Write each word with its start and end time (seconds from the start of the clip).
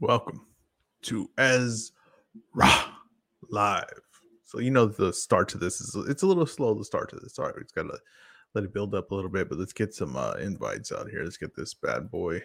Welcome 0.00 0.46
to 1.02 1.28
Ezra 1.38 1.90
Live. 3.50 4.00
So 4.44 4.60
you 4.60 4.70
know 4.70 4.86
the 4.86 5.12
start 5.12 5.48
to 5.48 5.58
this 5.58 5.80
is 5.80 5.96
it's 6.08 6.22
a 6.22 6.26
little 6.26 6.46
slow 6.46 6.72
the 6.74 6.84
start 6.84 7.10
to 7.10 7.16
this. 7.16 7.34
Sorry, 7.34 7.52
it's 7.60 7.72
gotta 7.72 7.98
let 8.54 8.62
it 8.62 8.72
build 8.72 8.94
up 8.94 9.10
a 9.10 9.14
little 9.16 9.28
bit, 9.28 9.48
but 9.48 9.58
let's 9.58 9.72
get 9.72 9.92
some 9.92 10.16
uh, 10.16 10.34
invites 10.34 10.92
out 10.92 11.10
here. 11.10 11.24
Let's 11.24 11.36
get 11.36 11.56
this 11.56 11.74
bad 11.74 12.12
boy 12.12 12.40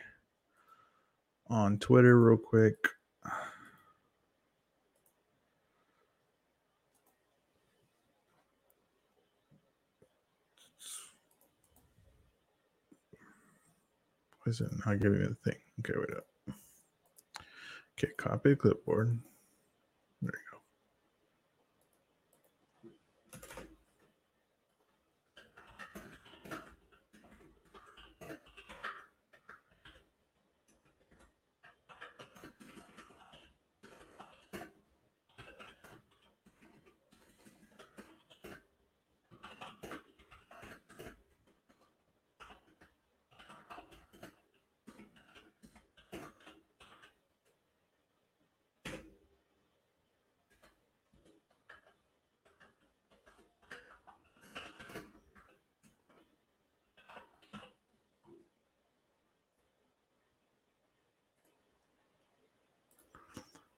on 1.47 1.77
Twitter 1.77 2.19
real 2.19 2.37
quick. 2.37 2.75
Why 3.21 3.31
is 14.47 14.59
it 14.59 14.71
not 14.87 14.99
getting 14.99 15.21
the 15.21 15.37
thing? 15.45 15.59
Okay, 15.81 15.93
wait 15.95 16.17
up. 16.17 16.32
Okay, 17.97 18.11
copy 18.17 18.55
clipboard. 18.55 19.19
There 20.21 20.31
you 20.33 20.51
go. 20.51 20.57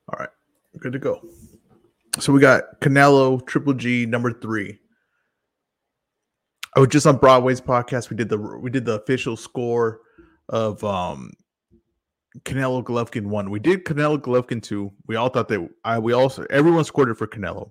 All 0.09 0.19
right, 0.19 0.29
good 0.79 0.93
to 0.93 0.99
go. 0.99 1.21
So 2.25 2.33
we 2.33 2.39
got 2.39 2.81
Canelo 2.81 3.45
Triple 3.45 3.75
G 3.75 4.07
number 4.07 4.33
three. 4.33 4.79
I 6.75 6.79
was 6.79 6.89
just 6.89 7.05
on 7.05 7.17
Broadway's 7.17 7.61
podcast. 7.61 8.09
We 8.09 8.17
did 8.17 8.29
the 8.29 8.39
we 8.39 8.71
did 8.71 8.83
the 8.83 8.99
official 8.99 9.37
score 9.37 9.99
of 10.49 10.83
um 10.83 11.33
Canelo 12.39 12.83
Golovkin 12.83 13.27
one. 13.27 13.51
We 13.51 13.59
did 13.59 13.85
Canelo 13.85 14.17
Golovkin 14.17 14.63
two. 14.63 14.91
We 15.05 15.17
all 15.17 15.29
thought 15.29 15.49
that 15.49 15.69
I 15.83 15.99
we 15.99 16.13
also 16.13 16.47
everyone 16.49 16.83
scored 16.83 17.09
it 17.09 17.13
for 17.13 17.27
Canelo. 17.27 17.69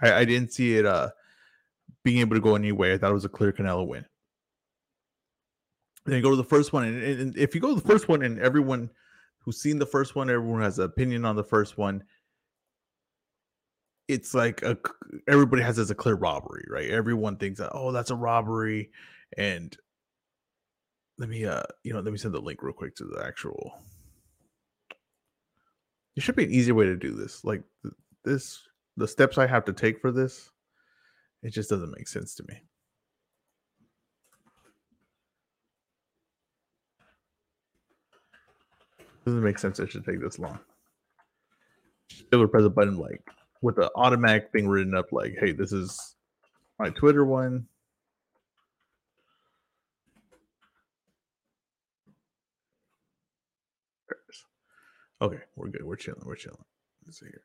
I, 0.00 0.14
I 0.14 0.24
didn't 0.24 0.54
see 0.54 0.78
it 0.78 0.86
uh 0.86 1.10
being 2.04 2.20
able 2.20 2.36
to 2.36 2.40
go 2.40 2.56
any 2.56 2.72
way. 2.72 2.94
I 2.94 2.96
thought 2.96 3.10
it 3.10 3.12
was 3.14 3.26
a 3.26 3.28
clear 3.28 3.52
Canelo 3.52 3.86
win. 3.86 4.06
Then 6.06 6.16
you 6.16 6.22
go 6.22 6.30
to 6.30 6.36
the 6.36 6.42
first 6.42 6.72
one, 6.72 6.84
and, 6.84 7.02
and 7.02 7.36
if 7.36 7.54
you 7.54 7.60
go 7.60 7.74
to 7.74 7.80
the 7.82 7.86
first 7.86 8.08
one, 8.08 8.22
and 8.22 8.40
everyone 8.40 8.88
who's 9.40 9.60
seen 9.60 9.78
the 9.78 9.84
first 9.84 10.16
one, 10.16 10.30
everyone 10.30 10.62
has 10.62 10.78
an 10.78 10.86
opinion 10.86 11.26
on 11.26 11.36
the 11.36 11.44
first 11.44 11.76
one. 11.76 12.02
It's 14.08 14.32
like 14.32 14.62
a 14.62 14.76
everybody 15.28 15.62
has 15.62 15.78
as 15.78 15.90
a 15.90 15.94
clear 15.94 16.14
robbery, 16.14 16.64
right? 16.70 16.90
Everyone 16.90 17.36
thinks 17.36 17.58
that 17.58 17.70
oh, 17.72 17.92
that's 17.92 18.10
a 18.10 18.16
robbery, 18.16 18.90
and 19.36 19.76
let 21.18 21.28
me 21.28 21.44
uh, 21.44 21.62
you 21.84 21.92
know, 21.92 22.00
let 22.00 22.10
me 22.10 22.18
send 22.18 22.32
the 22.32 22.40
link 22.40 22.62
real 22.62 22.72
quick 22.72 22.96
to 22.96 23.04
the 23.04 23.22
actual. 23.24 23.74
There 26.16 26.22
should 26.22 26.36
be 26.36 26.44
an 26.44 26.50
easier 26.50 26.74
way 26.74 26.86
to 26.86 26.96
do 26.96 27.12
this. 27.12 27.44
Like 27.44 27.62
this, 28.24 28.60
the 28.96 29.06
steps 29.06 29.38
I 29.38 29.46
have 29.46 29.64
to 29.66 29.72
take 29.72 30.00
for 30.00 30.10
this, 30.10 30.50
it 31.42 31.52
just 31.52 31.70
doesn't 31.70 31.92
make 31.96 32.08
sense 32.08 32.34
to 32.36 32.44
me. 32.48 32.62
Doesn't 39.24 39.44
make 39.44 39.58
sense. 39.58 39.78
It 39.78 39.90
should 39.90 40.06
take 40.06 40.20
this 40.22 40.38
long. 40.38 40.58
To 42.32 42.48
press 42.48 42.64
a 42.64 42.70
button 42.70 42.96
like 42.96 43.22
with 43.60 43.76
the 43.76 43.90
automatic 43.96 44.50
thing 44.52 44.68
written 44.68 44.94
up, 44.94 45.12
like, 45.12 45.36
"Hey, 45.38 45.52
this 45.52 45.72
is 45.72 46.16
my 46.78 46.90
Twitter 46.90 47.24
one." 47.24 47.66
Okay, 55.20 55.40
we're 55.56 55.68
good. 55.68 55.82
We're 55.84 55.96
chilling. 55.96 56.22
We're 56.24 56.36
chilling. 56.36 56.64
Let's 57.04 57.18
see 57.18 57.26
here. 57.26 57.42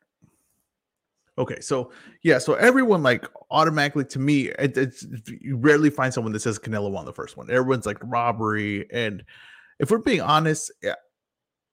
Okay, 1.36 1.60
so 1.60 1.90
yeah, 2.22 2.38
so 2.38 2.54
everyone 2.54 3.02
like 3.02 3.26
automatically 3.50 4.04
to 4.04 4.20
me, 4.20 4.50
it, 4.50 4.76
it's 4.76 5.04
you 5.40 5.56
rarely 5.56 5.90
find 5.90 6.14
someone 6.14 6.32
that 6.32 6.40
says 6.40 6.60
Canelo 6.60 6.92
won 6.92 7.04
the 7.04 7.12
first 7.12 7.36
one. 7.36 7.50
Everyone's 7.50 7.86
like 7.86 7.98
robbery, 8.02 8.86
and 8.92 9.24
if 9.80 9.90
we're 9.90 9.98
being 9.98 10.20
honest, 10.20 10.70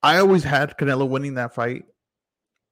I 0.02 0.18
always 0.18 0.44
had 0.44 0.76
Canelo 0.80 1.08
winning 1.08 1.36
that 1.36 1.54
fight. 1.54 1.86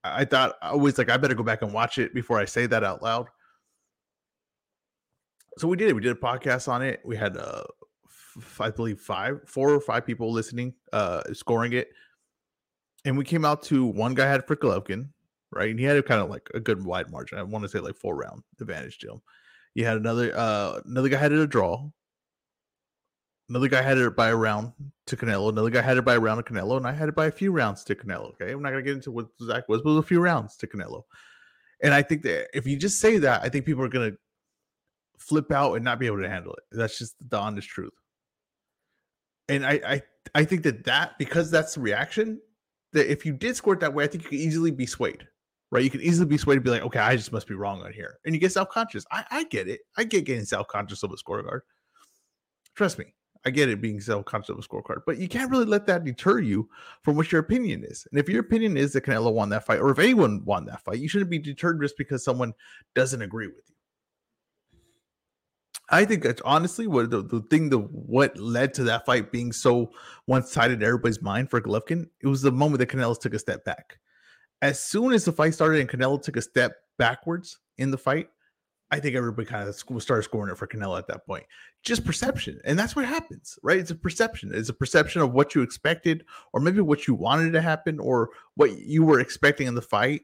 I 0.04 0.26
thought 0.26 0.56
I 0.62 0.76
was 0.76 0.98
like 0.98 1.10
I 1.10 1.18
better 1.18 1.36
go 1.36 1.44
back 1.44 1.62
and 1.62 1.74
watch 1.74 1.98
it 1.98 2.14
before 2.14 2.40
I 2.40 2.46
say 2.46 2.66
that 2.68 2.84
out 2.84 3.04
loud. 3.04 3.28
So 5.58 5.68
we 5.68 5.78
did 5.78 5.90
it. 5.90 5.96
We 5.96 6.02
did 6.02 6.12
a 6.16 6.20
podcast 6.20 6.68
on 6.68 6.82
it. 6.82 7.02
We 7.04 7.18
had 7.18 7.38
uh 7.38 7.64
I 8.60 8.70
believe 8.70 9.02
five, 9.02 9.42
four 9.46 9.72
or 9.72 9.82
five 9.82 10.06
people 10.06 10.32
listening, 10.32 10.74
uh 10.94 11.22
scoring 11.34 11.74
it. 11.74 11.90
And 13.06 13.18
we 13.18 13.26
came 13.26 13.46
out 13.46 13.64
to 13.64 13.86
one 13.86 14.14
guy 14.14 14.28
had 14.28 14.46
for 14.48 14.56
right? 15.52 15.70
And 15.70 15.80
he 15.80 15.86
had 15.86 15.98
a 15.98 16.04
kind 16.04 16.22
of 16.22 16.30
like 16.30 16.50
a 16.54 16.60
good 16.60 16.84
wide 16.84 17.12
margin. 17.12 17.38
I 17.38 17.44
want 17.44 17.64
to 17.64 17.70
say 17.70 17.80
like 17.80 17.96
four 17.96 18.16
round 18.16 18.44
advantage 18.62 19.00
to 19.00 19.12
him. 19.14 19.22
You 19.74 19.86
had 19.86 19.98
another 19.98 20.31
uh 20.36 20.80
another 20.86 21.10
guy 21.10 21.18
had 21.18 21.31
it 21.31 21.40
a 21.40 21.48
draw. 21.48 21.90
Another 23.50 23.68
guy 23.68 23.82
had 23.82 23.98
it 23.98 24.16
by 24.16 24.30
a 24.30 24.36
round 24.36 24.74
to 25.08 25.18
Canelo. 25.18 25.50
Another 25.50 25.72
guy 25.72 25.82
had 25.82 25.98
it 25.98 26.06
by 26.06 26.14
a 26.14 26.20
round 26.20 26.46
to 26.46 26.54
Canelo, 26.54 26.78
and 26.78 26.86
I 26.86 26.92
had 26.92 27.10
it 27.10 27.16
by 27.16 27.26
a 27.26 27.32
few 27.32 27.52
rounds 27.52 27.84
to 27.86 27.96
Canelo. 27.96 28.34
Okay, 28.34 28.52
I'm 28.52 28.62
not 28.62 28.70
gonna 28.70 28.84
get 28.84 28.96
into 28.96 29.12
what 29.12 29.28
Zach 29.42 29.68
was, 29.68 29.82
but 29.82 29.90
was 29.90 29.98
a 29.98 30.08
few 30.08 30.20
rounds 30.20 30.56
to 30.58 30.68
Canelo. 30.68 31.04
And 31.82 31.94
I 31.94 32.04
think 32.04 32.22
that 32.24 32.56
if 32.56 32.68
you 32.68 32.78
just 32.78 33.00
say 33.00 33.18
that, 33.18 33.42
I 33.42 33.50
think 33.50 33.66
people 33.66 33.84
are 33.84 33.90
gonna 33.90 34.12
flip 35.18 35.52
out 35.52 35.74
and 35.74 35.84
not 35.84 36.00
be 36.00 36.06
able 36.06 36.22
to 36.22 36.30
handle 36.30 36.54
it. 36.54 36.64
That's 36.72 36.98
just 37.00 37.16
the 37.28 37.40
honest 37.40 37.68
truth. 37.68 37.94
And 39.48 39.66
I, 39.66 39.81
I, 39.86 40.02
I 40.36 40.46
think 40.46 40.62
that 40.64 40.84
that 40.84 41.18
because 41.18 41.50
that's 41.50 41.74
the 41.74 41.81
reaction. 41.81 42.40
That 42.94 43.12
if 43.12 43.26
you 43.26 43.34
did 43.34 43.56
score 43.56 43.74
it 43.74 43.80
that 43.80 43.94
way, 43.94 44.04
I 44.04 44.08
think 44.08 44.24
you 44.24 44.30
could 44.30 44.40
easily 44.40 44.72
be 44.72 44.86
swayed, 44.86 45.28
right? 45.72 45.84
You 45.84 45.90
can 45.90 46.02
easily 46.02 46.28
be 46.28 46.38
swayed 46.38 46.58
to 46.58 46.62
be 46.62 46.70
like, 46.70 46.84
okay, 46.84 47.00
I 47.00 47.16
just 47.16 47.31
must 47.31 47.48
be 47.48 47.56
wrong 47.56 47.81
on 47.81 47.94
here, 47.94 48.20
and 48.26 48.36
you 48.36 48.42
get 48.42 48.52
self 48.52 48.70
conscious. 48.70 49.06
I, 49.12 49.26
I 49.31 49.44
get 49.46 49.68
it. 49.68 49.81
I 49.98 50.04
get 50.04 50.26
getting 50.26 50.46
self 50.46 50.68
conscious 50.68 51.02
of 51.02 51.12
a 51.12 51.16
scorecard. 51.16 51.62
Trust 52.76 52.98
me, 52.98 53.14
I 53.46 53.52
get 53.52 53.70
it 53.70 53.82
being 53.82 54.02
self 54.02 54.26
conscious 54.26 54.50
of 54.50 54.60
a 54.60 54.62
scorecard, 54.62 55.02
but 55.06 55.18
you 55.18 55.28
can't 55.28 55.50
really 55.50 55.66
let 55.66 55.86
that 55.88 56.04
deter 56.04 56.40
you 56.40 56.70
from 57.04 57.16
what 57.16 57.32
your 57.32 57.40
opinion 57.40 57.86
is. 57.86 58.06
And 58.12 58.20
if 58.20 58.28
your 58.28 58.42
opinion 58.42 58.76
is 58.76 58.94
that 58.94 59.06
Canelo 59.06 59.34
won 59.34 59.50
that 59.50 59.66
fight, 59.66 59.80
or 59.80 59.90
if 59.92 60.00
anyone 60.00 60.44
won 60.44 60.66
that 60.66 60.84
fight, 60.84 61.00
you 61.00 61.08
shouldn't 61.08 61.32
be 61.32 61.40
deterred 61.40 61.82
just 61.82 61.98
because 61.98 62.24
someone 62.24 62.54
doesn't 62.96 63.22
agree 63.22 63.48
with 63.48 63.64
you. 63.68 63.76
I 65.92 66.06
think 66.06 66.22
that's 66.22 66.42
honestly 66.42 66.86
what 66.86 67.10
the, 67.10 67.24
the 67.24 67.42
thing 67.50 67.70
the 67.70 67.80
what 67.80 68.38
led 68.38 68.74
to 68.76 68.84
that 68.84 69.06
fight 69.06 69.32
being 69.32 69.52
so 69.52 69.92
one 70.26 70.46
sided 70.46 70.82
in 70.82 70.88
everybody's 70.88 71.22
mind 71.22 71.50
for 71.50 71.62
Golovkin. 71.62 72.08
It 72.22 72.28
was 72.28 72.42
the 72.42 72.52
moment 72.52 72.80
that 72.80 72.90
Canelo 72.90 73.20
took 73.20 73.34
a 73.34 73.40
step 73.40 73.66
back. 73.66 73.98
As 74.62 74.84
soon 74.84 75.14
as 75.14 75.26
the 75.26 75.32
fight 75.32 75.54
started 75.54 75.80
and 75.80 75.90
Canelo 75.90 76.22
took 76.22 76.36
a 76.36 76.42
step 76.42 76.74
backwards 76.98 77.58
in 77.78 77.90
the 77.90 77.98
fight, 77.98 78.30
I 78.92 79.00
think 79.00 79.16
everybody 79.16 79.48
kind 79.48 79.70
of 79.70 79.76
started 79.76 80.24
scoring 80.24 80.52
it 80.52 80.58
for 80.58 80.66
Canelo 80.66 80.98
at 80.98 81.08
that 81.08 81.26
point. 81.26 81.44
Just 81.84 82.06
perception. 82.06 82.60
And 82.66 82.78
that's 82.78 82.96
what 82.96 83.06
happens, 83.06 83.60
right? 83.62 83.78
It's 83.78 83.92
a 83.92 83.96
perception. 83.96 84.52
It's 84.54 84.70
a 84.70 84.74
perception 84.74 85.22
of 85.22 85.32
what 85.32 85.54
you 85.54 85.62
expected, 85.62 86.26
or 86.54 86.60
maybe 86.60 86.82
what 86.82 87.08
you 87.08 87.14
wanted 87.14 87.54
to 87.54 87.62
happen, 87.62 88.00
or 88.00 88.31
what 88.56 88.80
you 88.80 89.04
were 89.04 89.19
expecting 89.19 89.68
in 89.68 89.75
the 89.75 89.81
fight. 89.81 90.24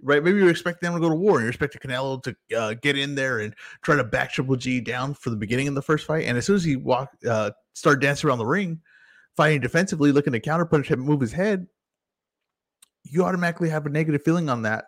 Right? 0.00 0.22
Maybe 0.22 0.38
you 0.38 0.44
were 0.44 0.50
expecting 0.50 0.86
them 0.86 0.94
to 0.94 1.00
go 1.00 1.08
to 1.08 1.14
war 1.16 1.36
and 1.36 1.42
you're 1.42 1.48
expecting 1.48 1.80
Canelo 1.80 2.22
to 2.22 2.36
uh, 2.56 2.74
get 2.74 2.96
in 2.96 3.16
there 3.16 3.40
and 3.40 3.52
try 3.82 3.96
to 3.96 4.04
back 4.04 4.30
Triple 4.30 4.54
G 4.54 4.80
down 4.80 5.14
for 5.14 5.30
the 5.30 5.36
beginning 5.36 5.66
of 5.66 5.74
the 5.74 5.82
first 5.82 6.06
fight. 6.06 6.26
And 6.26 6.38
as 6.38 6.46
soon 6.46 6.54
as 6.54 6.62
he 6.62 6.76
walked, 6.76 7.24
uh, 7.24 7.50
started 7.74 8.00
dancing 8.00 8.28
around 8.28 8.38
the 8.38 8.46
ring, 8.46 8.80
fighting 9.36 9.60
defensively, 9.60 10.12
looking 10.12 10.34
to 10.34 10.40
counterpunch 10.40 10.86
him, 10.86 11.00
move 11.00 11.20
his 11.20 11.32
head, 11.32 11.66
you 13.02 13.24
automatically 13.24 13.70
have 13.70 13.86
a 13.86 13.88
negative 13.88 14.22
feeling 14.22 14.48
on 14.48 14.62
that 14.62 14.84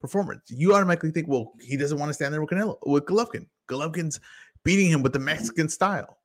performance. 0.00 0.42
You 0.48 0.74
automatically 0.74 1.10
think, 1.10 1.28
well, 1.28 1.52
he 1.60 1.76
doesn't 1.76 1.98
want 1.98 2.10
to 2.10 2.14
stand 2.14 2.32
there 2.32 2.40
with 2.40 2.50
Canelo 2.50 2.78
with 2.86 3.04
Golovkin. 3.04 3.46
Golovkin's 3.68 4.20
beating 4.64 4.90
him 4.90 5.02
with 5.02 5.12
the 5.12 5.18
Mexican 5.18 5.68
style. 5.68 6.18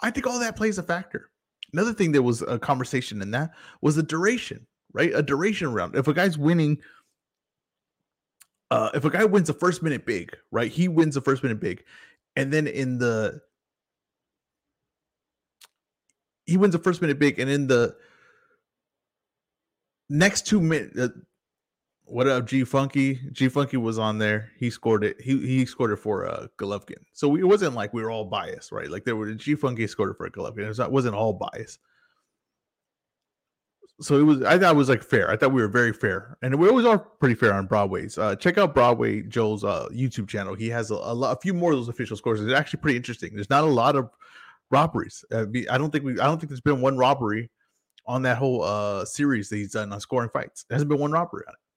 I 0.00 0.10
think 0.10 0.26
all 0.26 0.38
that 0.38 0.56
plays 0.56 0.78
a 0.78 0.82
factor. 0.82 1.30
Another 1.72 1.92
thing 1.92 2.12
that 2.12 2.22
was 2.22 2.42
a 2.42 2.58
conversation 2.58 3.20
in 3.20 3.30
that 3.32 3.50
was 3.82 3.96
the 3.96 4.02
duration, 4.02 4.66
right? 4.92 5.12
A 5.14 5.22
duration 5.22 5.72
round. 5.72 5.96
If 5.96 6.08
a 6.08 6.14
guy's 6.14 6.38
winning, 6.38 6.78
uh, 8.70 8.90
if 8.94 9.04
a 9.04 9.10
guy 9.10 9.24
wins 9.24 9.48
the 9.48 9.54
first 9.54 9.82
minute 9.82 10.06
big, 10.06 10.34
right? 10.50 10.70
He 10.70 10.88
wins 10.88 11.14
the 11.14 11.20
first 11.20 11.42
minute 11.42 11.60
big, 11.60 11.84
and 12.36 12.52
then 12.52 12.66
in 12.66 12.98
the 12.98 13.40
he 16.46 16.56
wins 16.56 16.72
the 16.72 16.78
first 16.78 17.02
minute 17.02 17.18
big, 17.18 17.38
and 17.38 17.50
in 17.50 17.66
the 17.66 17.94
next 20.08 20.46
two 20.46 20.60
minutes. 20.60 20.98
Uh, 20.98 21.08
what 22.08 22.26
up, 22.26 22.46
G 22.46 22.64
Funky? 22.64 23.20
G 23.32 23.48
Funky 23.48 23.76
was 23.76 23.98
on 23.98 24.18
there. 24.18 24.50
He 24.58 24.70
scored 24.70 25.04
it. 25.04 25.20
He 25.20 25.38
he 25.38 25.66
scored 25.66 25.92
it 25.92 25.96
for 25.96 26.26
uh 26.26 26.46
Golovkin. 26.58 27.02
So 27.12 27.28
we, 27.28 27.40
it 27.40 27.44
wasn't 27.44 27.74
like 27.74 27.92
we 27.92 28.02
were 28.02 28.10
all 28.10 28.24
biased, 28.24 28.72
right? 28.72 28.90
Like 28.90 29.04
there 29.04 29.16
were 29.16 29.32
G 29.34 29.54
Funky 29.54 29.86
scored 29.86 30.10
it 30.10 30.16
for 30.16 30.28
Golovkin. 30.30 30.64
It, 30.64 30.68
was, 30.68 30.80
it 30.80 30.90
wasn't 30.90 31.14
all 31.14 31.34
biased. 31.34 31.78
So 34.00 34.18
it 34.18 34.22
was. 34.22 34.42
I 34.42 34.58
thought 34.58 34.74
it 34.74 34.76
was 34.76 34.88
like 34.88 35.02
fair. 35.02 35.30
I 35.30 35.36
thought 35.36 35.52
we 35.52 35.60
were 35.60 35.68
very 35.68 35.92
fair, 35.92 36.38
and 36.40 36.54
we 36.54 36.68
always 36.68 36.86
are 36.86 36.98
pretty 36.98 37.34
fair 37.34 37.52
on 37.52 37.66
Broadway's. 37.66 38.16
Uh, 38.16 38.36
check 38.36 38.56
out 38.56 38.74
Broadway 38.74 39.22
Joe's 39.22 39.64
uh, 39.64 39.88
YouTube 39.92 40.28
channel. 40.28 40.54
He 40.54 40.68
has 40.68 40.90
a, 40.90 40.94
a, 40.94 41.14
lot, 41.14 41.36
a 41.36 41.40
few 41.40 41.52
more 41.52 41.72
of 41.72 41.78
those 41.78 41.88
official 41.88 42.16
scores. 42.16 42.40
It's 42.40 42.52
actually 42.52 42.80
pretty 42.80 42.96
interesting. 42.96 43.34
There's 43.34 43.50
not 43.50 43.64
a 43.64 43.66
lot 43.66 43.96
of 43.96 44.08
robberies. 44.70 45.24
Uh, 45.32 45.46
I 45.70 45.76
don't 45.76 45.90
think 45.90 46.04
we. 46.04 46.12
I 46.20 46.26
don't 46.26 46.38
think 46.38 46.48
there's 46.48 46.60
been 46.60 46.80
one 46.80 46.96
robbery 46.96 47.50
on 48.06 48.22
that 48.22 48.38
whole 48.38 48.62
uh 48.62 49.04
series 49.04 49.48
that 49.50 49.56
he's 49.56 49.72
done 49.72 49.92
on 49.92 50.00
scoring 50.00 50.30
fights. 50.32 50.64
There 50.68 50.76
hasn't 50.76 50.88
been 50.88 50.98
one 51.00 51.12
robbery 51.12 51.44
on 51.46 51.54
it. 51.54 51.67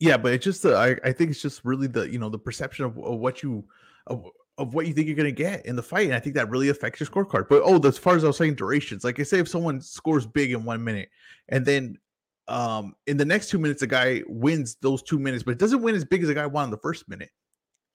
Yeah, 0.00 0.16
but 0.16 0.32
it's 0.32 0.44
just 0.44 0.62
the 0.62 0.74
I, 0.76 0.96
I 1.08 1.12
think 1.12 1.30
it's 1.30 1.42
just 1.42 1.62
really 1.64 1.86
the 1.86 2.10
you 2.10 2.18
know 2.18 2.30
the 2.30 2.38
perception 2.38 2.86
of, 2.86 2.98
of 2.98 3.18
what 3.18 3.42
you 3.42 3.64
of, 4.06 4.24
of 4.56 4.74
what 4.74 4.86
you 4.86 4.94
think 4.94 5.06
you're 5.06 5.16
gonna 5.16 5.30
get 5.30 5.66
in 5.66 5.76
the 5.76 5.82
fight, 5.82 6.06
and 6.06 6.14
I 6.14 6.20
think 6.20 6.34
that 6.36 6.48
really 6.48 6.70
affects 6.70 7.00
your 7.00 7.06
scorecard. 7.06 7.48
But 7.48 7.62
oh, 7.64 7.78
as 7.86 7.98
far 7.98 8.16
as 8.16 8.24
I 8.24 8.28
was 8.28 8.38
saying, 8.38 8.54
durations. 8.54 9.04
Like 9.04 9.20
I 9.20 9.24
say, 9.24 9.38
if 9.38 9.48
someone 9.48 9.80
scores 9.80 10.26
big 10.26 10.52
in 10.52 10.64
one 10.64 10.82
minute, 10.82 11.10
and 11.50 11.64
then 11.64 11.98
um 12.48 12.94
in 13.06 13.18
the 13.18 13.24
next 13.26 13.50
two 13.50 13.58
minutes, 13.58 13.82
a 13.82 13.86
guy 13.86 14.22
wins 14.26 14.76
those 14.80 15.02
two 15.02 15.18
minutes, 15.18 15.42
but 15.42 15.52
it 15.52 15.58
doesn't 15.58 15.82
win 15.82 15.94
as 15.94 16.04
big 16.04 16.22
as 16.22 16.28
the 16.28 16.34
guy 16.34 16.46
won 16.46 16.64
in 16.64 16.70
the 16.70 16.78
first 16.78 17.06
minute. 17.08 17.30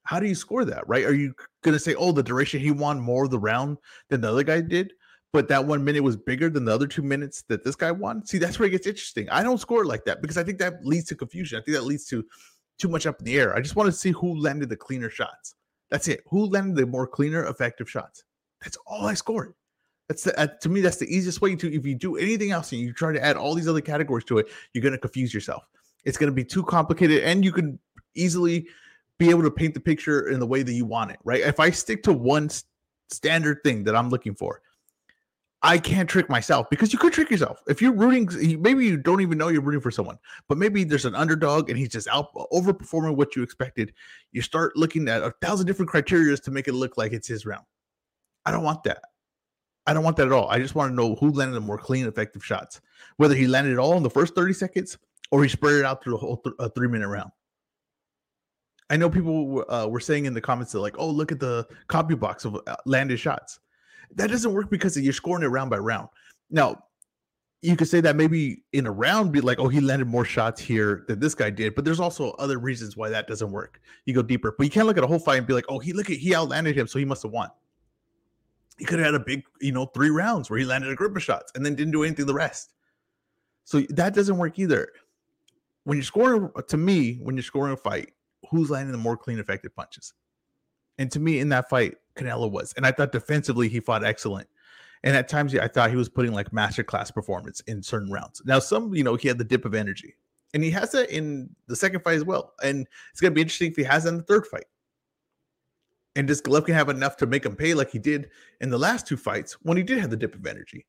How 0.04 0.20
do 0.20 0.28
you 0.28 0.36
score 0.36 0.64
that? 0.64 0.86
Right? 0.88 1.04
Are 1.04 1.14
you 1.14 1.34
gonna 1.64 1.80
say, 1.80 1.96
oh, 1.96 2.12
the 2.12 2.22
duration 2.22 2.60
he 2.60 2.70
won 2.70 3.00
more 3.00 3.24
of 3.24 3.30
the 3.30 3.38
round 3.38 3.78
than 4.10 4.20
the 4.20 4.30
other 4.30 4.44
guy 4.44 4.60
did? 4.60 4.92
But 5.32 5.48
that 5.48 5.64
one 5.64 5.84
minute 5.84 6.02
was 6.02 6.16
bigger 6.16 6.48
than 6.48 6.64
the 6.64 6.72
other 6.72 6.86
two 6.86 7.02
minutes 7.02 7.42
that 7.48 7.64
this 7.64 7.76
guy 7.76 7.90
won. 7.90 8.24
See, 8.24 8.38
that's 8.38 8.58
where 8.58 8.68
it 8.68 8.70
gets 8.70 8.86
interesting. 8.86 9.28
I 9.30 9.42
don't 9.42 9.60
score 9.60 9.84
like 9.84 10.04
that 10.04 10.22
because 10.22 10.38
I 10.38 10.44
think 10.44 10.58
that 10.58 10.84
leads 10.84 11.06
to 11.08 11.14
confusion. 11.14 11.58
I 11.58 11.62
think 11.62 11.76
that 11.76 11.84
leads 11.84 12.06
to 12.06 12.24
too 12.78 12.88
much 12.88 13.06
up 13.06 13.18
in 13.18 13.24
the 13.24 13.38
air. 13.38 13.54
I 13.54 13.60
just 13.60 13.76
want 13.76 13.86
to 13.86 13.92
see 13.92 14.12
who 14.12 14.38
landed 14.38 14.68
the 14.68 14.76
cleaner 14.76 15.10
shots. 15.10 15.54
That's 15.90 16.08
it. 16.08 16.22
Who 16.28 16.46
landed 16.46 16.76
the 16.76 16.86
more 16.86 17.06
cleaner, 17.06 17.44
effective 17.44 17.88
shots? 17.90 18.24
That's 18.62 18.76
all 18.86 19.06
I 19.06 19.14
scored. 19.14 19.54
That's 20.08 20.24
the, 20.24 20.38
uh, 20.38 20.46
to 20.60 20.68
me, 20.68 20.80
that's 20.80 20.98
the 20.98 21.06
easiest 21.06 21.40
way 21.40 21.54
to. 21.56 21.72
If 21.72 21.84
you 21.84 21.94
do 21.94 22.16
anything 22.16 22.52
else 22.52 22.72
and 22.72 22.80
you 22.80 22.92
try 22.92 23.12
to 23.12 23.24
add 23.24 23.36
all 23.36 23.54
these 23.54 23.68
other 23.68 23.80
categories 23.80 24.24
to 24.26 24.38
it, 24.38 24.48
you're 24.72 24.82
going 24.82 24.92
to 24.92 24.98
confuse 24.98 25.34
yourself. 25.34 25.64
It's 26.04 26.16
going 26.16 26.30
to 26.30 26.34
be 26.34 26.44
too 26.44 26.62
complicated, 26.62 27.24
and 27.24 27.44
you 27.44 27.52
can 27.52 27.78
easily 28.14 28.66
be 29.18 29.30
able 29.30 29.42
to 29.42 29.50
paint 29.50 29.74
the 29.74 29.80
picture 29.80 30.28
in 30.28 30.38
the 30.38 30.46
way 30.46 30.62
that 30.62 30.72
you 30.72 30.84
want 30.84 31.10
it. 31.10 31.18
Right? 31.24 31.40
If 31.40 31.58
I 31.58 31.70
stick 31.70 32.02
to 32.04 32.12
one 32.12 32.48
standard 33.10 33.58
thing 33.64 33.82
that 33.84 33.96
I'm 33.96 34.08
looking 34.08 34.34
for, 34.34 34.62
I 35.66 35.78
can't 35.78 36.08
trick 36.08 36.30
myself 36.30 36.70
because 36.70 36.92
you 36.92 36.98
could 36.98 37.12
trick 37.12 37.28
yourself. 37.28 37.60
If 37.66 37.82
you're 37.82 37.92
rooting, 37.92 38.28
maybe 38.62 38.86
you 38.86 38.96
don't 38.96 39.20
even 39.20 39.36
know 39.36 39.48
you're 39.48 39.60
rooting 39.60 39.80
for 39.80 39.90
someone, 39.90 40.16
but 40.48 40.58
maybe 40.58 40.84
there's 40.84 41.06
an 41.06 41.16
underdog 41.16 41.68
and 41.68 41.76
he's 41.76 41.88
just 41.88 42.06
out 42.06 42.32
overperforming 42.52 43.16
what 43.16 43.34
you 43.34 43.42
expected. 43.42 43.92
You 44.30 44.42
start 44.42 44.76
looking 44.76 45.08
at 45.08 45.24
a 45.24 45.32
thousand 45.42 45.66
different 45.66 45.90
criteria 45.90 46.36
to 46.36 46.50
make 46.52 46.68
it 46.68 46.74
look 46.74 46.96
like 46.96 47.12
it's 47.12 47.26
his 47.26 47.44
round. 47.44 47.64
I 48.44 48.52
don't 48.52 48.62
want 48.62 48.84
that. 48.84 49.00
I 49.88 49.92
don't 49.92 50.04
want 50.04 50.16
that 50.18 50.28
at 50.28 50.32
all. 50.32 50.48
I 50.48 50.60
just 50.60 50.76
want 50.76 50.92
to 50.92 50.94
know 50.94 51.16
who 51.16 51.32
landed 51.32 51.56
the 51.56 51.60
more 51.60 51.78
clean, 51.78 52.06
effective 52.06 52.44
shots, 52.44 52.80
whether 53.16 53.34
he 53.34 53.48
landed 53.48 53.72
it 53.72 53.78
all 53.80 53.96
in 53.96 54.04
the 54.04 54.10
first 54.10 54.36
30 54.36 54.52
seconds 54.52 54.96
or 55.32 55.42
he 55.42 55.48
spread 55.48 55.74
it 55.74 55.84
out 55.84 56.00
through 56.00 56.12
the 56.12 56.18
whole 56.18 56.36
th- 56.36 56.54
a 56.60 56.70
three 56.70 56.86
minute 56.86 57.08
round. 57.08 57.32
I 58.88 58.96
know 58.96 59.10
people 59.10 59.64
uh, 59.68 59.88
were 59.90 59.98
saying 59.98 60.26
in 60.26 60.34
the 60.34 60.40
comments 60.40 60.70
that, 60.70 60.80
like, 60.80 60.94
oh, 60.96 61.10
look 61.10 61.32
at 61.32 61.40
the 61.40 61.66
CompuBox 61.88 62.44
of 62.44 62.60
uh, 62.68 62.76
landed 62.84 63.18
shots. 63.18 63.58
That 64.14 64.30
doesn't 64.30 64.52
work 64.52 64.70
because 64.70 64.98
you're 64.98 65.12
scoring 65.12 65.44
it 65.44 65.48
round 65.48 65.70
by 65.70 65.78
round. 65.78 66.08
Now, 66.50 66.84
you 67.62 67.76
could 67.76 67.88
say 67.88 68.00
that 68.00 68.16
maybe 68.16 68.62
in 68.72 68.86
a 68.86 68.90
round, 68.92 69.32
be 69.32 69.40
like, 69.40 69.58
oh, 69.58 69.68
he 69.68 69.80
landed 69.80 70.06
more 70.06 70.24
shots 70.24 70.60
here 70.60 71.04
than 71.08 71.18
this 71.18 71.34
guy 71.34 71.50
did. 71.50 71.74
But 71.74 71.84
there's 71.84 72.00
also 72.00 72.30
other 72.32 72.58
reasons 72.58 72.96
why 72.96 73.08
that 73.08 73.26
doesn't 73.26 73.50
work. 73.50 73.80
You 74.04 74.14
go 74.14 74.22
deeper, 74.22 74.54
but 74.56 74.64
you 74.64 74.70
can't 74.70 74.86
look 74.86 74.98
at 74.98 75.04
a 75.04 75.06
whole 75.06 75.18
fight 75.18 75.38
and 75.38 75.46
be 75.46 75.54
like, 75.54 75.64
oh, 75.68 75.78
he 75.78 75.92
look 75.92 76.10
at 76.10 76.16
he 76.16 76.34
outlanded 76.34 76.76
him, 76.76 76.86
so 76.86 76.98
he 76.98 77.04
must 77.04 77.22
have 77.22 77.32
won. 77.32 77.50
He 78.78 78.84
could 78.84 78.98
have 78.98 79.06
had 79.06 79.14
a 79.20 79.24
big, 79.24 79.42
you 79.60 79.72
know, 79.72 79.86
three 79.86 80.10
rounds 80.10 80.50
where 80.50 80.58
he 80.58 80.64
landed 80.64 80.90
a 80.90 80.94
grip 80.94 81.16
of 81.16 81.22
shots 81.22 81.50
and 81.54 81.64
then 81.64 81.74
didn't 81.74 81.92
do 81.92 82.04
anything 82.04 82.26
the 82.26 82.34
rest. 82.34 82.74
So 83.64 83.80
that 83.90 84.14
doesn't 84.14 84.36
work 84.36 84.58
either. 84.58 84.88
When 85.84 85.96
you're 85.96 86.04
scoring, 86.04 86.50
to 86.68 86.76
me, 86.76 87.14
when 87.22 87.36
you're 87.36 87.42
scoring 87.42 87.72
a 87.72 87.76
fight, 87.76 88.12
who's 88.50 88.70
landing 88.70 88.92
the 88.92 88.98
more 88.98 89.16
clean, 89.16 89.38
effective 89.38 89.74
punches? 89.74 90.12
And 90.98 91.10
to 91.12 91.18
me, 91.18 91.40
in 91.40 91.48
that 91.48 91.68
fight, 91.68 91.96
Canelo 92.16 92.50
was. 92.50 92.72
And 92.76 92.86
I 92.86 92.92
thought 92.92 93.12
defensively 93.12 93.68
he 93.68 93.80
fought 93.80 94.04
excellent. 94.04 94.48
And 95.02 95.16
at 95.16 95.28
times 95.28 95.54
I 95.54 95.68
thought 95.68 95.90
he 95.90 95.96
was 95.96 96.08
putting 96.08 96.32
like 96.32 96.50
masterclass 96.50 97.12
performance 97.12 97.60
in 97.60 97.82
certain 97.82 98.10
rounds. 98.10 98.42
Now, 98.44 98.58
some, 98.58 98.94
you 98.94 99.04
know, 99.04 99.14
he 99.14 99.28
had 99.28 99.38
the 99.38 99.44
dip 99.44 99.64
of 99.64 99.74
energy. 99.74 100.16
And 100.54 100.64
he 100.64 100.70
has 100.70 100.92
that 100.92 101.10
in 101.10 101.50
the 101.66 101.76
second 101.76 102.00
fight 102.00 102.16
as 102.16 102.24
well. 102.24 102.54
And 102.62 102.86
it's 103.12 103.20
gonna 103.20 103.34
be 103.34 103.42
interesting 103.42 103.70
if 103.70 103.76
he 103.76 103.84
has 103.84 104.04
that 104.04 104.10
in 104.10 104.16
the 104.16 104.22
third 104.24 104.46
fight. 104.46 104.64
And 106.16 106.26
does 106.26 106.40
Golovkin 106.40 106.72
have 106.72 106.88
enough 106.88 107.16
to 107.18 107.26
make 107.26 107.44
him 107.44 107.54
pay 107.54 107.74
like 107.74 107.90
he 107.90 107.98
did 107.98 108.30
in 108.62 108.70
the 108.70 108.78
last 108.78 109.06
two 109.06 109.18
fights 109.18 109.52
when 109.62 109.76
he 109.76 109.82
did 109.82 109.98
have 109.98 110.10
the 110.10 110.16
dip 110.16 110.34
of 110.34 110.46
energy? 110.46 110.86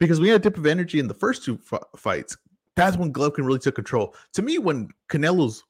Because 0.00 0.20
we 0.20 0.28
had 0.28 0.40
a 0.40 0.42
dip 0.42 0.56
of 0.56 0.66
energy 0.66 0.98
in 0.98 1.06
the 1.06 1.14
first 1.14 1.44
two 1.44 1.58
f- 1.70 1.82
fights. 1.96 2.36
That's 2.74 2.96
when 2.96 3.12
Golovkin 3.12 3.44
really 3.44 3.58
took 3.58 3.74
control. 3.74 4.14
To 4.32 4.42
me, 4.42 4.58
when 4.58 4.88
Canelo's 5.10 5.64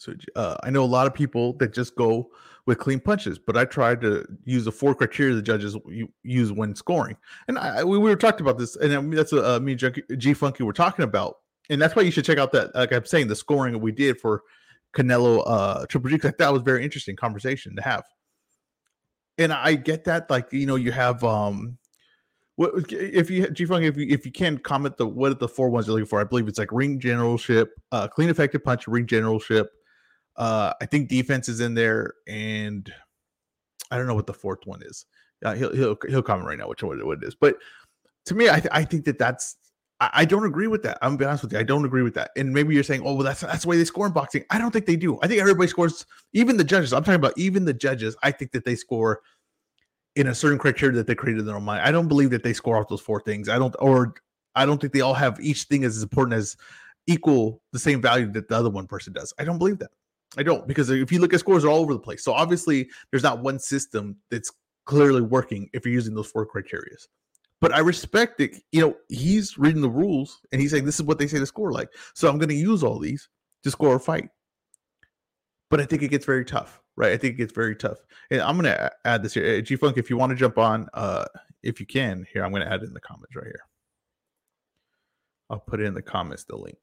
so 0.00 0.14
uh, 0.34 0.56
I 0.62 0.70
know 0.70 0.82
a 0.82 0.86
lot 0.86 1.06
of 1.06 1.12
people 1.12 1.52
that 1.58 1.74
just 1.74 1.94
go 1.94 2.30
with 2.64 2.78
clean 2.78 3.00
punches, 3.00 3.38
but 3.38 3.58
I 3.58 3.66
tried 3.66 4.00
to 4.00 4.24
use 4.44 4.64
the 4.64 4.72
four 4.72 4.94
criteria 4.94 5.34
the 5.34 5.42
judges 5.42 5.76
use 6.22 6.52
when 6.52 6.74
scoring. 6.74 7.18
And 7.48 7.58
I, 7.58 7.84
we, 7.84 7.98
we 7.98 8.08
were 8.08 8.16
talking 8.16 8.40
about 8.40 8.56
this, 8.56 8.76
and 8.76 9.12
that's 9.12 9.30
what 9.30 9.44
uh, 9.44 9.60
me 9.60 9.72
and 9.72 10.02
G 10.16 10.32
Funky 10.32 10.62
were 10.62 10.72
talking 10.72 11.04
about. 11.04 11.36
And 11.68 11.80
that's 11.80 11.94
why 11.94 12.00
you 12.00 12.10
should 12.10 12.24
check 12.24 12.38
out 12.38 12.50
that, 12.52 12.74
like 12.74 12.92
I'm 12.92 13.04
saying, 13.04 13.28
the 13.28 13.36
scoring 13.36 13.78
we 13.78 13.92
did 13.92 14.18
for 14.18 14.42
Canelo 14.94 15.42
uh, 15.46 15.84
Triple 15.84 16.08
G, 16.08 16.16
because 16.16 16.32
that 16.38 16.50
was 16.50 16.62
very 16.62 16.82
interesting 16.82 17.14
conversation 17.14 17.76
to 17.76 17.82
have. 17.82 18.04
And 19.36 19.52
I 19.52 19.74
get 19.74 20.04
that, 20.04 20.30
like, 20.30 20.50
you 20.50 20.64
know, 20.64 20.76
you 20.76 20.92
have 20.92 21.22
um 21.24 21.76
what 22.56 22.90
if 22.90 23.30
you 23.30 23.50
G 23.50 23.66
Funk 23.66 23.84
if 23.84 23.98
you 23.98 24.06
if 24.08 24.24
you 24.24 24.32
can 24.32 24.56
comment 24.56 24.96
the 24.96 25.06
what 25.06 25.38
the 25.38 25.48
four 25.48 25.68
ones 25.68 25.86
you're 25.86 25.94
looking 25.94 26.06
for? 26.06 26.20
I 26.20 26.24
believe 26.24 26.48
it's 26.48 26.58
like 26.58 26.72
ring 26.72 26.98
generalship, 26.98 27.72
uh 27.92 28.08
clean 28.08 28.30
effective 28.30 28.64
punch, 28.64 28.88
ring 28.88 29.06
generalship, 29.06 29.70
uh, 30.36 30.72
I 30.80 30.86
think 30.86 31.08
defense 31.08 31.48
is 31.48 31.60
in 31.60 31.74
there, 31.74 32.14
and 32.28 32.92
I 33.90 33.96
don't 33.96 34.06
know 34.06 34.14
what 34.14 34.26
the 34.26 34.34
fourth 34.34 34.60
one 34.64 34.82
is. 34.82 35.06
Uh, 35.44 35.54
he'll 35.54 35.74
he'll 35.74 35.96
he'll 36.08 36.22
comment 36.22 36.46
right 36.46 36.58
now 36.58 36.68
which 36.68 36.82
what 36.82 36.98
it 36.98 37.24
is. 37.24 37.34
But 37.34 37.56
to 38.26 38.34
me, 38.34 38.48
I 38.48 38.60
th- 38.60 38.72
I 38.72 38.84
think 38.84 39.04
that 39.06 39.18
that's 39.18 39.56
I, 40.00 40.10
I 40.12 40.24
don't 40.24 40.44
agree 40.44 40.66
with 40.66 40.82
that. 40.82 40.98
I'm 41.02 41.10
gonna 41.10 41.18
be 41.18 41.24
honest 41.26 41.42
with 41.42 41.52
you. 41.52 41.58
I 41.58 41.62
don't 41.62 41.84
agree 41.84 42.02
with 42.02 42.14
that. 42.14 42.30
And 42.36 42.52
maybe 42.52 42.74
you're 42.74 42.84
saying, 42.84 43.02
oh 43.04 43.14
well, 43.14 43.24
that's 43.24 43.40
that's 43.40 43.62
the 43.62 43.68
way 43.68 43.76
they 43.76 43.84
score 43.84 44.06
in 44.06 44.12
boxing. 44.12 44.44
I 44.50 44.58
don't 44.58 44.70
think 44.70 44.86
they 44.86 44.96
do. 44.96 45.18
I 45.22 45.28
think 45.28 45.40
everybody 45.40 45.68
scores, 45.68 46.04
even 46.32 46.56
the 46.56 46.64
judges. 46.64 46.92
I'm 46.92 47.02
talking 47.02 47.14
about 47.14 47.36
even 47.36 47.64
the 47.64 47.74
judges. 47.74 48.16
I 48.22 48.30
think 48.30 48.52
that 48.52 48.64
they 48.64 48.74
score 48.74 49.20
in 50.16 50.26
a 50.26 50.34
certain 50.34 50.58
criteria 50.58 50.96
that 50.96 51.06
they 51.06 51.14
created 51.14 51.40
in 51.40 51.46
their 51.46 51.56
own 51.56 51.64
mind. 51.64 51.82
I 51.82 51.92
don't 51.92 52.08
believe 52.08 52.30
that 52.30 52.42
they 52.42 52.52
score 52.52 52.76
off 52.76 52.88
those 52.88 53.00
four 53.00 53.20
things. 53.20 53.48
I 53.48 53.58
don't, 53.58 53.74
or 53.78 54.14
I 54.54 54.66
don't 54.66 54.80
think 54.80 54.92
they 54.92 55.02
all 55.02 55.14
have 55.14 55.38
each 55.40 55.64
thing 55.64 55.84
as 55.84 56.02
important 56.02 56.34
as 56.34 56.56
equal 57.06 57.62
the 57.72 57.78
same 57.78 58.02
value 58.02 58.30
that 58.32 58.48
the 58.48 58.56
other 58.56 58.70
one 58.70 58.86
person 58.86 59.12
does. 59.12 59.32
I 59.38 59.44
don't 59.44 59.58
believe 59.58 59.78
that. 59.78 59.90
I 60.38 60.42
don't 60.42 60.66
because 60.66 60.90
if 60.90 61.10
you 61.10 61.18
look 61.18 61.34
at 61.34 61.40
scores, 61.40 61.64
are 61.64 61.68
all 61.68 61.80
over 61.80 61.92
the 61.92 62.00
place. 62.00 62.22
So 62.22 62.32
obviously, 62.32 62.88
there's 63.10 63.22
not 63.22 63.42
one 63.42 63.58
system 63.58 64.16
that's 64.30 64.52
clearly 64.86 65.22
working 65.22 65.68
if 65.72 65.84
you're 65.84 65.94
using 65.94 66.14
those 66.14 66.30
four 66.30 66.46
criteria. 66.46 66.96
But 67.60 67.74
I 67.74 67.80
respect 67.80 68.38
that, 68.38 68.56
you 68.72 68.80
know, 68.80 68.96
he's 69.08 69.58
reading 69.58 69.82
the 69.82 69.90
rules 69.90 70.40
and 70.50 70.60
he's 70.60 70.70
saying 70.70 70.86
this 70.86 70.94
is 70.94 71.02
what 71.02 71.18
they 71.18 71.26
say 71.26 71.38
to 71.38 71.46
score 71.46 71.72
like. 71.72 71.90
So 72.14 72.28
I'm 72.28 72.38
going 72.38 72.48
to 72.48 72.54
use 72.54 72.82
all 72.82 72.98
these 72.98 73.28
to 73.64 73.70
score 73.70 73.96
a 73.96 74.00
fight. 74.00 74.30
But 75.68 75.80
I 75.80 75.84
think 75.84 76.02
it 76.02 76.08
gets 76.08 76.24
very 76.24 76.44
tough, 76.44 76.80
right? 76.96 77.12
I 77.12 77.16
think 77.16 77.34
it 77.34 77.38
gets 77.38 77.52
very 77.52 77.76
tough. 77.76 77.98
And 78.30 78.40
I'm 78.40 78.56
going 78.56 78.74
to 78.74 78.90
add 79.04 79.22
this 79.22 79.34
here. 79.34 79.60
G 79.60 79.76
Funk, 79.76 79.98
if 79.98 80.08
you 80.10 80.16
want 80.16 80.30
to 80.30 80.36
jump 80.36 80.58
on, 80.58 80.88
uh, 80.94 81.26
if 81.62 81.78
you 81.78 81.86
can, 81.86 82.26
here, 82.32 82.44
I'm 82.44 82.50
going 82.50 82.62
to 82.62 82.72
add 82.72 82.82
it 82.82 82.88
in 82.88 82.94
the 82.94 83.00
comments 83.00 83.36
right 83.36 83.44
here. 83.44 83.60
I'll 85.50 85.60
put 85.60 85.80
it 85.80 85.84
in 85.84 85.94
the 85.94 86.02
comments, 86.02 86.44
the 86.44 86.56
link. 86.56 86.78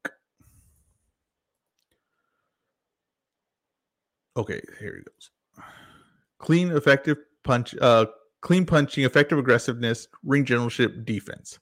Okay, 4.38 4.60
here 4.78 4.96
he 4.96 5.02
goes. 5.02 5.64
Clean, 6.38 6.70
effective 6.70 7.18
punch, 7.42 7.74
uh, 7.80 8.06
clean 8.40 8.64
punching, 8.64 9.04
effective 9.04 9.36
aggressiveness, 9.36 10.06
ring 10.22 10.44
generalship, 10.44 11.04
defense. 11.04 11.58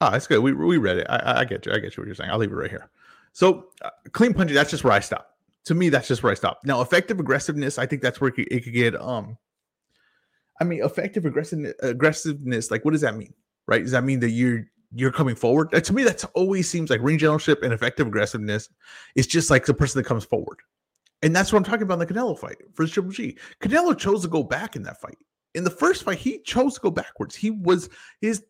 Ah, 0.00 0.10
that's 0.10 0.26
good. 0.26 0.40
We, 0.40 0.54
we 0.54 0.78
read 0.78 0.96
it. 0.96 1.06
I, 1.10 1.40
I 1.40 1.44
get 1.44 1.66
you. 1.66 1.72
I 1.72 1.78
get 1.78 1.94
you 1.94 2.00
what 2.00 2.06
you're 2.06 2.14
saying. 2.14 2.30
I'll 2.30 2.38
leave 2.38 2.52
it 2.52 2.56
right 2.56 2.70
here. 2.70 2.90
So, 3.34 3.66
uh, 3.82 3.90
clean 4.12 4.32
punching, 4.32 4.54
that's 4.54 4.70
just 4.70 4.82
where 4.82 4.92
I 4.94 5.00
stop. 5.00 5.36
To 5.66 5.74
me, 5.74 5.90
that's 5.90 6.08
just 6.08 6.22
where 6.22 6.32
I 6.32 6.36
stop. 6.36 6.60
Now, 6.64 6.80
effective 6.80 7.20
aggressiveness, 7.20 7.78
I 7.78 7.84
think 7.84 8.00
that's 8.00 8.18
where 8.18 8.28
it 8.28 8.32
could, 8.32 8.48
it 8.50 8.64
could 8.64 8.72
get. 8.72 8.98
Um, 8.98 9.36
I 10.58 10.64
mean, 10.64 10.82
effective 10.82 11.26
aggressiveness, 11.26 11.74
aggressiveness. 11.82 12.70
Like, 12.70 12.84
what 12.86 12.92
does 12.92 13.02
that 13.02 13.16
mean? 13.16 13.34
Right? 13.66 13.82
Does 13.82 13.92
that 13.92 14.04
mean 14.04 14.20
that 14.20 14.30
you're 14.30 14.66
you're 14.94 15.12
coming 15.12 15.34
forward. 15.34 15.70
To 15.72 15.92
me, 15.92 16.04
that's 16.04 16.24
always 16.34 16.68
seems 16.68 16.90
like 16.90 17.00
ring 17.02 17.18
generalship 17.18 17.62
and 17.62 17.72
effective 17.72 18.06
aggressiveness 18.06 18.68
is 19.14 19.26
just 19.26 19.50
like 19.50 19.66
the 19.66 19.74
person 19.74 20.00
that 20.00 20.06
comes 20.06 20.24
forward. 20.24 20.60
And 21.22 21.34
that's 21.34 21.52
what 21.52 21.58
I'm 21.58 21.64
talking 21.64 21.82
about 21.82 22.00
in 22.00 22.06
the 22.06 22.06
Canelo 22.06 22.38
fight 22.38 22.58
for 22.74 22.84
the 22.84 22.90
Triple 22.90 23.10
G. 23.10 23.36
Canelo 23.60 23.98
chose 23.98 24.22
to 24.22 24.28
go 24.28 24.42
back 24.42 24.76
in 24.76 24.82
that 24.84 25.00
fight. 25.00 25.18
In 25.54 25.64
the 25.64 25.70
first 25.70 26.02
fight, 26.04 26.18
he 26.18 26.40
chose 26.42 26.74
to 26.74 26.80
go 26.80 26.90
backwards. 26.90 27.34
He 27.34 27.50
was 27.50 27.88
his 28.20 28.44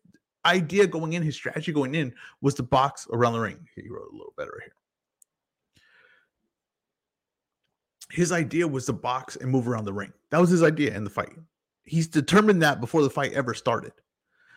idea 0.45 0.85
going 0.85 1.13
in, 1.13 1.23
his 1.23 1.35
strategy 1.35 1.71
going 1.71 1.95
in 1.95 2.13
was 2.41 2.53
to 2.55 2.63
box 2.63 3.07
around 3.11 3.33
the 3.33 3.39
ring. 3.39 3.67
He 3.75 3.89
wrote 3.89 4.11
a 4.11 4.15
little 4.15 4.33
better 4.37 4.61
here. 4.61 4.73
His 8.11 8.31
idea 8.31 8.67
was 8.67 8.85
to 8.85 8.93
box 8.93 9.35
and 9.35 9.49
move 9.49 9.67
around 9.67 9.85
the 9.85 9.93
ring. 9.93 10.13
That 10.29 10.39
was 10.39 10.49
his 10.49 10.63
idea 10.63 10.95
in 10.95 11.03
the 11.03 11.09
fight. 11.09 11.33
He's 11.85 12.07
determined 12.07 12.61
that 12.61 12.81
before 12.81 13.01
the 13.01 13.09
fight 13.09 13.33
ever 13.33 13.53
started. 13.53 13.93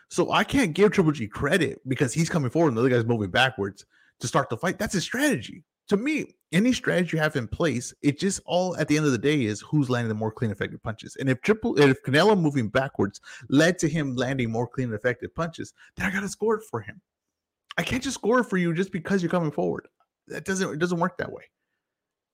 So 0.09 0.31
I 0.31 0.43
can't 0.43 0.73
give 0.73 0.91
Triple 0.91 1.11
G 1.11 1.27
credit 1.27 1.79
because 1.87 2.13
he's 2.13 2.29
coming 2.29 2.49
forward 2.49 2.69
and 2.69 2.77
the 2.77 2.81
other 2.81 2.89
guy's 2.89 3.05
moving 3.05 3.29
backwards 3.29 3.85
to 4.19 4.27
start 4.27 4.49
the 4.49 4.57
fight. 4.57 4.77
That's 4.77 4.93
his 4.93 5.03
strategy 5.03 5.63
to 5.89 5.97
me, 5.97 6.35
any 6.51 6.71
strategy 6.71 7.17
you 7.17 7.21
have 7.21 7.35
in 7.35 7.47
place, 7.47 7.93
it 8.01 8.19
just 8.19 8.41
all 8.45 8.77
at 8.77 8.87
the 8.87 8.95
end 8.95 9.07
of 9.07 9.11
the 9.11 9.17
day 9.17 9.43
is 9.43 9.59
who's 9.61 9.89
landing 9.89 10.09
the 10.09 10.15
more 10.15 10.31
clean, 10.31 10.51
effective 10.51 10.81
punches. 10.81 11.15
And 11.17 11.27
if 11.29 11.41
triple, 11.41 11.77
if 11.79 12.01
Canelo 12.03 12.39
moving 12.39 12.69
backwards 12.69 13.19
led 13.49 13.79
to 13.79 13.89
him 13.89 14.15
landing 14.15 14.51
more 14.51 14.67
clean 14.67 14.85
and 14.85 14.95
effective 14.95 15.33
punches, 15.33 15.73
then 15.95 16.05
I 16.05 16.11
got 16.11 16.21
to 16.21 16.29
score 16.29 16.55
it 16.55 16.63
for 16.69 16.79
him. 16.79 17.01
I 17.77 17.83
can't 17.83 18.03
just 18.03 18.15
score 18.15 18.43
for 18.43 18.57
you 18.57 18.73
just 18.73 18.91
because 18.91 19.21
you're 19.21 19.31
coming 19.31 19.51
forward. 19.51 19.87
That 20.27 20.45
doesn't 20.45 20.73
it 20.73 20.79
doesn't 20.79 20.99
work 20.99 21.17
that 21.17 21.31
way. 21.31 21.43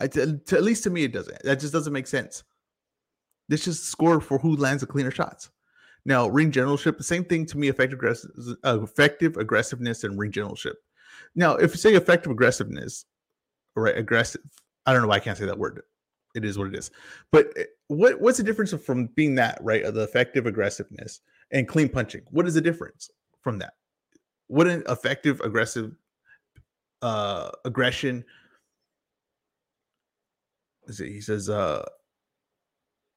I, 0.02 0.08
to, 0.08 0.38
to, 0.38 0.58
at 0.58 0.64
least 0.64 0.84
to 0.84 0.90
me, 0.90 1.06
it 1.06 1.14
doesn't. 1.14 1.42
That 1.44 1.62
just 1.62 1.72
doesn't 1.72 1.94
make 1.94 2.08
sense. 2.08 2.44
This 3.48 3.64
just 3.64 3.86
score 3.86 4.20
for 4.20 4.38
who 4.38 4.58
lands 4.58 4.82
the 4.82 4.88
cleaner 4.88 5.12
shots. 5.12 5.50
Now, 6.06 6.28
ring 6.28 6.52
generalship, 6.52 6.98
the 6.98 7.04
same 7.04 7.26
thing 7.26 7.46
to 7.48 7.58
me. 7.58 7.68
Effective, 7.68 8.00
uh, 8.64 8.82
effective 8.82 9.38
aggressiveness 9.38 10.04
and 10.04 10.20
ring 10.20 10.32
generalship. 10.32 10.78
Now, 11.34 11.56
if 11.56 11.72
you 11.72 11.78
say 11.78 11.96
effective 11.96 12.32
aggressiveness, 12.32 13.06
right 13.76 13.98
aggressive 13.98 14.42
i 14.86 14.94
don't 14.94 15.02
know 15.02 15.08
why 15.08 15.16
i 15.16 15.20
can't 15.20 15.38
say 15.38 15.46
that 15.46 15.58
word. 15.58 15.82
It 16.34 16.44
is 16.44 16.58
what 16.58 16.68
it 16.68 16.76
is. 16.76 16.92
But 17.32 17.54
eh, 17.56 17.64
what 17.88 18.20
what's 18.20 18.38
the 18.38 18.44
difference 18.44 18.74
from 18.74 19.08
being 19.16 19.36
that 19.36 19.58
right 19.62 19.84
of 19.84 19.94
the 19.94 20.04
effective 20.04 20.46
aggressiveness 20.46 21.22
and 21.52 21.68
clean 21.68 21.88
punching? 21.88 22.24
What 22.32 22.46
is 22.46 22.54
the 22.56 22.62
difference 22.62 23.10
from 23.42 23.58
that? 23.60 23.74
What 24.48 24.68
an 24.68 24.84
effective 24.90 25.40
aggressive 25.42 25.96
uh 27.02 27.52
aggression? 27.64 28.26
He 30.98 31.22
says 31.22 31.50
uh 31.50 31.86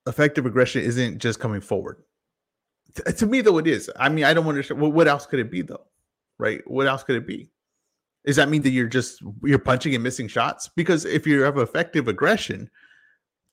effective 0.06 0.46
aggression 0.46 0.82
isn't 0.82 1.18
just 1.18 1.40
coming 1.40 1.60
forward 1.60 2.02
to, 2.94 3.26
me 3.26 3.40
though 3.40 3.58
it 3.58 3.66
is 3.66 3.90
i 3.96 4.08
mean 4.08 4.24
i 4.24 4.32
don't 4.34 4.46
understand 4.46 4.80
well, 4.80 4.90
what 4.90 5.08
else 5.08 5.26
could 5.26 5.38
it 5.38 5.50
be 5.50 5.62
though 5.62 5.86
right 6.38 6.62
what 6.66 6.86
else 6.86 7.02
could 7.02 7.16
it 7.16 7.26
be 7.26 7.50
does 8.28 8.36
that 8.36 8.50
mean 8.50 8.60
that 8.60 8.70
you're 8.70 8.88
just 8.88 9.22
you're 9.42 9.58
punching 9.58 9.94
and 9.94 10.04
missing 10.04 10.28
shots? 10.28 10.68
Because 10.68 11.06
if 11.06 11.26
you 11.26 11.40
have 11.42 11.56
effective 11.56 12.08
aggression, 12.08 12.68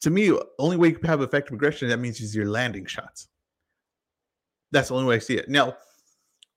to 0.01 0.09
me, 0.09 0.37
only 0.59 0.75
way 0.75 0.89
you 0.89 0.99
have 1.05 1.21
effective 1.21 1.53
aggression 1.53 1.87
that 1.87 1.97
means 1.97 2.19
is 2.19 2.35
you're 2.35 2.49
landing 2.49 2.85
shots. 2.85 3.29
That's 4.71 4.89
the 4.89 4.95
only 4.95 5.07
way 5.07 5.15
I 5.15 5.19
see 5.19 5.37
it. 5.37 5.47
Now, 5.47 5.77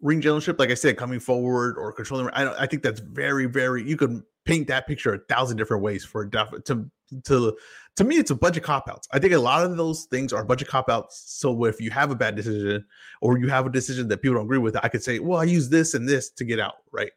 ring 0.00 0.20
generalship, 0.20 0.58
like 0.58 0.70
I 0.70 0.74
said, 0.74 0.96
coming 0.96 1.20
forward 1.20 1.76
or 1.78 1.92
controlling, 1.92 2.28
I 2.30 2.62
I 2.62 2.66
think 2.66 2.82
that's 2.82 2.98
very, 2.98 3.46
very. 3.46 3.88
You 3.88 3.96
could 3.96 4.22
paint 4.44 4.66
that 4.66 4.88
picture 4.88 5.14
a 5.14 5.18
thousand 5.32 5.56
different 5.56 5.84
ways 5.84 6.04
for 6.04 6.26
to 6.26 6.90
to 7.24 7.56
to 7.96 8.04
me. 8.04 8.16
It's 8.16 8.30
a 8.30 8.36
bunch 8.36 8.56
of 8.56 8.62
cop 8.62 8.88
outs. 8.88 9.08
I 9.12 9.18
think 9.18 9.32
a 9.32 9.38
lot 9.38 9.64
of 9.64 9.76
those 9.76 10.04
things 10.04 10.32
are 10.32 10.42
a 10.42 10.46
bunch 10.46 10.62
of 10.62 10.68
cop 10.68 10.88
outs. 10.88 11.22
So 11.26 11.64
if 11.64 11.80
you 11.80 11.90
have 11.90 12.10
a 12.10 12.14
bad 12.14 12.36
decision 12.36 12.84
or 13.20 13.38
you 13.38 13.48
have 13.48 13.66
a 13.66 13.70
decision 13.70 14.08
that 14.08 14.22
people 14.22 14.36
don't 14.36 14.46
agree 14.46 14.58
with, 14.58 14.76
I 14.82 14.88
could 14.88 15.02
say, 15.02 15.18
well, 15.18 15.40
I 15.40 15.44
use 15.44 15.68
this 15.68 15.94
and 15.94 16.08
this 16.08 16.30
to 16.30 16.44
get 16.44 16.60
out, 16.60 16.74
right? 16.92 17.12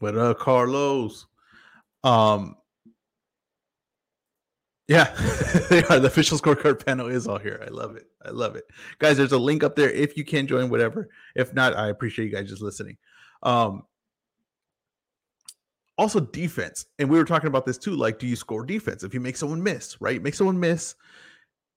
What 0.00 0.16
up, 0.16 0.38
Carlos? 0.38 1.26
Um, 2.04 2.56
yeah, 4.86 5.14
they 5.70 5.84
are. 5.84 6.00
The 6.00 6.06
official 6.06 6.38
scorecard 6.38 6.84
panel 6.84 7.08
is 7.08 7.26
all 7.26 7.38
here. 7.38 7.62
I 7.64 7.70
love 7.70 7.96
it. 7.96 8.06
I 8.24 8.30
love 8.30 8.56
it, 8.56 8.64
guys. 8.98 9.16
There's 9.16 9.32
a 9.32 9.38
link 9.38 9.62
up 9.62 9.76
there 9.76 9.90
if 9.90 10.16
you 10.16 10.24
can 10.24 10.46
join. 10.46 10.70
Whatever. 10.70 11.08
If 11.36 11.54
not, 11.54 11.76
I 11.76 11.88
appreciate 11.88 12.26
you 12.26 12.32
guys 12.32 12.48
just 12.48 12.62
listening. 12.62 12.96
Um, 13.42 13.82
also 15.98 16.20
defense, 16.20 16.86
and 16.98 17.10
we 17.10 17.18
were 17.18 17.24
talking 17.24 17.48
about 17.48 17.66
this 17.66 17.76
too. 17.76 17.96
Like, 17.96 18.18
do 18.18 18.26
you 18.26 18.36
score 18.36 18.64
defense 18.64 19.02
if 19.02 19.12
you 19.12 19.20
make 19.20 19.36
someone 19.36 19.62
miss? 19.62 20.00
Right, 20.00 20.22
make 20.22 20.34
someone 20.34 20.58
miss, 20.58 20.94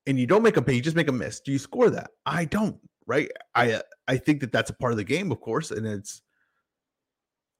and 0.08 0.20
you 0.20 0.28
don't 0.28 0.44
make 0.44 0.58
a 0.58 0.62
pay, 0.62 0.74
you 0.74 0.82
just 0.82 0.96
make 0.96 1.10
a 1.10 1.14
miss. 1.14 1.40
Do 1.40 1.52
you 1.52 1.60
score 1.60 1.90
that? 1.90 2.12
I 2.26 2.46
don't. 2.46 2.78
Right. 3.08 3.30
I 3.56 3.82
I 4.08 4.18
think 4.18 4.42
that 4.42 4.52
that's 4.52 4.70
a 4.70 4.74
part 4.74 4.94
of 4.94 4.98
the 4.98 5.04
game, 5.04 5.32
of 5.32 5.42
course, 5.42 5.72
and 5.72 5.86
it's 5.86 6.22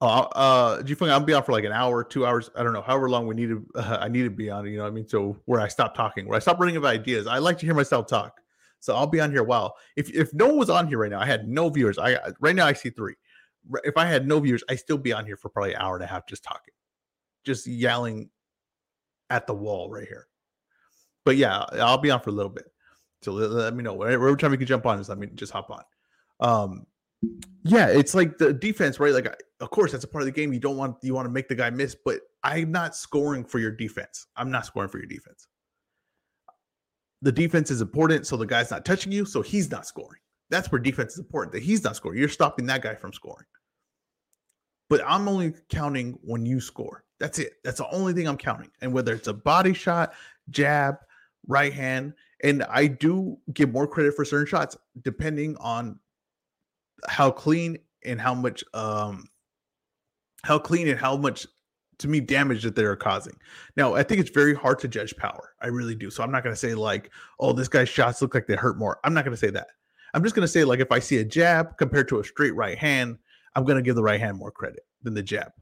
uh, 0.02 0.26
uh, 0.34 0.82
do 0.82 0.90
you 0.90 0.96
think 0.96 1.12
I'll 1.12 1.20
be 1.20 1.32
on 1.32 1.44
for 1.44 1.52
like 1.52 1.62
an 1.62 1.70
hour, 1.70 2.02
two 2.02 2.26
hours? 2.26 2.50
I 2.56 2.64
don't 2.64 2.72
know, 2.72 2.82
however 2.82 3.08
long 3.08 3.28
we 3.28 3.36
need 3.36 3.50
to. 3.50 3.66
Uh, 3.76 3.98
I 4.00 4.08
need 4.08 4.24
to 4.24 4.30
be 4.30 4.50
on. 4.50 4.66
You 4.66 4.78
know, 4.78 4.86
I 4.86 4.90
mean, 4.90 5.06
so 5.06 5.36
where 5.44 5.60
I 5.60 5.68
stop 5.68 5.94
talking, 5.94 6.26
where 6.26 6.36
I 6.36 6.40
stop 6.40 6.58
running 6.58 6.76
of 6.76 6.84
ideas. 6.84 7.28
I 7.28 7.38
like 7.38 7.56
to 7.58 7.66
hear 7.66 7.74
myself 7.74 8.08
talk, 8.08 8.40
so 8.80 8.96
I'll 8.96 9.06
be 9.06 9.20
on 9.20 9.30
here 9.30 9.42
a 9.42 9.44
while. 9.44 9.76
If 9.96 10.10
if 10.10 10.34
no 10.34 10.48
one 10.48 10.58
was 10.58 10.70
on 10.70 10.88
here 10.88 10.98
right 10.98 11.10
now, 11.10 11.20
I 11.20 11.26
had 11.26 11.48
no 11.48 11.68
viewers. 11.68 11.98
I 11.98 12.18
right 12.40 12.56
now 12.56 12.66
I 12.66 12.72
see 12.72 12.90
three. 12.90 13.14
If 13.84 13.96
I 13.96 14.06
had 14.06 14.26
no 14.26 14.40
viewers, 14.40 14.64
I'd 14.68 14.80
still 14.80 14.98
be 14.98 15.12
on 15.12 15.26
here 15.26 15.36
for 15.36 15.48
probably 15.48 15.74
an 15.74 15.80
hour 15.80 15.94
and 15.94 16.04
a 16.04 16.06
half 16.06 16.26
just 16.26 16.42
talking, 16.42 16.74
just 17.44 17.66
yelling 17.66 18.30
at 19.30 19.46
the 19.46 19.54
wall 19.54 19.90
right 19.90 20.06
here. 20.06 20.26
But 21.24 21.36
yeah, 21.36 21.64
I'll 21.72 21.98
be 21.98 22.10
on 22.10 22.20
for 22.20 22.30
a 22.30 22.34
little 22.34 22.50
bit. 22.50 22.66
So 23.22 23.32
let, 23.32 23.50
let 23.50 23.74
me 23.74 23.82
know. 23.84 24.02
Every 24.02 24.36
time 24.36 24.52
you 24.52 24.58
can 24.58 24.66
jump 24.66 24.86
on, 24.86 24.98
just 24.98 25.08
let 25.08 25.18
me 25.18 25.28
just 25.34 25.52
hop 25.52 25.70
on. 25.70 25.82
Um, 26.40 26.86
yeah, 27.62 27.86
it's 27.86 28.14
like 28.14 28.36
the 28.38 28.52
defense, 28.52 28.98
right? 28.98 29.12
Like, 29.12 29.32
of 29.60 29.70
course, 29.70 29.92
that's 29.92 30.04
a 30.04 30.08
part 30.08 30.22
of 30.22 30.26
the 30.26 30.32
game. 30.32 30.52
You 30.52 30.58
don't 30.58 30.76
want 30.76 30.96
you 31.02 31.14
want 31.14 31.26
to 31.26 31.30
make 31.30 31.48
the 31.48 31.54
guy 31.54 31.70
miss, 31.70 31.94
but 32.04 32.20
I'm 32.42 32.72
not 32.72 32.96
scoring 32.96 33.44
for 33.44 33.60
your 33.60 33.70
defense. 33.70 34.26
I'm 34.36 34.50
not 34.50 34.66
scoring 34.66 34.88
for 34.88 34.98
your 34.98 35.06
defense. 35.06 35.46
The 37.22 37.30
defense 37.30 37.70
is 37.70 37.80
important, 37.80 38.26
so 38.26 38.36
the 38.36 38.46
guy's 38.46 38.72
not 38.72 38.84
touching 38.84 39.12
you, 39.12 39.24
so 39.24 39.42
he's 39.42 39.70
not 39.70 39.86
scoring. 39.86 40.20
That's 40.52 40.70
where 40.70 40.78
defense 40.78 41.14
is 41.14 41.18
important. 41.18 41.52
That 41.54 41.62
he's 41.62 41.82
not 41.82 41.96
scoring. 41.96 42.18
You're 42.18 42.28
stopping 42.28 42.66
that 42.66 42.82
guy 42.82 42.94
from 42.94 43.12
scoring. 43.12 43.46
But 44.90 45.00
I'm 45.06 45.26
only 45.26 45.54
counting 45.70 46.18
when 46.22 46.44
you 46.44 46.60
score. 46.60 47.04
That's 47.18 47.38
it. 47.38 47.54
That's 47.64 47.78
the 47.78 47.88
only 47.90 48.12
thing 48.12 48.28
I'm 48.28 48.36
counting. 48.36 48.70
And 48.82 48.92
whether 48.92 49.14
it's 49.14 49.28
a 49.28 49.32
body 49.32 49.72
shot, 49.72 50.12
jab, 50.50 50.96
right 51.48 51.72
hand, 51.72 52.12
and 52.44 52.64
I 52.64 52.86
do 52.86 53.38
give 53.54 53.72
more 53.72 53.86
credit 53.86 54.14
for 54.14 54.26
certain 54.26 54.46
shots 54.46 54.76
depending 55.00 55.56
on 55.56 55.98
how 57.08 57.30
clean 57.30 57.78
and 58.04 58.20
how 58.20 58.34
much 58.34 58.62
um 58.74 59.28
how 60.44 60.58
clean 60.58 60.88
and 60.88 60.98
how 60.98 61.16
much 61.16 61.46
to 61.98 62.08
me 62.08 62.20
damage 62.20 62.62
that 62.64 62.74
they're 62.76 62.96
causing. 62.96 63.34
Now, 63.76 63.94
I 63.94 64.02
think 64.02 64.20
it's 64.20 64.30
very 64.30 64.54
hard 64.54 64.80
to 64.80 64.88
judge 64.88 65.16
power. 65.16 65.54
I 65.62 65.68
really 65.68 65.94
do. 65.94 66.10
So 66.10 66.22
I'm 66.22 66.32
not 66.32 66.42
going 66.42 66.52
to 66.52 66.58
say 66.60 66.74
like, 66.74 67.10
oh, 67.40 67.52
this 67.52 67.68
guy's 67.68 67.88
shots 67.88 68.20
look 68.20 68.34
like 68.34 68.46
they 68.46 68.56
hurt 68.56 68.76
more. 68.76 68.98
I'm 69.04 69.14
not 69.14 69.24
going 69.24 69.34
to 69.34 69.40
say 69.40 69.50
that. 69.50 69.68
I'm 70.14 70.22
just 70.22 70.34
going 70.34 70.44
to 70.44 70.48
say 70.48 70.64
like 70.64 70.80
if 70.80 70.92
I 70.92 70.98
see 70.98 71.18
a 71.18 71.24
jab 71.24 71.76
compared 71.78 72.08
to 72.08 72.20
a 72.20 72.24
straight 72.24 72.54
right 72.54 72.76
hand, 72.76 73.18
I'm 73.54 73.64
going 73.64 73.76
to 73.76 73.82
give 73.82 73.94
the 73.94 74.02
right 74.02 74.20
hand 74.20 74.38
more 74.38 74.50
credit 74.50 74.84
than 75.02 75.14
the 75.14 75.22
jab. 75.22 75.52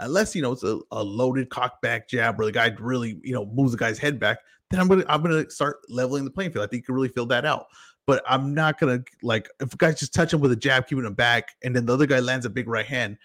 Unless 0.00 0.34
you 0.36 0.42
know 0.42 0.52
it's 0.52 0.62
a, 0.62 0.78
a 0.92 1.02
loaded 1.02 1.50
cock 1.50 1.82
back 1.82 2.08
jab 2.08 2.38
where 2.38 2.46
the 2.46 2.52
guy 2.52 2.70
really 2.78 3.20
you 3.22 3.32
know 3.32 3.46
moves 3.46 3.72
the 3.72 3.78
guy's 3.78 3.98
head 3.98 4.20
back, 4.20 4.38
then 4.70 4.80
I'm 4.80 4.88
gonna 4.88 5.04
I'm 5.08 5.22
gonna 5.22 5.50
start 5.50 5.78
leveling 5.88 6.24
the 6.24 6.30
playing 6.30 6.52
field. 6.52 6.64
I 6.64 6.68
think 6.68 6.82
you 6.82 6.86
can 6.86 6.94
really 6.94 7.08
feel 7.08 7.26
that 7.26 7.44
out 7.44 7.66
but 8.08 8.22
I'm 8.26 8.54
not 8.54 8.80
gonna 8.80 9.04
like 9.22 9.50
if 9.60 9.74
a 9.74 9.76
guy 9.76 9.92
just 9.92 10.14
touch 10.14 10.32
him 10.32 10.40
with 10.40 10.50
a 10.50 10.56
jab, 10.56 10.86
keeping 10.86 11.04
him 11.04 11.12
back, 11.12 11.50
and 11.62 11.76
then 11.76 11.84
the 11.84 11.92
other 11.92 12.06
guy 12.06 12.20
lands 12.20 12.46
a 12.46 12.50
big 12.50 12.66
right 12.66 12.86
hand. 12.86 13.18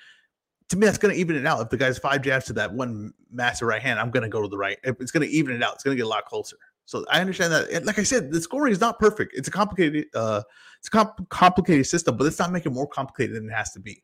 To 0.70 0.76
me, 0.76 0.86
that's 0.86 0.98
gonna 0.98 1.14
even 1.14 1.38
it 1.38 1.46
out. 1.46 1.62
If 1.62 1.70
the 1.70 1.78
guy's 1.78 1.98
five 1.98 2.22
jabs 2.22 2.48
to 2.48 2.54
that 2.54 2.74
one 2.74 3.14
massive 3.32 3.70
right 3.70 3.82
hand, 3.82 3.98
I'm 3.98 4.12
gonna 4.12 4.28
go 4.28 4.42
to 4.42 4.50
the 4.50 4.58
right. 4.58 4.78
It's 4.84 5.12
gonna 5.12 5.28
even 5.28 5.56
it 5.56 5.64
out. 5.64 5.76
It's 5.76 5.86
gonna 5.86 5.96
get 5.96 6.04
a 6.04 6.10
lot 6.10 6.26
closer. 6.26 6.58
So 6.86 7.06
I 7.10 7.22
understand 7.22 7.54
that. 7.54 7.70
And 7.70 7.86
like 7.86 7.98
I 7.98 8.04
said, 8.04 8.32
the 8.32 8.42
scoring 8.42 8.72
is 8.74 8.82
not 8.82 9.00
perfect. 9.00 9.34
It's 9.36 9.48
a 9.48 9.52
complicated, 9.52 10.08
uh, 10.14 10.42
it's 10.80 10.90
a 10.90 10.92
comp- 10.92 11.30
complicated 11.30 11.88
system, 11.88 12.18
but 12.18 12.26
let's 12.26 12.40
not 12.40 12.52
make 12.52 12.66
it 12.66 12.72
more 12.72 12.88
complicated 12.88 13.36
than 13.36 13.50
it 13.50 13.54
has 13.54 13.72
to 13.72 13.80
be. 13.80 14.04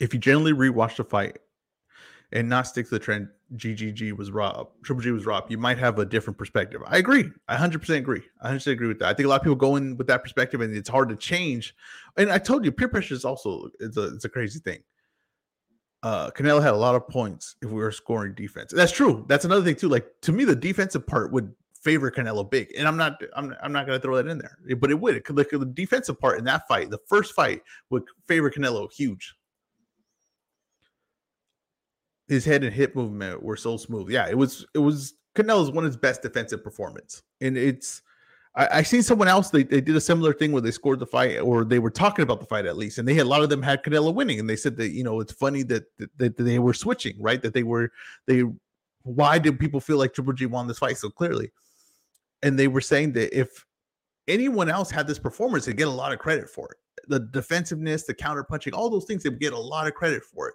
If 0.00 0.12
you 0.14 0.20
generally 0.20 0.52
rewatch 0.52 0.96
the 0.96 1.04
fight, 1.04 1.38
and 2.32 2.48
not 2.48 2.66
stick 2.66 2.86
to 2.86 2.90
the 2.92 2.98
trend 2.98 3.28
GGG 3.56 4.16
was 4.16 4.30
robbed, 4.30 4.70
Triple 4.84 5.02
G 5.02 5.10
was 5.10 5.26
robbed, 5.26 5.50
you 5.50 5.58
might 5.58 5.78
have 5.78 5.98
a 5.98 6.04
different 6.04 6.38
perspective. 6.38 6.80
I 6.86 6.98
agree. 6.98 7.28
I 7.48 7.56
100% 7.56 7.96
agree. 7.96 8.22
I 8.40 8.50
100% 8.50 8.72
agree 8.72 8.88
with 8.88 9.00
that. 9.00 9.08
I 9.08 9.14
think 9.14 9.26
a 9.26 9.28
lot 9.28 9.40
of 9.40 9.42
people 9.42 9.56
go 9.56 9.76
in 9.76 9.96
with 9.96 10.06
that 10.06 10.22
perspective 10.22 10.60
and 10.60 10.74
it's 10.74 10.88
hard 10.88 11.08
to 11.08 11.16
change. 11.16 11.74
And 12.16 12.30
I 12.30 12.38
told 12.38 12.64
you, 12.64 12.72
peer 12.72 12.88
pressure 12.88 13.14
is 13.14 13.24
also 13.24 13.68
it's 13.80 13.96
a, 13.96 14.14
it's 14.14 14.24
a 14.24 14.28
crazy 14.28 14.60
thing. 14.60 14.80
Uh, 16.02 16.30
Canelo 16.30 16.62
had 16.62 16.72
a 16.72 16.76
lot 16.76 16.94
of 16.94 17.06
points 17.08 17.56
if 17.60 17.68
we 17.68 17.80
were 17.80 17.92
scoring 17.92 18.32
defense. 18.34 18.72
That's 18.74 18.92
true. 18.92 19.24
That's 19.28 19.44
another 19.44 19.62
thing 19.62 19.76
too. 19.76 19.88
Like 19.88 20.06
to 20.22 20.32
me, 20.32 20.44
the 20.44 20.56
defensive 20.56 21.06
part 21.06 21.30
would 21.32 21.52
favor 21.82 22.10
Canelo 22.10 22.48
big, 22.48 22.72
and 22.76 22.88
I'm 22.88 22.96
not 22.96 23.20
I'm, 23.36 23.54
I'm 23.62 23.72
not 23.72 23.86
to 23.86 24.00
throw 24.00 24.16
that 24.16 24.26
in 24.26 24.38
there, 24.38 24.56
but 24.76 24.90
it 24.90 24.98
would. 24.98 25.16
It 25.16 25.24
could, 25.24 25.36
like 25.36 25.50
the 25.50 25.64
defensive 25.66 26.18
part 26.18 26.38
in 26.38 26.44
that 26.44 26.66
fight, 26.68 26.90
the 26.90 27.00
first 27.06 27.34
fight 27.34 27.62
would 27.90 28.04
favor 28.26 28.50
Canelo 28.50 28.90
huge 28.90 29.34
his 32.30 32.44
head 32.44 32.62
and 32.62 32.72
hip 32.72 32.94
movement 32.94 33.42
were 33.42 33.56
so 33.56 33.76
smooth. 33.76 34.08
Yeah, 34.08 34.28
it 34.28 34.38
was 34.38 34.64
it 34.72 34.78
was 34.78 35.14
Canelo's 35.34 35.72
one 35.72 35.84
of 35.84 35.90
his 35.90 35.96
best 35.96 36.22
defensive 36.22 36.62
performance, 36.62 37.22
and 37.40 37.58
it's 37.58 38.02
I, 38.54 38.78
I 38.78 38.82
seen 38.82 39.02
someone 39.02 39.28
else. 39.28 39.50
They, 39.50 39.62
they 39.62 39.80
did 39.80 39.94
a 39.96 40.00
similar 40.00 40.32
thing 40.32 40.52
where 40.52 40.62
they 40.62 40.70
scored 40.70 40.98
the 40.98 41.06
fight, 41.06 41.38
or 41.38 41.64
they 41.64 41.78
were 41.78 41.90
talking 41.90 42.22
about 42.22 42.40
the 42.40 42.46
fight 42.46 42.66
at 42.66 42.76
least, 42.76 42.98
and 42.98 43.06
they 43.06 43.14
had 43.14 43.26
a 43.26 43.28
lot 43.28 43.42
of 43.42 43.48
them 43.48 43.62
had 43.62 43.82
Canelo 43.82 44.12
winning, 44.12 44.40
and 44.40 44.48
they 44.48 44.56
said 44.56 44.76
that 44.78 44.90
you 44.90 45.04
know 45.04 45.20
it's 45.20 45.32
funny 45.32 45.62
that 45.64 45.84
that, 45.98 46.16
that 46.18 46.36
they 46.36 46.58
were 46.58 46.74
switching, 46.74 47.20
right? 47.20 47.40
That 47.42 47.54
they 47.54 47.62
were 47.62 47.92
they. 48.26 48.44
Why 49.02 49.38
did 49.38 49.58
people 49.58 49.80
feel 49.80 49.96
like 49.96 50.12
Triple 50.12 50.34
G 50.34 50.46
won 50.46 50.66
this 50.66 50.78
fight 50.78 50.98
so 50.98 51.08
clearly? 51.08 51.52
And 52.42 52.58
they 52.58 52.68
were 52.68 52.82
saying 52.82 53.12
that 53.12 53.38
if 53.38 53.64
anyone 54.28 54.68
else 54.68 54.90
had 54.90 55.06
this 55.06 55.18
performance, 55.18 55.64
they 55.64 55.72
get 55.72 55.88
a 55.88 55.90
lot 55.90 56.12
of 56.12 56.18
credit 56.18 56.48
for 56.50 56.68
it. 56.70 56.76
The 57.08 57.20
defensiveness, 57.20 58.04
the 58.04 58.14
counter 58.14 58.44
punching, 58.44 58.74
all 58.74 58.90
those 58.90 59.06
things, 59.06 59.22
they 59.22 59.30
would 59.30 59.40
get 59.40 59.54
a 59.54 59.58
lot 59.58 59.86
of 59.86 59.94
credit 59.94 60.22
for 60.22 60.48
it. 60.48 60.54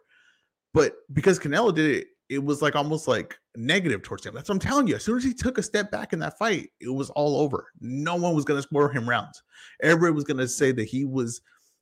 But 0.73 0.93
because 1.13 1.39
Canelo 1.39 1.73
did 1.73 1.89
it, 1.89 2.07
it 2.29 2.43
was 2.43 2.61
like 2.61 2.75
almost 2.75 3.07
like 3.07 3.37
negative 3.55 4.01
towards 4.01 4.25
him. 4.25 4.33
That's 4.33 4.49
what 4.49 4.55
I'm 4.55 4.59
telling 4.59 4.87
you. 4.87 4.95
As 4.95 5.03
soon 5.03 5.17
as 5.17 5.23
he 5.23 5.33
took 5.33 5.57
a 5.57 5.63
step 5.63 5.91
back 5.91 6.13
in 6.13 6.19
that 6.19 6.37
fight, 6.37 6.69
it 6.79 6.89
was 6.89 7.09
all 7.11 7.39
over. 7.39 7.67
No 7.79 8.15
one 8.15 8.33
was 8.33 8.45
going 8.45 8.57
to 8.57 8.63
score 8.63 8.91
him 8.91 9.07
rounds. 9.07 9.43
Everybody 9.81 10.13
was 10.13 10.23
going 10.23 10.37
to 10.37 10.47
say 10.47 10.71
that 10.71 10.85
he 10.85 11.05
was 11.05 11.41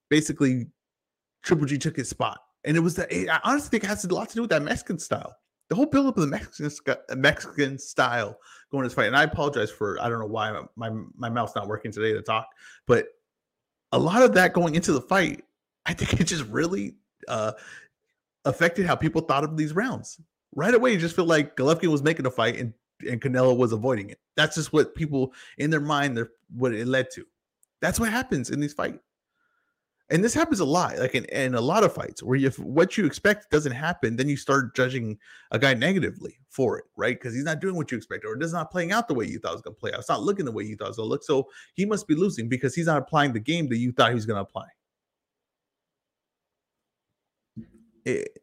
basically 0.09 0.67
Triple 1.43 1.65
G 1.65 1.77
took 1.77 1.95
his 1.95 2.09
spot. 2.09 2.39
And 2.65 2.77
it 2.77 2.81
was 2.81 2.95
that 2.95 3.13
I 3.13 3.39
honestly 3.43 3.69
think 3.69 3.83
it 3.83 3.87
has 3.87 4.05
a 4.05 4.13
lot 4.13 4.29
to 4.29 4.35
do 4.35 4.41
with 4.41 4.49
that 4.51 4.63
Mexican 4.63 4.99
style. 4.99 5.35
The 5.69 5.75
whole 5.75 5.85
buildup 5.85 6.17
of 6.17 6.21
the 6.21 6.27
Mexican 6.27 6.71
Mexican 7.17 7.79
style 7.79 8.37
going 8.71 8.83
to 8.83 8.89
this 8.89 8.95
fight. 8.95 9.07
And 9.07 9.17
I 9.17 9.23
apologize 9.23 9.71
for 9.71 10.01
I 10.01 10.09
don't 10.09 10.19
know 10.19 10.27
why 10.27 10.61
my 10.75 10.89
my 11.17 11.29
mouth's 11.29 11.55
not 11.55 11.67
working 11.67 11.91
today 11.91 12.13
to 12.13 12.21
talk, 12.21 12.47
but 12.85 13.07
a 13.91 13.99
lot 13.99 14.23
of 14.23 14.33
that 14.33 14.53
going 14.53 14.75
into 14.75 14.93
the 14.93 15.01
fight, 15.01 15.43
I 15.85 15.93
think 15.93 16.19
it 16.19 16.25
just 16.25 16.45
really 16.45 16.95
uh 17.27 17.53
affected 18.45 18.85
how 18.85 18.95
people 18.95 19.21
thought 19.21 19.43
of 19.43 19.55
these 19.57 19.73
rounds 19.73 20.19
right 20.55 20.73
away 20.73 20.93
you 20.93 20.99
just 20.99 21.15
feel 21.15 21.25
like 21.25 21.55
Golovkin 21.55 21.89
was 21.89 22.03
making 22.03 22.25
a 22.25 22.31
fight 22.31 22.57
and 22.57 22.73
and 23.09 23.21
Canelo 23.21 23.55
was 23.57 23.73
avoiding 23.73 24.09
it. 24.09 24.19
That's 24.35 24.55
just 24.55 24.71
what 24.71 24.95
people 24.95 25.33
in 25.57 25.69
their 25.69 25.81
mind 25.81 26.15
they're 26.15 26.31
what 26.55 26.73
it 26.73 26.87
led 26.87 27.07
to. 27.13 27.25
That's 27.81 27.99
what 27.99 28.09
happens 28.09 28.49
in 28.49 28.59
these 28.59 28.73
fights. 28.73 28.99
And 30.09 30.23
this 30.23 30.33
happens 30.33 30.59
a 30.59 30.65
lot, 30.65 30.99
like 30.99 31.15
in, 31.15 31.25
in 31.25 31.55
a 31.55 31.61
lot 31.61 31.83
of 31.83 31.93
fights 31.93 32.21
where 32.21 32.37
if 32.37 32.59
what 32.59 32.97
you 32.97 33.05
expect 33.05 33.49
doesn't 33.49 33.71
happen, 33.71 34.15
then 34.15 34.29
you 34.29 34.37
start 34.37 34.75
judging 34.75 35.17
a 35.51 35.57
guy 35.57 35.73
negatively 35.73 36.37
for 36.49 36.77
it, 36.77 36.85
right? 36.97 37.15
Because 37.15 37.33
he's 37.33 37.45
not 37.45 37.61
doing 37.61 37.75
what 37.75 37.89
you 37.89 37.97
expect, 37.97 38.25
or 38.25 38.35
it's 38.35 38.53
not 38.53 38.69
playing 38.69 38.91
out 38.91 39.07
the 39.07 39.13
way 39.13 39.25
you 39.25 39.39
thought 39.39 39.53
it 39.53 39.55
was 39.55 39.61
going 39.61 39.75
to 39.75 39.79
play 39.79 39.91
out. 39.91 39.99
It's 39.99 40.09
not 40.09 40.21
looking 40.21 40.45
the 40.45 40.51
way 40.51 40.65
you 40.65 40.75
thought 40.75 40.85
it 40.85 40.89
was 40.89 40.97
to 40.97 41.03
look. 41.03 41.23
So 41.23 41.47
he 41.73 41.85
must 41.85 42.07
be 42.07 42.15
losing 42.15 42.47
because 42.47 42.75
he's 42.75 42.85
not 42.85 42.97
applying 42.97 43.33
the 43.33 43.39
game 43.39 43.69
that 43.69 43.77
you 43.77 43.91
thought 43.91 44.09
he 44.09 44.15
was 44.15 44.25
going 44.25 44.37
to 44.37 44.41
apply. 44.41 44.67
It, 48.05 48.42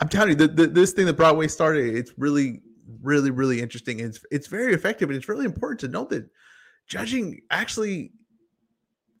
I'm 0.00 0.08
telling 0.08 0.30
you, 0.30 0.34
the, 0.34 0.48
the, 0.48 0.66
this 0.66 0.92
thing 0.92 1.06
that 1.06 1.16
Broadway 1.16 1.46
started, 1.48 1.94
it's 1.94 2.12
really, 2.16 2.62
really, 3.02 3.30
really 3.30 3.60
interesting. 3.60 4.00
It's 4.00 4.20
it's 4.30 4.46
very 4.46 4.72
effective, 4.72 5.10
and 5.10 5.16
it's 5.16 5.28
really 5.28 5.44
important 5.44 5.80
to 5.80 5.88
note 5.88 6.10
that 6.10 6.28
judging 6.86 7.40
actually 7.50 8.12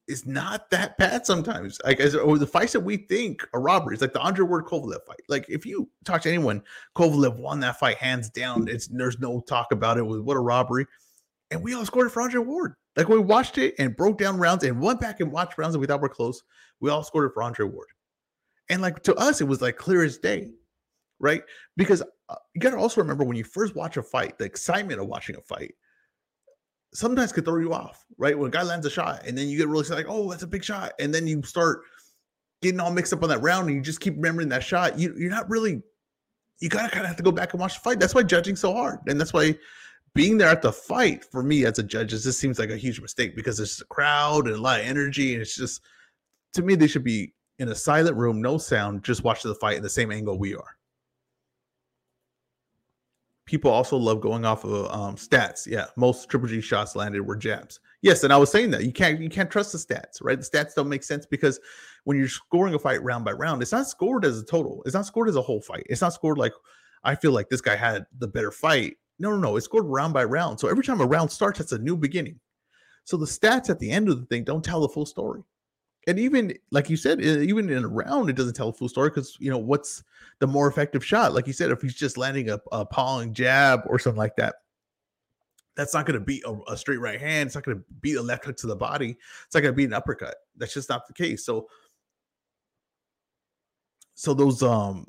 is 0.08 0.26
not 0.26 0.70
that 0.70 0.96
bad 0.96 1.26
sometimes. 1.26 1.78
Like 1.84 2.00
as 2.00 2.14
or 2.16 2.38
the 2.38 2.46
fights 2.46 2.72
that 2.72 2.80
we 2.80 2.96
think 2.96 3.46
are 3.52 3.60
robberies, 3.60 4.00
like 4.00 4.14
the 4.14 4.20
Andre 4.20 4.44
Ward 4.44 4.64
Kovalev 4.64 5.04
fight. 5.06 5.20
Like 5.28 5.46
if 5.48 5.66
you 5.66 5.88
talk 6.04 6.22
to 6.22 6.30
anyone, 6.30 6.62
Kovalev 6.96 7.36
won 7.36 7.60
that 7.60 7.78
fight 7.78 7.98
hands 7.98 8.30
down. 8.30 8.66
It's 8.66 8.88
there's 8.88 9.18
no 9.20 9.40
talk 9.40 9.72
about 9.72 9.98
it. 9.98 10.02
Was 10.02 10.22
what 10.22 10.36
a 10.38 10.40
robbery, 10.40 10.86
and 11.50 11.62
we 11.62 11.74
all 11.74 11.84
scored 11.84 12.06
it 12.06 12.10
for 12.10 12.22
Andre 12.22 12.40
Ward. 12.40 12.74
Like 12.96 13.08
we 13.08 13.18
watched 13.18 13.58
it 13.58 13.74
and 13.78 13.96
broke 13.96 14.18
down 14.18 14.38
rounds 14.38 14.64
and 14.64 14.80
went 14.80 15.00
back 15.00 15.20
and 15.20 15.30
watched 15.30 15.58
rounds 15.58 15.74
that 15.74 15.78
we 15.78 15.86
thought 15.86 16.00
were 16.00 16.08
close. 16.08 16.42
We 16.80 16.90
all 16.90 17.04
scored 17.04 17.30
it 17.30 17.34
for 17.34 17.42
Andre 17.42 17.66
Ward, 17.66 17.88
and 18.70 18.80
like 18.80 19.02
to 19.02 19.14
us, 19.16 19.42
it 19.42 19.46
was 19.46 19.60
like 19.60 19.76
clear 19.76 20.02
as 20.02 20.16
day 20.16 20.48
right? 21.20 21.42
Because 21.76 22.02
uh, 22.28 22.34
you 22.54 22.60
got 22.60 22.70
to 22.70 22.78
also 22.78 23.00
remember 23.00 23.24
when 23.24 23.36
you 23.36 23.44
first 23.44 23.76
watch 23.76 23.96
a 23.96 24.02
fight, 24.02 24.38
the 24.38 24.44
excitement 24.44 25.00
of 25.00 25.06
watching 25.06 25.36
a 25.36 25.40
fight 25.42 25.74
sometimes 26.92 27.32
could 27.32 27.44
throw 27.44 27.58
you 27.58 27.72
off, 27.72 28.04
right? 28.18 28.36
When 28.36 28.48
a 28.48 28.50
guy 28.50 28.62
lands 28.62 28.86
a 28.86 28.90
shot 28.90 29.22
and 29.26 29.36
then 29.38 29.48
you 29.48 29.56
get 29.56 29.68
really 29.68 29.86
like, 29.88 30.06
oh, 30.08 30.30
that's 30.30 30.42
a 30.42 30.48
big 30.48 30.64
shot. 30.64 30.92
And 30.98 31.14
then 31.14 31.26
you 31.26 31.42
start 31.42 31.82
getting 32.62 32.80
all 32.80 32.90
mixed 32.90 33.12
up 33.12 33.22
on 33.22 33.28
that 33.28 33.42
round 33.42 33.68
and 33.68 33.76
you 33.76 33.82
just 33.82 34.00
keep 34.00 34.16
remembering 34.16 34.48
that 34.48 34.64
shot. 34.64 34.98
You, 34.98 35.14
you're 35.16 35.30
not 35.30 35.48
really, 35.48 35.82
you 36.60 36.68
got 36.68 36.82
to 36.82 36.90
kind 36.90 37.02
of 37.02 37.08
have 37.08 37.16
to 37.16 37.22
go 37.22 37.32
back 37.32 37.52
and 37.52 37.60
watch 37.60 37.74
the 37.74 37.80
fight. 37.80 38.00
That's 38.00 38.14
why 38.14 38.22
judging's 38.22 38.60
so 38.60 38.72
hard. 38.72 38.98
And 39.06 39.20
that's 39.20 39.32
why 39.32 39.56
being 40.14 40.36
there 40.36 40.48
at 40.48 40.62
the 40.62 40.72
fight 40.72 41.24
for 41.24 41.42
me 41.42 41.64
as 41.64 41.78
a 41.78 41.82
judge, 41.82 42.10
this 42.10 42.38
seems 42.38 42.58
like 42.58 42.70
a 42.70 42.76
huge 42.76 43.00
mistake 43.00 43.36
because 43.36 43.56
there's 43.56 43.80
a 43.80 43.86
crowd 43.86 44.46
and 44.46 44.56
a 44.56 44.60
lot 44.60 44.80
of 44.80 44.86
energy. 44.86 45.34
And 45.34 45.42
it's 45.42 45.54
just, 45.54 45.82
to 46.54 46.62
me, 46.62 46.74
they 46.74 46.88
should 46.88 47.04
be 47.04 47.32
in 47.60 47.68
a 47.68 47.74
silent 47.74 48.16
room, 48.16 48.42
no 48.42 48.58
sound, 48.58 49.04
just 49.04 49.22
watch 49.22 49.42
the 49.42 49.54
fight 49.54 49.76
in 49.76 49.82
the 49.82 49.88
same 49.88 50.10
angle 50.10 50.38
we 50.38 50.54
are 50.54 50.76
people 53.50 53.68
also 53.68 53.96
love 53.96 54.20
going 54.20 54.44
off 54.44 54.62
of 54.62 54.88
um, 54.94 55.16
stats. 55.16 55.66
Yeah, 55.66 55.86
most 55.96 56.28
triple 56.28 56.46
G 56.46 56.60
shots 56.60 56.94
landed 56.94 57.20
were 57.22 57.34
jabs. 57.34 57.80
Yes, 58.00 58.22
and 58.22 58.32
I 58.32 58.36
was 58.36 58.48
saying 58.48 58.70
that 58.70 58.84
you 58.84 58.92
can't 58.92 59.20
you 59.20 59.28
can't 59.28 59.50
trust 59.50 59.72
the 59.72 59.78
stats, 59.78 60.22
right? 60.22 60.38
The 60.38 60.46
stats 60.46 60.74
don't 60.74 60.88
make 60.88 61.02
sense 61.02 61.26
because 61.26 61.58
when 62.04 62.16
you're 62.16 62.28
scoring 62.28 62.74
a 62.74 62.78
fight 62.78 63.02
round 63.02 63.24
by 63.24 63.32
round, 63.32 63.60
it's 63.60 63.72
not 63.72 63.88
scored 63.88 64.24
as 64.24 64.38
a 64.38 64.44
total. 64.44 64.82
It's 64.86 64.94
not 64.94 65.04
scored 65.04 65.28
as 65.28 65.34
a 65.34 65.42
whole 65.42 65.60
fight. 65.60 65.84
It's 65.90 66.00
not 66.00 66.12
scored 66.12 66.38
like 66.38 66.52
I 67.02 67.16
feel 67.16 67.32
like 67.32 67.48
this 67.48 67.60
guy 67.60 67.74
had 67.74 68.06
the 68.18 68.28
better 68.28 68.52
fight. 68.52 68.96
No, 69.18 69.30
no, 69.30 69.38
no. 69.38 69.56
It's 69.56 69.66
scored 69.66 69.84
round 69.84 70.14
by 70.14 70.24
round. 70.24 70.60
So 70.60 70.68
every 70.68 70.84
time 70.84 71.00
a 71.00 71.06
round 71.06 71.32
starts, 71.32 71.58
it's 71.58 71.72
a 71.72 71.78
new 71.78 71.96
beginning. 71.96 72.38
So 73.02 73.16
the 73.16 73.26
stats 73.26 73.68
at 73.68 73.80
the 73.80 73.90
end 73.90 74.08
of 74.08 74.20
the 74.20 74.26
thing 74.26 74.44
don't 74.44 74.64
tell 74.64 74.80
the 74.80 74.88
full 74.88 75.06
story 75.06 75.42
and 76.06 76.18
even 76.18 76.54
like 76.70 76.88
you 76.88 76.96
said, 76.96 77.20
even 77.20 77.68
in 77.68 77.84
a 77.84 77.88
round, 77.88 78.30
it 78.30 78.36
doesn't 78.36 78.54
tell 78.54 78.68
a 78.68 78.72
full 78.72 78.88
story 78.88 79.10
because 79.10 79.36
you 79.38 79.50
know 79.50 79.58
what's 79.58 80.02
the 80.38 80.46
more 80.46 80.68
effective 80.68 81.04
shot. 81.04 81.34
Like 81.34 81.46
you 81.46 81.52
said, 81.52 81.70
if 81.70 81.82
he's 81.82 81.94
just 81.94 82.16
landing 82.16 82.50
a, 82.50 82.60
a 82.72 82.86
palming 82.86 83.34
jab 83.34 83.82
or 83.86 83.98
something 83.98 84.18
like 84.18 84.36
that, 84.36 84.56
that's 85.76 85.92
not 85.92 86.06
going 86.06 86.18
to 86.18 86.24
beat 86.24 86.42
a, 86.46 86.58
a, 86.68 86.76
straight 86.76 87.00
right 87.00 87.20
hand. 87.20 87.48
It's 87.48 87.54
not 87.54 87.64
going 87.64 87.78
to 87.78 87.84
beat 88.00 88.16
a 88.16 88.22
left 88.22 88.44
hook 88.44 88.56
to 88.58 88.66
the 88.66 88.76
body. 88.76 89.16
It's 89.44 89.54
not 89.54 89.60
going 89.60 89.72
to 89.72 89.76
beat 89.76 89.84
an 89.84 89.92
uppercut. 89.92 90.36
That's 90.56 90.74
just 90.74 90.88
not 90.88 91.06
the 91.06 91.12
case. 91.12 91.44
So, 91.44 91.68
so 94.14 94.32
those 94.32 94.62
um, 94.62 95.06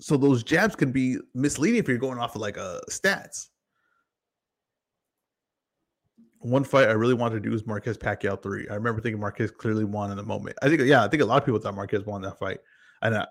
so 0.00 0.16
those 0.16 0.42
jabs 0.42 0.76
can 0.76 0.92
be 0.92 1.18
misleading 1.34 1.80
if 1.80 1.88
you're 1.88 1.98
going 1.98 2.18
off 2.18 2.36
of 2.36 2.40
like 2.40 2.56
a 2.56 2.62
uh, 2.62 2.80
stats 2.90 3.48
one 6.40 6.64
fight 6.64 6.88
I 6.88 6.92
really 6.92 7.14
wanted 7.14 7.34
to 7.36 7.40
do 7.40 7.50
was 7.50 7.66
Marquez 7.66 7.98
Pacquiao 7.98 8.42
three. 8.42 8.66
I 8.68 8.74
remember 8.74 9.00
thinking 9.00 9.20
Marquez 9.20 9.50
clearly 9.50 9.84
won 9.84 10.10
in 10.10 10.16
the 10.16 10.22
moment. 10.22 10.56
I 10.62 10.68
think, 10.68 10.80
yeah, 10.82 11.04
I 11.04 11.08
think 11.08 11.22
a 11.22 11.26
lot 11.26 11.42
of 11.42 11.44
people 11.44 11.60
thought 11.60 11.74
Marquez 11.74 12.04
won 12.06 12.22
that 12.22 12.38
fight. 12.38 12.60
And 13.02 13.14
uh, 13.14 13.26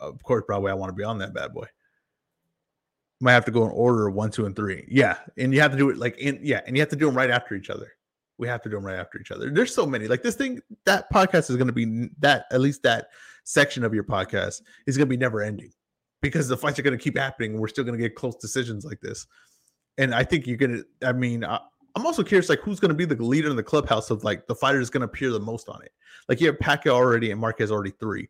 of 0.00 0.22
course, 0.22 0.44
probably 0.46 0.70
I 0.70 0.74
want 0.74 0.90
to 0.90 0.94
be 0.94 1.04
on 1.04 1.18
that 1.18 1.34
bad 1.34 1.52
boy. 1.52 1.66
Might 3.20 3.32
have 3.32 3.44
to 3.46 3.50
go 3.50 3.64
in 3.64 3.70
order 3.70 4.10
one, 4.10 4.30
two, 4.30 4.46
and 4.46 4.54
three. 4.54 4.86
Yeah, 4.88 5.18
and 5.36 5.52
you 5.52 5.60
have 5.60 5.72
to 5.72 5.76
do 5.76 5.90
it 5.90 5.98
like 5.98 6.16
in 6.18 6.38
yeah, 6.42 6.60
and 6.66 6.76
you 6.76 6.82
have 6.82 6.88
to 6.90 6.96
do 6.96 7.06
them 7.06 7.16
right 7.16 7.30
after 7.30 7.54
each 7.54 7.70
other. 7.70 7.92
We 8.38 8.46
have 8.46 8.62
to 8.62 8.68
do 8.68 8.76
them 8.76 8.86
right 8.86 8.98
after 8.98 9.18
each 9.18 9.32
other. 9.32 9.50
There's 9.50 9.74
so 9.74 9.86
many. 9.86 10.06
Like 10.06 10.22
this 10.22 10.36
thing, 10.36 10.60
that 10.84 11.12
podcast 11.12 11.50
is 11.50 11.56
going 11.56 11.66
to 11.66 11.72
be 11.72 12.10
that 12.20 12.44
at 12.52 12.60
least 12.60 12.84
that 12.84 13.08
section 13.42 13.82
of 13.82 13.92
your 13.92 14.04
podcast 14.04 14.62
is 14.86 14.96
going 14.96 15.08
to 15.08 15.10
be 15.10 15.16
never 15.16 15.42
ending 15.42 15.72
because 16.22 16.46
the 16.46 16.56
fights 16.56 16.78
are 16.78 16.82
going 16.82 16.96
to 16.96 17.02
keep 17.02 17.18
happening. 17.18 17.58
We're 17.58 17.68
still 17.68 17.84
going 17.84 17.98
to 17.98 18.02
get 18.02 18.14
close 18.14 18.36
decisions 18.36 18.84
like 18.84 19.00
this, 19.00 19.26
and 19.96 20.14
I 20.14 20.22
think 20.22 20.46
you're 20.46 20.56
going 20.56 20.84
to. 20.84 21.08
I 21.08 21.12
mean, 21.12 21.42
uh, 21.42 21.58
I'm 21.98 22.06
also 22.06 22.22
curious, 22.22 22.48
like, 22.48 22.60
who's 22.60 22.78
going 22.78 22.90
to 22.90 22.94
be 22.94 23.04
the 23.04 23.20
leader 23.20 23.50
in 23.50 23.56
the 23.56 23.62
clubhouse 23.62 24.10
of 24.10 24.22
like 24.22 24.46
the 24.46 24.54
fighter 24.54 24.80
is 24.80 24.88
going 24.88 25.00
to 25.00 25.06
appear 25.06 25.30
the 25.30 25.40
most 25.40 25.68
on 25.68 25.82
it. 25.82 25.92
Like, 26.28 26.40
you 26.40 26.46
have 26.46 26.58
Pacquiao 26.58 26.92
already 26.92 27.32
and 27.32 27.40
Marquez 27.40 27.72
already 27.72 27.90
three. 27.90 28.28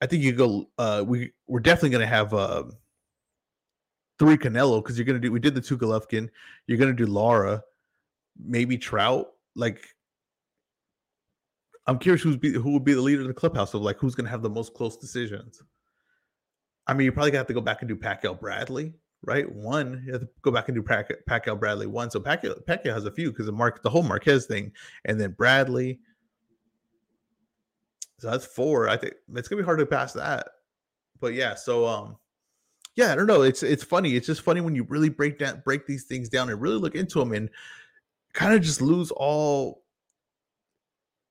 I 0.00 0.06
think 0.06 0.24
you 0.24 0.32
go. 0.32 0.68
Uh, 0.78 1.04
we 1.06 1.30
we're 1.46 1.60
definitely 1.60 1.90
going 1.90 2.00
to 2.00 2.06
have 2.08 2.34
uh, 2.34 2.64
three 4.18 4.36
Canelo 4.36 4.82
because 4.82 4.98
you're 4.98 5.04
going 5.04 5.20
to 5.20 5.26
do. 5.26 5.30
We 5.30 5.38
did 5.38 5.54
the 5.54 5.60
two 5.60 5.78
Golovkin. 5.78 6.28
You're 6.66 6.78
going 6.78 6.94
to 6.94 7.04
do 7.06 7.10
Lara, 7.10 7.62
maybe 8.36 8.76
Trout. 8.76 9.28
Like, 9.54 9.86
I'm 11.86 12.00
curious 12.00 12.22
who's 12.22 12.36
be 12.36 12.52
who 12.52 12.72
would 12.72 12.84
be 12.84 12.94
the 12.94 13.00
leader 13.00 13.20
in 13.20 13.28
the 13.28 13.34
clubhouse 13.34 13.74
of 13.74 13.82
like 13.82 13.98
who's 13.98 14.16
going 14.16 14.24
to 14.24 14.30
have 14.30 14.42
the 14.42 14.50
most 14.50 14.74
close 14.74 14.96
decisions. 14.96 15.62
I 16.88 16.94
mean, 16.94 17.04
you 17.04 17.12
probably 17.12 17.30
have 17.36 17.46
to 17.46 17.54
go 17.54 17.60
back 17.60 17.82
and 17.82 17.88
do 17.88 17.94
Pacquiao 17.94 18.40
Bradley 18.40 18.94
right? 19.24 19.50
One, 19.50 20.02
you 20.04 20.12
have 20.12 20.22
to 20.22 20.28
go 20.42 20.50
back 20.50 20.68
and 20.68 20.74
do 20.74 20.82
Pac- 20.82 21.24
Pacquiao 21.28 21.58
Bradley 21.58 21.86
one. 21.86 22.10
So 22.10 22.20
Pacquiao, 22.20 22.64
Pacquiao 22.64 22.92
has 22.92 23.04
a 23.04 23.12
few 23.12 23.30
because 23.30 23.46
the 23.46 23.52
Mark 23.52 23.82
the 23.82 23.90
whole 23.90 24.02
Marquez 24.02 24.46
thing, 24.46 24.72
and 25.04 25.20
then 25.20 25.32
Bradley. 25.32 26.00
So 28.18 28.30
that's 28.30 28.44
four. 28.44 28.88
I 28.88 28.96
think 28.96 29.14
it's 29.34 29.48
gonna 29.48 29.62
be 29.62 29.64
hard 29.64 29.78
to 29.78 29.86
pass 29.86 30.12
that. 30.12 30.48
But 31.20 31.34
yeah, 31.34 31.54
so 31.54 31.86
um, 31.86 32.16
yeah, 32.96 33.12
I 33.12 33.14
don't 33.14 33.26
know. 33.26 33.42
It's 33.42 33.62
it's 33.62 33.84
funny. 33.84 34.16
It's 34.16 34.26
just 34.26 34.42
funny 34.42 34.60
when 34.60 34.74
you 34.74 34.84
really 34.84 35.08
break 35.08 35.38
down 35.38 35.62
break 35.64 35.86
these 35.86 36.04
things 36.04 36.28
down 36.28 36.50
and 36.50 36.60
really 36.60 36.76
look 36.76 36.94
into 36.94 37.18
them 37.18 37.32
and 37.32 37.48
kind 38.32 38.54
of 38.54 38.62
just 38.62 38.80
lose 38.80 39.10
all, 39.12 39.82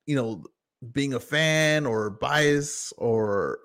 you 0.05 0.15
know, 0.15 0.43
being 0.91 1.13
a 1.13 1.19
fan 1.19 1.85
or 1.85 2.09
bias 2.09 2.93
or 2.97 3.59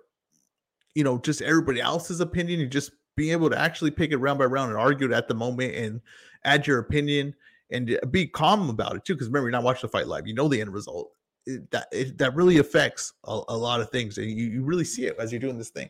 you 0.95 1.05
know 1.05 1.19
just 1.19 1.43
everybody 1.43 1.81
else's 1.81 2.21
opinion. 2.21 2.61
You 2.61 2.67
just 2.67 2.91
being 3.17 3.33
able 3.33 3.51
to 3.51 3.59
actually 3.59 3.91
pick 3.91 4.13
it 4.13 4.19
round 4.19 4.39
by 4.39 4.45
round 4.45 4.71
and 4.71 4.79
argue 4.79 5.07
it 5.07 5.13
at 5.13 5.27
the 5.27 5.35
moment 5.35 5.75
and 5.75 6.01
add 6.45 6.67
your 6.67 6.79
opinion 6.79 7.35
and 7.71 7.99
be 8.11 8.27
calm 8.27 8.69
about 8.71 8.97
it 8.97 9.05
too. 9.05 9.15
Because 9.15 9.29
remember, 9.29 9.47
you're 9.47 9.53
not 9.53 9.65
watching 9.65 9.89
the 9.89 9.89
fight 9.89 10.07
live; 10.07 10.27
you 10.27 10.35
know 10.35 10.49
the 10.49 10.61
end 10.61 10.73
result. 10.73 11.11
It, 11.47 11.71
that 11.71 11.89
it, 11.93 12.19
that 12.19 12.35
really 12.35 12.59
affects 12.59 13.13
a, 13.25 13.41
a, 13.49 13.57
lot 13.57 13.81
of 13.81 13.91
things, 13.91 14.19
and 14.19 14.29
you, 14.31 14.47
you 14.47 14.63
really 14.63 14.85
see 14.85 15.07
it 15.07 15.17
as 15.19 15.33
you're 15.33 15.41
doing 15.41 15.59
this 15.59 15.71
thing. 15.71 15.89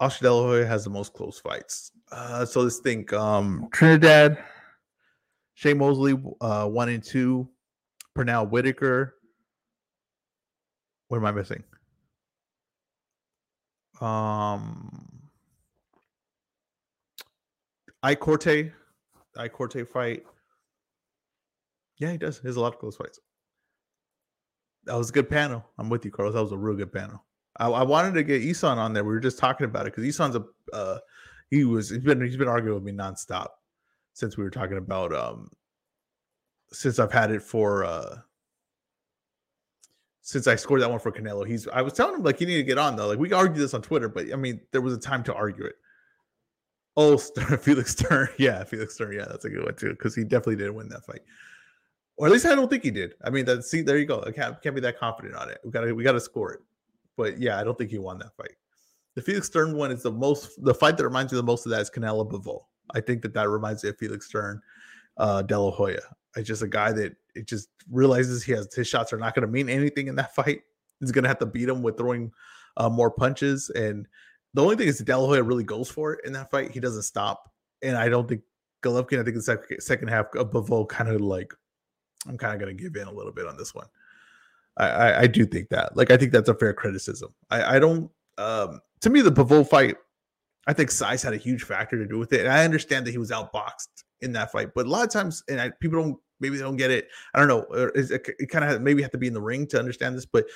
Oscar 0.00 0.24
De 0.24 0.32
La 0.32 0.42
Hoya 0.42 0.66
has 0.66 0.84
the 0.84 0.90
most 0.90 1.12
close 1.12 1.38
fights. 1.38 1.92
Uh, 2.12 2.44
so 2.44 2.60
let's 2.60 2.78
think: 2.78 3.12
um, 3.12 3.68
Trinidad, 3.72 4.38
Shane 5.54 5.78
Mosley, 5.78 6.20
uh, 6.40 6.66
one 6.66 6.88
and 6.88 7.02
two. 7.02 7.48
Pernell 8.16 8.50
Whitaker. 8.50 9.14
What 11.06 11.18
am 11.18 11.24
I 11.24 11.32
missing? 11.32 11.62
Um, 14.00 15.17
Ike 18.02 18.20
Quartey, 18.20 18.72
Ike 19.36 19.52
Quartey 19.52 19.86
fight. 19.86 20.24
Yeah, 21.98 22.12
he 22.12 22.18
does. 22.18 22.40
He 22.40 22.46
has 22.46 22.56
a 22.56 22.60
lot 22.60 22.74
of 22.74 22.78
close 22.78 22.96
fights. 22.96 23.18
That 24.84 24.96
was 24.96 25.10
a 25.10 25.12
good 25.12 25.28
panel. 25.28 25.64
I'm 25.78 25.90
with 25.90 26.04
you, 26.04 26.10
Carlos. 26.10 26.34
That 26.34 26.42
was 26.42 26.52
a 26.52 26.56
real 26.56 26.76
good 26.76 26.92
panel. 26.92 27.24
I, 27.58 27.68
I 27.68 27.82
wanted 27.82 28.14
to 28.14 28.22
get 28.22 28.42
Isan 28.42 28.78
on 28.78 28.92
there. 28.92 29.04
We 29.04 29.12
were 29.12 29.20
just 29.20 29.38
talking 29.38 29.64
about 29.64 29.86
it 29.86 29.94
because 29.94 30.04
Isan's 30.04 30.36
a 30.36 30.44
uh, 30.72 30.98
he 31.50 31.64
was 31.64 31.90
he's 31.90 31.98
been 31.98 32.20
he's 32.20 32.36
been 32.36 32.48
arguing 32.48 32.74
with 32.74 32.84
me 32.84 32.92
nonstop 32.92 33.48
since 34.12 34.36
we 34.36 34.44
were 34.44 34.50
talking 34.50 34.78
about 34.78 35.14
um 35.14 35.50
since 36.72 36.98
I've 36.98 37.12
had 37.12 37.30
it 37.30 37.42
for 37.42 37.84
uh 37.84 38.16
since 40.22 40.46
I 40.46 40.56
scored 40.56 40.82
that 40.82 40.90
one 40.90 41.00
for 41.00 41.10
Canelo. 41.10 41.46
He's 41.46 41.66
I 41.68 41.82
was 41.82 41.94
telling 41.94 42.16
him 42.16 42.22
like 42.22 42.40
you 42.40 42.46
need 42.46 42.56
to 42.56 42.62
get 42.62 42.78
on 42.78 42.96
though. 42.96 43.08
Like 43.08 43.18
we 43.18 43.32
argue 43.32 43.60
this 43.60 43.74
on 43.74 43.82
Twitter, 43.82 44.08
but 44.08 44.32
I 44.32 44.36
mean 44.36 44.60
there 44.72 44.80
was 44.80 44.94
a 44.94 44.98
time 44.98 45.22
to 45.24 45.34
argue 45.34 45.64
it. 45.64 45.76
Oh, 46.98 47.16
Sturm, 47.16 47.58
Felix 47.58 47.92
Sturm. 47.92 48.28
Yeah, 48.38 48.64
Felix 48.64 48.94
Sturm. 48.94 49.12
Yeah, 49.12 49.26
that's 49.28 49.44
a 49.44 49.48
good 49.48 49.64
one 49.64 49.76
too, 49.76 49.90
because 49.90 50.14
he 50.14 50.24
definitely 50.24 50.56
didn't 50.56 50.74
win 50.74 50.88
that 50.88 51.06
fight. 51.06 51.20
Or 52.16 52.26
at 52.26 52.32
least 52.32 52.44
I 52.44 52.56
don't 52.56 52.68
think 52.68 52.82
he 52.82 52.90
did. 52.90 53.14
I 53.24 53.30
mean, 53.30 53.44
that 53.44 53.64
see, 53.64 53.80
there 53.80 53.96
you 53.96 54.04
go. 54.04 54.22
I 54.26 54.32
can't 54.32 54.60
can't 54.60 54.74
be 54.74 54.80
that 54.80 54.98
confident 54.98 55.36
on 55.36 55.48
it. 55.48 55.60
We 55.64 55.70
gotta 55.70 55.94
we 55.94 56.02
gotta 56.02 56.20
score 56.20 56.52
it. 56.52 56.60
But 57.16 57.38
yeah, 57.38 57.60
I 57.60 57.64
don't 57.64 57.78
think 57.78 57.90
he 57.90 57.98
won 57.98 58.18
that 58.18 58.36
fight. 58.36 58.56
The 59.14 59.22
Felix 59.22 59.46
Sturm 59.46 59.72
one 59.74 59.92
is 59.92 60.02
the 60.02 60.10
most 60.10 60.62
the 60.64 60.74
fight 60.74 60.96
that 60.96 61.04
reminds 61.04 61.32
me 61.32 61.36
the 61.36 61.44
most 61.44 61.64
of 61.64 61.70
that 61.70 61.80
is 61.80 61.88
Canelo 61.88 62.28
Bivol. 62.28 62.62
I 62.92 63.00
think 63.00 63.22
that 63.22 63.34
that 63.34 63.48
reminds 63.48 63.84
me 63.84 63.90
of 63.90 63.98
Felix 63.98 64.26
Sturm, 64.26 64.60
uh, 65.18 65.42
De 65.42 65.56
La 65.56 65.70
Hoya. 65.70 66.00
It's 66.34 66.48
just 66.48 66.62
a 66.62 66.68
guy 66.68 66.90
that 66.92 67.14
it 67.36 67.46
just 67.46 67.68
realizes 67.88 68.42
he 68.42 68.50
has 68.52 68.74
his 68.74 68.88
shots 68.88 69.12
are 69.12 69.18
not 69.18 69.36
going 69.36 69.46
to 69.46 69.52
mean 69.52 69.68
anything 69.68 70.08
in 70.08 70.16
that 70.16 70.34
fight. 70.34 70.62
He's 70.98 71.12
going 71.12 71.22
to 71.22 71.28
have 71.28 71.38
to 71.38 71.46
beat 71.46 71.68
him 71.68 71.82
with 71.82 71.96
throwing 71.96 72.32
uh, 72.76 72.88
more 72.88 73.12
punches. 73.12 73.70
And 73.70 74.08
the 74.58 74.64
only 74.64 74.74
thing 74.74 74.88
is, 74.88 74.98
De 74.98 75.42
really 75.44 75.62
goes 75.62 75.88
for 75.88 76.14
it 76.14 76.24
in 76.24 76.32
that 76.32 76.50
fight. 76.50 76.72
He 76.72 76.80
doesn't 76.80 77.02
stop. 77.02 77.48
And 77.80 77.96
I 77.96 78.08
don't 78.08 78.28
think 78.28 78.42
Golovkin, 78.82 79.20
I 79.20 79.22
think 79.22 79.36
the 79.36 79.42
second, 79.42 79.80
second 79.80 80.08
half 80.08 80.34
of 80.34 80.50
Bivol 80.50 80.88
kind 80.88 81.08
of 81.08 81.20
like, 81.20 81.54
I'm 82.26 82.36
kind 82.36 82.54
of 82.54 82.58
going 82.58 82.76
to 82.76 82.82
give 82.82 82.96
in 82.96 83.06
a 83.06 83.12
little 83.12 83.30
bit 83.30 83.46
on 83.46 83.56
this 83.56 83.72
one. 83.72 83.86
I, 84.76 84.88
I, 84.88 85.20
I, 85.20 85.26
do 85.28 85.46
think 85.46 85.68
that. 85.68 85.96
Like, 85.96 86.10
I 86.10 86.16
think 86.16 86.32
that's 86.32 86.48
a 86.48 86.54
fair 86.54 86.74
criticism. 86.74 87.32
I, 87.50 87.76
I 87.76 87.78
don't, 87.78 88.10
um, 88.36 88.80
to 89.02 89.10
me, 89.10 89.20
the 89.20 89.30
Bivol 89.30 89.68
fight, 89.68 89.96
I 90.66 90.72
think 90.72 90.90
size 90.90 91.22
had 91.22 91.34
a 91.34 91.36
huge 91.36 91.62
factor 91.62 91.96
to 91.96 92.04
do 92.04 92.18
with 92.18 92.32
it. 92.32 92.40
And 92.40 92.48
I 92.48 92.64
understand 92.64 93.06
that 93.06 93.12
he 93.12 93.18
was 93.18 93.30
outboxed 93.30 94.02
in 94.22 94.32
that 94.32 94.50
fight, 94.50 94.70
but 94.74 94.86
a 94.86 94.90
lot 94.90 95.04
of 95.04 95.12
times, 95.12 95.44
and 95.48 95.60
I, 95.60 95.70
people 95.78 96.02
don't 96.02 96.18
maybe 96.40 96.56
they 96.56 96.64
don't 96.64 96.76
get 96.76 96.90
it. 96.90 97.06
I 97.32 97.38
don't 97.38 97.48
know. 97.48 97.64
It, 97.94 98.10
it 98.40 98.46
kind 98.46 98.64
of 98.64 98.82
maybe 98.82 99.02
have 99.02 99.12
to 99.12 99.18
be 99.18 99.28
in 99.28 99.34
the 99.34 99.40
ring 99.40 99.68
to 99.68 99.78
understand 99.78 100.16
this, 100.16 100.26
but 100.26 100.46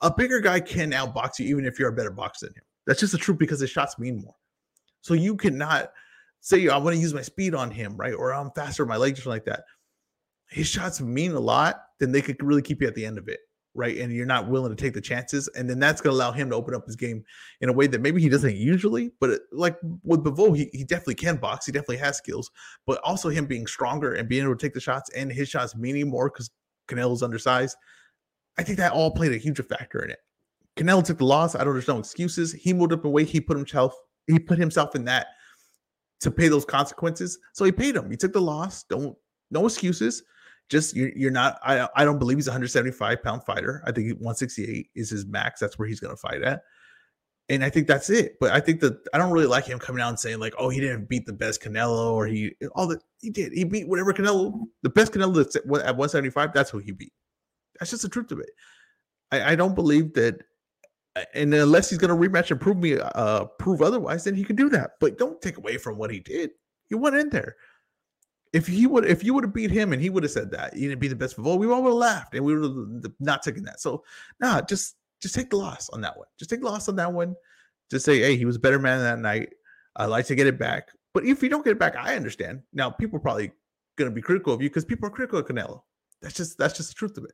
a 0.00 0.14
bigger 0.14 0.40
guy 0.40 0.60
can 0.60 0.92
outbox 0.92 1.40
you 1.40 1.46
even 1.46 1.64
if 1.64 1.76
you're 1.76 1.88
a 1.88 1.92
better 1.92 2.12
boxer 2.12 2.46
than 2.46 2.54
him. 2.54 2.62
That's 2.88 2.98
just 2.98 3.12
the 3.12 3.18
truth 3.18 3.38
because 3.38 3.60
his 3.60 3.70
shots 3.70 4.00
mean 4.00 4.22
more. 4.22 4.34
So 5.02 5.14
you 5.14 5.36
cannot 5.36 5.92
say 6.40 6.68
I 6.68 6.76
want 6.78 6.96
to 6.96 7.00
use 7.00 7.14
my 7.14 7.22
speed 7.22 7.54
on 7.54 7.70
him, 7.70 7.96
right? 7.96 8.14
Or 8.14 8.34
I'm 8.34 8.50
faster, 8.50 8.84
my 8.84 8.96
legs 8.96 9.20
something 9.20 9.30
like 9.30 9.44
that. 9.44 9.62
His 10.50 10.66
shots 10.66 11.00
mean 11.00 11.32
a 11.32 11.40
lot, 11.40 11.82
then 12.00 12.10
they 12.10 12.22
could 12.22 12.42
really 12.42 12.62
keep 12.62 12.82
you 12.82 12.88
at 12.88 12.96
the 12.96 13.06
end 13.06 13.18
of 13.18 13.28
it 13.28 13.38
right? 13.78 13.98
And 13.98 14.12
you're 14.12 14.26
not 14.26 14.48
willing 14.48 14.74
to 14.74 14.82
take 14.82 14.92
the 14.92 15.00
chances, 15.00 15.46
and 15.48 15.70
then 15.70 15.78
that's 15.78 16.00
going 16.00 16.12
to 16.12 16.16
allow 16.16 16.32
him 16.32 16.50
to 16.50 16.56
open 16.56 16.74
up 16.74 16.84
his 16.84 16.96
game 16.96 17.24
in 17.60 17.68
a 17.68 17.72
way 17.72 17.86
that 17.86 18.00
maybe 18.00 18.20
he 18.20 18.28
doesn't 18.28 18.56
usually. 18.56 19.12
But 19.20 19.30
it, 19.30 19.42
like 19.52 19.76
with 20.02 20.24
Bivol, 20.24 20.56
he, 20.56 20.68
he 20.72 20.82
definitely 20.84 21.14
can 21.14 21.36
box. 21.36 21.64
He 21.64 21.72
definitely 21.72 21.98
has 21.98 22.16
skills, 22.16 22.50
but 22.86 23.00
also 23.04 23.28
him 23.28 23.46
being 23.46 23.68
stronger 23.68 24.14
and 24.14 24.28
being 24.28 24.42
able 24.42 24.56
to 24.56 24.66
take 24.66 24.74
the 24.74 24.80
shots 24.80 25.10
and 25.10 25.30
his 25.30 25.48
shots 25.48 25.76
meaning 25.76 26.10
more 26.10 26.28
because 26.28 26.50
Canelo's 26.88 27.22
undersized. 27.22 27.76
I 28.58 28.64
think 28.64 28.78
that 28.78 28.92
all 28.92 29.12
played 29.12 29.32
a 29.32 29.36
huge 29.36 29.64
factor 29.64 30.02
in 30.02 30.10
it. 30.10 30.18
Canelo 30.78 31.04
took 31.04 31.18
the 31.18 31.24
loss. 31.24 31.54
I 31.54 31.64
don't. 31.64 31.72
There's 31.74 31.88
no 31.88 31.98
excuses. 31.98 32.52
He 32.52 32.72
moved 32.72 32.92
up 32.92 33.04
a 33.04 33.08
weight. 33.08 33.28
He 33.28 33.40
put 33.40 33.56
himself. 33.56 33.94
He 34.26 34.38
put 34.38 34.58
himself 34.58 34.94
in 34.94 35.04
that 35.06 35.28
to 36.20 36.30
pay 36.30 36.48
those 36.48 36.64
consequences. 36.64 37.38
So 37.52 37.64
he 37.64 37.72
paid 37.72 37.96
him. 37.96 38.10
He 38.10 38.16
took 38.16 38.32
the 38.32 38.40
loss. 38.40 38.84
Don't 38.84 39.16
no 39.50 39.66
excuses 39.66 40.22
just 40.68 40.94
you're, 40.94 41.10
you're 41.16 41.30
not 41.30 41.58
I, 41.62 41.88
I 41.96 42.04
don't 42.04 42.18
believe 42.18 42.38
he's 42.38 42.46
a 42.46 42.50
175 42.50 43.22
pound 43.22 43.44
fighter 43.44 43.82
i 43.86 43.92
think 43.92 44.08
168 44.12 44.90
is 44.94 45.10
his 45.10 45.26
max 45.26 45.60
that's 45.60 45.78
where 45.78 45.88
he's 45.88 46.00
going 46.00 46.14
to 46.14 46.20
fight 46.20 46.42
at 46.42 46.62
and 47.48 47.64
i 47.64 47.70
think 47.70 47.86
that's 47.86 48.10
it 48.10 48.36
but 48.40 48.52
i 48.52 48.60
think 48.60 48.80
that 48.80 48.98
i 49.12 49.18
don't 49.18 49.32
really 49.32 49.46
like 49.46 49.64
him 49.64 49.78
coming 49.78 50.02
out 50.02 50.10
and 50.10 50.20
saying 50.20 50.38
like 50.38 50.54
oh 50.58 50.68
he 50.68 50.80
didn't 50.80 51.08
beat 51.08 51.26
the 51.26 51.32
best 51.32 51.62
canelo 51.62 52.12
or 52.12 52.26
he 52.26 52.54
all 52.74 52.86
that 52.86 53.02
he 53.20 53.30
did 53.30 53.52
he 53.52 53.64
beat 53.64 53.88
whatever 53.88 54.12
canelo 54.12 54.66
the 54.82 54.90
best 54.90 55.12
canelo 55.12 55.34
that's 55.34 55.56
at 55.56 55.66
175 55.66 56.52
that's 56.52 56.70
who 56.70 56.78
he 56.78 56.92
beat 56.92 57.12
that's 57.78 57.90
just 57.90 58.02
the 58.02 58.08
truth 58.08 58.30
of 58.30 58.40
it 58.40 58.50
i, 59.32 59.52
I 59.52 59.54
don't 59.54 59.74
believe 59.74 60.12
that 60.14 60.42
and 61.34 61.52
unless 61.54 61.90
he's 61.90 61.98
going 61.98 62.10
to 62.10 62.28
rematch 62.28 62.50
and 62.50 62.60
prove 62.60 62.76
me 62.76 62.98
uh 62.98 63.44
prove 63.58 63.82
otherwise 63.82 64.24
then 64.24 64.34
he 64.34 64.44
can 64.44 64.56
do 64.56 64.68
that 64.68 64.92
but 65.00 65.18
don't 65.18 65.40
take 65.40 65.56
away 65.56 65.76
from 65.76 65.96
what 65.96 66.10
he 66.10 66.20
did 66.20 66.50
he 66.88 66.94
went 66.94 67.16
in 67.16 67.28
there 67.30 67.56
if 68.52 68.66
he 68.66 68.86
would 68.86 69.04
if 69.04 69.22
you 69.22 69.34
would 69.34 69.44
have 69.44 69.52
beat 69.52 69.70
him 69.70 69.92
and 69.92 70.00
he 70.00 70.10
would 70.10 70.22
have 70.22 70.32
said 70.32 70.50
that 70.50 70.74
didn't 70.74 70.98
be 70.98 71.08
the 71.08 71.16
best 71.16 71.38
of 71.38 71.46
all, 71.46 71.58
we 71.58 71.66
all 71.66 71.82
would 71.82 71.90
have 71.90 71.96
laughed 71.96 72.34
and 72.34 72.44
we 72.44 72.56
would 72.56 73.04
have 73.04 73.12
not 73.20 73.42
taken 73.42 73.64
that. 73.64 73.80
So 73.80 74.04
nah, 74.40 74.60
just 74.62 74.96
just 75.20 75.34
take 75.34 75.50
the 75.50 75.56
loss 75.56 75.88
on 75.90 76.00
that 76.02 76.16
one. 76.16 76.26
Just 76.38 76.50
take 76.50 76.60
the 76.60 76.66
loss 76.66 76.88
on 76.88 76.96
that 76.96 77.12
one. 77.12 77.34
Just 77.90 78.04
say, 78.04 78.20
hey, 78.20 78.36
he 78.36 78.44
was 78.44 78.56
a 78.56 78.60
better 78.60 78.78
man 78.78 79.00
that 79.00 79.18
night. 79.18 79.50
I 79.96 80.06
like 80.06 80.26
to 80.26 80.34
get 80.34 80.46
it 80.46 80.58
back. 80.58 80.88
But 81.14 81.24
if 81.24 81.42
you 81.42 81.48
don't 81.48 81.64
get 81.64 81.72
it 81.72 81.78
back, 81.78 81.96
I 81.96 82.16
understand. 82.16 82.62
Now 82.72 82.90
people 82.90 83.16
are 83.16 83.22
probably 83.22 83.52
gonna 83.96 84.10
be 84.10 84.22
critical 84.22 84.54
of 84.54 84.62
you 84.62 84.70
because 84.70 84.84
people 84.84 85.08
are 85.08 85.12
critical 85.12 85.38
of 85.38 85.46
Canelo. 85.46 85.82
That's 86.22 86.34
just 86.34 86.56
that's 86.58 86.76
just 86.76 86.88
the 86.90 86.94
truth 86.94 87.16
of 87.18 87.24
it. 87.24 87.32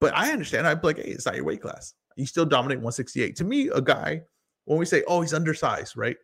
But 0.00 0.16
I 0.16 0.32
understand. 0.32 0.66
I'd 0.66 0.80
be 0.80 0.88
like, 0.88 0.98
hey, 0.98 1.10
it's 1.10 1.26
not 1.26 1.36
your 1.36 1.44
weight 1.44 1.60
class. 1.60 1.94
You 2.20 2.26
still 2.26 2.46
dominate 2.46 2.78
168. 2.78 3.36
To 3.36 3.44
me, 3.44 3.68
a 3.68 3.80
guy, 3.80 4.22
when 4.66 4.78
we 4.78 4.86
say, 4.86 5.02
oh, 5.08 5.20
he's 5.22 5.34
undersized, 5.34 5.96
right? 5.96 6.16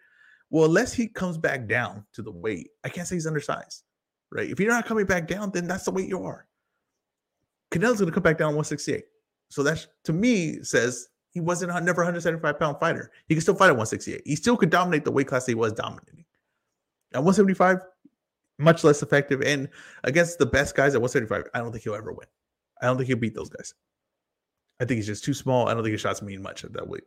Well, 0.51 0.67
unless 0.67 0.93
he 0.93 1.09
comes 1.09 1.39
back 1.39 1.67
down 1.67 2.05
to 2.13 2.23
the 2.23 2.31
weight, 2.31 2.71
I 2.85 2.89
can't 2.89 3.09
say 3.09 3.17
he's 3.17 3.27
undersized 3.27 3.83
right? 4.31 4.51
If 4.51 4.61
you're 4.61 4.71
not 4.71 4.87
coming 4.87 5.07
back 5.07 5.27
down, 5.27 5.51
then 5.51 5.67
that's 5.67 5.85
the 5.85 5.91
weight 5.91 6.09
you 6.09 6.25
are. 6.25 6.47
Canelo's 7.71 7.99
going 7.99 8.07
to 8.07 8.13
come 8.13 8.23
back 8.23 8.39
down 8.39 8.49
168. 8.49 9.05
So 9.51 9.63
that's 9.63 9.89
to 10.05 10.13
me 10.13 10.63
says 10.63 11.09
he 11.31 11.41
wasn't 11.41 11.73
never 11.85 12.03
175 12.03 12.59
pound 12.59 12.79
fighter. 12.81 13.11
He 13.29 13.35
can 13.35 13.43
still 13.43 13.55
fight 13.55 13.69
at 13.69 13.77
168. 13.77 14.23
He 14.25 14.37
still 14.37 14.57
could 14.57 14.71
dominate 14.71 15.05
the 15.05 15.13
weight 15.13 15.29
class 15.29 15.47
he 15.47 15.55
was 15.55 15.73
dominating. 15.73 16.25
At 17.13 17.23
175, 17.23 17.81
much 18.59 18.85
less 18.85 19.03
effective. 19.03 19.43
And 19.43 19.69
against 20.05 20.39
the 20.39 20.47
best 20.47 20.75
guys 20.75 20.95
at 20.95 21.01
175, 21.01 21.51
I 21.55 21.59
don't 21.59 21.73
think 21.73 21.85
he'll 21.85 21.95
ever 21.95 22.13
win. 22.13 22.27
I 22.81 22.87
don't 22.87 22.97
think 22.97 23.09
he'll 23.09 23.17
beat 23.17 23.35
those 23.35 23.49
guys. 23.49 23.75
I 24.81 24.85
think 24.85 24.97
he's 24.97 25.07
just 25.07 25.25
too 25.25 25.35
small. 25.35 25.69
I 25.69 25.75
don't 25.75 25.83
think 25.83 25.93
his 25.93 26.01
shots 26.01 26.23
mean 26.23 26.43
much 26.43 26.65
at 26.65 26.73
that 26.75 26.89
weight. 26.89 27.05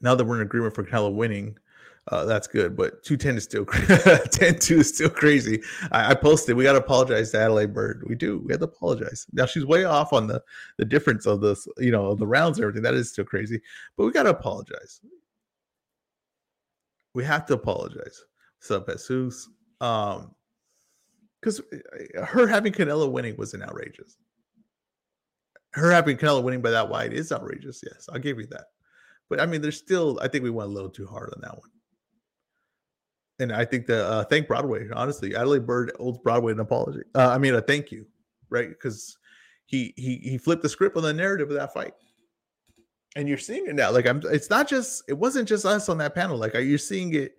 Now 0.00 0.14
that 0.14 0.24
we're 0.24 0.36
in 0.36 0.42
agreement 0.42 0.74
for 0.74 0.84
Canelo 0.84 1.14
winning, 1.14 1.58
uh, 2.08 2.24
that's 2.24 2.46
good, 2.46 2.76
but 2.76 3.02
210 3.04 3.36
is 3.36 3.44
still 3.44 3.66
10 4.30 4.58
2 4.58 4.78
is 4.78 4.88
still 4.88 5.10
crazy. 5.10 5.62
I, 5.92 6.12
I 6.12 6.14
posted, 6.14 6.56
we 6.56 6.64
got 6.64 6.72
to 6.72 6.78
apologize 6.78 7.30
to 7.32 7.38
Adalaide 7.38 7.74
Byrd. 7.74 8.04
We 8.08 8.14
do, 8.14 8.38
we 8.38 8.52
have 8.52 8.60
to 8.60 8.66
apologize. 8.66 9.26
Now 9.32 9.46
she's 9.46 9.66
way 9.66 9.84
off 9.84 10.12
on 10.12 10.26
the 10.26 10.42
the 10.78 10.84
difference 10.84 11.26
of 11.26 11.40
this, 11.40 11.68
you 11.78 11.90
know, 11.90 12.14
the 12.14 12.26
rounds 12.26 12.58
and 12.58 12.64
everything. 12.64 12.82
That 12.82 12.94
is 12.94 13.10
still 13.10 13.24
crazy, 13.24 13.60
but 13.96 14.06
we 14.06 14.12
got 14.12 14.24
to 14.24 14.30
apologize. 14.30 15.00
We 17.14 17.24
have 17.24 17.46
to 17.46 17.54
apologize. 17.54 18.24
Up, 18.70 18.86
Jesus? 18.88 19.48
Um, 19.80 20.34
because 21.40 21.60
uh, 21.60 22.26
her 22.26 22.46
having 22.46 22.72
Canelo 22.72 23.10
winning 23.10 23.36
was 23.36 23.54
an 23.54 23.62
outrageous. 23.62 24.18
Her 25.72 25.90
having 25.90 26.16
Canelo 26.16 26.42
winning 26.42 26.62
by 26.62 26.70
that 26.70 26.88
wide 26.88 27.12
is 27.12 27.32
outrageous. 27.32 27.80
Yes, 27.84 28.08
I'll 28.12 28.18
give 28.18 28.38
you 28.38 28.46
that. 28.48 28.66
But 29.28 29.40
I 29.40 29.46
mean, 29.46 29.62
there's 29.62 29.78
still, 29.78 30.18
I 30.20 30.28
think 30.28 30.42
we 30.42 30.50
went 30.50 30.70
a 30.70 30.72
little 30.72 30.90
too 30.90 31.06
hard 31.06 31.32
on 31.34 31.40
that 31.42 31.56
one 31.56 31.70
and 33.40 33.52
I 33.52 33.64
think 33.64 33.86
the 33.86 34.06
uh, 34.06 34.24
thank 34.24 34.46
Broadway. 34.46 34.86
Honestly, 34.94 35.34
Adalaide 35.34 35.66
Byrd 35.66 35.92
owes 35.98 36.18
Broadway 36.18 36.52
an 36.52 36.60
apology. 36.60 37.00
Uh, 37.14 37.30
I 37.30 37.38
mean, 37.38 37.54
a 37.54 37.60
thank 37.60 37.90
you, 37.90 38.06
right? 38.50 38.68
Because 38.68 39.16
he 39.66 39.94
he 39.96 40.16
he 40.16 40.38
flipped 40.38 40.62
the 40.62 40.68
script 40.68 40.96
on 40.96 41.02
the 41.02 41.12
narrative 41.12 41.48
of 41.48 41.56
that 41.56 41.72
fight, 41.72 41.94
and 43.16 43.28
you're 43.28 43.38
seeing 43.38 43.66
it 43.66 43.74
now. 43.74 43.90
Like 43.90 44.06
I'm, 44.06 44.20
it's 44.30 44.50
not 44.50 44.68
just 44.68 45.02
it 45.08 45.14
wasn't 45.14 45.48
just 45.48 45.64
us 45.64 45.88
on 45.88 45.98
that 45.98 46.14
panel. 46.14 46.36
Like 46.36 46.54
are 46.54 46.60
you're 46.60 46.78
seeing 46.78 47.14
it. 47.14 47.34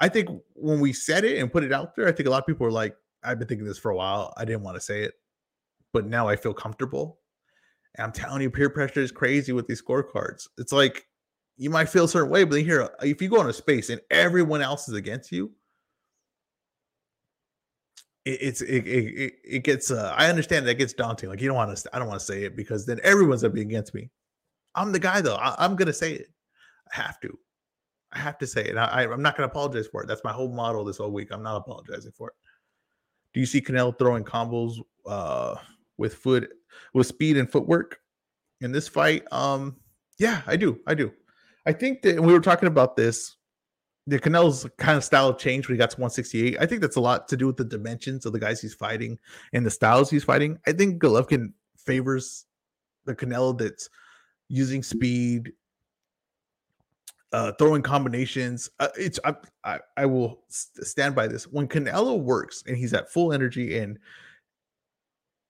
I 0.00 0.08
think 0.08 0.28
when 0.54 0.80
we 0.80 0.92
said 0.92 1.24
it 1.24 1.38
and 1.38 1.52
put 1.52 1.64
it 1.64 1.72
out 1.72 1.96
there, 1.96 2.08
I 2.08 2.12
think 2.12 2.28
a 2.28 2.30
lot 2.30 2.40
of 2.40 2.46
people 2.46 2.64
were 2.64 2.72
like, 2.72 2.96
"I've 3.22 3.38
been 3.38 3.48
thinking 3.48 3.66
this 3.66 3.78
for 3.78 3.90
a 3.90 3.96
while. 3.96 4.34
I 4.36 4.44
didn't 4.44 4.62
want 4.62 4.76
to 4.76 4.80
say 4.80 5.04
it, 5.04 5.14
but 5.92 6.04
now 6.06 6.28
I 6.28 6.36
feel 6.36 6.54
comfortable." 6.54 7.17
And 7.94 8.04
I'm 8.04 8.12
telling 8.12 8.42
you, 8.42 8.50
peer 8.50 8.70
pressure 8.70 9.00
is 9.00 9.12
crazy 9.12 9.52
with 9.52 9.66
these 9.66 9.82
scorecards. 9.82 10.48
It's 10.58 10.72
like 10.72 11.06
you 11.56 11.70
might 11.70 11.88
feel 11.88 12.04
a 12.04 12.08
certain 12.08 12.30
way, 12.30 12.44
but 12.44 12.52
then 12.52 12.64
here, 12.64 12.88
if 13.02 13.20
you 13.20 13.28
go 13.28 13.40
in 13.40 13.48
a 13.48 13.52
space 13.52 13.90
and 13.90 14.00
everyone 14.10 14.62
else 14.62 14.88
is 14.88 14.94
against 14.94 15.32
you, 15.32 15.50
it, 18.24 18.38
it's 18.40 18.60
it, 18.60 18.86
it, 18.86 19.34
it 19.44 19.64
gets. 19.64 19.90
Uh, 19.90 20.14
I 20.16 20.28
understand 20.28 20.66
that 20.66 20.74
gets 20.74 20.92
daunting. 20.92 21.30
Like 21.30 21.40
you 21.40 21.48
don't 21.48 21.56
want 21.56 21.76
to. 21.76 21.90
I 21.92 21.98
don't 21.98 22.08
want 22.08 22.20
to 22.20 22.26
say 22.26 22.44
it 22.44 22.56
because 22.56 22.86
then 22.86 23.00
everyone's 23.02 23.42
gonna 23.42 23.54
be 23.54 23.62
against 23.62 23.94
me. 23.94 24.10
I'm 24.74 24.92
the 24.92 24.98
guy 24.98 25.20
though. 25.20 25.36
I, 25.36 25.64
am 25.64 25.76
gonna 25.76 25.92
say 25.92 26.12
it. 26.12 26.28
I 26.92 27.00
have 27.00 27.18
to. 27.20 27.38
I 28.12 28.18
have 28.18 28.38
to 28.38 28.46
say 28.46 28.64
it. 28.64 28.76
I, 28.76 29.04
I'm 29.04 29.22
not 29.22 29.36
gonna 29.36 29.48
apologize 29.48 29.88
for 29.88 30.02
it. 30.02 30.06
That's 30.06 30.24
my 30.24 30.32
whole 30.32 30.52
model 30.52 30.84
this 30.84 30.98
whole 30.98 31.10
week. 31.10 31.28
I'm 31.32 31.42
not 31.42 31.56
apologizing 31.56 32.12
for 32.12 32.28
it. 32.28 32.34
Do 33.34 33.40
you 33.40 33.46
see 33.46 33.60
Canelo 33.60 33.98
throwing 33.98 34.24
combos 34.24 34.76
uh, 35.06 35.56
with 35.98 36.14
foot 36.14 36.48
with 36.94 37.06
speed 37.06 37.36
and 37.36 37.50
footwork 37.50 38.00
in 38.60 38.72
this 38.72 38.88
fight? 38.88 39.24
Um, 39.30 39.76
yeah, 40.18 40.42
I 40.46 40.56
do. 40.56 40.80
I 40.86 40.94
do. 40.94 41.12
I 41.66 41.72
think 41.72 42.02
that 42.02 42.20
we 42.20 42.32
were 42.32 42.40
talking 42.40 42.68
about 42.68 42.96
this. 42.96 43.36
The 44.06 44.18
Canelo's 44.18 44.66
kind 44.78 44.96
of 44.96 45.04
style 45.04 45.28
of 45.28 45.38
change 45.38 45.68
when 45.68 45.74
he 45.74 45.78
got 45.78 45.90
to 45.90 46.00
168. 46.00 46.56
I 46.58 46.64
think 46.64 46.80
that's 46.80 46.96
a 46.96 47.00
lot 47.00 47.28
to 47.28 47.36
do 47.36 47.46
with 47.46 47.58
the 47.58 47.64
dimensions 47.64 48.24
of 48.24 48.32
the 48.32 48.40
guys 48.40 48.60
he's 48.60 48.72
fighting 48.72 49.18
and 49.52 49.66
the 49.66 49.70
styles 49.70 50.08
he's 50.08 50.24
fighting. 50.24 50.58
I 50.66 50.72
think 50.72 51.02
Golovkin 51.02 51.52
favors 51.76 52.46
the 53.04 53.14
Canelo 53.14 53.56
that's 53.56 53.90
using 54.48 54.82
speed, 54.82 55.52
uh, 57.32 57.52
throwing 57.58 57.82
combinations. 57.82 58.70
Uh, 58.80 58.88
it's 58.96 59.20
I, 59.24 59.34
I, 59.64 59.78
I 59.96 60.06
will 60.06 60.40
stand 60.48 61.14
by 61.14 61.26
this. 61.26 61.44
When 61.44 61.68
Canelo 61.68 62.18
works 62.18 62.64
and 62.66 62.76
he's 62.76 62.94
at 62.94 63.12
full 63.12 63.32
energy 63.32 63.78
and 63.78 63.98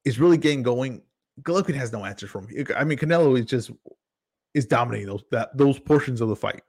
is 0.09 0.19
really 0.19 0.39
getting 0.39 0.63
going, 0.63 1.03
Golovkin 1.43 1.75
has 1.75 1.93
no 1.93 2.05
answer 2.05 2.27
for 2.27 2.41
him. 2.41 2.67
I 2.75 2.83
mean, 2.83 2.99
Canelo 2.99 3.39
is 3.39 3.45
just 3.45 3.71
is 4.55 4.65
dominating 4.65 5.09
those 5.09 5.23
that 5.31 5.57
those 5.57 5.79
portions 5.79 6.21
of 6.21 6.29
the 6.29 6.37
fight. 6.37 6.63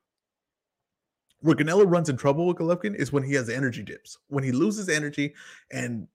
Where 1.40 1.56
Canelo 1.56 1.90
runs 1.90 2.10
in 2.10 2.18
trouble 2.18 2.46
with 2.46 2.58
Golovkin 2.58 2.96
is 2.96 3.14
when 3.14 3.24
he 3.24 3.34
has 3.34 3.50
energy 3.50 3.82
dips. 3.82 4.18
When 4.28 4.44
he 4.44 4.52
loses 4.52 4.90
energy, 4.90 5.34
and 5.72 6.06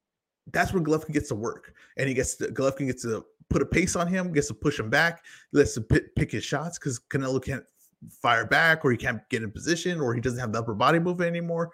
that's 0.52 0.74
when 0.74 0.84
Golovkin 0.84 1.14
gets 1.14 1.28
to 1.28 1.34
work, 1.34 1.74
and 1.96 2.06
he 2.06 2.14
gets 2.14 2.34
to, 2.36 2.48
Golovkin 2.48 2.86
gets 2.86 3.02
to 3.02 3.24
put 3.48 3.62
a 3.62 3.66
pace 3.66 3.96
on 3.96 4.06
him, 4.06 4.32
gets 4.32 4.48
to 4.48 4.54
push 4.54 4.78
him 4.78 4.90
back, 4.90 5.24
lets 5.52 5.78
him 5.78 5.84
pick, 5.84 6.14
pick 6.14 6.30
his 6.30 6.44
shots 6.44 6.78
because 6.78 7.00
Canelo 7.08 7.42
can't 7.42 7.64
fire 8.10 8.44
back, 8.44 8.84
or 8.84 8.90
he 8.90 8.98
can't 8.98 9.26
get 9.30 9.42
in 9.42 9.50
position, 9.50 9.98
or 9.98 10.14
he 10.14 10.20
doesn't 10.20 10.38
have 10.38 10.52
the 10.52 10.58
upper 10.58 10.74
body 10.74 10.98
movement 10.98 11.28
anymore. 11.28 11.70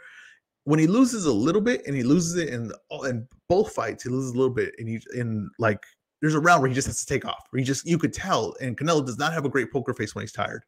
When 0.65 0.79
he 0.79 0.87
loses 0.87 1.25
a 1.27 1.33
little 1.33 1.61
bit, 1.61 1.83
and 1.87 1.97
he 1.97 2.03
loses 2.03 2.37
it 2.37 2.51
in 2.51 2.71
oh, 2.91 3.05
in 3.05 3.27
both 3.49 3.73
fights, 3.73 4.05
he 4.05 4.11
loses 4.11 4.33
a 4.33 4.37
little 4.37 4.55
bit, 4.55 4.75
and 4.79 4.89
he 4.89 5.01
in 5.15 5.51
like 5.59 5.85
there's 6.21 6.35
a 6.35 6.41
round 6.41 6.61
where 6.61 6.69
he 6.69 6.75
just 6.75 6.87
has 6.87 7.01
to 7.01 7.07
take 7.07 7.25
off. 7.25 7.45
Where 7.51 7.59
he 7.59 7.65
just 7.65 7.87
you 7.87 7.99
could 7.99 8.13
tell, 8.13 8.55
and 8.61 8.77
Canelo 8.77 9.05
does 9.05 9.19
not 9.19 9.33
have 9.33 9.45
a 9.45 9.51
great 9.51 9.73
poker 9.73 9.95
face 9.95 10.15
when 10.15 10.23
he's 10.23 10.33
tired. 10.33 10.63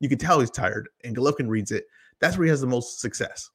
You 0.00 0.08
can 0.08 0.18
tell 0.18 0.40
he's 0.40 0.50
tired, 0.50 0.88
and 1.04 1.16
Golovkin 1.16 1.48
reads 1.48 1.72
it. 1.72 1.84
That's 2.20 2.36
where 2.36 2.44
he 2.44 2.50
has 2.50 2.60
the 2.60 2.66
most 2.66 3.00
success. 3.00 3.50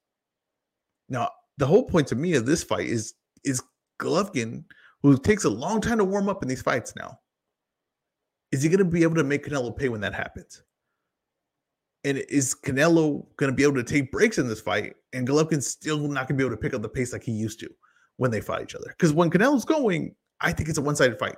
Now, 1.09 1.29
the 1.57 1.65
whole 1.65 1.83
point 1.83 2.07
to 2.07 2.15
me 2.15 2.33
of 2.35 2.45
this 2.45 2.63
fight 2.63 2.87
is 2.87 3.13
is 3.43 3.61
Golovkin, 3.99 4.65
who 5.01 5.17
takes 5.17 5.45
a 5.45 5.49
long 5.49 5.81
time 5.81 5.97
to 5.99 6.05
warm 6.05 6.29
up 6.29 6.41
in 6.41 6.49
these 6.49 6.61
fights 6.61 6.95
now. 6.95 7.19
Is 8.51 8.61
he 8.61 8.69
going 8.69 8.79
to 8.79 8.85
be 8.85 9.03
able 9.03 9.15
to 9.15 9.23
make 9.23 9.45
Canelo 9.45 9.75
pay 9.75 9.89
when 9.89 10.01
that 10.01 10.13
happens? 10.13 10.63
And 12.03 12.19
is 12.29 12.55
Canelo 12.55 13.25
going 13.37 13.51
to 13.51 13.55
be 13.55 13.63
able 13.63 13.75
to 13.75 13.83
take 13.83 14.11
breaks 14.11 14.37
in 14.37 14.47
this 14.47 14.61
fight? 14.61 14.95
And 15.13 15.27
Golovkin's 15.27 15.67
still 15.67 15.99
not 15.99 16.27
going 16.27 16.37
to 16.37 16.43
be 16.43 16.45
able 16.45 16.55
to 16.55 16.61
pick 16.61 16.73
up 16.73 16.81
the 16.81 16.89
pace 16.89 17.11
like 17.11 17.23
he 17.23 17.31
used 17.31 17.59
to 17.61 17.69
when 18.17 18.31
they 18.31 18.41
fight 18.41 18.63
each 18.63 18.75
other. 18.75 18.89
Because 18.89 19.13
when 19.13 19.29
Canelo's 19.29 19.65
going, 19.65 20.15
I 20.41 20.51
think 20.51 20.69
it's 20.69 20.77
a 20.77 20.81
one-sided 20.81 21.17
fight. 21.19 21.35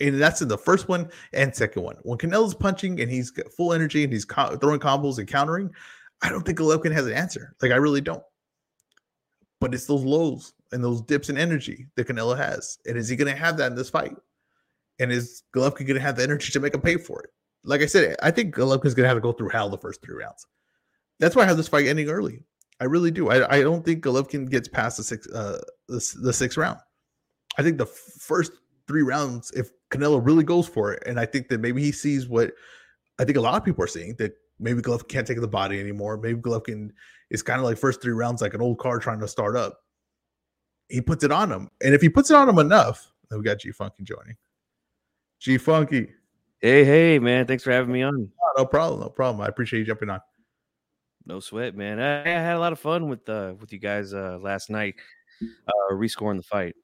And 0.00 0.20
that's 0.20 0.42
in 0.42 0.48
the 0.48 0.58
first 0.58 0.88
one 0.88 1.08
and 1.32 1.54
second 1.54 1.82
one. 1.82 1.96
When 2.02 2.18
Canelo's 2.18 2.54
punching 2.54 3.00
and 3.00 3.10
he's 3.10 3.30
got 3.30 3.52
full 3.52 3.72
energy 3.72 4.04
and 4.04 4.12
he's 4.12 4.24
co- 4.24 4.56
throwing 4.56 4.80
combos 4.80 5.18
and 5.18 5.28
countering, 5.28 5.70
I 6.22 6.28
don't 6.28 6.44
think 6.44 6.58
Golovkin 6.58 6.92
has 6.92 7.06
an 7.06 7.12
answer. 7.12 7.54
Like 7.62 7.70
I 7.70 7.76
really 7.76 8.00
don't. 8.00 8.22
But 9.60 9.72
it's 9.72 9.86
those 9.86 10.04
lows 10.04 10.52
and 10.72 10.82
those 10.82 11.00
dips 11.02 11.30
in 11.30 11.38
energy 11.38 11.86
that 11.96 12.08
Canelo 12.08 12.36
has. 12.36 12.78
And 12.86 12.98
is 12.98 13.08
he 13.08 13.16
going 13.16 13.32
to 13.32 13.40
have 13.40 13.56
that 13.58 13.70
in 13.70 13.76
this 13.76 13.90
fight? 13.90 14.16
And 14.98 15.12
is 15.12 15.42
Golovkin 15.54 15.86
going 15.86 15.94
to 15.94 16.00
have 16.00 16.16
the 16.16 16.22
energy 16.22 16.50
to 16.52 16.60
make 16.60 16.74
him 16.74 16.80
pay 16.80 16.96
for 16.96 17.22
it? 17.22 17.30
Like 17.64 17.80
I 17.80 17.86
said, 17.86 18.16
I 18.22 18.30
think 18.30 18.54
Golovkin's 18.54 18.94
to 18.94 19.06
have 19.06 19.16
to 19.16 19.20
go 19.20 19.32
through 19.32 19.48
hell 19.48 19.70
the 19.70 19.78
first 19.78 20.02
three 20.02 20.14
rounds. 20.14 20.46
That's 21.18 21.34
why 21.34 21.42
I 21.42 21.46
have 21.46 21.56
this 21.56 21.68
fight 21.68 21.86
ending 21.86 22.08
early. 22.08 22.40
I 22.80 22.84
really 22.84 23.10
do. 23.10 23.30
I, 23.30 23.56
I 23.56 23.60
don't 23.62 23.84
think 23.84 24.04
Golovkin 24.04 24.50
gets 24.50 24.68
past 24.68 24.96
the 24.96 25.04
six 25.04 25.28
uh 25.28 25.60
the, 25.88 26.14
the 26.22 26.32
sixth 26.32 26.58
round. 26.58 26.78
I 27.56 27.62
think 27.62 27.78
the 27.78 27.86
first 27.86 28.52
three 28.86 29.02
rounds, 29.02 29.50
if 29.52 29.70
Canelo 29.90 30.24
really 30.24 30.44
goes 30.44 30.66
for 30.68 30.92
it, 30.92 31.02
and 31.06 31.18
I 31.18 31.26
think 31.26 31.48
that 31.48 31.60
maybe 31.60 31.82
he 31.82 31.92
sees 31.92 32.28
what 32.28 32.52
I 33.18 33.24
think 33.24 33.38
a 33.38 33.40
lot 33.40 33.54
of 33.54 33.64
people 33.64 33.84
are 33.84 33.88
seeing 33.88 34.14
that 34.16 34.36
maybe 34.58 34.82
Golovkin 34.82 35.08
can't 35.08 35.26
take 35.26 35.40
the 35.40 35.48
body 35.48 35.80
anymore. 35.80 36.16
Maybe 36.16 36.40
Golovkin 36.40 36.90
is 37.30 37.42
kind 37.42 37.60
of 37.60 37.64
like 37.64 37.78
first 37.78 38.02
three 38.02 38.12
rounds 38.12 38.42
like 38.42 38.54
an 38.54 38.60
old 38.60 38.78
car 38.78 38.98
trying 38.98 39.20
to 39.20 39.28
start 39.28 39.56
up. 39.56 39.80
He 40.88 41.00
puts 41.00 41.24
it 41.24 41.32
on 41.32 41.50
him, 41.50 41.70
and 41.82 41.94
if 41.94 42.02
he 42.02 42.08
puts 42.08 42.30
it 42.30 42.36
on 42.36 42.48
him 42.48 42.58
enough, 42.58 43.10
then 43.30 43.38
we 43.38 43.44
got 43.44 43.60
G 43.60 43.70
Funky 43.70 44.02
joining. 44.02 44.36
G 45.38 45.58
Funky. 45.58 46.10
Hey, 46.64 46.82
hey, 46.82 47.18
man! 47.18 47.46
Thanks 47.46 47.62
for 47.62 47.72
having 47.72 47.92
me 47.92 48.00
on. 48.00 48.30
Oh, 48.42 48.52
no 48.56 48.64
problem, 48.64 49.00
no 49.00 49.10
problem. 49.10 49.42
I 49.42 49.48
appreciate 49.48 49.80
you 49.80 49.84
jumping 49.84 50.08
on. 50.08 50.20
No 51.26 51.38
sweat, 51.38 51.76
man. 51.76 52.00
I, 52.00 52.22
I 52.22 52.40
had 52.40 52.56
a 52.56 52.58
lot 52.58 52.72
of 52.72 52.80
fun 52.80 53.10
with 53.10 53.28
uh 53.28 53.52
with 53.60 53.70
you 53.70 53.78
guys 53.78 54.14
uh 54.14 54.38
last 54.40 54.70
night, 54.70 54.94
uh 55.42 55.92
rescoring 55.92 56.38
the 56.38 56.42
fight. 56.42 56.74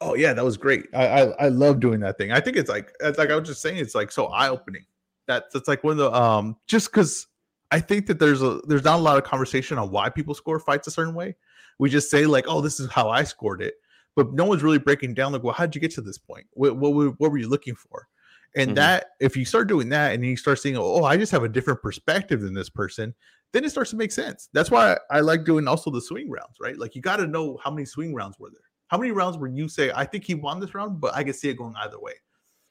Oh 0.00 0.14
yeah, 0.14 0.32
that 0.32 0.42
was 0.42 0.56
great. 0.56 0.86
I, 0.94 1.06
I 1.06 1.22
I 1.38 1.48
love 1.48 1.80
doing 1.80 2.00
that 2.00 2.16
thing. 2.16 2.32
I 2.32 2.40
think 2.40 2.56
it's 2.56 2.70
like 2.70 2.90
it's 3.00 3.18
like 3.18 3.28
I 3.28 3.36
was 3.36 3.46
just 3.46 3.60
saying, 3.60 3.76
it's 3.76 3.94
like 3.94 4.10
so 4.10 4.28
eye 4.28 4.48
opening. 4.48 4.86
That's 5.26 5.54
it's 5.54 5.68
like 5.68 5.84
one 5.84 5.92
of 5.92 5.98
the 5.98 6.14
um 6.14 6.56
just 6.66 6.90
because 6.90 7.26
I 7.70 7.78
think 7.78 8.06
that 8.06 8.18
there's 8.18 8.40
a 8.40 8.60
there's 8.66 8.84
not 8.84 9.00
a 9.00 9.02
lot 9.02 9.18
of 9.18 9.24
conversation 9.24 9.76
on 9.76 9.90
why 9.90 10.08
people 10.08 10.32
score 10.32 10.58
fights 10.58 10.88
a 10.88 10.90
certain 10.90 11.14
way. 11.14 11.36
We 11.78 11.90
just 11.90 12.10
say 12.10 12.24
like, 12.24 12.46
oh, 12.48 12.62
this 12.62 12.80
is 12.80 12.90
how 12.90 13.10
I 13.10 13.22
scored 13.24 13.60
it, 13.60 13.74
but 14.14 14.32
no 14.32 14.46
one's 14.46 14.62
really 14.62 14.78
breaking 14.78 15.12
down 15.12 15.34
like, 15.34 15.42
well, 15.42 15.52
how 15.52 15.66
did 15.66 15.74
you 15.74 15.80
get 15.82 15.90
to 15.96 16.00
this 16.00 16.16
point? 16.16 16.46
What 16.54 16.78
what, 16.78 17.20
what 17.20 17.30
were 17.30 17.36
you 17.36 17.50
looking 17.50 17.74
for? 17.74 18.08
And 18.56 18.68
mm-hmm. 18.68 18.74
that 18.76 19.08
if 19.20 19.36
you 19.36 19.44
start 19.44 19.68
doing 19.68 19.88
that 19.90 20.14
and 20.14 20.24
you 20.24 20.36
start 20.36 20.58
seeing, 20.58 20.76
oh, 20.76 21.04
I 21.04 21.16
just 21.16 21.30
have 21.32 21.44
a 21.44 21.48
different 21.48 21.82
perspective 21.82 22.40
than 22.40 22.54
this 22.54 22.70
person, 22.70 23.14
then 23.52 23.64
it 23.64 23.70
starts 23.70 23.90
to 23.90 23.96
make 23.96 24.12
sense. 24.12 24.48
That's 24.52 24.70
why 24.70 24.98
I 25.10 25.20
like 25.20 25.44
doing 25.44 25.68
also 25.68 25.90
the 25.90 26.00
swing 26.00 26.30
rounds, 26.30 26.56
right? 26.60 26.78
Like 26.78 26.94
you 26.94 27.02
got 27.02 27.16
to 27.16 27.26
know 27.26 27.58
how 27.62 27.70
many 27.70 27.84
swing 27.84 28.14
rounds 28.14 28.38
were 28.38 28.50
there. 28.50 28.60
How 28.88 28.98
many 28.98 29.12
rounds 29.12 29.36
where 29.36 29.50
you 29.50 29.68
say, 29.68 29.92
I 29.94 30.04
think 30.04 30.24
he 30.24 30.34
won 30.34 30.58
this 30.58 30.74
round, 30.74 31.00
but 31.00 31.14
I 31.14 31.22
can 31.22 31.34
see 31.34 31.48
it 31.48 31.58
going 31.58 31.74
either 31.76 32.00
way? 32.00 32.14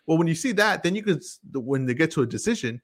Well, 0.07 0.17
when 0.17 0.27
you 0.27 0.35
see 0.35 0.51
that, 0.53 0.83
then 0.83 0.95
you 0.95 1.03
could, 1.03 1.21
when 1.53 1.85
they 1.85 1.93
get 1.93 2.11
to 2.11 2.21
a 2.21 2.27
decision, 2.27 2.81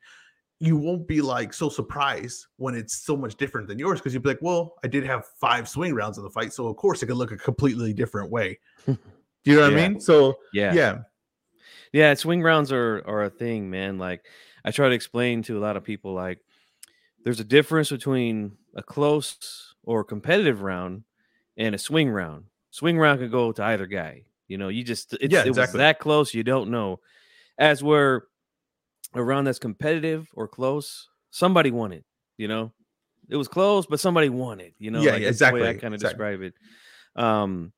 you 0.59 0.77
won't 0.77 1.07
be 1.07 1.21
like 1.21 1.53
so 1.53 1.69
surprised 1.69 2.45
when 2.57 2.75
it's 2.75 3.03
so 3.03 3.17
much 3.17 3.35
different 3.35 3.67
than 3.67 3.79
yours 3.79 3.99
because 3.99 4.13
you'd 4.13 4.21
be 4.21 4.29
like, 4.29 4.41
well, 4.41 4.75
I 4.83 4.87
did 4.87 5.03
have 5.05 5.25
five 5.39 5.67
swing 5.67 5.95
rounds 5.95 6.19
in 6.19 6.23
the 6.23 6.29
fight, 6.29 6.53
so 6.53 6.67
of 6.67 6.75
course 6.75 7.01
it 7.01 7.07
could 7.07 7.17
look 7.17 7.31
a 7.31 7.37
completely 7.37 7.93
different 7.93 8.29
way. 8.29 8.59
Do 8.85 8.97
you 9.43 9.55
know 9.55 9.63
what 9.63 9.71
yeah. 9.71 9.85
I 9.85 9.89
mean? 9.89 9.99
So 9.99 10.35
yeah, 10.53 10.73
yeah, 10.73 10.97
yeah. 11.91 12.13
Swing 12.13 12.41
rounds 12.41 12.71
are 12.71 13.03
are 13.05 13.23
a 13.23 13.29
thing, 13.29 13.69
man. 13.69 13.97
Like 13.97 14.25
I 14.63 14.71
try 14.71 14.89
to 14.89 14.95
explain 14.95 15.43
to 15.43 15.57
a 15.57 15.61
lot 15.61 15.77
of 15.77 15.83
people, 15.83 16.13
like 16.13 16.39
there's 17.23 17.39
a 17.39 17.45
difference 17.45 17.89
between 17.89 18.57
a 18.75 18.83
close 18.83 19.75
or 19.83 20.03
competitive 20.03 20.61
round 20.61 21.03
and 21.57 21.75
a 21.75 21.77
swing 21.77 22.09
round. 22.09 22.45
Swing 22.71 22.97
round 22.97 23.19
could 23.19 23.31
go 23.31 23.51
to 23.51 23.63
either 23.63 23.85
guy. 23.85 24.23
You 24.47 24.57
know, 24.57 24.69
you 24.69 24.83
just 24.83 25.13
it's, 25.13 25.31
yeah, 25.31 25.39
exactly. 25.39 25.49
it 25.49 25.57
was 25.57 25.73
that 25.73 25.99
close. 25.99 26.33
You 26.33 26.43
don't 26.43 26.71
know. 26.71 26.99
As 27.57 27.83
where 27.83 28.25
a 29.13 29.23
round 29.23 29.47
that's 29.47 29.59
competitive 29.59 30.29
or 30.33 30.47
close, 30.47 31.09
somebody 31.29 31.71
won 31.71 31.91
it. 31.91 32.05
You 32.37 32.47
know, 32.47 32.71
it 33.29 33.35
was 33.35 33.47
close, 33.47 33.85
but 33.85 33.99
somebody 33.99 34.29
won 34.29 34.59
it. 34.59 34.73
You 34.79 34.91
know, 34.91 35.01
yeah, 35.01 35.13
like, 35.13 35.23
exactly. 35.23 35.61
I 35.61 35.73
kind 35.73 35.93
of 35.93 36.01
exactly. 36.01 36.37
describe 36.37 36.41
it. 36.41 36.53
Um, 37.15 37.71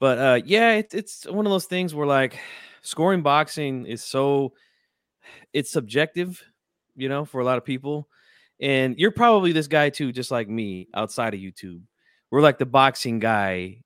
but 0.00 0.18
uh, 0.18 0.40
yeah, 0.44 0.74
it, 0.74 0.94
it's 0.94 1.26
one 1.26 1.46
of 1.46 1.50
those 1.50 1.66
things 1.66 1.94
where 1.94 2.06
like 2.06 2.38
scoring 2.84 3.22
boxing 3.22 3.86
is 3.86 4.02
so 4.02 4.52
it's 5.52 5.72
subjective, 5.72 6.42
you 6.94 7.08
know, 7.08 7.24
for 7.24 7.40
a 7.40 7.44
lot 7.44 7.58
of 7.58 7.64
people. 7.64 8.08
And 8.60 8.96
you're 8.98 9.10
probably 9.10 9.52
this 9.52 9.66
guy 9.66 9.90
too, 9.90 10.12
just 10.12 10.30
like 10.30 10.48
me, 10.48 10.88
outside 10.94 11.34
of 11.34 11.40
YouTube. 11.40 11.80
We're 12.30 12.40
like 12.42 12.58
the 12.58 12.66
boxing 12.66 13.18
guy 13.18 13.82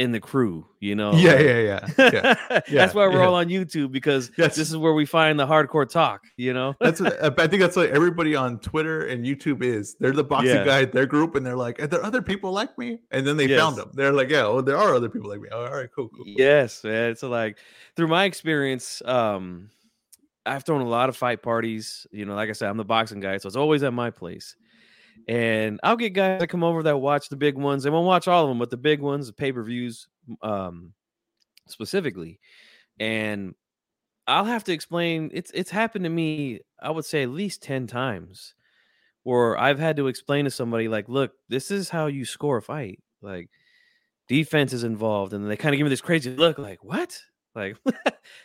in 0.00 0.12
the 0.12 0.18
crew, 0.18 0.66
you 0.80 0.94
know. 0.94 1.12
Yeah, 1.12 1.38
yeah, 1.38 1.58
yeah. 1.58 1.88
yeah. 1.98 2.34
yeah 2.50 2.60
that's 2.70 2.94
why 2.94 3.06
we're 3.06 3.18
yeah. 3.18 3.26
all 3.26 3.34
on 3.34 3.48
YouTube 3.48 3.92
because 3.92 4.30
this 4.30 4.56
is 4.56 4.74
where 4.74 4.94
we 4.94 5.04
find 5.04 5.38
the 5.38 5.46
hardcore 5.46 5.86
talk, 5.86 6.24
you 6.38 6.54
know. 6.54 6.74
that's 6.80 7.02
what, 7.02 7.22
I 7.22 7.46
think 7.46 7.60
that's 7.60 7.76
what 7.76 7.90
everybody 7.90 8.34
on 8.34 8.60
Twitter 8.60 9.06
and 9.08 9.26
YouTube 9.26 9.62
is. 9.62 9.96
They're 10.00 10.12
the 10.12 10.24
boxing 10.24 10.56
yeah. 10.56 10.64
guy, 10.64 10.84
their 10.86 11.04
group, 11.04 11.34
and 11.34 11.44
they're 11.44 11.56
like, 11.56 11.82
are 11.82 11.86
there 11.86 12.02
other 12.02 12.22
people 12.22 12.50
like 12.50 12.78
me? 12.78 13.02
And 13.10 13.26
then 13.26 13.36
they 13.36 13.46
yes. 13.46 13.60
found 13.60 13.76
them. 13.76 13.90
They're 13.92 14.14
like, 14.14 14.30
yeah, 14.30 14.44
well, 14.44 14.62
there 14.62 14.78
are 14.78 14.94
other 14.94 15.10
people 15.10 15.28
like 15.28 15.42
me. 15.42 15.50
Oh, 15.52 15.66
all 15.66 15.74
right, 15.74 15.90
cool, 15.94 16.08
cool, 16.08 16.24
cool. 16.24 16.34
Yes, 16.34 16.82
man. 16.82 17.14
So 17.14 17.28
like 17.28 17.58
through 17.94 18.08
my 18.08 18.24
experience, 18.24 19.02
um, 19.04 19.68
I've 20.46 20.64
thrown 20.64 20.80
a 20.80 20.88
lot 20.88 21.10
of 21.10 21.16
fight 21.16 21.42
parties. 21.42 22.06
You 22.10 22.24
know, 22.24 22.34
like 22.34 22.48
I 22.48 22.52
said, 22.52 22.70
I'm 22.70 22.78
the 22.78 22.86
boxing 22.86 23.20
guy, 23.20 23.36
so 23.36 23.48
it's 23.48 23.56
always 23.56 23.82
at 23.82 23.92
my 23.92 24.08
place. 24.08 24.56
And 25.28 25.80
I'll 25.82 25.96
get 25.96 26.10
guys 26.10 26.40
that 26.40 26.48
come 26.48 26.64
over 26.64 26.82
that 26.84 26.98
watch 26.98 27.28
the 27.28 27.36
big 27.36 27.56
ones. 27.56 27.82
They 27.82 27.90
won't 27.90 28.06
watch 28.06 28.28
all 28.28 28.44
of 28.44 28.48
them, 28.48 28.58
but 28.58 28.70
the 28.70 28.76
big 28.76 29.00
ones, 29.00 29.26
the 29.26 29.32
pay 29.32 29.52
per 29.52 29.62
views 29.62 30.08
um, 30.42 30.92
specifically. 31.66 32.40
And 32.98 33.54
I'll 34.26 34.44
have 34.44 34.64
to 34.64 34.72
explain. 34.72 35.30
It's 35.32 35.50
it's 35.52 35.70
happened 35.70 36.04
to 36.04 36.10
me. 36.10 36.60
I 36.82 36.90
would 36.90 37.04
say 37.04 37.22
at 37.22 37.30
least 37.30 37.62
ten 37.62 37.86
times, 37.86 38.54
where 39.22 39.58
I've 39.58 39.78
had 39.78 39.96
to 39.96 40.08
explain 40.08 40.44
to 40.44 40.50
somebody 40.50 40.88
like, 40.88 41.08
"Look, 41.08 41.32
this 41.48 41.70
is 41.70 41.88
how 41.88 42.06
you 42.06 42.24
score 42.24 42.58
a 42.58 42.62
fight. 42.62 43.00
Like, 43.22 43.48
defense 44.28 44.72
is 44.72 44.84
involved," 44.84 45.32
and 45.32 45.50
they 45.50 45.56
kind 45.56 45.74
of 45.74 45.78
give 45.78 45.84
me 45.84 45.90
this 45.90 46.00
crazy 46.00 46.34
look, 46.34 46.58
like, 46.58 46.84
"What? 46.84 47.20
Like, 47.54 47.76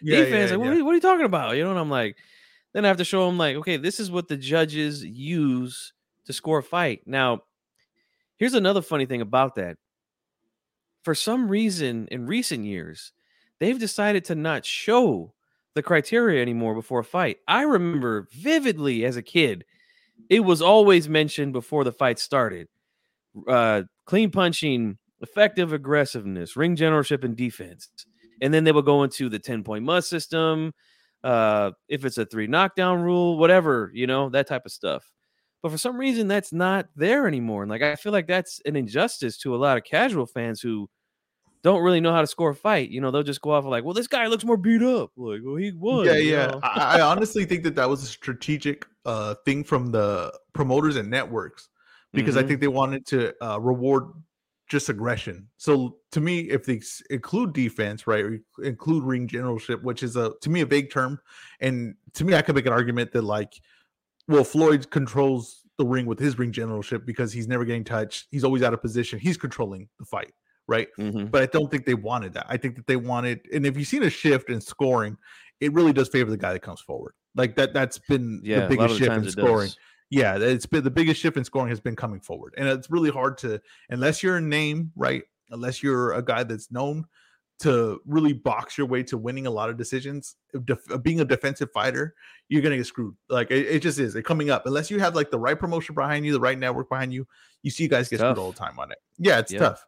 yeah, 0.02 0.20
defense? 0.20 0.52
Yeah, 0.52 0.58
like, 0.58 0.66
what, 0.66 0.74
are 0.74 0.76
you, 0.76 0.86
what 0.86 0.92
are 0.92 0.96
you 0.96 1.02
talking 1.02 1.26
about?" 1.26 1.58
You 1.58 1.64
know, 1.64 1.72
and 1.72 1.80
I'm 1.80 1.90
like, 1.90 2.18
then 2.76 2.84
I 2.84 2.90
have 2.90 2.98
to 2.98 3.06
show 3.06 3.26
them 3.26 3.38
like, 3.38 3.56
okay, 3.56 3.78
this 3.78 4.02
is 4.02 4.12
what 4.12 4.28
the 4.28 4.36
judges 4.36 5.02
use 5.02 5.94
to 6.26 6.34
score 6.34 6.60
a 6.60 6.64
fight. 6.64 7.02
Now, 7.06 7.42
here's 8.38 8.54
another 8.54 8.82
funny 8.82 9.06
thing 9.06 9.22
about 9.22 9.56
that. 9.56 9.78
for 11.04 11.16
some 11.16 11.48
reason 11.50 12.08
in 12.12 12.26
recent 12.26 12.66
years, 12.66 13.14
they've 13.60 13.80
decided 13.80 14.26
to 14.26 14.36
not 14.36 14.66
show 14.66 15.34
the 15.76 15.84
criteria 15.84 16.42
anymore 16.42 16.74
before 16.74 17.00
a 17.02 17.04
fight. 17.04 17.38
I 17.48 17.62
remember 17.64 18.28
vividly 18.32 19.06
as 19.06 19.18
a 19.18 19.22
kid, 19.22 19.66
it 20.30 20.40
was 20.42 20.62
always 20.62 21.08
mentioned 21.10 21.54
before 21.54 21.84
the 21.84 21.92
fight 21.92 22.20
started. 22.20 22.68
Uh, 23.48 23.84
clean 24.06 24.32
punching, 24.32 24.98
effective 25.22 25.74
aggressiveness, 25.74 26.56
ring 26.56 26.76
generalship, 26.76 27.24
and 27.24 27.36
defense. 27.36 27.90
And 28.42 28.54
then 28.54 28.64
they 28.64 28.72
will 28.72 28.82
go 28.82 29.04
into 29.04 29.30
the 29.30 29.40
10 29.40 29.64
point 29.64 29.84
must 29.86 30.10
system, 30.10 30.74
uh, 31.24 31.72
if 31.88 32.06
it's 32.06 32.18
a 32.18 32.26
three 32.26 32.48
knockdown 32.48 33.02
rule, 33.02 33.38
whatever, 33.38 33.92
you 33.94 34.08
know, 34.08 34.30
that 34.30 34.48
type 34.48 34.66
of 34.66 34.72
stuff. 34.72 35.06
But 35.66 35.72
for 35.72 35.80
some 35.80 35.98
reason, 35.98 36.28
that's 36.28 36.54
not 36.54 36.90
there 36.96 37.28
anymore. 37.28 37.64
And 37.64 37.72
like, 37.72 37.82
I 37.82 37.96
feel 37.96 38.12
like 38.12 38.28
that's 38.28 38.62
an 38.66 38.76
injustice 38.76 39.36
to 39.40 39.56
a 39.56 39.58
lot 39.58 39.78
of 39.78 39.84
casual 39.84 40.28
fans 40.28 40.62
who 40.62 40.88
don't 41.64 41.82
really 41.82 42.00
know 42.00 42.12
how 42.12 42.22
to 42.22 42.28
score 42.28 42.52
a 42.52 42.56
fight. 42.56 42.92
You 42.92 43.02
know, 43.02 43.10
they'll 43.10 43.24
just 43.24 43.42
go 43.42 43.50
off 43.50 43.64
of 43.64 43.72
like, 43.72 43.84
well, 43.84 43.96
this 43.96 44.06
guy 44.06 44.28
looks 44.28 44.46
more 44.46 44.58
beat 44.58 44.84
up. 44.84 45.10
Like, 45.18 45.40
well, 45.44 45.56
he 45.56 45.72
was. 45.72 46.06
Yeah, 46.06 46.18
yeah. 46.18 46.52
I, 46.62 47.00
I, 47.00 47.02
honestly 47.02 47.46
think 47.46 47.64
that 47.64 47.74
that 47.78 47.90
was 47.90 48.04
a 48.04 48.06
strategic 48.06 48.86
uh, 49.06 49.34
thing 49.44 49.64
from 49.64 49.88
the 49.88 50.38
promoters 50.54 50.98
and 50.98 51.10
networks 51.10 51.68
because 52.14 52.36
mm-hmm. 52.36 52.46
I 52.46 52.48
think 52.48 52.60
they 52.62 52.68
wanted 52.68 53.08
to 53.08 53.34
uh, 53.44 53.60
reward 53.60 54.04
just 54.68 54.90
aggression. 54.90 55.48
So 55.58 55.98
to 56.12 56.22
me, 56.22 56.42
if 56.42 56.64
they 56.66 56.80
include 57.10 57.54
defense, 57.54 58.06
right, 58.06 58.24
or 58.24 58.40
include 58.64 59.04
ring 59.04 59.28
generalship, 59.28 59.82
which 59.82 60.04
is 60.04 60.16
a 60.16 60.34
to 60.42 60.50
me 60.52 60.62
a 60.62 60.66
vague 60.68 60.92
term, 60.92 61.20
and 61.60 61.96
to 62.14 62.24
me, 62.24 62.36
I 62.36 62.44
could 62.44 62.54
make 62.54 62.68
an 62.68 62.74
argument 62.74 63.12
that 63.14 63.24
like, 63.24 63.60
well, 64.28 64.44
Floyd 64.44 64.90
controls 64.90 65.62
the 65.78 65.86
ring 65.86 66.06
with 66.06 66.20
his 66.20 66.38
ring 66.40 66.52
generalship 66.52 67.06
because 67.06 67.34
he's 67.34 67.48
never 67.48 67.66
getting 67.66 67.84
touched. 67.84 68.28
He's 68.32 68.44
always 68.44 68.64
out 68.64 68.74
of 68.74 68.82
position. 68.82 69.20
He's 69.20 69.38
controlling 69.38 69.90
the 70.00 70.06
fight, 70.06 70.34
right? 70.68 70.88
Mm-hmm. 70.98 71.26
But 71.26 71.44
I 71.44 71.46
don't 71.48 71.70
think 71.70 71.86
they 71.86 71.94
wanted 71.94 72.34
that. 72.34 72.46
I 72.50 72.58
think 72.58 72.76
that 72.76 72.88
they 72.88 72.96
wanted, 72.96 73.42
and 73.54 73.66
if 73.66 73.78
you've 73.78 73.88
seen 73.88 74.04
a 74.04 74.10
shift 74.10 74.50
in 74.50 74.62
scoring, 74.62 75.18
it 75.60 75.74
really 75.74 75.94
does 75.94 76.10
favor 76.10 76.32
the 76.32 76.38
guy 76.38 76.54
that 76.54 76.62
comes 76.62 76.82
forward. 76.82 77.14
Like 77.36 77.56
that. 77.58 77.74
That's 77.74 78.00
been 78.00 78.42
yeah, 78.44 78.62
the 78.62 78.70
biggest 78.70 78.98
shift 78.98 79.12
in 79.12 79.30
scoring. 79.30 79.68
Does 79.68 79.78
yeah, 80.10 80.38
it's 80.38 80.66
been 80.66 80.84
the 80.84 80.92
biggest 80.92 81.20
shift 81.20 81.36
in 81.36 81.44
scoring 81.44 81.70
has 81.70 81.80
been 81.80 81.96
coming 81.96 82.20
forward, 82.20 82.54
and 82.58 82.68
it's 82.68 82.90
really 82.90 83.10
hard 83.10 83.38
to 83.40 83.60
unless 83.90 84.24
you're 84.24 84.38
a 84.38 84.42
name, 84.42 84.92
right? 84.96 85.24
Unless 85.50 85.84
you're 85.84 86.14
a 86.14 86.22
guy 86.22 86.44
that's 86.44 86.72
known 86.72 87.06
to 87.60 88.02
really 88.06 88.34
box 88.34 88.78
your 88.78 88.86
way 88.88 89.02
to 89.04 89.18
winning 89.18 89.48
a 89.48 89.50
lot 89.50 89.70
of 89.70 89.78
decisions. 89.78 90.36
Def- 90.66 91.02
being 91.02 91.22
a 91.22 91.26
defensive 91.26 91.70
fighter, 91.74 92.14
you're 92.50 92.62
gonna 92.62 92.78
get 92.78 92.86
screwed. 92.86 93.16
Like 93.30 93.50
it, 93.52 93.66
it 93.68 93.80
just 93.82 94.00
is. 94.00 94.16
It 94.16 94.24
coming 94.24 94.50
up 94.50 94.66
unless 94.66 94.92
you 94.92 95.00
have 95.00 95.16
like 95.16 95.32
the 95.32 95.40
right 95.40 95.58
promotion 95.58 95.96
behind 95.96 96.26
you, 96.26 96.34
the 96.34 96.40
right 96.40 96.58
network 96.60 96.90
behind 96.90 97.14
you. 97.14 97.26
You 97.64 97.72
see 97.72 97.88
guys 97.88 98.10
get 98.10 98.18
tough. 98.18 98.36
screwed 98.36 98.44
all 98.46 98.52
the 98.52 98.58
time 98.58 98.78
on 98.80 98.92
it. 98.92 98.98
Yeah, 99.18 99.40
it's 99.40 99.54
tough. 99.54 99.84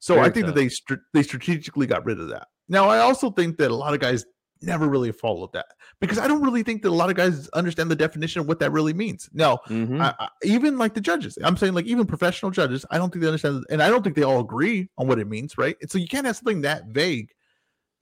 So 0.00 0.14
Very 0.14 0.26
I 0.26 0.30
think 0.30 0.46
tough. 0.46 0.54
that 0.54 0.60
they 0.60 0.68
st- 0.68 1.00
they 1.12 1.22
strategically 1.22 1.86
got 1.86 2.04
rid 2.04 2.20
of 2.20 2.28
that. 2.28 2.48
Now 2.68 2.88
I 2.88 2.98
also 2.98 3.30
think 3.30 3.56
that 3.58 3.70
a 3.70 3.74
lot 3.74 3.94
of 3.94 4.00
guys 4.00 4.24
never 4.62 4.88
really 4.88 5.12
followed 5.12 5.52
that 5.52 5.66
because 6.00 6.18
I 6.18 6.28
don't 6.28 6.42
really 6.42 6.62
think 6.62 6.82
that 6.82 6.88
a 6.88 6.90
lot 6.90 7.10
of 7.10 7.16
guys 7.16 7.48
understand 7.48 7.90
the 7.90 7.96
definition 7.96 8.40
of 8.40 8.48
what 8.48 8.58
that 8.60 8.72
really 8.72 8.92
means. 8.92 9.28
Now, 9.32 9.58
mm-hmm. 9.68 10.00
I, 10.00 10.14
I, 10.18 10.28
even 10.42 10.78
like 10.78 10.94
the 10.94 11.00
judges, 11.00 11.38
I'm 11.42 11.56
saying 11.56 11.74
like 11.74 11.86
even 11.86 12.06
professional 12.06 12.50
judges, 12.50 12.84
I 12.90 12.98
don't 12.98 13.12
think 13.12 13.22
they 13.22 13.28
understand, 13.28 13.64
and 13.70 13.82
I 13.82 13.90
don't 13.90 14.02
think 14.02 14.16
they 14.16 14.22
all 14.22 14.40
agree 14.40 14.88
on 14.98 15.06
what 15.06 15.18
it 15.18 15.28
means, 15.28 15.58
right? 15.58 15.76
And 15.80 15.90
so 15.90 15.98
you 15.98 16.08
can't 16.08 16.26
have 16.26 16.36
something 16.36 16.62
that 16.62 16.86
vague 16.86 17.30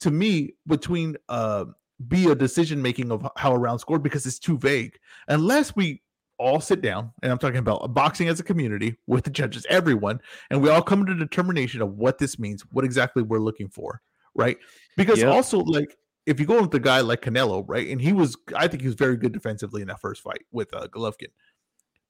to 0.01 0.11
me 0.11 0.55
between 0.67 1.17
uh 1.29 1.65
be 2.09 2.29
a 2.29 2.35
decision 2.35 2.83
making 2.83 3.13
of 3.13 3.27
how 3.37 3.53
a 3.53 3.59
round 3.59 3.81
scored 3.81 4.03
because 4.03 4.27
it's 4.27 4.39
too 4.39 4.59
vague 4.59 4.99
unless 5.29 5.77
we 5.77 6.03
all 6.39 6.61
sit 6.61 6.81
down 6.81 7.13
and 7.23 7.31
i'm 7.31 7.39
talking 7.39 7.59
about 7.59 7.95
boxing 7.95 8.29
as 8.29 8.41
a 8.41 8.43
community 8.43 8.97
with 9.07 9.23
the 9.23 9.31
judges 9.31 9.65
everyone 9.69 10.21
and 10.51 10.61
we 10.61 10.69
all 10.69 10.83
come 10.83 11.07
to 11.07 11.13
a 11.13 11.17
determination 11.17 11.81
of 11.81 11.93
what 11.93 12.19
this 12.19 12.39
means 12.39 12.63
what 12.73 12.85
exactly 12.85 13.23
we're 13.23 13.39
looking 13.39 13.69
for 13.69 14.01
right 14.35 14.59
because 14.97 15.21
yep. 15.21 15.29
also 15.29 15.59
like 15.59 15.97
if 16.27 16.39
you 16.39 16.47
go 16.47 16.61
with 16.61 16.75
a 16.75 16.81
guy 16.81 17.01
like 17.01 17.23
Canelo, 17.23 17.65
right, 17.67 17.89
and 17.89 18.01
he 18.01 18.13
was, 18.13 18.37
I 18.55 18.69
think 18.69 18.83
he 18.83 18.89
was 18.89 18.95
very 18.95 19.17
good 19.17 19.33
defensively 19.33 19.83
in 19.83 19.89
that 19.89 20.01
first 20.01 20.23
fight 20.23 20.43
with 20.53 20.73
uh, 20.75 20.87
Golovkin. 20.89 21.31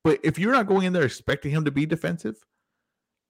But 0.05 0.21
if 0.23 0.39
you're 0.39 0.53
not 0.53 0.67
going 0.67 0.87
in 0.87 0.93
there 0.93 1.05
expecting 1.05 1.53
him 1.53 1.65
to 1.65 1.71
be 1.71 1.87
defensive, 1.87 2.37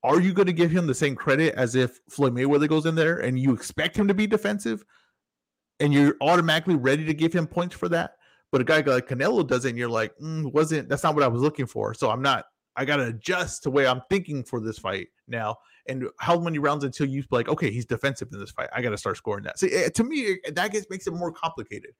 are 0.03 0.21
you 0.21 0.33
going 0.33 0.47
to 0.47 0.53
give 0.53 0.71
him 0.71 0.87
the 0.87 0.95
same 0.95 1.15
credit 1.15 1.55
as 1.55 1.77
if 1.77 2.01
Floyd 2.11 2.35
Mayweather 2.35 2.69
goes 2.69 2.87
in 2.87 2.97
there 2.97 3.19
and 3.19 3.39
you 3.39 3.53
expect 3.53 3.97
him 3.97 4.09
to 4.09 4.15
be 4.15 4.27
defensive, 4.27 4.85
and 5.79 5.93
you're 5.93 6.17
automatically 6.21 6.75
ready 6.75 7.05
to 7.05 7.15
give 7.15 7.33
him 7.33 7.47
points 7.47 7.77
for 7.77 7.89
that? 7.91 8.15
But 8.51 8.61
a 8.61 8.65
guy 8.65 8.81
like 8.81 9.09
Canelo 9.09 9.47
does 9.47 9.65
it, 9.65 9.71
and 9.71 9.79
you're 9.79 9.89
like, 9.89 10.13
mm, 10.19 10.53
wasn't 10.53 10.89
that's 10.89 11.05
not 11.05 11.15
what 11.15 11.25
I 11.25 11.29
was 11.29 11.43
looking 11.43 11.67
for. 11.67 11.95
So 11.95 12.11
I'm 12.11 12.23
not. 12.23 12.47
I 12.75 12.85
got 12.85 12.97
to 12.97 13.07
adjust 13.07 13.63
to 13.63 13.71
way 13.71 13.87
I'm 13.87 14.03
thinking 14.11 14.45
for 14.45 14.59
this 14.61 14.79
fight 14.79 15.09
now 15.29 15.57
and 15.89 16.09
how 16.19 16.39
many 16.39 16.59
rounds 16.59 16.85
until 16.85 17.07
you 17.07 17.25
like, 17.31 17.49
okay, 17.49 17.71
he's 17.71 17.85
defensive 17.85 18.29
in 18.33 18.39
this 18.39 18.51
fight. 18.51 18.69
I 18.73 18.83
got 18.83 18.91
to 18.91 18.99
start 18.99 19.17
scoring 19.17 19.45
that. 19.45 19.59
See, 19.59 19.73
eh, 19.73 19.89
to 19.91 20.05
me, 20.05 20.39
that 20.53 20.73
gets 20.73 20.87
makes 20.91 21.07
it 21.07 21.13
more 21.13 21.33
complicated. 21.33 21.93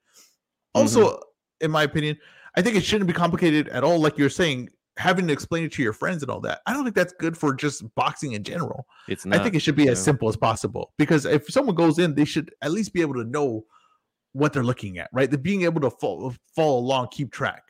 Also, 0.73 1.09
mm-hmm. 1.09 1.65
in 1.65 1.71
my 1.71 1.83
opinion, 1.83 2.17
I 2.55 2.61
think 2.61 2.75
it 2.75 2.83
shouldn't 2.83 3.07
be 3.07 3.13
complicated 3.13 3.69
at 3.69 3.83
all. 3.83 3.99
Like 3.99 4.17
you're 4.17 4.29
saying, 4.29 4.69
having 4.97 5.27
to 5.27 5.33
explain 5.33 5.63
it 5.63 5.71
to 5.73 5.81
your 5.81 5.93
friends 5.93 6.21
and 6.21 6.31
all 6.31 6.39
that. 6.41 6.61
I 6.65 6.73
don't 6.73 6.83
think 6.83 6.95
that's 6.95 7.13
good 7.13 7.37
for 7.37 7.53
just 7.53 7.83
boxing 7.95 8.33
in 8.33 8.43
general. 8.43 8.85
It's 9.07 9.25
not, 9.25 9.39
I 9.39 9.43
think 9.43 9.55
it 9.55 9.61
should 9.61 9.75
be 9.75 9.89
as 9.89 10.01
simple 10.03 10.29
as 10.29 10.35
possible 10.35 10.93
because 10.97 11.25
if 11.25 11.47
someone 11.49 11.75
goes 11.75 11.99
in, 11.99 12.13
they 12.13 12.25
should 12.25 12.53
at 12.61 12.71
least 12.71 12.93
be 12.93 13.01
able 13.01 13.15
to 13.15 13.23
know 13.23 13.65
what 14.33 14.53
they're 14.53 14.63
looking 14.63 14.99
at, 14.99 15.09
right? 15.13 15.29
The 15.29 15.37
being 15.37 15.63
able 15.63 15.81
to 15.81 15.89
follow, 15.89 16.33
follow 16.55 16.79
along, 16.79 17.09
keep 17.11 17.31
track. 17.31 17.63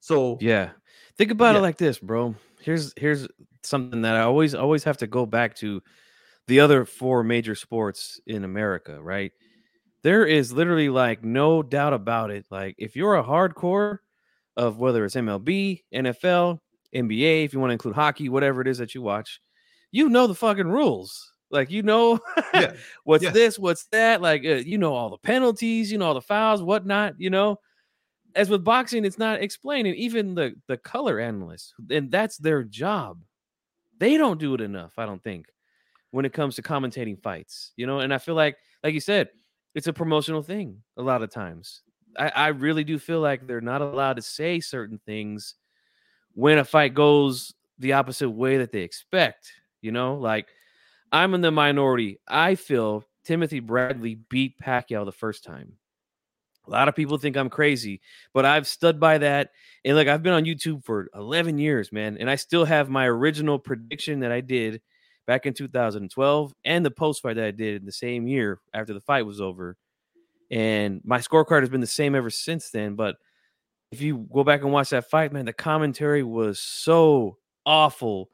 So 0.00 0.38
yeah, 0.40 0.70
think 1.16 1.30
about 1.30 1.52
yeah. 1.52 1.58
it 1.58 1.62
like 1.62 1.76
this, 1.76 1.98
bro. 1.98 2.34
Here's 2.60 2.92
here's 2.96 3.28
something 3.62 4.02
that 4.02 4.16
I 4.16 4.22
always 4.22 4.54
always 4.54 4.84
have 4.84 4.98
to 4.98 5.06
go 5.06 5.26
back 5.26 5.54
to 5.56 5.82
the 6.46 6.60
other 6.60 6.84
four 6.84 7.22
major 7.22 7.54
sports 7.54 8.20
in 8.26 8.44
America, 8.44 9.00
right? 9.00 9.32
There 10.02 10.26
is 10.26 10.52
literally 10.52 10.88
like 10.88 11.22
no 11.22 11.62
doubt 11.62 11.92
about 11.92 12.30
it. 12.30 12.46
Like 12.50 12.74
if 12.78 12.96
you're 12.96 13.16
a 13.16 13.24
hardcore 13.24 13.98
of 14.56 14.78
whether 14.78 15.04
it's 15.04 15.14
MLB, 15.14 15.82
NFL, 15.94 16.58
NBA, 16.94 17.44
if 17.44 17.52
you 17.52 17.60
want 17.60 17.70
to 17.70 17.74
include 17.74 17.94
hockey, 17.94 18.28
whatever 18.28 18.60
it 18.60 18.68
is 18.68 18.78
that 18.78 18.94
you 18.94 19.02
watch, 19.02 19.40
you 19.92 20.08
know 20.08 20.26
the 20.26 20.34
fucking 20.34 20.68
rules. 20.68 21.32
Like 21.50 21.70
you 21.70 21.82
know 21.82 22.18
yeah. 22.54 22.72
what's 23.04 23.22
yeah. 23.22 23.30
this, 23.30 23.58
what's 23.58 23.84
that. 23.92 24.22
Like 24.22 24.44
uh, 24.44 24.54
you 24.54 24.78
know 24.78 24.94
all 24.94 25.10
the 25.10 25.18
penalties, 25.18 25.92
you 25.92 25.98
know 25.98 26.06
all 26.06 26.14
the 26.14 26.22
fouls, 26.22 26.62
whatnot. 26.62 27.14
You 27.18 27.30
know, 27.30 27.60
as 28.34 28.48
with 28.48 28.64
boxing, 28.64 29.04
it's 29.04 29.18
not 29.18 29.42
explained, 29.42 29.86
and 29.86 29.96
even 29.96 30.34
the 30.34 30.54
the 30.66 30.78
color 30.78 31.20
analysts, 31.20 31.74
and 31.90 32.10
that's 32.10 32.38
their 32.38 32.64
job. 32.64 33.20
They 34.02 34.16
don't 34.16 34.40
do 34.40 34.52
it 34.54 34.60
enough, 34.60 34.98
I 34.98 35.06
don't 35.06 35.22
think, 35.22 35.46
when 36.10 36.24
it 36.24 36.32
comes 36.32 36.56
to 36.56 36.62
commentating 36.62 37.22
fights, 37.22 37.70
you 37.76 37.86
know. 37.86 38.00
And 38.00 38.12
I 38.12 38.18
feel 38.18 38.34
like, 38.34 38.56
like 38.82 38.94
you 38.94 39.00
said, 39.00 39.28
it's 39.76 39.86
a 39.86 39.92
promotional 39.92 40.42
thing 40.42 40.82
a 40.96 41.02
lot 41.02 41.22
of 41.22 41.30
times. 41.30 41.82
I, 42.18 42.32
I 42.34 42.48
really 42.48 42.82
do 42.82 42.98
feel 42.98 43.20
like 43.20 43.46
they're 43.46 43.60
not 43.60 43.80
allowed 43.80 44.16
to 44.16 44.22
say 44.22 44.58
certain 44.58 44.98
things 45.06 45.54
when 46.34 46.58
a 46.58 46.64
fight 46.64 46.94
goes 46.94 47.54
the 47.78 47.92
opposite 47.92 48.30
way 48.30 48.58
that 48.58 48.72
they 48.72 48.80
expect, 48.80 49.52
you 49.82 49.92
know, 49.92 50.16
like 50.16 50.48
I'm 51.12 51.32
in 51.34 51.40
the 51.40 51.52
minority. 51.52 52.18
I 52.26 52.56
feel 52.56 53.04
Timothy 53.24 53.60
Bradley 53.60 54.16
beat 54.28 54.58
Pacquiao 54.58 55.04
the 55.04 55.12
first 55.12 55.44
time. 55.44 55.74
A 56.66 56.70
lot 56.70 56.88
of 56.88 56.94
people 56.94 57.18
think 57.18 57.36
I'm 57.36 57.50
crazy, 57.50 58.00
but 58.32 58.44
I've 58.44 58.66
stood 58.66 59.00
by 59.00 59.18
that. 59.18 59.50
And 59.84 59.96
look, 59.96 60.06
I've 60.06 60.22
been 60.22 60.32
on 60.32 60.44
YouTube 60.44 60.84
for 60.84 61.08
11 61.14 61.58
years, 61.58 61.90
man, 61.90 62.16
and 62.18 62.30
I 62.30 62.36
still 62.36 62.64
have 62.64 62.88
my 62.88 63.06
original 63.06 63.58
prediction 63.58 64.20
that 64.20 64.30
I 64.30 64.40
did 64.40 64.80
back 65.26 65.46
in 65.46 65.54
2012 65.54 66.54
and 66.64 66.84
the 66.84 66.90
post 66.90 67.22
fight 67.22 67.36
that 67.36 67.44
I 67.44 67.50
did 67.50 67.80
in 67.80 67.86
the 67.86 67.92
same 67.92 68.26
year 68.26 68.60
after 68.74 68.92
the 68.94 69.00
fight 69.00 69.26
was 69.26 69.40
over. 69.40 69.76
And 70.50 71.00
my 71.04 71.18
scorecard 71.18 71.60
has 71.60 71.68
been 71.68 71.80
the 71.80 71.86
same 71.86 72.14
ever 72.14 72.30
since 72.30 72.70
then. 72.70 72.94
But 72.94 73.16
if 73.90 74.00
you 74.00 74.26
go 74.32 74.44
back 74.44 74.62
and 74.62 74.72
watch 74.72 74.90
that 74.90 75.10
fight, 75.10 75.32
man, 75.32 75.46
the 75.46 75.52
commentary 75.52 76.22
was 76.22 76.60
so 76.60 77.38
awful. 77.64 78.28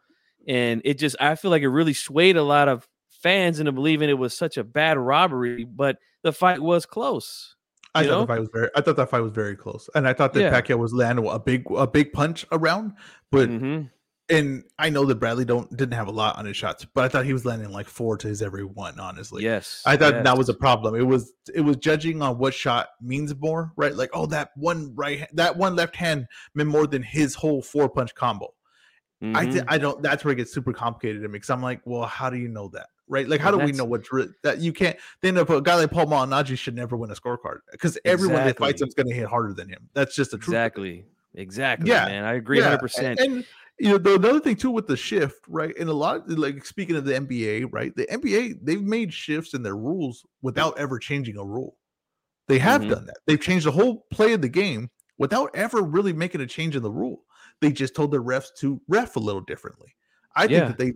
And 0.47 0.83
it 0.85 0.99
just, 0.99 1.17
I 1.21 1.35
feel 1.35 1.51
like 1.51 1.63
it 1.63 1.69
really 1.69 1.95
swayed 1.95 2.37
a 2.37 2.43
lot 2.43 2.69
of 2.69 2.89
fans 3.23 3.61
into 3.61 3.73
believing 3.73 4.09
it 4.09 4.19
was 4.19 4.37
such 4.37 4.57
a 4.57 4.65
bad 4.65 4.97
robbery, 4.99 5.65
but 5.65 5.99
the 6.23 6.33
fight 6.33 6.61
was 6.61 6.87
close. 6.87 7.57
I 7.99 8.05
thought 8.05 8.11
know? 8.11 8.21
the 8.21 8.27
fight 8.27 8.41
was 8.41 8.49
very. 8.53 8.71
I 8.77 8.81
thought 8.81 8.97
that 8.97 9.11
fight 9.11 9.21
was 9.21 9.33
very 9.33 9.57
close, 9.57 9.89
and 9.95 10.07
I 10.09 10.13
thought 10.13 10.33
that 10.35 10.41
yeah. 10.41 10.61
Pacquiao 10.61 10.79
was 10.79 10.93
landing 10.93 11.27
a 11.27 11.39
big 11.39 11.65
a 11.71 11.87
big 11.87 12.13
punch 12.13 12.47
around, 12.53 12.95
but. 13.31 13.49
Mm-hmm. 13.49 13.87
And 14.31 14.65
I 14.79 14.91
know 14.91 15.07
that 15.07 15.15
Bradley 15.15 15.47
don't 15.47 15.75
didn't 15.75 15.95
have 15.95 16.07
a 16.07 16.11
lot 16.11 16.37
on 16.37 16.45
his 16.45 16.55
shots, 16.55 16.85
but 16.85 17.03
I 17.03 17.09
thought 17.09 17.25
he 17.25 17.33
was 17.33 17.47
landing 17.47 17.71
like 17.71 17.87
four 17.87 18.19
to 18.19 18.29
his 18.29 18.43
every 18.43 18.63
one. 18.63 19.01
Honestly, 19.01 19.43
yes, 19.43 19.83
I 19.87 19.97
thought 19.97 20.13
yes. 20.13 20.25
that 20.25 20.37
was 20.37 20.51
a 20.51 20.55
problem. 20.55 20.95
It 20.97 21.07
was 21.07 21.33
it 21.55 21.63
was 21.63 21.77
judging 21.77 22.21
on 22.21 22.37
what 22.37 22.53
shot 22.53 22.89
means 23.01 23.35
more, 23.35 23.73
right? 23.77 23.95
Like, 23.95 24.11
oh, 24.13 24.27
that 24.27 24.51
one 24.55 24.93
right, 24.95 25.27
that 25.33 25.57
one 25.57 25.77
left 25.77 25.97
hand 25.97 26.27
meant 26.55 26.69
more 26.69 26.87
than 26.87 27.03
his 27.03 27.35
whole 27.35 27.63
four 27.63 27.89
punch 27.89 28.15
combo. 28.15 28.53
Mm-hmm. 29.23 29.35
I 29.35 29.47
th- 29.47 29.65
I 29.67 29.79
don't. 29.79 30.03
That's 30.03 30.27
where 30.27 30.33
it 30.33 30.37
gets 30.37 30.53
super 30.53 30.75
complicated 30.75 31.23
to 31.23 31.29
me 31.29 31.33
because 31.33 31.49
I'm 31.49 31.63
like, 31.63 31.81
well, 31.87 32.05
how 32.05 32.29
do 32.29 32.37
you 32.37 32.49
know 32.49 32.69
that? 32.75 32.89
Right? 33.09 33.29
Like, 33.29 33.41
how 33.41 33.51
well, 33.51 33.61
do 33.61 33.67
we 33.67 33.73
know 33.73 33.85
what's 33.85 34.13
re- 34.13 34.29
that 34.43 34.59
you 34.59 34.73
can't? 34.73 34.97
Then 35.23 35.37
a 35.37 35.45
guy 35.45 35.75
like 35.75 35.91
Paul 35.91 36.07
Malignaggi 36.07 36.57
should 36.59 36.75
never 36.75 36.97
win 36.97 37.11
a 37.11 37.15
scorecard 37.15 37.61
because 37.73 37.99
everyone 38.05 38.37
exactly. 38.37 38.53
that 38.53 38.59
fights 38.59 38.83
him 38.83 38.89
is 38.89 38.95
going 38.95 39.09
to 39.09 39.15
hit 39.15 39.27
harder 39.27 39.55
than 39.55 39.69
him. 39.69 39.89
That's 39.95 40.15
just 40.15 40.31
the 40.31 40.39
truth. 40.39 40.55
Exactly. 40.55 41.05
Exactly. 41.35 41.91
Yeah, 41.91 42.07
man. 42.07 42.25
I 42.25 42.35
agree, 42.35 42.61
hundred 42.61 42.75
yeah. 42.75 42.79
percent. 42.79 43.21
And 43.21 43.45
you 43.79 43.91
know, 43.91 43.99
the 43.99 44.15
another 44.15 44.41
thing 44.41 44.57
too 44.57 44.71
with 44.71 44.87
the 44.87 44.97
shift, 44.97 45.45
right? 45.47 45.75
And 45.79 45.89
a 45.89 45.93
lot, 45.93 46.29
of 46.29 46.39
like 46.39 46.65
speaking 46.65 46.97
of 46.97 47.05
the 47.05 47.13
NBA, 47.13 47.69
right? 47.71 47.95
The 47.95 48.07
NBA 48.07 48.59
they've 48.63 48.83
made 48.83 49.13
shifts 49.13 49.55
in 49.55 49.63
their 49.63 49.77
rules 49.77 50.25
without 50.43 50.77
ever 50.79 50.99
changing 50.99 51.37
a 51.37 51.45
rule. 51.45 51.77
They 52.49 52.59
have 52.59 52.83
Mhm. 52.83 52.91
done 52.91 53.07
that. 53.07 53.19
They've 53.27 53.41
changed 53.41 53.67
the 53.67 53.71
whole 53.71 54.07
play 54.11 54.33
of 54.33 54.41
the 54.43 54.49
game 54.49 54.91
without 55.19 55.51
ever 55.55 55.83
really 55.83 56.13
making 56.13 56.41
a 56.41 56.47
change 56.47 56.75
in 56.75 56.83
the 56.83 56.91
rule. 56.91 57.25
They 57.61 57.71
just 57.73 57.95
told 57.95 58.11
the 58.11 58.23
refs 58.23 58.55
to 58.59 58.81
ref 58.89 59.17
a 59.17 59.21
little 59.21 59.43
differently. 59.43 59.95
I 60.35 60.43
think 60.43 60.53
Yeah. 60.53 60.69
that 60.69 60.79
they've 60.79 60.95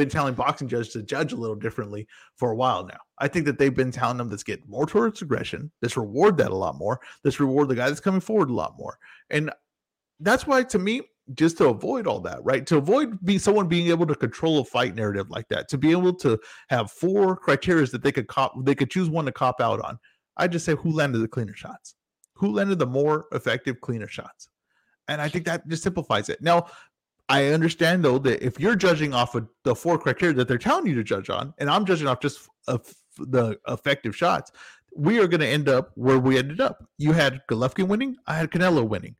been 0.00 0.08
telling 0.08 0.32
boxing 0.32 0.66
judges 0.66 0.94
to 0.94 1.02
judge 1.02 1.32
a 1.32 1.36
little 1.36 1.54
differently 1.54 2.08
for 2.36 2.52
a 2.52 2.56
while 2.56 2.86
now. 2.86 2.98
I 3.18 3.28
think 3.28 3.44
that 3.44 3.58
they've 3.58 3.74
been 3.74 3.92
telling 3.92 4.16
them 4.16 4.30
let's 4.30 4.42
get 4.42 4.66
more 4.66 4.86
towards 4.86 5.20
aggression. 5.20 5.70
Let's 5.82 5.96
reward 5.96 6.38
that 6.38 6.50
a 6.50 6.56
lot 6.56 6.76
more. 6.76 7.00
Let's 7.22 7.38
reward 7.38 7.68
the 7.68 7.74
guy 7.74 7.88
that's 7.88 8.00
coming 8.00 8.22
forward 8.22 8.48
a 8.48 8.54
lot 8.54 8.78
more. 8.78 8.98
And 9.28 9.50
that's 10.20 10.46
why 10.46 10.62
to 10.62 10.78
me 10.78 11.02
just 11.34 11.58
to 11.58 11.68
avoid 11.68 12.06
all 12.06 12.18
that 12.18 12.38
right 12.42 12.66
to 12.66 12.76
avoid 12.76 13.16
be 13.24 13.38
someone 13.38 13.68
being 13.68 13.88
able 13.88 14.06
to 14.06 14.16
control 14.16 14.58
a 14.58 14.64
fight 14.64 14.96
narrative 14.96 15.30
like 15.30 15.46
that 15.48 15.68
to 15.68 15.78
be 15.78 15.90
able 15.90 16.12
to 16.12 16.36
have 16.68 16.90
four 16.90 17.36
criteria 17.36 17.86
that 17.86 18.02
they 18.02 18.10
could 18.10 18.26
cop 18.26 18.52
they 18.64 18.74
could 18.74 18.90
choose 18.90 19.08
one 19.08 19.24
to 19.24 19.30
cop 19.30 19.60
out 19.60 19.80
on 19.82 19.96
i 20.38 20.48
just 20.48 20.64
say 20.64 20.74
who 20.74 20.90
landed 20.90 21.18
the 21.18 21.28
cleaner 21.28 21.54
shots 21.54 21.94
who 22.34 22.50
landed 22.50 22.80
the 22.80 22.86
more 22.86 23.26
effective 23.30 23.80
cleaner 23.80 24.08
shots 24.08 24.48
and 25.06 25.20
i 25.20 25.28
think 25.28 25.44
that 25.44 25.66
just 25.68 25.84
simplifies 25.84 26.28
it 26.28 26.42
now 26.42 26.66
i 27.30 27.46
understand 27.46 28.04
though 28.04 28.18
that 28.18 28.44
if 28.44 28.60
you're 28.60 28.76
judging 28.76 29.14
off 29.14 29.34
of 29.34 29.48
the 29.64 29.74
four 29.74 29.98
criteria 29.98 30.34
that 30.34 30.46
they're 30.46 30.58
telling 30.58 30.86
you 30.86 30.94
to 30.94 31.02
judge 31.02 31.30
on 31.30 31.54
and 31.58 31.70
i'm 31.70 31.86
judging 31.86 32.06
off 32.06 32.20
just 32.20 32.48
of 32.68 32.80
uh, 32.86 33.24
the 33.26 33.58
effective 33.68 34.14
shots 34.14 34.52
we 34.94 35.18
are 35.18 35.26
going 35.26 35.40
to 35.40 35.46
end 35.46 35.68
up 35.68 35.92
where 35.94 36.18
we 36.18 36.36
ended 36.36 36.60
up 36.60 36.84
you 36.98 37.12
had 37.12 37.40
golovkin 37.50 37.88
winning 37.88 38.16
i 38.26 38.34
had 38.34 38.50
canelo 38.50 38.86
winning 38.86 39.16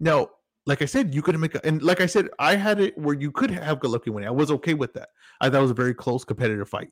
now 0.00 0.28
like 0.66 0.82
I 0.82 0.84
said, 0.84 1.14
you 1.14 1.22
could 1.22 1.38
make 1.38 1.54
a, 1.54 1.66
and 1.66 1.82
like 1.82 2.00
I 2.00 2.06
said, 2.06 2.28
I 2.38 2.54
had 2.56 2.80
it 2.80 2.96
where 2.96 3.14
you 3.14 3.32
could 3.32 3.50
have 3.50 3.80
Golovkin 3.80 4.10
winning. 4.10 4.28
I 4.28 4.32
was 4.32 4.50
okay 4.52 4.74
with 4.74 4.92
that. 4.94 5.08
I 5.40 5.50
thought 5.50 5.58
it 5.58 5.62
was 5.62 5.70
a 5.72 5.74
very 5.74 5.94
close 5.94 6.24
competitive 6.24 6.68
fight. 6.68 6.90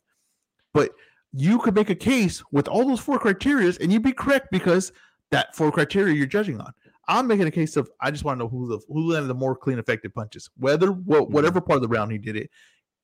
But 0.75 0.91
you 1.33 1.59
could 1.59 1.75
make 1.75 1.91
a 1.91 1.95
case 1.95 2.43
with 2.51 2.66
all 2.66 2.87
those 2.87 3.01
four 3.01 3.18
criterias, 3.18 3.79
and 3.81 3.93
you'd 3.93 4.03
be 4.03 4.12
correct 4.12 4.49
because 4.51 4.93
that 5.31 5.55
four 5.55 5.71
criteria 5.71 6.14
you're 6.14 6.27
judging 6.27 6.61
on. 6.61 6.73
I'm 7.11 7.27
making 7.27 7.49
a 7.49 7.51
case 7.51 7.77
of 7.77 7.91
I 8.01 8.13
just 8.13 8.25
want 8.25 8.39
to 8.39 8.45
know 8.45 8.49
who 8.49 8.69
the 8.69 8.79
who 8.89 9.13
landed 9.13 9.27
the 9.27 9.35
more 9.35 9.57
clean, 9.57 9.79
effective 9.79 10.15
punches, 10.15 10.49
whether 10.57 10.93
what 10.93 11.25
mm-hmm. 11.25 11.33
whatever 11.33 11.61
part 11.61 11.77
of 11.77 11.83
the 11.83 11.89
round 11.89 12.13
he 12.13 12.19
did 12.19 12.37
it, 12.37 12.51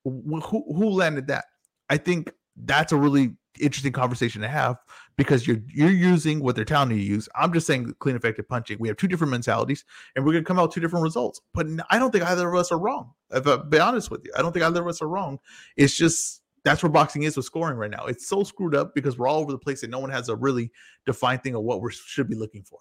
who 0.05 0.41
who 0.41 0.91
landed 0.91 1.27
that. 1.27 1.47
I 1.91 1.97
think 1.97 2.33
that's 2.57 2.93
a 2.93 2.97
really 2.97 3.33
interesting 3.59 3.93
conversation 3.93 4.43
to 4.43 4.49
have 4.49 4.77
because 5.17 5.47
you're 5.47 5.59
you're 5.67 5.91
using 5.91 6.41
what 6.41 6.55
they're 6.55 6.65
telling 6.65 6.93
you 6.93 6.99
to 6.99 7.03
use. 7.03 7.29
I'm 7.35 7.53
just 7.53 7.67
saying 7.67 7.95
clean, 7.99 8.15
effective 8.15 8.49
punching. 8.49 8.79
We 8.79 8.87
have 8.87 8.97
two 8.97 9.09
different 9.09 9.33
mentalities, 9.33 9.85
and 10.15 10.25
we're 10.25 10.33
gonna 10.33 10.45
come 10.45 10.61
out 10.61 10.69
with 10.69 10.75
two 10.75 10.81
different 10.81 11.03
results. 11.03 11.41
But 11.53 11.67
I 11.91 11.99
don't 11.99 12.13
think 12.13 12.25
either 12.25 12.49
of 12.49 12.55
us 12.55 12.71
are 12.71 12.79
wrong. 12.79 13.13
If 13.33 13.45
I 13.49 13.57
be 13.57 13.81
honest 13.81 14.13
with 14.13 14.23
you, 14.25 14.31
I 14.37 14.43
don't 14.43 14.53
think 14.53 14.65
either 14.65 14.83
of 14.83 14.89
us 14.89 15.03
are 15.03 15.09
wrong. 15.09 15.41
It's 15.77 15.97
just 15.97 16.43
that's 16.63 16.81
where 16.81 16.91
boxing 16.91 17.25
is 17.25 17.37
with 17.37 17.47
scoring 17.47 17.77
right 17.77 17.91
now. 17.91 18.07
It's 18.07 18.29
so 18.29 18.45
screwed 18.45 18.77
up 18.77 18.95
because 18.95 19.19
we're 19.19 19.29
all 19.29 19.41
over 19.41 19.51
the 19.51 19.59
place 19.59 19.83
and 19.83 19.91
no 19.91 19.99
one 19.99 20.11
has 20.11 20.29
a 20.29 20.37
really 20.37 20.71
defined 21.07 21.43
thing 21.43 21.57
of 21.57 21.63
what 21.63 21.83
we 21.83 21.91
should 21.93 22.29
be 22.29 22.37
looking 22.37 22.63
for. 22.63 22.79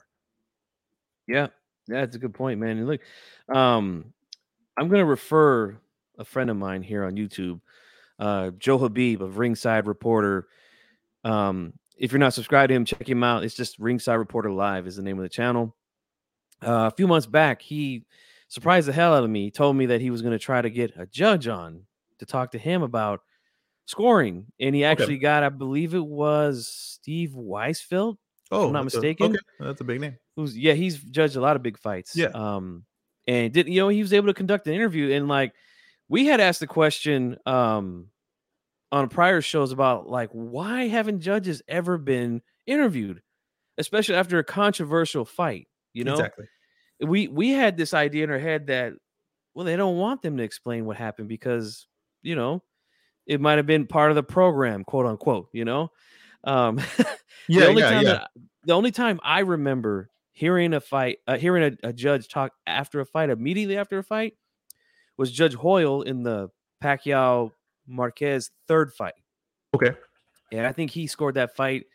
Yeah, 1.28 1.48
yeah, 1.88 2.02
that's 2.02 2.16
a 2.16 2.20
good 2.20 2.34
point, 2.34 2.60
man. 2.60 2.78
And 2.78 2.88
look, 2.88 3.02
um, 3.54 4.14
I'm 4.78 4.90
gonna 4.90 5.06
refer 5.06 5.78
a 6.18 6.26
friend 6.26 6.50
of 6.50 6.58
mine 6.58 6.82
here 6.82 7.04
on 7.04 7.16
YouTube, 7.16 7.60
uh, 8.20 8.52
Joe 8.58 8.78
Habib 8.78 9.22
of 9.22 9.38
Ringside 9.38 9.88
Reporter. 9.88 10.48
Um, 11.24 11.74
if 11.98 12.12
you're 12.12 12.20
not 12.20 12.34
subscribed 12.34 12.70
to 12.70 12.76
him, 12.76 12.86
check 12.86 13.08
him 13.08 13.24
out. 13.24 13.44
It's 13.44 13.56
just 13.56 13.80
Ringside 13.80 14.18
Reporter 14.18 14.52
Live 14.52 14.88
is 14.88 14.96
the 14.96 15.04
name 15.04 15.18
of 15.18 15.24
the 15.24 15.30
channel. 15.30 15.76
Uh, 16.66 16.90
a 16.92 16.96
few 16.96 17.08
months 17.08 17.28
back, 17.28 17.62
he 17.62 18.06
surprised 18.48 18.88
the 18.88 18.94
hell 18.94 19.14
out 19.14 19.24
of 19.24 19.30
me. 19.30 19.44
He 19.44 19.52
told 19.52 19.76
me 19.76 19.88
that 19.88 20.02
he 20.02 20.10
was 20.10 20.22
going 20.22 20.34
to 20.34 20.40
try 20.40 20.62
to 20.62 20.70
get 20.70 20.94
a 20.98 21.06
judge 21.06 21.48
on 21.48 21.82
to 22.20 22.26
talk 22.26 22.52
to 22.52 22.58
him 22.58 22.82
about 22.82 23.22
scoring, 23.86 24.46
and 24.60 24.76
he 24.76 24.84
actually 24.84 25.18
got, 25.18 25.44
I 25.44 25.50
believe 25.50 25.94
it 25.94 26.06
was 26.06 26.68
Steve 26.68 27.32
Weisfeld, 27.32 28.18
Oh, 28.52 28.70
not 28.70 28.84
that's 28.84 28.96
a- 28.96 28.98
mistaken. 28.98 29.26
okay, 29.32 29.40
that's 29.60 29.82
a 29.82 29.84
big 29.84 30.02
name. 30.02 30.18
who's 30.36 30.58
yeah, 30.58 30.74
he's 30.74 30.98
judged 31.00 31.36
a 31.36 31.42
lot 31.42 31.56
of 31.56 31.64
big 31.64 31.78
fights. 31.78 32.16
Yeah. 32.16 32.28
Um, 32.28 32.86
and 33.28 33.52
did 33.52 33.68
you 33.68 33.80
know 33.82 33.88
he 33.90 34.02
was 34.02 34.14
able 34.14 34.28
to 34.28 34.34
conduct 34.34 34.68
an 34.68 34.74
interview 34.74 35.12
and 35.14 35.28
like 35.28 35.54
we 36.10 36.28
had 36.28 36.40
asked 36.40 36.60
the 36.60 36.68
question 36.68 37.38
um 37.48 38.08
on 38.92 39.10
prior 39.10 39.42
shows 39.42 39.72
about 39.72 40.08
like 40.08 40.30
why 40.32 40.88
haven't 40.88 41.22
judges 41.22 41.62
ever 41.68 41.98
been 41.98 42.42
interviewed, 42.68 43.22
especially 43.78 44.16
after 44.16 44.38
a 44.40 44.44
controversial 44.44 45.26
fight. 45.26 45.68
You 45.94 46.04
know, 46.04 46.14
exactly. 46.14 46.46
we 47.02 47.28
we 47.28 47.50
had 47.50 47.78
this 47.78 47.94
idea 47.94 48.26
in 48.26 48.30
our 48.30 48.38
head 48.40 48.68
that 48.68 48.94
well 49.56 49.66
they 49.66 49.76
don't 49.76 49.98
want 49.98 50.22
them 50.22 50.38
to 50.38 50.44
explain 50.44 50.86
what 50.86 50.98
happened 50.98 51.30
because 51.30 51.88
you 52.22 52.36
know 52.36 52.62
it 53.26 53.42
might 53.42 53.58
have 53.58 53.66
been 53.66 53.88
part 53.88 54.12
of 54.12 54.16
the 54.16 54.24
program, 54.24 54.84
quote 54.84 55.08
unquote. 55.08 55.50
You 55.52 55.66
know, 55.66 55.90
um, 56.46 56.80
Yeah, 57.48 57.62
the 57.62 57.68
only 57.68 57.82
yeah, 57.82 57.90
time 57.90 58.04
yeah. 58.04 58.10
that 58.14 58.30
the 58.64 58.74
only 58.74 58.92
time 58.92 59.20
I 59.24 59.40
remember 59.42 60.10
hearing 60.32 60.74
a 60.74 60.82
fight, 60.82 61.20
uh, 61.28 61.38
hearing 61.38 61.78
a, 61.84 61.90
a 61.90 61.94
judge 61.94 62.28
talk 62.28 62.54
after 62.66 63.00
a 63.02 63.06
fight, 63.06 63.30
immediately 63.30 63.78
after 63.78 64.00
a 64.00 64.04
fight, 64.04 64.34
was 65.18 65.32
Judge 65.32 65.54
Hoyle 65.54 66.02
in 66.02 66.24
the 66.24 66.50
Pacquiao 66.84 67.52
Marquez 67.88 68.50
third 68.68 68.92
fight, 68.94 69.14
Okay. 69.76 69.92
and 70.52 70.66
I 70.66 70.72
think 70.72 70.90
he 70.92 71.06
scored 71.06 71.36
that 71.36 71.56
fight 71.56 71.86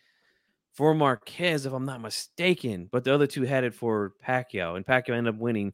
for 0.73 0.95
Marquez, 0.95 1.67
if 1.67 1.73
I'm 1.73 1.85
not 1.85 2.01
mistaken. 2.01 2.89
But 2.93 3.03
the 3.03 3.13
other 3.13 3.27
two 3.27 3.43
had 3.43 3.65
it 3.65 3.75
for 3.75 4.13
Pacquiao, 4.25 4.77
and 4.77 4.87
Pacquiao 4.87 5.15
ended 5.17 5.35
up 5.35 5.41
winning. 5.41 5.73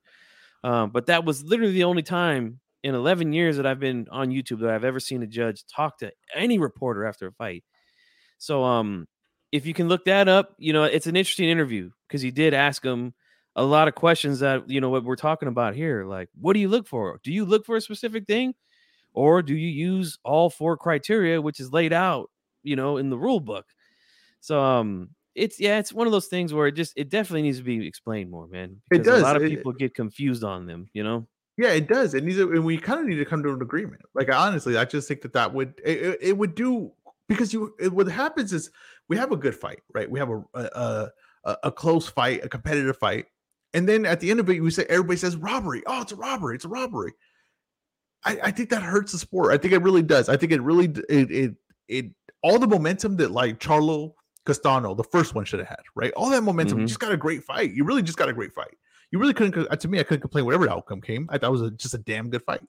Um, 0.64 0.90
but 0.90 1.06
that 1.06 1.24
was 1.24 1.44
literally 1.44 1.74
the 1.74 1.84
only 1.84 2.02
time 2.02 2.60
in 2.82 2.94
11 2.94 3.32
years 3.34 3.58
that 3.58 3.66
I've 3.66 3.78
been 3.78 4.06
on 4.10 4.30
YouTube 4.30 4.60
that 4.60 4.70
I've 4.70 4.84
ever 4.84 5.00
seen 5.00 5.22
a 5.22 5.26
judge 5.26 5.64
talk 5.66 5.98
to 5.98 6.10
any 6.34 6.58
reporter 6.58 7.04
after 7.04 7.26
a 7.26 7.32
fight. 7.32 7.62
So, 8.38 8.64
um, 8.64 9.06
if 9.52 9.64
you 9.66 9.72
can 9.74 9.88
look 9.88 10.04
that 10.06 10.28
up, 10.28 10.54
you 10.58 10.72
know, 10.72 10.84
it's 10.84 11.06
an 11.06 11.16
interesting 11.16 11.48
interview 11.48 11.90
because 12.08 12.20
he 12.22 12.30
did 12.30 12.52
ask 12.54 12.84
him 12.84 13.14
a 13.54 13.62
lot 13.62 13.88
of 13.88 13.94
questions 13.94 14.40
that, 14.40 14.68
you 14.68 14.80
know, 14.80 14.90
what 14.90 15.04
we're 15.04 15.16
talking 15.16 15.48
about 15.48 15.74
here. 15.74 16.04
Like, 16.04 16.28
what 16.38 16.52
do 16.52 16.60
you 16.60 16.68
look 16.68 16.86
for? 16.86 17.20
Do 17.22 17.32
you 17.32 17.44
look 17.44 17.64
for 17.64 17.76
a 17.76 17.80
specific 17.80 18.26
thing? 18.26 18.54
Or 19.14 19.40
do 19.42 19.54
you 19.54 19.68
use 19.68 20.18
all 20.24 20.50
four 20.50 20.76
criteria, 20.76 21.40
which 21.40 21.58
is 21.58 21.72
laid 21.72 21.92
out, 21.94 22.30
you 22.62 22.76
know, 22.76 22.98
in 22.98 23.08
the 23.08 23.16
rule 23.16 23.40
book? 23.40 23.64
So, 24.40 24.60
um, 24.62 25.10
it's 25.34 25.60
yeah, 25.60 25.78
it's 25.78 25.92
one 25.92 26.06
of 26.06 26.12
those 26.12 26.26
things 26.26 26.52
where 26.52 26.66
it 26.66 26.72
just 26.72 26.92
it 26.96 27.08
definitely 27.10 27.42
needs 27.42 27.58
to 27.58 27.64
be 27.64 27.86
explained 27.86 28.30
more, 28.30 28.46
man. 28.46 28.80
It 28.90 28.98
Because 28.98 29.20
a 29.20 29.22
lot 29.22 29.36
of 29.36 29.42
it- 29.42 29.50
people 29.50 29.72
get 29.72 29.94
confused 29.94 30.44
on 30.44 30.66
them, 30.66 30.88
you 30.92 31.02
know. 31.04 31.26
Yeah, 31.58 31.70
it 31.70 31.88
does. 31.88 32.12
It 32.12 32.22
needs, 32.22 32.36
to, 32.36 32.52
and 32.52 32.66
we 32.66 32.76
kind 32.76 33.00
of 33.00 33.06
need 33.06 33.16
to 33.16 33.24
come 33.24 33.42
to 33.42 33.48
an 33.50 33.62
agreement. 33.62 34.02
Like 34.14 34.30
honestly, 34.30 34.76
I 34.76 34.84
just 34.84 35.08
think 35.08 35.22
that 35.22 35.32
that 35.32 35.54
would 35.54 35.80
it- 35.84 36.18
it 36.20 36.36
would 36.36 36.54
do 36.54 36.92
because 37.28 37.52
you 37.52 37.74
it, 37.80 37.92
what 37.92 38.06
happens 38.08 38.52
is 38.52 38.70
we 39.08 39.16
have 39.16 39.32
a 39.32 39.36
good 39.36 39.54
fight, 39.54 39.82
right? 39.94 40.10
We 40.10 40.18
have 40.18 40.30
a 40.30 40.42
a, 40.54 41.10
a 41.44 41.56
a 41.64 41.72
close 41.72 42.08
fight, 42.08 42.44
a 42.44 42.48
competitive 42.48 42.96
fight, 42.98 43.26
and 43.74 43.88
then 43.88 44.04
at 44.06 44.20
the 44.20 44.30
end 44.30 44.40
of 44.40 44.48
it, 44.50 44.60
we 44.60 44.70
say 44.70 44.84
everybody 44.88 45.16
says 45.18 45.36
robbery. 45.36 45.82
Oh, 45.86 46.02
it's 46.02 46.12
a 46.12 46.16
robbery! 46.16 46.56
It's 46.56 46.64
a 46.64 46.68
robbery. 46.68 47.12
I, 48.24 48.38
I 48.44 48.50
think 48.50 48.70
that 48.70 48.82
hurts 48.82 49.12
the 49.12 49.18
sport. 49.18 49.52
I 49.52 49.58
think 49.58 49.72
it 49.72 49.82
really 49.82 50.02
does. 50.02 50.28
I 50.28 50.36
think 50.36 50.52
it 50.52 50.60
really 50.62 50.86
it 51.08 51.30
it 51.30 51.54
it 51.88 52.06
all 52.42 52.58
the 52.58 52.66
momentum 52.66 53.16
that 53.16 53.30
like 53.30 53.58
Charlo 53.60 54.14
Castano, 54.44 54.94
the 54.96 55.04
first 55.04 55.34
one 55.34 55.44
should 55.44 55.58
have 55.60 55.68
had, 55.68 55.82
right? 55.94 56.12
All 56.16 56.30
that 56.30 56.42
momentum, 56.42 56.78
you 56.78 56.84
Mhm. 56.84 56.88
just 56.88 57.00
got 57.00 57.12
a 57.12 57.16
great 57.16 57.44
fight. 57.44 57.72
You 57.72 57.84
really 57.84 58.02
just 58.02 58.18
got 58.18 58.28
a 58.28 58.32
great 58.32 58.52
fight. 58.52 58.74
You 59.12 59.18
really 59.20 59.34
couldn't. 59.34 59.80
To 59.80 59.88
me, 59.88 60.00
I 60.00 60.02
couldn't 60.02 60.20
complain 60.20 60.44
whatever 60.44 60.68
outcome 60.68 61.00
came. 61.00 61.28
I 61.30 61.38
thought 61.38 61.48
it 61.48 61.52
was 61.52 61.62
a, 61.62 61.70
just 61.72 61.94
a 61.94 61.98
damn 61.98 62.28
good 62.30 62.42
fight. 62.42 62.60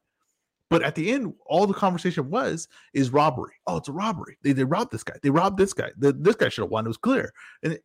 But 0.70 0.84
at 0.84 0.96
the 0.96 1.12
end, 1.12 1.34
all 1.46 1.66
the 1.66 1.74
conversation 1.74 2.30
was 2.30 2.68
is 2.94 3.12
robbery. 3.12 3.54
Oh, 3.68 3.78
it's 3.78 3.88
a 3.88 3.94
robbery. 3.94 4.38
They, 4.44 4.52
they 4.52 4.66
robbed 4.66 4.92
this 4.92 5.04
guy. 5.04 5.16
They 5.22 5.30
robbed 5.30 5.58
this 5.58 5.74
guy. 5.74 5.92
The, 5.98 6.12
this 6.14 6.36
guy 6.36 6.50
should 6.50 6.64
have 6.64 6.72
won. 6.72 6.86
It 6.86 6.90
was 6.90 6.98
clear. 6.98 7.34
And 7.64 7.80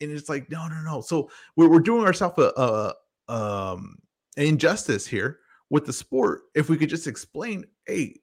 and 0.00 0.10
it's 0.10 0.28
like 0.28 0.50
no, 0.50 0.66
no, 0.68 0.80
no. 0.82 1.00
So 1.00 1.30
we're, 1.56 1.68
we're 1.68 1.80
doing 1.80 2.06
ourselves 2.06 2.38
a, 2.38 2.94
a 3.28 3.32
um 3.32 3.96
an 4.36 4.46
injustice 4.46 5.06
here 5.06 5.40
with 5.70 5.84
the 5.86 5.92
sport. 5.92 6.42
If 6.54 6.68
we 6.68 6.76
could 6.76 6.88
just 6.88 7.06
explain, 7.06 7.64
hey, 7.86 8.20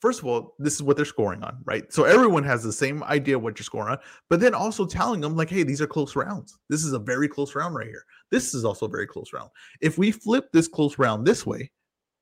first 0.00 0.20
of 0.20 0.26
all, 0.26 0.54
this 0.58 0.74
is 0.74 0.82
what 0.82 0.96
they're 0.96 1.04
scoring 1.04 1.42
on, 1.42 1.58
right? 1.64 1.92
So 1.92 2.04
everyone 2.04 2.42
has 2.44 2.62
the 2.62 2.72
same 2.72 3.02
idea 3.04 3.38
what 3.38 3.58
you're 3.58 3.64
scoring 3.64 3.92
on, 3.92 3.98
but 4.28 4.40
then 4.40 4.54
also 4.54 4.86
telling 4.86 5.20
them 5.20 5.36
like, 5.36 5.50
hey, 5.50 5.62
these 5.62 5.80
are 5.80 5.86
close 5.86 6.16
rounds. 6.16 6.58
This 6.68 6.84
is 6.84 6.92
a 6.92 6.98
very 6.98 7.28
close 7.28 7.54
round 7.54 7.74
right 7.74 7.86
here. 7.86 8.04
This 8.30 8.54
is 8.54 8.64
also 8.64 8.86
a 8.86 8.90
very 8.90 9.06
close 9.06 9.32
round. 9.32 9.50
If 9.80 9.98
we 9.98 10.10
flip 10.10 10.50
this 10.52 10.68
close 10.68 10.98
round 10.98 11.26
this 11.26 11.46
way, 11.46 11.70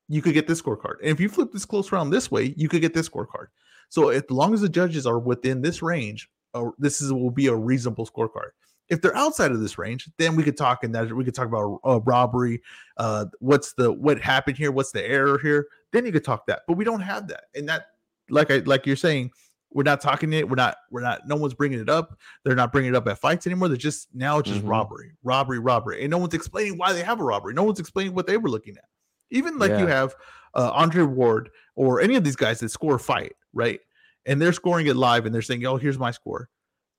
you 0.09 0.23
could 0.23 0.35
get 0.35 0.47
this 0.47 0.61
scorecard. 0.61 0.97
And 1.03 1.11
if 1.11 1.21
you 1.21 1.29
flip 1.29 1.53
this 1.53 1.65
close 1.65 1.93
round 1.93 2.13
this 2.13 2.31
way, 2.31 2.55
you 2.57 2.69
could 2.69 2.81
get 2.81 2.95
this 2.95 3.09
scorecard. 3.09 3.47
So 3.91 4.09
as 4.09 4.25
long 4.31 4.55
as 4.55 4.61
the 4.61 4.69
judges 4.69 5.07
are 5.07 5.19
within 5.19 5.63
this 5.63 5.83
range, 5.83 6.29
uh, 6.55 6.67
this 6.79 7.01
is 7.01 7.13
will 7.13 7.31
be 7.31 7.47
a 7.47 7.55
reasonable 7.55 8.07
scorecard. 8.07 8.51
If 8.89 9.03
they're 9.03 9.17
outside 9.17 9.51
of 9.51 9.61
this 9.61 9.77
range, 9.77 10.09
then 10.17 10.35
we 10.35 10.43
could 10.43 10.57
talk 10.57 10.83
and 10.83 10.95
that 10.95 11.13
we 11.13 11.25
could 11.25 11.35
talk 11.35 11.47
about 11.47 11.79
uh, 11.85 12.01
robbery. 12.01 12.63
Uh, 12.97 13.27
what's 13.39 13.75
the 13.75 13.93
what 13.93 14.19
happened 14.19 14.57
here? 14.57 14.73
What's 14.73 14.93
the 14.93 15.07
error 15.07 15.39
here? 15.39 15.67
Then 15.93 16.07
you 16.07 16.13
could 16.13 16.25
talk 16.25 16.47
that. 16.47 16.63
But 16.67 16.79
we 16.79 16.85
don't 16.85 17.01
have 17.03 17.29
that, 17.29 17.45
and 17.55 17.69
that 17.69 17.89
like 18.31 18.51
I 18.51 18.59
like 18.59 18.87
you're 18.87 18.97
saying, 18.97 19.31
we're 19.71 19.83
not 19.83 20.01
talking 20.01 20.33
it. 20.33 20.49
We're 20.49 20.57
not. 20.57 20.77
We're 20.91 21.03
not. 21.03 21.29
No 21.29 21.37
one's 21.37 21.53
bringing 21.53 21.81
it 21.81 21.91
up. 21.91 22.19
They're 22.45 22.57
not 22.57 22.73
bringing 22.73 22.95
it 22.95 22.97
up 22.97 23.07
at 23.09 23.19
fights 23.19 23.47
anymore. 23.47 23.69
They're 23.69 23.77
just 23.77 24.09
now 24.15 24.39
it's 24.39 24.49
just 24.49 24.65
Mhm. 24.65 24.71
robbery, 24.71 25.13
robbery, 25.23 25.59
robbery, 25.59 26.01
and 26.03 26.11
no 26.11 26.17
one's 26.17 26.33
explaining 26.35 26.79
why 26.79 26.95
they 26.95 27.03
have 27.03 27.21
a 27.21 27.25
robbery. 27.25 27.53
No 27.53 27.65
one's 27.65 27.81
explaining 27.81 28.15
what 28.15 28.27
they 28.27 28.39
were 28.39 28.49
looking 28.49 28.77
at. 28.79 28.85
Even 29.31 29.59
like 29.59 29.71
you 29.79 29.87
have 29.87 30.15
uh, 30.55 30.71
Andre 30.75 31.03
Ward 31.03 31.51
or 31.77 32.01
any 32.01 32.17
of 32.17 32.25
these 32.25 32.37
guys 32.37 32.61
that 32.61 32.71
score 32.71 32.97
a 32.97 32.99
fight, 33.01 33.35
right? 33.53 33.81
And 34.27 34.41
they're 34.41 34.53
scoring 34.53 34.87
it 34.87 34.97
live 34.97 35.27
and 35.27 35.35
they're 35.35 35.43
saying, 35.43 35.65
"Oh, 35.67 35.77
here's 35.77 35.99
my 35.99 36.11
score." 36.11 36.49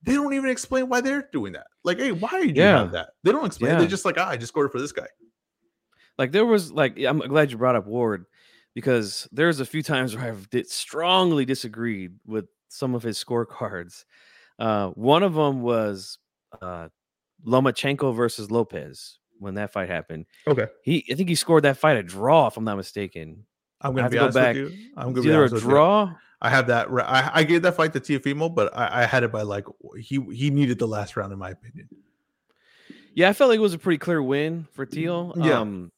They 0.04 0.14
don't 0.14 0.34
even 0.34 0.50
explain 0.50 0.88
why 0.88 1.02
they're 1.02 1.28
doing 1.34 1.54
that. 1.54 1.68
Like, 1.84 2.00
hey, 2.00 2.12
why 2.14 2.30
are 2.30 2.40
you 2.40 2.54
doing 2.54 2.56
Yeah. 2.68 2.86
that? 2.86 3.10
They 3.24 3.32
don't 3.34 3.46
explain. 3.46 3.74
Yeah. 3.74 3.80
They're 3.80 3.88
just 3.88 4.06
like, 4.06 4.16
ah, 4.18 4.30
I 4.30 4.38
just 4.38 4.48
scored 4.54 4.72
for 4.72 4.80
this 4.80 4.94
guy. 4.94 5.08
Like 6.18 6.32
there 6.32 6.46
was 6.46 6.72
like 6.72 6.98
I'm 7.00 7.20
glad 7.20 7.52
you 7.52 7.58
brought 7.58 7.76
up 7.76 7.86
Ward 7.88 8.26
because 8.76 9.28
there's 9.32 9.60
a 9.60 9.66
few 9.66 9.84
times 9.84 10.16
where 10.16 10.26
I've 10.26 10.50
did 10.50 10.70
strongly 10.70 11.46
disagreed 11.46 12.14
with 12.26 12.46
some 12.70 12.94
of 12.96 13.04
his 13.04 13.22
scorecards. 13.24 14.06
Uh, 14.58 14.90
one 14.90 15.24
of 15.24 15.34
them 15.34 15.62
was 15.62 16.18
uh, 16.62 16.90
Lomachenko 17.46 18.14
versus 18.16 18.52
Lopez 18.52 19.18
when 19.40 19.56
that 19.56 19.72
fight 19.72 19.90
happened. 19.90 20.26
Okay. 20.48 20.68
He 20.84 21.06
I 21.12 21.16
think 21.16 21.30
he 21.30 21.36
scored 21.36 21.64
that 21.64 21.78
fight 21.78 21.98
a 21.98 22.04
draw 22.04 22.48
if 22.48 22.58
I'm 22.58 22.64
not 22.64 22.78
mistaken. 22.78 23.46
I'm 23.82 23.92
gonna 23.94 24.04
have 24.04 24.12
be 24.12 24.18
to 24.18 24.20
go 24.20 24.24
honest 24.26 24.36
back. 24.36 24.56
with 24.56 24.74
you. 24.74 24.90
I'm 24.98 25.14
gonna 25.14 25.22
be 25.24 25.30
either 25.30 25.40
a 25.40 25.44
with 25.44 25.54
you. 25.54 25.60
draw. 25.62 26.14
I 26.42 26.50
have 26.50 26.68
that. 26.68 26.88
I, 26.90 27.32
I 27.34 27.44
gave 27.44 27.64
that 27.64 27.76
fight 27.76 27.92
to 27.94 28.00
Teofimo, 28.00 28.54
but 28.54 28.76
I, 28.78 29.04
I 29.04 29.06
had 29.06 29.24
it 29.24 29.32
by 29.32 29.42
like 29.42 29.66
he 29.98 30.20
he 30.34 30.50
needed 30.50 30.80
the 30.80 30.88
last 30.88 31.18
round 31.18 31.34
in 31.34 31.40
my 31.40 31.52
opinion. 31.52 31.90
Yeah, 33.14 33.30
I 33.30 33.34
felt 33.34 33.50
like 33.50 33.58
it 33.58 33.62
was 33.62 33.74
a 33.74 33.80
pretty 33.80 33.98
clear 33.98 34.22
win 34.22 34.68
for 34.72 34.86
Teo. 34.86 35.34
Yeah. 35.36 35.60
Um, 35.60 35.92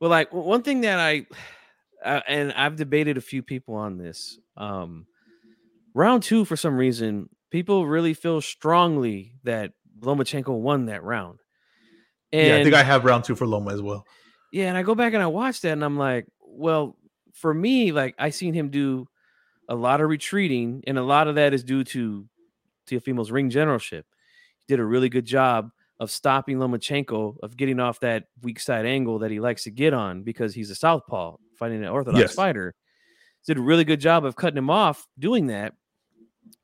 but 0.00 0.10
like 0.10 0.32
one 0.32 0.62
thing 0.62 0.82
that 0.82 0.98
I, 0.98 1.26
uh, 2.04 2.20
and 2.26 2.52
I've 2.52 2.76
debated 2.76 3.16
a 3.16 3.20
few 3.22 3.42
people 3.42 3.74
on 3.74 3.96
this. 3.96 4.38
Um, 4.56 5.06
round 5.94 6.22
two, 6.22 6.44
for 6.44 6.56
some 6.56 6.76
reason, 6.76 7.28
people 7.50 7.86
really 7.86 8.12
feel 8.12 8.40
strongly 8.40 9.34
that 9.44 9.72
Lomachenko 10.00 10.58
won 10.58 10.86
that 10.86 11.02
round. 11.02 11.38
And 12.32 12.46
yeah, 12.48 12.56
I 12.56 12.62
think 12.62 12.74
I 12.74 12.82
have 12.82 13.04
round 13.04 13.24
two 13.24 13.34
for 13.34 13.46
Loma 13.46 13.72
as 13.72 13.82
well. 13.82 14.06
yeah, 14.52 14.68
and 14.68 14.76
I 14.76 14.82
go 14.82 14.94
back 14.94 15.12
and 15.14 15.22
I 15.22 15.26
watch 15.26 15.60
that, 15.62 15.72
and 15.72 15.84
I'm 15.84 15.98
like, 15.98 16.26
well, 16.40 16.96
for 17.34 17.52
me, 17.52 17.92
like 17.92 18.14
I 18.18 18.30
seen 18.30 18.54
him 18.54 18.70
do 18.70 19.06
a 19.68 19.74
lot 19.74 20.00
of 20.00 20.08
retreating, 20.08 20.82
and 20.86 20.98
a 20.98 21.02
lot 21.02 21.28
of 21.28 21.34
that 21.36 21.52
is 21.54 21.62
due 21.64 21.84
to 21.84 22.26
Teofimo's 22.88 23.30
ring 23.30 23.50
generalship. 23.50 24.06
He 24.66 24.72
did 24.74 24.80
a 24.80 24.84
really 24.84 25.08
good 25.08 25.24
job 25.24 25.70
of 26.00 26.10
stopping 26.10 26.58
Lomachenko 26.58 27.36
of 27.42 27.56
getting 27.56 27.78
off 27.78 28.00
that 28.00 28.24
weak 28.42 28.58
side 28.60 28.86
angle 28.86 29.20
that 29.20 29.30
he 29.30 29.38
likes 29.40 29.64
to 29.64 29.70
get 29.70 29.94
on 29.94 30.22
because 30.22 30.52
he's 30.52 30.70
a 30.70 30.74
southpaw 30.74 31.36
fighting 31.58 31.82
an 31.84 31.88
orthodox 31.90 32.20
Yes. 32.20 32.34
fighter. 32.34 32.74
Did 33.46 33.56
a 33.58 33.60
really 33.60 33.84
good 33.84 34.00
job 34.00 34.24
of 34.24 34.34
cutting 34.36 34.58
him 34.58 34.68
off 34.70 35.06
doing 35.18 35.46
that, 35.46 35.74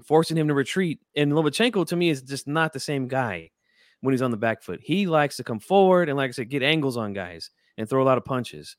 forcing 0.05 0.37
him 0.37 0.49
to 0.49 0.55
retreat. 0.55 0.99
And 1.17 1.33
Lomachenko 1.33 1.87
to 1.89 1.97
me 1.97 2.09
is 2.11 2.23
just 2.23 2.49
not 2.49 2.73
the 2.73 2.81
same 2.81 3.07
guy 3.07 3.51
when 4.01 4.13
he's 4.13 4.23
on 4.23 4.31
the 4.31 4.37
back 4.37 4.63
foot. 4.63 4.81
He 4.83 5.07
likes 5.07 5.37
to 5.37 5.45
come 5.45 5.61
forward 5.61 6.09
and, 6.09 6.17
like 6.17 6.29
I 6.29 6.33
said, 6.33 6.51
get 6.51 6.63
angles 6.63 6.97
on 6.97 7.13
guys 7.13 7.51
and 7.77 7.89
throw 7.89 8.03
a 8.03 8.05
lot 8.05 8.19
of 8.19 8.25
punches. 8.25 8.77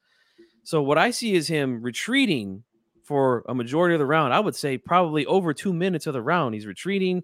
So 0.63 0.81
what 0.81 0.97
I 0.97 1.11
see 1.11 1.33
is 1.33 1.47
him 1.47 1.81
retreating 1.81 2.63
for 3.03 3.43
a 3.49 3.55
majority 3.55 3.95
of 3.95 3.99
the 3.99 4.05
round. 4.05 4.33
I 4.33 4.39
would 4.39 4.55
say 4.55 4.77
probably 4.77 5.25
over 5.25 5.53
two 5.53 5.73
minutes 5.73 6.05
of 6.05 6.13
the 6.13 6.21
round. 6.21 6.53
He's 6.53 6.67
retreating, 6.67 7.23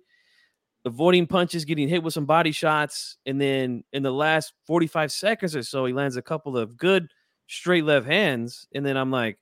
avoiding 0.84 1.28
punches, 1.28 1.64
getting 1.64 1.88
hit 1.88 2.02
with 2.02 2.14
some 2.14 2.26
body 2.26 2.52
shots, 2.52 3.18
and 3.26 3.40
then 3.40 3.84
in 3.94 4.02
the 4.02 4.12
last 4.12 4.54
45 4.66 5.12
seconds 5.12 5.56
or 5.56 5.64
so, 5.64 5.86
he 5.86 5.94
lands 5.94 6.18
a 6.18 6.22
couple 6.22 6.58
of 6.58 6.76
good 6.76 7.10
straight 7.48 7.86
left 7.86 8.08
hands. 8.08 8.68
And 8.74 8.86
then 8.86 8.98
I'm 8.98 9.12
like, 9.12 9.38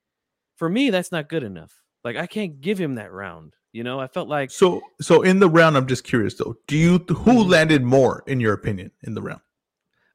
for 0.56 0.70
me, 0.70 0.90
that's 0.90 1.12
not 1.12 1.30
good 1.30 1.44
enough. 1.44 1.74
Like 2.04 2.18
I 2.18 2.28
can't 2.28 2.60
give 2.60 2.78
him 2.78 2.96
that 2.96 3.12
round. 3.12 3.54
You 3.74 3.84
know, 3.84 4.00
I 4.00 4.08
felt 4.08 4.30
like 4.30 4.52
So 4.52 4.82
so 5.02 5.24
in 5.24 5.40
the 5.40 5.50
round, 5.50 5.76
I'm 5.76 5.88
just 5.88 6.04
curious 6.04 6.36
though. 6.36 6.56
Do 6.68 6.78
you 6.78 7.00
who 7.10 7.44
Mhm. 7.44 7.50
landed 7.50 7.84
more 7.84 8.24
in 8.28 8.40
your 8.40 8.54
opinion 8.54 8.92
in 9.02 9.16
the 9.16 9.22
round? 9.22 9.42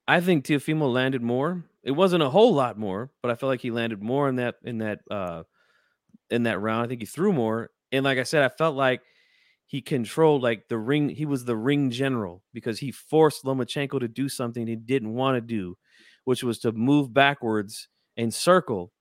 I 0.06 0.20
think 0.20 0.44
Teofimo 0.46 0.90
landed 0.92 1.22
more. 1.22 1.64
It 1.82 1.90
wasn't 1.90 2.22
a 2.22 2.30
whole 2.30 2.54
lot 2.54 2.78
more, 2.78 3.10
but 3.20 3.30
I 3.30 3.34
felt 3.34 3.50
like 3.50 3.60
he 3.60 3.70
landed 3.70 4.00
more 4.00 4.28
in 4.28 4.36
that 4.36 4.56
in 4.64 4.78
that 4.78 5.00
uh 5.10 5.42
in 6.30 6.44
that 6.44 6.60
round. 6.60 6.84
I 6.84 6.88
think 6.88 7.00
he 7.02 7.06
threw 7.06 7.32
more. 7.32 7.70
And 7.92 8.04
like 8.04 8.18
I 8.18 8.22
said, 8.22 8.44
I 8.44 8.48
felt 8.48 8.76
like 8.76 9.02
he 9.66 9.82
controlled 9.82 10.42
like 10.42 10.68
the 10.68 10.78
ring. 10.78 11.08
He 11.08 11.26
was 11.26 11.44
the 11.44 11.56
ring 11.56 11.90
general 11.90 12.42
because 12.54 12.78
he 12.78 12.92
forced 12.92 13.44
Lomachenko 13.44 14.00
to 14.00 14.08
do 14.08 14.28
something 14.28 14.66
he 14.66 14.76
didn't 14.76 15.14
want 15.14 15.36
to 15.36 15.40
do, 15.40 15.76
which 16.24 16.42
was 16.44 16.58
to 16.60 16.72
move 16.72 17.12
backwards 17.12 17.88
and 18.16 18.32
circle. 18.32 18.92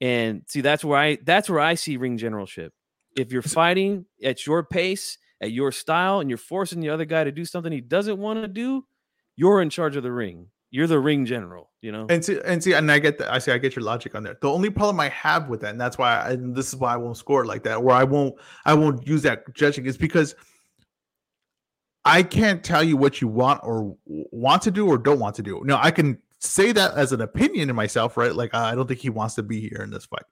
And 0.00 0.42
see, 0.46 0.60
that's 0.60 0.84
where 0.84 0.98
I 0.98 1.18
that's 1.24 1.50
where 1.50 1.60
I 1.60 1.74
see 1.74 1.96
ring 1.96 2.16
generalship. 2.16 2.72
If 3.16 3.32
you're 3.32 3.42
fighting 3.42 4.06
at 4.22 4.46
your 4.46 4.62
pace, 4.62 5.18
at 5.40 5.52
your 5.52 5.72
style, 5.72 6.20
and 6.20 6.30
you're 6.30 6.36
forcing 6.36 6.80
the 6.80 6.90
other 6.90 7.04
guy 7.04 7.24
to 7.24 7.32
do 7.32 7.44
something 7.44 7.72
he 7.72 7.80
doesn't 7.80 8.18
want 8.18 8.42
to 8.42 8.48
do, 8.48 8.84
you're 9.36 9.62
in 9.62 9.70
charge 9.70 9.96
of 9.96 10.02
the 10.02 10.12
ring. 10.12 10.48
You're 10.70 10.86
the 10.86 10.98
ring 10.98 11.24
general, 11.24 11.70
you 11.80 11.92
know? 11.92 12.06
And 12.10 12.22
see, 12.22 12.38
and 12.44 12.62
see, 12.62 12.74
and 12.74 12.92
I 12.92 12.98
get 12.98 13.16
that. 13.18 13.32
I 13.32 13.38
see, 13.38 13.52
I 13.52 13.58
get 13.58 13.74
your 13.74 13.84
logic 13.84 14.14
on 14.14 14.22
that. 14.24 14.42
The 14.42 14.50
only 14.50 14.68
problem 14.68 15.00
I 15.00 15.08
have 15.08 15.48
with 15.48 15.62
that, 15.62 15.70
and 15.70 15.80
that's 15.80 15.96
why, 15.96 16.20
I, 16.20 16.32
and 16.32 16.54
this 16.54 16.68
is 16.68 16.76
why 16.76 16.92
I 16.92 16.96
won't 16.98 17.16
score 17.16 17.46
like 17.46 17.62
that, 17.62 17.76
or 17.76 17.90
I 17.90 18.04
won't, 18.04 18.34
I 18.66 18.74
won't 18.74 19.06
use 19.06 19.22
that 19.22 19.54
judging, 19.54 19.86
is 19.86 19.96
because 19.96 20.34
I 22.04 22.22
can't 22.22 22.62
tell 22.62 22.82
you 22.82 22.98
what 22.98 23.22
you 23.22 23.28
want 23.28 23.60
or 23.62 23.96
want 24.04 24.60
to 24.62 24.70
do 24.70 24.86
or 24.86 24.98
don't 24.98 25.18
want 25.18 25.36
to 25.36 25.42
do. 25.42 25.62
Now, 25.64 25.80
I 25.82 25.90
can 25.90 26.18
say 26.38 26.72
that 26.72 26.94
as 26.94 27.12
an 27.12 27.22
opinion 27.22 27.70
in 27.70 27.76
myself, 27.76 28.16
right? 28.18 28.34
Like, 28.34 28.54
I 28.54 28.74
don't 28.74 28.86
think 28.86 29.00
he 29.00 29.10
wants 29.10 29.36
to 29.36 29.42
be 29.42 29.60
here 29.60 29.80
in 29.82 29.90
this 29.90 30.04
fight, 30.04 30.24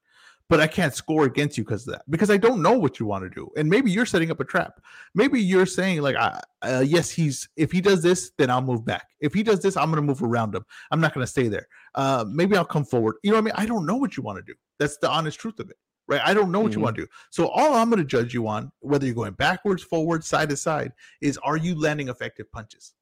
but 0.48 0.60
I 0.60 0.66
can't 0.66 0.94
score 0.94 1.24
against 1.24 1.58
you 1.58 1.64
because 1.64 1.86
of 1.88 1.94
that, 1.94 2.02
because 2.08 2.30
I 2.30 2.36
don't 2.36 2.62
know 2.62 2.78
what 2.78 3.00
you 3.00 3.06
want 3.06 3.24
to 3.24 3.30
do. 3.30 3.50
And 3.56 3.68
maybe 3.68 3.90
you're 3.90 4.06
setting 4.06 4.30
up 4.30 4.40
a 4.40 4.44
trap. 4.44 4.80
Maybe 5.14 5.40
you're 5.40 5.66
saying, 5.66 6.02
like, 6.02 6.16
I, 6.16 6.40
uh, 6.62 6.84
yes, 6.86 7.10
he's, 7.10 7.48
if 7.56 7.72
he 7.72 7.80
does 7.80 8.02
this, 8.02 8.30
then 8.38 8.50
I'll 8.50 8.62
move 8.62 8.84
back. 8.84 9.08
If 9.20 9.34
he 9.34 9.42
does 9.42 9.60
this, 9.60 9.76
I'm 9.76 9.90
going 9.90 10.02
to 10.02 10.06
move 10.06 10.22
around 10.22 10.54
him. 10.54 10.64
I'm 10.90 11.00
not 11.00 11.14
going 11.14 11.24
to 11.24 11.30
stay 11.30 11.48
there. 11.48 11.66
Uh, 11.94 12.24
maybe 12.28 12.56
I'll 12.56 12.64
come 12.64 12.84
forward. 12.84 13.16
You 13.22 13.30
know 13.30 13.36
what 13.38 13.42
I 13.42 13.44
mean? 13.44 13.54
I 13.56 13.66
don't 13.66 13.86
know 13.86 13.96
what 13.96 14.16
you 14.16 14.22
want 14.22 14.38
to 14.38 14.42
do. 14.42 14.54
That's 14.78 14.98
the 14.98 15.10
honest 15.10 15.40
truth 15.40 15.58
of 15.58 15.68
it, 15.70 15.76
right? 16.06 16.20
I 16.24 16.32
don't 16.32 16.52
know 16.52 16.60
what 16.60 16.72
you 16.72 16.78
Mhm. 16.78 16.82
want 16.82 16.96
to 16.96 17.02
do. 17.02 17.08
So 17.30 17.48
all 17.48 17.74
I'm 17.74 17.90
going 17.90 17.98
to 17.98 18.06
judge 18.06 18.32
you 18.32 18.46
on, 18.46 18.70
whether 18.80 19.04
you're 19.04 19.14
going 19.16 19.32
backwards, 19.32 19.82
forward, 19.82 20.22
side 20.22 20.50
to 20.50 20.56
side, 20.56 20.92
is 21.20 21.38
are 21.38 21.56
you 21.56 21.74
landing 21.74 22.08
effective 22.08 22.50
punches? 22.52 22.94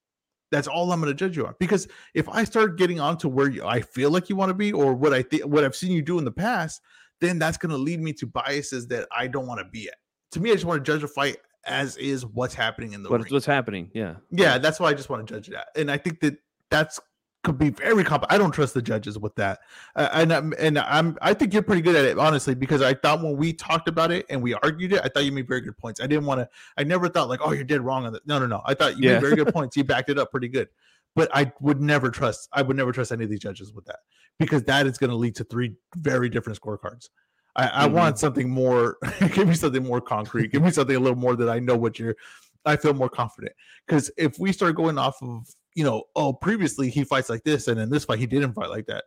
That's 0.51 0.69
all 0.69 0.93
I'm 0.93 1.01
going 1.01 1.13
to 1.13 1.19
judge 1.19 1.37
you 1.37 1.47
on. 1.47 1.55
Because 1.59 1.89
if 2.15 2.29
I 2.29 2.45
start 2.45 2.79
getting 2.79 3.01
onto 3.01 3.29
where 3.29 3.51
you, 3.51 3.67
I 3.67 3.81
feel 3.81 4.11
like 4.11 4.29
you 4.29 4.37
want 4.37 4.51
to 4.51 4.55
be, 4.55 4.73
or 4.73 4.95
what 4.95 5.13
I 5.13 5.23
think, 5.23 5.45
what 5.47 5.65
I've 5.65 5.75
seen 5.75 5.91
you 5.91 6.01
do 6.03 6.19
in 6.19 6.25
the 6.25 6.31
past, 6.31 6.81
then 7.25 7.39
that's 7.39 7.57
going 7.57 7.71
to 7.71 7.79
lead 7.79 8.01
me 8.01 8.13
to 8.15 8.27
biases 8.27 8.87
that 8.89 9.09
I 9.17 9.27
don't 9.27 9.47
want 9.47 9.61
to 9.61 9.65
be 9.67 9.89
at. 9.89 9.95
To 10.33 10.41
me, 10.41 10.51
I 10.51 10.55
just 10.55 10.65
want 10.67 10.85
to 10.85 10.93
judge 10.93 11.03
a 11.03 11.09
fight 11.09 11.39
as 11.67 11.97
is 11.97 12.27
what's 12.27 12.55
happening 12.55 12.93
in 12.93 13.03
the 13.03 13.09
What's 13.09 13.25
ring 13.25 13.33
what's 13.33 13.47
happening? 13.47 13.91
Yeah. 13.95 14.17
yeah 14.31 14.59
that's 14.59 14.79
why 14.79 14.91
i 14.91 14.93
just 14.93 15.09
want 15.09 15.27
to 15.27 15.35
judge 15.35 15.49
that 15.49 15.69
and 15.77 15.91
i 15.91 15.97
think 15.97 16.21
that 16.21 16.37
that's 16.71 17.01
could 17.43 17.57
be 17.57 17.71
very 17.71 18.05
comp 18.05 18.27
i 18.29 18.37
don't 18.37 18.51
trust 18.53 18.75
the 18.75 18.83
judges 18.83 19.19
with 19.19 19.35
that 19.37 19.61
uh, 19.97 20.11
and 20.13 20.31
I'm, 20.31 20.53
and 20.59 20.79
i'm 20.79 21.17
i 21.23 21.33
think 21.33 21.55
you're 21.55 21.63
pretty 21.63 21.81
good 21.81 21.97
at 21.97 22.05
it 22.05 22.19
honestly 22.19 22.55
because 22.55 22.83
i 22.83 22.93
thought 22.93 23.23
when 23.23 23.39
we 23.39 23.55
talked 23.55 23.89
about 23.89 24.11
it 24.11 24.27
and 24.29 24.43
we 24.43 24.53
argued 24.53 24.93
it 24.93 25.01
i 25.05 25.09
thought 25.09 25.25
you 25.25 25.33
made 25.33 25.49
very 25.49 25.63
good 25.63 25.79
points 25.79 26.03
i 26.03 26.07
didn't 26.07 26.27
want 26.27 26.41
to 26.41 26.49
i 26.77 26.85
never 26.85 27.09
thought 27.09 27.31
like 27.31 27.41
oh 27.43 27.53
you're 27.53 27.65
dead 27.65 27.81
wrong 27.81 28.05
on 28.05 28.13
that 28.13 28.27
no 28.27 28.39
no 28.39 28.47
no 28.47 28.61
i 28.67 28.75
thought 28.75 28.99
you 28.99 29.09
Yeah. 29.09 29.15
made 29.15 29.23
very 29.23 29.37
good 29.37 29.49
points 29.55 29.75
you 29.75 29.85
backed 29.85 30.11
it 30.11 30.19
up 30.19 30.31
pretty 30.31 30.49
good 30.49 30.69
but 31.17 31.29
i 31.35 31.51
would 31.61 31.81
never 31.81 32.11
trust 32.11 32.49
i 32.53 32.63
would 32.63 32.77
never 32.77 32.93
trust 32.93 33.13
any 33.13 33.25
of 33.25 33.31
these 33.31 33.41
judges 33.41 33.73
with 33.73 33.85
that 33.85 34.01
because 34.39 34.63
that 34.65 34.87
is 34.87 34.99
going 34.99 35.11
to 35.11 35.17
lead 35.17 35.35
to 35.35 35.45
three 35.45 35.73
very 35.97 36.29
different 36.29 36.61
scorecards 36.61 37.09
I, 37.57 37.85
I 37.85 37.89
Mhm. 37.89 37.93
want 37.93 38.19
something 38.19 38.51
more. 38.51 38.97
give 39.33 39.47
me 39.47 39.55
something 39.55 39.85
more 39.85 40.01
concrete. 40.01 40.51
give 40.51 40.61
me 40.63 40.73
something 40.73 40.97
a 40.97 40.99
little 40.99 41.17
more 41.17 41.37
that 41.37 41.49
I 41.49 41.61
know 41.61 41.77
what 41.77 42.01
you're. 42.01 42.17
I 42.65 42.75
feel 42.75 42.95
more 42.95 43.09
confident 43.09 43.53
because 43.87 44.11
if 44.17 44.41
we 44.41 44.51
start 44.51 44.75
going 44.75 44.99
off 44.99 45.15
of 45.23 45.47
you 45.77 45.85
know, 45.85 46.03
oh, 46.17 46.33
previously 46.33 46.91
he 46.91 47.05
fights 47.05 47.31
like 47.31 47.45
this, 47.45 47.69
and 47.69 47.79
in 47.79 47.91
this 47.91 48.05
fight 48.07 48.19
he 48.19 48.27
didn't 48.27 48.55
fight 48.55 48.71
like 48.71 48.87
that. 48.87 49.05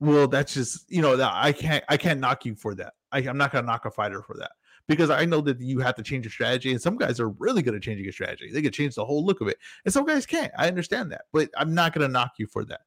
Well, 0.00 0.28
that's 0.28 0.52
just 0.52 0.84
you 0.90 1.00
know 1.00 1.16
that 1.16 1.30
I 1.32 1.50
can't 1.52 1.82
I 1.88 1.96
can't 1.96 2.20
knock 2.20 2.44
you 2.44 2.54
for 2.56 2.74
that. 2.74 2.92
I, 3.10 3.20
I'm 3.20 3.38
not 3.38 3.52
gonna 3.52 3.66
knock 3.66 3.86
a 3.86 3.90
fighter 3.90 4.20
for 4.22 4.36
that 4.38 4.50
because 4.88 5.10
I 5.10 5.24
know 5.26 5.40
that 5.42 5.60
you 5.60 5.78
have 5.80 5.94
to 5.96 6.02
change 6.02 6.24
your 6.24 6.32
strategy, 6.32 6.72
and 6.72 6.80
some 6.80 6.96
guys 6.96 7.20
are 7.20 7.28
really 7.28 7.62
good 7.62 7.74
at 7.74 7.82
changing 7.82 8.04
your 8.04 8.12
strategy. 8.12 8.50
They 8.50 8.62
can 8.62 8.72
change 8.72 8.94
the 8.94 9.04
whole 9.04 9.24
look 9.24 9.40
of 9.40 9.48
it, 9.48 9.58
and 9.84 9.92
some 9.92 10.06
guys 10.06 10.26
can't. 10.26 10.52
I 10.58 10.66
understand 10.66 11.12
that, 11.12 11.22
but 11.32 11.50
I'm 11.56 11.74
not 11.74 11.92
gonna 11.92 12.08
knock 12.08 12.32
you 12.38 12.46
for 12.46 12.64
that. 12.64 12.80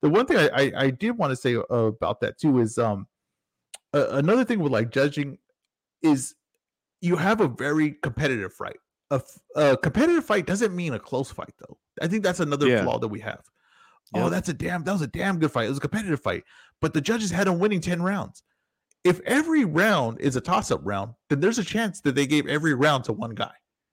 The 0.00 0.08
one 0.08 0.26
thing 0.26 0.36
I 0.38 0.48
I, 0.48 0.72
I 0.76 0.90
did 0.90 1.18
want 1.18 1.32
to 1.32 1.36
say 1.36 1.56
uh, 1.56 1.62
about 1.74 2.20
that 2.20 2.38
too 2.38 2.60
is 2.60 2.78
um 2.78 3.06
uh, 3.92 4.06
another 4.10 4.44
thing 4.44 4.60
with 4.60 4.72
like 4.72 4.90
judging 4.90 5.38
is 6.02 6.34
you 7.00 7.16
have 7.16 7.40
a 7.40 7.48
very 7.48 7.92
competitive 8.02 8.52
fight. 8.52 8.76
A 9.56 9.76
competitive 9.78 10.24
fight 10.24 10.46
doesn't 10.46 10.76
mean 10.76 10.92
a 10.92 10.98
close 10.98 11.30
fight 11.30 11.54
though. 11.58 11.78
I 12.02 12.06
think 12.08 12.22
that's 12.22 12.40
another 12.40 12.68
Yeah. 12.68 12.84
flaw 12.84 12.98
that 12.98 13.08
we 13.08 13.20
have. 13.20 13.42
Oh, 14.14 14.28
that's 14.30 14.48
a 14.48 14.54
damn 14.54 14.84
that 14.84 14.92
was 14.92 15.02
a 15.02 15.06
damn 15.06 15.38
good 15.38 15.50
fight. 15.50 15.66
It 15.66 15.70
was 15.70 15.78
a 15.78 15.82
competitive 15.82 16.20
fight, 16.20 16.44
but 16.80 16.94
the 16.94 17.00
judges 17.00 17.30
had 17.30 17.46
him 17.48 17.58
winning 17.58 17.80
10 17.80 18.02
rounds. 18.02 18.42
If 19.04 19.20
every 19.20 19.64
round 19.64 20.20
is 20.20 20.36
a 20.36 20.40
toss-up 20.40 20.80
round, 20.84 21.14
then 21.30 21.40
there's 21.40 21.58
a 21.58 21.64
chance 21.64 22.00
that 22.02 22.14
they 22.14 22.26
gave 22.26 22.46
every 22.46 22.74
round 22.74 23.04
to 23.04 23.12
one 23.12 23.34
guy. 23.34 23.52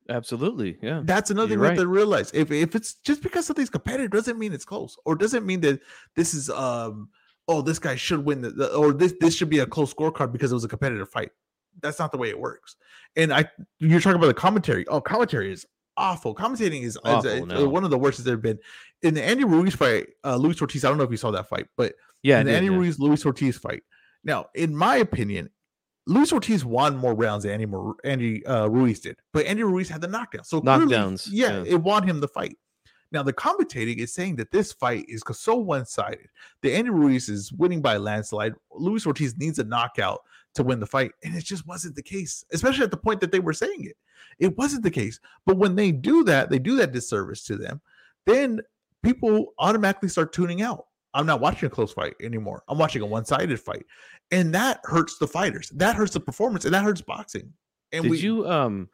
Absolutely. 0.09 0.77
Yeah. 0.81 1.01
That's 1.03 1.31
another 1.31 1.47
thing 1.49 1.53
You're 1.59 1.61
we 1.63 1.67
have 1.69 1.77
to 1.77 1.87
realize. 1.87 2.31
If 2.33 2.51
if 2.51 2.75
it's 2.75 2.95
just 2.95 3.23
because 3.23 3.45
something's 3.45 3.69
competitive 3.69 4.11
doesn't 4.11 4.37
mean 4.37 4.53
it's 4.53 4.65
close, 4.65 4.97
or 5.05 5.15
doesn't 5.15 5.45
mean 5.45 5.61
that 5.61 5.79
this 6.15 6.33
is 6.33 6.49
um 6.49 7.09
oh 7.47 7.61
this 7.61 7.79
guy 7.79 7.95
should 7.95 8.23
win 8.23 8.41
the, 8.41 8.73
or 8.75 8.93
this 8.93 9.13
this 9.19 9.35
should 9.35 9.49
be 9.49 9.59
a 9.59 9.65
close 9.65 9.93
scorecard 9.93 10.31
because 10.31 10.51
it 10.51 10.55
was 10.55 10.63
a 10.63 10.67
competitive 10.67 11.09
fight. 11.09 11.31
That's 11.81 11.99
not 11.99 12.11
the 12.11 12.17
way 12.17 12.29
it 12.29 12.39
works. 12.39 12.75
And 13.15 13.33
I 13.33 13.49
you're 13.79 13.99
talking 13.99 14.17
about 14.17 14.27
the 14.27 14.35
commentary. 14.35 14.85
Oh, 14.87 15.01
commentary 15.01 15.51
is 15.51 15.65
awful. 15.97 16.35
Commentating 16.35 16.81
is, 16.81 16.95
is, 16.95 16.97
Awful, 17.03 17.43
uh, 17.43 17.45
no. 17.45 17.67
one 17.67 17.83
of 17.83 17.89
the 17.89 17.97
worst 17.97 18.19
that's 18.19 18.27
ever 18.27 18.37
been. 18.37 18.59
In 19.01 19.13
the 19.15 19.23
Andy 19.23 19.43
Ruiz 19.43 19.73
fight, 19.73 20.07
uh 20.23 20.35
Luis 20.35 20.61
Ortiz, 20.61 20.85
I 20.85 20.89
don't 20.89 20.99
know 20.99 21.03
if 21.03 21.11
you 21.11 21.17
saw 21.17 21.31
that 21.31 21.49
fight, 21.49 21.67
but 21.77 21.95
Yeah, 22.21 22.35
I 22.35 22.39
and 22.39 22.47
the 22.47 22.51
did, 22.51 22.57
Andy 22.57 22.71
yeah. 22.71 22.77
Ruiz 22.77 22.99
Luis 22.99 23.25
Ortiz 23.25 23.57
fight. 23.57 23.81
Now, 24.25 24.47
in 24.55 24.75
my 24.75 24.97
opinion, 24.97 25.49
Luis 26.07 26.33
Ortiz 26.33 26.65
won 26.65 26.97
more 26.97 27.13
rounds 27.15 27.43
than 27.43 27.53
Andy 27.53 27.67
Andy 28.03 28.45
uh, 28.45 28.67
Ruiz 28.67 28.99
did, 28.99 29.17
but 29.31 29.45
Andy 29.45 29.63
Ruiz 29.63 29.87
had 29.87 30.01
the 30.01 30.07
knockdown. 30.07 30.43
So 30.43 30.59
clearly, 30.61 30.87
Knockdowns, 30.87 31.29
yeah, 31.31 31.63
yeah. 31.63 31.73
it 31.73 31.81
won 31.81 32.03
him 32.03 32.19
the 32.19 32.27
fight. 32.27 32.57
Now 33.11 33.23
the 33.23 33.33
commentating 33.33 33.97
is 33.97 34.13
saying 34.13 34.35
that 34.37 34.51
this 34.51 34.73
fight 34.73 35.05
is 35.07 35.23
so 35.31 35.55
one-sided. 35.55 36.27
that 36.61 36.73
Andy 36.73 36.89
Ruiz 36.89 37.29
is 37.29 37.51
winning 37.53 37.81
by 37.81 37.95
a 37.95 37.99
landslide. 37.99 38.53
Luis 38.71 39.07
Ortiz 39.07 39.37
needs 39.37 39.57
a 39.59 39.63
knockout 39.63 40.21
to 40.55 40.63
win 40.63 40.79
the 40.79 40.85
fight, 40.85 41.11
and 41.23 41.35
it 41.35 41.43
just 41.43 41.65
wasn't 41.67 41.95
the 41.95 42.03
case. 42.03 42.43
Especially 42.51 42.83
at 42.83 42.91
the 42.91 42.97
point 42.97 43.21
that 43.21 43.31
they 43.31 43.39
were 43.39 43.53
saying 43.53 43.85
it, 43.85 43.97
it 44.39 44.57
wasn't 44.57 44.83
the 44.83 44.91
case. 44.91 45.19
But 45.45 45.57
when 45.57 45.75
they 45.75 45.91
do 45.91 46.23
that, 46.25 46.49
they 46.49 46.59
do 46.59 46.75
that 46.77 46.91
disservice 46.91 47.43
to 47.45 47.55
them. 47.57 47.81
Then 48.25 48.61
people 49.03 49.53
automatically 49.59 50.09
start 50.09 50.33
tuning 50.33 50.61
out. 50.61 50.85
I'm 51.15 51.25
not 51.25 51.39
watching 51.39 51.67
a 51.67 51.69
close 51.69 51.93
fight 51.93 52.15
anymore. 52.21 52.63
I'm 52.67 52.77
watching 52.77 53.01
a 53.01 53.05
one-sided 53.05 53.59
fight, 53.59 53.85
and 54.31 54.53
that 54.53 54.81
hurts 54.83 55.17
the 55.17 55.27
fighters. 55.27 55.69
That 55.69 55.95
hurts 55.95 56.13
the 56.13 56.19
performance, 56.19 56.65
and 56.65 56.73
that 56.73 56.83
hurts 56.83 57.01
boxing. 57.01 57.53
And 57.91 58.03
did 58.03 58.11
we, 58.11 58.19
you 58.19 58.47
um 58.47 58.89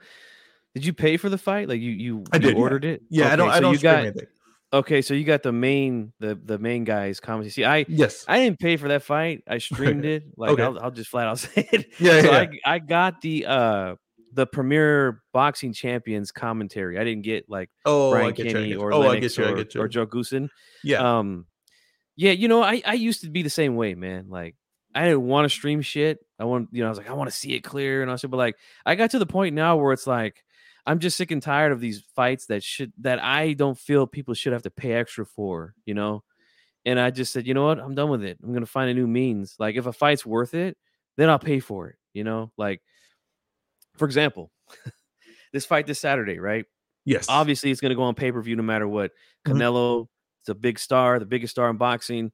did 0.74 0.86
you 0.86 0.94
pay 0.94 1.18
for 1.18 1.30
the 1.30 1.38
fight? 1.38 1.68
Like 1.68 1.82
you 1.82 1.92
you, 1.92 2.24
I 2.32 2.38
you 2.38 2.42
did, 2.42 2.56
yeah. 2.56 2.62
ordered 2.62 2.86
it? 2.86 3.02
Yeah, 3.10 3.34
I 3.34 3.36
don't. 3.36 3.50
I 3.50 3.60
don't 3.60 3.74
you 3.74 3.80
got 3.80 4.00
anything. 4.00 4.28
okay, 4.72 5.02
so 5.02 5.14
you 5.14 5.24
got 5.26 5.44
the 5.44 5.52
main 5.52 6.14
the 6.20 6.36
the 6.36 6.60
main 6.60 6.84
guy's 6.84 7.20
comedy. 7.20 7.50
See, 7.50 7.66
I 7.66 7.86
Yes. 7.90 8.24
I 8.28 8.40
didn't 8.40 8.60
pay 8.60 8.78
for 8.78 8.88
that 8.90 9.04
fight. 9.04 9.44
I 9.48 9.58
streamed 9.58 10.06
it. 10.06 10.24
Like 10.38 10.52
Okay. 10.52 10.64
I'll, 10.64 10.80
I'll 10.80 10.92
just 10.92 11.10
flat 11.10 11.28
out 11.28 11.40
say 11.40 11.68
it. 11.72 11.88
Yeah, 12.00 12.22
so 12.22 12.32
yeah. 12.32 12.38
I 12.38 12.76
I 12.76 12.80
got 12.80 13.22
the 13.22 13.46
uh 13.46 13.96
the 14.34 14.46
premier 14.46 15.24
boxing 15.34 15.74
champions 15.74 16.32
commentary. 16.32 16.98
I 16.98 17.04
didn't 17.04 17.24
get 17.24 17.50
like 17.50 17.70
oh, 17.86 18.12
Brian 18.12 18.28
I 18.28 18.32
get 18.32 18.46
you. 18.46 18.52
I 18.52 18.54
Kenny 18.54 18.76
or 18.76 18.94
oh, 18.94 19.02
I 19.02 19.08
Lennox 19.08 19.38
or, 19.38 19.46
I 19.46 19.54
get 19.54 19.76
you. 19.76 19.82
or 19.82 19.88
Joe 19.88 20.06
Goossen. 20.06 20.48
yeah. 20.84 21.18
Um, 21.20 21.46
yeah, 22.22 22.34
you 22.34 22.48
know, 22.48 22.62
I 22.62 22.84
I 22.86 22.94
used 22.94 23.22
to 23.22 23.32
be 23.32 23.42
the 23.42 23.50
same 23.50 23.76
way, 23.76 23.96
man. 23.96 24.28
Like 24.30 24.56
I 24.94 25.06
didn't 25.06 25.24
want 25.24 25.46
to 25.46 25.50
stream 25.50 25.82
shit. 25.82 26.20
I 26.40 26.44
want, 26.44 26.70
you 26.72 26.82
know, 26.82 26.86
I 26.86 26.90
was 26.90 27.00
like, 27.00 27.10
I 27.10 27.14
want 27.14 27.32
to 27.32 27.36
see 27.36 27.54
it 27.54 27.62
clear 27.62 28.04
and 28.04 28.12
all 28.12 28.18
shit. 28.18 28.30
But 28.30 28.38
like, 28.38 28.58
I 28.86 28.94
got 28.94 29.10
to 29.12 29.20
the 29.20 29.26
point 29.26 29.56
now 29.56 29.78
where 29.78 29.92
it's 29.92 30.06
like, 30.06 30.44
I'm 30.86 31.00
just 31.00 31.18
sick 31.18 31.32
and 31.32 31.42
tired 31.42 31.72
of 31.72 31.80
these 31.80 32.04
fights 32.16 32.46
that 32.46 32.62
should 32.62 32.94
that 33.00 33.18
I 33.24 33.54
don't 33.54 33.76
feel 33.76 34.06
people 34.06 34.36
should 34.36 34.54
have 34.54 34.62
to 34.64 34.70
pay 34.70 34.94
extra 34.94 35.26
for, 35.26 35.74
you 35.84 35.96
know. 35.96 36.24
And 36.86 37.00
I 37.00 37.10
just 37.10 37.34
said, 37.34 37.48
you 37.48 37.56
know 37.56 37.66
what, 37.66 37.80
I'm 37.80 37.96
done 37.96 38.12
with 38.12 38.24
it. 38.24 38.38
I'm 38.44 38.54
gonna 38.54 38.68
find 38.68 38.92
a 38.92 38.94
new 38.94 39.08
means. 39.08 39.56
Like, 39.58 39.76
if 39.76 39.88
a 39.88 39.94
fight's 39.94 40.24
worth 40.24 40.54
it, 40.54 40.78
then 41.18 41.28
I'll 41.28 41.40
pay 41.40 41.60
for 41.60 41.88
it. 41.88 41.96
You 42.14 42.24
know, 42.24 42.52
like, 42.56 42.84
for 43.98 44.06
example, 44.06 44.52
this 45.54 45.66
fight 45.66 45.88
this 45.88 46.00
Saturday, 46.00 46.38
right? 46.38 46.66
yes. 47.04 47.26
obviously 47.28 47.72
it's 47.72 47.82
going 47.82 47.90
to 47.90 47.96
go 47.96 48.04
on 48.04 48.14
pay 48.14 48.32
per 48.32 48.40
view 48.44 48.56
no 48.56 48.62
matter 48.62 48.88
what. 48.88 49.10
Mhm. 49.48 49.54
Canelo 49.54 50.08
is 50.44 50.50
a 50.50 50.56
big 50.56 50.80
star, 50.80 51.20
the 51.20 51.26
biggest 51.26 51.52
star 51.52 51.70
in 51.70 51.78
boxing. 51.78 52.32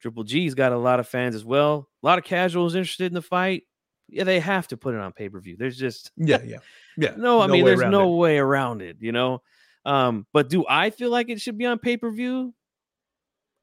Triple 0.00 0.24
G's 0.24 0.54
got 0.54 0.72
a 0.72 0.78
lot 0.78 1.00
of 1.00 1.08
fans 1.08 1.34
as 1.34 1.44
well. 1.44 1.88
A 2.02 2.06
lot 2.06 2.18
of 2.18 2.24
casuals 2.24 2.74
interested 2.74 3.06
in 3.06 3.14
the 3.14 3.22
fight. 3.22 3.64
Yeah, 4.08 4.24
they 4.24 4.40
have 4.40 4.66
to 4.68 4.76
put 4.76 4.94
it 4.94 5.00
on 5.00 5.12
pay 5.12 5.28
per 5.28 5.40
view. 5.40 5.56
There's 5.58 5.78
just 5.78 6.10
Yeah. 6.16 6.40
Yeah. 6.44 6.58
Yeah. 6.96 7.14
no. 7.16 7.40
I 7.40 7.46
mean, 7.46 7.64
there's 7.64 7.80
no 7.80 8.12
it. 8.12 8.16
way 8.16 8.38
around 8.38 8.82
it. 8.82 8.96
You 9.00 9.12
know. 9.12 9.42
Um, 9.84 10.26
but 10.32 10.48
do 10.48 10.64
I 10.68 10.90
feel 10.90 11.10
like 11.10 11.28
it 11.30 11.40
should 11.40 11.58
be 11.58 11.66
on 11.66 11.78
pay 11.78 11.96
per 11.96 12.10
view? 12.10 12.54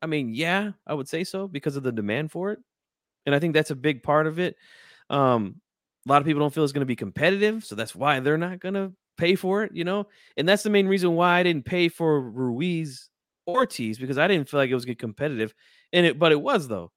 I 0.01 0.05
mean, 0.05 0.33
yeah, 0.33 0.71
I 0.85 0.93
would 0.93 1.09
say 1.09 1.23
so 1.23 1.47
because 1.47 1.75
of 1.75 1.83
the 1.83 1.91
demand 1.91 2.31
for 2.31 2.51
it, 2.51 2.59
and 3.25 3.33
I 3.33 3.39
think 3.39 3.53
that's 3.53 3.71
a 3.71 3.75
big 3.75 4.03
part 4.03 4.27
of 4.27 4.39
it. 4.39 4.55
Um, 5.09 5.59
a 6.07 6.09
lot 6.09 6.21
of 6.21 6.25
people 6.25 6.39
don't 6.39 6.53
feel 6.53 6.63
it's 6.63 6.73
going 6.73 6.81
to 6.81 6.85
be 6.85 6.95
competitive, 6.95 7.65
so 7.65 7.75
that's 7.75 7.95
why 7.95 8.19
they're 8.19 8.37
not 8.37 8.59
going 8.59 8.75
to 8.75 8.93
pay 9.17 9.35
for 9.35 9.63
it. 9.63 9.71
You 9.73 9.83
know, 9.83 10.07
and 10.37 10.47
that's 10.47 10.63
the 10.63 10.69
main 10.69 10.87
reason 10.87 11.15
why 11.15 11.39
I 11.39 11.43
didn't 11.43 11.65
pay 11.65 11.89
for 11.89 12.21
Ruiz 12.21 13.09
Ortiz 13.47 13.97
because 13.97 14.17
I 14.17 14.27
didn't 14.27 14.49
feel 14.49 14.59
like 14.59 14.69
it 14.69 14.75
was 14.75 14.85
get 14.85 14.99
competitive, 14.99 15.53
and 15.93 16.05
it 16.05 16.19
but 16.19 16.31
it 16.31 16.41
was 16.41 16.67
though. 16.67 16.91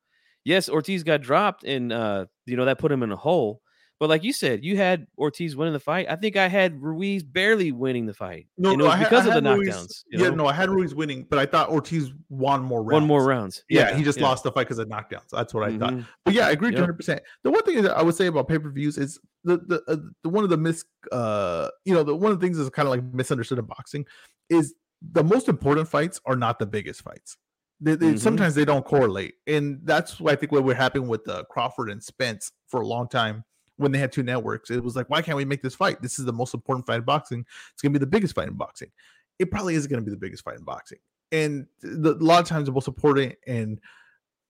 Yes, 0.44 0.68
Ortiz 0.68 1.02
got 1.02 1.20
dropped, 1.20 1.64
and 1.64 1.92
uh, 1.92 2.26
you 2.46 2.56
know 2.56 2.64
that 2.64 2.78
put 2.78 2.90
him 2.92 3.02
in 3.02 3.12
a 3.12 3.16
hole. 3.16 3.60
But 3.98 4.08
like 4.08 4.24
you 4.24 4.32
said, 4.32 4.64
you 4.64 4.78
had 4.78 5.06
Ortiz 5.18 5.54
winning 5.54 5.74
the 5.74 5.78
fight. 5.78 6.06
I 6.08 6.16
think 6.16 6.34
I 6.34 6.48
had 6.48 6.80
Ruiz 6.82 7.22
barely 7.22 7.70
winning 7.70 8.06
the 8.06 8.14
fight. 8.14 8.46
No, 8.56 8.70
and 8.70 8.80
it 8.80 8.84
no, 8.84 8.88
was 8.88 8.94
had- 8.98 9.04
because 9.10 9.26
I 9.26 9.36
of 9.36 9.44
the 9.44 9.50
had 9.50 9.58
Ruiz- 9.58 9.74
knockdowns. 9.74 10.02
you 10.10 10.18
Yeah, 10.24 10.28
know? 10.30 10.34
no, 10.36 10.46
I 10.46 10.54
had 10.54 10.70
Ruiz 10.70 10.94
winning, 10.94 11.26
but 11.28 11.38
I 11.38 11.44
thought 11.44 11.68
Ortiz 11.68 12.10
won 12.30 12.62
more 12.62 12.82
rounds. 12.82 12.92
one 13.02 13.06
more 13.06 13.26
rounds. 13.26 13.62
Yeah, 13.68 13.94
he 13.94 14.02
just 14.02 14.18
yeah. 14.18 14.24
lost 14.24 14.42
the 14.42 14.52
fight 14.52 14.62
because 14.68 14.78
of 14.78 14.88
knockdowns. 14.88 15.28
That's 15.30 15.52
what 15.52 15.64
I 15.64 15.76
thought. 15.76 15.92
Mhm. 15.92 16.06
But 16.24 16.32
yeah, 16.32 16.46
I 16.46 16.52
agree 16.52 16.68
Yep. 16.70 16.76
100. 16.76 16.94
percent 16.94 17.22
The 17.44 17.50
one 17.50 17.62
thing 17.64 17.82
that 17.82 17.94
I 17.94 18.02
would 18.02 18.14
say 18.14 18.28
about 18.28 18.48
pay 18.48 18.58
per 18.58 18.70
views 18.70 18.96
is 18.96 19.20
the 19.44 19.58
the, 19.58 19.82
uh, 19.86 19.96
the 20.22 20.30
one 20.30 20.44
of 20.44 20.50
the 20.50 20.56
mis 20.56 20.82
uh 21.12 21.68
you 21.84 21.92
know 21.92 22.02
the 22.02 22.16
one 22.16 22.32
of 22.32 22.40
the 22.40 22.46
things 22.46 22.56
that's 22.56 22.70
kind 22.70 22.88
of 22.88 22.90
like 22.94 23.04
misunderstood 23.12 23.58
in 23.58 23.66
boxing 23.66 24.06
is 24.48 24.74
the 25.02 25.24
most 25.24 25.48
important 25.48 25.88
fights 25.88 26.20
are 26.26 26.36
not 26.36 26.58
the 26.58 26.66
biggest 26.66 27.02
fights. 27.02 27.36
They, 27.80 27.94
they- 27.94 28.12
Mhm. 28.12 28.18
Sometimes 28.18 28.54
they 28.54 28.64
don't 28.66 28.84
correlate, 28.84 29.34
and 29.46 29.80
that's 29.84 30.20
why 30.20 30.32
I 30.32 30.36
think 30.36 30.52
what 30.52 30.64
we're 30.64 30.74
happening 30.74 31.08
with 31.08 31.26
uh, 31.28 31.44
Crawford 31.50 31.88
and 31.90 32.02
Spence 32.02 32.52
for 32.68 32.80
a 32.82 32.86
long 32.86 33.08
time 33.08 33.44
when 33.76 33.90
they 33.92 33.98
had 33.98 34.12
two 34.12 34.22
networks. 34.22 34.70
It 34.70 34.84
was 34.84 34.94
like, 34.96 35.08
why 35.08 35.22
can't 35.22 35.38
we 35.38 35.46
make 35.46 35.62
this 35.62 35.74
fight? 35.74 36.02
This 36.02 36.18
is 36.18 36.26
the 36.26 36.32
most 36.32 36.52
important 36.52 36.86
fight 36.86 36.96
in 36.98 37.04
boxing. 37.04 37.46
It's 37.72 37.80
gonna 37.82 37.92
be 37.94 37.98
the 37.98 38.06
biggest 38.06 38.34
fight 38.34 38.48
in 38.48 38.54
boxing. 38.54 38.90
It 39.38 39.50
probably 39.50 39.74
is 39.74 39.86
gonna 39.86 40.02
be 40.02 40.10
the 40.10 40.18
biggest 40.18 40.44
fight 40.44 40.58
in 40.58 40.64
boxing, 40.64 40.98
and 41.32 41.66
the, 41.80 42.12
a 42.14 42.22
lot 42.22 42.42
of 42.42 42.46
times 42.46 42.66
the 42.66 42.72
most 42.72 42.88
important 42.88 43.34
and 43.46 43.80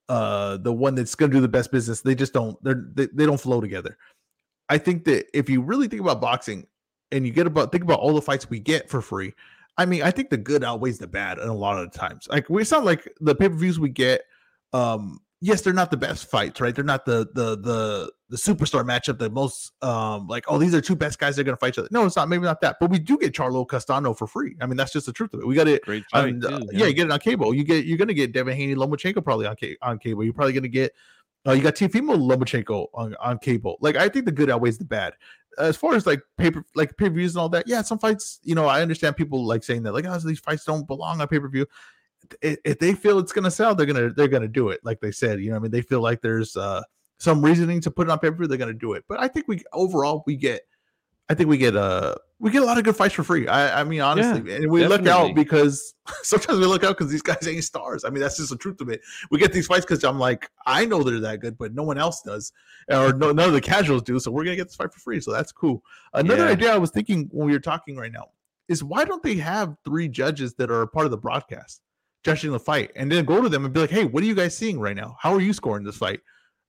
uh 0.09 0.57
the 0.57 0.73
one 0.73 0.97
that's 0.97 1.15
going 1.15 1.31
to 1.31 1.37
do 1.37 1.41
the 1.41 1.47
best 1.47 1.71
business 1.71 2.01
they 2.01 2.17
just 2.17 2.33
don't 2.33 2.61
they're 2.65 2.85
they, 2.95 3.07
they 3.15 3.25
don't 3.27 3.39
flow 3.41 3.61
together 3.61 3.97
i 4.69 4.77
think 4.77 5.05
that 5.05 5.25
if 5.39 5.49
you 5.49 5.61
really 5.63 5.87
think 5.87 6.03
about 6.03 6.21
boxing 6.21 6.67
and 7.13 7.25
you 7.25 7.33
get 7.33 7.47
about 7.47 7.71
think 7.71 7.85
about 7.85 8.01
all 8.01 8.13
the 8.13 8.21
fights 8.21 8.51
we 8.51 8.59
get 8.59 8.91
for 8.91 9.01
free 9.01 9.33
i 9.79 9.85
mean 9.85 10.03
i 10.03 10.11
think 10.11 10.31
the 10.31 10.37
good 10.37 10.65
outweighs 10.65 10.99
the 10.99 11.07
bad 11.07 11.39
and 11.39 11.49
a 11.49 11.55
lot 11.55 11.79
of 11.79 11.91
the 11.91 11.99
times 11.99 12.27
like 12.31 12.49
we 12.49 12.65
sound 12.65 12.85
like 12.85 13.09
the 13.21 13.35
pay-per-views 13.35 13.79
we 13.79 13.89
get 13.89 14.23
um 14.73 15.19
yes 15.41 15.63
they're 15.63 15.73
not 15.73 15.91
the 15.91 15.97
best 15.97 16.31
fights 16.31 16.61
right 16.61 16.75
they're 16.75 16.85
not 16.85 17.05
the 17.05 17.29
the 17.35 17.57
the 17.59 18.13
the 18.29 18.37
superstar 18.37 18.85
matchup 18.85 19.19
the 19.19 19.31
most 19.31 19.73
um 19.83 20.27
like 20.29 20.45
oh 20.49 20.59
these 20.59 20.75
are 20.75 20.81
two 20.81 20.95
best 20.95 21.19
guys 21.19 21.35
they're 21.35 21.45
going 21.45 21.57
to 21.57 21.61
fight 21.61 21.75
each 21.75 21.79
other 21.79 21.89
no 21.91 22.05
it's 22.05 22.17
not 22.17 22.29
maybe 22.29 22.45
not 22.45 22.61
that 22.61 22.77
but 22.79 22.91
we 22.91 22.99
do 22.99 23.17
get 23.19 23.33
charlo 23.33 23.67
castano 23.67 24.13
for 24.13 24.27
free 24.27 24.55
i 24.61 24.67
mean 24.67 24.77
that's 24.77 24.93
just 24.93 25.07
the 25.07 25.13
truth 25.13 25.33
of 25.33 25.41
it 25.41 25.47
we 25.47 25.55
got 25.55 25.67
it 25.67 25.83
Great 25.83 26.05
fight, 26.11 26.35
uh, 26.45 26.59
too, 26.61 26.69
yeah. 26.73 26.87
you 26.87 26.93
get 26.93 27.07
it 27.07 27.13
on 27.13 27.19
cable. 27.19 27.55
You 27.55 27.65
get 27.65 27.87
you're 27.87 27.99
gonna 27.99 28.15
get 28.15 28.33
Devin 28.33 28.57
Haney, 28.57 28.75
Lomachenko 28.75 29.25
probably 29.25 29.47
on 29.47 29.57
ca- 29.57 29.77
on 29.83 29.99
cable. 29.99 30.25
You're 30.25 30.35
probably 30.35 30.53
gonna 30.53 30.69
get 30.69 30.93
uh, 31.47 31.53
you 31.53 31.63
got 31.63 31.75
Teofimo 31.75 32.17
Lomachenko 32.17 32.89
on, 32.93 33.15
on 33.21 33.39
cable. 33.39 33.79
Like 33.81 33.97
I 33.97 34.09
think 34.09 34.27
the 34.27 34.33
good 34.33 34.51
outweighs 34.51 34.79
the 34.79 34.85
bad. 34.85 35.15
As 35.59 35.77
far 35.77 35.95
as 35.95 36.07
like 36.07 36.23
paper 36.39 36.65
like 36.75 36.97
pay 36.97 37.09
per 37.09 37.15
views 37.15 37.35
and 37.35 37.41
all 37.41 37.49
that, 37.51 37.67
yeah, 37.67 37.83
some 37.83 37.99
fights. 37.99 38.41
You 38.43 38.55
know, 38.55 38.67
I 38.67 38.83
understand 38.83 39.17
people 39.17 39.45
like 39.45 39.65
saying 39.65 39.83
that 39.85 39.93
like 39.93 40.07
oh 40.07 40.19
these 40.19 40.41
fights 40.41 40.65
don't 40.65 40.87
belong 40.87 41.21
on 41.21 41.29
pay 41.29 41.39
per 41.39 41.49
view. 41.49 41.67
If, 42.43 42.79
they 42.79 42.95
feel 42.95 43.19
it's 43.19 43.33
gonna 43.33 43.51
sell, 43.51 43.75
they're 43.75 43.87
gonna 43.87 44.11
they're 44.11 44.29
gonna 44.29 44.49
do 44.49 44.69
it. 44.69 44.81
Like 44.85 45.01
they 45.01 45.11
said, 45.11 45.41
you 45.41 45.51
know, 45.51 45.57
I 45.57 45.59
mean, 45.59 45.71
they 45.71 45.83
feel 45.83 46.01
like 46.01 46.21
there's 46.21 46.57
uh 46.57 46.83
some 47.19 47.45
reasoning 47.45 47.81
to 47.83 47.91
put 47.91 48.09
it 48.09 48.11
on 48.11 48.19
pay 48.19 48.31
per 48.31 48.37
view. 48.37 48.47
They're 48.47 48.59
gonna 48.59 48.73
do 48.75 48.93
it. 48.93 49.05
But 49.09 49.21
I 49.21 49.29
think 49.29 49.49
we 49.49 49.63
overall 49.73 50.23
we 50.27 50.37
get. 50.37 50.63
I 51.31 51.35
think 51.35 51.49
we 51.49 51.59
get 51.59 51.77
uh 51.77 52.17
we 52.41 52.51
get 52.51 52.61
a 52.61 52.65
lot 52.65 52.77
of 52.77 52.83
good 52.83 52.97
fights 52.97 53.15
for 53.15 53.23
free. 53.23 53.47
I 53.47 53.83
I 53.83 53.85
mean 53.85 54.01
honestly, 54.01 54.53
and 54.53 54.69
we 54.69 54.85
look 54.85 55.07
out 55.07 55.33
because 55.37 55.95
sometimes 56.25 56.59
we 56.59 56.67
look 56.67 56.83
out 56.83 56.99
because 56.99 57.09
these 57.09 57.23
guys 57.23 57.47
ain't 57.47 57.63
stars. 57.63 58.05
I 58.05 58.11
mean 58.11 58.21
that's 58.21 58.37
just 58.37 58.51
the 58.51 58.57
truth 58.57 58.81
of 58.81 58.89
it. 58.89 59.01
We 59.31 59.39
get 59.39 59.53
these 59.53 59.69
fights 59.69 59.87
because 59.87 60.03
I'm 60.03 60.19
like 60.19 60.51
I 60.67 60.85
know 60.85 61.05
they're 61.05 61.21
that 61.21 61.39
good, 61.39 61.57
but 61.57 61.73
no 61.73 61.85
one 61.85 61.99
else 61.99 62.21
does, 62.23 62.53
or 62.89 63.13
no 63.13 63.31
none 63.31 63.47
of 63.47 63.53
the 63.53 63.61
casuals 63.61 64.03
do. 64.03 64.19
So 64.19 64.33
we're 64.33 64.43
gonna 64.43 64.57
get 64.57 64.67
this 64.67 64.75
fight 64.75 64.93
for 64.93 64.99
free. 64.99 65.21
So 65.21 65.31
that's 65.31 65.53
cool. 65.53 65.85
Another 66.15 66.47
Yeah. 66.47 66.51
idea 66.51 66.75
I 66.75 66.79
was 66.79 66.91
thinking 66.91 67.29
when 67.31 67.47
we 67.47 67.53
were 67.53 67.61
talking 67.61 67.97
right 67.97 68.11
now 68.13 68.31
is 68.67 68.83
why 68.83 69.05
don't 69.05 69.23
they 69.23 69.37
have 69.37 69.77
three 69.85 70.09
judges 70.09 70.55
that 70.55 70.69
are 70.69 70.85
part 70.89 71.05
of 71.05 71.13
the 71.13 71.19
broadcast 71.19 71.81
judging 72.25 72.51
the 72.51 72.59
fight, 72.59 72.91
and 72.97 73.11
then 73.11 73.25
go 73.25 73.41
to 73.41 73.49
them 73.49 73.65
and 73.65 73.73
be 73.73 73.81
like, 73.81 73.91
hey, 73.91 74.05
what 74.05 74.25
are 74.25 74.27
you 74.27 74.35
guys 74.35 74.57
seeing 74.57 74.81
right 74.81 74.97
now? 74.97 75.17
How 75.21 75.33
are 75.33 75.41
you 75.41 75.53
scoring 75.53 75.85
this 75.85 75.97
fight? 75.97 76.21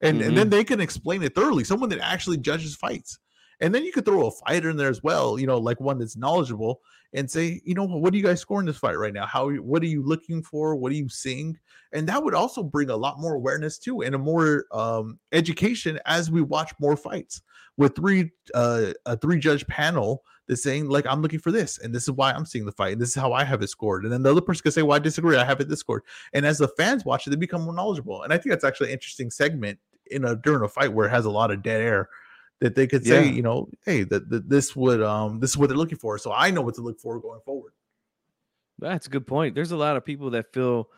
And 0.02 0.22
and 0.22 0.38
then 0.38 0.50
they 0.52 0.64
can 0.64 0.80
explain 0.80 1.24
it 1.24 1.34
thoroughly. 1.34 1.64
Someone 1.64 1.90
that 1.90 2.00
actually 2.00 2.38
judges 2.38 2.76
fights. 2.76 3.18
And 3.62 3.74
then 3.74 3.86
you 3.86 3.92
could 3.92 4.06
throw 4.06 4.28
a 4.28 4.32
fighter 4.32 4.72
in 4.72 4.78
there 4.78 4.90
as 4.90 5.04
well, 5.04 5.40
you 5.40 5.46
know, 5.46 5.58
like 5.58 5.80
one 5.80 6.00
that's 6.00 6.18
knowledgeable 6.18 6.82
and 7.14 7.30
say, 7.30 7.62
you 7.64 7.76
know, 7.76 7.86
what 7.86 8.14
are 8.14 8.18
you 8.18 8.24
guys 8.24 8.40
scoring 8.40 8.66
this 8.66 8.78
fight 8.78 8.98
right 8.98 9.14
now? 9.14 9.26
How 9.26 9.50
what 9.52 9.84
are 9.84 9.88
you 9.88 10.04
looking 10.04 10.42
for? 10.42 10.76
What 10.76 10.92
are 10.92 10.96
you 10.96 11.10
seeing? 11.10 11.58
And 11.94 12.08
that 12.08 12.24
would 12.24 12.34
also 12.34 12.64
bring 12.64 12.90
a 12.90 12.96
lot 12.96 13.20
more 13.20 13.36
awareness 13.36 13.78
too 13.78 14.02
and 14.02 14.16
a 14.16 14.18
more 14.18 14.66
um 14.72 15.20
education 15.32 16.00
as 16.06 16.32
we 16.32 16.42
watch 16.42 16.74
more 16.80 16.98
fights 16.98 17.42
with 17.78 17.96
three 17.96 18.32
uh 18.54 18.94
a 19.06 19.16
three 19.18 19.40
judge 19.40 19.66
panel 19.68 20.24
that's 20.48 20.64
saying 20.64 20.90
like 20.90 21.06
I'm 21.06 21.22
looking 21.22 21.40
for 21.40 21.52
this 21.52 21.78
and 21.80 21.94
this 21.94 22.04
is 22.04 22.12
why 22.12 22.32
I'm 22.32 22.46
seeing 22.46 22.66
the 22.66 22.72
fight 22.72 22.94
and 22.94 23.02
this 23.02 23.10
is 23.10 23.16
how 23.16 23.34
I 23.34 23.44
have 23.44 23.62
it 23.62 23.70
scored. 23.70 24.06
And 24.06 24.12
then 24.12 24.24
the 24.24 24.32
other 24.32 24.42
person 24.42 24.64
could 24.64 24.74
say, 24.74 24.82
Well, 24.82 24.96
I 24.96 25.00
disagree, 25.00 25.38
I 25.38 25.46
have 25.46 25.60
it 25.60 25.70
this 25.70 25.80
scored. 25.80 26.04
And 26.34 26.46
as 26.46 26.58
the 26.58 26.68
fans 26.70 27.06
watch 27.06 27.28
it, 27.28 27.30
they 27.30 27.36
become 27.36 27.62
more 27.62 27.76
knowledgeable. 27.76 28.24
And 28.24 28.34
I 28.34 28.38
think 28.38 28.52
that's 28.52 28.64
actually 28.64 28.88
an 28.88 28.94
interesting 28.94 29.30
segment 29.30 29.78
in 30.08 30.26
a 30.26 30.36
during 30.36 30.64
a 30.64 30.68
fight 30.68 30.94
where 30.94 31.08
it 31.08 31.12
has 31.12 31.26
a 31.26 31.32
lot 31.32 31.52
of 31.52 31.62
dead 31.62 31.82
air 31.82 32.10
that 32.62 32.76
they 32.76 32.88
could 32.88 33.06
say, 33.06 33.26
Yeah. 33.26 33.32
you 33.32 33.42
know, 33.42 33.68
hey, 33.86 34.04
that, 34.04 34.30
that 34.30 34.48
this 34.48 34.76
would 34.76 35.02
um 35.02 35.40
this 35.40 35.50
is 35.50 35.58
what 35.58 35.68
they're 35.68 35.78
looking 35.78 35.98
for. 35.98 36.18
So 36.18 36.32
I 36.32 36.52
know 36.52 36.62
what 36.62 36.76
to 36.76 36.82
look 36.82 37.00
for 37.00 37.20
going 37.20 37.42
forward. 37.42 37.74
That's 38.80 39.08
a 39.08 39.10
good 39.10 39.28
point. 39.28 39.54
There's 39.54 39.72
a 39.72 39.78
lot 39.78 39.98
of 39.98 40.06
people 40.06 40.30
that 40.32 40.54
feel 40.54 40.90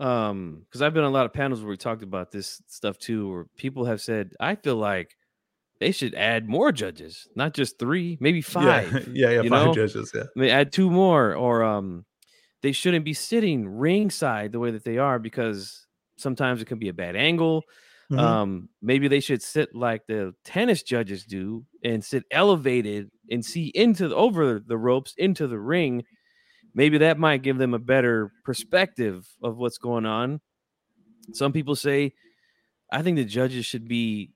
um 0.00 0.62
because 0.64 0.80
I've 0.80 0.94
been 0.94 1.04
on 1.04 1.10
a 1.10 1.14
lot 1.14 1.26
of 1.26 1.32
panels 1.32 1.60
where 1.60 1.70
we 1.70 1.76
talked 1.76 2.02
about 2.02 2.30
this 2.30 2.62
stuff 2.68 2.96
too, 2.98 3.28
where 3.30 3.44
people 3.56 3.84
have 3.84 4.00
said, 4.00 4.32
I 4.40 4.54
feel 4.54 4.76
like 4.76 5.16
they 5.80 5.92
should 5.92 6.14
add 6.14 6.48
more 6.48 6.72
judges, 6.72 7.28
not 7.36 7.54
just 7.54 7.78
three, 7.78 8.16
maybe 8.20 8.40
five. 8.40 8.92
Yeah, 9.12 9.30
yeah, 9.30 9.42
yeah 9.42 9.48
five 9.50 9.66
know? 9.66 9.74
judges. 9.74 10.12
Yeah. 10.14 10.24
They 10.36 10.50
add 10.50 10.72
two 10.72 10.90
more, 10.90 11.34
or 11.34 11.64
um 11.64 12.04
they 12.62 12.72
shouldn't 12.72 13.04
be 13.04 13.14
sitting 13.14 13.68
ringside 13.68 14.52
the 14.52 14.58
way 14.60 14.70
that 14.70 14.84
they 14.84 14.98
are 14.98 15.18
because 15.18 15.86
sometimes 16.16 16.62
it 16.62 16.66
can 16.66 16.78
be 16.78 16.88
a 16.88 16.92
bad 16.94 17.16
angle. 17.16 17.64
Mhm. 18.10 18.20
Um, 18.22 18.70
maybe 18.80 19.08
they 19.08 19.20
should 19.20 19.42
sit 19.42 19.74
like 19.74 20.06
the 20.06 20.34
tennis 20.44 20.82
judges 20.82 21.24
do 21.24 21.66
and 21.84 22.04
sit 22.04 22.24
elevated 22.30 23.10
and 23.30 23.44
see 23.44 23.68
into 23.74 24.08
the, 24.08 24.16
over 24.16 24.58
the 24.60 24.78
ropes 24.78 25.14
into 25.18 25.46
the 25.46 25.58
ring. 25.58 26.04
Maybe 26.74 26.98
that 26.98 27.18
might 27.18 27.42
give 27.42 27.58
them 27.58 27.74
a 27.74 27.78
better 27.78 28.32
perspective 28.44 29.28
of 29.42 29.58
what's 29.58 29.78
going 29.78 30.06
on. 30.06 30.40
Some 31.32 31.52
people 31.52 31.76
say, 31.76 32.14
I 32.92 33.02
think 33.02 33.16
the 33.16 33.24
judges 33.24 33.66
should 33.66 33.88
be 33.88 34.32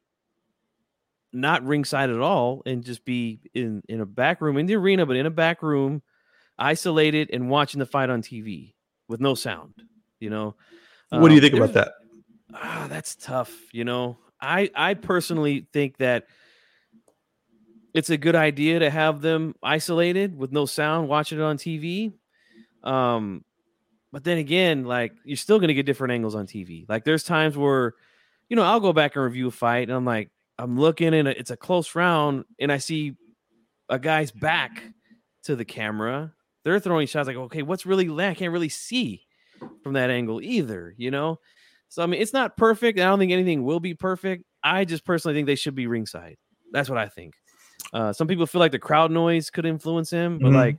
not 1.32 1.64
ringside 1.64 2.10
at 2.10 2.20
all 2.20 2.62
and 2.66 2.84
just 2.84 3.04
be 3.04 3.40
in 3.54 3.82
in 3.88 4.00
a 4.00 4.06
back 4.06 4.40
room 4.40 4.58
in 4.58 4.66
the 4.66 4.74
arena, 4.74 5.06
but 5.06 5.16
in 5.16 5.26
a 5.26 5.30
back 5.30 5.62
room, 5.62 6.02
isolated 6.58 7.30
and 7.32 7.50
watching 7.50 7.78
the 7.80 7.86
fight 7.86 8.10
on 8.10 8.22
TV 8.22 8.76
with 9.08 9.20
no 9.20 9.34
sound. 9.34 9.74
You 10.20 10.30
know, 10.30 10.56
what 11.10 11.28
do 11.28 11.34
you 11.34 11.40
Um, 11.40 11.42
think 11.42 11.54
about 11.54 11.74
that? 11.74 11.92
Ah, 12.54 12.86
that's 12.88 13.14
tough. 13.16 13.52
You 13.72 13.84
know, 13.84 14.18
I 14.40 14.70
I 14.74 14.94
personally 14.94 15.66
think 15.72 15.98
that 15.98 16.26
it's 17.94 18.10
a 18.10 18.16
good 18.16 18.34
idea 18.34 18.78
to 18.78 18.90
have 18.90 19.20
them 19.20 19.54
isolated 19.62 20.36
with 20.36 20.52
no 20.52 20.66
sound, 20.66 21.08
watching 21.08 21.38
it 21.38 21.42
on 21.42 21.56
TV. 21.56 22.12
Um, 22.82 23.44
but 24.12 24.24
then 24.24 24.38
again, 24.38 24.84
like 24.84 25.12
you're 25.24 25.36
still 25.36 25.58
gonna 25.58 25.74
get 25.74 25.86
different 25.86 26.12
angles 26.12 26.34
on 26.34 26.46
TV. 26.46 26.86
Like 26.88 27.04
there's 27.04 27.24
times 27.24 27.56
where, 27.56 27.94
you 28.48 28.56
know, 28.56 28.62
I'll 28.62 28.80
go 28.80 28.92
back 28.92 29.16
and 29.16 29.24
review 29.24 29.48
a 29.48 29.50
fight, 29.50 29.88
and 29.88 29.92
I'm 29.92 30.04
like, 30.04 30.30
I'm 30.58 30.78
looking 30.78 31.14
and 31.14 31.28
it's 31.28 31.50
a 31.50 31.56
close 31.56 31.94
round, 31.94 32.44
and 32.58 32.72
I 32.72 32.78
see 32.78 33.14
a 33.88 33.98
guy's 33.98 34.30
back 34.30 34.82
to 35.44 35.56
the 35.56 35.64
camera. 35.64 36.32
They're 36.64 36.80
throwing 36.80 37.06
shots 37.06 37.26
like, 37.26 37.36
okay, 37.36 37.62
what's 37.62 37.86
really 37.86 38.08
I 38.24 38.34
can't 38.34 38.52
really 38.52 38.68
see 38.68 39.26
from 39.82 39.94
that 39.94 40.10
angle 40.10 40.40
either, 40.40 40.94
you 40.96 41.10
know. 41.10 41.40
So 41.92 42.02
I 42.02 42.06
mean, 42.06 42.22
it's 42.22 42.32
not 42.32 42.56
perfect. 42.56 42.98
I 42.98 43.02
don't 43.04 43.18
think 43.18 43.32
anything 43.32 43.64
will 43.64 43.80
be 43.80 43.92
perfect. 43.92 44.44
I 44.64 44.86
just 44.86 45.04
personally 45.04 45.34
think 45.34 45.46
they 45.46 45.56
should 45.56 45.74
be 45.74 45.86
ringside. 45.86 46.36
That's 46.72 46.88
what 46.88 46.96
I 46.96 47.06
think. 47.08 47.34
Uh, 47.92 48.14
some 48.14 48.26
people 48.26 48.46
feel 48.46 48.60
like 48.60 48.72
the 48.72 48.78
crowd 48.78 49.10
noise 49.10 49.50
could 49.50 49.66
influence 49.66 50.08
him, 50.08 50.38
but 50.38 50.52
Mhm. 50.52 50.54
like 50.54 50.78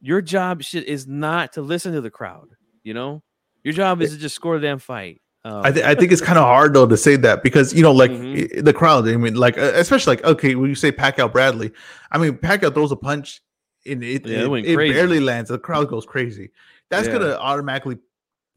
your 0.00 0.22
job 0.22 0.62
should, 0.62 0.84
is 0.84 1.08
not 1.08 1.54
to 1.54 1.60
listen 1.60 1.92
to 1.94 2.00
the 2.00 2.10
crowd. 2.10 2.50
You 2.84 2.94
know, 2.94 3.24
your 3.64 3.74
job 3.74 4.00
is 4.00 4.12
to 4.12 4.16
just 4.18 4.36
score 4.36 4.60
the 4.60 4.64
damn 4.68 4.78
fight. 4.78 5.20
Um, 5.44 5.62
I, 5.64 5.72
th- 5.72 5.84
I 5.84 5.96
think 5.96 6.12
it's 6.12 6.20
kind 6.22 6.38
of 6.38 6.44
hard 6.44 6.72
though 6.72 6.86
to 6.86 6.96
say 6.96 7.16
that 7.16 7.42
because 7.42 7.74
you 7.74 7.82
know 7.82 7.90
like 7.90 8.12
Mhm. 8.12 8.64
the 8.64 8.72
crowd 8.72 9.08
I 9.08 9.16
mean 9.16 9.34
like 9.34 9.58
uh, 9.58 9.72
especially 9.74 10.16
like 10.16 10.24
okay 10.24 10.54
when 10.54 10.68
you 10.68 10.76
say 10.76 10.92
Pacquiao 10.92 11.32
Bradley 11.32 11.72
I 12.12 12.18
mean 12.18 12.34
Pacquiao 12.38 12.72
throws 12.72 12.92
a 12.92 12.96
punch 12.96 13.40
and 13.86 14.02
it, 14.04 14.24
Yeah, 14.26 14.52
it 14.52 14.64
it 14.66 14.76
barely 14.76 15.18
lands 15.20 15.48
the 15.50 15.58
crowd 15.58 15.88
goes 15.88 16.04
crazy 16.06 16.50
that's 16.90 17.06
Yeah. 17.08 17.14
gonna 17.18 17.32
automatically 17.34 17.98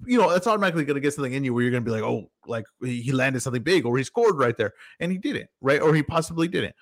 you 0.06 0.18
know 0.18 0.32
that's 0.32 0.48
automatically 0.48 0.86
gonna 0.86 1.00
get 1.00 1.14
something 1.14 1.34
in 1.34 1.44
you 1.44 1.54
where 1.54 1.64
you're 1.64 1.72
gonna 1.72 1.82
be 1.82 1.92
like 1.92 2.04
oh 2.04 2.30
like 2.48 2.66
he 2.82 3.02
he 3.02 3.12
landed 3.12 3.42
something 3.42 3.62
big 3.62 3.86
or 3.86 3.98
he 3.98 4.04
scored 4.04 4.38
right 4.38 4.58
there 4.58 4.74
and 5.00 5.12
he 5.12 5.18
didn't 5.18 5.50
right 5.62 5.82
or 5.82 5.94
he 5.94 6.04
possibly 6.04 6.48
didn't 6.48 6.76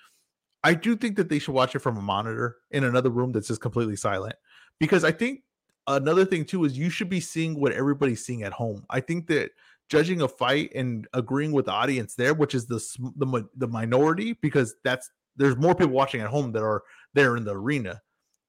I 0.62 0.74
do 0.74 0.94
think 0.94 1.16
that 1.16 1.28
they 1.28 1.38
should 1.38 1.54
watch 1.54 1.74
it 1.74 1.78
from 1.78 1.96
a 1.96 2.02
monitor 2.02 2.56
in 2.70 2.84
another 2.84 3.10
room 3.10 3.32
that's 3.32 3.48
just 3.48 3.62
completely 3.62 3.96
silent 3.96 4.34
because 4.78 5.04
I 5.04 5.12
think 5.12 5.42
another 5.86 6.24
thing 6.24 6.44
too 6.44 6.64
is 6.64 6.76
you 6.76 6.90
should 6.90 7.08
be 7.08 7.20
seeing 7.20 7.58
what 7.58 7.72
everybody's 7.72 8.24
seeing 8.24 8.42
at 8.42 8.52
home. 8.52 8.84
I 8.90 9.00
think 9.00 9.26
that 9.28 9.52
judging 9.88 10.22
a 10.22 10.28
fight 10.28 10.70
and 10.74 11.08
agreeing 11.14 11.52
with 11.52 11.66
the 11.66 11.72
audience 11.72 12.14
there, 12.14 12.34
which 12.34 12.54
is 12.54 12.66
the 12.66 12.80
the 13.16 13.48
the 13.56 13.68
minority, 13.68 14.34
because 14.34 14.74
that's 14.84 15.10
there's 15.36 15.56
more 15.56 15.74
people 15.74 15.92
watching 15.92 16.20
at 16.20 16.28
home 16.28 16.52
that 16.52 16.62
are 16.62 16.82
there 17.14 17.36
in 17.36 17.44
the 17.44 17.54
arena. 17.54 18.00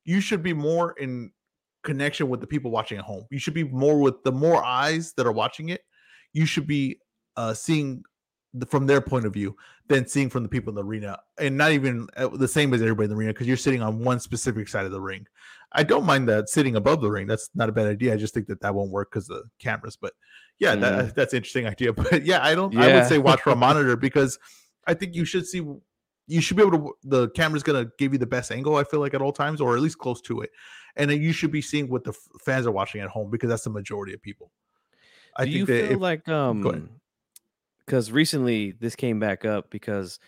You 0.03 0.19
should 0.19 0.43
be 0.43 0.53
more 0.53 0.93
in 0.93 1.31
connection 1.83 2.29
with 2.29 2.41
the 2.41 2.47
people 2.47 2.71
watching 2.71 2.97
at 2.97 3.03
home. 3.03 3.25
You 3.29 3.39
should 3.39 3.53
be 3.53 3.63
more 3.63 3.99
with 3.99 4.23
the 4.23 4.31
more 4.31 4.63
eyes 4.63 5.13
that 5.13 5.25
are 5.25 5.31
watching 5.31 5.69
it. 5.69 5.81
You 6.33 6.45
should 6.45 6.67
be 6.67 6.99
uh, 7.35 7.53
seeing 7.53 8.03
the, 8.53 8.65
from 8.65 8.87
their 8.87 9.01
point 9.01 9.25
of 9.25 9.33
view 9.33 9.55
than 9.87 10.07
seeing 10.07 10.29
from 10.29 10.43
the 10.43 10.49
people 10.49 10.71
in 10.71 10.75
the 10.75 10.83
arena, 10.83 11.19
and 11.39 11.57
not 11.57 11.71
even 11.71 12.07
uh, 12.17 12.27
the 12.29 12.47
same 12.47 12.73
as 12.73 12.81
everybody 12.81 13.05
in 13.05 13.09
the 13.11 13.15
arena 13.15 13.33
because 13.33 13.47
you're 13.47 13.57
sitting 13.57 13.81
on 13.81 13.99
one 13.99 14.19
specific 14.19 14.67
side 14.67 14.85
of 14.85 14.91
the 14.91 15.01
ring. 15.01 15.25
I 15.73 15.83
don't 15.83 16.05
mind 16.05 16.27
that 16.27 16.49
sitting 16.49 16.75
above 16.75 17.01
the 17.01 17.09
ring. 17.09 17.27
That's 17.27 17.49
not 17.55 17.69
a 17.69 17.71
bad 17.71 17.87
idea. 17.87 18.13
I 18.13 18.17
just 18.17 18.33
think 18.33 18.47
that 18.47 18.61
that 18.61 18.75
won't 18.75 18.91
work 18.91 19.09
because 19.11 19.27
the 19.27 19.43
cameras. 19.59 19.95
But 19.95 20.13
yeah, 20.59 20.75
that, 20.75 21.15
that's 21.15 21.33
an 21.33 21.37
interesting 21.37 21.67
idea. 21.67 21.93
But 22.01 22.25
yeah, 22.25 22.43
I 22.43 22.55
don't. 22.55 22.75
I 22.77 22.93
would 22.93 23.07
say 23.07 23.17
watch 23.17 23.41
for 23.41 23.51
a 23.51 23.55
monitor 23.67 23.95
because 23.95 24.37
I 24.85 24.93
think 24.93 25.15
you 25.15 25.25
should 25.25 25.47
see. 25.47 25.65
You 26.27 26.41
should 26.41 26.57
be 26.57 26.63
able 26.63 26.77
to. 26.77 26.93
The 27.03 27.29
camera's 27.31 27.63
gonna 27.63 27.87
give 27.97 28.13
you 28.13 28.19
the 28.19 28.25
best 28.27 28.51
angle. 28.51 28.75
I 28.77 28.83
feel 28.83 28.99
like 28.99 29.13
at 29.13 29.21
all 29.21 29.33
times, 29.33 29.59
or 29.61 29.75
at 29.75 29.81
least 29.81 29.97
close 29.97 30.21
to 30.21 30.41
it, 30.41 30.51
and 30.95 31.09
then 31.09 31.21
you 31.21 31.33
should 31.33 31.51
be 31.51 31.61
seeing 31.61 31.89
what 31.89 32.03
the 32.03 32.11
f- 32.11 32.41
fans 32.45 32.65
are 32.67 32.71
watching 32.71 33.01
at 33.01 33.09
home 33.09 33.29
because 33.29 33.49
that's 33.49 33.63
the 33.63 33.69
majority 33.69 34.13
of 34.13 34.21
people. 34.21 34.51
I 35.35 35.45
do 35.45 35.51
think 35.51 35.59
you 35.59 35.65
feel 35.65 35.91
if, 35.93 35.99
like 35.99 36.27
um 36.29 36.89
because 37.85 38.11
recently 38.11 38.71
this 38.79 38.95
came 38.95 39.19
back 39.19 39.43
up 39.45 39.69
because 39.69 40.19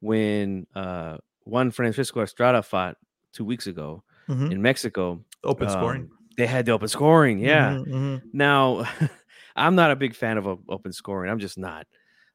when 0.00 0.66
uh 0.74 1.18
Juan 1.44 1.70
Francisco 1.70 2.22
Estrada 2.22 2.62
fought 2.62 2.96
two 3.32 3.44
weeks 3.44 3.66
ago 3.66 4.02
Mhm. 4.28 4.52
in 4.52 4.62
Mexico, 4.62 5.24
open 5.44 5.68
scoring. 5.68 6.02
um, 6.02 6.10
they 6.36 6.46
had 6.46 6.64
the 6.66 6.72
open 6.72 6.88
scoring. 6.88 7.38
Yeah. 7.40 7.74
Mhm, 7.74 7.86
mhm. 7.88 8.22
Now, 8.32 8.84
I'm 9.56 9.74
not 9.74 9.90
a 9.90 9.96
big 9.96 10.14
fan 10.14 10.38
of 10.38 10.46
open 10.68 10.92
scoring. 10.92 11.30
I'm 11.30 11.38
just 11.40 11.58
not. 11.58 11.86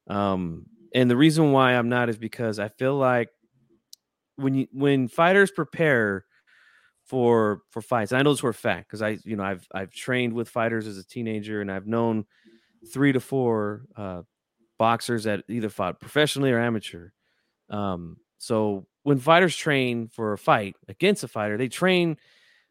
Um, 0.07 0.65
and 0.97 1.11
the 1.11 1.15
reason 1.15 1.51
why 1.51 1.73
I'm 1.73 1.89
not 1.89 2.09
is 2.09 2.17
because 2.17 2.57
I 2.57 2.69
feel 2.69 2.95
like 2.95 3.29
when 4.35 4.55
you 4.55 4.67
when 4.71 5.07
fighters 5.07 5.51
prepare 5.51 6.25
for 7.05 7.61
for 7.69 7.83
fights, 7.83 8.11
I 8.11 8.23
know 8.23 8.31
this 8.31 8.39
for 8.39 8.49
a 8.49 8.53
fact 8.53 8.87
because 8.87 9.03
I 9.03 9.19
you 9.23 9.35
know 9.35 9.43
I've 9.43 9.67
I've 9.71 9.91
trained 9.91 10.33
with 10.33 10.49
fighters 10.49 10.87
as 10.87 10.97
a 10.97 11.05
teenager, 11.05 11.61
and 11.61 11.71
I've 11.71 11.85
known 11.85 12.25
three 12.91 13.11
to 13.11 13.19
four 13.19 13.85
uh, 13.95 14.23
boxers 14.79 15.25
that 15.25 15.43
either 15.47 15.69
fought 15.69 15.99
professionally 15.99 16.51
or 16.51 16.59
amateur. 16.59 17.09
Um, 17.69 18.17
so 18.39 18.87
when 19.03 19.19
fighters 19.19 19.55
train 19.55 20.07
for 20.07 20.33
a 20.33 20.37
fight 20.37 20.77
against 20.87 21.23
a 21.23 21.27
fighter, 21.27 21.57
they 21.59 21.67
train 21.67 22.17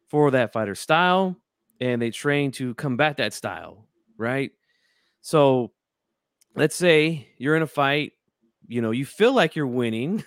for 0.09 0.31
that 0.31 0.51
fighter's 0.51 0.81
style 0.81 1.37
and 1.79 2.01
they 2.01 2.11
train 2.11 2.51
to 2.51 2.73
combat 2.75 3.17
that 3.17 3.31
style, 3.31 3.87
right? 4.17 4.51
So 5.21 5.71
let's 6.57 6.75
say 6.75 7.29
you're 7.37 7.55
in 7.55 7.61
a 7.61 7.67
fight, 7.67 8.13
you 8.67 8.81
know, 8.81 8.91
you 8.91 9.05
feel 9.05 9.33
like 9.33 9.55
you're 9.55 9.67
winning, 9.67 10.23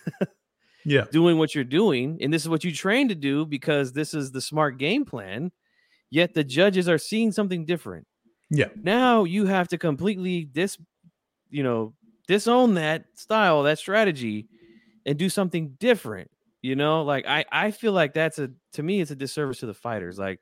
Yeah. 0.85 1.05
doing 1.13 1.39
what 1.39 1.55
you're 1.55 1.65
doing, 1.65 2.19
and 2.21 2.33
this 2.33 2.43
is 2.43 2.49
what 2.49 2.65
you 2.65 2.73
train 2.73 3.09
to 3.09 3.15
do 3.15 3.47
because 3.47 3.93
this 3.93 4.15
is 4.15 4.33
the 4.33 4.41
smart 4.41 4.79
game 4.79 5.05
plan. 5.05 5.53
Yet 6.11 6.35
the 6.35 6.43
judges 6.43 6.89
are 6.89 6.99
seeing 6.99 7.31
something 7.33 7.65
different. 7.65 8.07
Yeah. 8.51 8.69
Now 8.75 9.25
you 9.25 9.47
have 9.47 9.69
to 9.69 9.79
completely 9.79 10.45
dis, 10.45 10.77
you 11.51 11.63
know, 11.63 11.95
disown 12.27 12.75
that 12.75 13.05
style, 13.15 13.63
that 13.63 13.79
strategy, 13.79 14.49
and 15.07 15.19
do 15.19 15.29
something 15.29 15.77
different. 15.79 16.31
You 16.63 16.77
know, 16.77 17.03
like 17.03 17.27
I, 17.27 17.45
I 17.51 17.71
feel 17.71 17.93
like 17.93 18.13
that's 18.13 18.39
a 18.39 18.51
to 18.73 18.83
me, 18.83 19.01
it's 19.01 19.11
a 19.11 19.17
disservice 19.17 19.61
to 19.61 19.67
the 19.67 19.75
fighters. 19.75 20.19
Like, 20.19 20.41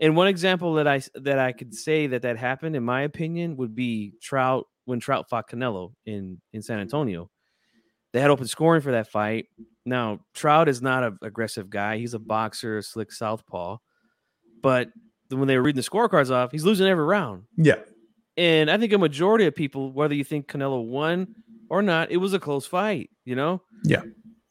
and 0.00 0.16
one 0.16 0.28
example 0.28 0.74
that 0.74 0.86
i 0.88 1.02
that 1.16 1.38
I 1.38 1.52
could 1.52 1.74
say 1.74 2.06
that 2.06 2.22
that 2.22 2.38
happened, 2.38 2.76
in 2.76 2.84
my 2.84 3.02
opinion, 3.02 3.56
would 3.56 3.74
be 3.74 4.14
Trout 4.22 4.66
when 4.84 5.00
Trout 5.00 5.28
fought 5.28 5.50
Canelo 5.50 5.92
in 6.06 6.40
in 6.52 6.62
San 6.62 6.76
mm-hmm. 6.76 6.82
Antonio. 6.82 7.30
They 8.12 8.20
had 8.20 8.30
open 8.30 8.46
scoring 8.46 8.82
for 8.82 8.92
that 8.92 9.10
fight. 9.10 9.46
Now 9.86 10.20
Trout 10.34 10.68
is 10.68 10.82
not 10.82 11.04
an 11.04 11.18
aggressive 11.22 11.70
guy; 11.70 11.98
he's 11.98 12.14
a 12.14 12.18
mm-hmm. 12.18 12.26
boxer, 12.26 12.78
a 12.78 12.82
slick 12.82 13.12
southpaw. 13.12 13.78
But 14.62 14.90
when 15.30 15.48
they 15.48 15.56
were 15.56 15.62
reading 15.62 15.80
the 15.80 15.88
scorecards 15.88 16.30
off, 16.30 16.52
he's 16.52 16.64
losing 16.64 16.86
every 16.86 17.04
round. 17.04 17.44
Yeah. 17.56 17.76
And 18.36 18.70
I 18.70 18.78
think 18.78 18.92
a 18.92 18.98
majority 18.98 19.46
of 19.46 19.54
people, 19.54 19.92
whether 19.92 20.14
you 20.14 20.24
think 20.24 20.48
Canelo 20.48 20.84
won 20.84 21.34
or 21.68 21.82
not, 21.82 22.10
it 22.10 22.16
was 22.16 22.32
a 22.32 22.40
close 22.40 22.66
fight, 22.66 23.10
you 23.24 23.36
know? 23.36 23.62
Yeah. 23.84 24.02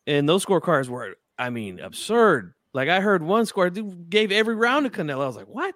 And 0.08 0.28
those 0.28 0.46
scorecards 0.46 0.88
were, 0.90 1.16
I 1.38 1.50
mean, 1.50 1.80
absurd. 1.80 2.54
Like 2.74 2.90
I 2.90 3.02
heard 3.02 3.24
one 3.24 3.46
score 3.46 3.70
dude 3.70 4.10
gave 4.10 4.32
every 4.32 4.56
round 4.56 4.86
to 4.86 4.90
Canelo. 4.90 5.24
I 5.24 5.28
was 5.28 5.36
like, 5.36 5.48
what? 5.48 5.76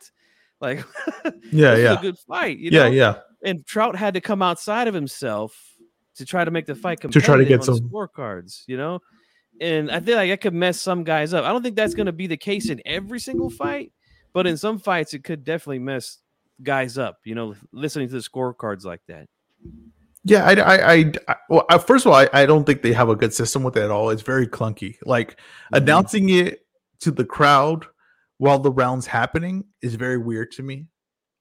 Like, 0.61 0.85
Yeah. 1.51 1.75
Yeah. 1.75 1.99
a 1.99 2.01
good 2.01 2.17
fight. 2.19 2.59
You 2.59 2.71
Yeah. 2.71 2.87
Yeah. 2.87 3.19
And 3.43 3.65
Trout 3.65 3.95
had 3.95 4.13
to 4.13 4.21
come 4.21 4.41
outside 4.41 4.87
of 4.87 4.93
himself 4.93 5.55
to 6.15 6.25
try 6.25 6.45
to 6.45 6.51
make 6.51 6.65
the 6.65 6.75
fight 6.75 7.01
come 7.01 7.11
To 7.11 7.21
try 7.21 7.37
to 7.37 7.45
get 7.45 7.63
some- 7.63 7.79
scorecards, 7.79 8.63
you 8.67 8.77
know? 8.77 8.99
And 9.61 9.91
I 9.91 9.99
feel 9.99 10.15
like 10.15 10.29
that 10.29 10.41
could 10.41 10.53
mess 10.53 10.81
some 10.81 11.03
guys 11.03 11.33
up. 11.33 11.43
I 11.45 11.49
don't 11.49 11.61
think 11.61 11.75
that's 11.75 11.93
going 11.93 12.05
to 12.07 12.11
be 12.11 12.27
the 12.27 12.37
case 12.37 12.69
in 12.69 12.81
every 12.85 13.19
single 13.19 13.49
fight, 13.49 13.91
but 14.33 14.47
in 14.47 14.57
some 14.57 14.79
fights, 14.79 15.13
it 15.13 15.23
could 15.23 15.43
definitely 15.43 15.79
mess 15.79 16.19
guys 16.61 16.97
up, 16.97 17.17
you 17.23 17.35
know, 17.35 17.55
listening 17.71 18.07
to 18.07 18.13
the 18.13 18.19
scorecards 18.19 18.83
like 18.85 19.01
that. 19.07 19.27
Yeah, 20.23 20.45
I, 20.45 20.53
I, 20.53 20.93
I, 20.93 21.11
I- 21.27 21.35
well, 21.49 21.65
I- 21.69 21.77
first 21.77 22.05
of 22.05 22.11
all, 22.11 22.17
I, 22.17 22.29
I 22.33 22.45
don't 22.45 22.63
think 22.65 22.81
they 22.81 22.93
have 22.93 23.09
a 23.09 23.15
good 23.15 23.33
system 23.33 23.61
with 23.63 23.75
it 23.77 23.83
at 23.83 23.91
all. 23.91 24.09
It's 24.09 24.21
very 24.21 24.47
clunky. 24.47 24.95
Like 25.05 25.31
Mm-hmm. 25.33 25.75
announcing 25.75 26.29
it 26.29 26.65
to 27.01 27.11
the 27.11 27.25
crowd 27.25 27.85
while 28.37 28.59
the 28.59 28.71
round's 28.71 29.05
happening 29.07 29.65
is 29.81 29.95
very 29.95 30.17
weird 30.17 30.51
to 30.53 30.63
me. 30.63 30.87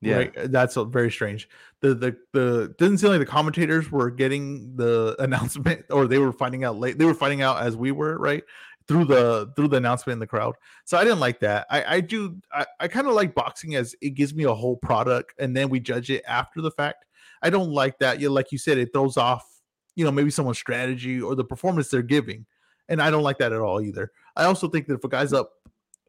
Yeah. 0.03 0.16
Right? 0.16 0.32
That's 0.34 0.76
uh, 0.76 0.84
very 0.84 1.11
strange. 1.11 1.48
The 1.80 1.94
the 1.94 2.16
the 2.32 2.74
didn't 2.76 2.98
seem 2.98 3.11
like 3.11 3.20
the 3.20 3.26
commentators 3.26 3.90
were 3.90 4.11
getting 4.11 4.74
the 4.76 5.14
announcement 5.20 5.84
or 5.90 6.07
they 6.07 6.18
were 6.18 6.32
finding 6.32 6.64
out 6.64 6.76
late. 6.76 6.98
They 6.98 7.05
were 7.05 7.14
finding 7.14 7.40
out 7.40 7.62
as 7.62 7.76
we 7.76 7.92
were, 7.92 8.18
right? 8.18 8.42
Through 8.88 9.05
the 9.05 9.53
through 9.55 9.68
the 9.68 9.76
announcement 9.76 10.14
in 10.14 10.18
the 10.18 10.26
crowd. 10.26 10.57
So 10.84 10.98
I 10.98 11.05
didn't 11.05 11.20
like 11.20 11.38
that. 11.40 11.66
I 11.70 11.96
I 11.96 12.00
do 12.00 12.36
I, 12.53 12.66
I 12.80 12.88
kind 12.88 13.07
of 13.07 13.14
like 13.14 13.34
boxing 13.34 13.76
as 13.76 13.94
it 14.00 14.11
gives 14.11 14.34
me 14.34 14.42
a 14.42 14.53
whole 14.53 14.76
product 14.76 15.34
and 15.38 15.57
then 15.57 15.68
we 15.68 15.78
judge 15.78 16.11
it 16.11 16.24
after 16.26 16.61
the 16.61 16.72
fact. 16.72 17.05
I 17.40 17.50
don't 17.50 17.70
like 17.70 18.00
that. 18.00 18.20
You 18.20 18.30
like 18.30 18.50
you 18.50 18.59
said, 18.59 18.78
it 18.78 18.92
throws 18.92 19.16
off, 19.16 19.48
you 19.94 20.05
know, 20.05 20.11
maybe 20.11 20.30
someone's 20.30 20.59
strategy 20.59 21.22
or 21.22 21.36
the 21.36 21.44
performance 21.44 21.88
they're 21.88 22.03
giving. 22.03 22.44
And 22.88 23.00
I 23.00 23.11
don't 23.12 23.22
like 23.22 23.38
that 23.38 23.53
at 23.53 23.61
all 23.61 23.80
either. 23.80 24.11
I 24.34 24.44
also 24.44 24.68
think 24.68 24.88
that 24.88 24.94
if 24.94 25.05
a 25.05 25.09
guy's 25.09 25.32
up 25.32 25.53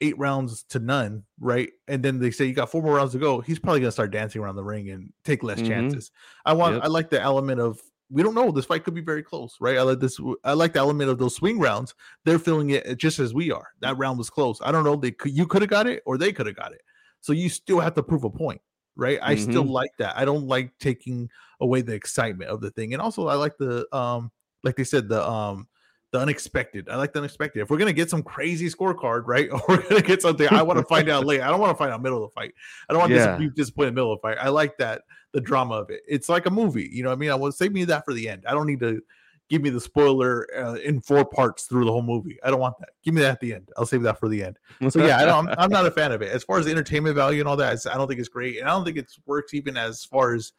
eight 0.03 0.17
rounds 0.17 0.63
to 0.65 0.79
none, 0.79 1.25
right? 1.39 1.71
And 1.87 2.03
then 2.03 2.19
they 2.19 2.31
say 2.31 2.45
you 2.45 2.53
got 2.53 2.69
four 2.71 2.81
more 2.83 2.95
rounds 2.95 3.13
to 3.13 3.19
go, 3.19 3.41
he's 3.41 3.59
probably 3.59 3.79
gonna 3.81 3.91
start 3.91 4.11
dancing 4.11 4.41
around 4.41 4.55
the 4.57 4.63
ring 4.63 4.89
and 4.91 5.11
take 5.23 5.43
less 5.43 5.61
Mhm. 5.61 5.67
chances. 5.67 6.11
I 6.45 6.53
want 6.53 6.75
Yep. 6.75 6.83
I 6.83 6.87
like 6.87 7.09
the 7.09 7.21
element 7.21 7.59
of 7.61 7.81
we 8.09 8.21
don't 8.21 8.35
know. 8.35 8.51
This 8.51 8.65
fight 8.65 8.83
could 8.83 8.93
be 8.93 9.01
very 9.01 9.23
close, 9.23 9.57
right? 9.59 9.77
I 9.77 9.81
like 9.81 9.99
this. 9.99 10.19
I 10.43 10.53
like 10.53 10.73
the 10.73 10.79
element 10.79 11.09
of 11.09 11.17
those 11.17 11.35
swing 11.35 11.59
rounds. 11.59 11.95
They're 12.25 12.37
feeling 12.39 12.69
it 12.71 12.97
just 12.97 13.17
as 13.19 13.33
we 13.33 13.51
are. 13.51 13.69
That 13.79 13.97
round 13.97 14.19
was 14.19 14.29
close. 14.29 14.59
I 14.61 14.71
don't 14.71 14.83
know. 14.83 14.95
They 14.95 15.11
could 15.11 15.31
you 15.31 15.47
could 15.47 15.61
have 15.63 15.69
got 15.71 15.87
it 15.87 16.03
or 16.05 16.17
they 16.17 16.31
could 16.33 16.45
have 16.45 16.55
got 16.55 16.73
it. 16.73 16.81
So 17.21 17.33
you 17.33 17.49
still 17.49 17.79
have 17.79 17.95
to 17.95 18.03
prove 18.03 18.23
a 18.25 18.29
point, 18.29 18.61
right? 18.95 19.17
I 19.23 19.35
still 19.35 19.63
Mhm. 19.63 19.71
like 19.71 19.91
that. 19.97 20.15
I 20.17 20.25
don't 20.25 20.47
like 20.47 20.77
taking 20.79 21.29
away 21.61 21.81
the 21.81 21.93
excitement 21.93 22.51
of 22.51 22.61
the 22.61 22.71
thing. 22.71 22.93
And 22.93 23.01
also 23.01 23.27
I 23.27 23.35
like 23.35 23.57
the 23.57 23.87
um 23.95 24.31
like 24.63 24.75
they 24.75 24.83
said 24.83 25.09
the 25.09 25.27
um 25.27 25.67
the 26.13 26.19
unexpected. 26.19 26.87
I 26.87 26.95
like 26.95 27.11
the 27.11 27.19
unexpected. 27.19 27.61
If 27.61 27.69
we're 27.69 27.77
gonna 27.77 27.91
get 27.91 28.09
some 28.09 28.23
crazy 28.23 28.69
scorecard, 28.69 29.23
right? 29.25 29.49
Or 29.51 29.61
we're 29.67 29.89
gonna 29.89 30.01
get 30.01 30.21
something, 30.21 30.47
I 30.49 30.61
want 30.61 30.79
to 30.79 30.85
find 30.85 31.09
out 31.09 31.25
late. 31.25 31.41
I 31.41 31.49
don't 31.49 31.59
want 31.59 31.71
to 31.71 31.77
find 31.77 31.91
out 31.91 32.01
middle 32.01 32.23
of 32.23 32.29
the 32.29 32.33
fight. 32.33 32.53
I 32.87 32.93
don't 32.93 33.01
want 33.01 33.11
Yeah. 33.11 33.33
to 33.33 33.37
be 33.39 33.49
disappointed 33.49 33.89
in 33.89 33.95
the 33.95 33.99
middle 33.99 34.13
of 34.13 34.19
the 34.21 34.27
fight. 34.29 34.37
I 34.39 34.47
like 34.49 34.77
that 34.77 35.01
the 35.33 35.41
drama 35.41 35.73
of 35.75 35.89
it. 35.89 36.01
It's 36.07 36.29
like 36.29 36.45
a 36.45 36.51
movie. 36.51 36.87
You 36.93 37.03
know 37.03 37.09
what 37.09 37.15
I 37.15 37.19
mean? 37.19 37.31
I 37.31 37.35
want 37.35 37.51
to 37.53 37.57
save 37.57 37.73
me 37.73 37.83
that 37.85 38.05
for 38.05 38.13
the 38.13 38.29
end. 38.29 38.45
I 38.47 38.51
don't 38.51 38.67
need 38.67 38.79
to 38.81 39.01
give 39.49 39.63
me 39.63 39.71
the 39.71 39.79
spoiler 39.79 40.47
uh, 40.55 40.75
in 40.75 41.01
four 41.01 41.25
parts 41.25 41.65
through 41.65 41.85
the 41.85 41.91
whole 41.91 42.03
movie. 42.03 42.37
I 42.43 42.51
don't 42.51 42.59
want 42.59 42.77
that. 42.79 42.89
Give 43.03 43.15
me 43.15 43.21
that 43.21 43.31
at 43.31 43.39
the 43.39 43.55
end. 43.55 43.69
I'll 43.75 43.85
save 43.87 44.03
that 44.03 44.19
for 44.19 44.29
the 44.29 44.43
end. 44.43 44.57
So 44.89 45.03
yeah, 45.05 45.17
I 45.17 45.25
don't, 45.25 45.49
I'm, 45.57 45.71
not 45.71 45.85
a 45.87 45.91
fan 45.91 46.11
of 46.11 46.21
it. 46.21 46.31
As 46.31 46.43
far 46.43 46.59
as 46.59 46.65
the 46.65 46.71
entertainment 46.71 47.15
value 47.15 47.39
and 47.39 47.49
all 47.49 47.57
that, 47.57 47.85
I 47.91 47.95
don't 47.95 48.07
think 48.07 48.19
it's 48.19 48.29
great, 48.29 48.59
and 48.59 48.69
I 48.69 48.71
don't 48.71 48.85
think 48.85 48.97
it 48.97 49.11
works 49.25 49.53
even 49.55 49.75
as 49.75 50.05
far 50.05 50.35
as 50.35 50.53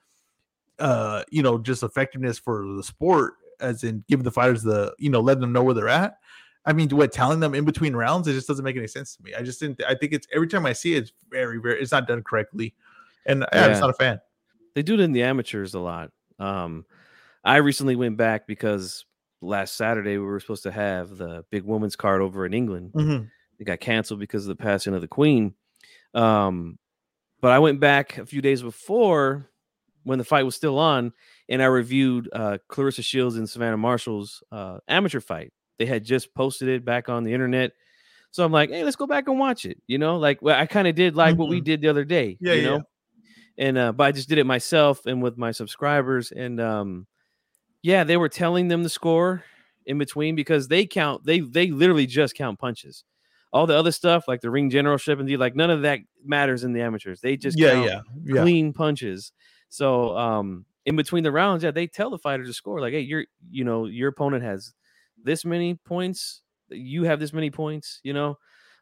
uh 0.80 1.22
you 1.30 1.40
know 1.40 1.56
just 1.56 1.84
effectiveness 1.84 2.36
for 2.38 2.66
the 2.66 2.82
sport, 2.82 3.34
as 3.60 3.84
in 3.84 4.04
giving 4.08 4.24
the 4.24 4.30
fighters 4.30 4.62
the 4.62 4.94
you 4.98 5.10
know 5.10 5.20
letting 5.20 5.40
them 5.40 5.52
know 5.52 5.62
where 5.62 5.74
they're 5.74 5.88
at. 5.88 6.18
I 6.66 6.72
mean, 6.72 6.88
what 6.90 7.12
telling 7.12 7.40
them 7.40 7.54
in 7.54 7.64
between 7.64 7.94
rounds? 7.94 8.26
It 8.26 8.32
just 8.32 8.48
doesn't 8.48 8.64
make 8.64 8.76
any 8.76 8.86
sense 8.86 9.16
to 9.16 9.22
me. 9.22 9.34
I 9.34 9.42
just 9.42 9.60
didn't. 9.60 9.82
I 9.86 9.94
think 9.94 10.12
it's 10.12 10.26
every 10.32 10.48
time 10.48 10.64
I 10.64 10.72
see 10.72 10.94
it, 10.94 11.02
it's 11.04 11.12
very, 11.30 11.58
very. 11.58 11.80
It's 11.80 11.92
not 11.92 12.06
done 12.06 12.22
correctly, 12.22 12.74
and 13.26 13.44
yeah, 13.52 13.64
I'm 13.64 13.70
just 13.70 13.80
not 13.82 13.90
a 13.90 13.94
fan. 13.94 14.20
they 14.74 14.82
do 14.82 14.94
it 14.94 15.00
in 15.00 15.12
the 15.12 15.22
amateurs 15.22 15.74
a 15.74 15.80
lot. 15.80 16.10
Um, 16.38 16.84
I 17.44 17.56
recently 17.56 17.96
went 17.96 18.16
back 18.16 18.46
because 18.46 19.04
last 19.42 19.76
Saturday 19.76 20.16
we 20.16 20.24
were 20.24 20.40
supposed 20.40 20.62
to 20.62 20.72
have 20.72 21.18
the 21.18 21.44
big 21.50 21.64
women's 21.64 21.96
card 21.96 22.22
over 22.22 22.46
in 22.46 22.54
England. 22.54 22.92
Mhm. 22.94 23.30
It 23.58 23.64
got 23.64 23.80
canceled 23.80 24.18
because 24.20 24.48
of 24.48 24.56
the 24.56 24.62
passing 24.62 24.94
of 24.94 25.02
the 25.02 25.06
Queen. 25.08 25.54
Um, 26.14 26.78
but 27.42 27.50
I 27.52 27.58
went 27.58 27.78
back 27.78 28.16
a 28.16 28.24
few 28.24 28.40
days 28.40 28.62
before 28.62 29.50
when 30.04 30.18
the 30.18 30.24
fight 30.24 30.44
was 30.44 30.54
still 30.56 30.78
on, 30.78 31.12
and 31.48 31.62
I 31.62 31.66
reviewed 31.66 32.28
uh, 32.32 32.58
Claressa 32.68 33.04
Shields 33.04 33.36
and 33.36 33.48
Savannah 33.48 33.76
Marshall's 33.76 34.42
uh, 34.50 34.78
amateur 34.88 35.20
fight. 35.20 35.52
They 35.78 35.86
had 35.86 36.04
just 36.04 36.34
posted 36.34 36.68
it 36.68 36.84
back 36.84 37.08
on 37.08 37.24
the 37.24 37.32
internet. 37.32 37.72
So 38.30 38.44
I'm 38.44 38.52
like, 38.52 38.70
hey, 38.70 38.82
let's 38.84 38.96
go 38.96 39.06
back 39.06 39.28
and 39.28 39.38
watch 39.38 39.64
it. 39.64 39.80
You 39.86 39.98
know, 39.98 40.16
like 40.16 40.42
well, 40.42 40.58
I 40.58 40.66
kind 40.66 40.88
of 40.88 40.94
did 40.94 41.14
like 41.14 41.36
what 41.36 41.48
we 41.48 41.60
did 41.60 41.80
the 41.80 41.88
other 41.88 42.04
day. 42.04 42.36
Yeah, 42.40 42.52
you 42.54 42.62
yeah, 42.62 42.68
know, 42.68 42.82
and 43.58 43.78
uh, 43.78 43.92
but 43.92 44.04
I 44.04 44.12
just 44.12 44.28
did 44.28 44.38
it 44.38 44.44
myself 44.44 45.06
and 45.06 45.22
with 45.22 45.38
my 45.38 45.52
subscribers, 45.52 46.32
and 46.32 46.60
um, 46.60 47.06
yeah, 47.82 48.02
they 48.02 48.16
were 48.16 48.28
telling 48.28 48.68
them 48.68 48.82
the 48.82 48.88
score 48.88 49.44
in 49.86 49.98
between 49.98 50.34
because 50.34 50.68
they 50.68 50.86
count 50.86 51.24
they 51.24 51.40
they 51.40 51.70
literally 51.70 52.06
just 52.06 52.34
count 52.34 52.58
punches. 52.58 53.04
All 53.52 53.68
the 53.68 53.78
other 53.78 53.92
stuff 53.92 54.26
like 54.26 54.40
the 54.40 54.50
ring 54.50 54.68
generalship 54.68 55.20
and 55.20 55.28
the 55.28 55.36
like, 55.36 55.54
none 55.54 55.70
of 55.70 55.82
that 55.82 56.00
matters 56.24 56.64
in 56.64 56.72
the 56.72 56.80
amateurs. 56.80 57.20
They 57.20 57.36
just 57.36 57.56
yeah, 57.56 57.70
count 57.70 57.86
yeah, 57.86 58.00
yeah. 58.24 58.42
clean 58.42 58.72
punches. 58.72 59.32
So 59.68 60.16
um 60.16 60.64
in 60.86 60.96
between 60.96 61.24
the 61.24 61.32
rounds, 61.32 61.64
yeah, 61.64 61.70
they 61.70 61.86
tell 61.86 62.10
the 62.10 62.18
fighter 62.18 62.44
to 62.44 62.52
score 62.52 62.80
like, 62.80 62.92
hey, 62.92 63.00
you're 63.00 63.26
you 63.50 63.64
know, 63.64 63.86
your 63.86 64.08
opponent 64.08 64.44
has 64.44 64.74
this 65.22 65.44
many 65.44 65.74
points, 65.74 66.42
you 66.70 67.04
have 67.04 67.20
this 67.20 67.32
many 67.32 67.50
points, 67.50 68.00
you 68.02 68.12
know. 68.12 68.38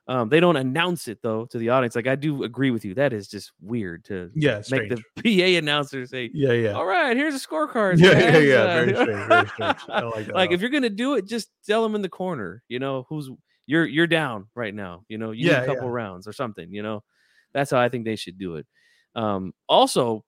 Um, 0.08 0.28
they 0.30 0.40
don't 0.40 0.56
announce 0.56 1.06
it 1.08 1.22
though 1.22 1.46
to 1.46 1.58
the 1.58 1.68
audience. 1.70 1.94
Like 1.94 2.08
I 2.08 2.16
do 2.16 2.42
agree 2.44 2.70
with 2.72 2.84
you. 2.84 2.94
That 2.94 3.12
is 3.12 3.28
just 3.28 3.52
weird 3.60 4.04
to 4.06 4.32
Yeah, 4.34 4.60
make 4.66 4.88
strange. 4.88 4.88
the 4.88 5.04
PA 5.16 5.56
announcer 5.56 6.04
say, 6.06 6.32
yeah, 6.32 6.52
yeah. 6.52 6.78
"All 6.78 6.84
right, 6.86 7.16
here's 7.16 7.34
a 7.34 7.38
scorecard." 7.38 8.00
Yeah, 8.00 8.18
yeah, 8.18 8.38
yeah, 8.38 8.66
Uh, 8.66 8.68
very 8.68 8.94
strange, 8.96 9.26
very 9.26 9.46
strange. 9.48 9.86
I 10.00 10.04
like 10.04 10.26
that 10.26 10.34
like 10.34 10.50
if 10.50 10.60
you're 10.60 10.70
gonna 10.70 10.90
do 10.90 11.14
it, 11.14 11.26
just 11.26 11.50
tell 11.66 11.82
them 11.82 11.94
in 11.94 12.02
the 12.02 12.08
corner. 12.08 12.62
You 12.68 12.78
know 12.78 13.06
who's 13.08 13.30
you're 13.66 13.86
you're 13.86 14.06
down 14.06 14.48
right 14.54 14.74
now. 14.74 15.04
You 15.08 15.18
know 15.18 15.30
you 15.32 15.44
Yeah, 15.44 15.46
need 15.46 15.62
a 15.62 15.62
couple 15.62 15.88
yeah. 15.88 15.90
rounds 15.90 16.26
or 16.26 16.32
something. 16.32 16.72
You 16.72 16.82
know 16.82 17.04
that's 17.52 17.70
how 17.70 17.78
I 17.80 17.88
think 17.88 18.04
they 18.04 18.16
should 18.16 18.38
do 18.38 18.56
it. 18.56 18.66
Um, 19.14 19.52
also, 19.68 20.24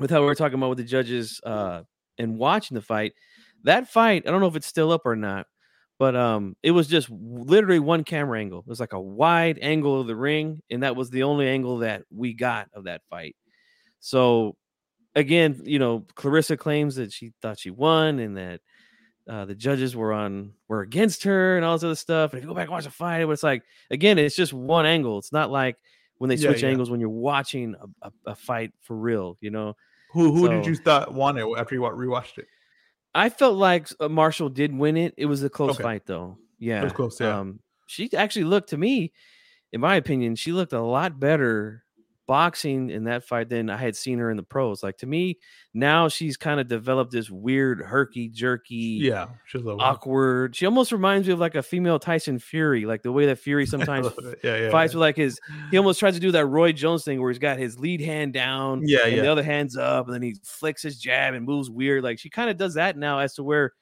with 0.00 0.10
how 0.10 0.20
we 0.20 0.26
were 0.26 0.34
talking 0.36 0.58
about 0.58 0.70
with 0.70 0.78
the 0.78 0.84
judges 0.84 1.40
uh, 1.44 1.84
and 2.18 2.38
watching 2.38 2.74
the 2.76 2.82
fight, 2.82 3.14
that 3.64 3.88
fight 3.88 4.24
I 4.26 4.32
don't 4.32 4.40
know 4.40 4.48
if 4.48 4.56
it's 4.56 4.66
still 4.66 4.92
up 4.92 5.02
or 5.06 5.16
not, 5.16 5.46
but 5.98 6.16
um, 6.16 6.56
it 6.62 6.72
was 6.72 6.88
just 6.88 7.10
literally 7.10 7.80
one 7.80 8.04
camera 8.04 8.40
angle. 8.40 8.60
It 8.60 8.66
was 8.68 8.80
like 8.80 8.94
a 8.94 9.00
wide 9.00 9.58
angle 9.62 10.00
of 10.00 10.08
the 10.08 10.16
ring, 10.16 10.62
and 10.70 10.82
that 10.82 10.96
was 10.96 11.10
the 11.10 11.24
only 11.24 11.48
angle 11.48 11.78
that 11.78 12.04
we 12.10 12.34
got 12.34 12.68
of 12.74 12.84
that 12.84 13.02
fight. 13.10 13.36
So 14.00 14.56
again, 15.14 15.60
you 15.64 15.78
know, 15.78 16.00
Claressa 16.16 16.58
claims 16.58 16.96
that 16.96 17.12
she 17.12 17.32
thought 17.42 17.58
she 17.58 17.70
won 17.70 18.18
and 18.20 18.36
that 18.36 18.60
uh, 19.28 19.44
the 19.44 19.54
judges 19.54 19.94
were 19.94 20.12
on 20.12 20.54
were 20.68 20.80
against 20.82 21.24
her 21.24 21.56
and 21.56 21.64
all 21.64 21.74
this 21.76 21.84
other 21.84 21.94
stuff. 21.94 22.32
And 22.32 22.38
if 22.38 22.44
you 22.44 22.48
go 22.48 22.54
back 22.54 22.64
and 22.64 22.72
watch 22.72 22.84
the 22.84 22.90
fight, 22.90 23.22
it's 23.28 23.42
like 23.42 23.62
again, 23.90 24.18
it's 24.18 24.36
just 24.36 24.52
one 24.52 24.86
angle. 24.86 25.18
It's 25.18 25.32
not 25.32 25.50
like 25.50 25.76
when 26.18 26.28
they 26.30 26.36
Yeah, 26.36 26.36
switch 26.36 26.62
yeah. 26.62 26.64
angles 26.64 26.90
when 26.90 27.00
you're 27.00 27.08
watching 27.08 27.74
a, 28.02 28.08
a, 28.08 28.12
a 28.32 28.34
fight 28.34 28.72
for 28.80 28.96
real. 28.96 29.36
You 29.40 29.50
know, 29.50 29.74
Who 30.12 30.32
who 30.32 30.48
did 30.48 30.66
you 30.66 30.76
thought 30.76 31.14
won 31.14 31.36
it 31.38 31.46
after 31.56 31.74
you 31.74 31.82
wa- 31.82 31.90
rewatched 31.92 32.38
it? 32.38 32.46
I 33.14 33.28
felt 33.28 33.56
like 33.56 33.88
uh, 33.98 34.08
Marshall 34.08 34.48
did 34.48 34.74
win 34.76 34.96
it. 34.96 35.14
It 35.16 35.26
was 35.26 35.42
a 35.42 35.50
close 35.50 35.72
Okay. 35.72 35.82
fight 35.82 36.06
though. 36.06 36.38
Yeah, 36.58 36.80
it 36.80 36.84
was 36.84 36.92
close, 36.92 37.20
yeah. 37.20 37.38
Um, 37.38 37.60
she 37.86 38.12
actually 38.14 38.44
looked 38.44 38.70
to 38.70 38.76
me, 38.76 39.12
in 39.72 39.80
my 39.80 39.96
opinion, 39.96 40.36
she 40.36 40.52
looked 40.52 40.72
a 40.72 40.80
lot 40.80 41.18
better 41.18 41.84
boxing 42.30 42.90
in 42.90 43.02
that 43.02 43.24
fight 43.24 43.48
than 43.48 43.68
I 43.68 43.76
had 43.76 43.96
seen 43.96 44.20
her 44.20 44.30
in 44.30 44.36
the 44.36 44.44
pros. 44.44 44.84
Like 44.84 44.98
to 44.98 45.06
me, 45.06 45.40
now 45.74 46.06
she's 46.06 46.36
kind 46.36 46.60
of 46.60 46.68
developed 46.68 47.10
this 47.10 47.28
weird 47.28 47.80
herky 47.80 48.28
jerky. 48.28 49.00
Yeah, 49.02 49.26
awkward. 49.80 50.54
She 50.54 50.64
almost 50.64 50.92
reminds 50.92 51.26
me 51.26 51.32
of 51.32 51.40
like 51.40 51.56
a 51.56 51.62
female 51.64 51.98
Tyson 51.98 52.38
Fury, 52.38 52.86
like 52.86 53.02
the 53.02 53.10
way 53.10 53.26
that 53.26 53.40
Fury 53.40 53.66
sometimes 53.66 54.06
yeah, 54.44 54.56
yeah, 54.58 54.70
fights 54.70 54.92
yeah. 54.92 54.98
with 54.98 55.00
like 55.00 55.16
his. 55.16 55.40
He 55.72 55.76
almost 55.76 55.98
tries 55.98 56.14
to 56.14 56.20
do 56.20 56.30
that 56.30 56.46
Roy 56.46 56.70
Jones 56.70 57.02
thing 57.02 57.20
where 57.20 57.32
he's 57.32 57.40
got 57.40 57.58
his 57.58 57.80
lead 57.80 58.00
hand 58.00 58.32
down, 58.32 58.82
Yeah, 58.84 59.06
and 59.06 59.18
the 59.18 59.26
other 59.26 59.42
hand's 59.42 59.76
up, 59.76 60.06
and 60.06 60.14
then 60.14 60.22
he 60.22 60.36
flicks 60.44 60.82
his 60.82 61.00
jab 61.00 61.34
and 61.34 61.44
moves 61.44 61.68
weird. 61.68 62.04
Like 62.04 62.20
she 62.20 62.30
kind 62.30 62.48
of 62.48 62.56
does 62.56 62.74
that 62.74 62.96
now, 62.96 63.18
as 63.18 63.34
to 63.34 63.42
where 63.42 63.72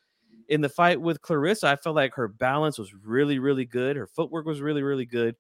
in 0.49 0.63
the 0.63 0.71
fight 0.71 1.03
with 1.03 1.21
Claressa, 1.21 1.65
I 1.65 1.77
felt 1.77 1.97
like 1.97 2.15
her 2.15 2.29
balance 2.29 2.79
was 2.79 2.95
really, 2.95 3.39
really 3.39 3.67
good. 3.67 3.97
Her 3.97 4.07
footwork 4.07 4.47
was 4.47 4.63
really, 4.63 4.83
really 4.83 5.05
good, 5.05 5.37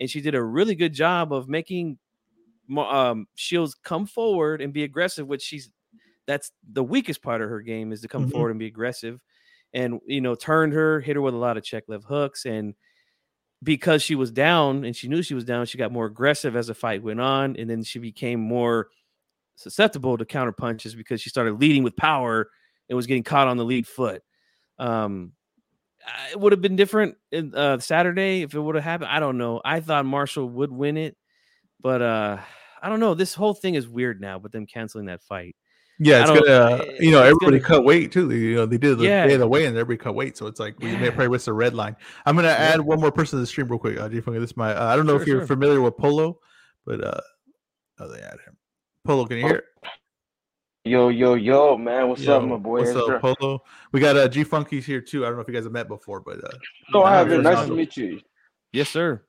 and 0.00 0.10
she 0.10 0.20
did 0.20 0.34
a 0.34 0.42
really 0.42 0.74
good 0.74 0.92
job 0.92 1.32
of 1.32 1.48
making 1.48 1.98
um, 2.76 3.26
Shields 3.34 3.74
come 3.74 4.06
forward 4.06 4.60
and 4.60 4.72
be 4.72 4.84
aggressive, 4.84 5.26
which 5.26 5.42
she's 5.42 5.70
that's 6.26 6.52
the 6.70 6.84
weakest 6.84 7.22
part 7.22 7.40
of 7.40 7.48
her 7.48 7.62
game 7.62 7.90
is 7.92 8.02
to 8.02 8.08
come 8.08 8.26
Mhm. 8.26 8.32
forward 8.32 8.50
and 8.50 8.58
be 8.58 8.66
aggressive. 8.66 9.18
And 9.72 10.00
you 10.06 10.20
know, 10.20 10.34
turned 10.34 10.72
her, 10.74 11.00
hit 11.00 11.16
her 11.16 11.22
with 11.22 11.34
a 11.34 11.38
lot 11.38 11.56
of 11.56 11.64
check 11.64 11.84
left 11.88 12.04
hooks, 12.04 12.44
and 12.44 12.74
because 13.62 14.02
she 14.02 14.14
was 14.14 14.30
down 14.30 14.84
and 14.84 14.94
she 14.94 15.08
knew 15.08 15.22
she 15.22 15.34
was 15.34 15.44
down, 15.44 15.66
she 15.66 15.78
got 15.78 15.90
more 15.92 16.06
aggressive 16.06 16.54
as 16.54 16.68
the 16.68 16.74
fight 16.74 17.02
went 17.02 17.20
on, 17.20 17.56
and 17.56 17.68
then 17.68 17.82
she 17.82 17.98
became 17.98 18.40
more 18.40 18.88
susceptible 19.56 20.16
to 20.16 20.24
counter 20.24 20.52
punches 20.52 20.94
because 20.94 21.20
she 21.20 21.30
started 21.30 21.58
leading 21.60 21.82
with 21.82 21.96
power 21.96 22.48
and 22.88 22.96
was 22.96 23.06
getting 23.06 23.24
caught 23.24 23.48
on 23.48 23.56
the 23.56 23.64
lead 23.64 23.86
foot. 23.86 24.22
Um, 24.78 25.32
it 26.30 26.38
would 26.38 26.52
have 26.52 26.62
been 26.62 26.76
different 26.76 27.16
in 27.32 27.54
uh, 27.54 27.78
Saturday 27.80 28.42
if 28.42 28.54
it 28.54 28.60
would 28.60 28.76
have 28.76 28.84
happened. 28.84 29.10
I 29.10 29.18
don't 29.20 29.36
know. 29.38 29.60
I 29.64 29.80
thought 29.80 30.06
Marshall 30.06 30.48
would 30.50 30.70
win 30.70 30.96
it, 30.96 31.16
but 31.80 32.00
uh, 32.00 32.38
I 32.82 32.88
don't 32.88 33.00
know. 33.00 33.14
This 33.14 33.34
whole 33.34 33.54
thing 33.54 33.74
is 33.74 33.88
weird 33.88 34.20
now 34.20 34.38
with 34.38 34.52
them 34.52 34.66
canceling 34.66 35.06
that 35.06 35.22
fight. 35.22 35.56
Yeah, 36.00 36.20
it's 36.22 36.30
gonna. 36.30 36.84
eh, 36.84 36.96
You 37.00 37.10
know, 37.10 37.22
everybody 37.22 37.58
gonna- 37.58 37.64
cut 37.76 37.84
weight 37.84 38.12
too. 38.12 38.30
You 38.30 38.54
know, 38.54 38.66
they 38.66 38.78
did 38.78 38.98
the 38.98 39.04
Yeah. 39.04 39.26
day 39.26 39.34
of 39.34 39.40
the 39.40 39.48
weigh-in. 39.48 39.76
Everybody 39.76 39.96
cut 40.04 40.14
weight, 40.14 40.36
so 40.36 40.46
it's 40.46 40.60
like 40.60 40.78
we 40.78 40.96
may 40.96 41.08
probably 41.10 41.28
miss 41.30 41.48
a 41.48 41.52
red 41.52 41.74
line. 41.74 41.96
I'm 42.24 42.36
gonna 42.36 42.48
add 42.48 42.80
one 42.80 43.00
more 43.00 43.10
person 43.10 43.36
to 43.38 43.40
the 43.40 43.46
stream 43.46 43.66
real 43.68 43.80
quick. 43.80 43.98
Uh, 43.98 44.08
G 44.08 44.20
Funky, 44.20 44.38
this 44.38 44.50
is 44.50 44.56
my. 44.56 44.72
Uh, 44.74 44.84
I 44.86 44.94
don't 44.96 45.06
know 45.06 45.16
if 45.16 45.26
you're 45.26 45.40
sure. 45.40 45.46
familiar 45.48 45.80
with 45.80 45.96
Polo, 45.96 46.38
but 46.86 47.02
uh, 47.02 47.20
oh, 47.98 48.08
they 48.12 48.20
added 48.20 48.40
him. 48.46 48.56
Polo, 49.04 49.26
can 49.26 49.38
you 49.38 49.46
hear? 49.46 49.56
it? 49.56 49.64
Yo, 50.84 51.08
yo, 51.08 51.34
yo, 51.34 51.76
man. 51.76 52.08
What's 52.08 52.26
up, 52.28 52.44
my 52.44 52.56
boy? 52.56 52.78
What's 52.78 52.90
Ezra? 52.90 53.16
up, 53.16 53.20
Polo? 53.20 53.58
We 53.92 53.98
got 54.00 54.16
uh, 54.16 54.28
G 54.28 54.44
Funky's 54.44 54.86
here 54.86 55.00
too. 55.00 55.24
I 55.24 55.28
don't 55.28 55.36
know 55.36 55.42
if 55.42 55.48
you 55.48 55.54
guys 55.54 55.64
have 55.64 55.72
met 55.72 55.88
before, 55.88 56.20
but 56.20 56.42
uh, 56.44 56.56
No, 56.94 57.02
I 57.02 57.16
haven't. 57.16 57.42
Nice 57.42 57.66
to 57.66 57.74
meet 57.74 57.96
you. 57.96 58.20
Yes, 58.72 58.88
sir. 58.88 59.24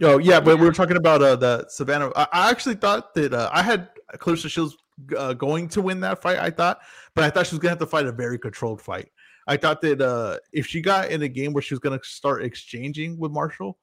Oh 0.00 0.18
yeah, 0.18 0.40
but 0.40 0.58
we 0.58 0.64
were 0.64 0.72
talking 0.72 0.96
about 0.96 1.22
uh, 1.22 1.36
the 1.36 1.66
Savannah. 1.68 2.10
I, 2.16 2.26
I 2.32 2.50
actually 2.50 2.76
thought 2.76 3.14
that 3.14 3.34
uh, 3.34 3.50
I 3.52 3.62
had 3.62 3.90
Claressa 4.16 4.48
Shields 4.48 4.76
uh, 5.16 5.32
going 5.34 5.68
to 5.68 5.82
win 5.82 6.00
that 6.00 6.22
fight. 6.22 6.38
I 6.38 6.50
thought, 6.50 6.80
but 7.14 7.24
I 7.24 7.30
thought 7.30 7.46
she 7.46 7.54
was 7.54 7.58
gonna 7.60 7.70
have 7.70 7.78
to 7.80 7.86
fight 7.86 8.06
a 8.06 8.12
very 8.12 8.38
controlled 8.38 8.80
fight. 8.80 9.10
I 9.46 9.56
thought 9.56 9.80
that 9.82 10.00
uh, 10.00 10.38
if 10.52 10.66
she 10.66 10.80
got 10.80 11.10
in 11.10 11.22
a 11.22 11.28
game 11.28 11.52
where 11.52 11.62
she 11.62 11.74
was 11.74 11.80
gonna 11.80 12.00
start 12.02 12.42
exchanging 12.44 13.18
with 13.18 13.32
Marshall, 13.32 13.78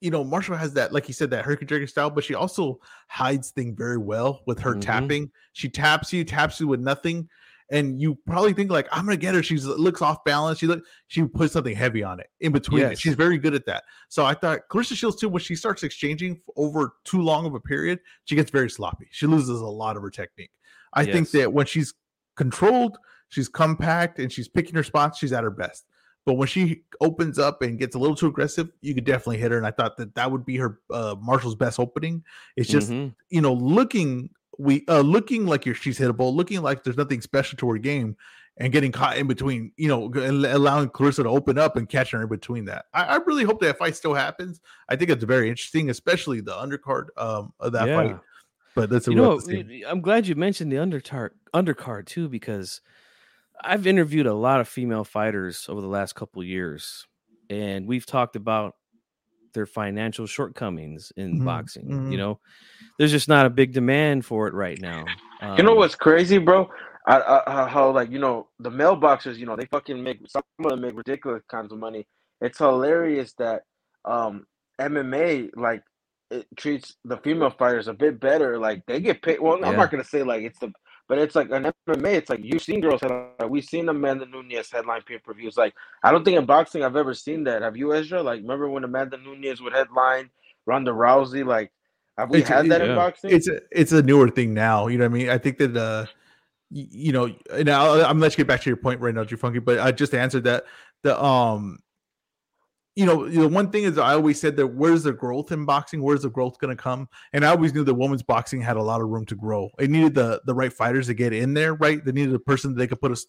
you 0.00 0.10
know, 0.10 0.22
Marshall 0.22 0.56
has 0.56 0.74
that, 0.74 0.92
like 0.92 1.08
you 1.08 1.14
said, 1.14 1.30
that 1.30 1.44
herky 1.44 1.64
jerky 1.64 1.86
style, 1.86 2.10
but 2.10 2.22
she 2.22 2.34
also 2.34 2.78
hides 3.08 3.50
thing 3.50 3.74
very 3.74 3.96
well 3.98 4.42
with 4.46 4.58
her 4.60 4.74
Mhm. 4.74 4.80
tapping. 4.82 5.30
She 5.54 5.68
taps 5.70 6.12
you, 6.12 6.22
taps 6.24 6.60
you 6.60 6.68
with 6.68 6.80
nothing, 6.80 7.28
and 7.70 8.00
you 8.00 8.16
probably 8.26 8.52
think 8.52 8.70
like, 8.70 8.88
I'm 8.92 9.04
gonna 9.04 9.16
get 9.16 9.34
her. 9.34 9.42
She's 9.42 9.64
looks 9.66 10.02
off 10.02 10.24
balance. 10.24 10.58
She 10.58 10.66
look, 10.66 10.84
she 11.08 11.24
puts 11.24 11.52
something 11.52 11.74
heavy 11.74 12.02
on 12.02 12.20
it 12.20 12.28
in 12.40 12.52
between. 12.52 12.82
It. 12.84 12.98
She's 12.98 13.14
very 13.14 13.38
good 13.38 13.54
at 13.54 13.66
that. 13.66 13.84
So 14.08 14.24
I 14.24 14.34
thought 14.34 14.60
Claressa 14.70 14.94
Shields 14.96 15.16
too, 15.16 15.28
when 15.28 15.42
she 15.42 15.54
starts 15.56 15.82
exchanging 15.82 16.40
over 16.56 16.94
too 17.04 17.20
long 17.20 17.46
of 17.46 17.54
a 17.54 17.60
period, 17.60 18.00
she 18.24 18.34
gets 18.36 18.50
very 18.50 18.70
sloppy. 18.70 19.08
She 19.10 19.26
loses 19.26 19.60
a 19.60 19.66
lot 19.66 19.96
of 19.96 20.02
her 20.02 20.10
technique. 20.10 20.50
I 20.92 21.04
think 21.04 21.30
that 21.32 21.52
when 21.52 21.66
she's 21.66 21.92
controlled, 22.36 22.96
she's 23.28 23.48
compact, 23.48 24.18
and 24.18 24.32
she's 24.32 24.48
picking 24.48 24.74
her 24.76 24.82
spots, 24.82 25.18
she's 25.18 25.32
at 25.32 25.42
her 25.44 25.50
best. 25.50 25.84
But 26.24 26.34
when 26.34 26.48
she 26.48 26.82
opens 27.00 27.38
up 27.38 27.62
and 27.62 27.78
gets 27.78 27.94
a 27.94 27.98
little 27.98 28.16
too 28.16 28.26
aggressive, 28.26 28.70
you 28.80 28.94
could 28.94 29.04
definitely 29.04 29.38
hit 29.38 29.52
her. 29.52 29.58
And 29.58 29.66
I 29.66 29.70
thought 29.70 29.96
that 29.98 30.14
that 30.16 30.30
would 30.30 30.44
be 30.44 30.56
her 30.56 30.80
uh, 30.90 31.14
Marshall's 31.20 31.54
best 31.54 31.78
opening. 31.78 32.24
It's 32.56 32.68
just 32.68 32.90
Mhm. 32.90 33.14
you 33.30 33.40
know 33.40 33.52
looking 33.52 34.30
we 34.58 34.84
uh 34.88 35.00
looking 35.00 35.46
like 35.46 35.66
you're 35.66 35.74
she's 35.74 35.98
hittable, 35.98 36.34
looking 36.34 36.62
like 36.62 36.84
there's 36.84 36.96
nothing 36.96 37.20
special 37.20 37.56
to 37.58 37.70
her 37.70 37.78
game, 37.78 38.16
and 38.56 38.72
getting 38.72 38.92
caught 38.92 39.16
in 39.18 39.26
between. 39.26 39.72
You 39.76 39.88
know, 39.88 40.04
and 40.12 40.44
allowing 40.46 40.88
Claressa 40.90 41.22
to 41.22 41.28
open 41.28 41.58
up 41.58 41.76
and 41.76 41.88
catching 41.88 42.18
her 42.18 42.24
in 42.24 42.28
between 42.30 42.64
that. 42.66 42.86
I, 42.94 43.04
I 43.04 43.16
really 43.16 43.44
hope 43.44 43.60
that 43.60 43.78
fight 43.78 43.96
still 43.96 44.14
happens. 44.14 44.60
I 44.88 44.96
think 44.96 45.10
it's 45.10 45.24
very 45.24 45.48
interesting, 45.48 45.90
especially 45.90 46.40
the 46.40 46.52
undercard 46.52 47.06
um 47.16 47.52
of 47.60 47.72
that 47.72 47.88
Yeah. 47.88 47.96
fight. 47.96 48.16
But 48.74 48.90
that's 48.90 49.08
a 49.08 49.10
you 49.10 49.16
real 49.16 49.40
know, 49.40 49.88
I'm 49.88 50.02
glad 50.02 50.26
you 50.26 50.34
mentioned 50.34 50.70
the 50.70 50.76
undercard 50.76 51.30
undercard 51.54 52.06
too, 52.06 52.28
because 52.28 52.82
I've 53.62 53.86
interviewed 53.86 54.26
a 54.26 54.34
lot 54.34 54.60
of 54.60 54.68
female 54.68 55.04
fighters 55.04 55.66
over 55.68 55.80
the 55.80 55.86
last 55.86 56.14
couple 56.14 56.44
years, 56.44 57.06
and 57.48 57.86
we've 57.86 58.04
talked 58.04 58.36
about 58.36 58.74
their 59.56 59.66
financial 59.66 60.26
shortcomings 60.28 61.12
in 61.18 61.40
Mhm, 61.40 61.44
boxing. 61.44 61.90
mhm. 61.90 62.12
You 62.12 62.18
know, 62.18 62.40
there's 62.98 63.12
just 63.12 63.28
not 63.28 63.46
a 63.46 63.50
big 63.50 63.72
demand 63.74 64.24
for 64.26 64.48
it 64.48 64.54
right 64.54 64.80
now. 64.80 65.18
You 65.58 65.64
know 65.64 65.74
Um, 65.74 65.76
what's 65.76 65.96
crazy, 65.96 66.38
bro? 66.38 66.70
I, 67.08 67.20
I, 67.20 67.52
how- 67.52 67.66
how 67.66 67.90
like 67.92 68.10
you 68.10 68.20
know 68.20 68.48
the 68.60 68.70
male 68.70 68.96
boxers, 68.96 69.38
you 69.38 69.46
know, 69.46 69.56
they 69.56 69.66
fucking 69.66 70.02
make 70.02 70.20
some 70.28 70.42
of 70.60 70.70
them 70.70 70.82
make 70.82 70.96
ridiculous 70.96 71.42
kinds 71.50 71.72
of 71.72 71.78
money. 71.80 72.06
It's 72.42 72.58
hilarious 72.58 73.34
that 73.38 73.62
um 74.04 74.46
MMA 74.80 75.50
like 75.56 75.82
it 76.30 76.46
treats 76.56 76.96
the 77.04 77.18
female 77.18 77.50
fighters 77.50 77.88
a 77.88 77.94
bit 77.94 78.20
better. 78.20 78.58
Like 78.58 78.82
they 78.86 79.00
get 79.00 79.22
paid. 79.22 79.40
Well, 79.40 79.64
I'm 79.64 79.76
not 79.76 79.90
gonna 79.90 80.04
say 80.04 80.22
like 80.22 80.42
it's 80.44 80.58
the, 80.60 80.72
but 81.08 81.18
it's 81.18 81.34
like 81.34 81.50
an 81.50 81.72
MMA. 81.88 82.14
It's 82.14 82.30
like 82.30 82.40
you've 82.42 82.62
seen 82.62 82.80
girls 82.80 83.00
headline. 83.00 83.48
We've 83.48 83.64
seen 83.64 83.88
Amanda 83.88 84.26
Nunes 84.26 84.70
headline 84.70 85.02
pay 85.02 85.18
per 85.18 85.34
views. 85.34 85.56
Like 85.56 85.74
I 86.02 86.10
don't 86.10 86.24
think 86.24 86.38
in 86.38 86.46
boxing 86.46 86.82
I've 86.82 86.96
ever 86.96 87.14
seen 87.14 87.44
that. 87.44 87.62
Have 87.62 87.76
you, 87.76 87.94
Ezra? 87.94 88.22
Like 88.22 88.40
remember 88.40 88.68
when 88.68 88.84
Amanda 88.84 89.18
Nunes 89.18 89.60
would 89.60 89.72
headline 89.72 90.30
Ronda 90.66 90.90
Rousey? 90.90 91.44
Like 91.46 91.72
have 92.18 92.30
we 92.30 92.38
It's- 92.38 92.48
had 92.52 92.70
that 92.70 92.80
yeah. 92.80 92.90
in 92.90 92.96
boxing? 92.96 93.30
it's 93.30 93.48
a, 93.48 93.60
it's 93.70 93.92
a 93.92 94.02
newer 94.02 94.28
thing 94.28 94.54
now. 94.54 94.86
You 94.88 94.98
know 94.98 95.04
what 95.04 95.14
I 95.14 95.18
mean? 95.18 95.28
I 95.28 95.38
think 95.38 95.58
that 95.58 95.76
uh, 95.76 96.06
you 96.70 97.12
know, 97.12 97.32
and 97.52 97.68
I'll, 97.70 97.92
I'm 97.94 98.02
gonna 98.02 98.20
let 98.20 98.32
you 98.32 98.38
get 98.38 98.48
back 98.48 98.62
to 98.62 98.70
your 98.70 98.76
point 98.76 99.00
right 99.00 99.14
now, 99.14 99.24
G 99.24 99.36
Funky. 99.36 99.60
But 99.60 99.78
I 99.78 99.92
just 99.92 100.14
answered 100.14 100.44
that 100.44 100.64
the 101.02 101.22
um, 101.22 101.78
you 102.96 103.04
know, 103.04 103.28
the 103.28 103.46
one 103.46 103.70
thing 103.70 103.84
is 103.84 103.98
I 103.98 104.14
always 104.14 104.40
said 104.40 104.56
that 104.56 104.66
where's 104.68 105.02
the 105.02 105.12
growth 105.12 105.52
in 105.52 105.66
boxing? 105.66 106.02
Where's 106.02 106.22
the 106.22 106.30
growth 106.30 106.58
gonna 106.58 106.74
come? 106.74 107.08
And 107.34 107.44
I 107.44 107.50
always 107.50 107.74
knew 107.74 107.84
that 107.84 107.94
women's 107.94 108.22
boxing 108.22 108.62
had 108.62 108.76
a 108.78 108.82
lot 108.82 109.02
of 109.02 109.08
room 109.08 109.26
to 109.26 109.34
grow. 109.34 109.70
It 109.78 109.90
needed 109.90 110.14
the 110.14 110.40
the 110.46 110.54
right 110.54 110.72
fighters 110.72 111.06
to 111.08 111.14
get 111.14 111.34
in 111.34 111.52
there, 111.52 111.74
right? 111.74 112.02
They 112.02 112.12
needed 112.12 112.34
a 112.34 112.38
person 112.38 112.72
that 112.72 112.78
they 112.78 112.86
could 112.86 113.00
put 113.00 113.12
a 113.12 113.22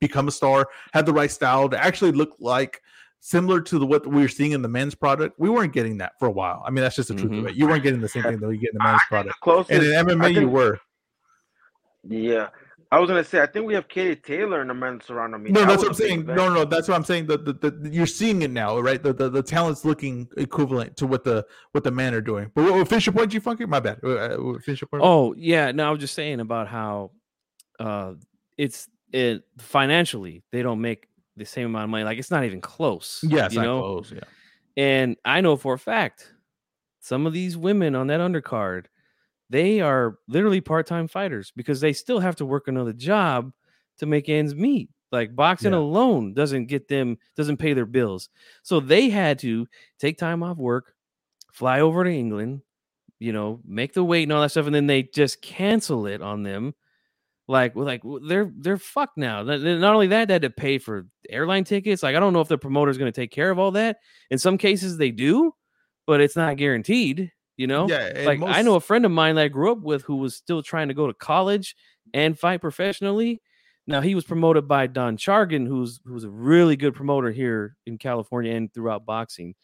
become 0.00 0.28
a 0.28 0.30
star, 0.30 0.68
had 0.92 1.06
the 1.06 1.14
right 1.14 1.30
style 1.30 1.68
to 1.70 1.82
actually 1.82 2.12
look 2.12 2.36
like 2.38 2.82
similar 3.20 3.62
to 3.62 3.78
the 3.78 3.86
what 3.86 4.06
we 4.06 4.20
were 4.20 4.28
seeing 4.28 4.52
in 4.52 4.60
the 4.60 4.68
men's 4.68 4.94
product. 4.94 5.40
We 5.40 5.48
weren't 5.48 5.72
getting 5.72 5.96
that 5.98 6.12
for 6.18 6.28
a 6.28 6.30
while. 6.30 6.62
I 6.66 6.70
mean, 6.70 6.82
that's 6.82 6.96
just 6.96 7.08
the 7.08 7.14
truth 7.14 7.32
of 7.32 7.44
Mhm. 7.44 7.48
it. 7.48 7.54
You 7.56 7.66
weren't 7.66 7.82
getting 7.82 8.02
the 8.02 8.08
same 8.10 8.22
thing 8.22 8.38
that 8.38 8.48
you 8.52 8.58
get 8.58 8.72
in 8.72 8.78
the 8.78 8.84
men's 8.84 9.00
product. 9.08 9.40
Closest, 9.40 9.70
And 9.70 9.82
in 9.82 9.92
MMA, 9.92 10.26
I 10.26 10.28
you 10.28 10.48
were. 10.48 10.78
Yeah, 12.06 12.48
I 12.92 12.98
was 13.00 13.08
gonna 13.08 13.24
say 13.24 13.40
I 13.40 13.46
think 13.46 13.66
we 13.66 13.74
have 13.74 13.88
Katie 13.88 14.16
Taylor 14.16 14.62
in 14.62 14.68
the 14.68 14.74
men's 14.74 15.04
surround 15.04 15.40
me. 15.42 15.50
No, 15.50 15.64
that's 15.64 15.78
what 15.78 15.84
I'm 15.84 15.88
was 15.88 15.98
a 15.98 16.02
big 16.02 16.08
saying. 16.08 16.20
event. 16.20 16.36
No, 16.38 16.52
no, 16.52 16.64
that's 16.64 16.88
what 16.88 16.94
I'm 16.94 17.04
saying. 17.04 17.26
The, 17.26 17.36
the, 17.38 17.52
the, 17.70 17.90
you're 17.90 18.06
seeing 18.06 18.42
it 18.42 18.50
now, 18.50 18.78
right? 18.78 19.02
The, 19.02 19.12
the 19.12 19.28
the 19.28 19.42
talent's 19.42 19.84
looking 19.84 20.28
equivalent 20.36 20.96
to 20.98 21.06
what 21.06 21.24
the 21.24 21.44
what 21.72 21.84
the 21.84 21.90
men 21.90 22.14
are 22.14 22.20
doing. 22.20 22.50
But 22.54 22.64
what, 22.64 22.74
what 22.74 22.88
finish 22.88 23.06
your 23.06 23.12
point, 23.12 23.32
G 23.32 23.38
Funky? 23.40 23.66
My 23.66 23.80
bad. 23.80 23.98
Uh, 24.04 24.08
uh, 24.14 24.58
finish 24.60 24.80
your 24.80 24.88
point. 24.88 25.02
Oh 25.04 25.34
yeah, 25.36 25.72
no, 25.72 25.86
I 25.86 25.90
was 25.90 26.00
just 26.00 26.14
saying 26.14 26.40
about 26.40 26.68
how 26.68 27.10
uh 27.80 28.14
it's 28.56 28.88
it 29.12 29.42
financially 29.58 30.42
they 30.52 30.62
don't 30.62 30.80
make 30.80 31.08
the 31.36 31.44
same 31.44 31.66
amount 31.66 31.84
of 31.84 31.90
money. 31.90 32.04
Like 32.04 32.18
it's 32.18 32.30
not 32.30 32.44
even 32.44 32.60
close. 32.60 33.20
yes, 33.26 33.52
you 33.52 33.60
I 33.60 33.64
know. 33.64 33.80
close. 33.80 34.12
Yeah, 34.12 34.20
And 34.76 35.16
I 35.24 35.40
know 35.40 35.56
for 35.56 35.74
a 35.74 35.78
fact 35.78 36.32
some 37.00 37.26
of 37.26 37.32
these 37.32 37.56
women 37.56 37.94
on 37.94 38.06
that 38.08 38.20
undercard, 38.20 38.86
they 39.50 39.80
are 39.80 40.18
literally 40.28 40.60
part-time 40.60 41.08
fighters 41.08 41.52
because 41.56 41.80
they 41.80 41.92
still 41.92 42.20
have 42.20 42.36
to 42.36 42.46
work 42.46 42.68
another 42.68 42.92
job 42.92 43.52
to 43.98 44.06
make 44.06 44.28
ends 44.28 44.54
meet. 44.54 44.90
Like 45.12 45.36
boxing 45.36 45.72
Yeah. 45.72 45.78
alone 45.78 46.34
doesn't 46.34 46.66
get 46.66 46.88
them 46.88 47.16
doesn't 47.36 47.58
pay 47.58 47.72
their 47.74 47.86
bills. 47.86 48.28
So 48.62 48.80
they 48.80 49.08
had 49.08 49.38
to 49.40 49.66
take 50.00 50.18
time 50.18 50.42
off 50.42 50.56
work, 50.58 50.94
fly 51.52 51.80
over 51.80 52.02
to 52.04 52.10
England, 52.10 52.62
you 53.20 53.32
know, 53.32 53.60
make 53.64 53.92
the 53.94 54.04
weight 54.04 54.24
and 54.24 54.32
all 54.32 54.42
that 54.42 54.50
stuff 54.50 54.66
and 54.66 54.74
then 54.74 54.86
they 54.88 55.04
just 55.04 55.40
cancel 55.42 56.06
it 56.06 56.20
on 56.22 56.42
them. 56.42 56.74
Like, 57.48 57.76
like 57.76 58.02
they're 58.26 58.50
they're 58.58 58.76
fucked 58.76 59.16
now. 59.16 59.42
Not 59.44 59.94
only 59.94 60.08
that, 60.08 60.26
they 60.26 60.34
had 60.34 60.42
to 60.42 60.50
pay 60.50 60.78
for 60.78 61.06
airline 61.30 61.62
tickets. 61.62 62.02
Like, 62.02 62.16
I 62.16 62.20
don't 62.20 62.32
know 62.32 62.40
if 62.40 62.48
the 62.48 62.58
promoter's 62.58 62.98
going 62.98 63.12
to 63.12 63.20
take 63.20 63.30
care 63.30 63.52
of 63.52 63.58
all 63.60 63.70
that. 63.70 63.98
In 64.32 64.38
some 64.38 64.58
cases, 64.58 64.98
they 64.98 65.12
do, 65.12 65.54
but 66.08 66.20
it's 66.20 66.34
not 66.34 66.56
guaranteed. 66.56 67.30
You 67.56 67.66
know, 67.66 67.88
yeah. 67.88 68.22
like 68.26 68.42
I 68.42 68.62
know 68.62 68.74
a 68.74 68.80
friend 68.80 69.04
of 69.06 69.10
mine 69.10 69.36
that 69.36 69.44
I 69.44 69.48
grew 69.48 69.72
up 69.72 69.80
with 69.80 70.02
who 70.02 70.16
was 70.16 70.36
still 70.36 70.62
trying 70.62 70.88
to 70.88 70.94
go 70.94 71.06
to 71.06 71.14
college 71.14 71.74
and 72.12 72.38
fight 72.38 72.60
professionally. 72.60 73.40
Now 73.86 74.00
he 74.00 74.14
was 74.14 74.24
promoted 74.24 74.68
by 74.68 74.88
Don 74.88 75.16
Chargin, 75.16 75.66
who's 75.66 76.00
who's 76.04 76.24
a 76.24 76.30
really 76.30 76.76
good 76.76 76.94
promoter 76.94 77.30
here 77.30 77.76
in 77.86 77.98
California 77.98 78.52
and 78.54 78.72
throughout 78.74 79.06
boxing. 79.06 79.54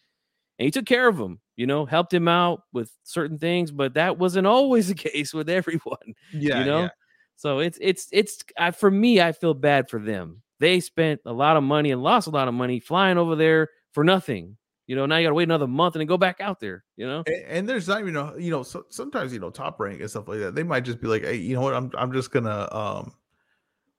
And 0.59 0.65
he 0.65 0.71
took 0.71 0.87
care 0.87 1.09
of 1.09 1.19
him, 1.19 1.41
you 1.57 1.67
know, 1.67 1.85
helped 1.85 2.15
him 2.15 2.29
out 2.29 2.63
with 2.73 2.91
certain 3.03 3.39
things, 3.39 3.71
but 3.71 3.95
that 3.95 4.19
wasn't 4.19 4.47
always 4.47 4.89
the 4.89 4.95
case 4.95 5.35
with 5.35 5.51
everyone 5.51 6.15
yeah, 6.33 6.61
you 6.61 6.65
know 6.65 6.83
yeah. 6.83 6.89
so 7.37 7.59
it's 7.59 7.79
it's 7.81 8.09
it's 8.13 8.39
I, 8.57 8.71
for 8.71 8.91
me 8.91 9.21
i 9.21 9.33
feel 9.33 9.55
bad 9.55 9.89
for 9.89 10.01
them 10.01 10.43
they 10.61 10.81
spent 10.81 11.21
a 11.27 11.33
lot 11.33 11.57
of 11.57 11.63
money 11.63 11.91
and 11.91 12.03
lost 12.03 12.27
a 12.27 12.31
lot 12.31 12.49
of 12.49 12.55
money 12.55 12.81
flying 12.81 13.19
over 13.19 13.37
there 13.37 13.69
for 13.93 14.05
nothing 14.05 14.57
you 14.87 14.97
know 14.97 15.07
now 15.07 15.17
you 15.17 15.27
gotta 15.27 15.35
wait 15.35 15.45
another 15.45 15.67
month 15.67 15.95
and 15.95 16.01
then 16.01 16.07
go 16.07 16.19
back 16.19 16.41
out 16.41 16.61
there 16.61 16.85
you 16.97 17.07
know 17.07 17.23
And, 17.27 17.45
and 17.49 17.69
there's 17.69 17.89
not 17.89 18.01
even 18.01 18.17
a, 18.17 18.37
you 18.39 18.51
know, 18.51 18.63
so, 18.63 18.85
sometimes 18.89 19.33
you 19.33 19.39
know, 19.39 19.51
top 19.51 19.79
rank 19.81 20.01
and 20.01 20.11
stuff 20.11 20.29
like 20.29 20.41
that. 20.41 20.55
They 20.55 20.63
might 20.63 20.85
just 20.85 21.01
be 21.01 21.09
like, 21.09 21.23
hey, 21.23 21.37
you 21.37 21.55
know 21.55 21.61
what? 21.61 21.75
I'm 21.75 21.91
I'm 21.97 22.13
just 22.13 22.31
gonna 22.31 22.69
um, 22.73 23.13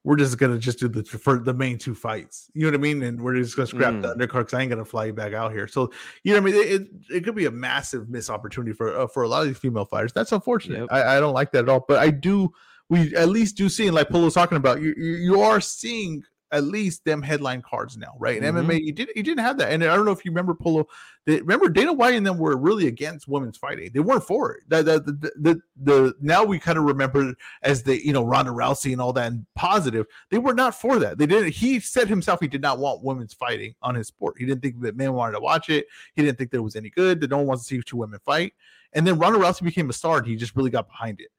we're 0.04 0.18
just 0.18 0.38
gonna 0.38 0.58
just 0.58 0.80
do 0.80 0.88
the 0.88 1.04
for 1.04 1.40
the 1.40 1.54
main 1.54 1.78
two 1.78 1.96
fights. 1.96 2.50
You 2.54 2.64
know 2.64 2.72
what 2.72 2.80
I 2.80 2.82
mean? 2.82 3.04
And 3.04 3.22
we're 3.22 3.36
just 3.36 3.56
gonna 3.56 3.68
scrap 3.68 4.02
the 4.02 4.16
undercard 4.16 4.46
because 4.46 4.54
I 4.54 4.62
ain't 4.62 4.70
gonna 4.70 4.86
fly 4.86 5.06
you 5.06 5.14
back 5.14 5.34
out 5.34 5.52
here. 5.52 5.68
So 5.68 5.92
you 6.24 6.34
know 6.34 6.42
what 6.42 6.54
I 6.54 6.54
mean? 6.54 6.64
It, 6.64 6.82
it, 6.82 6.88
it 7.18 7.24
could 7.24 7.36
be 7.36 7.46
a 7.46 7.52
massive 7.52 8.10
miss 8.10 8.30
opportunity 8.30 8.74
for 8.74 8.98
uh, 8.98 9.08
for 9.08 9.24
a 9.24 9.28
lot 9.28 9.42
of 9.42 9.48
these 9.48 9.58
female 9.58 9.86
fighters. 9.86 10.14
That's 10.14 10.32
unfortunate. 10.32 10.80
Yep. 10.82 10.90
I, 10.92 11.18
I 11.18 11.20
don't 11.20 11.34
like 11.34 11.52
that 11.54 11.64
at 11.64 11.70
all. 11.70 11.86
But 11.88 12.00
I 12.00 12.10
do. 12.10 12.52
We 12.90 13.16
at 13.16 13.30
least 13.30 13.56
do 13.56 13.70
see, 13.70 13.88
and 13.88 13.96
like 13.96 14.10
Polo's 14.10 14.34
talking 14.34 14.58
about, 14.58 14.82
you 14.82 14.94
you, 14.98 15.14
you 15.14 15.42
are 15.42 15.62
seeing 15.62 16.24
at 16.54 16.64
least 16.64 17.04
them 17.04 17.22
headline 17.22 17.62
cards 17.62 17.98
now, 17.98 18.14
right? 18.20 18.38
In 18.38 18.44
Mhm. 18.44 18.64
MMA, 18.64 18.80
you 18.86 18.94
didn't 18.94 19.18
you 19.18 19.24
didn't 19.24 19.44
have 19.44 19.58
that, 19.58 19.72
and 19.72 19.84
I 19.84 19.96
don't 19.96 20.06
know 20.06 20.12
if 20.12 20.24
you 20.24 20.32
remember 20.32 20.54
Polo. 20.54 20.88
They, 21.26 21.40
remember 21.40 21.68
Dana 21.70 21.92
White 21.94 22.16
and 22.16 22.26
them 22.26 22.38
were 22.38 22.56
really 22.58 22.88
against 22.88 23.28
women's 23.28 23.58
fighting. 23.58 23.90
They 23.94 24.00
weren't 24.00 24.24
for 24.24 24.52
it. 24.54 24.64
The 24.68 24.84
the 24.84 25.00
the, 25.00 25.32
the, 25.36 25.62
the 25.82 26.16
now 26.22 26.44
we 26.44 26.60
kind 26.60 26.78
of 26.78 26.84
remember 26.84 27.34
as 27.64 27.84
the 27.84 28.06
you 28.06 28.14
know 28.14 28.24
Ronda 28.24 28.52
Rousey 28.52 28.94
and 28.94 29.02
all 29.02 29.12
that 29.14 29.32
and 29.32 29.46
positive. 29.56 30.06
They 30.30 30.38
were 30.38 30.54
not 30.54 30.80
for 30.80 31.00
that. 31.00 31.18
They 31.18 31.26
didn't. 31.26 31.54
He 31.54 31.80
said 31.80 32.08
himself 32.08 32.40
he 32.40 32.48
did 32.48 32.62
not 32.62 32.80
want 32.80 33.04
women's 33.04 33.34
fighting 33.34 33.74
on 33.82 33.96
his 33.96 34.08
sport. 34.08 34.36
He 34.38 34.46
didn't 34.46 34.62
think 34.62 34.80
that 34.82 34.96
men 34.96 35.14
wanted 35.14 35.34
to 35.34 35.40
watch 35.40 35.70
it. 35.70 35.88
He 36.14 36.22
didn't 36.22 36.38
think 36.38 36.54
it 36.54 36.60
was 36.60 36.76
any 36.76 36.90
good. 36.90 37.20
That 37.20 37.32
no 37.32 37.38
one 37.38 37.48
wants 37.48 37.64
to 37.64 37.68
see 37.76 37.82
two 37.82 37.98
women 37.98 38.20
fight. 38.24 38.54
And 38.94 39.08
then 39.08 39.18
Ronda 39.18 39.40
Rousey 39.40 39.64
became 39.64 39.90
a 39.90 39.94
star, 39.94 40.20
and 40.20 40.28
he 40.28 40.36
just 40.36 40.56
really 40.56 40.70
got 40.70 40.88
behind 40.88 41.20
it. 41.20 41.30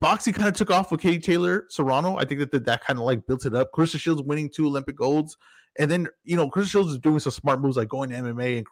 Boxing 0.00 0.32
kind 0.32 0.48
of 0.48 0.54
took 0.54 0.70
off 0.70 0.90
with 0.90 1.00
Katie 1.00 1.18
Taylor 1.18 1.66
Serrano. 1.68 2.16
I 2.16 2.24
think 2.24 2.40
that 2.40 2.50
that, 2.52 2.64
that 2.64 2.84
kind 2.84 2.98
of 2.98 3.04
like 3.04 3.26
built 3.26 3.44
it 3.44 3.54
up. 3.54 3.70
Claressa 3.72 3.98
Shields 3.98 4.22
winning 4.22 4.48
two 4.48 4.66
Olympic 4.66 4.96
golds. 4.96 5.36
And 5.78 5.90
then, 5.90 6.08
you 6.24 6.36
know, 6.36 6.48
Claressa 6.48 6.70
Shields 6.70 6.92
is 6.92 6.98
doing 6.98 7.20
some 7.20 7.32
smart 7.32 7.60
moves 7.60 7.76
like 7.76 7.88
going 7.88 8.10
to 8.10 8.16
MMA 8.16 8.58
and 8.58 8.66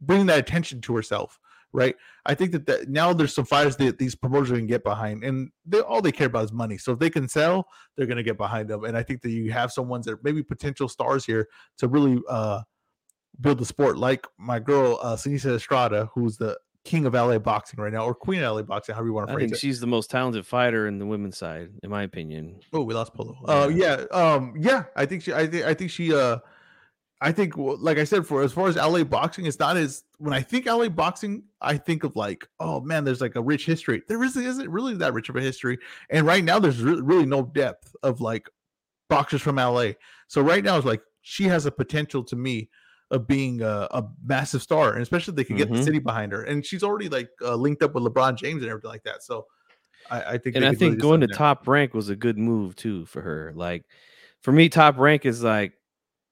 bringing 0.00 0.26
that 0.26 0.38
attention 0.38 0.80
to 0.82 0.94
herself, 0.94 1.38
right? 1.72 1.96
I 2.26 2.34
think 2.34 2.52
that, 2.52 2.66
that 2.66 2.88
now 2.88 3.12
there's 3.12 3.34
some 3.34 3.46
fighters 3.46 3.76
that 3.76 3.98
these 3.98 4.14
promoters 4.14 4.50
can 4.50 4.66
get 4.66 4.84
behind, 4.84 5.24
and 5.24 5.50
they 5.64 5.80
all 5.80 6.02
they 6.02 6.12
care 6.12 6.26
about 6.26 6.44
is 6.44 6.52
money. 6.52 6.78
So 6.78 6.92
if 6.92 6.98
they 6.98 7.10
can 7.10 7.28
sell, 7.28 7.66
they're 7.96 8.06
going 8.06 8.16
to 8.16 8.22
get 8.22 8.36
behind 8.36 8.68
them. 8.68 8.84
And 8.84 8.96
I 8.96 9.02
think 9.02 9.22
that 9.22 9.30
you 9.30 9.52
have 9.52 9.72
some 9.72 9.88
ones 9.88 10.06
that 10.06 10.12
are 10.12 10.20
maybe 10.22 10.42
potential 10.42 10.88
stars 10.88 11.24
here 11.24 11.48
to 11.78 11.88
really 11.88 12.20
uh, 12.28 12.62
build 13.40 13.58
the 13.58 13.64
sport, 13.64 13.96
like 13.96 14.26
my 14.38 14.58
girl, 14.58 14.98
uh, 15.02 15.16
Seniesa 15.16 15.56
Estrada, 15.56 16.10
who's 16.14 16.36
the 16.36 16.58
king 16.84 17.06
of 17.06 17.14
LA 17.14 17.38
boxing 17.38 17.80
right 17.80 17.92
now, 17.92 18.04
or 18.04 18.14
queen 18.14 18.42
of 18.42 18.56
LA 18.56 18.62
boxing, 18.62 18.94
however 18.94 19.08
you 19.08 19.12
want 19.12 19.28
to 19.28 19.32
i 19.32 19.34
phrase 19.36 19.44
think 19.44 19.54
it. 19.54 19.60
she's 19.60 19.80
the 19.80 19.86
most 19.86 20.10
talented 20.10 20.46
fighter 20.46 20.86
in 20.86 20.98
the 20.98 21.06
women's 21.06 21.36
side 21.36 21.70
in 21.82 21.90
my 21.90 22.02
opinion 22.02 22.58
Oh, 22.72 22.82
we 22.82 22.94
lost 22.94 23.14
Polo. 23.14 23.36
Uh, 23.46 23.68
yeah, 23.68 24.04
um, 24.12 24.54
yeah. 24.58 24.84
I 24.96 25.06
think 25.06 25.22
she. 25.22 25.32
I 25.32 25.46
think. 25.46 25.64
I 25.64 25.74
think 25.74 25.90
she. 25.90 26.14
Uh, 26.14 26.38
I 27.22 27.32
think, 27.32 27.52
like 27.56 27.98
I 27.98 28.04
said, 28.04 28.26
for 28.26 28.42
as 28.42 28.50
far 28.52 28.68
as 28.68 28.76
LA 28.76 29.04
boxing, 29.04 29.44
it's 29.44 29.58
not 29.58 29.76
as 29.76 30.04
when 30.16 30.32
I 30.32 30.40
think 30.40 30.64
LA 30.64 30.88
boxing, 30.88 31.42
I 31.60 31.76
think 31.76 32.02
of 32.02 32.16
like, 32.16 32.48
oh 32.60 32.80
man, 32.80 33.04
there's 33.04 33.20
like 33.20 33.36
a 33.36 33.42
rich 33.42 33.66
history. 33.66 34.02
There 34.08 34.16
really 34.16 34.46
isn't 34.46 34.70
really 34.70 34.94
that 34.96 35.12
rich 35.12 35.28
of 35.28 35.36
a 35.36 35.40
history, 35.42 35.78
and 36.08 36.26
right 36.26 36.42
now 36.42 36.58
there's 36.58 36.82
re- 36.82 37.00
really 37.02 37.26
no 37.26 37.42
depth 37.42 37.94
of 38.02 38.22
like 38.22 38.48
boxers 39.10 39.42
from 39.42 39.56
LA. 39.56 39.90
So 40.28 40.40
right 40.40 40.64
now 40.64 40.78
it's 40.78 40.86
like 40.86 41.02
she 41.20 41.44
has 41.44 41.66
a 41.66 41.70
potential 41.70 42.24
to 42.24 42.36
me 42.36 42.70
of 43.10 43.26
being 43.26 43.62
a, 43.62 43.88
a 43.90 44.04
massive 44.24 44.62
star, 44.62 44.92
and 44.92 45.02
especially 45.02 45.32
if 45.32 45.36
they 45.36 45.44
could 45.44 45.56
get 45.56 45.68
the 45.68 45.78
Mhm. 45.78 45.84
city 45.84 45.98
behind 45.98 46.32
her, 46.32 46.42
and 46.44 46.64
she's 46.64 46.82
already 46.82 47.08
like 47.08 47.28
uh, 47.42 47.54
linked 47.54 47.82
up 47.82 47.94
with 47.94 48.04
LeBron 48.04 48.36
James 48.36 48.62
and 48.62 48.70
everything 48.70 48.90
like 48.90 49.02
that. 49.04 49.22
So 49.22 49.46
I, 50.10 50.22
I 50.22 50.38
think, 50.38 50.56
and 50.56 50.64
I 50.64 50.70
think 50.70 50.80
really 50.82 50.96
going 50.96 51.20
to 51.20 51.26
there. 51.26 51.36
top 51.36 51.66
rank 51.68 51.94
was 51.94 52.08
a 52.08 52.16
good 52.16 52.38
move 52.38 52.76
too 52.76 53.06
for 53.06 53.20
her. 53.22 53.52
Like 53.54 53.84
for 54.42 54.52
me, 54.52 54.68
top 54.68 54.98
rank 54.98 55.26
is 55.26 55.42
like 55.42 55.72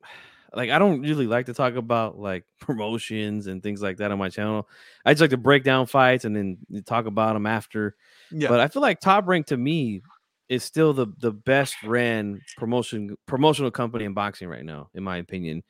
like 0.55 0.71
I 0.71 0.79
don't 0.79 1.03
really 1.03 1.27
like 1.27 1.47
to 1.47 1.55
talk 1.55 1.75
about 1.75 2.19
like 2.19 2.45
promotions 2.61 3.47
and 3.47 3.63
things 3.63 3.83
like 3.83 3.99
that 3.99 4.11
on 4.11 4.19
my 4.19 4.29
channel. 4.29 4.69
I 5.05 5.13
just 5.13 5.21
like 5.21 5.31
to 5.31 5.37
break 5.37 5.65
down 5.65 5.87
fights 5.87 6.25
and 6.25 6.35
then 6.37 6.59
talk 6.87 7.07
about 7.07 7.35
them 7.35 7.47
after. 7.47 7.97
yeah, 8.31 8.49
But 8.49 8.61
I 8.61 8.69
feel 8.69 8.83
like 8.83 9.01
Top 9.01 9.27
Rank 9.27 9.47
to 9.47 9.57
me 9.57 10.03
is 10.49 10.65
still 10.65 10.93
the 10.95 11.07
the 11.19 11.33
best 11.33 11.77
ran 11.83 12.41
promotion 12.57 13.17
promotional 13.27 13.71
company 13.71 14.05
in 14.05 14.15
boxing 14.15 14.49
right 14.49 14.65
now, 14.65 14.89
in 14.95 15.03
my 15.03 15.19
opinion. 15.19 15.63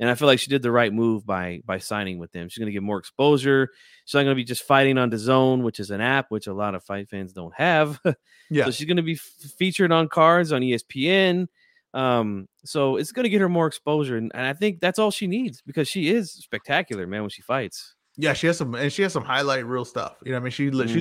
And 0.00 0.10
I 0.10 0.14
feel 0.16 0.26
like 0.26 0.40
she 0.40 0.50
did 0.50 0.62
the 0.62 0.72
right 0.72 0.92
move 0.92 1.24
by 1.24 1.60
by 1.64 1.78
signing 1.78 2.18
with 2.18 2.32
them. 2.32 2.48
She's 2.48 2.58
gonna 2.58 2.72
get 2.72 2.82
more 2.82 2.98
exposure. 2.98 3.68
She's 4.04 4.14
not 4.14 4.22
gonna 4.24 4.34
be 4.34 4.44
just 4.44 4.64
fighting 4.64 4.98
on 4.98 5.10
DAZN, 5.10 5.62
which 5.62 5.78
is 5.80 5.90
an 5.90 6.00
app 6.00 6.26
which 6.30 6.46
a 6.48 6.52
lot 6.54 6.74
of 6.74 6.82
fight 6.82 7.08
fans 7.08 7.32
don't 7.32 7.54
have. 7.54 8.00
yeah. 8.50 8.64
So 8.64 8.70
she's 8.72 8.86
going 8.86 8.96
to 8.96 9.02
be 9.02 9.12
f- 9.14 9.50
featured 9.56 9.92
on 9.92 10.08
cards 10.08 10.50
on 10.52 10.62
ESPN. 10.62 11.46
Um, 11.94 12.48
so 12.64 12.96
it's 12.96 13.12
going 13.12 13.22
to 13.24 13.28
get 13.28 13.40
her 13.40 13.48
more 13.48 13.68
exposure, 13.68 14.16
and, 14.16 14.32
and 14.34 14.44
I 14.44 14.52
think 14.52 14.80
that's 14.80 14.98
all 14.98 15.12
she 15.12 15.28
needs 15.28 15.62
because 15.62 15.86
she 15.88 16.08
is 16.10 16.32
spectacular, 16.32 17.06
man, 17.06 17.20
when 17.20 17.30
she 17.30 17.42
fights. 17.42 17.94
Yeah, 18.16 18.32
she 18.32 18.48
has 18.48 18.58
some, 18.58 18.74
and 18.74 18.92
she 18.92 19.02
has 19.02 19.12
some 19.12 19.24
highlight 19.24 19.64
real 19.64 19.84
stuff. 19.84 20.16
You 20.24 20.32
know, 20.32 20.36
what 20.38 20.40
I 20.40 20.44
mean, 20.44 20.50
she 20.50 20.70
li- 20.70 20.88
she 20.88 21.00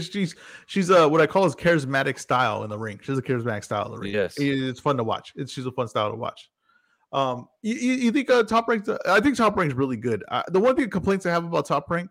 she's 0.10 0.36
she's 0.66 0.90
uh 0.90 1.08
what 1.08 1.20
I 1.20 1.26
call 1.26 1.44
is 1.44 1.54
charismatic 1.56 2.18
style 2.18 2.62
in 2.64 2.70
the 2.70 2.78
ring. 2.78 3.00
She's 3.02 3.18
a 3.18 3.22
charismatic 3.22 3.64
style 3.64 3.86
in 3.86 3.92
the 3.92 3.98
ring. 3.98 4.12
Yes. 4.14 4.36
It- 4.38 4.62
it's 4.62 4.80
fun 4.80 4.96
to 4.96 5.04
watch. 5.04 5.32
It's 5.36 5.52
she's 5.52 5.66
a 5.66 5.72
fun 5.72 5.88
style 5.88 6.10
to 6.10 6.16
watch. 6.16 6.48
Um, 7.12 7.48
you, 7.62 7.74
you, 7.74 8.12
think 8.12 8.30
uh, 8.30 8.42
top 8.42 8.68
rank? 8.68 8.86
I 9.06 9.20
think 9.20 9.36
top 9.36 9.56
rank's 9.56 9.74
really 9.74 9.96
good. 9.96 10.24
Uh, 10.28 10.42
the 10.48 10.60
one 10.60 10.76
thing 10.76 10.90
complaints 10.90 11.24
I 11.26 11.30
have 11.30 11.44
about 11.44 11.66
top 11.66 11.90
rank, 11.90 12.10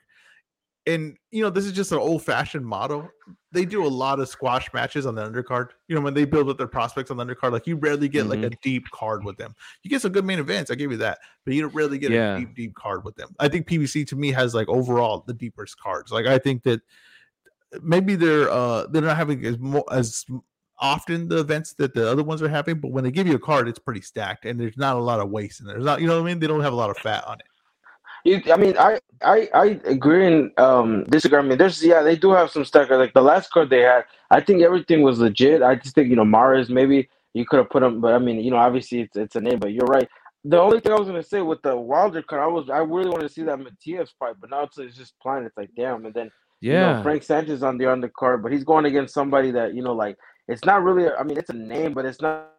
and 0.87 1.15
you 1.31 1.43
know, 1.43 1.49
this 1.49 1.65
is 1.65 1.71
just 1.71 1.91
an 1.91 1.99
old 1.99 2.23
fashioned 2.23 2.65
model. 2.65 3.07
They 3.51 3.63
do 3.65 3.85
a 3.85 3.87
lot 3.87 4.19
of 4.19 4.27
squash 4.27 4.71
matches 4.73 5.05
on 5.05 5.15
the 5.15 5.23
undercard. 5.23 5.69
You 5.87 5.95
know, 5.95 6.01
when 6.01 6.13
they 6.13 6.25
build 6.25 6.49
up 6.49 6.57
their 6.57 6.67
prospects 6.67 7.11
on 7.11 7.17
the 7.17 7.25
undercard, 7.25 7.51
like 7.51 7.67
you 7.67 7.75
rarely 7.75 8.09
get 8.09 8.25
like 8.25 8.41
a 8.41 8.49
deep 8.63 8.89
card 8.91 9.23
with 9.23 9.37
them. 9.37 9.53
You 9.83 9.89
get 9.89 10.01
some 10.01 10.11
good 10.11 10.25
main 10.25 10.39
events, 10.39 10.71
I 10.71 10.75
give 10.75 10.91
you 10.91 10.97
that, 10.97 11.19
but 11.45 11.53
you 11.53 11.61
don't 11.61 11.75
really 11.75 11.99
get 11.99 12.11
Yeah. 12.11 12.35
a 12.35 12.39
deep, 12.39 12.55
deep 12.55 12.75
card 12.75 13.03
with 13.03 13.15
them. 13.15 13.35
I 13.39 13.47
think 13.49 13.67
PBC 13.67 14.07
to 14.07 14.15
me 14.15 14.31
has 14.31 14.55
like 14.55 14.67
overall 14.67 15.23
the 15.27 15.33
deepest 15.33 15.79
cards. 15.79 16.11
Like 16.11 16.25
I 16.25 16.37
think 16.39 16.63
that 16.63 16.81
maybe 17.81 18.15
they're 18.15 18.49
uh 18.49 18.87
they're 18.87 19.01
not 19.01 19.17
having 19.17 19.45
as 19.45 19.59
more 19.59 19.83
as 19.91 20.25
often 20.79 21.27
the 21.29 21.39
events 21.39 21.73
that 21.75 21.93
the 21.93 22.09
other 22.09 22.23
ones 22.23 22.41
are 22.41 22.49
having, 22.49 22.79
but 22.79 22.91
when 22.91 23.03
they 23.03 23.11
give 23.11 23.27
you 23.27 23.35
a 23.35 23.39
card, 23.39 23.67
it's 23.67 23.79
pretty 23.79 24.01
stacked 24.01 24.45
and 24.45 24.59
there's 24.59 24.77
not 24.77 24.95
a 24.95 24.99
lot 24.99 25.19
of 25.19 25.29
waste 25.29 25.59
in 25.59 25.65
there. 25.67 25.75
There's 25.75 25.85
not, 25.85 26.01
you 26.01 26.07
know 26.07 26.15
what 26.15 26.23
I 26.29 26.31
mean? 26.31 26.39
They 26.39 26.47
don't 26.47 26.61
have 26.61 26.73
a 26.73 26.77
lot 26.77 26.89
of 26.91 26.97
fat 26.97 27.25
on 27.25 27.39
it. 27.39 27.47
You, 28.25 28.41
I 28.51 28.57
mean, 28.57 28.77
I, 28.77 28.99
I, 29.23 29.49
I 29.53 29.65
agree 29.85 30.27
and 30.27 30.51
um 30.59 31.05
disagree. 31.05 31.39
I 31.39 31.43
mean, 31.43 31.57
there's 31.57 31.83
yeah, 31.83 32.03
they 32.03 32.15
do 32.17 32.31
have 32.31 32.51
some 32.51 32.65
stuff. 32.65 32.89
Like 32.89 33.13
the 33.13 33.21
last 33.21 33.51
card 33.51 33.69
they 33.69 33.81
had, 33.81 34.05
I 34.31 34.41
think 34.41 34.61
everything 34.61 35.01
was 35.01 35.19
legit. 35.19 35.61
I 35.63 35.75
just 35.75 35.95
think 35.95 36.09
you 36.09 36.15
know 36.17 36.25
Mars 36.25 36.69
maybe 36.69 37.09
you 37.33 37.45
could 37.45 37.57
have 37.59 37.69
put 37.69 37.83
him, 37.83 38.01
but 38.01 38.13
I 38.13 38.19
mean, 38.19 38.39
you 38.41 38.51
know, 38.51 38.57
obviously 38.57 39.01
it's 39.01 39.15
it's 39.15 39.35
a 39.37 39.41
name. 39.41 39.59
But 39.59 39.73
you're 39.73 39.85
right. 39.87 40.09
The 40.43 40.59
only 40.59 40.81
thing 40.81 40.91
I 40.93 40.99
was 40.99 41.07
gonna 41.07 41.23
say 41.23 41.41
with 41.41 41.61
the 41.61 41.75
Wilder 41.77 42.21
card, 42.21 42.41
I 42.43 42.47
was 42.47 42.69
I 42.69 42.79
really 42.79 43.09
wanted 43.09 43.27
to 43.27 43.33
see 43.33 43.43
that 43.43 43.59
Matias 43.59 44.13
fight, 44.19 44.35
but 44.41 44.49
now 44.49 44.63
it's, 44.63 44.77
it's 44.77 44.97
just 44.97 45.15
plain. 45.21 45.43
It's 45.43 45.57
like 45.57 45.69
damn, 45.77 46.05
and 46.05 46.13
then 46.13 46.29
you 46.69 46.77
Yeah, 46.77 46.79
know, 46.79 46.95
Frank 46.95 47.23
Sanchez 47.23 47.63
on 47.63 47.77
the 47.77 47.85
undercard, 47.85 48.43
but 48.43 48.51
he's 48.51 48.65
going 48.65 48.85
against 48.85 49.13
somebody 49.13 49.51
that 49.51 49.73
you 49.73 49.83
know, 49.83 49.93
like 49.93 50.17
it's 50.47 50.65
not 50.65 50.83
really. 50.83 51.09
I 51.11 51.23
mean, 51.23 51.37
it's 51.37 51.49
a 51.49 51.53
name, 51.53 51.93
but 51.93 52.05
it's 52.05 52.21
not, 52.21 52.51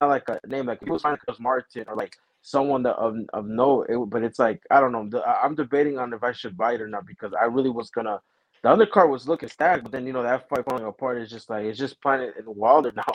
not 0.00 0.08
like 0.08 0.28
a 0.28 0.40
name 0.46 0.66
like 0.66 0.82
if 0.82 0.88
it 0.88 0.92
was 0.92 1.04
Marcus 1.04 1.40
Martin 1.40 1.84
or 1.88 1.96
like 1.96 2.16
someone 2.42 2.82
that 2.84 2.96
of 2.96 3.16
of 3.32 3.46
note. 3.46 3.86
It, 3.88 3.98
but 4.10 4.22
it's 4.22 4.38
like 4.38 4.62
I 4.70 4.80
don't 4.80 4.92
know. 4.92 5.08
The, 5.08 5.26
I'm 5.26 5.54
debating 5.54 5.98
on 5.98 6.12
if 6.12 6.22
I 6.22 6.32
should 6.32 6.56
buy 6.56 6.74
it 6.74 6.80
or 6.80 6.88
not 6.88 7.06
because 7.06 7.32
I 7.40 7.46
really 7.46 7.70
was 7.70 7.90
gonna. 7.90 8.20
The 8.62 8.70
undercard 8.70 9.10
was 9.10 9.28
looking 9.28 9.48
stacked, 9.48 9.82
but 9.82 9.92
then 9.92 10.06
you 10.06 10.12
know 10.12 10.22
that 10.22 10.48
fight 10.48 10.64
falling 10.68 10.84
apart 10.84 11.18
is 11.18 11.30
just 11.30 11.50
like 11.50 11.64
it's 11.64 11.78
just 11.78 12.00
Plant 12.00 12.34
and 12.36 12.46
Wilder 12.46 12.92
now. 12.94 13.14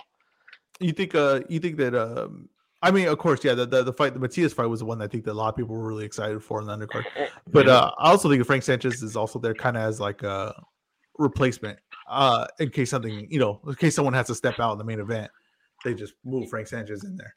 You 0.79 0.93
think 0.93 1.15
uh 1.15 1.41
you 1.47 1.59
think 1.59 1.77
that 1.77 1.95
um 1.95 2.49
I 2.81 2.91
mean 2.91 3.07
of 3.07 3.17
course 3.19 3.43
yeah 3.43 3.53
the, 3.53 3.65
the 3.65 3.83
the 3.83 3.93
fight 3.93 4.13
the 4.13 4.19
Matias 4.19 4.53
fight 4.53 4.65
was 4.65 4.79
the 4.79 4.85
one 4.85 5.01
I 5.01 5.07
think 5.07 5.25
that 5.25 5.31
a 5.31 5.33
lot 5.33 5.49
of 5.49 5.55
people 5.55 5.75
were 5.75 5.87
really 5.87 6.05
excited 6.05 6.43
for 6.43 6.59
in 6.59 6.67
the 6.67 6.75
undercard. 6.75 7.05
But 7.47 7.67
uh 7.67 7.91
I 7.99 8.09
also 8.09 8.29
think 8.29 8.45
Frank 8.45 8.63
Sanchez 8.63 9.03
is 9.03 9.15
also 9.15 9.39
there 9.39 9.53
kind 9.53 9.77
of 9.77 9.83
as 9.83 9.99
like 9.99 10.23
a 10.23 10.55
replacement. 11.21 11.79
Uh 12.09 12.47
in 12.59 12.69
case 12.69 12.91
something, 12.91 13.27
you 13.31 13.39
know, 13.39 13.61
in 13.67 13.75
case 13.75 13.95
someone 13.95 14.13
has 14.13 14.27
to 14.27 14.35
step 14.35 14.59
out 14.59 14.73
in 14.73 14.77
the 14.79 14.83
main 14.85 14.99
event, 14.99 15.31
they 15.85 15.93
just 15.93 16.13
move 16.25 16.49
Frank 16.49 16.67
Sanchez 16.67 17.03
in 17.03 17.17
there. 17.17 17.35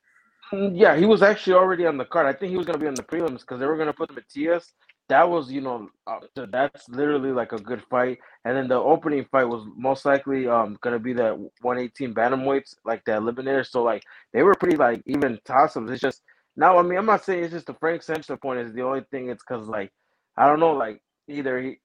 Mm, 0.52 0.72
Yeah, 0.74 0.96
he 0.96 1.06
was 1.06 1.22
actually 1.22 1.54
already 1.54 1.86
on 1.86 1.98
the 1.98 2.04
card. 2.04 2.26
I 2.26 2.32
think 2.32 2.50
he 2.50 2.56
was 2.56 2.66
gonna 2.66 2.78
be 2.78 2.86
on 2.86 2.94
the 2.94 3.02
prelims 3.02 3.40
because 3.40 3.60
they 3.60 3.66
were 3.66 3.76
gonna 3.76 3.92
put 3.94 4.14
Matias. 4.14 4.74
That 5.08 5.28
was, 5.28 5.52
you 5.52 5.60
know, 5.60 5.90
uh, 6.06 6.20
that's 6.50 6.88
literally 6.88 7.32
like 7.32 7.52
a 7.52 7.58
good 7.60 7.82
fight. 7.90 8.18
And 8.44 8.56
then 8.56 8.68
the 8.68 8.76
opening 8.76 9.26
fight 9.26 9.44
was 9.44 9.66
most 9.76 10.04
likely 10.06 10.48
um 10.48 10.78
gonna 10.82 10.98
be 11.00 11.12
that 11.14 11.38
118 11.62 12.14
bantamweights, 12.14 12.76
like 12.84 13.04
that 13.06 13.20
eliminator. 13.22 13.66
So 13.66 13.82
like 13.82 14.04
they 14.32 14.42
were 14.42 14.54
pretty 14.54 14.76
like 14.76 15.02
even 15.06 15.38
toss-ups. 15.44 15.90
It's 15.90 16.00
just 16.02 16.22
now. 16.56 16.78
I 16.78 16.82
mean, 16.82 16.98
I'm 16.98 17.06
not 17.06 17.24
saying 17.24 17.44
it's 17.44 17.52
just 17.54 17.66
the 17.66 17.74
Frank 17.74 18.02
Sanchez 18.02 18.38
point 18.40 18.60
is 18.60 18.72
the 18.74 18.82
only 18.82 19.02
thing. 19.10 19.30
It's 19.30 19.44
because 19.46 19.68
like 19.68 19.92
I 20.36 20.46
don't 20.48 20.60
know, 20.60 20.72
like 20.74 21.00
either 21.28 21.60
he, 21.60 21.78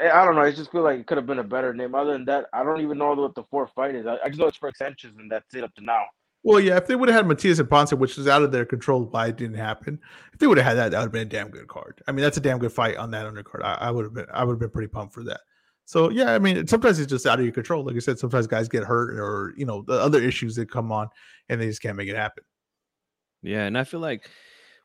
I 0.00 0.24
don't 0.24 0.36
know. 0.36 0.42
I 0.42 0.52
just 0.52 0.72
feel 0.72 0.82
like 0.82 1.00
it 1.00 1.06
could 1.06 1.18
have 1.18 1.26
been 1.26 1.38
a 1.38 1.44
better 1.44 1.74
name. 1.74 1.94
Other 1.94 2.12
than 2.12 2.24
that, 2.26 2.46
I 2.52 2.62
don't 2.62 2.80
even 2.80 2.98
know 2.98 3.14
what 3.14 3.34
the 3.34 3.44
fourth 3.44 3.70
fight 3.74 3.94
is. 3.94 4.06
I, 4.06 4.18
I 4.24 4.28
just 4.28 4.38
know 4.38 4.46
it's 4.46 4.56
Frank 4.56 4.76
Sanchez, 4.76 5.12
and 5.18 5.30
that's 5.30 5.54
it 5.54 5.64
up 5.64 5.74
to 5.74 5.84
now. 5.84 6.04
Well, 6.42 6.60
yeah, 6.60 6.76
if 6.76 6.86
they 6.86 6.94
would 6.94 7.08
have 7.08 7.16
had 7.16 7.26
Matias 7.26 7.58
and 7.58 7.68
Ponce, 7.68 7.92
which 7.92 8.16
was 8.16 8.28
out 8.28 8.42
of 8.42 8.52
their 8.52 8.64
control, 8.64 9.04
why 9.04 9.26
it 9.26 9.36
didn't 9.36 9.56
happen. 9.56 9.98
If 10.32 10.38
they 10.38 10.46
would 10.46 10.58
have 10.58 10.66
had 10.66 10.74
that, 10.74 10.90
that 10.92 10.98
would 10.98 11.06
have 11.06 11.12
been 11.12 11.22
a 11.22 11.24
damn 11.24 11.50
good 11.50 11.66
card. 11.66 12.00
I 12.06 12.12
mean, 12.12 12.22
that's 12.22 12.36
a 12.36 12.40
damn 12.40 12.58
good 12.58 12.72
fight 12.72 12.96
on 12.96 13.10
that 13.10 13.26
undercard. 13.26 13.64
I, 13.64 13.74
I 13.80 13.90
would 13.90 14.04
have 14.04 14.14
been, 14.14 14.26
I 14.32 14.44
would 14.44 14.52
have 14.52 14.60
been 14.60 14.70
pretty 14.70 14.88
pumped 14.88 15.12
for 15.12 15.24
that. 15.24 15.40
So 15.86 16.10
yeah, 16.10 16.34
I 16.34 16.38
mean, 16.38 16.66
sometimes 16.66 16.98
it's 16.98 17.10
just 17.10 17.26
out 17.26 17.38
of 17.38 17.44
your 17.44 17.54
control. 17.54 17.84
Like 17.84 17.96
I 17.96 18.00
said, 18.00 18.18
sometimes 18.18 18.46
guys 18.46 18.68
get 18.68 18.82
hurt 18.82 19.18
or 19.18 19.54
you 19.56 19.66
know 19.66 19.82
the 19.82 19.94
other 19.94 20.20
issues 20.20 20.56
that 20.56 20.70
come 20.70 20.92
on, 20.92 21.08
and 21.48 21.60
they 21.60 21.66
just 21.66 21.80
can't 21.80 21.96
make 21.96 22.08
it 22.08 22.16
happen. 22.16 22.44
yeah, 23.42 23.64
and 23.64 23.78
I 23.78 23.84
feel 23.84 24.00
like 24.00 24.28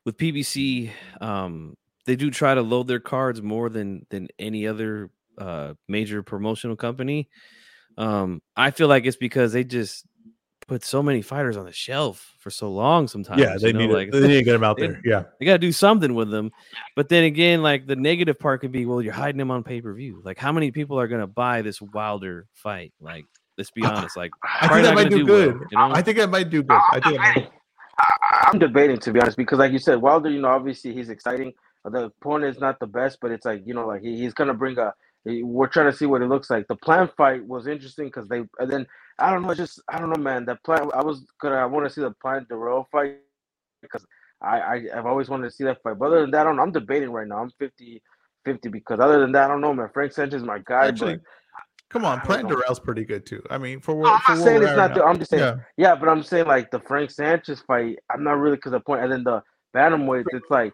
with 0.04 0.16
PBC, 0.16 0.90
um, 1.20 1.76
they 2.06 2.16
do 2.16 2.30
try 2.30 2.54
to 2.54 2.62
load 2.62 2.88
their 2.88 3.00
cards 3.00 3.40
more 3.42 3.68
than 3.68 4.06
than 4.10 4.28
any 4.38 4.66
other 4.66 5.10
uh 5.38 5.74
major 5.88 6.22
promotional 6.22 6.76
company. 6.76 7.28
Um, 7.98 8.40
I 8.56 8.70
feel 8.70 8.88
like 8.88 9.04
it's 9.04 9.16
because 9.16 9.52
they 9.52 9.64
just 9.64 10.06
put 10.66 10.84
so 10.84 11.02
many 11.02 11.20
fighters 11.20 11.56
on 11.56 11.64
the 11.66 11.72
shelf 11.72 12.34
for 12.38 12.48
so 12.50 12.70
long. 12.70 13.06
Sometimes, 13.08 13.40
yeah, 13.40 13.56
they 13.58 13.68
you 13.68 13.72
know, 13.74 13.78
need 13.80 13.90
like. 13.90 14.10
They 14.10 14.20
need 14.26 14.38
to 14.38 14.42
get 14.44 14.52
them 14.52 14.64
out 14.68 14.78
they- 14.78 14.86
there. 14.86 15.00
Yeah, 15.04 15.24
they 15.38 15.46
got 15.46 15.52
to 15.52 15.58
do 15.58 15.72
something 15.72 16.14
with 16.14 16.30
them. 16.30 16.50
But 16.96 17.08
then 17.08 17.24
again, 17.24 17.62
like 17.62 17.86
the 17.86 17.96
negative 17.96 18.38
part 18.38 18.60
could 18.62 18.72
be, 18.72 18.86
well, 18.86 19.02
you're 19.02 19.12
hiding 19.12 19.38
them 19.38 19.50
on 19.50 19.62
pay 19.62 19.80
per 19.80 19.92
view. 19.92 20.22
Like, 20.24 20.38
how 20.38 20.52
many 20.52 20.70
people 20.70 20.98
are 20.98 21.08
gonna 21.08 21.26
buy 21.26 21.62
this 21.62 21.80
Wilder 21.82 22.46
fight? 22.54 22.92
Like, 23.00 23.26
let's 23.58 23.70
be 23.70 23.82
honest. 23.84 24.16
Like, 24.16 24.30
I 24.42 24.68
think 24.68 24.82
that 24.84 24.94
might 24.94 25.04
gonna 25.04 25.16
do 25.16 25.26
do 25.26 25.32
well, 25.32 25.52
good. 25.52 25.68
you 25.70 25.78
know? 25.78 25.92
I 25.92 26.02
think 26.02 26.16
that 26.18 26.30
might 26.30 26.48
do 26.50 26.62
good. 26.62 26.80
I 26.92 27.00
think. 27.00 27.20
It 27.36 27.50
I, 27.98 28.48
I'm 28.50 28.58
debating 28.58 28.96
to 28.98 29.12
be 29.12 29.20
honest 29.20 29.36
because, 29.36 29.58
like 29.58 29.72
you 29.72 29.78
said, 29.78 30.00
Wilder. 30.00 30.30
You 30.30 30.40
know, 30.40 30.48
obviously 30.48 30.94
he's 30.94 31.10
exciting. 31.10 31.52
The 31.84 32.04
opponent 32.04 32.54
is 32.54 32.60
not 32.60 32.78
the 32.78 32.86
best, 32.86 33.18
but 33.20 33.30
it's 33.32 33.44
like 33.44 33.62
you 33.66 33.74
know, 33.74 33.86
like 33.86 34.02
he, 34.02 34.16
he's 34.16 34.34
gonna 34.34 34.54
bring 34.54 34.78
a. 34.78 34.94
he- 35.24 35.42
We're 35.42 35.66
trying 35.66 35.90
to 35.90 35.96
see 35.96 36.06
what 36.06 36.22
it 36.22 36.28
looks 36.28 36.48
like. 36.48 36.68
The 36.68 36.76
Plant 36.76 37.12
fight 37.16 37.44
was 37.46 37.66
interesting 37.66 38.06
because 38.06 38.28
they, 38.28 38.44
and 38.58 38.70
then 38.70 38.86
I 39.18 39.30
don't 39.30 39.42
know, 39.42 39.54
just 39.54 39.80
I 39.88 39.98
don't 39.98 40.10
know, 40.10 40.22
man. 40.22 40.44
The 40.44 40.56
Plant. 40.64 40.92
I 40.94 41.02
was 41.02 41.24
gonna. 41.40 41.56
I 41.56 41.66
want 41.66 41.86
to 41.86 41.90
see 41.92 42.00
the 42.00 42.12
Plant 42.12 42.48
Dirrell 42.48 42.86
fight 42.92 43.16
because 43.80 44.06
I, 44.40 44.60
I 44.60 44.74
I've 44.96 45.06
always 45.06 45.28
wanted 45.28 45.44
to 45.44 45.50
see 45.50 45.64
that 45.64 45.82
fight. 45.82 45.98
But 45.98 46.06
other 46.06 46.20
than 46.20 46.30
that, 46.32 46.42
I 46.42 46.44
don't 46.44 46.56
know. 46.56 46.62
I'm 46.62 46.72
debating 46.72 47.10
right 47.10 47.26
now. 47.26 47.38
I'm 47.38 47.50
50 47.58 48.00
50 48.44 48.68
because 48.68 49.00
other 49.00 49.20
than 49.20 49.32
that, 49.32 49.44
I 49.44 49.48
don't 49.48 49.60
know, 49.60 49.74
man. 49.74 49.90
Frank 49.92 50.12
Sanchez 50.12 50.40
is 50.40 50.46
my 50.46 50.58
guy. 50.64 50.86
Actually, 50.88 51.14
but 51.16 51.22
come 51.90 52.04
on, 52.04 52.12
I 52.12 52.22
don't 52.22 52.26
Plant 52.26 52.48
know. 52.48 52.56
Dirrell's 52.56 52.80
pretty 52.80 53.04
good 53.04 53.26
too. 53.26 53.42
I 53.50 53.58
mean, 53.58 53.80
for 53.80 53.94
I'm 53.94 54.12
what 54.12 54.22
for 54.22 54.36
saying 54.36 54.62
it's 54.62 54.76
not. 54.76 54.94
The. 54.94 55.04
I'm 55.04 55.18
just 55.18 55.30
saying. 55.30 55.42
Yeah, 55.42 55.56
Yeah, 55.76 55.94
but 55.94 56.08
I'm 56.08 56.22
saying 56.22 56.46
like 56.46 56.70
the 56.70 56.80
Frank 56.80 57.10
Sanchez 57.10 57.60
fight. 57.60 57.98
I'm 58.10 58.22
not 58.22 58.38
really 58.38 58.56
because 58.56 58.72
the 58.72 58.80
point, 58.80 59.02
and 59.02 59.12
then 59.12 59.24
the 59.24 59.42
bantamweights. 59.74 60.26
It's 60.32 60.50
like 60.50 60.72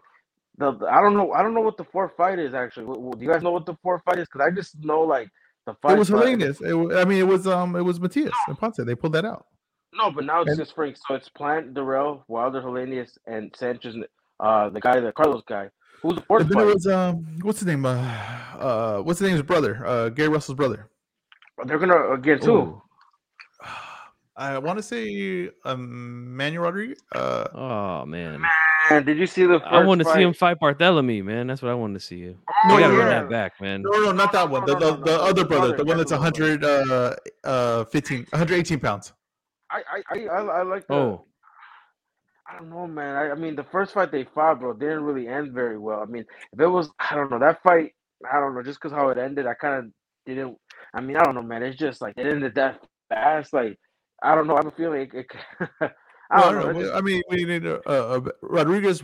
the, 0.59 0.73
the- 0.73 0.85
I 0.85 1.01
don't 1.01 1.15
know. 1.17 1.31
I 1.33 1.41
don't 1.41 1.53
know 1.55 1.61
what 1.61 1.77
the 1.77 1.83
fourth 1.85 2.11
fight 2.15 2.37
is 2.37 2.53
actually. 2.53 2.85
Wh- 2.85 2.99
wh- 3.15 3.17
Do 3.17 3.25
you 3.25 3.31
guys 3.31 3.41
know 3.41 3.51
what 3.51 3.65
the 3.65 3.75
fourth 3.81 4.01
fight 4.05 4.19
is? 4.19 4.27
Because 4.31 4.45
I 4.47 4.51
just 4.55 4.77
know 4.83 5.01
like 5.01 5.29
the 5.65 5.73
fight. 5.81 5.93
it 5.93 5.99
was 5.99 6.09
Helenius. 6.09 6.61
I 6.95 7.05
mean, 7.05 7.17
it 7.19 7.27
was 7.27 7.47
um, 7.47 7.75
it 7.75 7.81
was 7.81 7.99
Matias 7.99 8.31
and 8.47 8.57
Ponce. 8.57 8.77
They 8.77 8.93
pulled 8.95 9.13
that 9.13 9.25
out. 9.25 9.45
No, 9.93 10.11
but 10.11 10.23
now 10.25 10.41
it's 10.41 10.51
And- 10.51 10.59
just 10.59 10.75
Frank. 10.75 10.95
So 11.07 11.15
it's 11.15 11.29
Plant, 11.29 11.73
Dirrell, 11.73 12.21
Wilder, 12.27 12.61
Helenius, 12.61 13.17
and 13.25 13.51
Sanchez. 13.57 13.95
Uh, 14.39 14.69
the 14.69 14.79
guy, 14.79 14.99
the 14.99 15.11
Carlos 15.11 15.41
guy. 15.47 15.69
Who's 16.01 16.15
the 16.15 16.21
fourth 16.21 16.43
And 16.43 16.51
then 16.51 16.59
it 16.59 16.65
fight? 16.65 16.73
was 16.75 16.87
um, 16.87 17.25
what's 17.41 17.59
his 17.59 17.67
name? 17.67 17.85
Uh, 17.85 17.91
uh, 18.57 18.97
what's 19.01 19.19
his 19.19 19.29
name's 19.29 19.41
brother? 19.41 19.83
Uh, 19.85 20.09
Gary 20.09 20.29
Russell's 20.29 20.55
brother. 20.55 20.87
They're 21.65 21.77
gonna 21.79 22.11
against 22.13 22.45
who? 22.45 22.53
ooh, 22.57 22.81
I 24.37 24.57
want 24.59 24.79
to 24.79 24.83
say 24.83 25.49
um, 25.65 26.35
Manuel 26.37 26.63
Rodriguez. 26.65 26.99
Uh, 27.13 27.47
oh 27.53 28.05
man, 28.05 28.41
Man, 28.89 29.05
did 29.05 29.17
you 29.17 29.27
see 29.27 29.45
the? 29.45 29.55
I 29.65 29.83
want 29.83 29.99
to 29.99 30.05
fight? 30.05 30.15
see 30.15 30.21
him 30.23 30.33
fight 30.33 30.59
Barthélemy, 30.59 31.23
man. 31.23 31.47
That's 31.47 31.61
what 31.61 31.71
I 31.71 31.75
wanted 31.75 31.95
to 31.95 31.99
see. 31.99 32.17
You. 32.17 32.37
Oh, 32.65 32.73
You 32.73 32.79
gotta 32.79 32.93
run 32.93 33.07
yeah. 33.07 33.21
that 33.21 33.29
back, 33.29 33.61
man. 33.61 33.81
No, 33.83 33.91
no, 33.91 34.11
not 34.11 34.31
that 34.31 34.49
one. 34.49 34.65
The, 34.65 34.73
No, 34.73 34.79
the, 34.79 34.91
no, 34.91 34.97
no, 34.97 35.03
the 35.03 35.21
other 35.21 35.45
brother, 35.45 35.77
the 35.77 35.85
one 35.85 35.97
that's 35.97 36.11
heavyweight 36.11 36.61
100, 36.61 36.63
uh, 36.63 37.15
uh, 37.43 37.85
15, 37.85 38.17
118 38.31 38.79
pounds. 38.79 39.13
I, 39.71 39.81
I, 39.91 40.15
I, 40.15 40.25
I, 40.25 40.41
I 40.41 40.63
like 40.63 40.87
the. 40.87 40.93
Oh, 40.93 41.25
I 42.47 42.57
don't 42.57 42.69
know, 42.69 42.87
man. 42.87 43.15
I, 43.15 43.31
I 43.31 43.35
mean, 43.35 43.55
the 43.55 43.65
first 43.65 43.93
fight 43.93 44.11
they 44.11 44.25
fought, 44.33 44.59
bro, 44.59 44.73
didn't 44.73 45.03
really 45.03 45.27
end 45.27 45.53
very 45.53 45.77
well. 45.77 46.01
I 46.01 46.05
mean, 46.05 46.25
if 46.51 46.59
it 46.59 46.67
was, 46.67 46.89
I 46.99 47.15
don't 47.15 47.29
know, 47.29 47.39
that 47.39 47.61
fight, 47.61 47.93
I 48.31 48.39
don't 48.39 48.55
know, 48.55 48.63
just 48.63 48.79
because 48.81 48.91
how 48.91 49.09
it 49.09 49.17
ended, 49.19 49.45
I 49.45 49.53
kind 49.53 49.85
of 49.85 49.91
didn't. 50.25 50.57
I 50.93 51.01
mean, 51.01 51.17
I 51.17 51.23
don't 51.23 51.35
know, 51.35 51.43
man. 51.43 51.61
It's 51.61 51.77
just 51.77 52.01
like 52.01 52.15
it 52.17 52.25
ended 52.25 52.55
that 52.55 52.79
fast. 53.09 53.53
Like, 53.53 53.77
I 54.23 54.33
don't 54.33 54.47
know. 54.47 54.55
I 54.55 54.59
have 54.59 54.67
a 54.67 54.71
feeling 54.71 55.09
it. 55.13 55.13
it 55.13 55.27
I 56.29 56.39
Well, 56.39 56.73
know. 56.73 56.81
just- 56.81 56.93
I 56.93 57.01
mean, 57.01 57.21
we 57.29 57.43
need 57.45 57.65
uh, 57.65 57.79
uh, 57.85 58.21
Rodriguez. 58.41 59.03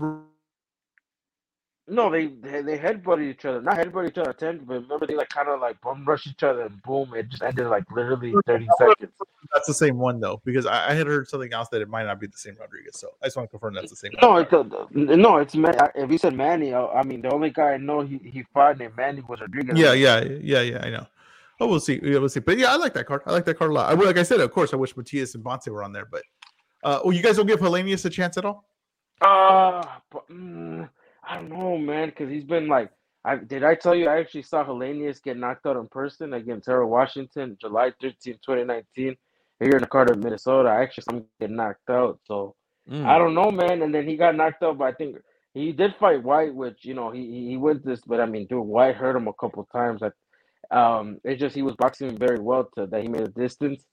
no, 1.88 2.10
they 2.10 2.28
they, 2.28 2.62
they 2.62 2.78
headbutted 2.78 3.30
each 3.30 3.46
other. 3.46 3.62
Not 3.62 3.78
headbutted 3.78 4.10
each 4.10 4.18
other, 4.18 4.34
but 4.34 4.74
remember 4.74 5.06
they 5.06 5.16
like 5.16 5.30
kind 5.30 5.50
of 5.50 5.60
like 5.60 5.80
bum 5.82 6.04
rush 6.06 6.26
each 6.28 6.42
other, 6.44 6.62
and 6.64 6.82
boom, 6.84 7.14
it 7.16 7.30
just 7.30 7.44
ended 7.44 7.68
like 7.68 7.84
literally 7.92 8.34
thirty 8.48 8.68
seconds. 8.80 9.12
That's 9.54 9.68
the 9.68 9.74
same 9.74 9.98
one 9.98 10.20
though, 10.20 10.42
because 10.46 10.66
I, 10.66 10.90
I 10.90 10.94
had 10.94 11.06
heard 11.08 11.28
something 11.28 11.54
else 11.54 11.70
that 11.70 11.82
it 11.82 11.88
might 11.90 12.06
not 12.06 12.20
be 12.20 12.28
the 12.28 12.38
same 12.38 12.56
Rodriguez. 12.60 13.00
So 13.00 13.10
I 13.22 13.28
just 13.28 13.38
want 13.38 13.50
to 13.50 13.52
confirm 13.52 13.76
that's 13.76 13.92
the 13.92 13.96
same. 13.96 14.12
No, 14.22 14.38
it's 14.38 14.52
a, 14.52 14.64
no, 14.92 15.38
it's 15.38 15.56
Man. 15.56 15.76
If 15.96 16.12
you 16.12 16.18
said 16.18 16.34
Manny, 16.36 16.74
I, 16.74 16.86
I 16.88 17.04
mean 17.04 17.22
the 17.22 17.32
only 17.32 17.52
guy 17.52 17.74
I 17.74 17.78
know 17.78 18.02
he, 18.02 18.18
he 18.24 18.44
fought 18.54 18.80
named 18.80 18.98
Manny 18.98 19.22
was 19.28 19.42
Rodriguez. 19.42 19.78
Yeah, 19.78 19.94
yeah, 19.94 20.24
yeah, 20.24 20.62
yeah. 20.62 20.82
I 20.84 20.90
know. 20.90 21.06
Oh, 21.62 21.68
we'll 21.68 21.80
see. 21.80 22.00
Yeah, 22.04 22.18
we'll 22.18 22.28
see. 22.30 22.42
But 22.42 22.58
yeah, 22.58 22.74
I 22.74 22.76
like 22.76 22.94
that 22.96 23.06
card. 23.06 23.22
I 23.26 23.32
like 23.32 23.46
that 23.46 23.58
card 23.58 23.72
a 23.72 23.74
lot. 23.74 23.90
I 23.90 23.94
like 23.96 24.18
I 24.18 24.24
said, 24.24 24.42
of 24.42 24.52
course, 24.52 24.74
I 24.74 24.76
wish 24.78 24.98
Matias 24.98 25.36
and 25.36 25.44
Ponce 25.44 25.68
were 25.68 25.84
on 25.84 25.94
there, 25.94 26.06
but 26.06 26.24
uh, 26.86 27.00
oh, 27.04 27.12
you 27.12 27.22
guys 27.22 27.36
don't 27.36 27.48
give 27.48 27.60
Helenius 27.60 28.06
a 28.06 28.10
chance 28.10 28.38
at 28.38 28.46
all? 28.46 28.64
Uh, 29.20 29.84
but, 30.12 30.30
mm, 30.30 30.88
I 31.28 31.36
don't 31.36 31.50
know, 31.50 31.78
man, 31.78 32.10
because 32.10 32.30
he's 32.30 32.44
been 32.44 32.68
like, 32.68 32.92
I 33.26 33.38
did 33.38 33.64
I 33.64 33.74
tell 33.74 33.96
you 33.96 34.08
I 34.08 34.20
actually 34.20 34.44
saw 34.44 34.64
Helenius 34.64 35.22
get 35.22 35.36
knocked 35.36 35.66
out 35.66 35.78
in 35.78 35.88
person 35.88 36.34
against 36.34 36.68
Gerald 36.68 36.92
Washington, 36.92 37.58
July 37.60 37.92
13, 38.00 38.36
2019, 38.36 39.16
here 39.60 39.72
in 39.72 39.82
the 39.82 39.88
Carter, 39.88 40.14
Minnesota. 40.14 40.70
I 40.70 40.84
actually 40.84 41.06
saw 41.10 41.16
him 41.18 41.26
get 41.40 41.50
knocked 41.50 41.90
out, 41.90 42.20
so 42.26 42.56
mm. 42.88 43.04
I 43.04 43.18
don't 43.18 43.34
know, 43.34 43.50
man. 43.50 43.82
And 43.82 43.94
then 43.94 44.08
he 44.08 44.16
got 44.16 44.36
knocked 44.36 44.62
out, 44.62 44.78
but 44.78 44.86
I 44.86 44.92
think 44.92 45.18
he 45.56 45.72
did 45.72 45.96
fight 46.00 46.22
Whyte, 46.22 46.54
which 46.54 46.86
you 46.86 46.94
know 46.94 47.10
he 47.10 47.26
he 47.26 47.50
he 47.50 47.58
went 47.58 47.84
this, 47.84 48.02
but 48.06 48.20
I 48.20 48.28
mean, 48.28 48.46
dude, 48.46 48.64
Whyte 48.64 48.96
hurt 48.96 49.16
him 49.16 49.28
a 49.28 49.34
couple 49.34 49.68
times. 49.74 50.02
Like, 50.02 50.14
um, 50.70 51.18
it's 51.24 51.42
just 51.42 51.56
he 51.56 51.64
was 51.64 51.76
boxing 51.78 52.16
very 52.16 52.40
well 52.40 52.70
to 52.78 52.86
that 52.86 53.02
he 53.02 53.08
made 53.08 53.24
a 53.24 53.30
distance. 53.30 53.84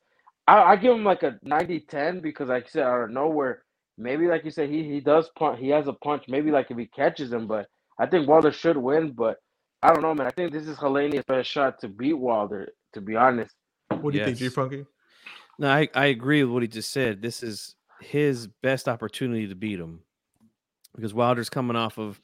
I, 0.46 0.62
I 0.62 0.76
give 0.76 0.94
him 0.94 1.04
like 1.04 1.22
a 1.22 1.38
90-10 1.46 2.22
because, 2.22 2.48
like 2.48 2.64
I 2.64 2.68
said, 2.68 2.82
out 2.84 3.04
of 3.04 3.10
nowhere, 3.10 3.62
maybe 3.96 4.26
like 4.26 4.44
you 4.44 4.50
said, 4.50 4.68
he 4.68 4.82
he 4.84 5.00
does 5.00 5.30
punch. 5.36 5.60
He 5.60 5.68
has 5.68 5.86
a 5.86 5.92
punch. 5.92 6.24
Maybe 6.28 6.50
like 6.50 6.70
if 6.70 6.78
he 6.78 6.86
catches 6.86 7.32
him, 7.32 7.46
but 7.46 7.66
I 7.98 8.06
think 8.06 8.28
Wilder 8.28 8.52
should 8.52 8.76
win. 8.76 9.12
But 9.12 9.38
I 9.82 9.92
don't 9.92 10.02
know, 10.02 10.14
man. 10.14 10.26
I 10.26 10.30
think 10.30 10.52
this 10.52 10.66
is 10.66 10.76
Helenius' 10.76 11.26
best 11.26 11.48
shot 11.50 11.80
to 11.80 11.88
beat 11.88 12.14
Wilder. 12.14 12.68
To 12.94 13.00
be 13.00 13.16
honest. 13.16 13.54
What 14.00 14.12
do 14.12 14.18
you 14.18 14.24
think, 14.24 14.38
G 14.38 14.44
Yes. 14.44 14.54
Funky? 14.54 14.84
No, 15.58 15.70
I, 15.70 15.88
I 15.94 16.06
agree 16.06 16.42
with 16.42 16.52
what 16.52 16.62
he 16.62 16.68
just 16.68 16.90
said. 16.90 17.22
This 17.22 17.42
is 17.42 17.74
his 18.00 18.48
best 18.62 18.88
opportunity 18.88 19.46
to 19.48 19.54
beat 19.54 19.78
him 19.78 20.00
because 20.94 21.14
Wilder's 21.14 21.48
coming 21.48 21.76
off 21.76 21.98
of 21.98 22.20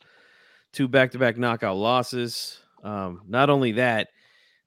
two 0.72 0.88
back 0.88 1.12
to 1.12 1.18
back 1.18 1.36
knockout 1.36 1.76
losses. 1.76 2.58
Um, 2.82 3.22
not 3.26 3.50
only 3.50 3.72
that, 3.72 4.08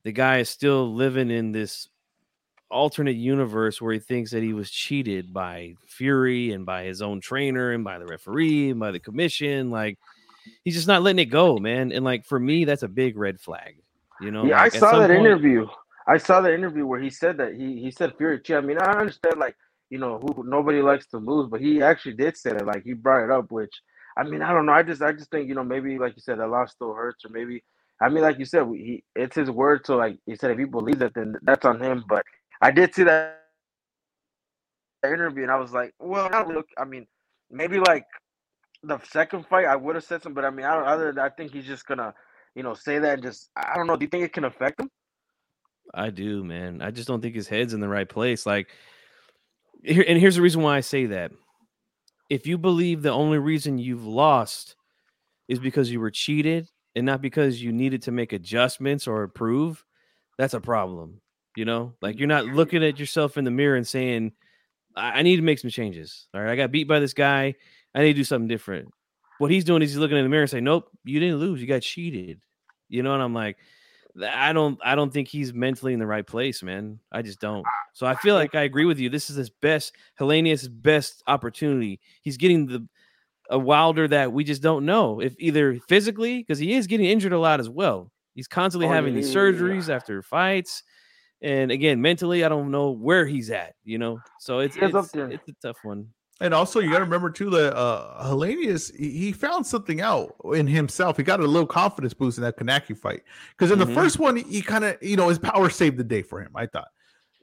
the 0.03 0.11
guy 0.11 0.39
is 0.39 0.49
still 0.49 0.93
living 0.93 1.29
in 1.29 1.51
this 1.51 1.87
alternate 2.71 3.15
universe 3.15 3.81
where 3.81 3.93
he 3.93 3.99
thinks 3.99 4.31
that 4.31 4.43
he 4.43 4.53
was 4.53 4.71
cheated 4.71 5.33
by 5.33 5.75
Fury 5.87 6.51
and 6.53 6.65
by 6.65 6.83
his 6.83 7.01
own 7.01 7.21
trainer 7.21 7.71
and 7.71 7.83
by 7.83 7.99
the 7.99 8.05
referee 8.05 8.71
and 8.71 8.79
by 8.79 8.91
the 8.91 8.99
commission. 8.99 9.69
Like 9.69 9.99
he's 10.63 10.75
just 10.75 10.87
not 10.87 11.01
letting 11.03 11.19
it 11.19 11.25
go, 11.25 11.57
man. 11.57 11.91
And 11.91 12.03
like 12.05 12.25
for 12.25 12.39
me, 12.39 12.65
that's 12.65 12.83
a 12.83 12.87
big 12.87 13.17
red 13.17 13.39
flag. 13.39 13.75
You 14.19 14.31
know, 14.31 14.45
Yeah, 14.45 14.61
like, 14.61 14.75
I 14.75 14.79
saw 14.79 14.99
that 14.99 15.07
point- 15.09 15.19
interview. 15.19 15.67
I 16.07 16.17
saw 16.17 16.41
the 16.41 16.53
interview 16.53 16.85
where 16.87 16.99
he 16.99 17.09
said 17.11 17.37
that 17.37 17.53
he 17.53 17.79
he 17.79 17.91
said 17.91 18.13
Fury. 18.17 18.41
I 18.49 18.61
mean, 18.61 18.79
I 18.79 18.91
understand 18.99 19.37
like 19.37 19.55
you 19.91 19.99
know 19.99 20.19
who 20.19 20.43
nobody 20.47 20.81
likes 20.81 21.05
to 21.07 21.17
lose, 21.17 21.47
but 21.49 21.61
he 21.61 21.81
actually 21.83 22.13
did 22.15 22.35
say 22.37 22.51
that. 22.53 22.65
Like 22.65 22.83
he 22.83 22.93
brought 22.93 23.23
it 23.23 23.31
up, 23.31 23.51
which 23.51 23.73
I 24.17 24.23
mean, 24.23 24.41
I 24.41 24.51
don't 24.51 24.65
know. 24.65 24.73
I 24.73 24.83
just 24.83 25.01
I 25.01 25.11
just 25.11 25.29
think 25.29 25.47
you 25.47 25.55
know 25.55 25.63
maybe 25.63 25.99
like 25.99 26.15
you 26.15 26.21
said 26.21 26.39
that 26.39 26.47
loss 26.49 26.71
still 26.71 26.93
hurts, 26.93 27.23
or 27.23 27.29
maybe 27.29 27.63
I 28.01 28.09
mean 28.09 28.23
like 28.23 28.39
you 28.39 28.45
said 28.45 28.65
he 28.73 29.03
it's 29.15 29.35
his 29.35 29.51
word. 29.51 29.85
So 29.85 29.95
like 29.97 30.17
he 30.25 30.35
said, 30.35 30.51
if 30.51 30.57
he 30.57 30.65
believes 30.65 30.99
that, 30.99 31.13
then 31.13 31.35
that's 31.43 31.65
on 31.65 31.79
him. 31.81 32.03
But 32.09 32.25
I 32.61 32.71
did 32.71 32.93
see 32.93 33.03
that 33.03 33.41
interview, 35.03 35.43
and 35.43 35.51
I 35.51 35.57
was 35.57 35.73
like, 35.73 35.93
well, 35.99 36.29
not 36.29 36.47
look. 36.47 36.67
I 36.77 36.85
mean, 36.85 37.07
maybe 37.49 37.79
like 37.79 38.05
the 38.83 38.99
second 39.11 39.45
fight, 39.47 39.65
I 39.65 39.75
would 39.75 39.95
have 39.95 40.03
said 40.03 40.21
something, 40.21 40.35
but 40.35 40.45
I 40.45 40.49
mean, 40.49 40.65
I 40.65 40.75
don't. 40.75 40.87
Other 40.87 41.11
that, 41.13 41.25
I 41.25 41.29
think 41.29 41.51
he's 41.51 41.65
just 41.65 41.85
gonna 41.87 42.13
you 42.55 42.63
know 42.63 42.73
say 42.73 42.99
that 42.99 43.13
and 43.15 43.23
just 43.23 43.49
I 43.55 43.75
don't 43.75 43.87
know. 43.87 43.95
Do 43.95 44.05
you 44.05 44.09
think 44.09 44.23
it 44.23 44.33
can 44.33 44.45
affect 44.45 44.79
him? 44.79 44.89
I 45.93 46.09
do, 46.09 46.43
man. 46.43 46.81
I 46.81 46.91
just 46.91 47.07
don't 47.07 47.21
think 47.21 47.35
his 47.35 47.47
head's 47.47 47.73
in 47.73 47.79
the 47.79 47.89
right 47.89 48.07
place. 48.07 48.45
Like, 48.45 48.69
here, 49.83 50.05
and 50.07 50.19
here's 50.19 50.35
the 50.35 50.41
reason 50.41 50.61
why 50.61 50.77
I 50.77 50.81
say 50.81 51.07
that. 51.07 51.31
If 52.29 52.47
you 52.47 52.57
believe 52.57 53.01
the 53.01 53.11
only 53.11 53.39
reason 53.39 53.77
you've 53.77 54.05
lost 54.05 54.75
is 55.49 55.59
because 55.59 55.91
you 55.91 55.99
were 55.99 56.11
cheated 56.11 56.69
and 56.95 57.05
not 57.05 57.21
because 57.21 57.61
you 57.61 57.73
needed 57.73 58.03
to 58.03 58.11
make 58.11 58.31
adjustments 58.31 59.05
or 59.05 59.23
improve, 59.23 59.83
that's 60.37 60.53
a 60.53 60.61
problem. 60.61 61.20
You 61.55 61.65
know, 61.65 61.93
like 62.01 62.17
you're 62.17 62.27
not 62.27 62.45
looking 62.45 62.83
at 62.83 62.97
yourself 62.99 63.37
in 63.37 63.43
the 63.43 63.51
mirror 63.51 63.75
and 63.75 63.87
saying, 63.87 64.31
I, 64.95 65.19
I 65.19 65.21
need 65.21 65.35
to 65.37 65.41
make 65.41 65.59
some 65.59 65.69
changes. 65.69 66.27
All 66.33 66.41
right. 66.41 66.51
I 66.51 66.55
got 66.55 66.71
beat 66.71 66.87
by 66.87 66.99
this 66.99 67.13
guy. 67.13 67.55
I 67.93 67.99
need 67.99 68.13
to 68.13 68.19
do 68.19 68.23
something 68.23 68.47
different. 68.47 68.89
What 69.37 69.51
he's 69.51 69.63
doing 69.65 69.81
is 69.81 69.91
he's 69.91 69.97
looking 69.97 70.17
in 70.17 70.23
the 70.23 70.29
mirror 70.29 70.43
and 70.43 70.49
saying, 70.49 70.63
Nope, 70.63 70.89
you 71.03 71.19
didn't 71.19 71.39
lose. 71.39 71.59
You 71.61 71.67
got 71.67 71.81
cheated. 71.81 72.39
You 72.87 73.03
know, 73.03 73.13
and 73.13 73.23
I'm 73.23 73.33
like, 73.33 73.57
I 74.21 74.51
don't 74.53 74.77
I 74.83 74.95
don't 74.95 75.11
think 75.11 75.27
he's 75.29 75.53
mentally 75.53 75.93
in 75.93 75.99
the 75.99 76.07
right 76.07 76.25
place, 76.25 76.61
man. 76.63 76.99
I 77.11 77.21
just 77.21 77.39
don't. 77.39 77.65
So 77.93 78.05
I 78.05 78.15
feel 78.15 78.35
like 78.35 78.55
I 78.55 78.61
agree 78.63 78.85
with 78.85 78.99
you. 78.99 79.09
This 79.09 79.29
is 79.29 79.35
his 79.35 79.49
best 79.49 79.93
Helenius' 80.19 80.67
best 80.69 81.23
opportunity. 81.27 81.99
He's 82.21 82.37
getting 82.37 82.65
the 82.67 82.87
a 83.49 83.59
Wilder 83.59 84.07
that 84.07 84.31
we 84.31 84.45
just 84.45 84.61
don't 84.61 84.85
know 84.85 85.19
if 85.19 85.35
either 85.37 85.77
physically 85.89 86.37
because 86.37 86.59
he 86.59 86.73
is 86.73 86.87
getting 86.87 87.05
injured 87.07 87.33
a 87.33 87.39
lot 87.39 87.59
as 87.59 87.69
well. 87.69 88.09
He's 88.33 88.47
constantly 88.47 88.87
Oh, 88.87 88.91
having 88.91 89.13
these 89.15 89.33
yeah, 89.33 89.41
yeah. 89.43 89.51
surgeries 89.51 89.89
after 89.93 90.21
fights, 90.21 90.83
and 91.41 91.71
again 91.71 92.01
mentally, 92.01 92.43
I 92.43 92.49
don't 92.49 92.71
know 92.71 92.91
where 92.91 93.25
he's 93.25 93.49
at. 93.49 93.75
You 93.83 93.97
know, 93.97 94.19
so 94.39 94.59
it's 94.59 94.75
He 94.75 94.81
up 94.81 94.93
it's, 94.95 95.11
there. 95.11 95.29
it's 95.31 95.47
a 95.49 95.53
tough 95.61 95.77
one. 95.83 96.07
And 96.39 96.55
also, 96.55 96.79
you 96.79 96.89
got 96.89 96.97
to 96.97 97.03
remember 97.03 97.29
too 97.29 97.51
that 97.51 97.75
uh, 97.77 98.23
Helenius 98.25 98.91
he, 98.95 99.11
he 99.11 99.31
found 99.31 99.63
something 99.65 100.01
out 100.01 100.35
in 100.55 100.65
himself. 100.65 101.17
He 101.17 101.21
got 101.23 101.39
a 101.39 101.45
little 101.45 101.67
confidence 101.67 102.15
boost 102.15 102.39
in 102.39 102.43
that 102.43 102.57
Kownacki 102.57 102.97
fight 102.97 103.21
because 103.51 103.69
in 103.71 103.77
Mhm. 103.77 103.85
the 103.85 103.93
first 103.93 104.17
one 104.17 104.37
he 104.37 104.61
kind 104.63 104.83
of 104.83 104.97
you 105.03 105.15
know 105.17 105.29
his 105.29 105.37
power 105.37 105.69
saved 105.69 105.97
the 105.97 106.03
day 106.03 106.23
for 106.23 106.41
him. 106.41 106.51
I 106.55 106.65
thought, 106.65 106.87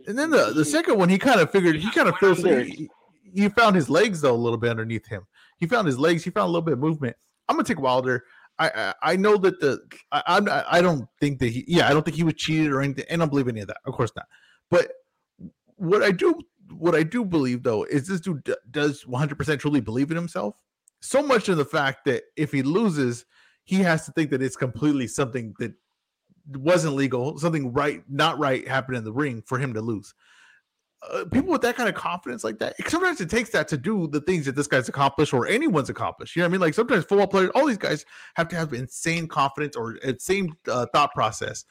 and 0.09 0.19
then 0.19 0.31
the 0.31 0.53
the 0.53 0.65
second 0.65 0.99
one 0.99 1.09
he 1.09 1.17
kind 1.19 1.39
of 1.41 1.51
figured 1.53 1.77
he 1.77 1.91
kind 1.93 2.09
of 2.09 2.17
feels 2.17 2.43
he, 2.43 2.91
he 3.23 3.49
found 3.51 3.77
his 3.77 3.89
legs 3.89 4.21
though 4.21 4.35
a 4.35 4.37
little 4.37 4.59
bit 4.59 4.71
underneath 4.71 5.07
him. 5.07 5.27
He 5.59 5.67
found 5.67 5.87
his 5.87 5.99
legs. 5.99 6.25
He 6.25 6.31
found 6.31 6.47
a 6.47 6.51
little 6.51 6.63
bit 6.63 6.73
of 6.73 6.81
movement. 6.81 7.17
I'm 7.49 7.55
gonna 7.57 7.65
take 7.65 7.81
Wilder. 7.81 8.25
I 8.59 8.95
I, 9.03 9.17
know 9.17 9.37
that 9.37 9.61
the 9.61 9.81
I, 10.11 10.23
I'm 10.27 10.49
I 10.49 10.81
don't 10.81 11.09
think 11.21 11.39
that 11.41 11.49
he 11.49 11.65
yeah 11.69 11.89
I 11.89 11.93
don't 11.93 12.05
think 12.05 12.17
he 12.17 12.25
was 12.25 12.35
cheated 12.35 12.73
or 12.73 12.81
anything. 12.81 13.05
And 13.09 13.23
I 13.23 13.25
don't 13.25 13.31
believe 13.31 13.49
any 13.49 13.61
of 13.61 13.69
that. 13.69 13.79
Of 13.85 13.95
course 13.95 14.13
not. 14.17 14.27
But 14.71 14.91
what 15.77 16.03
I 16.03 16.11
do 16.11 16.35
what 16.73 16.95
I 16.95 17.03
do 17.03 17.25
believe 17.25 17.63
though 17.63 17.85
is 17.85 18.07
this 18.07 18.21
dude 18.21 18.45
d- 18.45 18.55
does 18.71 19.05
100% 19.05 19.59
truly 19.59 19.81
believe 19.81 20.11
in 20.11 20.17
himself. 20.17 20.57
So 21.01 21.23
much 21.23 21.49
in 21.49 21.57
the 21.57 21.65
fact 21.65 22.05
that 22.07 22.25
if 22.37 22.53
he 22.53 22.63
loses, 22.63 23.25
he 23.65 23.77
has 23.77 24.05
to 24.07 24.13
think 24.13 24.31
that 24.31 24.43
it's 24.43 24.57
completely 24.57 25.07
something 25.07 25.55
that 25.59 25.73
wasn't 26.57 26.97
legal, 26.97 27.39
something 27.39 27.73
right, 27.73 28.03
not 28.09 28.39
right 28.39 28.67
happened 28.67 28.97
in 28.97 29.05
the 29.05 29.13
ring 29.13 29.43
for 29.47 29.59
him 29.59 29.75
to 29.75 29.81
lose. 29.81 30.15
Uh, 31.13 31.25
people 31.27 31.51
with 31.51 31.63
that 31.63 31.77
kind 31.77 31.89
of 31.89 31.95
confidence 31.95 32.43
like 32.43 32.59
that, 32.59 32.75
sometimes 32.89 33.21
it 33.21 33.31
takes 33.31 33.51
that 33.51 33.69
to 33.69 33.77
do 33.79 34.09
the 34.09 34.21
things 34.23 34.45
that 34.45 34.57
this 34.57 34.67
guy's 34.67 34.89
accomplished 34.89 35.33
or 35.33 35.47
anyone's 35.47 35.89
accomplished. 35.89 36.35
You 36.35 36.43
know 36.43 36.47
what 36.47 36.51
I 36.51 36.53
mean? 36.53 36.61
Like 36.61 36.75
sometimes 36.75 37.05
football 37.05 37.29
players, 37.29 37.51
all 37.55 37.67
these 37.67 37.79
guys 37.79 38.05
have 38.35 38.49
to 38.49 38.57
have 38.57 38.73
insane 38.73 39.29
confidence 39.29 39.77
or 39.77 39.95
insane 39.97 40.53
uh, 40.69 40.87
thought 40.93 41.15
process 41.15 41.65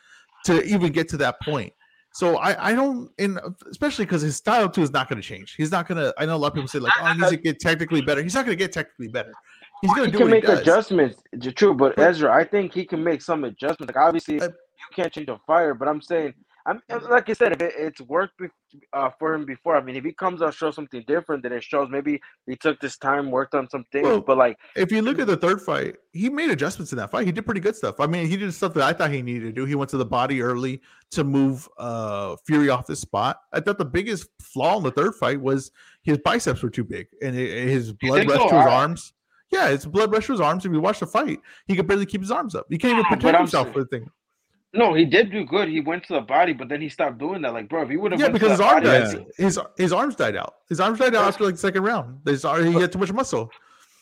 to 0.45 0.63
even 0.63 0.93
get 0.93 1.09
to 1.09 1.17
that 1.17 1.41
point. 1.41 1.73
So 2.13 2.37
I, 2.37 2.69
I 2.69 2.73
don't, 2.73 3.11
and 3.19 3.37
especially 3.69 4.05
because 4.05 4.21
his 4.21 4.37
style 4.37 4.69
too 4.69 4.81
is 4.81 4.91
not 4.91 5.09
going 5.09 5.21
to 5.21 5.27
change. 5.27 5.55
He's 5.55 5.71
not 5.71 5.87
going 5.89 5.97
to. 5.97 6.13
I 6.17 6.25
know 6.25 6.35
a 6.35 6.37
lot 6.37 6.47
of 6.47 6.53
people 6.53 6.69
say 6.69 6.79
like, 6.79 6.93
oh, 7.01 7.05
he 7.07 7.19
needs 7.19 7.29
to 7.31 7.37
get 7.37 7.59
technically 7.59 8.01
better. 8.01 8.23
He's 8.23 8.33
not 8.33 8.45
going 8.45 8.57
to 8.57 8.63
get 8.63 8.71
technically 8.71 9.09
better. 9.09 9.33
He's 9.81 9.93
going 9.93 10.05
to 10.05 10.11
do 10.11 10.17
can 10.19 10.27
what 10.27 10.33
he 10.35 10.39
make 10.41 10.45
does. 10.45 10.59
adjustments. 10.61 11.21
True, 11.55 11.73
but 11.75 11.95
But- 11.97 12.07
Ezra, 12.07 12.33
I 12.33 12.45
think 12.45 12.73
he 12.73 12.85
can 12.85 13.03
make 13.03 13.21
some 13.21 13.43
adjustments. 13.43 13.93
Like 13.93 14.01
obviously, 14.03 14.39
Uh, 14.39 14.45
you 14.47 14.95
can't 14.95 15.11
change 15.11 15.27
a 15.27 15.37
fire, 15.45 15.73
but 15.73 15.87
I'm 15.89 16.01
saying, 16.01 16.33
I'm 16.67 16.81
like 17.09 17.29
I 17.29 17.33
said, 17.33 17.53
if 17.53 17.61
it, 17.61 17.73
it's 17.77 18.01
worked 18.01 18.39
bef- 18.41 18.49
uh, 18.91 19.09
for 19.17 19.33
him 19.33 19.45
before. 19.45 19.77
I 19.77 19.81
mean, 19.81 19.95
if 19.95 20.03
he 20.03 20.11
comes 20.11 20.41
out 20.41 20.53
show 20.53 20.69
something 20.69 21.01
different, 21.07 21.41
then 21.43 21.53
it 21.53 21.63
shows 21.63 21.87
maybe 21.89 22.19
he 22.45 22.57
took 22.57 22.77
this 22.81 22.97
time, 22.97 23.31
worked 23.31 23.55
on 23.55 23.69
some 23.69 23.85
things. 23.91 24.05
Well, 24.05 24.19
but 24.19 24.37
like, 24.37 24.57
If 24.75 24.91
you 24.91 25.01
look 25.01 25.17
at 25.17 25.27
the 25.27 25.37
third 25.37 25.61
fight, 25.61 25.95
he 26.11 26.29
made 26.29 26.49
adjustments 26.49 26.91
in 26.91 26.97
that 26.97 27.09
fight. 27.09 27.25
He 27.25 27.31
did 27.31 27.45
pretty 27.45 27.61
good 27.61 27.77
stuff. 27.77 28.01
I 28.01 28.07
mean, 28.07 28.27
he 28.27 28.35
did 28.35 28.53
stuff 28.53 28.73
that 28.73 28.83
I 28.83 28.91
thought 28.91 29.11
he 29.11 29.21
needed 29.21 29.45
to 29.45 29.51
do. 29.53 29.63
He 29.63 29.75
went 29.75 29.89
to 29.91 29.97
the 29.97 30.05
body 30.05 30.41
early 30.41 30.81
to 31.11 31.23
move 31.23 31.69
uh 31.77 32.35
Fury 32.45 32.69
off 32.69 32.87
his 32.87 32.99
spot. 32.99 33.37
I 33.53 33.61
thought 33.61 33.77
the 33.77 33.85
biggest 33.85 34.27
flaw 34.41 34.77
in 34.77 34.83
the 34.83 34.91
third 34.91 35.15
fight 35.15 35.39
was 35.39 35.71
his 36.03 36.17
biceps 36.17 36.61
were 36.61 36.69
too 36.69 36.83
big 36.83 37.07
and 37.21 37.33
it- 37.33 37.69
his 37.69 37.93
blood 37.93 38.27
rushed 38.27 38.41
so? 38.41 38.49
to 38.49 38.57
his 38.57 38.65
I- 38.67 38.73
arms. 38.75 39.13
Yeah, 39.49 39.69
his 39.69 39.85
blood 39.85 40.11
rushed 40.11 40.27
to 40.27 40.33
his 40.33 40.41
arms. 40.41 40.65
If 40.65 40.73
you 40.73 40.81
watch 40.81 40.99
the 40.99 41.07
fight, 41.07 41.39
he 41.65 41.77
could 41.77 41.87
barely 41.87 42.05
keep 42.05 42.19
his 42.19 42.31
arms 42.31 42.53
up. 42.55 42.65
He 42.69 42.77
can't 42.77 42.99
even 42.99 43.05
protect 43.05 43.37
himself 43.37 43.71
for 43.71 43.79
the 43.79 43.85
thing. 43.85 44.09
No, 44.77 44.93
he 44.93 45.05
did 45.05 45.31
do 45.31 45.43
good. 45.43 45.69
He 45.69 45.81
went 45.81 46.03
to 46.03 46.13
the 46.13 46.21
body, 46.21 46.53
but 46.53 46.69
then 46.69 46.81
he 46.81 46.87
stopped 46.87 47.17
doing 47.17 47.41
that. 47.41 47.51
Like, 47.51 47.67
bro, 47.67 47.81
if 47.81 47.89
he 47.89 47.97
would 47.97 48.11
have 48.11 48.21
Yeah, 48.21 48.27
went 48.27 48.33
because 48.33 48.49
to 48.49 48.51
his 48.51 48.59
the 48.59 48.65
arm 48.65 48.83
body, 48.83 48.85
died. 48.85 49.25
His 49.37 49.59
his 49.75 49.91
arms 49.91 50.15
died 50.15 50.35
out. 50.35 50.53
His 50.69 50.79
arms 50.79 50.99
died 50.99 51.15
out 51.15 51.27
after 51.27 51.45
like 51.45 51.55
the 51.55 51.59
second 51.59 51.81
round. 51.81 52.19
His, 52.25 52.43
he 52.43 52.73
had 52.73 52.91
too 52.91 52.99
much 52.99 53.11
muscle. 53.11 53.49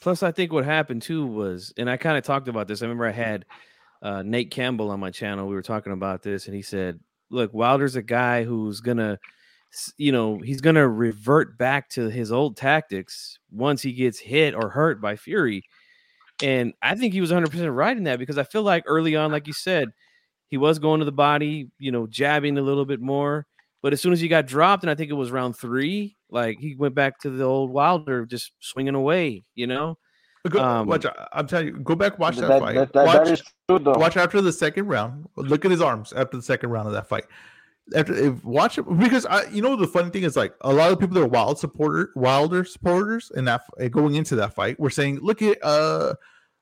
Plus, 0.02 0.22
I 0.22 0.34
think 0.34 0.52
what 0.52 0.66
happened 0.66 1.02
too 1.02 1.26
was, 1.26 1.74
and 1.78 1.90
I 1.90 1.96
kind 1.96 2.18
of 2.18 2.26
talked 2.26 2.50
about 2.50 2.68
this. 2.68 2.82
I 2.82 2.86
remember 2.86 3.06
I 3.06 3.12
had 3.12 3.46
uh, 4.02 4.22
Nate 4.22 4.52
Campbell 4.52 4.92
on 4.92 5.00
my 5.00 5.12
channel. 5.12 5.48
We 5.48 5.56
were 5.56 5.62
talking 5.62 5.94
about 5.94 6.22
this, 6.22 6.48
and 6.48 6.56
he 6.56 6.62
said, 6.62 7.00
"Look, 7.30 7.54
Wilder's 7.54 7.96
a 7.96 8.02
guy 8.02 8.44
who's 8.44 8.82
gonna, 8.82 9.18
you 9.98 10.12
know, 10.12 10.40
he's 10.40 10.60
gonna 10.60 10.88
revert 10.88 11.58
back 11.58 11.88
to 11.92 12.10
his 12.10 12.34
old 12.34 12.58
tactics 12.58 13.40
once 13.50 13.82
he 13.82 13.94
gets 13.94 14.20
hit 14.20 14.54
or 14.54 14.70
hurt 14.70 15.00
by 15.00 15.16
Fury." 15.16 15.64
And 16.44 16.74
I 16.82 16.96
think 16.96 17.14
he 17.14 17.22
was 17.22 17.32
100 17.32 17.50
percent 17.50 17.72
right 17.72 17.96
in 17.96 18.04
that 18.04 18.20
because 18.20 18.38
I 18.38 18.44
feel 18.44 18.64
like 18.64 18.84
early 18.88 19.16
on, 19.16 19.32
like 19.32 19.48
you 19.48 19.54
said, 19.54 19.94
he 20.56 20.58
was 20.58 20.80
going 20.80 21.00
to 21.00 21.06
the 21.06 21.12
body, 21.12 21.68
you 21.80 21.92
know, 21.92 22.08
jabbing 22.08 22.58
a 22.58 22.62
little 22.62 22.86
bit 22.86 23.02
more. 23.02 23.46
But 23.84 23.92
as 23.92 24.00
soon 24.00 24.14
as 24.14 24.22
he 24.22 24.30
got 24.30 24.48
dropped, 24.48 24.84
and 24.84 24.90
I 24.90 24.96
think 24.96 25.12
it 25.12 25.16
was 25.16 25.30
round 25.30 25.58
three, 25.58 26.16
like 26.30 26.60
he 26.62 26.76
went 26.76 26.96
back 26.96 27.20
to 27.20 27.30
the 27.30 27.44
old 27.44 27.72
Wilder, 27.72 28.26
just 28.26 28.54
swinging 28.62 28.96
away, 28.96 29.44
you 29.54 29.68
know. 29.68 29.98
Go, 30.50 30.64
Um, 30.64 30.88
watch, 30.88 31.06
I'm 31.34 31.46
telling 31.46 31.68
you, 31.68 31.74
go 31.74 31.94
back 31.94 32.18
watch 32.20 32.38
that, 32.38 32.48
that, 32.48 32.62
fight. 32.62 32.76
that, 32.76 32.94
that, 32.94 33.06
watch, 33.06 33.26
that 33.26 33.34
is 33.34 33.44
true 33.68 33.80
though. 33.80 33.98
watch 33.98 34.16
after 34.16 34.40
the 34.40 34.54
second 34.54 34.88
round. 34.88 35.28
Look 35.36 35.66
at 35.66 35.72
his 35.72 35.82
arms 35.82 36.14
after 36.14 36.38
the 36.38 36.44
second 36.44 36.70
round 36.70 36.88
of 36.88 36.94
that 36.94 37.10
fight. 37.10 37.26
After 37.94 38.16
if 38.16 38.42
watch 38.46 38.78
it 38.78 38.84
because 38.98 39.26
I, 39.26 39.44
you 39.50 39.62
know, 39.62 39.76
the 39.76 39.88
funny 39.88 40.10
thing 40.10 40.24
is 40.24 40.38
like 40.38 40.54
a 40.62 40.72
lot 40.72 40.90
of 40.90 41.02
people 41.02 41.16
that 41.16 41.24
are 41.24 41.28
wild 41.28 41.60
supporter, 41.60 42.12
Wilder 42.16 42.64
supporters, 42.64 43.30
and 43.36 43.46
that 43.50 43.64
going 43.92 44.16
into 44.16 44.38
that 44.38 44.56
fight, 44.56 44.80
were 44.80 44.90
saying, 44.90 45.20
look 45.20 45.42
at 45.42 45.58
uh, 45.62 46.14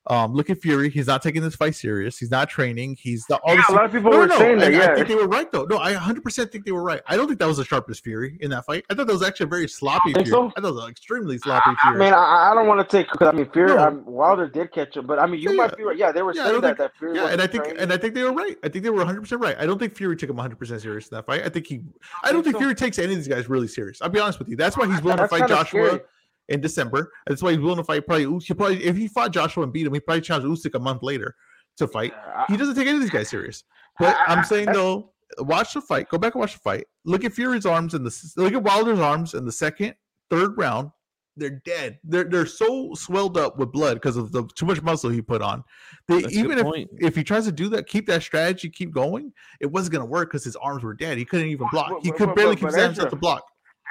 um, 0.08 0.34
look 0.34 0.50
at 0.50 0.62
Fury. 0.62 0.90
He's 0.90 1.08
not 1.08 1.22
taking 1.22 1.42
this 1.42 1.56
fight 1.56 1.76
serious. 1.76 2.18
He's 2.18 2.30
not 2.32 2.50
training. 2.50 2.98
He's 3.00 3.26
the 3.28 3.38
all 3.38 3.56
yeah, 3.56 3.64
a 3.70 3.72
lot 3.72 3.86
of 3.86 3.92
people 3.92 4.12
No, 4.12 4.18
were 4.20 4.28
no, 4.28 4.38
saying 4.38 4.58
that. 4.58 4.74
and 4.74 4.82
I 4.82 4.86
Yeah, 4.86 4.96
think 4.96 5.08
they 5.08 5.16
were 5.16 5.28
right 5.28 5.50
though. 5.52 5.64
No, 5.64 5.78
I 5.78 5.94
100 5.94 6.24
percent 6.24 6.52
think 6.52 6.66
they 6.66 6.72
were 6.74 6.84
right. 6.84 7.02
I 7.08 7.16
don't 7.16 7.28
think 7.28 7.40
that 7.40 7.48
was 7.48 7.58
the 7.58 7.64
sharpest 7.66 8.04
Fury 8.04 8.38
in 8.42 8.50
that 8.52 8.66
fight. 8.66 8.84
I 8.90 8.96
thought 8.96 9.08
that 9.08 9.14
was 9.14 9.24
actually 9.24 9.46
a 9.46 9.50
very 9.50 9.68
sloppy 9.70 10.14
Think 10.14 10.28
Fury. 10.28 10.30
so? 10.32 10.52
I 10.58 10.62
thought 10.62 10.70
it 10.70 10.74
was 10.76 10.84
an 10.84 10.90
extremely 10.90 11.38
sloppy 11.38 11.70
I 11.72 11.76
Fury. 11.84 12.00
mean, 12.00 12.14
I, 12.14 12.52
I 12.52 12.54
don't 12.54 12.68
want 12.68 12.88
to 12.88 12.98
take 12.98 13.10
because 13.12 13.28
I 13.28 13.32
mean, 13.32 13.50
Fury, 13.52 13.76
No. 13.76 13.88
um, 13.88 14.06
Wilder 14.06 14.48
did 14.50 14.74
catch 14.74 14.98
him, 14.98 15.08
but 15.08 15.20
I 15.20 15.26
mean, 15.26 15.40
you 15.42 15.52
Yeah, 15.52 15.56
might 15.56 15.78
be 15.78 15.84
right. 15.84 15.98
Yeah, 15.98 16.12
they 16.12 16.22
were 16.22 16.34
Yeah, 16.36 16.46
saying 16.48 16.62
that 16.62 16.68
think- 16.68 16.78
that 16.80 16.98
Fury. 17.00 17.16
Yeah, 17.16 17.28
and 17.30 17.42
I 17.42 17.48
think 17.48 17.64
training. 17.64 17.82
and 17.82 17.94
I 17.94 17.98
think 17.98 18.14
they 18.14 18.24
were 18.24 18.34
right. 18.34 18.58
I 18.64 18.68
think 18.70 18.84
they 18.84 18.90
were 18.90 18.98
100 18.98 19.22
percent 19.22 19.42
right. 19.42 19.56
I 19.58 19.66
don't 19.66 19.80
think 19.80 19.96
Fury 19.96 20.18
took 20.18 20.30
him 20.30 20.36
100 20.36 20.60
percent 20.60 20.82
serious 20.82 21.08
in 21.10 21.16
that 21.16 21.26
fight. 21.26 21.44
I 21.46 21.50
think 21.50 21.66
he. 21.68 21.82
I 22.24 22.32
don't 22.32 22.44
think 22.44 22.46
think 22.46 22.56
so. 22.56 22.60
Fury 22.60 22.76
takes 22.76 23.00
any 23.00 23.14
of 23.14 23.18
these 23.20 23.28
guys 23.30 23.48
really 23.48 23.68
serious. 23.70 24.02
I'll 24.02 24.10
be 24.10 24.20
honest 24.20 24.38
with 24.40 24.50
you. 24.50 24.58
That's 24.58 24.76
why 24.78 24.86
he's 24.88 25.02
willing 25.02 25.20
to 25.20 25.28
fight 25.30 25.48
Joshua 25.48 25.86
scary. 25.88 26.02
In 26.50 26.62
December. 26.62 27.12
That's 27.28 27.42
why 27.42 27.52
he's 27.52 27.60
willing 27.60 27.78
to 27.78 27.84
fight 27.84 28.06
probably. 28.06 28.40
He 28.46 28.54
probably 28.54 28.84
if 28.84 28.96
he 28.98 29.08
fought 29.08 29.32
Joshua 29.32 29.64
and 29.64 29.74
beat 29.74 29.86
him, 29.88 29.94
he 29.94 30.00
probably 30.00 30.22
challenged 30.22 30.66
Usyk 30.66 30.76
a 30.76 30.80
month 30.80 31.04
later 31.04 31.36
to 31.78 31.88
fight. 31.88 32.14
Yeah, 32.16 32.46
He 32.50 32.58
doesn't 32.58 32.76
take 32.76 32.88
any 32.88 32.98
of 32.98 33.02
these 33.02 33.10
guys 33.10 33.30
serious. 33.30 33.64
But 34.00 34.16
I- 34.16 34.20
I- 34.34 34.36
I'm 34.36 34.44
saying 34.44 34.72
though, 34.72 35.14
watch 35.40 35.74
the 35.74 35.82
fight. 35.82 36.10
Go 36.10 36.18
back 36.18 36.36
and 36.36 36.40
watch 36.42 36.54
the 36.54 36.60
fight. 36.60 36.86
Look 37.06 37.24
at 37.24 37.34
Fury's 37.34 37.66
arms 37.66 37.94
in 37.94 38.04
the 38.04 38.34
look 38.38 38.54
at 38.54 38.64
Wilder's 38.64 39.00
arms 39.00 39.34
in 39.34 39.46
the 39.46 39.52
second, 39.52 39.96
third 40.30 40.58
round. 40.58 40.92
They're 41.36 41.62
dead. 41.66 41.98
They're 42.04 42.26
they're 42.26 42.46
so 42.46 42.94
swelled 42.94 43.40
up 43.40 43.58
with 43.58 43.72
blood 43.72 43.96
because 43.96 44.18
of 44.18 44.32
the 44.32 44.48
too 44.56 44.68
much 44.68 44.84
muscle 44.84 45.10
he 45.10 45.20
put 45.20 45.42
on. 45.42 45.64
They 46.08 46.22
That's 46.22 46.26
a 46.34 46.36
good 46.36 46.46
even 46.46 46.58
if 46.60 46.64
point. 46.64 46.90
if 47.00 47.16
he 47.16 47.24
tries 47.24 47.46
to 47.46 47.52
do 47.52 47.70
that, 47.70 47.88
keep 47.88 48.06
that 48.06 48.22
strategy, 48.22 48.70
keep 48.70 48.92
going, 48.94 49.34
it 49.60 49.66
wasn't 49.66 49.94
gonna 49.94 50.06
work 50.06 50.30
because 50.30 50.44
his 50.44 50.56
arms 50.58 50.84
were 50.84 50.94
dead. 50.94 51.18
He 51.18 51.26
couldn't 51.26 51.48
even 51.48 51.68
block. 51.72 51.90
But- 51.90 52.04
He 52.04 52.12
could 52.12 52.28
but- 52.28 52.36
barely 52.36 52.52
but- 52.52 52.60
keep 52.60 52.70
but 52.70 52.74
himself 52.80 52.98
Ezra, 52.98 53.10
to 53.10 53.16
block. 53.16 53.44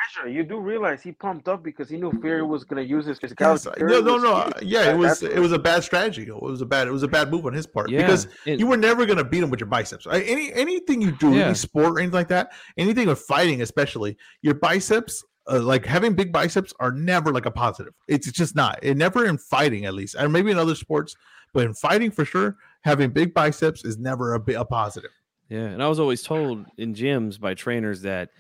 Ezra, 0.08 0.30
you 0.30 0.42
do 0.42 0.58
realize 0.58 1.02
he 1.02 1.12
pumped 1.12 1.48
up 1.48 1.62
because 1.62 1.88
he 1.88 1.96
knew 1.96 2.10
Fury 2.20 2.42
was 2.42 2.64
going 2.64 2.82
to 2.82 2.88
use 2.88 3.06
his 3.06 3.18
Yes, 3.22 3.32
physicality. 3.32 3.76
Fury 3.76 3.92
no, 3.92 4.00
no, 4.00 4.16
no. 4.18 4.34
huge. 4.44 4.54
uh, 4.54 4.58
Yeah, 4.62 4.82
That- 4.84 4.94
it 4.94 4.98
was 4.98 5.22
it 5.22 5.38
was 5.38 5.52
a 5.52 5.58
bad 5.58 5.84
strategy. 5.84 6.22
It 6.22 6.42
was 6.42 6.60
a 6.60 6.66
bad 6.66 6.88
it 6.88 6.90
was 6.90 7.02
a 7.02 7.08
bad 7.08 7.30
move 7.30 7.46
on 7.46 7.52
his 7.52 7.66
part 7.66 7.90
Yeah, 7.90 8.02
because 8.02 8.26
and- 8.46 8.58
you 8.60 8.66
were 8.66 8.76
never 8.76 9.06
gonna 9.06 9.24
beat 9.24 9.42
him 9.42 9.50
with 9.50 9.60
your 9.60 9.68
biceps. 9.68 10.06
Any 10.10 10.52
anything 10.52 11.00
you 11.02 11.12
do, 11.12 11.34
Yeah. 11.34 11.46
any 11.46 11.54
sport 11.54 11.94
or 11.94 11.98
anything 12.00 12.14
like 12.14 12.28
that, 12.28 12.52
anything 12.76 13.06
with 13.08 13.20
fighting, 13.20 13.62
especially 13.62 14.16
your 14.42 14.54
biceps, 14.54 15.24
uh, 15.50 15.60
like 15.60 15.84
having 15.86 16.14
big 16.14 16.32
biceps, 16.32 16.72
are 16.80 16.92
never 16.92 17.32
like 17.32 17.46
a 17.46 17.50
positive. 17.50 17.92
It's 18.08 18.30
just 18.30 18.54
not. 18.56 18.78
It 18.82 18.96
never 18.96 19.24
in 19.26 19.38
fighting, 19.38 19.84
at 19.86 19.94
least, 19.94 20.14
and 20.14 20.32
maybe 20.32 20.50
in 20.50 20.58
other 20.58 20.74
sports, 20.74 21.14
but 21.52 21.64
in 21.64 21.74
fighting 21.74 22.10
for 22.10 22.24
sure, 22.24 22.56
having 22.82 23.10
big 23.10 23.34
biceps 23.34 23.84
is 23.84 23.98
never 23.98 24.34
a, 24.34 24.40
a 24.60 24.64
positive. 24.64 25.10
Yeah, 25.48 25.64
and 25.66 25.82
I 25.82 25.88
was 25.88 26.00
always 26.00 26.22
told 26.22 26.64
in 26.78 26.94
gyms 26.94 27.38
by 27.38 27.52
trainers 27.54 28.00
that 28.02 28.30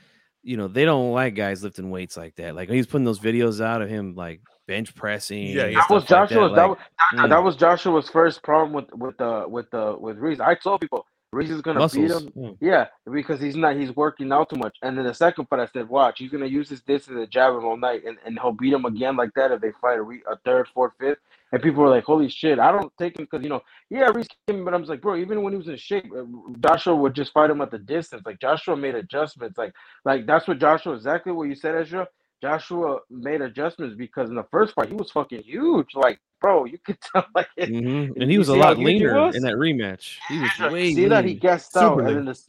you 0.42 0.56
know 0.56 0.68
they 0.68 0.84
don't 0.84 1.12
like 1.12 1.34
guys 1.34 1.62
lifting 1.62 1.90
weights 1.90 2.16
like 2.16 2.36
that. 2.36 2.54
Like 2.54 2.68
he's 2.68 2.86
putting 2.86 3.04
those 3.04 3.20
videos 3.20 3.64
out 3.64 3.82
of 3.82 3.88
him 3.88 4.14
like 4.14 4.40
bench 4.66 4.94
pressing. 4.94 5.46
Yeah. 5.48 5.70
That 5.70 5.90
was 5.90 6.04
stuff 6.04 6.30
like 6.30 6.30
Joshua. 6.30 6.48
that, 6.48 6.54
That, 6.54 6.62
like, 6.62 6.68
was 6.70 6.78
that, 7.12 7.18
mm. 7.24 7.28
that 7.30 7.42
was 7.42 7.56
Joshua's 7.56 8.08
first 8.08 8.42
problem 8.42 8.72
with 8.72 8.92
with 8.94 9.16
the 9.18 9.44
with 9.48 9.70
the 9.70 9.96
with 9.98 10.18
Ruiz. 10.18 10.40
I 10.40 10.54
told 10.54 10.80
people 10.80 11.06
Ruiz 11.32 11.50
is 11.50 11.62
gonna 11.62 11.88
beat 11.88 12.10
him. 12.10 12.30
Mm. 12.36 12.56
Yeah, 12.60 12.88
because 13.10 13.40
he's 13.40 13.56
not 13.56 13.76
he's 13.76 13.94
working 13.96 14.30
out 14.32 14.50
too 14.50 14.56
much. 14.56 14.76
And 14.82 14.98
then 14.98 15.06
the 15.06 15.14
second 15.14 15.46
fight, 15.46 15.60
I 15.60 15.66
said, 15.66 15.88
watch, 15.88 16.18
he's 16.18 16.30
gonna 16.30 16.46
use 16.46 16.68
his 16.68 16.82
distance 16.82 17.16
to 17.18 17.26
jab 17.26 17.54
him 17.54 17.64
all 17.64 17.76
night, 17.78 18.04
and, 18.04 18.18
and 18.26 18.38
he'll 18.38 18.52
beat 18.52 18.72
him 18.72 18.84
again 18.84 19.16
like 19.16 19.30
that 19.34 19.50
if 19.50 19.60
they 19.62 19.72
fight 19.80 19.98
a, 19.98 20.02
re- 20.02 20.22
a 20.30 20.36
third, 20.44 20.68
fourth, 20.74 20.92
fifth. 21.00 21.18
And 21.52 21.62
people 21.62 21.82
were 21.82 21.88
like, 21.90 22.04
holy 22.04 22.28
shit, 22.28 22.58
I 22.58 22.72
don't 22.72 22.92
take 22.98 23.18
him 23.18 23.24
because 23.30 23.42
you 23.42 23.50
know, 23.50 23.62
yeah, 23.90 24.08
Ruiz 24.08 24.28
came, 24.46 24.64
but 24.64 24.74
I 24.74 24.76
was 24.76 24.88
like, 24.90 25.00
bro, 25.00 25.16
even 25.16 25.42
when 25.42 25.54
he 25.54 25.56
was 25.56 25.68
in 25.68 25.76
shape, 25.78 26.06
uh, 26.16 26.24
Joshua 26.60 26.94
would 26.94 27.14
just 27.14 27.32
fight 27.32 27.50
him 27.50 27.62
at 27.62 27.70
the 27.70 27.78
distance. 27.78 28.22
Like 28.26 28.40
Joshua 28.40 28.76
made 28.76 28.94
adjustments. 28.94 29.56
Like 29.56 29.72
like 30.04 30.26
that's 30.26 30.46
what 30.46 30.58
Joshua 30.58 30.94
exactly 30.94 31.32
what 31.32 31.48
you 31.48 31.54
said, 31.54 31.76
Ezra. 31.76 32.06
Joshua 32.42 32.98
made 33.10 33.40
adjustments 33.40 33.94
because 33.96 34.28
in 34.30 34.36
the 34.36 34.46
first 34.50 34.74
fight 34.74 34.88
he 34.88 34.94
was 34.94 35.10
fucking 35.12 35.42
huge. 35.44 35.94
Like, 35.94 36.18
bro, 36.40 36.66
you 36.66 36.78
could 36.84 36.98
tell 37.14 37.24
like 37.34 37.48
Mhm. 37.58 38.20
And 38.20 38.30
he 38.30 38.38
was 38.38 38.48
a 38.48 38.56
lot 38.56 38.78
leaner 38.78 39.30
in 39.34 39.42
that 39.44 39.54
rematch. 39.54 40.18
He 40.28 40.40
was 40.40 40.50
way 40.72 40.94
see 40.94 41.06
that 41.08 41.24
he 41.24 41.30
lean. 41.32 41.38
gassed 41.40 41.72
Super 41.72 41.84
out, 41.84 41.98
and 42.00 42.16
then 42.18 42.24
this, 42.26 42.48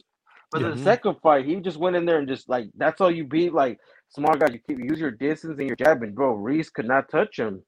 but 0.52 0.62
Yeah. 0.62 0.70
the 0.70 0.78
second 0.78 1.16
fight, 1.22 1.46
he 1.46 1.56
just 1.56 1.78
went 1.78 1.96
in 1.96 2.04
there 2.04 2.18
and 2.18 2.28
just 2.28 2.48
like 2.48 2.68
that's 2.76 3.00
all 3.00 3.10
you 3.10 3.24
beat. 3.24 3.54
Like 3.54 3.78
small 4.10 4.34
guys, 4.36 4.50
you 4.52 4.60
keep 4.66 4.78
use 4.78 5.00
your 5.00 5.12
distance 5.12 5.58
and 5.58 5.68
your 5.68 5.76
jabbing, 5.76 6.12
bro. 6.14 6.34
Ruiz 6.34 6.70
could 6.70 6.86
not 6.88 7.08
touch 7.10 7.38
him. 7.38 7.62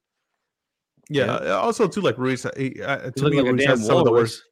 Yeah. 1.09 1.27
Yeah. 1.27 1.55
uh, 1.55 1.61
Also, 1.61 1.87
too, 1.87 2.01
like 2.01 2.19
Ruiz, 2.19 2.47
he, 2.57 2.83
uh, 2.83 3.11
to 3.11 3.31
me, 3.31 3.37
like 3.37 3.47
a 3.47 3.53
Ruiz 3.53 3.65
has 3.67 3.87
some 3.87 3.99
of 3.99 4.05
the 4.05 4.13
worst. 4.13 4.43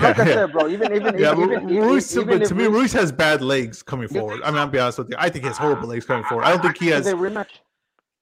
Like 0.00 0.18
I 0.18 0.26
Yeah. 0.26 0.34
said, 0.34 0.52
bro, 0.52 0.68
even 0.68 0.94
even 0.94 1.18
Yeah, 1.18 1.32
even, 1.32 1.44
even, 1.52 1.70
even, 1.70 1.82
Ruiz, 1.82 2.16
even 2.16 2.38
but 2.38 2.48
to 2.48 2.54
me, 2.54 2.64
Reese- 2.64 2.72
Ruiz 2.72 2.92
has 2.94 3.12
bad 3.12 3.42
legs 3.42 3.82
coming 3.82 4.08
forward. 4.08 4.40
I 4.42 4.50
mean, 4.50 4.58
I'll 4.58 4.66
be 4.68 4.78
honest 4.78 4.98
with 4.98 5.10
you. 5.10 5.16
I 5.18 5.28
think 5.28 5.44
he 5.44 5.48
has 5.48 5.58
horrible 5.58 5.88
legs 5.88 6.06
coming 6.06 6.24
forward. 6.24 6.44
I 6.44 6.50
don't 6.50 6.62
think 6.62 6.78
he 6.78 6.88
has. 6.88 7.06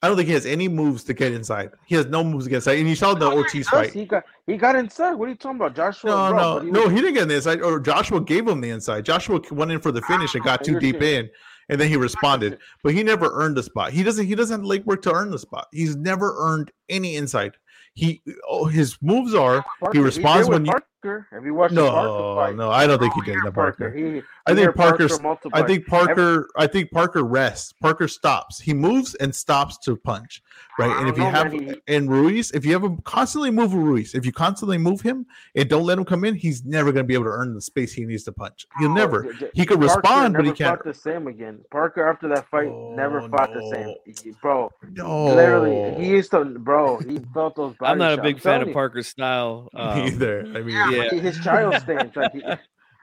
I 0.01 0.07
don't 0.07 0.17
think 0.17 0.29
he 0.29 0.35
has 0.35 0.47
any 0.47 0.69
moves 0.69 1.03
to 1.05 1.13
get 1.13 1.33
inside. 1.33 1.71
He 1.87 1.97
has 1.97 2.07
no 2.07 2.23
moves 2.23 2.45
to 2.45 2.51
get 2.51 2.57
inside. 2.59 2.79
And 2.79 2.89
you 2.89 2.95
saw 2.95 3.15
the 3.15 3.27
Oh, 3.27 3.31
yeah, 3.31 3.35
he 3.35 3.39
Ortiz 3.43 3.69
fight. 3.69 3.93
He 3.93 4.05
got 4.05 4.25
he 4.47 4.57
got 4.57 4.77
inside. 4.77 5.15
What 5.15 5.27
are 5.27 5.31
you 5.31 5.35
talking 5.37 5.57
about, 5.57 5.75
Joshua? 5.75 6.11
No, 6.11 6.29
bro, 6.31 6.39
no, 6.59 6.65
he 6.65 6.71
no. 6.71 6.83
was- 6.85 6.91
He 6.93 6.97
didn't 7.01 7.15
get 7.15 7.23
in 7.25 7.29
the 7.29 7.35
inside. 7.35 7.63
Or 7.63 7.81
Joshua 7.81 8.21
gave 8.21 8.47
him 8.47 8.61
the 8.61 8.71
inside. 8.71 9.05
Joshua 9.05 9.41
went 9.51 9.73
in 9.73 9.81
for 9.81 9.91
the 9.93 10.03
finish 10.03 10.35
and 10.37 10.45
got 10.45 10.61
Ah, 10.61 10.65
too 10.65 10.79
deep 10.79 11.03
in, 11.03 11.29
and 11.69 11.81
then 11.81 11.89
he 11.89 11.97
responded. 11.97 12.59
But 12.85 12.95
he 12.95 13.03
never 13.03 13.31
earned 13.33 13.57
the 13.57 13.63
spot. 13.65 13.91
He 13.93 14.05
doesn't. 14.05 14.25
He 14.27 14.37
doesn't 14.37 14.61
have 14.61 14.65
leg 14.65 14.85
work 14.85 15.03
to 15.03 15.13
earn 15.13 15.31
the 15.33 15.39
spot. 15.39 15.67
He's 15.73 15.97
never 15.97 16.35
earned 16.39 16.71
any 16.89 17.17
inside. 17.17 17.57
He 17.99 18.23
oh, 18.49 18.67
his 18.67 18.97
moves 19.03 19.35
are 19.35 19.65
Parker, 19.81 19.99
he 19.99 20.05
responds 20.05 20.49
when 20.49 20.65
you. 20.65 20.71
Parker. 20.71 21.27
Have 21.33 21.45
you 21.45 21.53
watched 21.53 21.75
the 21.75 21.83
Parker 21.83 22.07
No, 22.07 22.35
fight? 22.37 22.55
no, 22.55 22.71
I 22.71 22.87
don't 22.87 23.01
think 23.01 23.13
he 23.15 23.21
Oh, 23.23 23.25
did 23.25 23.33
in 23.33 23.39
yeah, 23.39 23.45
the 23.47 23.53
Parker. 23.53 23.91
He, 23.91 24.23
I 24.49 24.55
think 24.55 24.75
Parker 24.75 25.05
I 25.53 25.63
think 25.63 25.87
times. 25.87 26.07
Parker. 26.07 26.49
I 26.57 26.67
think 26.67 26.91
Parker 26.91 27.23
rests. 27.25 27.73
Parker 27.81 28.09
stops. 28.09 28.61
He 28.61 28.75
moves 28.75 29.15
and 29.17 29.35
stops 29.35 29.79
to 29.79 29.97
punch, 29.97 30.43
right? 30.79 30.91
And 30.99 31.09
if 31.09 31.17
you 31.17 31.23
have 31.25 31.53
man, 31.53 31.63
he- 31.63 31.81
and 31.95 32.11
Ruiz, 32.11 32.51
if 32.53 32.65
you 32.65 32.73
have 32.73 32.83
him 32.83 32.99
constantly 33.03 33.51
move 33.51 33.75
Ruiz, 33.75 34.15
if 34.15 34.25
you 34.27 34.33
constantly 34.33 34.79
move 34.79 35.01
him 35.01 35.27
and 35.55 35.69
don't 35.69 35.85
let 35.85 35.99
him 35.99 36.05
come 36.05 36.25
in, 36.25 36.35
he's 36.35 36.65
never 36.65 36.93
going 36.93 37.05
to 37.05 37.09
be 37.09 37.15
able 37.15 37.25
to 37.25 37.31
earn 37.31 37.55
the 37.55 37.61
space 37.61 37.93
he 37.93 38.05
needs 38.05 38.25
to 38.25 38.33
punch. 38.33 38.67
He'll 38.79 38.91
Oh, 38.91 38.95
never. 38.95 39.33
j- 39.33 39.39
j- 39.41 39.51
He 39.55 39.67
could 39.67 39.83
respond, 39.83 40.35
but 40.35 40.45
he 40.45 40.53
can't. 40.53 40.77
Fought 40.79 40.85
the 40.85 40.95
same 40.95 41.27
again. 41.27 41.61
Parker 41.71 42.09
after 42.09 42.29
that 42.29 42.49
fight 42.51 42.71
never 42.97 43.21
Oh, 43.21 43.29
fought 43.29 43.53
the 43.53 43.69
same, 43.73 43.95
He- 44.25 44.33
bro. 44.41 44.73
No, 44.93 45.27
Literally, 45.27 46.03
he 46.05 46.11
used 46.11 46.31
to, 46.31 46.45
bro. 46.45 46.99
He 46.99 47.19
felt 47.35 47.57
those. 47.57 47.75
Body 47.77 47.93
I'm 47.93 47.99
not 47.99 48.19
a 48.19 48.23
big 48.23 48.41
fan 48.41 48.63
of. 48.63 48.73
Parker's 48.73 49.09
style. 49.09 49.69
Um, 49.79 49.99
either. 50.01 50.41
I 50.41 50.61
mean, 50.63 50.71
Yeah, 50.75 50.91
Yeah. 51.13 51.21
his 51.21 51.39
child 51.41 51.75
stance. 51.83 52.15
Like, 52.17 52.33
he, 52.33 52.43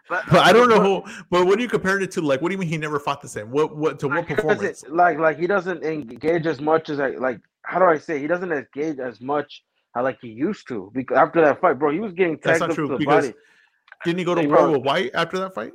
but, 0.09 0.23
but 0.29 0.45
I 0.45 0.53
don't 0.53 0.69
know 0.69 0.79
but- 1.01 1.09
who. 1.11 1.23
But 1.29 1.45
what 1.47 1.57
are 1.59 1.61
you 1.61 1.67
comparing 1.67 2.03
it 2.03 2.11
to? 2.11 2.21
Like, 2.21 2.41
what 2.41 2.49
do 2.49 2.53
you 2.53 2.59
mean 2.59 2.69
he 2.69 2.77
never 2.77 2.99
fought 2.99 3.21
the 3.21 3.27
same? 3.27 3.51
What? 3.51 3.75
What 3.75 3.99
to 3.99 4.07
what 4.07 4.17
Like, 4.17 4.27
he 4.27 4.35
performance? 4.35 4.83
Like, 4.89 5.17
like 5.19 5.37
he 5.39 5.47
doesn't 5.47 5.83
engage 5.83 6.45
as 6.45 6.59
much 6.61 6.89
as 6.89 6.99
I 6.99 7.09
like. 7.11 7.39
How 7.63 7.79
do 7.79 7.85
I 7.85 7.97
say? 7.97 8.19
He 8.19 8.27
doesn't 8.27 8.51
engage 8.51 8.99
as 8.99 9.19
much 9.21 9.63
how 9.93 10.03
like 10.03 10.19
he 10.21 10.27
used 10.27 10.67
to. 10.67 10.91
Because 10.93 11.17
after 11.17 11.41
that 11.41 11.61
fight, 11.61 11.79
bro, 11.79 11.91
he 11.91 11.99
was 11.99 12.13
getting 12.13 12.37
That's 12.43 12.59
not 12.59 12.69
up 12.69 12.75
true 12.75 12.87
to 12.87 12.93
the 12.93 12.97
because 12.97 13.25
body. 13.27 13.37
didn't 14.03 14.19
he 14.19 14.25
go 14.25 14.35
to 14.35 14.41
Hey, 14.41 14.47
war 14.47 14.57
bro. 14.57 14.71
with 14.73 14.83
Whyte 14.83 15.11
after 15.13 15.39
that 15.39 15.53
fight? 15.55 15.71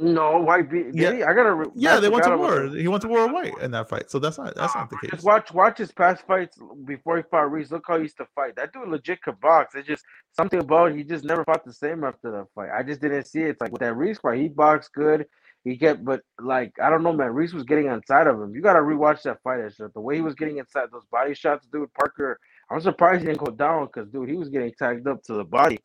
No, 0.00 0.38
Whyte 0.40 0.70
beat. 0.70 0.86
Yeah. 0.94 1.10
I 1.28 1.34
gotta. 1.34 1.54
re- 1.54 1.66
Yeah, 1.74 2.00
they 2.00 2.08
went 2.08 2.24
to 2.24 2.36
war. 2.36 2.68
that. 2.68 2.80
He 2.80 2.88
went 2.88 3.02
to 3.02 3.08
war 3.08 3.32
Whyte 3.32 3.52
in 3.60 3.70
that 3.72 3.88
fight. 3.88 4.10
So 4.10 4.18
that's 4.18 4.38
not 4.38 4.54
that's 4.54 4.74
not 4.74 4.88
the 4.88 4.96
ah, 4.96 5.00
case. 5.00 5.10
Just 5.10 5.24
watch 5.24 5.52
watch 5.52 5.78
his 5.78 5.92
past 5.92 6.26
fights 6.26 6.58
before 6.84 7.18
he 7.18 7.22
fought 7.30 7.50
Ruiz. 7.50 7.70
Look 7.70 7.84
how 7.86 7.96
he 7.96 8.02
used 8.02 8.16
to 8.16 8.26
fight. 8.34 8.56
That 8.56 8.72
dude 8.72 8.88
legit 8.88 9.22
could 9.22 9.38
box. 9.40 9.74
It's 9.74 9.86
just 9.86 10.04
something 10.32 10.60
about 10.60 10.94
he 10.94 11.04
just 11.04 11.24
never 11.24 11.44
fought 11.44 11.64
the 11.64 11.72
same 11.72 12.04
after 12.04 12.30
that 12.30 12.46
fight. 12.54 12.70
I 12.76 12.82
just 12.82 13.00
didn't 13.00 13.26
see 13.26 13.40
it. 13.40 13.50
It's 13.50 13.60
like 13.60 13.72
with 13.72 13.80
that 13.80 13.94
Ruiz 13.94 14.18
fight, 14.18 14.40
he 14.40 14.48
boxed 14.48 14.92
good. 14.94 15.26
He 15.64 15.76
kept, 15.76 16.04
but 16.04 16.22
like 16.40 16.72
I 16.82 16.88
don't 16.88 17.02
know, 17.02 17.12
man. 17.12 17.34
Ruiz 17.34 17.52
was 17.52 17.64
getting 17.64 17.86
inside 17.86 18.26
of 18.26 18.40
him. 18.40 18.54
You 18.54 18.62
gotta 18.62 18.80
rewatch 18.80 19.22
that 19.22 19.42
fight. 19.42 19.60
Ezra. 19.60 19.90
The 19.92 20.00
way 20.00 20.16
he 20.16 20.22
was 20.22 20.34
getting 20.34 20.58
inside 20.58 20.88
those 20.90 21.06
body 21.12 21.34
shots, 21.34 21.66
dude. 21.70 21.92
Parker 21.92 22.38
I'm 22.70 22.80
surprised 22.80 23.22
he 23.22 23.26
didn't 23.26 23.44
go 23.44 23.50
down 23.50 23.86
because 23.86 24.08
dude, 24.10 24.28
he 24.28 24.36
was 24.36 24.48
getting 24.48 24.72
tagged 24.78 25.06
up 25.08 25.22
to 25.24 25.34
the 25.34 25.44
body. 25.44 25.78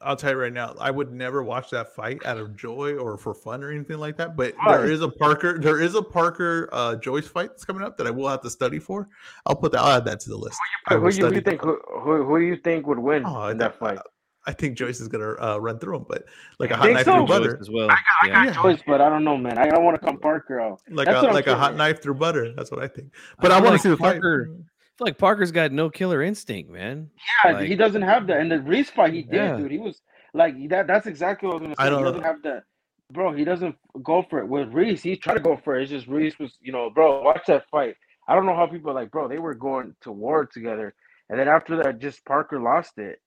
I'll 0.00 0.16
tell 0.16 0.32
you 0.32 0.36
right 0.38 0.52
now, 0.52 0.74
I 0.80 0.90
would 0.90 1.12
never 1.12 1.42
watch 1.42 1.70
that 1.70 1.94
fight 1.94 2.24
out 2.24 2.38
of 2.38 2.56
joy 2.56 2.96
or 2.96 3.16
for 3.18 3.34
fun 3.34 3.62
or 3.62 3.70
anything 3.70 3.98
like 3.98 4.16
that. 4.18 4.36
But 4.36 4.54
there 4.66 4.86
is 4.90 5.00
a 5.02 5.08
Parker, 5.08 5.58
there 5.58 5.80
is 5.80 5.94
a 5.94 6.02
Parker 6.02 6.68
uh 6.72 6.96
Joyce 6.96 7.26
fight 7.26 7.50
that's 7.50 7.64
coming 7.64 7.82
up 7.82 7.96
that 7.98 8.06
I 8.06 8.10
will 8.10 8.28
have 8.28 8.42
to 8.42 8.50
study 8.50 8.78
for. 8.78 9.08
I'll 9.46 9.56
put 9.56 9.72
that. 9.72 9.80
I'll 9.80 9.96
add 9.96 10.04
that 10.06 10.20
to 10.20 10.30
the 10.30 10.36
list. 10.36 10.58
I 10.86 10.94
Who, 10.94 11.00
will 11.00 11.06
you, 11.06 11.16
who 11.16 11.20
study 11.22 11.34
you 11.36 11.40
think? 11.42 11.60
Who, 11.62 11.78
who, 12.00 12.24
who 12.24 12.38
do 12.38 12.44
you 12.46 12.56
think 12.56 12.86
would 12.86 12.98
win 12.98 13.24
Oh, 13.26 13.48
in 13.48 13.58
that 13.58 13.78
think- 13.78 13.96
fight? 13.96 13.98
I 14.46 14.52
think 14.52 14.78
Joyce 14.78 14.98
is 15.00 15.08
gonna 15.08 15.34
uh, 15.34 15.58
run 15.60 15.78
through 15.78 15.96
him, 15.96 16.06
but 16.08 16.24
like 16.58 16.70
a 16.70 16.76
hot 16.76 16.90
knife 16.90 17.04
so? 17.04 17.12
through 17.16 17.26
Joyce 17.26 17.38
butter, 17.38 17.58
as 17.60 17.68
well. 17.70 17.90
I 17.90 17.96
got, 17.96 17.98
I 18.22 18.26
yeah. 18.28 18.44
got 18.46 18.62
choice, 18.62 18.80
but 18.86 19.02
I 19.02 19.10
don't 19.10 19.22
know, 19.22 19.36
man. 19.36 19.58
I 19.58 19.66
don't 19.68 19.84
want 19.84 20.00
to 20.00 20.06
come 20.06 20.16
Parker 20.18 20.58
out. 20.58 20.80
like 20.88 21.04
That's 21.04 21.18
a 21.18 21.20
what 21.20 21.28
I'm 21.28 21.34
like 21.34 21.46
a 21.48 21.54
hot 21.56 21.76
knife 21.76 22.00
through 22.02 22.14
butter. 22.14 22.54
That's 22.54 22.70
what 22.70 22.80
I 22.82 22.88
think. 22.88 23.12
But 23.40 23.50
I 23.50 23.56
I, 23.56 23.58
feel 23.58 23.64
want 23.64 23.72
like 23.74 23.82
to 23.82 23.88
see 23.88 23.90
the 23.90 23.96
Parker- 23.98 24.50
fight. 24.56 24.64
I 24.98 25.04
feel 25.04 25.06
like 25.06 25.18
Parker's 25.18 25.52
got 25.52 25.70
no 25.70 25.88
killer 25.88 26.22
instinct, 26.22 26.70
man. 26.72 27.08
Yeah, 27.44 27.52
Like- 27.52 27.68
he 27.68 27.76
doesn't 27.76 28.02
have 28.02 28.26
that. 28.26 28.40
And 28.40 28.50
the 28.50 28.60
Ruiz 28.60 28.90
fight, 28.90 29.12
he 29.14 29.22
did, 29.22 29.32
Yeah. 29.34 29.56
dude. 29.56 29.70
He 29.70 29.78
was 29.78 30.02
like 30.34 30.56
that. 30.70 30.88
That's 30.88 31.06
exactly 31.06 31.46
what 31.46 31.52
I 31.52 31.54
was 31.58 31.62
gonna 31.62 31.74
say. 31.76 31.82
I 31.82 31.84
he 31.84 31.90
don't 31.90 32.02
doesn't 32.02 32.20
know. 32.20 32.26
have 32.26 32.42
that, 32.42 32.64
bro. 33.12 33.32
He 33.32 33.44
doesn't 33.44 33.76
go 34.02 34.24
for 34.28 34.40
it. 34.40 34.46
With 34.48 34.72
Ruiz, 34.74 35.00
he 35.00 35.14
tried 35.16 35.34
to 35.34 35.40
go 35.40 35.56
for 35.56 35.76
it. 35.78 35.82
It's 35.82 35.90
just 35.92 36.08
Ruiz 36.08 36.36
was, 36.40 36.58
you 36.60 36.72
know, 36.72 36.90
bro. 36.90 37.22
Watch 37.22 37.46
that 37.46 37.68
fight. 37.70 37.94
I 38.26 38.34
don't 38.34 38.44
know 38.44 38.56
how 38.56 38.66
people 38.66 38.90
are 38.90 38.94
like, 38.94 39.12
bro. 39.12 39.28
They 39.28 39.38
were 39.38 39.54
going 39.54 39.94
to 40.00 40.10
war 40.10 40.44
together, 40.46 40.94
and 41.30 41.38
then 41.38 41.46
after 41.46 41.76
that, 41.82 42.00
just 42.00 42.24
Parker 42.24 42.58
lost 42.58 42.98
it. 42.98 43.20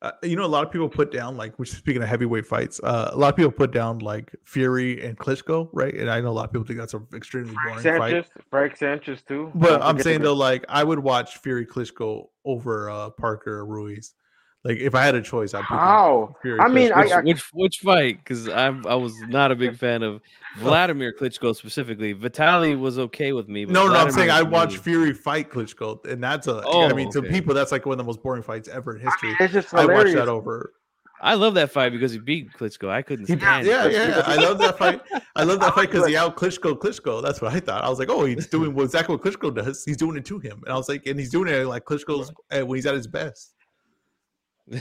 Uh, 0.00 0.12
you 0.22 0.36
know, 0.36 0.44
a 0.44 0.46
lot 0.46 0.64
of 0.64 0.70
people 0.70 0.88
put 0.88 1.10
down 1.10 1.36
like, 1.36 1.58
which 1.58 1.72
speaking 1.72 2.00
of 2.02 2.08
heavyweight 2.08 2.46
fights, 2.46 2.80
uh, 2.84 3.10
a 3.12 3.16
lot 3.16 3.30
of 3.30 3.36
people 3.36 3.50
put 3.50 3.72
down 3.72 3.98
like 3.98 4.32
Fury 4.44 5.04
and 5.04 5.18
Klitschko, 5.18 5.68
right? 5.72 5.92
And 5.92 6.08
I 6.08 6.20
know 6.20 6.28
a 6.28 6.30
lot 6.30 6.44
of 6.44 6.52
people 6.52 6.66
think 6.66 6.78
that's 6.78 6.94
an 6.94 7.04
extremely 7.14 7.54
boring 7.64 7.80
Frank 7.80 7.98
fight. 7.98 8.10
Sanchez, 8.12 8.30
Frank 8.48 8.76
Sanchez 8.76 9.22
too. 9.22 9.50
But 9.56 9.82
I'm 9.82 9.98
saying 9.98 10.22
though, 10.22 10.34
like 10.34 10.64
I 10.68 10.84
would 10.84 11.00
watch 11.00 11.38
Fury 11.38 11.66
Klitschko 11.66 12.28
over 12.44 12.90
uh, 12.90 13.10
Parker 13.10 13.66
Ruiz. 13.66 14.14
Like 14.64 14.78
if 14.78 14.94
I 14.94 15.04
had 15.04 15.14
a 15.14 15.22
choice, 15.22 15.54
I'd 15.54 15.60
pick 15.60 15.68
how? 15.68 16.34
Fury. 16.42 16.58
I 16.60 16.68
mean, 16.68 16.90
Klitschko. 16.90 16.94
I- 16.96 17.02
Which, 17.02 17.12
I- 17.12 17.20
which 17.22 17.42
which 17.52 17.78
fight? 17.78 18.18
Because 18.18 18.48
I 18.48 18.66
I 18.66 18.94
was 18.96 19.14
not 19.28 19.52
a 19.52 19.56
big 19.56 19.76
fan 19.76 20.02
of 20.02 20.20
Vladimir 20.58 21.12
Klitschko 21.18 21.54
specifically. 21.54 22.12
Vitali 22.12 22.74
was 22.74 22.98
okay 22.98 23.32
with 23.32 23.48
me. 23.48 23.64
But 23.64 23.72
no, 23.74 23.86
no, 23.86 23.94
I'm 23.94 24.10
saying 24.10 24.30
I 24.30 24.42
watched 24.42 24.78
Fury 24.78 25.12
fight 25.14 25.50
Klitschko, 25.50 26.04
and 26.06 26.22
that's 26.22 26.48
a. 26.48 26.56
I 26.56 26.62
Oh, 26.66 26.88
I 26.88 26.92
mean, 26.92 27.10
to 27.12 27.22
people, 27.22 27.54
that's 27.54 27.70
like 27.72 27.86
one 27.86 27.92
of 27.94 27.98
the 27.98 28.04
most 28.04 28.22
boring 28.22 28.42
fights 28.42 28.68
ever 28.68 28.96
in 28.96 29.00
history. 29.02 29.34
It's 29.40 29.52
just 29.52 29.72
I 29.72 29.86
watched 29.86 30.14
that 30.14 30.28
over. 30.28 30.72
I 31.20 31.34
love 31.34 31.54
that 31.54 31.72
fight 31.72 31.90
because 31.90 32.12
he 32.12 32.18
beat 32.18 32.52
Klitschko. 32.52 32.88
I 32.88 33.02
couldn't 33.02 33.26
stand. 33.26 33.66
yeah, 33.66 33.86
it. 33.86 33.92
yeah, 33.92 34.22
I 34.24 34.36
love 34.36 34.58
that 34.58 34.78
fight. 34.78 35.00
I 35.34 35.42
love 35.42 35.58
that 35.60 35.74
fight 35.76 35.90
because 35.90 36.06
he 36.06 36.16
out 36.16 36.36
Klitschko 36.36 36.78
Klitschko. 36.78 37.22
That's 37.22 37.40
what 37.40 37.52
I 37.52 37.58
thought. 37.60 37.82
I 37.84 37.88
was 37.88 37.98
like, 37.98 38.08
oh, 38.10 38.24
he's 38.24 38.46
doing 38.46 38.72
what 38.74 38.84
exactly 38.84 39.16
what 39.16 39.24
Klitschko 39.24 39.54
does. 39.54 39.84
He's 39.84 39.96
doing 39.96 40.16
it 40.16 40.24
to 40.26 40.38
him, 40.40 40.62
and 40.64 40.72
I 40.72 40.76
was 40.76 40.88
like, 40.88 41.06
and 41.06 41.18
he's 41.18 41.30
doing 41.30 41.48
it 41.52 41.66
like 41.66 41.84
Klitschko's 41.84 42.32
uh, 42.52 42.64
when 42.66 42.76
he's 42.76 42.86
at 42.86 42.94
his 42.94 43.06
best. 43.08 43.54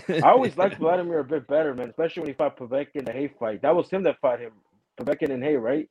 I 0.10 0.30
always 0.30 0.58
liked 0.58 0.78
Vladimir 0.78 1.20
a 1.20 1.24
bit 1.24 1.48
better, 1.48 1.74
man. 1.74 1.90
Especially 1.90 2.22
when 2.22 2.30
he 2.30 2.34
fought 2.34 2.58
Povetkin 2.58 2.96
in 2.98 3.06
the 3.06 3.12
Haye 3.12 3.32
fight. 3.40 3.62
That 3.62 3.76
was 3.76 3.90
him 3.90 4.04
that 4.04 4.20
fought 4.20 4.40
him. 4.40 4.52
Povetkin 5.00 5.32
and 5.32 5.44
Haye, 5.44 5.56
right? 5.56 5.90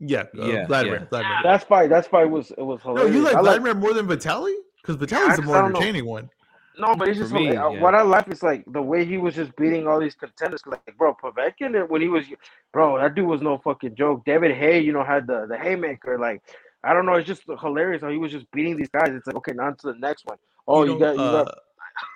Yeah, 0.00 0.24
uh, 0.38 0.46
Yeah, 0.46 0.66
Vladimir. 0.66 1.00
yeah. 1.00 1.06
Vladimir. 1.08 1.38
That 1.42 1.68
fight, 1.68 1.90
that 1.90 2.06
fight 2.06 2.30
was 2.30 2.50
it 2.50 2.62
was 2.62 2.80
hilarious. 2.82 2.84
No, 2.84 2.92
hilarious. 2.92 3.14
you 3.16 3.22
like 3.22 3.36
I 3.36 3.42
Vladimir 3.42 3.74
more 3.74 3.94
than 3.94 4.06
Vitaly? 4.06 4.54
Because 4.80 4.96
Vitaly's 4.96 5.12
I 5.12 5.36
the 5.36 5.36
just 5.36 5.44
more 5.44 5.56
don't 5.56 5.72
know. 5.72 5.78
entertaining 5.78 6.06
one. 6.06 6.30
No, 6.76 6.96
but 6.96 7.08
it's 7.08 7.18
just 7.18 7.32
me, 7.32 7.50
uh, 7.50 7.70
yeah. 7.70 7.80
what 7.80 7.94
I 7.94 8.02
like 8.02 8.26
is 8.28 8.42
like 8.42 8.64
the 8.72 8.82
way 8.82 9.04
he 9.04 9.16
was 9.16 9.34
just 9.34 9.54
beating 9.54 9.86
all 9.86 10.00
these 10.00 10.16
contenders. 10.16 10.60
Like, 10.66 10.80
bro, 10.98 11.14
Povetkin 11.14 11.80
and 11.80 11.88
when 11.88 12.02
he 12.02 12.08
was, 12.08 12.24
bro, 12.72 12.98
that 12.98 13.14
dude 13.14 13.26
was 13.26 13.42
no 13.42 13.58
fucking 13.58 13.94
joke. 13.94 14.24
David 14.24 14.56
Haye, 14.56 14.80
you 14.80 14.92
know, 14.92 15.04
had 15.04 15.26
the 15.28 15.46
the 15.48 15.56
haymaker. 15.56 16.18
Like, 16.18 16.42
I 16.82 16.92
don't 16.92 17.06
know, 17.06 17.14
it's 17.14 17.28
just 17.28 17.42
hilarious 17.60 18.02
how 18.02 18.10
he 18.10 18.18
was 18.18 18.32
just 18.32 18.50
beating 18.50 18.76
these 18.76 18.88
guys. 18.88 19.10
It's 19.10 19.26
like, 19.26 19.36
okay, 19.36 19.52
now 19.52 19.66
on 19.66 19.76
to 19.76 19.92
the 19.92 19.98
next 19.98 20.24
one. 20.26 20.38
Oh, 20.66 20.82
you, 20.82 20.94
know, 20.94 20.98
got, 20.98 21.14
you 21.14 21.22
uh, 21.22 21.44
got. 21.44 21.58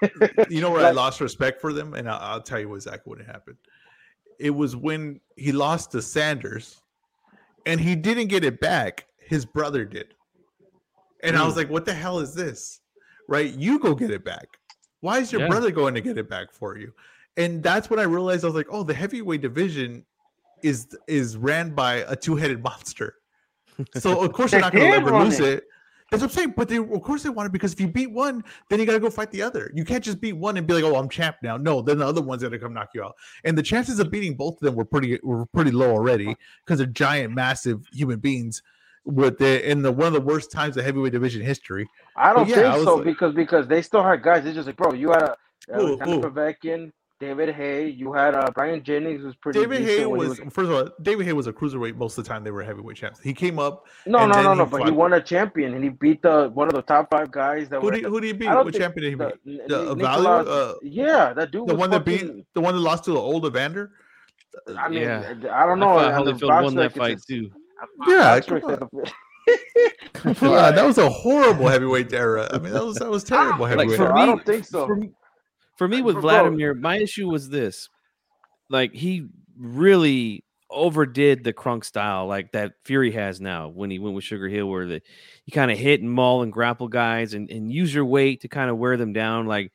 you 0.48 0.60
know 0.60 0.70
where 0.70 0.86
I 0.86 0.90
lost 0.90 1.20
respect 1.20 1.60
for 1.60 1.72
them, 1.72 1.94
and 1.94 2.08
I'll, 2.08 2.20
I'll 2.20 2.42
tell 2.42 2.60
you 2.60 2.74
exactly 2.74 3.10
what 3.10 3.24
happened. 3.24 3.56
It 4.38 4.50
was 4.50 4.76
when 4.76 5.20
he 5.36 5.52
lost 5.52 5.92
to 5.92 6.02
Sanders, 6.02 6.80
and 7.66 7.80
he 7.80 7.94
didn't 7.96 8.28
get 8.28 8.44
it 8.44 8.60
back. 8.60 9.06
His 9.18 9.44
brother 9.44 9.84
did, 9.84 10.14
and 11.22 11.36
I 11.36 11.44
was 11.44 11.54
Hmm. 11.54 11.58
like, 11.60 11.70
"What 11.70 11.84
the 11.84 11.94
hell 11.94 12.18
is 12.20 12.34
this?" 12.34 12.80
Right? 13.28 13.52
You 13.52 13.78
go 13.78 13.94
get 13.94 14.10
it 14.10 14.24
back. 14.24 14.46
Why 15.00 15.18
is 15.18 15.30
your 15.32 15.42
Yeah. 15.42 15.48
brother 15.48 15.70
going 15.70 15.94
to 15.94 16.00
get 16.00 16.16
it 16.18 16.28
back 16.30 16.52
for 16.52 16.78
you? 16.78 16.92
And 17.36 17.62
that's 17.62 17.90
when 17.90 17.98
I 18.00 18.04
realized 18.04 18.42
I 18.44 18.48
was 18.48 18.56
like, 18.56 18.68
"Oh, 18.70 18.82
the 18.82 18.94
heavyweight 18.94 19.42
division 19.42 20.04
is 20.62 20.88
is 21.06 21.36
ran 21.36 21.74
by 21.74 21.96
a 22.08 22.16
two 22.16 22.36
headed 22.36 22.62
monster." 22.62 23.14
So 23.94 24.20
of 24.24 24.32
course 24.32 24.52
you're 24.52 24.60
not 24.60 24.72
going 24.72 24.90
to 24.90 24.96
ever 24.96 25.12
lose 25.22 25.38
it. 25.38 25.58
it. 25.58 25.64
That's 26.10 26.22
what 26.22 26.30
I'm 26.30 26.34
saying. 26.34 26.54
But 26.56 26.68
they, 26.68 26.78
of 26.78 27.02
course, 27.02 27.22
they 27.22 27.28
want 27.28 27.46
it 27.48 27.52
because 27.52 27.72
if 27.74 27.80
you 27.80 27.88
beat 27.88 28.10
one, 28.10 28.42
then 28.70 28.80
you 28.80 28.86
got 28.86 28.92
to 28.92 29.00
go 29.00 29.10
fight 29.10 29.30
the 29.30 29.42
other. 29.42 29.70
You 29.74 29.84
can't 29.84 30.02
just 30.02 30.20
beat 30.20 30.32
one 30.32 30.56
and 30.56 30.66
be 30.66 30.74
like, 30.74 30.84
"Oh, 30.84 30.96
I'm 30.96 31.08
champ 31.08 31.36
now." 31.42 31.56
No, 31.58 31.82
then 31.82 31.98
the 31.98 32.06
other 32.06 32.22
one's 32.22 32.42
gonna 32.42 32.58
come 32.58 32.72
knock 32.72 32.90
you 32.94 33.02
out. 33.04 33.14
And 33.44 33.58
the 33.58 33.62
chances 33.62 33.98
of 33.98 34.10
beating 34.10 34.34
both 34.34 34.54
of 34.54 34.60
them 34.60 34.74
were 34.74 34.86
pretty 34.86 35.18
were 35.22 35.44
pretty 35.46 35.70
low 35.70 35.90
already 35.90 36.34
because 36.64 36.78
they're 36.78 36.86
giant, 36.86 37.34
massive 37.34 37.86
human 37.92 38.20
beings. 38.20 38.62
With 39.04 39.38
the 39.38 39.70
in 39.70 39.80
the 39.80 39.90
one 39.92 40.08
of 40.08 40.12
the 40.12 40.20
worst 40.20 40.50
times 40.50 40.76
of 40.76 40.84
heavyweight 40.84 41.12
division 41.12 41.40
history. 41.40 41.88
I 42.16 42.34
don't 42.34 42.46
yeah, 42.46 42.54
think 42.56 42.66
I 42.66 42.84
so 42.84 42.96
like- 42.96 43.04
because 43.04 43.34
because 43.34 43.66
they 43.66 43.80
still 43.80 44.02
had 44.02 44.22
guys. 44.22 44.44
It's 44.44 44.54
just 44.54 44.66
like, 44.66 44.76
bro, 44.76 44.92
you 44.92 45.10
had 45.10 45.22
a 45.22 45.36
who? 45.74 45.96
Povetkin, 45.98 46.92
David 47.20 47.54
Haye. 47.54 47.88
You 47.88 48.12
had 48.12 48.34
uh, 48.34 48.50
Bryant 48.54 48.84
Jennings 48.84 49.24
was 49.24 49.34
pretty. 49.36 49.58
David 49.60 49.78
decent 49.78 49.98
Haye 49.98 50.06
when 50.06 50.20
he 50.20 50.28
was, 50.28 50.38
first 50.38 50.70
of 50.70 50.72
all, 50.72 50.88
David 51.02 51.26
Haye 51.26 51.32
was 51.32 51.46
a 51.48 51.52
cruiserweight 51.52 51.96
most 51.96 52.16
of 52.16 52.24
the 52.24 52.28
time. 52.28 52.44
They 52.44 52.50
were 52.50 52.62
heavyweight 52.62 52.96
champs. 52.96 53.20
He 53.20 53.34
came 53.34 53.58
up. 53.58 53.86
No, 54.06 54.18
and 54.20 54.32
no, 54.32 54.42
no, 54.42 54.52
he 54.52 54.58
no. 54.58 54.66
But 54.66 54.84
he 54.84 54.90
won 54.92 55.12
a 55.14 55.20
champion 55.20 55.74
and 55.74 55.82
he 55.82 55.90
beat 55.90 56.22
the 56.22 56.50
one 56.54 56.68
of 56.68 56.74
the 56.74 56.82
top 56.82 57.10
five 57.10 57.30
guys 57.30 57.68
that 57.70 57.80
Who 57.80 57.86
were. 57.86 57.92
did, 57.92 58.04
who 58.04 58.20
did 58.20 58.26
he 58.28 58.32
beat? 58.34 58.44
Don't 58.46 58.64
What 58.64 58.74
champion 58.74 59.02
did 59.02 59.10
he 59.10 59.14
beat? 59.16 59.60
N- 59.60 59.68
The 59.68 59.94
Ni- 59.94 60.02
Nicolas- 60.02 60.46
uh, 60.48 60.74
yeah, 60.82 61.32
that 61.32 61.50
dude 61.50 61.66
The 61.68 61.74
was 61.74 61.80
one 61.80 61.90
that 61.90 62.04
beat 62.04 62.30
the 62.54 62.60
one 62.60 62.74
that 62.74 62.80
lost 62.80 63.04
to 63.04 63.10
the 63.12 63.20
old 63.20 63.44
Evander. 63.46 63.90
I 64.76 64.88
mean, 64.88 65.02
Yeah. 65.02 65.34
I 65.52 65.66
don't 65.66 65.78
know. 65.80 65.98
I 65.98 66.10
thought 66.12 66.24
Holyfield 66.26 66.62
won 66.64 66.74
that 66.76 66.94
fight 66.94 67.18
too. 67.26 67.50
Yeah, 68.08 68.40
box 68.40 68.46
come 68.46 68.62
on. 68.64 68.88
is- 69.04 70.40
God, 70.40 70.74
that 70.76 70.84
was 70.84 70.98
a 70.98 71.08
horrible 71.08 71.68
heavyweight 71.68 72.12
era. 72.12 72.48
I 72.52 72.58
mean, 72.58 72.72
that 72.72 72.84
was 72.84 72.96
that 72.96 73.08
was 73.10 73.24
terrible 73.34 73.66
Like, 73.66 73.76
heavyweight. 73.78 73.96
for 73.96 74.12
I 74.12 74.20
me, 74.20 74.26
don't 74.26 74.44
think 74.44 74.64
so. 74.64 74.86
For, 74.86 74.96
me- 74.96 75.10
for 75.78 75.88
me, 75.88 76.02
with 76.02 76.14
Bro. 76.14 76.22
Vladimir, 76.22 76.74
my 76.74 76.98
issue 76.98 77.28
was 77.28 77.48
this: 77.48 77.88
like 78.68 78.92
he 78.92 79.26
really 79.56 80.44
overdid 80.70 81.44
the 81.44 81.52
crunk 81.52 81.84
style, 81.84 82.26
like 82.26 82.52
that 82.52 82.74
Fury 82.84 83.12
has 83.12 83.40
now 83.40 83.68
when 83.68 83.90
he 83.90 83.98
went 83.98 84.14
with 84.14 84.24
Sugar 84.24 84.48
Hill, 84.48 84.66
where 84.66 84.86
the 84.86 85.00
you 85.46 85.52
kind 85.52 85.70
of 85.70 85.78
hit 85.78 86.00
and 86.00 86.10
maul 86.10 86.42
and 86.42 86.52
grapple 86.52 86.88
guys 86.88 87.32
and, 87.32 87.50
and 87.50 87.72
use 87.72 87.94
your 87.94 88.04
weight 88.04 88.42
to 88.42 88.48
kind 88.48 88.70
of 88.70 88.76
wear 88.76 88.96
them 88.96 89.12
down. 89.12 89.46
Like 89.46 89.72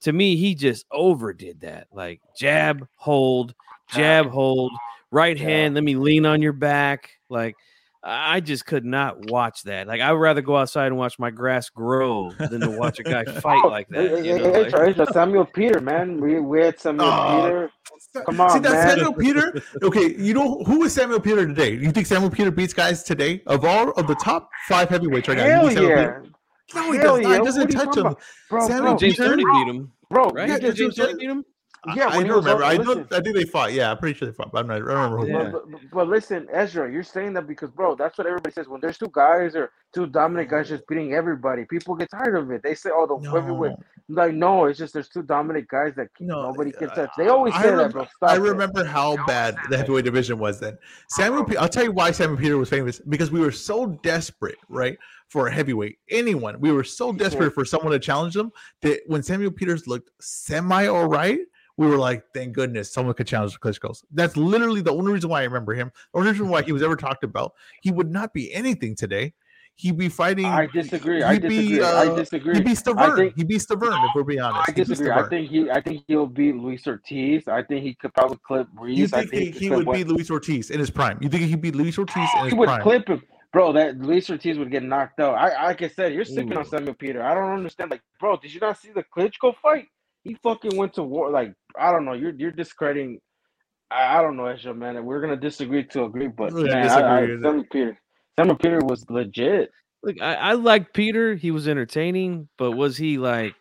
to 0.00 0.12
me, 0.12 0.36
he 0.36 0.54
just 0.54 0.86
overdid 0.90 1.60
that. 1.60 1.88
Like 1.92 2.20
jab, 2.36 2.88
hold, 2.96 3.54
jab, 3.94 4.30
hold, 4.30 4.72
right 5.10 5.38
hand. 5.38 5.74
Let 5.74 5.84
me 5.84 5.96
lean 5.96 6.26
on 6.26 6.42
your 6.42 6.54
back. 6.54 7.10
Like 7.28 7.54
I 8.04 8.40
just 8.40 8.66
could 8.66 8.84
not 8.84 9.30
watch 9.30 9.62
that. 9.62 9.86
Like 9.86 10.00
I 10.00 10.10
would 10.10 10.18
rather 10.18 10.40
go 10.42 10.56
outside 10.56 10.86
and 10.88 10.96
watch 10.96 11.18
my 11.20 11.30
grass 11.30 11.68
grow 11.70 12.32
than 12.32 12.60
to 12.62 12.70
watch 12.70 12.98
a 12.98 13.04
guy 13.04 13.24
fight 13.40 13.60
oh, 13.64 13.68
like 13.68 13.86
eh, 13.94 13.98
eh, 13.98 14.08
that. 14.08 14.24
You 14.24 14.34
eh, 14.34 14.38
know, 14.38 14.52
hey, 14.52 14.62
like- 14.64 14.70
Trey, 14.72 14.90
it's 15.04 15.12
Samuel 15.12 15.44
Peter, 15.46 15.80
man. 15.80 16.20
We 16.20 16.40
we 16.40 16.60
had 16.62 16.80
Samuel 16.80 17.06
Oh, 17.08 17.42
Peter. 17.44 17.70
Come 18.26 18.40
on, 18.40 18.50
See 18.50 18.56
on, 18.56 18.62
that 18.62 18.72
man. 18.72 18.88
Samuel 18.96 19.12
Peter? 19.14 19.62
Okay, 19.82 20.14
you 20.16 20.34
know 20.34 20.64
who 20.64 20.82
is 20.84 20.92
Samuel 20.92 21.20
Peter 21.20 21.46
today? 21.46 21.74
You 21.74 21.92
think 21.92 22.06
Samuel 22.06 22.30
Peter 22.30 22.50
beats 22.50 22.74
guys 22.74 23.04
today 23.04 23.42
of 23.46 23.64
all 23.64 23.90
of 23.92 24.06
the 24.08 24.16
top 24.16 24.50
five 24.68 24.88
heavyweights 24.88 25.28
right 25.28 25.36
now? 25.38 25.44
you 25.44 25.50
Hell 25.52 25.66
think 25.68 25.78
Samuel 25.78 25.90
yeah, 25.96 26.06
Peter- 26.06 26.24
No, 26.74 26.92
he 26.92 26.98
Hell 26.98 27.16
does 27.16 27.22
not. 27.22 27.30
yeah. 27.30 27.38
He 27.38 27.44
doesn't 27.44 27.60
What 27.62 27.74
are 27.74 27.78
you 27.78 27.84
touch 27.86 27.96
him. 27.96 28.16
bro. 28.50 28.66
Samuel 28.66 28.82
bro, 28.82 28.96
James 28.98 29.16
Peter? 29.16 29.28
Toney 29.28 29.44
beat 29.44 29.68
him, 29.76 29.92
bro. 30.10 30.28
right? 30.30 30.48
Yeah, 30.48 30.58
Did 30.58 30.74
James 30.76 30.96
just- 30.96 31.08
Toney 31.10 31.20
beat 31.20 31.30
him? 31.30 31.44
Yeah, 31.96 32.06
I, 32.06 32.18
I 32.18 32.22
don't 32.22 32.36
was 32.36 32.46
on- 32.46 32.56
remember. 32.60 32.64
I 32.64 32.76
listen. 32.76 32.96
don't. 32.98 33.12
I 33.12 33.20
think 33.20 33.34
they 33.34 33.44
fought. 33.44 33.72
Yeah, 33.72 33.90
I'm 33.90 33.98
pretty 33.98 34.16
sure 34.16 34.28
they 34.28 34.34
fought. 34.34 34.52
But 34.52 34.60
I'm 34.60 34.66
not. 34.68 34.76
I 34.76 34.78
don't 34.78 35.12
remember. 35.12 35.26
Yeah. 35.26 35.42
won. 35.42 35.52
But, 35.52 35.70
but, 35.72 35.80
but 35.92 36.08
listen, 36.08 36.46
Ezra, 36.52 36.90
you're 36.92 37.02
saying 37.02 37.32
that 37.32 37.48
because, 37.48 37.70
bro, 37.70 37.96
that's 37.96 38.16
what 38.18 38.26
everybody 38.28 38.52
says. 38.52 38.68
When 38.68 38.80
there's 38.80 38.98
two 38.98 39.10
guys 39.12 39.56
or 39.56 39.72
two 39.92 40.06
dominant 40.06 40.48
guys 40.48 40.68
just 40.68 40.86
beating 40.86 41.12
everybody, 41.14 41.64
people 41.64 41.96
get 41.96 42.08
tired 42.10 42.36
of 42.36 42.50
it. 42.52 42.62
They 42.62 42.74
say, 42.76 42.90
"Oh, 42.92 43.06
the 43.06 43.28
heavyweight." 43.30 43.72
No, 44.08 44.22
Like, 44.22 44.34
no, 44.34 44.66
it's 44.66 44.78
just 44.78 44.94
there's 44.94 45.08
two 45.08 45.22
dominant 45.24 45.66
guys 45.68 45.94
that 45.96 46.08
No, 46.20 46.42
nobody 46.42 46.70
can 46.70 46.88
uh, 46.90 46.94
touch. 46.94 47.10
They 47.18 47.26
always 47.28 47.52
I 47.54 47.62
say 47.62 47.70
remember, 47.70 47.84
that, 47.88 47.92
bro. 47.94 48.04
Stop 48.16 48.30
I 48.30 48.36
it. 48.36 48.40
remember 48.40 48.84
how 48.84 49.16
bad 49.26 49.56
the 49.68 49.76
heavyweight 49.76 50.04
division 50.04 50.38
was 50.38 50.60
then. 50.60 50.78
Samuel, 51.08 51.44
Pe- 51.44 51.56
I'll 51.56 51.68
tell 51.68 51.84
you 51.84 51.92
why 51.92 52.12
Samuel 52.12 52.38
Peter 52.38 52.58
was 52.58 52.68
famous 52.68 53.00
because 53.08 53.30
we 53.32 53.40
were 53.40 53.50
so 53.52 53.86
desperate, 54.02 54.58
right, 54.68 54.96
for 55.28 55.48
a 55.48 55.52
heavyweight. 55.52 55.98
Anyone, 56.10 56.60
we 56.60 56.70
were 56.70 56.84
so 56.84 57.12
desperate 57.12 57.54
for 57.54 57.64
someone 57.64 57.90
to 57.92 57.98
challenge 57.98 58.34
them 58.34 58.52
that 58.82 59.00
when 59.08 59.22
Samuel 59.24 59.50
Peters 59.50 59.88
looked 59.88 60.10
semi 60.20 60.86
all 60.86 61.06
right, 61.06 61.40
we 61.76 61.86
were 61.86 61.96
like, 61.96 62.24
thank 62.34 62.52
goodness 62.54 62.92
someone 62.92 63.14
could 63.14 63.26
challenge 63.26 63.52
the 63.54 63.58
Klitschko's. 63.58 64.04
That's 64.12 64.36
literally 64.36 64.82
the 64.82 64.92
only 64.92 65.12
reason 65.12 65.30
why 65.30 65.40
I 65.40 65.44
remember 65.44 65.74
him. 65.74 65.90
The 66.12 66.18
only 66.20 66.32
reason 66.32 66.48
why 66.48 66.62
he 66.62 66.72
was 66.72 66.82
ever 66.82 66.96
talked 66.96 67.24
about. 67.24 67.52
He 67.82 67.90
would 67.90 68.10
not 68.10 68.32
be 68.34 68.52
anything 68.52 68.94
today. 68.94 69.32
He'd 69.76 69.96
be 69.96 70.10
fighting. 70.10 70.44
I 70.44 70.66
disagree. 70.66 71.22
I 71.22 71.32
he'd 71.32 71.42
be, 71.48 71.48
disagree. 71.78 71.80
uh, 71.80 72.12
I 72.12 72.14
disagree. 72.14 72.54
He'd 72.56 72.64
be 72.64 72.72
Stavern. 72.72 73.16
think- 73.16 73.36
He'd 73.36 73.48
be 73.48 73.56
Stavern, 73.56 74.04
if 74.04 74.10
we're 74.14 74.22
being 74.22 74.40
honest. 74.42 74.68
I 74.68 74.72
disagree. 74.72 75.10
I 75.10 75.26
think 75.28 75.48
he. 75.50 75.70
I 75.70 75.80
think 75.80 76.04
he'll 76.06 76.26
beat 76.26 76.54
Luis 76.56 76.86
Ortiz. 76.86 77.48
I 77.48 77.62
think 77.62 77.82
he 77.82 77.94
could 77.94 78.12
probably 78.12 78.38
clip 78.46 78.68
Ruiz. 78.74 78.98
You 78.98 79.04
I 79.06 79.08
think 79.24 79.30
think 79.30 79.54
he, 79.54 79.60
he 79.60 79.70
would 79.70 79.90
beat 79.90 80.06
Luis 80.06 80.30
Ortiz 80.30 80.70
in 80.70 80.78
his 80.78 80.90
prime? 80.90 81.18
You 81.22 81.30
think 81.30 81.44
he'd 81.44 81.60
beat 81.62 81.74
Luis 81.74 81.96
Ortiz 81.98 82.16
in 82.36 82.44
his 82.44 82.52
He 82.52 82.58
would 82.58 82.66
prime? 82.66 82.82
clip 82.82 83.08
him. 83.08 83.22
bro, 83.50 83.72
that 83.72 83.98
Luis 83.98 84.28
Ortiz 84.28 84.58
would 84.58 84.70
get 84.70 84.82
knocked 84.82 85.20
out. 85.20 85.36
I 85.36 85.64
like 85.64 85.80
I 85.80 85.88
said, 85.88 86.12
you're 86.12 86.24
on 86.26 86.58
Ooh. 86.58 86.64
Samuel 86.64 86.94
Peter. 86.94 87.22
I 87.22 87.32
don't 87.34 87.50
understand. 87.52 87.90
Like, 87.90 88.02
bro, 88.20 88.36
did 88.36 88.52
you 88.52 88.60
not 88.60 88.78
see 88.78 88.90
the 88.92 89.04
Klitschko 89.16 89.54
fight? 89.62 89.86
He 90.24 90.36
fucking 90.42 90.76
went 90.76 90.94
to 90.94 91.02
war. 91.02 91.30
Like, 91.30 91.52
I 91.78 91.90
don't 91.90 92.04
know. 92.04 92.12
You're 92.12 92.34
you're 92.36 92.52
discrediting. 92.52 93.18
I, 93.90 94.18
I 94.18 94.22
don't 94.22 94.36
know, 94.36 94.46
Ezra, 94.46 94.74
man. 94.74 95.04
We're 95.04 95.20
gonna 95.20 95.36
disagree 95.36 95.84
to 95.88 96.04
agree, 96.04 96.28
but 96.28 96.52
We're 96.52 96.66
man, 96.66 96.88
I, 96.88 97.18
I, 97.18 97.20
disagree. 97.20 97.42
Samuel 97.42 97.64
Peter, 97.70 97.98
Samuel 98.38 98.56
Peter 98.56 98.78
was 98.84 99.04
legit. 99.10 99.70
Look, 100.02 100.20
I, 100.20 100.34
I 100.34 100.52
like 100.54 100.92
Peter. 100.92 101.34
He 101.34 101.50
was 101.50 101.68
entertaining, 101.68 102.48
but 102.58 102.72
was 102.72 102.96
he 102.96 103.18
like 103.18 103.54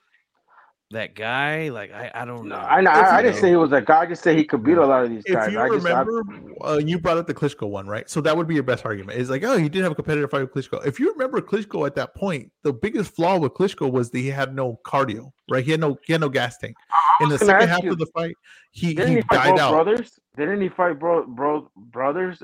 that 0.91 1.15
guy? 1.15 1.69
Like 1.69 1.91
I, 1.91 2.11
I 2.13 2.25
don't 2.25 2.47
know. 2.47 2.55
No, 2.55 2.61
I 2.61 2.81
know. 2.81 2.91
If 2.91 2.97
I, 2.97 3.17
I 3.17 3.21
didn't 3.21 3.37
say 3.37 3.49
he 3.49 3.55
was 3.55 3.71
a 3.71 3.81
guy. 3.81 4.01
I 4.01 4.05
just 4.05 4.23
said 4.23 4.37
he 4.37 4.43
could 4.43 4.63
beat 4.63 4.77
a 4.77 4.85
lot 4.85 5.03
of 5.03 5.09
these 5.09 5.23
If 5.25 5.33
guys. 5.33 5.51
you 5.51 5.59
I 5.59 5.69
just, 5.69 5.85
I, 5.85 6.01
remember, 6.01 6.53
uh, 6.61 6.77
you 6.77 6.99
brought 6.99 7.17
up 7.17 7.27
the 7.27 7.33
Klitschko 7.33 7.69
one, 7.69 7.87
right? 7.87 8.09
So 8.09 8.21
that 8.21 8.35
would 8.35 8.47
be 8.47 8.53
your 8.53 8.63
best 8.63 8.85
argument. 8.85 9.19
Is 9.19 9.29
like, 9.29 9.43
oh, 9.43 9.57
he 9.57 9.69
did 9.69 9.83
have 9.83 9.91
a 9.91 9.95
competitive 9.95 10.29
fight 10.29 10.41
with 10.41 10.53
Klitschko. 10.53 10.85
If 10.85 10.99
you 10.99 11.11
remember 11.11 11.41
Klitschko 11.41 11.85
at 11.87 11.95
that 11.95 12.15
point, 12.15 12.51
the 12.63 12.73
biggest 12.73 13.15
flaw 13.15 13.37
with 13.37 13.53
Klitschko 13.53 13.91
was 13.91 14.11
that 14.11 14.19
he 14.19 14.27
had 14.27 14.55
no 14.55 14.79
cardio, 14.85 15.31
right? 15.49 15.63
He 15.63 15.71
had 15.71 15.79
no, 15.79 15.97
he 16.05 16.13
had 16.13 16.21
no 16.21 16.29
gas 16.29 16.57
tank. 16.57 16.75
In 17.21 17.29
the 17.29 17.37
second 17.37 17.69
half 17.69 17.83
you, 17.83 17.91
of 17.91 17.97
the 17.97 18.07
fight, 18.07 18.35
he, 18.71 18.93
didn't 18.93 19.09
he 19.09 19.15
he 19.17 19.21
fight 19.23 19.49
died 19.49 19.59
out. 19.59 19.71
brothers? 19.71 20.19
Didn't 20.37 20.61
he 20.61 20.69
fight 20.69 20.99
bro, 20.99 21.25
bro 21.25 21.69
brothers? 21.75 22.41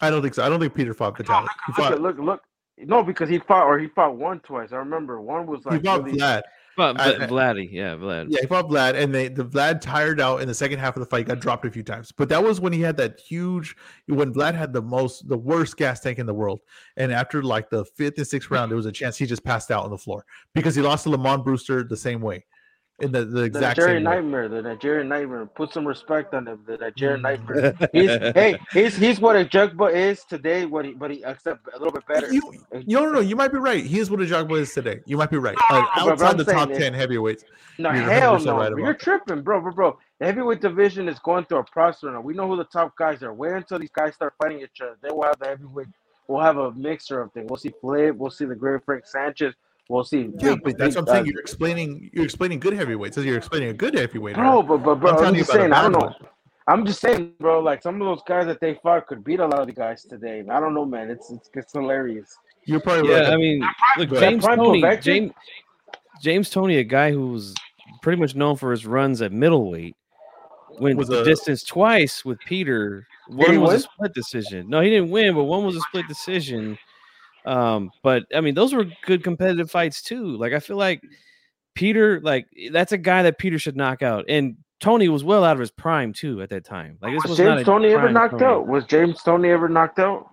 I 0.00 0.10
don't 0.10 0.22
think 0.22 0.34
so. 0.34 0.44
I 0.44 0.48
don't 0.48 0.60
think 0.60 0.74
Peter 0.74 0.94
fought 0.94 1.16
Vitaly. 1.16 1.46
He 1.76 1.82
Look, 1.82 2.00
look, 2.00 2.18
look. 2.18 2.40
No, 2.78 3.02
because 3.02 3.28
he 3.28 3.38
fought 3.38 3.66
or 3.66 3.78
he 3.78 3.88
fought 3.88 4.16
one 4.16 4.40
twice. 4.40 4.72
I 4.72 4.76
remember 4.76 5.20
one 5.20 5.46
was 5.46 5.64
like 5.64 5.82
he 5.82 5.86
like 5.86 5.98
fought 5.98 6.04
really, 6.04 6.18
Vlad. 6.18 6.42
But, 6.80 6.96
but 6.96 7.22
I- 7.22 7.26
Vladdy, 7.26 7.68
yeah, 7.70 7.94
Vlad. 7.94 8.26
Yeah, 8.30 8.40
he 8.40 8.46
fought 8.46 8.68
Vlad, 8.68 8.94
and 8.94 9.14
they 9.14 9.28
the 9.28 9.44
Vlad 9.44 9.80
tired 9.80 10.20
out 10.20 10.40
in 10.40 10.48
the 10.48 10.54
second 10.54 10.78
half 10.78 10.96
of 10.96 11.00
the 11.00 11.06
fight. 11.06 11.26
Got 11.26 11.40
dropped 11.40 11.64
a 11.66 11.70
few 11.70 11.82
times, 11.82 12.12
but 12.12 12.28
that 12.30 12.42
was 12.42 12.60
when 12.60 12.72
he 12.72 12.80
had 12.80 12.96
that 12.96 13.20
huge. 13.20 13.76
When 14.06 14.32
Vlad 14.32 14.54
had 14.54 14.72
the 14.72 14.82
most, 14.82 15.28
the 15.28 15.38
worst 15.38 15.76
gas 15.76 16.00
tank 16.00 16.18
in 16.18 16.26
the 16.26 16.34
world, 16.34 16.60
and 16.96 17.12
after 17.12 17.42
like 17.42 17.70
the 17.70 17.84
fifth 17.84 18.18
and 18.18 18.26
sixth 18.26 18.50
round, 18.50 18.70
there 18.70 18.76
was 18.76 18.86
a 18.86 18.92
chance 18.92 19.16
he 19.16 19.26
just 19.26 19.44
passed 19.44 19.70
out 19.70 19.84
on 19.84 19.90
the 19.90 19.98
floor 19.98 20.24
because 20.54 20.74
he 20.74 20.82
lost 20.82 21.04
to 21.04 21.10
Lamont 21.10 21.44
Brewster 21.44 21.84
the 21.84 21.96
same 21.96 22.20
way, 22.20 22.44
in 23.00 23.12
the, 23.12 23.24
the 23.24 23.44
the 23.50 23.60
exact 23.60 23.78
Nigerian 23.78 24.04
same 24.04 24.04
nightmare. 24.04 24.48
The 24.48 24.62
Nigerian 24.62 25.08
nightmare. 25.08 25.46
Put 25.46 25.72
some 25.72 25.86
respect 25.88 26.34
on 26.34 26.48
him. 26.48 26.60
The 26.66 26.78
Nigerian 26.78 27.20
Mm. 27.20 27.22
nightmare. 27.22 27.64
He's 27.92 28.18
hey, 28.34 28.58
he's 28.72 28.96
he's 28.96 29.20
what 29.20 29.36
Ajagba 29.36 29.92
is 29.94 30.24
today. 30.24 30.66
What 30.66 30.84
he 30.86 30.92
but 30.94 31.10
he 31.10 31.22
except 31.26 31.68
a 31.74 31.78
little 31.78 31.92
bit 31.92 32.06
better. 32.06 32.32
You, 32.32 32.42
you 32.72 32.98
don't 32.98 33.12
know. 33.12 33.20
You 33.20 33.36
might 33.36 33.52
be 33.52 33.58
right. 33.58 33.84
He 33.84 33.98
is 34.00 34.10
what 34.10 34.20
Ajagba 34.20 34.60
is 34.60 34.72
today. 34.74 35.00
You 35.06 35.18
might 35.18 35.30
be 35.30 35.38
right. 35.38 35.60
Uh, 35.70 35.84
outside 35.96 36.38
the 36.38 36.44
top 36.44 36.72
ten 36.74 36.94
heavyweights, 36.94 37.44
No, 37.78 37.90
hell 37.90 38.38
no. 38.40 38.58
right 38.58 38.72
bro. 38.72 38.84
You're 38.84 38.94
tripping, 38.94 39.42
bro, 39.42 39.60
bro, 39.60 39.72
bro. 39.72 39.98
The 40.20 40.26
heavyweight 40.26 40.60
division 40.60 41.08
is 41.08 41.18
going 41.20 41.46
through 41.46 41.58
a 41.58 41.64
process 41.64 42.04
now. 42.04 42.20
We 42.20 42.34
know 42.34 42.48
who 42.48 42.56
the 42.56 42.64
top 42.64 42.96
guys 42.96 43.22
are. 43.22 43.34
Wait 43.34 43.52
until 43.52 43.78
these 43.80 43.90
guys 43.90 44.14
start 44.14 44.34
fighting 44.42 44.60
each 44.60 44.80
other. 44.82 44.96
Then 45.02 45.12
we'll 45.14 45.28
have 45.28 45.38
the 45.40 45.48
heavyweight. 45.48 45.88
We'll 46.28 46.42
have 46.42 46.58
a 46.58 46.72
mixture 46.72 47.20
of 47.22 47.32
things. 47.32 47.48
We'll 47.50 47.58
see 47.58 47.72
Flip. 47.80 48.16
We'll 48.16 48.30
see 48.30 48.46
the 48.46 48.54
great 48.56 48.84
Frank 48.84 49.06
Sanchez. 49.06 49.54
We'll 49.90 50.04
see. 50.04 50.30
yeah, 50.38 50.54
big- 50.54 50.62
but 50.62 50.78
that's 50.78 50.94
big, 50.94 51.02
what 51.04 51.10
I'm 51.10 51.14
saying. 51.16 51.22
uh, 51.24 51.30
You're 51.32 51.40
explaining. 51.40 52.10
You're 52.12 52.24
explaining 52.24 52.60
good 52.60 52.74
heavyweights. 52.74 53.16
So 53.16 53.22
you're 53.22 53.36
explaining 53.36 53.70
a 53.70 53.74
good 53.74 53.94
heavyweight. 53.94 54.36
Bro, 54.36 54.62
but 54.62 54.76
but 54.84 54.94
bro, 55.00 55.10
I'm 55.18 55.24
I'm, 55.26 55.34
just 55.34 55.50
saying. 55.50 55.72
I 55.72 55.82
don't 55.82 55.92
know. 55.92 56.14
I'm 56.68 56.86
just 56.86 57.00
saying, 57.00 57.32
bro. 57.40 57.58
Like 57.58 57.82
some 57.82 58.00
of 58.00 58.06
those 58.06 58.22
guys 58.24 58.46
that 58.46 58.60
they 58.60 58.74
fought 58.84 59.08
could 59.08 59.24
beat 59.24 59.40
a 59.40 59.46
lot 59.46 59.58
of 59.60 59.66
the 59.66 59.72
guys 59.72 60.04
today. 60.04 60.44
I 60.48 60.60
don't 60.60 60.74
know, 60.74 60.84
man. 60.84 61.10
It's 61.10 61.32
it's, 61.32 61.50
it's 61.54 61.72
hilarious. 61.72 62.38
You're 62.66 62.78
probably 62.78 63.10
Yeah, 63.10 63.18
right. 63.22 63.32
I 63.32 63.36
mean, 63.36 63.64
look, 63.98 64.10
James 64.10 64.44
Toney, 64.44 64.84
James, 65.00 65.32
James 66.22 66.50
Toney, 66.50 66.76
a 66.76 66.84
guy 66.84 67.10
who 67.10 67.32
was 67.32 67.54
pretty 68.00 68.20
much 68.20 68.36
known 68.36 68.54
for 68.54 68.70
his 68.70 68.86
runs 68.86 69.20
at 69.22 69.32
middleweight, 69.32 69.96
went 70.78 70.98
Was 70.98 71.08
the 71.08 71.22
a- 71.22 71.24
distance 71.24 71.64
twice 71.64 72.24
with 72.24 72.38
Peter. 72.46 73.08
he 73.28 73.34
One 73.34 73.60
was 73.60 73.68
win? 73.70 73.76
a 73.76 73.80
split 73.80 74.14
decision. 74.14 74.68
No, 74.68 74.80
he 74.82 74.90
didn't 74.90 75.10
win, 75.10 75.34
but 75.34 75.44
one 75.44 75.64
was 75.64 75.74
a 75.74 75.80
split 75.80 76.06
decision. 76.06 76.78
Um, 77.46 77.90
but 78.02 78.24
I 78.34 78.40
mean, 78.40 78.54
those 78.54 78.72
were 78.72 78.86
good 79.06 79.24
competitive 79.24 79.70
fights 79.70 80.02
too. 80.02 80.36
Like 80.36 80.52
I 80.52 80.60
feel 80.60 80.76
like 80.76 81.02
Peter, 81.74 82.20
like 82.20 82.46
that's 82.72 82.92
a 82.92 82.98
guy 82.98 83.22
that 83.22 83.38
Peter 83.38 83.58
should 83.58 83.76
knock 83.76 84.02
out, 84.02 84.24
and 84.28 84.56
Toney 84.80 85.08
was 85.08 85.24
well 85.24 85.44
out 85.44 85.54
of 85.54 85.60
his 85.60 85.70
prime 85.70 86.12
too 86.12 86.42
at 86.42 86.50
that 86.50 86.64
time. 86.64 86.98
Like 87.00 87.12
this 87.12 87.22
Was 87.24 87.30
was 87.30 87.38
James 87.38 87.64
Toney 87.64 87.88
ever 87.88 88.10
knocked 88.10 88.38
Toney. 88.38 88.44
out? 88.44 88.66
Was 88.66 88.84
James 88.84 89.22
Toney 89.22 89.50
ever 89.50 89.68
knocked 89.68 89.98
out? 89.98 90.26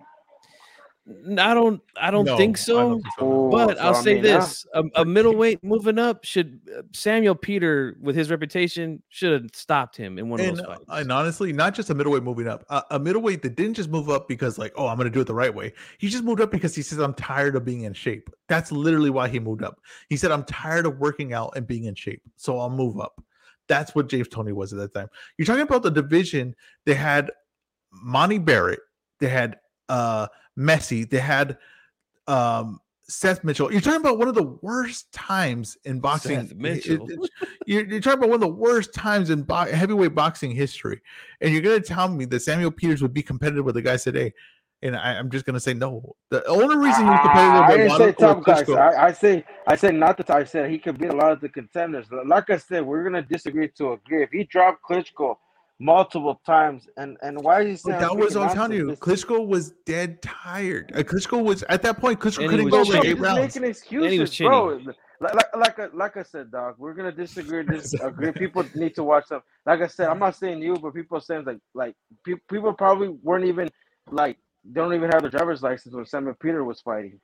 N- 1.08 1.38
I 1.38 1.54
don't, 1.54 1.80
I 2.00 2.10
don't 2.10 2.24
No, 2.26 2.36
think 2.36 2.58
I 2.58 2.60
so. 2.60 2.88
don't 2.88 3.02
think 3.02 3.14
so, 3.18 3.24
no. 3.26 3.46
Oh, 3.46 3.50
But 3.50 3.78
so, 3.78 3.82
I'll 3.82 3.96
I 3.96 4.00
say 4.02 4.14
mean, 4.14 4.22
this: 4.22 4.66
a, 4.74 4.82
a 4.96 5.04
middleweight 5.04 5.64
moving 5.64 5.98
up 5.98 6.24
should 6.24 6.60
uh, 6.76 6.82
Samuel 6.92 7.34
Peter, 7.34 7.96
with 8.00 8.14
his 8.14 8.30
reputation, 8.30 9.02
should 9.08 9.32
have 9.32 9.50
stopped 9.54 9.96
him 9.96 10.18
in 10.18 10.28
one 10.28 10.40
of 10.40 10.46
and, 10.46 10.58
those 10.58 10.66
fights. 10.66 10.84
and 10.88 11.10
honestly, 11.10 11.52
not 11.52 11.74
just 11.74 11.88
a 11.90 11.94
middleweight 11.94 12.22
moving 12.22 12.46
up, 12.46 12.64
a, 12.68 12.82
a 12.92 12.98
middleweight 12.98 13.42
that 13.42 13.56
didn't 13.56 13.74
just 13.74 13.88
move 13.88 14.10
up 14.10 14.28
because 14.28 14.58
like, 14.58 14.72
oh, 14.76 14.86
I'm 14.86 14.96
going 14.96 15.06
to 15.06 15.10
do 15.10 15.20
it 15.20 15.26
the 15.26 15.34
right 15.34 15.54
way. 15.54 15.72
He 15.98 16.08
just 16.08 16.24
moved 16.24 16.40
up 16.40 16.50
because 16.50 16.74
he 16.74 16.82
says 16.82 16.98
I'm 16.98 17.14
tired 17.14 17.56
of 17.56 17.64
being 17.64 17.82
in 17.82 17.94
shape. 17.94 18.28
That's 18.48 18.70
literally 18.70 19.10
why 19.10 19.28
he 19.28 19.38
moved 19.40 19.62
up. 19.62 19.80
He 20.08 20.16
said 20.16 20.30
I'm 20.30 20.44
tired 20.44 20.84
of 20.84 20.98
working 20.98 21.32
out 21.32 21.54
and 21.56 21.66
being 21.66 21.84
in 21.84 21.94
shape, 21.94 22.22
so 22.36 22.58
I'll 22.58 22.70
move 22.70 23.00
up. 23.00 23.22
That's 23.66 23.94
what 23.94 24.08
James 24.08 24.28
Toney 24.28 24.52
was 24.52 24.72
at 24.72 24.78
that 24.78 24.94
time. 24.94 25.08
You're 25.36 25.46
talking 25.46 25.62
about 25.62 25.82
the 25.82 25.90
division. 25.90 26.54
They 26.84 26.94
had 26.94 27.30
Monte 27.92 28.38
Barrett. 28.38 28.80
They 29.20 29.28
had 29.28 29.58
uh 29.88 30.26
Messi. 30.58 31.08
They 31.08 31.18
had 31.20 31.56
um 32.26 32.80
Seth 33.10 33.42
Mitchell. 33.42 33.72
You're 33.72 33.80
talking 33.80 34.00
about 34.02 34.18
one 34.18 34.28
of 34.28 34.34
the 34.34 34.58
worst 34.60 35.10
times 35.12 35.78
in 35.84 35.98
boxing. 36.00 36.46
Seth 36.48 36.54
Mitchell. 36.56 37.06
it- 37.08 37.30
you're, 37.66 37.86
you're 37.86 38.00
talking 38.00 38.18
about 38.18 38.28
one 38.28 38.36
of 38.36 38.40
the 38.42 38.48
worst 38.48 38.92
times 38.92 39.30
in 39.30 39.42
bo- 39.44 39.54
heavyweight 39.72 40.14
boxing 40.14 40.50
history, 40.50 41.00
and 41.40 41.52
you're 41.52 41.62
going 41.62 41.80
to 41.80 41.86
tell 41.86 42.08
me 42.08 42.24
that 42.26 42.40
Samuel 42.40 42.70
Peters 42.70 43.00
would 43.00 43.14
be 43.14 43.22
competitive 43.22 43.64
with 43.64 43.76
the 43.76 43.82
guys 43.82 44.04
today, 44.04 44.32
and 44.82 44.94
I, 44.94 45.14
I'm 45.18 45.30
just 45.30 45.46
going 45.46 45.54
to 45.54 45.60
say 45.60 45.72
no. 45.72 46.16
The 46.30 46.46
only 46.46 46.76
reason 46.76 47.04
he 47.04 47.10
was 47.10 47.20
competitive 47.22 47.54
I 47.62 47.68
with 47.68 47.76
didn't 47.78 47.90
say 47.90 47.98
Ronald 47.98 48.18
top 48.18 48.44
guys. 48.44 48.68
I, 48.70 49.06
I 49.06 49.12
say 49.12 49.44
I 49.66 49.76
said 49.76 49.94
not 49.94 50.18
that 50.18 50.28
I 50.30 50.44
said 50.44 50.70
he 50.70 50.78
could 50.78 50.98
beat 50.98 51.08
a 51.10 51.16
lot 51.16 51.32
of 51.32 51.40
the 51.40 51.48
contenders. 51.48 52.06
Like 52.26 52.50
I 52.50 52.58
said, 52.58 52.84
we're 52.84 53.04
gonna 53.04 53.22
disagree 53.22 53.68
to 53.78 53.92
agree. 53.92 54.22
If 54.22 54.30
he 54.32 54.44
dropped 54.44 54.82
Klitschko 54.82 55.36
multiple 55.80 56.40
times, 56.46 56.88
and 56.96 57.16
and 57.22 57.40
why 57.42 57.62
is 57.62 57.66
he 57.68 57.72
But 57.84 57.98
saying 57.98 58.00
that 58.00 58.16
was 58.16 58.34
speaking 58.34 58.42
I'm 58.42 58.50
telling 58.50 58.72
you. 58.72 58.86
nonsense? 58.88 59.00
Klitschko 59.00 59.46
was 59.46 59.72
dead 59.86 60.22
tired. 60.22 60.92
Uh, 60.94 61.00
Klitschko 61.02 61.42
was 61.44 61.62
at 61.64 61.82
that 61.82 61.98
point. 62.00 62.20
Klitschko 62.20 62.46
And 62.46 62.50
couldn't 62.50 62.68
go 62.70 62.84
Bro, 62.84 62.84
like 62.84 63.02
chinny. 63.02 63.08
eight 63.10 63.18
rounds. 63.18 63.56
making 63.56 63.64
excuses, 63.64 64.30
chinny. 64.30 64.48
bro. 64.48 64.80
Like, 65.20 65.34
like, 65.34 65.56
like, 65.56 65.78
I, 65.80 65.86
like 65.94 66.16
I 66.16 66.22
said, 66.22 66.50
dog, 66.52 66.76
we're 66.78 66.94
gonna 66.94 67.12
disagree. 67.12 67.64
Disagree. 67.64 68.32
People 68.36 68.64
need 68.74 68.94
to 68.96 69.04
watch 69.04 69.28
them. 69.28 69.42
Like 69.66 69.80
I 69.82 69.86
said, 69.88 70.08
I'm 70.08 70.18
not 70.20 70.36
saying 70.36 70.62
you, 70.62 70.76
but 70.76 70.94
people 70.94 71.20
saying 71.20 71.44
like, 71.44 71.58
like 71.74 71.94
pe- 72.24 72.34
people 72.50 72.72
probably 72.72 73.08
weren't 73.08 73.44
even 73.46 73.68
like 74.10 74.38
they 74.64 74.80
don't 74.80 74.94
even 74.94 75.10
have 75.10 75.22
their 75.22 75.30
driver's 75.30 75.62
license 75.62 75.94
when 75.94 76.06
Samuel 76.06 76.36
Peter 76.40 76.64
was 76.64 76.80
fighting. 76.82 77.20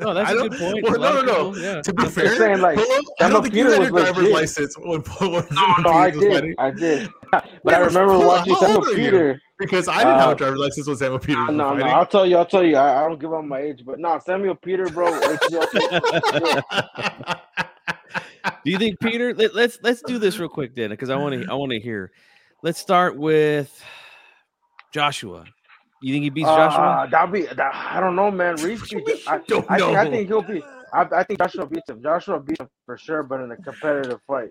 No, 0.00 0.12
that's 0.14 0.30
I 0.30 0.32
a 0.34 0.48
good 0.48 0.52
point. 0.58 0.82
Well, 0.82 0.98
no, 0.98 1.20
no, 1.22 1.50
no. 1.50 1.56
yeah. 1.56 1.82
To 1.82 1.92
be 1.92 2.04
I'm 2.04 2.10
fair, 2.10 2.36
saying, 2.36 2.60
like, 2.60 2.76
Polo, 2.76 3.00
I 3.20 3.28
don't 3.28 3.42
think 3.42 3.54
you 3.54 3.70
had 3.70 3.82
a 3.82 3.88
driver's 3.90 4.16
legit. 4.16 4.32
license 4.32 4.76
when 4.78 5.02
Polo 5.02 5.40
when 5.42 5.46
No, 5.52 5.74
no, 5.82 5.90
I 5.90 6.10
did, 6.10 6.32
fighting. 6.32 6.54
I 6.58 6.70
did. 6.70 7.08
But 7.64 7.74
I 7.74 7.78
remember 7.78 8.12
Polo, 8.14 8.26
watching 8.28 8.54
Samuel 8.56 8.76
old 8.78 8.88
you? 8.88 8.94
Peter. 8.94 9.40
Because 9.58 9.88
I 9.88 9.98
didn't 9.98 10.18
have 10.18 10.28
Uh, 10.28 10.32
a 10.32 10.36
driver's 10.36 10.58
license 10.60 10.86
when 10.86 10.96
Samuel 10.96 11.18
Peters 11.18 11.36
No, 11.36 11.44
was 11.46 11.56
no, 11.56 11.68
fighting. 11.70 11.86
I'll 11.88 12.06
tell 12.06 12.26
you, 12.26 12.36
I'll 12.36 12.46
tell 12.46 12.62
you. 12.64 12.76
I, 12.76 13.04
I 13.04 13.08
don't 13.08 13.18
give 13.20 13.32
up 13.34 13.44
my 13.44 13.58
age, 13.60 13.82
but 13.84 13.98
no, 13.98 14.18
Samuel 14.24 14.54
Peter, 14.54 14.86
bro. 14.88 15.10
Do 18.64 18.70
you 18.70 18.78
think 18.78 19.00
Peter? 19.00 19.34
Let, 19.34 19.54
let's 19.54 19.78
let's 19.82 20.02
do 20.02 20.18
this 20.18 20.38
real 20.38 20.48
quick 20.48 20.74
then, 20.74 20.90
because 20.90 21.10
I 21.10 21.16
want 21.16 21.40
to 21.42 21.50
I 21.50 21.54
want 21.54 21.72
to 21.72 21.80
hear. 21.80 22.12
Let's 22.62 22.78
start 22.78 23.16
with 23.16 23.82
Joshua. 24.92 25.44
You 26.02 26.12
think 26.12 26.24
he 26.24 26.30
beats 26.30 26.48
Joshua? 26.48 26.84
Uh, 26.84 27.06
that'll 27.06 27.28
be. 27.28 27.42
That, 27.46 27.74
I 27.74 28.00
don't 28.00 28.16
know, 28.16 28.30
man. 28.30 28.56
Ruiz, 28.56 28.82
I, 29.26 29.38
don't 29.48 29.64
I, 29.70 29.78
think, 29.78 29.96
I 29.96 30.04
know. 30.04 30.10
think 30.10 30.28
he'll 30.28 30.42
be. 30.42 30.62
I, 30.92 31.06
I 31.12 31.22
think 31.24 31.40
Joshua 31.40 31.66
beats 31.66 31.88
him. 31.88 32.02
Joshua 32.02 32.38
beats 32.40 32.60
him 32.60 32.68
for 32.84 32.96
sure, 32.98 33.22
but 33.22 33.40
in 33.40 33.50
a 33.50 33.56
competitive 33.56 34.20
fight. 34.26 34.50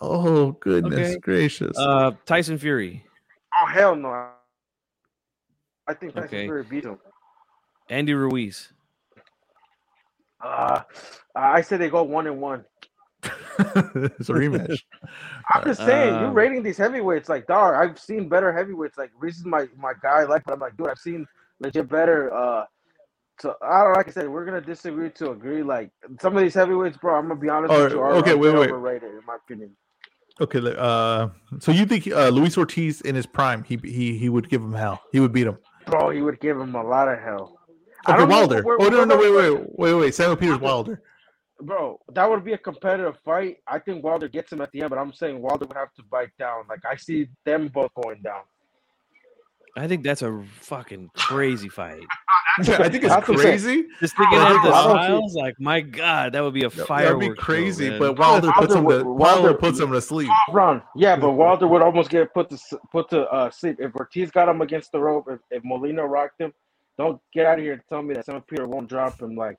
oh 0.00 0.52
goodness 0.52 1.10
Okay. 1.10 1.18
gracious! 1.20 1.76
Uh, 1.78 2.12
Tyson 2.26 2.58
Fury, 2.58 3.04
Oh 3.60 3.66
hell 3.66 3.94
no! 3.96 4.28
I 5.86 5.94
think 5.94 6.14
Tyson 6.14 6.26
Okay. 6.28 6.44
Fury 6.46 6.64
beat 6.64 6.84
him. 6.84 6.98
Andy 7.90 8.14
Ruiz. 8.14 8.72
Uh, 10.42 10.82
I 11.34 11.60
said 11.60 11.80
they 11.80 11.90
go 11.90 12.02
one 12.02 12.26
and 12.26 12.40
one. 12.40 12.64
It's 13.58 14.28
a 14.28 14.32
rematch. 14.32 14.80
I'm 15.54 15.64
just 15.64 15.80
saying, 15.80 16.14
you're 16.14 16.26
Um, 16.28 16.34
rating 16.34 16.62
these 16.62 16.76
heavyweights 16.78 17.28
like 17.28 17.46
dog. 17.46 17.74
I've 17.74 17.98
seen 17.98 18.28
better 18.28 18.52
heavyweights. 18.52 18.98
Like 18.98 19.10
Ruiz 19.18 19.38
is 19.38 19.44
my 19.44 19.68
my 19.78 19.92
guy. 20.02 20.24
Like, 20.24 20.44
but 20.44 20.54
I'm 20.54 20.60
like, 20.60 20.76
dude, 20.76 20.88
I've 20.88 20.98
seen 20.98 21.26
legit 21.60 21.88
better. 21.88 22.32
Uh, 22.34 22.64
so 23.40 23.54
I 23.62 23.84
don't 23.84 23.94
like 23.94 24.08
I 24.08 24.10
said, 24.10 24.28
we're 24.28 24.44
gonna 24.44 24.60
disagree 24.60 25.10
to 25.10 25.30
agree. 25.30 25.62
Like 25.62 25.90
some 26.20 26.36
of 26.36 26.42
these 26.42 26.54
heavyweights, 26.54 26.96
bro. 26.98 27.14
I'm 27.16 27.28
gonna 27.28 27.40
be 27.40 27.48
honest 27.48 27.72
Or- 27.72 27.84
with 27.84 27.92
you. 27.92 28.00
Are, 28.00 28.12
okay, 28.14 28.34
wait, 28.34 28.54
wait. 28.54 28.70
overrated 28.70 29.10
in 29.10 29.20
my 29.26 29.36
opinion. 29.36 29.76
Okay, 30.40 30.58
uh, 30.76 31.28
so 31.60 31.70
you 31.70 31.86
think 31.86 32.08
uh, 32.08 32.28
Luis 32.28 32.58
Ortiz 32.58 33.00
in 33.02 33.14
his 33.14 33.24
prime, 33.26 33.62
he 33.62 33.78
he 33.84 34.18
he 34.18 34.28
would 34.28 34.48
give 34.48 34.62
him 34.62 34.72
hell. 34.72 35.00
He 35.12 35.20
would 35.20 35.32
beat 35.32 35.46
him. 35.46 35.58
Bro, 35.86 36.10
he 36.10 36.22
would 36.22 36.40
give 36.40 36.58
him 36.58 36.74
a 36.74 36.82
lot 36.82 37.06
of 37.08 37.20
hell. 37.20 37.56
Okay, 38.08 38.18
know 38.18 38.26
Wilder. 38.26 38.62
where- 38.62 38.78
oh 38.80 38.88
no, 38.88 39.04
no, 39.04 39.16
wait, 39.16 39.30
wait, 39.32 39.66
wait, 39.78 39.94
wait. 39.94 40.14
Samuel 40.14 40.36
Peters 40.36 40.58
Wilder. 40.58 41.00
Bro, 41.64 42.00
that 42.12 42.28
would 42.28 42.44
be 42.44 42.52
a 42.52 42.58
competitive 42.58 43.16
fight. 43.24 43.58
I 43.66 43.78
think 43.78 44.04
Wilder 44.04 44.28
gets 44.28 44.52
him 44.52 44.60
at 44.60 44.70
the 44.72 44.80
end, 44.82 44.90
but 44.90 44.98
I'm 44.98 45.12
saying 45.12 45.40
Wilder 45.40 45.66
would 45.66 45.76
have 45.76 45.92
to 45.94 46.02
bite 46.10 46.30
down. 46.38 46.64
Like 46.68 46.80
I 46.88 46.96
see 46.96 47.28
them 47.44 47.68
both 47.68 47.92
going 47.94 48.20
down. 48.22 48.42
I 49.76 49.88
think 49.88 50.04
that's 50.04 50.22
a 50.22 50.44
fucking 50.60 51.10
crazy 51.16 51.68
fight. 51.68 52.00
I 52.58 52.88
think 52.88 53.02
it's 53.02 53.08
That's 53.08 53.26
what 53.26 53.36
I'm 53.38 53.42
saying. 53.42 53.58
crazy. 53.60 53.86
Just 53.98 54.16
thinking 54.16 54.38
I 54.38 54.54
of 54.54 54.62
the 54.62 54.68
it's- 54.68 54.74
I 54.84 55.08
don't 55.08 55.22
see- 55.26 55.32
styles, 55.32 55.34
like 55.34 55.54
my 55.58 55.80
God, 55.80 56.32
that 56.34 56.40
would 56.44 56.54
be 56.54 56.62
a 56.64 56.68
That'd 56.68 56.86
firework. 56.86 57.20
be 57.20 57.34
crazy, 57.34 57.90
man. 57.90 57.98
but 57.98 58.16
Wilder 58.16 58.52
puts 58.52 58.72
him 58.74 58.84
Wilder 58.84 59.02
to 59.02 59.08
Wilder 59.10 59.40
Wilder- 59.42 59.58
puts 59.58 59.80
him 59.80 59.90
to 59.90 60.00
sleep. 60.00 60.30
Run. 60.52 60.80
Yeah, 60.94 61.16
but 61.16 61.32
Wilder 61.32 61.66
would 61.66 61.82
almost 61.82 62.10
get 62.10 62.32
put 62.32 62.50
to 62.50 62.58
put 62.92 63.10
to 63.10 63.28
uh, 63.32 63.50
sleep 63.50 63.78
if 63.80 63.96
Ortiz 63.96 64.30
got 64.30 64.48
him 64.48 64.60
against 64.60 64.92
the 64.92 65.00
rope. 65.00 65.26
If, 65.28 65.40
if 65.50 65.64
Molina 65.64 66.06
rocked 66.06 66.40
him, 66.40 66.52
don't 66.96 67.20
get 67.32 67.46
out 67.46 67.58
of 67.58 67.64
here 67.64 67.72
and 67.72 67.82
tell 67.88 68.02
me 68.02 68.14
that 68.14 68.26
Sam 68.26 68.40
Peter 68.42 68.68
won't 68.68 68.88
drop 68.88 69.20
him. 69.20 69.34
Like 69.34 69.58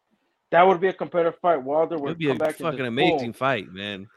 that 0.51 0.67
would 0.67 0.79
be 0.79 0.87
a 0.87 0.93
competitive 0.93 1.39
fight. 1.41 1.61
Wilder 1.61 1.97
would 1.97 2.09
would 2.09 2.17
be 2.17 2.27
come 2.27 2.37
a 2.37 2.39
back 2.39 2.49
and 2.49 2.57
fucking 2.57 2.79
just 2.79 2.87
amazing 2.87 3.31
boom. 3.31 3.33
fight, 3.33 3.71
man. 3.71 4.07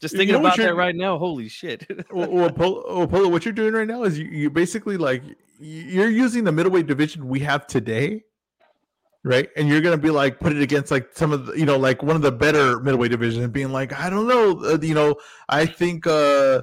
Just 0.00 0.14
You 0.14 0.18
thinking 0.18 0.34
know 0.34 0.40
about 0.40 0.56
that 0.58 0.76
right 0.76 0.94
now, 0.94 1.18
holy 1.18 1.48
shit. 1.48 1.86
well, 2.12 2.30
well, 2.30 2.50
Polo, 2.50 2.98
well, 2.98 3.08
Polo, 3.08 3.28
what 3.28 3.44
you're 3.44 3.52
doing 3.52 3.74
right 3.74 3.86
now 3.86 4.04
is 4.04 4.18
you, 4.18 4.26
you 4.26 4.50
basically 4.50 4.96
like 4.96 5.22
you're 5.58 6.10
using 6.10 6.44
the 6.44 6.52
middleweight 6.52 6.86
division 6.86 7.26
we 7.26 7.40
have 7.40 7.66
today, 7.66 8.22
right? 9.24 9.48
And 9.56 9.68
you're 9.68 9.80
gonna 9.80 9.98
be 9.98 10.10
like 10.10 10.38
put 10.38 10.52
it 10.52 10.62
against 10.62 10.92
like 10.92 11.10
some 11.14 11.32
of 11.32 11.46
the, 11.46 11.58
you 11.58 11.66
know 11.66 11.76
like 11.76 12.02
one 12.02 12.14
of 12.14 12.22
the 12.22 12.30
better 12.30 12.78
middleweight 12.78 13.10
division 13.10 13.42
and 13.42 13.52
being 13.52 13.72
like 13.72 13.92
I 13.92 14.08
don't 14.08 14.28
know, 14.28 14.60
uh, 14.64 14.78
you 14.80 14.94
know, 14.94 15.16
I 15.48 15.66
think 15.66 16.06
uh 16.06 16.62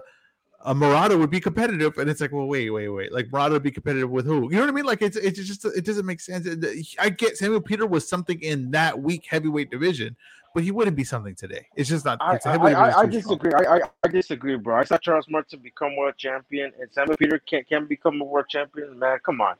a 0.65 0.73
Murata 0.75 1.17
would 1.17 1.29
be 1.29 1.39
competitive, 1.39 1.97
and 1.97 2.09
it's 2.09 2.19
like, 2.19 2.31
well, 2.31 2.47
wait, 2.47 2.69
wait, 2.71 2.89
wait, 2.89 3.13
like 3.13 3.31
Murata 3.31 3.53
would 3.53 3.63
be 3.63 3.71
competitive 3.71 4.09
with 4.09 4.25
who? 4.25 4.49
You 4.49 4.55
know 4.57 4.61
what 4.61 4.69
I 4.69 4.73
mean? 4.73 4.85
Like 4.85 5.01
it's 5.01 5.15
it's 5.15 5.39
just 5.39 5.63
it 5.65 5.85
doesn't 5.85 6.05
make 6.05 6.19
sense. 6.19 6.47
Uh, 6.47 6.55
I 6.99 7.09
get 7.09 7.37
Samuel 7.37 7.61
Peter 7.61 7.85
was 7.85 8.07
something 8.07 8.39
in 8.41 8.71
that 8.71 8.99
weak 8.99 9.25
heavyweight 9.29 9.69
division, 9.69 10.15
but 10.53 10.63
he 10.63 10.71
wouldn't 10.71 10.97
be 10.97 11.03
something 11.03 11.35
today. 11.35 11.67
It's 11.75 11.87
just 11.89 12.03
not. 12.03 12.17
I, 12.19 12.35
it's 12.35 12.45
I, 12.45 12.55
I, 12.55 12.99
I 12.99 13.05
division's 13.05 13.25
disagree. 13.25 13.51
I, 13.53 13.75
I, 13.75 13.79
I 14.03 14.07
disagree, 14.07 14.57
bro. 14.57 14.75
I 14.77 14.83
saw 14.83 14.97
Charles 14.97 15.27
Martin 15.29 15.59
become 15.59 15.95
world 15.95 16.15
champion, 16.17 16.71
and 16.81 16.91
Samuel 16.91 17.17
Peter 17.17 17.37
can't 17.39 17.67
can 17.67 17.85
become 17.85 18.19
a 18.19 18.25
world 18.25 18.47
champion. 18.49 18.97
Man, 18.97 19.19
come 19.23 19.41
on. 19.41 19.55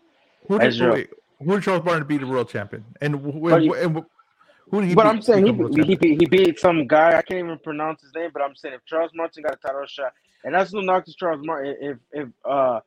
Who 0.47 0.57
did, 0.59 0.73
wait, 0.91 1.09
who 1.39 1.53
did 1.53 1.63
Charles 1.63 1.85
Martin 1.85 2.07
beat 2.07 2.21
the 2.21 2.27
world 2.27 2.49
champion? 2.49 2.83
And, 3.01 3.15
wh- 3.15 3.49
But 3.49 3.63
you- 3.63 3.73
and 3.75 3.97
wh- 3.97 4.03
who 4.69 4.81
did 4.81 4.89
he 4.89 4.95
but 4.95 5.03
beat 5.03 5.09
I'm 5.09 5.21
saying 5.21 5.45
he, 5.45 5.53
he, 5.53 5.83
he, 5.83 5.95
beat, 5.95 6.21
he 6.21 6.25
beat 6.25 6.59
some 6.59 6.87
guy. 6.87 7.17
I 7.17 7.21
can't 7.21 7.45
even 7.45 7.59
pronounce 7.59 8.01
his 8.01 8.13
name, 8.15 8.31
but 8.33 8.41
I'm 8.41 8.55
saying 8.55 8.75
if 8.75 8.85
Charles 8.85 9.11
Martin 9.13 9.43
got 9.43 9.53
a 9.53 9.57
title 9.57 9.85
shot, 9.85 10.13
and 10.43 10.53
that's 10.53 10.73
no 10.73 10.81
knock 10.81 11.05
to 11.05 11.13
Charles 11.13 11.45
Martin. 11.45 11.75
If 11.79 11.97
if 12.11 12.29
uh, 12.43 12.79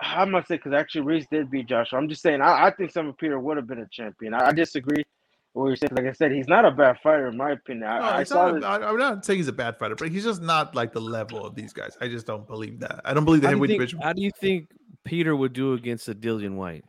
I'm 0.00 0.30
not 0.30 0.46
saying 0.46 0.60
because 0.64 0.78
actually 0.78 1.02
Ruiz 1.02 1.26
did 1.30 1.50
beat 1.50 1.66
Joshua. 1.66 1.98
I'm 1.98 2.08
just 2.08 2.22
saying 2.22 2.40
I, 2.40 2.66
I 2.66 2.70
think 2.70 2.92
Samuel 2.92 3.14
Peter 3.14 3.38
would 3.38 3.56
have 3.56 3.66
been 3.66 3.80
a 3.80 3.88
champion. 3.88 4.34
I, 4.34 4.48
I 4.48 4.52
disagree. 4.52 4.98
with 4.98 5.06
What 5.52 5.66
you're 5.66 5.76
saying, 5.76 5.92
like 5.94 6.06
I 6.06 6.12
said, 6.12 6.32
he's 6.32 6.48
not 6.48 6.64
a 6.64 6.70
bad 6.70 6.98
fighter 7.02 7.26
in 7.26 7.36
my 7.36 7.52
opinion. 7.52 7.88
I, 7.88 7.98
no, 7.98 8.04
I, 8.04 8.24
saw 8.24 8.50
not, 8.50 8.54
this, 8.54 8.64
I, 8.64 8.76
I'm 8.88 8.96
not 8.96 9.24
saying 9.24 9.38
he's 9.38 9.48
a 9.48 9.52
bad 9.52 9.78
fighter, 9.78 9.96
but 9.96 10.10
he's 10.10 10.24
just 10.24 10.42
not 10.42 10.74
like 10.74 10.92
the 10.92 11.00
level 11.00 11.44
of 11.44 11.54
these 11.54 11.72
guys. 11.72 11.96
I 12.00 12.08
just 12.08 12.26
don't 12.26 12.46
believe 12.46 12.80
that. 12.80 13.00
I 13.04 13.12
don't 13.14 13.24
believe 13.24 13.42
the 13.42 13.48
how, 13.48 13.54
do 13.54 13.56
you 13.56 13.62
heavyweight 13.62 13.70
think, 13.70 13.80
division. 13.80 14.00
how 14.00 14.12
do 14.12 14.22
you 14.22 14.30
think 14.40 14.70
Peter 15.04 15.34
would 15.34 15.52
do 15.52 15.72
against 15.74 16.08
a 16.08 16.14
Dillian 16.14 16.54
Whyte? 16.54 16.84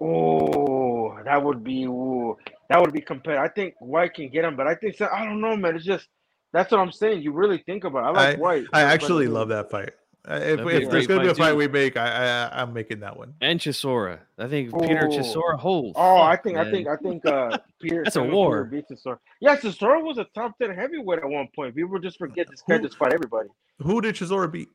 Oh, 0.00 1.18
that 1.24 1.42
would 1.42 1.62
be 1.64 1.84
ooh, 1.84 2.36
that 2.68 2.80
would 2.80 2.92
be 2.92 3.00
competitive. 3.00 3.42
I 3.44 3.48
think 3.48 3.74
Whyte 3.80 4.14
can 4.14 4.28
get 4.28 4.44
him, 4.44 4.56
but 4.56 4.66
I 4.66 4.74
think 4.74 4.96
so, 4.96 5.08
I 5.12 5.24
don't 5.24 5.40
know, 5.40 5.56
man. 5.56 5.76
It's 5.76 5.84
just 5.84 6.08
that's 6.52 6.70
what 6.70 6.80
I'm 6.80 6.92
saying. 6.92 7.22
You 7.22 7.32
really 7.32 7.58
think 7.58 7.84
about. 7.84 8.14
It. 8.14 8.18
I 8.18 8.30
like 8.30 8.38
Whyte. 8.38 8.64
I 8.72 8.82
actually 8.82 9.26
love 9.28 9.48
that 9.48 9.70
fight. 9.70 9.90
If, 10.26 10.30
That'd 10.56 10.66
be 10.66 10.72
a 10.72 10.76
if 10.80 10.90
there's 10.90 11.06
going 11.06 11.20
to 11.20 11.26
be 11.26 11.30
a 11.32 11.34
fight, 11.34 11.44
fight 11.48 11.50
too. 11.50 11.56
we 11.58 11.68
make, 11.68 11.98
I, 11.98 12.46
I 12.48 12.62
I'm 12.62 12.72
making 12.72 13.00
that 13.00 13.14
one. 13.14 13.34
And 13.42 13.60
Chisora. 13.60 14.20
I 14.38 14.48
think 14.48 14.72
Peter 14.80 15.06
Oh. 15.06 15.10
Chisora. 15.10 15.58
holds. 15.58 15.96
Oh, 15.98 16.16
I 16.22 16.36
think 16.36 16.56
I 16.56 16.70
think 16.70 16.88
I 16.88 16.96
think 16.96 17.26
uh 17.26 17.58
Peter 17.82 18.02
That's 18.04 18.16
a 18.16 18.22
war. 18.22 18.64
Peter 18.64 18.82
beats 18.88 19.04
Chisora. 19.04 19.18
Yeah, 19.42 19.56
Chisora 19.56 20.02
was 20.02 20.16
a 20.16 20.24
top 20.34 20.56
ten 20.58 20.74
heavyweight 20.74 21.18
at 21.18 21.28
one 21.28 21.48
point. 21.54 21.74
People 21.76 21.98
just 21.98 22.16
forget 22.16 22.48
this 22.50 22.62
guy 22.66 22.78
Who- 22.78 22.84
just 22.84 22.96
fought 22.96 23.12
everybody. 23.12 23.50
Who 23.80 24.00
did 24.00 24.14
Chisora 24.14 24.50
beat? 24.50 24.68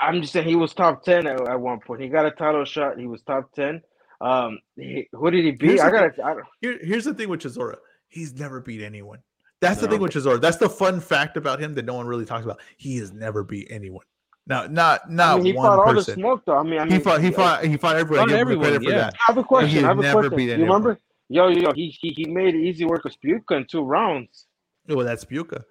I'm 0.00 0.20
just 0.22 0.32
saying 0.32 0.46
he 0.48 0.56
was 0.56 0.72
top 0.72 1.04
ten 1.04 1.26
at, 1.26 1.40
at 1.46 1.60
one 1.60 1.80
point. 1.80 2.00
He 2.00 2.08
got 2.08 2.24
a 2.24 2.30
title 2.30 2.64
shot. 2.64 2.98
He 2.98 3.06
was 3.06 3.20
top 3.22 3.52
ten. 3.52 3.82
Um, 4.22 4.58
he, 4.76 5.08
who 5.12 5.30
did 5.30 5.44
he 5.44 5.50
beat? 5.50 5.80
I 5.80 5.90
the 5.90 5.98
got. 6.16 6.24
I, 6.24 6.34
don't- 6.34 6.44
Here, 6.60 6.78
here's 6.82 7.04
the 7.04 7.14
thing 7.14 7.28
with 7.28 7.40
Chisora. 7.40 7.76
He's 8.08 8.34
never 8.34 8.60
beat 8.60 8.82
anyone. 8.82 9.18
That's 9.60 9.80
the 9.80 9.88
thing 9.88 10.00
with 10.00 10.12
Chisora. 10.12 10.40
That's 10.40 10.56
the 10.56 10.68
fun 10.68 11.00
fact 11.00 11.36
about 11.36 11.60
him 11.60 11.74
that 11.74 11.84
no 11.84 11.94
one 11.94 12.06
really 12.06 12.24
talks 12.24 12.44
about. 12.44 12.60
He 12.76 12.96
has 12.98 13.12
never 13.12 13.42
beat 13.44 13.68
anyone. 13.70 14.04
Now, 14.46 14.66
not 14.66 15.02
I 15.08 15.12
not 15.12 15.36
mean, 15.38 15.46
he 15.46 15.52
one 15.52 15.66
fought 15.66 15.78
all 15.78 15.86
the 15.88 15.94
person. 15.94 16.14
smoke 16.14 16.42
though. 16.44 16.56
I 16.56 16.62
mean, 16.64 16.80
I 16.80 16.84
mean, 16.84 16.92
he 16.94 16.98
fought. 16.98 17.20
He 17.20 17.28
I- 17.28 17.30
fought. 17.30 17.64
He 17.64 17.76
fought 17.76 17.96
everyone. 17.96 18.28
I 18.28 18.32
give 18.32 18.40
everyone, 18.40 18.82
yeah. 18.82 18.90
that. 18.98 19.14
I 19.14 19.18
have 19.28 19.38
a 19.38 19.44
question. 19.44 19.84
I 19.84 19.88
have 19.88 19.98
a 19.98 20.12
question. 20.12 20.38
You 20.38 20.52
remember? 20.56 20.98
Yo, 21.28 21.48
yo, 21.48 21.72
he, 21.72 21.88
he 22.00 22.10
he 22.10 22.24
made 22.26 22.54
easy 22.54 22.84
work 22.84 23.04
of 23.04 23.12
Szpilka 23.12 23.56
in 23.56 23.66
two 23.66 23.82
rounds. 23.84 24.46
Well, 24.88 25.06
that's 25.06 25.24
Buka. 25.24 25.62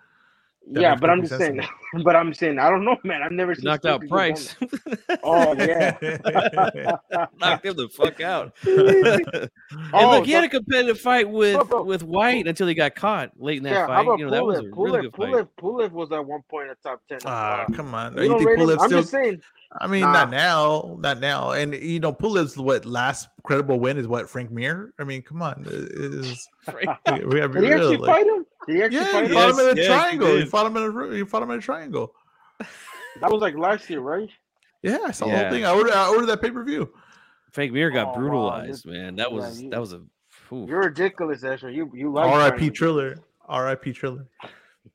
That 0.73 0.81
yeah, 0.81 0.95
but 0.95 1.09
I'm 1.09 1.21
just 1.21 1.37
saying. 1.37 1.59
but 2.03 2.15
I'm 2.15 2.33
saying 2.33 2.59
I 2.59 2.69
don't 2.69 2.85
know, 2.85 2.95
man. 3.03 3.23
I've 3.23 3.31
never 3.31 3.55
seen 3.55 3.65
Knocked 3.65 3.85
out 3.85 4.07
Price. 4.07 4.55
Oh 5.23 5.53
yeah. 5.53 5.97
Knocked 7.39 7.65
him 7.65 7.75
the 7.75 7.89
fuck 7.89 8.21
out. 8.21 8.53
and 8.63 9.49
Oh, 9.93 10.11
look, 10.11 10.25
he 10.25 10.31
had 10.31 10.43
a 10.43 10.49
competitive 10.49 10.99
fight 10.99 11.29
with 11.29 11.55
Bro, 11.55 11.63
bro. 11.65 11.83
with 11.83 12.03
Whyte 12.03 12.47
until 12.47 12.67
he 12.67 12.73
got 12.75 12.95
caught 12.95 13.31
late 13.39 13.57
in 13.57 13.63
that 13.63 13.71
yeah, 13.71 13.87
fight. 13.87 14.05
You 14.19 14.25
know, 14.25 14.31
that 14.31 14.45
was 14.45 14.59
a 14.59 14.63
Pulev? 14.63 14.85
really 14.93 15.07
Pulev, 15.09 15.11
good 15.11 15.15
fight. 15.15 15.29
Pulev, 15.29 15.47
Pulev 15.59 15.91
was 15.91 16.11
at 16.11 16.25
one 16.25 16.41
point 16.49 16.69
in 16.69 16.75
the 16.81 16.89
top 16.89 17.01
ten. 17.09 17.19
Ah, 17.25 17.63
Uh, 17.63 17.65
come 17.73 17.93
on. 17.95 18.15
you 18.15 18.23
You 18.23 18.29
think 18.37 18.45
rate? 18.49 18.59
Pulev's 18.59 18.81
I'm 18.83 18.89
still? 18.89 18.99
just 19.01 19.11
saying. 19.11 19.41
I 19.79 19.87
mean, 19.87 20.01
Nah. 20.01 20.11
not 20.11 20.29
now, 20.31 20.97
not 20.99 21.19
now. 21.19 21.51
And 21.51 21.73
you 21.73 21.99
know, 21.99 22.11
Pulev's 22.13 22.57
what 22.57 22.85
last 22.85 23.29
credible 23.43 23.79
win 23.79 23.97
is 23.97 24.07
what 24.07 24.29
Frank 24.29 24.51
Mir. 24.51 24.93
I 24.99 25.05
mean, 25.05 25.21
come 25.21 25.41
on, 25.41 25.63
it 25.65 26.13
is 26.13 26.47
we 26.67 27.25
we 27.25 27.39
have 27.39 27.51
to 27.53 27.59
Did 27.59 27.61
be 27.61 27.67
he 27.67 27.73
actually 27.73 27.97
like- 27.97 28.15
fight 28.15 28.27
him? 28.27 28.45
Did 28.67 28.75
he 28.75 28.83
actually 28.83 28.97
yeah, 28.99 29.11
fight 29.11 29.23
he 29.23 29.29
him? 29.29 29.33
fought 29.35 29.49
him 29.49 29.59
in 29.59 29.65
a 29.65 29.67
Yes, 29.69 29.77
yes, 29.77 29.85
he 29.85 29.87
triangle. 29.87 30.27
He, 30.27 30.33
did. 30.39 30.49
fought 30.49 30.65
him 30.67 30.77
in 30.77 30.83
a 30.83 31.15
he 31.15 31.23
fought 31.23 31.43
him 31.43 31.51
in 31.51 31.57
a 31.59 31.61
triangle. 31.61 32.13
That 33.19 33.31
was 33.31 33.41
like 33.41 33.55
last 33.57 33.89
year, 33.89 33.99
right? 33.99 34.29
Yeah, 34.83 34.99
I 35.05 35.11
saw 35.11 35.25
the 35.25 35.31
whole 35.37 35.49
thing. 35.49 35.65
I 35.65 35.73
ordered 35.73 35.93
I 35.93 36.07
ordered 36.09 36.27
that 36.27 36.41
pay 36.41 36.51
per 36.51 36.63
view. 36.63 36.93
Frank 37.51 37.73
Mir 37.73 37.89
got 37.91 38.09
Oh, 38.09 38.13
brutalized, 38.19 38.69
this- 38.69 38.85
man. 38.85 39.15
That 39.15 39.31
yeah, 39.31 39.37
was 39.37 39.61
you- 39.61 39.69
that 39.71 39.79
was 39.79 39.93
a 39.93 40.01
oof. 40.53 40.69
You're 40.69 40.81
ridiculous, 40.83 41.43
Ezra. 41.43 41.71
You 41.71 41.91
you 41.93 42.11
like 42.11 42.25
R.I.P. 42.31 42.51
fighting. 42.57 42.73
Triller. 42.73 43.19
R.I.P. 43.47 43.93
Triller. 43.93 44.27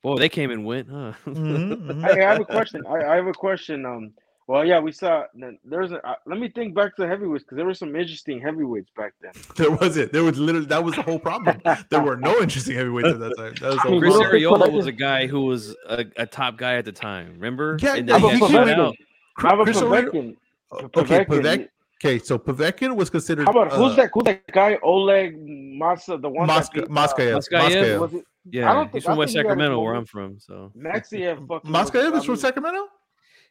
boy. 0.02 0.16
They 0.18 0.28
came 0.28 0.50
and 0.50 0.64
went, 0.64 0.88
huh? 0.88 1.12
Mhm, 1.26 1.76
mhm. 1.86 2.02
Hey, 2.02 2.24
I 2.24 2.30
have 2.30 2.40
a 2.40 2.44
question. 2.44 2.82
I, 2.88 3.04
I 3.12 3.16
have 3.16 3.26
a 3.26 3.32
question. 3.34 3.84
Um, 3.84 4.12
well, 4.46 4.64
yeah, 4.64 4.78
we 4.78 4.92
saw. 4.92 5.24
There's 5.64 5.90
a. 5.92 6.06
Uh, 6.06 6.14
let 6.26 6.38
me 6.38 6.48
think 6.48 6.74
back 6.74 6.94
to 6.96 7.02
the 7.02 7.08
heavyweights 7.08 7.44
because 7.44 7.56
there 7.56 7.66
were 7.66 7.74
some 7.74 7.96
interesting 7.96 8.40
heavyweights 8.40 8.90
back 8.96 9.12
then. 9.20 9.32
There 9.56 9.70
wasn't. 9.70 10.12
There 10.12 10.22
was 10.22 10.38
literally 10.38 10.66
that 10.66 10.84
was 10.84 10.94
the 10.94 11.02
whole 11.02 11.18
problem. 11.18 11.60
There 11.90 12.00
were 12.02 12.16
no 12.16 12.38
interesting 12.40 12.76
heavyweights 12.76 13.08
at 13.08 13.18
that 13.18 13.36
time. 13.36 13.54
That 13.60 13.62
was 13.62 13.76
the 13.76 13.80
I 13.80 13.82
whole 13.82 13.90
mean, 13.92 14.00
Chris 14.00 14.14
you 14.14 14.20
problem. 14.20 14.40
don't 14.40 14.60
think 14.60 14.72
Arreola 14.72 14.72
was 14.72 14.86
a 14.86 14.92
guy 14.92 15.26
who 15.26 15.40
was 15.46 15.74
a, 15.88 16.04
a 16.16 16.26
top 16.26 16.56
guy 16.58 16.76
at 16.76 16.84
the 16.84 16.92
time. 16.92 17.32
Remember? 17.34 17.76
Yeah, 17.80 17.96
and 17.96 18.08
yeah, 18.08 18.18
then 18.18 18.30
he 18.34 18.40
got 18.40 18.50
shut 18.50 18.66
Povetkin? 18.68 18.78
out. 18.78 18.94
How 19.38 19.54
about 19.54 19.64
Chris 19.64 19.80
Arreola- 19.80 20.10
Povetkin? 20.10 20.36
Okay, 20.72 20.86
Povetkin, 20.88 21.26
Povetkin. 21.26 21.68
Okay, 22.04 22.18
so 22.18 22.38
Povetkin 22.38 22.94
was 22.94 23.10
considered. 23.10 23.46
How 23.46 23.52
about 23.52 23.72
who's 23.72 23.92
uh, 23.92 23.96
that? 23.96 24.10
Who's 24.12 24.24
that 24.24 24.46
guy? 24.52 24.78
Oleg 24.82 25.36
Masa, 25.80 26.20
the 26.20 26.28
one 26.28 26.48
Moska- 26.48 26.86
that 26.86 27.68
beat. 27.68 27.94
Uh, 27.94 27.98
was 28.00 28.14
it 28.14 28.24
Yeah, 28.50 28.72
don't 28.72 28.84
he's 28.84 28.92
think- 28.92 29.04
from 29.04 29.14
I 29.14 29.16
West 29.16 29.32
think 29.32 29.38
he 29.38 29.42
got 29.42 29.58
his 29.58 29.66
Sacramento, 29.66 29.80
where. 29.80 29.94
I'm 29.94 30.04
from. 30.06 30.38
So 30.38 30.72
Maskaev? 30.78 31.48
Fucking 31.48 31.70
Maskaev 31.72 32.12
was- 32.12 32.20
is 32.20 32.24
from 32.26 32.36
Sacramento. 32.36 32.86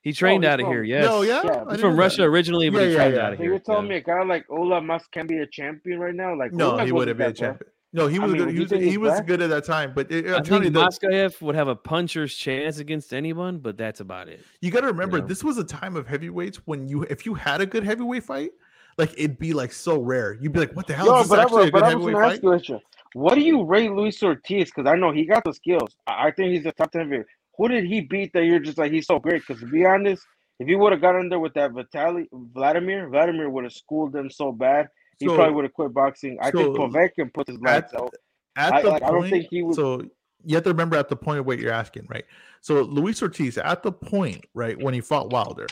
He 0.05 0.11
oh, 0.11 0.13
trained 0.13 0.43
he's 0.43 0.49
out 0.51 0.59
of 0.59 0.65
from- 0.65 0.73
here. 0.73 0.83
Yes. 0.83 1.03
No, 1.05 1.21
yeah, 1.23 1.41
Yeah, 1.43 1.63
he's 1.65 1.71
He's 1.73 1.81
from 1.81 1.97
Russia 1.97 2.21
that. 2.21 2.27
originally, 2.27 2.69
but 2.69 2.77
Yeah, 2.77 2.85
he 2.85 2.91
yeah, 2.91 2.97
trained 2.99 3.15
yeah. 3.15 3.25
out 3.25 3.33
of 3.33 3.37
So 3.39 3.43
here. 3.43 3.51
you're 3.51 3.59
telling 3.59 3.85
yeah. 3.87 3.89
me 3.89 3.95
a 3.97 4.01
guy 4.01 4.23
like 4.23 4.45
Ola 4.49 4.79
Mas 4.81 5.03
can 5.11 5.25
be 5.27 5.39
a 5.39 5.47
champion 5.47 5.99
right 5.99 6.13
now? 6.15 6.37
Like 6.37 6.53
No, 6.53 6.73
Oleg 6.73 6.85
he 6.85 6.91
wouldn't 6.91 7.17
be 7.17 7.23
a 7.23 7.27
that 7.27 7.33
bad. 7.33 7.39
champion. 7.39 7.69
No, 7.91 8.07
he 8.07 8.17
I 8.19 8.23
was 8.25 8.33
mean, 8.33 8.43
good. 8.45 8.49
do 8.49 8.53
He 8.53 8.59
was, 8.75 8.91
he 8.93 8.97
was 8.97 9.21
good 9.21 9.41
at 9.41 9.49
that 9.49 9.65
time. 9.65 9.93
But 9.95 10.11
eh, 10.11 10.17
it, 10.17 10.27
I 10.27 10.35
I'm 10.37 10.43
telling 10.43 10.63
you, 10.65 10.69
think 10.69 11.01
that, 11.01 11.09
Maskaev 11.11 11.41
would 11.41 11.55
have 11.55 11.67
a 11.69 11.75
puncher's 11.75 12.35
chance 12.35 12.77
against 12.77 13.13
anyone, 13.13 13.57
but 13.57 13.77
that's 13.77 13.99
about 13.99 14.27
it. 14.29 14.41
you 14.61 14.69
got 14.69 14.81
to 14.81 14.87
remember, 14.87 15.19
know? 15.19 15.25
this 15.27 15.43
was 15.43 15.57
a 15.57 15.63
time 15.63 15.95
of 15.95 16.05
heavyweights 16.07 16.57
when 16.65 16.87
you, 16.87 17.03
if 17.03 17.25
you 17.25 17.33
had 17.33 17.59
a 17.61 17.65
good 17.65 17.83
heavyweight 17.83 18.23
fight, 18.23 18.51
like 18.99 19.11
it'd 19.17 19.39
be 19.39 19.53
like 19.53 19.71
so 19.73 19.99
rare. 19.99 20.37
You'd 20.39 20.53
be 20.53 20.59
like, 20.59 20.73
"What 20.75 20.87
the 20.87 20.93
hell 20.93 21.07
Yo, 21.07 21.15
is 21.21 21.21
this 21.23 21.29
but 21.29 21.39
I, 21.39 21.43
actually 21.43 21.57
was- 21.57 21.67
a 21.67 21.71
good 21.71 21.83
I 21.83 21.95
was 21.95 22.05
heavyweight 22.05 22.41
fight?" 22.43 22.69
you, 22.69 22.79
what 23.13 23.35
do 23.35 23.41
you 23.41 23.63
rate 23.63 23.91
Luis 23.91 24.21
Ortiz? 24.21 24.65
Because 24.75 24.85
I 24.91 24.95
know 24.97 25.11
he 25.11 25.25
got 25.25 25.43
the 25.43 25.53
skills. 25.53 25.95
I 26.05 26.27
I 26.27 26.31
think 26.31 26.51
he's 26.53 26.63
the 26.63 26.71
top 26.73 26.91
ten 26.91 27.01
heavyweight. 27.03 27.25
Who 27.57 27.67
did 27.67 27.85
he 27.85 28.01
beat 28.01 28.31
that 28.33 28.45
you're 28.45 28.59
just 28.59 28.77
like 28.77 28.91
he's 28.91 29.07
so 29.07 29.19
great? 29.19 29.41
Because 29.45 29.61
to 29.61 29.67
be 29.67 29.85
honest, 29.85 30.23
if 30.59 30.67
he 30.67 30.75
would 30.75 30.91
have 30.91 31.01
got 31.01 31.15
in 31.19 31.29
there 31.29 31.39
with 31.39 31.53
that 31.53 31.71
Vitali 31.71 32.27
Vladimir, 32.31 33.09
Vladimir 33.09 33.49
would 33.49 33.63
have 33.63 33.73
schooled 33.73 34.13
them 34.13 34.29
so 34.29 34.51
bad. 34.51 34.87
He 35.19 35.27
So- 35.27 35.35
probably 35.35 35.53
would 35.55 35.65
have 35.65 35.73
quit 35.73 35.93
boxing. 35.93 36.37
I 36.41 36.51
think 36.51 36.75
so 36.75 36.75
Povetkin 36.75 37.33
put 37.33 37.47
his 37.47 37.59
lights 37.61 37.93
out. 37.93 38.13
At 38.57 38.73
I- 38.73 38.81
the 38.81 38.89
like, 38.89 39.03
I 39.03 39.11
don't 39.11 39.29
think 39.29 39.47
he 39.49 39.63
would- 39.63 39.75
so 39.75 40.01
you 40.43 40.55
have 40.55 40.63
to 40.63 40.69
remember 40.69 40.95
at 40.97 41.09
the 41.09 41.15
point 41.15 41.39
of 41.39 41.45
what 41.45 41.59
you're 41.59 41.71
asking, 41.71 42.07
right? 42.09 42.25
So 42.61 42.81
Luis 42.83 43.21
Ortiz, 43.21 43.57
at 43.57 43.83
the 43.83 43.91
point, 43.91 44.45
right, 44.53 44.77
when 44.81 44.93
he 44.93 45.01
fought 45.01 45.31
Wilder, 45.31 45.67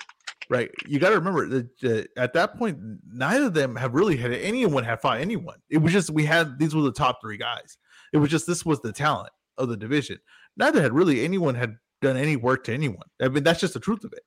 right, 0.50 0.70
you 0.88 1.00
got 1.00 1.10
to 1.10 1.16
remember 1.16 1.48
that 1.48 1.80
that 1.82 2.08
at 2.18 2.34
that 2.34 2.58
point, 2.58 2.78
neither 3.12 3.46
of 3.48 3.54
them 3.54 3.76
have 3.76 3.94
really 3.94 4.18
had 4.18 4.32
anyone 4.32 4.84
have 4.84 5.02
fought 5.02 5.20
anyone. 5.20 5.58
It 5.70 5.78
was 5.78 5.92
just 5.92 6.10
we 6.10 6.26
had 6.26 6.58
these 6.60 6.74
were 6.76 6.82
the 6.82 6.92
top 6.92 7.20
three 7.22 7.38
guys. 7.38 7.78
It 8.14 8.18
was 8.18 8.30
just 8.30 8.48
this 8.48 8.66
was 8.66 8.80
the 8.82 8.92
talent 8.92 9.32
of 9.58 9.70
the 9.70 9.78
division. 9.78 10.18
Neither 10.58 10.82
had 10.82 10.94
really 10.94 11.24
anyone 11.24 11.56
had 11.56 11.78
done 12.02 12.18
any 12.18 12.36
work 12.36 12.64
to 12.66 12.74
anyone. 12.74 13.08
I 13.22 13.28
mean, 13.30 13.44
that's 13.44 13.60
just 13.60 13.74
the 13.74 13.80
truth 13.80 14.04
of 14.04 14.14
it. 14.14 14.24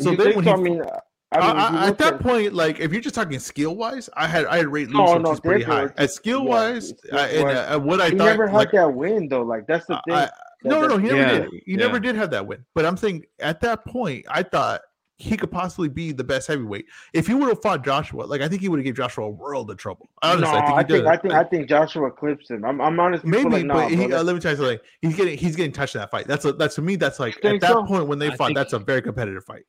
So 0.00 0.10
you 0.10 0.16
then 0.16 0.34
when 0.36 0.44
so? 0.44 0.50
he 0.56 0.60
I 0.60 0.62
mean, 0.62 0.82
uh, 0.82 0.98
I 1.32 1.38
I 1.38 1.70
mean, 1.70 1.78
I, 1.78 1.86
at 1.88 1.98
that 1.98 2.20
point, 2.20 2.52
like 2.52 2.80
if 2.80 2.92
you're 2.92 3.00
just 3.00 3.14
talking 3.14 3.38
skill 3.38 3.76
wise, 3.76 4.10
I 4.14 4.26
had 4.26 4.46
I 4.46 4.58
had 4.58 4.68
rate 4.68 4.88
Luis 4.88 5.10
No, 5.10 5.18
no, 5.18 5.36
pretty 5.36 5.64
high. 5.64 5.88
At 5.96 6.10
skill 6.10 6.44
wise, 6.44 6.92
yeah, 7.10 7.24
and 7.24 7.48
uh, 7.48 7.78
what 7.80 8.00
I 8.00 8.10
he 8.10 8.16
thought, 8.16 8.24
never 8.24 8.46
had 8.46 8.56
like, 8.56 8.72
that 8.72 8.92
win 8.92 9.28
though. 9.28 9.42
Like 9.42 9.66
that's 9.66 9.86
the 9.86 10.00
thing. 10.06 10.14
I, 10.14 10.20
That- 10.20 10.34
no, 10.64 10.82
no, 10.82 10.88
no, 10.88 10.96
he 10.98 11.08
never 11.08 11.18
Yeah, 11.18 11.38
did. 11.40 11.50
He 11.66 11.72
yeah. 11.72 11.76
never 11.78 11.98
did 11.98 12.14
have 12.14 12.30
that 12.30 12.46
win. 12.46 12.64
But 12.74 12.86
I'm 12.86 12.96
saying 12.96 13.24
at 13.40 13.60
that 13.62 13.84
point, 13.84 14.26
I 14.28 14.42
thought 14.44 14.82
he 15.22 15.36
could 15.36 15.50
possibly 15.50 15.88
be 15.88 16.12
the 16.12 16.24
best 16.24 16.48
heavyweight. 16.48 16.86
If 17.12 17.26
he 17.26 17.34
would 17.34 17.48
have 17.48 17.62
fought 17.62 17.84
Joshua, 17.84 18.24
like 18.24 18.40
I 18.40 18.48
think 18.48 18.60
he 18.60 18.68
would 18.68 18.78
have 18.80 18.84
gave 18.84 18.96
Joshua 18.96 19.26
a 19.26 19.30
world 19.30 19.70
of 19.70 19.76
trouble. 19.76 20.10
Honestly, 20.22 20.52
no, 20.52 20.58
I 20.58 20.66
think 20.66 20.78
I 20.78 20.82
think. 20.82 21.06
I 21.06 21.16
think 21.16 21.34
I 21.34 21.44
think 21.44 21.68
Joshua 21.68 22.10
clips 22.10 22.50
him. 22.50 22.64
I'm 22.64 22.80
I'm 22.80 22.98
honestly 22.98 23.30
Maybe, 23.30 23.48
like, 23.50 23.64
nah, 23.66 23.74
but 23.74 23.90
he, 23.90 24.06
bro, 24.08 24.18
uh, 24.18 24.22
let 24.24 24.34
me 24.34 24.40
tell 24.40 24.52
you 24.52 24.56
something. 24.58 24.78
He's 25.00 25.16
getting 25.16 25.38
he's 25.38 25.56
getting 25.56 25.72
touched 25.72 25.94
in 25.94 26.00
that 26.00 26.10
fight. 26.10 26.26
That's 26.26 26.44
a, 26.44 26.52
that's 26.52 26.74
to 26.76 26.82
me. 26.82 26.96
That's 26.96 27.20
like 27.20 27.36
at 27.44 27.60
that 27.60 27.70
so? 27.72 27.84
point 27.84 28.08
when 28.08 28.18
they 28.18 28.30
I 28.30 28.36
fought. 28.36 28.54
That's 28.54 28.72
a 28.72 28.78
very 28.78 29.02
competitive 29.02 29.44
fight. 29.44 29.62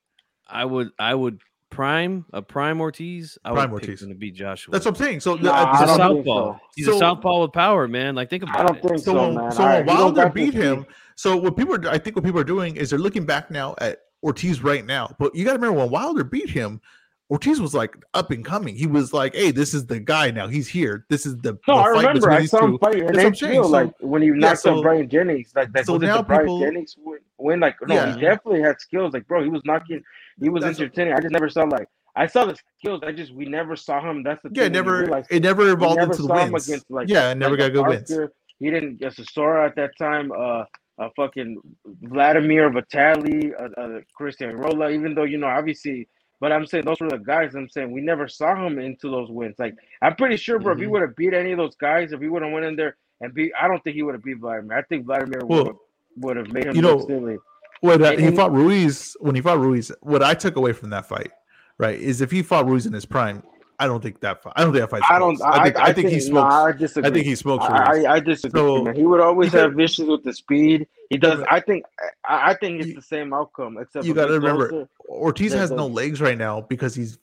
I 0.48 0.66
would 0.66 0.90
I 1.00 1.14
would 1.16 1.40
prime 1.70 2.26
a 2.34 2.42
prime 2.42 2.80
Ortiz. 2.82 3.38
I 3.44 3.52
Prime 3.52 3.72
would 3.72 3.82
pick 3.82 3.90
Ortiz. 3.90 4.04
him 4.04 4.10
to 4.10 4.16
beat 4.16 4.36
Joshua. 4.36 4.72
That's 4.72 4.86
what 4.86 4.98
I'm 5.00 5.04
saying. 5.04 5.20
So, 5.22 5.36
Nah, 5.36 5.52
uh, 5.52 5.72
He's 5.72 5.82
a 5.82 5.86
don't 5.86 5.98
so, 5.98 6.14
think 6.14 6.26
southpaw. 6.26 6.54
so. 6.54 6.60
He's 6.76 6.86
So- 6.86 6.96
a 6.96 7.00
southpaw 7.00 7.42
with 7.42 7.52
power, 7.54 7.88
man. 7.88 8.16
Like 8.16 8.30
think 8.30 8.44
about 8.44 8.60
I 8.60 8.64
don't 8.64 8.78
it. 8.78 8.82
think 8.84 8.98
so, 9.00 9.14
so, 9.14 9.32
man. 9.32 9.52
so 9.52 9.64
right, 9.64 9.86
Wilder 9.86 10.30
beat 10.30 10.54
him, 10.54 10.86
so 11.16 11.36
what 11.38 11.56
people 11.58 11.76
are, 11.76 11.90
I 11.90 11.98
think 11.98 12.16
what 12.16 12.26
people 12.26 12.40
are 12.40 12.44
doing 12.46 12.76
is 12.76 12.90
they're 12.92 13.00
looking 13.00 13.26
back 13.26 13.50
now 13.50 13.76
at 13.80 14.00
Ortiz 14.24 14.64
right 14.64 14.86
now. 14.86 15.14
But 15.20 15.36
you 15.36 15.44
got 15.46 15.52
to 15.54 15.58
remember 15.60 15.80
when 15.82 15.90
Wilder 15.90 16.24
beat 16.24 16.50
him, 16.50 16.82
Ortiz 17.30 17.60
was 17.60 17.74
like 17.74 17.96
up 18.14 18.32
and 18.32 18.44
coming. 18.46 18.76
He 18.76 18.86
was 18.86 19.14
like, 19.14 19.34
"Hey, 19.36 19.52
this 19.52 19.74
is 19.74 19.86
the 19.86 20.00
guy 20.00 20.30
now. 20.32 20.48
He's 20.48 20.68
here. 20.68 21.06
This 21.10 21.26
is 21.26 21.38
the, 21.38 21.58
No, 21.68 21.76
the 21.78 21.82
I 21.82 21.84
fight 21.94 22.08
remember. 22.08 22.32
I 22.32 22.46
saw 22.46 22.66
him 22.66 22.78
fight, 22.78 22.96
and 22.98 23.08
That's 23.10 23.18
they 23.18 23.24
what 23.24 23.28
I'm 23.28 23.36
saying. 23.36 23.52
feel 23.54 23.70
like 23.70 23.94
when 24.00 24.22
he 24.22 24.30
knocked 24.30 24.60
so- 24.60 24.78
out 24.78 24.84
Bryant 24.84 25.12
Jennings, 25.12 25.52
like 25.56 25.72
that 25.74 25.86
so 25.86 25.98
now 25.98 26.18
the 26.18 26.24
Bryant 26.24 26.46
people- 26.46 26.60
Jennings 26.60 26.96
win, 26.98 27.20
win? 27.40 27.60
Like 27.60 27.76
no, 27.88 27.96
Yeah. 27.96 28.14
he 28.16 28.22
definitely 28.22 28.62
had 28.62 28.80
skills. 28.80 29.14
Like 29.14 29.28
bro, 29.28 29.44
he 29.44 29.50
was 29.50 29.62
knocking, 29.66 30.04
he 30.40 30.50
was 30.50 30.64
That's 30.64 30.80
entertaining. 30.80 31.14
I 31.14 31.20
just 31.22 31.32
never 31.32 31.50
saw 31.50 31.64
like 31.64 31.88
I 32.16 32.28
saw 32.28 32.46
the 32.46 32.56
skills. 32.78 33.02
I 33.04 33.12
just 33.12 33.34
we 33.34 33.46
never 33.46 33.76
saw 33.76 34.00
him. 34.08 34.22
That's 34.22 34.44
the 34.44 34.50
Yeah, 34.54 34.64
thing. 34.64 34.74
never 34.74 35.26
it 35.32 35.42
never 35.42 35.70
evolved 35.72 35.98
never 35.98 36.12
into 36.12 36.24
the 36.24 36.34
wins. 36.34 36.68
against 36.68 36.92
like 36.92 37.10
yeah, 37.10 37.32
it 37.32 37.38
never 37.38 37.52
like 37.58 37.60
got 37.60 37.66
a 37.70 37.72
good 37.72 37.88
wins. 37.88 38.12
He 38.60 38.70
didn't 38.70 38.98
get 39.00 39.14
Chisora 39.14 39.66
at 39.66 39.76
that 39.78 39.98
time. 39.98 40.32
Uh, 40.32 40.66
uh 41.00 41.10
fucking 41.16 41.60
Vladimir 42.04 42.70
Vitali, 42.72 43.54
uh, 43.56 43.70
uh, 43.82 44.00
Chris 44.16 44.38
Arreola. 44.38 44.94
Even 44.94 45.16
though 45.16 45.24
you 45.24 45.38
know, 45.38 45.48
obviously, 45.48 46.08
but 46.40 46.52
I'm 46.52 46.66
saying 46.66 46.86
those 46.86 47.00
were 47.02 47.10
the 47.10 47.18
guys. 47.18 47.56
I'm 47.56 47.70
saying 47.70 47.92
we 47.92 48.02
never 48.02 48.28
saw 48.28 48.56
him 48.66 48.80
into 48.80 49.10
those 49.10 49.30
wins. 49.30 49.56
Like 49.58 49.76
I'm 50.02 50.16
pretty 50.16 50.38
sure, 50.38 50.60
bro. 50.60 50.74
If 50.74 50.80
he 50.80 50.86
Mhm. 50.86 50.90
would 50.92 51.02
have 51.02 51.16
beat 51.16 51.34
any 51.34 51.52
of 51.52 51.58
those 51.58 51.76
guys, 51.76 52.12
if 52.12 52.22
he 52.22 52.28
would 52.28 52.44
have 52.44 52.52
went 52.52 52.66
in 52.66 52.76
there 52.76 52.96
and 53.22 53.34
beat, 53.34 53.52
I 53.60 53.68
don't 53.68 53.84
think 53.84 53.96
he 53.96 54.04
would 54.04 54.16
have 54.16 54.24
beat 54.24 54.38
Vladimir. 54.40 54.78
I 54.78 54.82
think 54.84 55.06
Vladimir 55.06 55.42
Well, 55.46 55.60
would 55.60 55.68
have 55.68 55.78
would 56.18 56.38
have 56.38 56.52
made 56.54 56.66
him 56.66 56.76
you 56.76 56.82
know, 56.82 57.00
silly. 57.08 57.38
Uh, 57.84 58.12
he 58.18 58.32
fought 58.36 58.52
Ruiz, 58.54 59.16
when 59.20 59.36
he 59.36 59.42
fought 59.42 59.60
Ruiz, 59.60 59.92
what 60.02 60.24
I 60.24 60.34
took 60.34 60.56
away 60.56 60.72
from 60.74 60.92
that 60.92 61.06
fight, 61.06 61.32
right, 61.78 62.00
is 62.00 62.22
if 62.22 62.32
he 62.32 62.42
fought 62.42 62.66
Ruiz 62.66 62.86
in 62.86 62.94
his 62.94 63.06
prime, 63.06 63.44
I 63.84 63.88
don't 63.88 64.02
think 64.02 64.22
that. 64.22 64.42
I 64.56 64.64
don't 64.64 64.72
think 64.72 64.82
that 64.84 64.90
fight's 64.90 65.06
I 65.10 65.20
don't. 65.20 65.36
close. 65.36 65.52
I 65.52 65.64
think, 65.64 65.80
I, 65.80 65.94
think, 65.94 66.10
he 66.10 66.20
smokes. 66.22 66.54
Nah, 66.54 66.66
I 66.66 67.08
I 67.08 67.12
think 67.12 67.26
he 67.26 67.36
smokes. 67.36 67.66
I, 67.66 68.04
I, 68.04 68.14
I 68.14 68.20
disagree. 68.22 68.62
So-. 68.62 68.94
He 68.94 69.04
would 69.04 69.20
always 69.20 69.52
have 69.52 69.78
issues 69.78 70.08
with 70.08 70.24
the 70.24 70.34
speed. 70.34 70.88
He 71.10 71.18
does. 71.18 71.44
I 71.52 71.60
think. 71.60 71.84
I, 72.26 72.52
I 72.52 72.54
think 72.54 72.80
it's 72.80 72.90
You- 72.90 72.96
the 72.96 73.02
same 73.02 73.34
outcome. 73.34 73.78
Except 73.78 74.06
you 74.06 74.14
gotta 74.14 74.34
remember. 74.34 74.88
Ortiz 75.10 75.52
has 75.54 75.70
no 75.70 75.88
legs 75.88 76.22
right 76.22 76.38
now 76.38 76.62
because 76.62 76.96
he's 76.96 77.20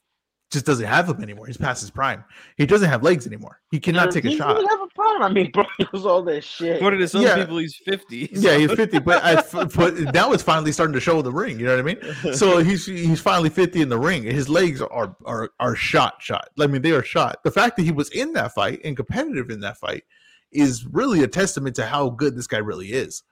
just 0.51 0.67
doesn't 0.67 0.87
have 0.87 1.07
them 1.07 1.23
anymore. 1.23 1.47
He's 1.47 1.57
past 1.57 1.81
his 1.81 1.91
prime. 1.91 2.25
He 2.57 2.67
doesn't 2.67 2.89
have 2.89 3.03
legs 3.03 3.27
anymore. 3.27 3.61
He 3.71 3.79
cannot 3.79 4.11
take 4.11 4.25
a 4.25 4.29
He 4.31 4.37
shot. 4.37 4.57
didn't 4.57 4.69
have 4.69 4.81
a 4.81 4.87
problem. 4.95 5.23
I 5.23 5.29
mean, 5.33 5.51
bro, 5.53 5.65
he 5.79 5.87
was 5.93 6.05
all 6.05 6.23
that 6.25 6.43
shit. 6.43 6.77
According 6.77 7.01
to 7.01 7.09
some 7.09 7.23
Yeah. 7.23 7.37
people, 7.37 7.59
he's 7.59 7.77
fifty. 7.77 8.29
Yeah, 8.33 8.57
he's 8.59 8.73
50, 8.73 8.99
but 8.99 9.23
I, 9.25 9.43
but 9.77 9.95
now 10.15 10.33
it's 10.33 10.43
finally 10.43 10.73
starting 10.73 10.95
to 10.95 11.01
show 11.01 11.23
the 11.23 11.33
ring. 11.33 11.59
You 11.61 11.67
know 11.67 11.77
what 11.77 11.91
I 11.91 12.23
mean? 12.25 12.35
So 12.35 12.59
he's 12.65 12.85
he's 12.87 13.21
finally 13.21 13.51
50 13.51 13.81
in 13.81 13.89
the 13.89 13.99
ring. 13.99 14.25
His 14.25 14.49
legs 14.49 14.83
are 14.83 15.17
are 15.25 15.51
are 15.61 15.77
shot, 15.77 16.15
shot. 16.21 16.49
I 16.59 16.67
mean, 16.67 16.83
they 16.83 16.93
are 16.93 17.05
shot. 17.05 17.43
The 17.45 17.51
fact 17.53 17.77
that 17.77 17.85
he 17.85 17.93
was 17.93 18.11
in 18.11 18.33
that 18.33 18.53
fight 18.53 18.81
and 18.85 18.97
competitive 18.97 19.51
in 19.51 19.61
that 19.61 19.77
fight 19.79 20.05
is 20.53 20.85
really 20.87 21.23
a 21.23 21.29
testament 21.29 21.77
to 21.77 21.87
how 21.87 22.11
good 22.11 22.37
this 22.37 22.49
guy 22.49 22.59
really 22.59 22.89
is, 22.89 23.23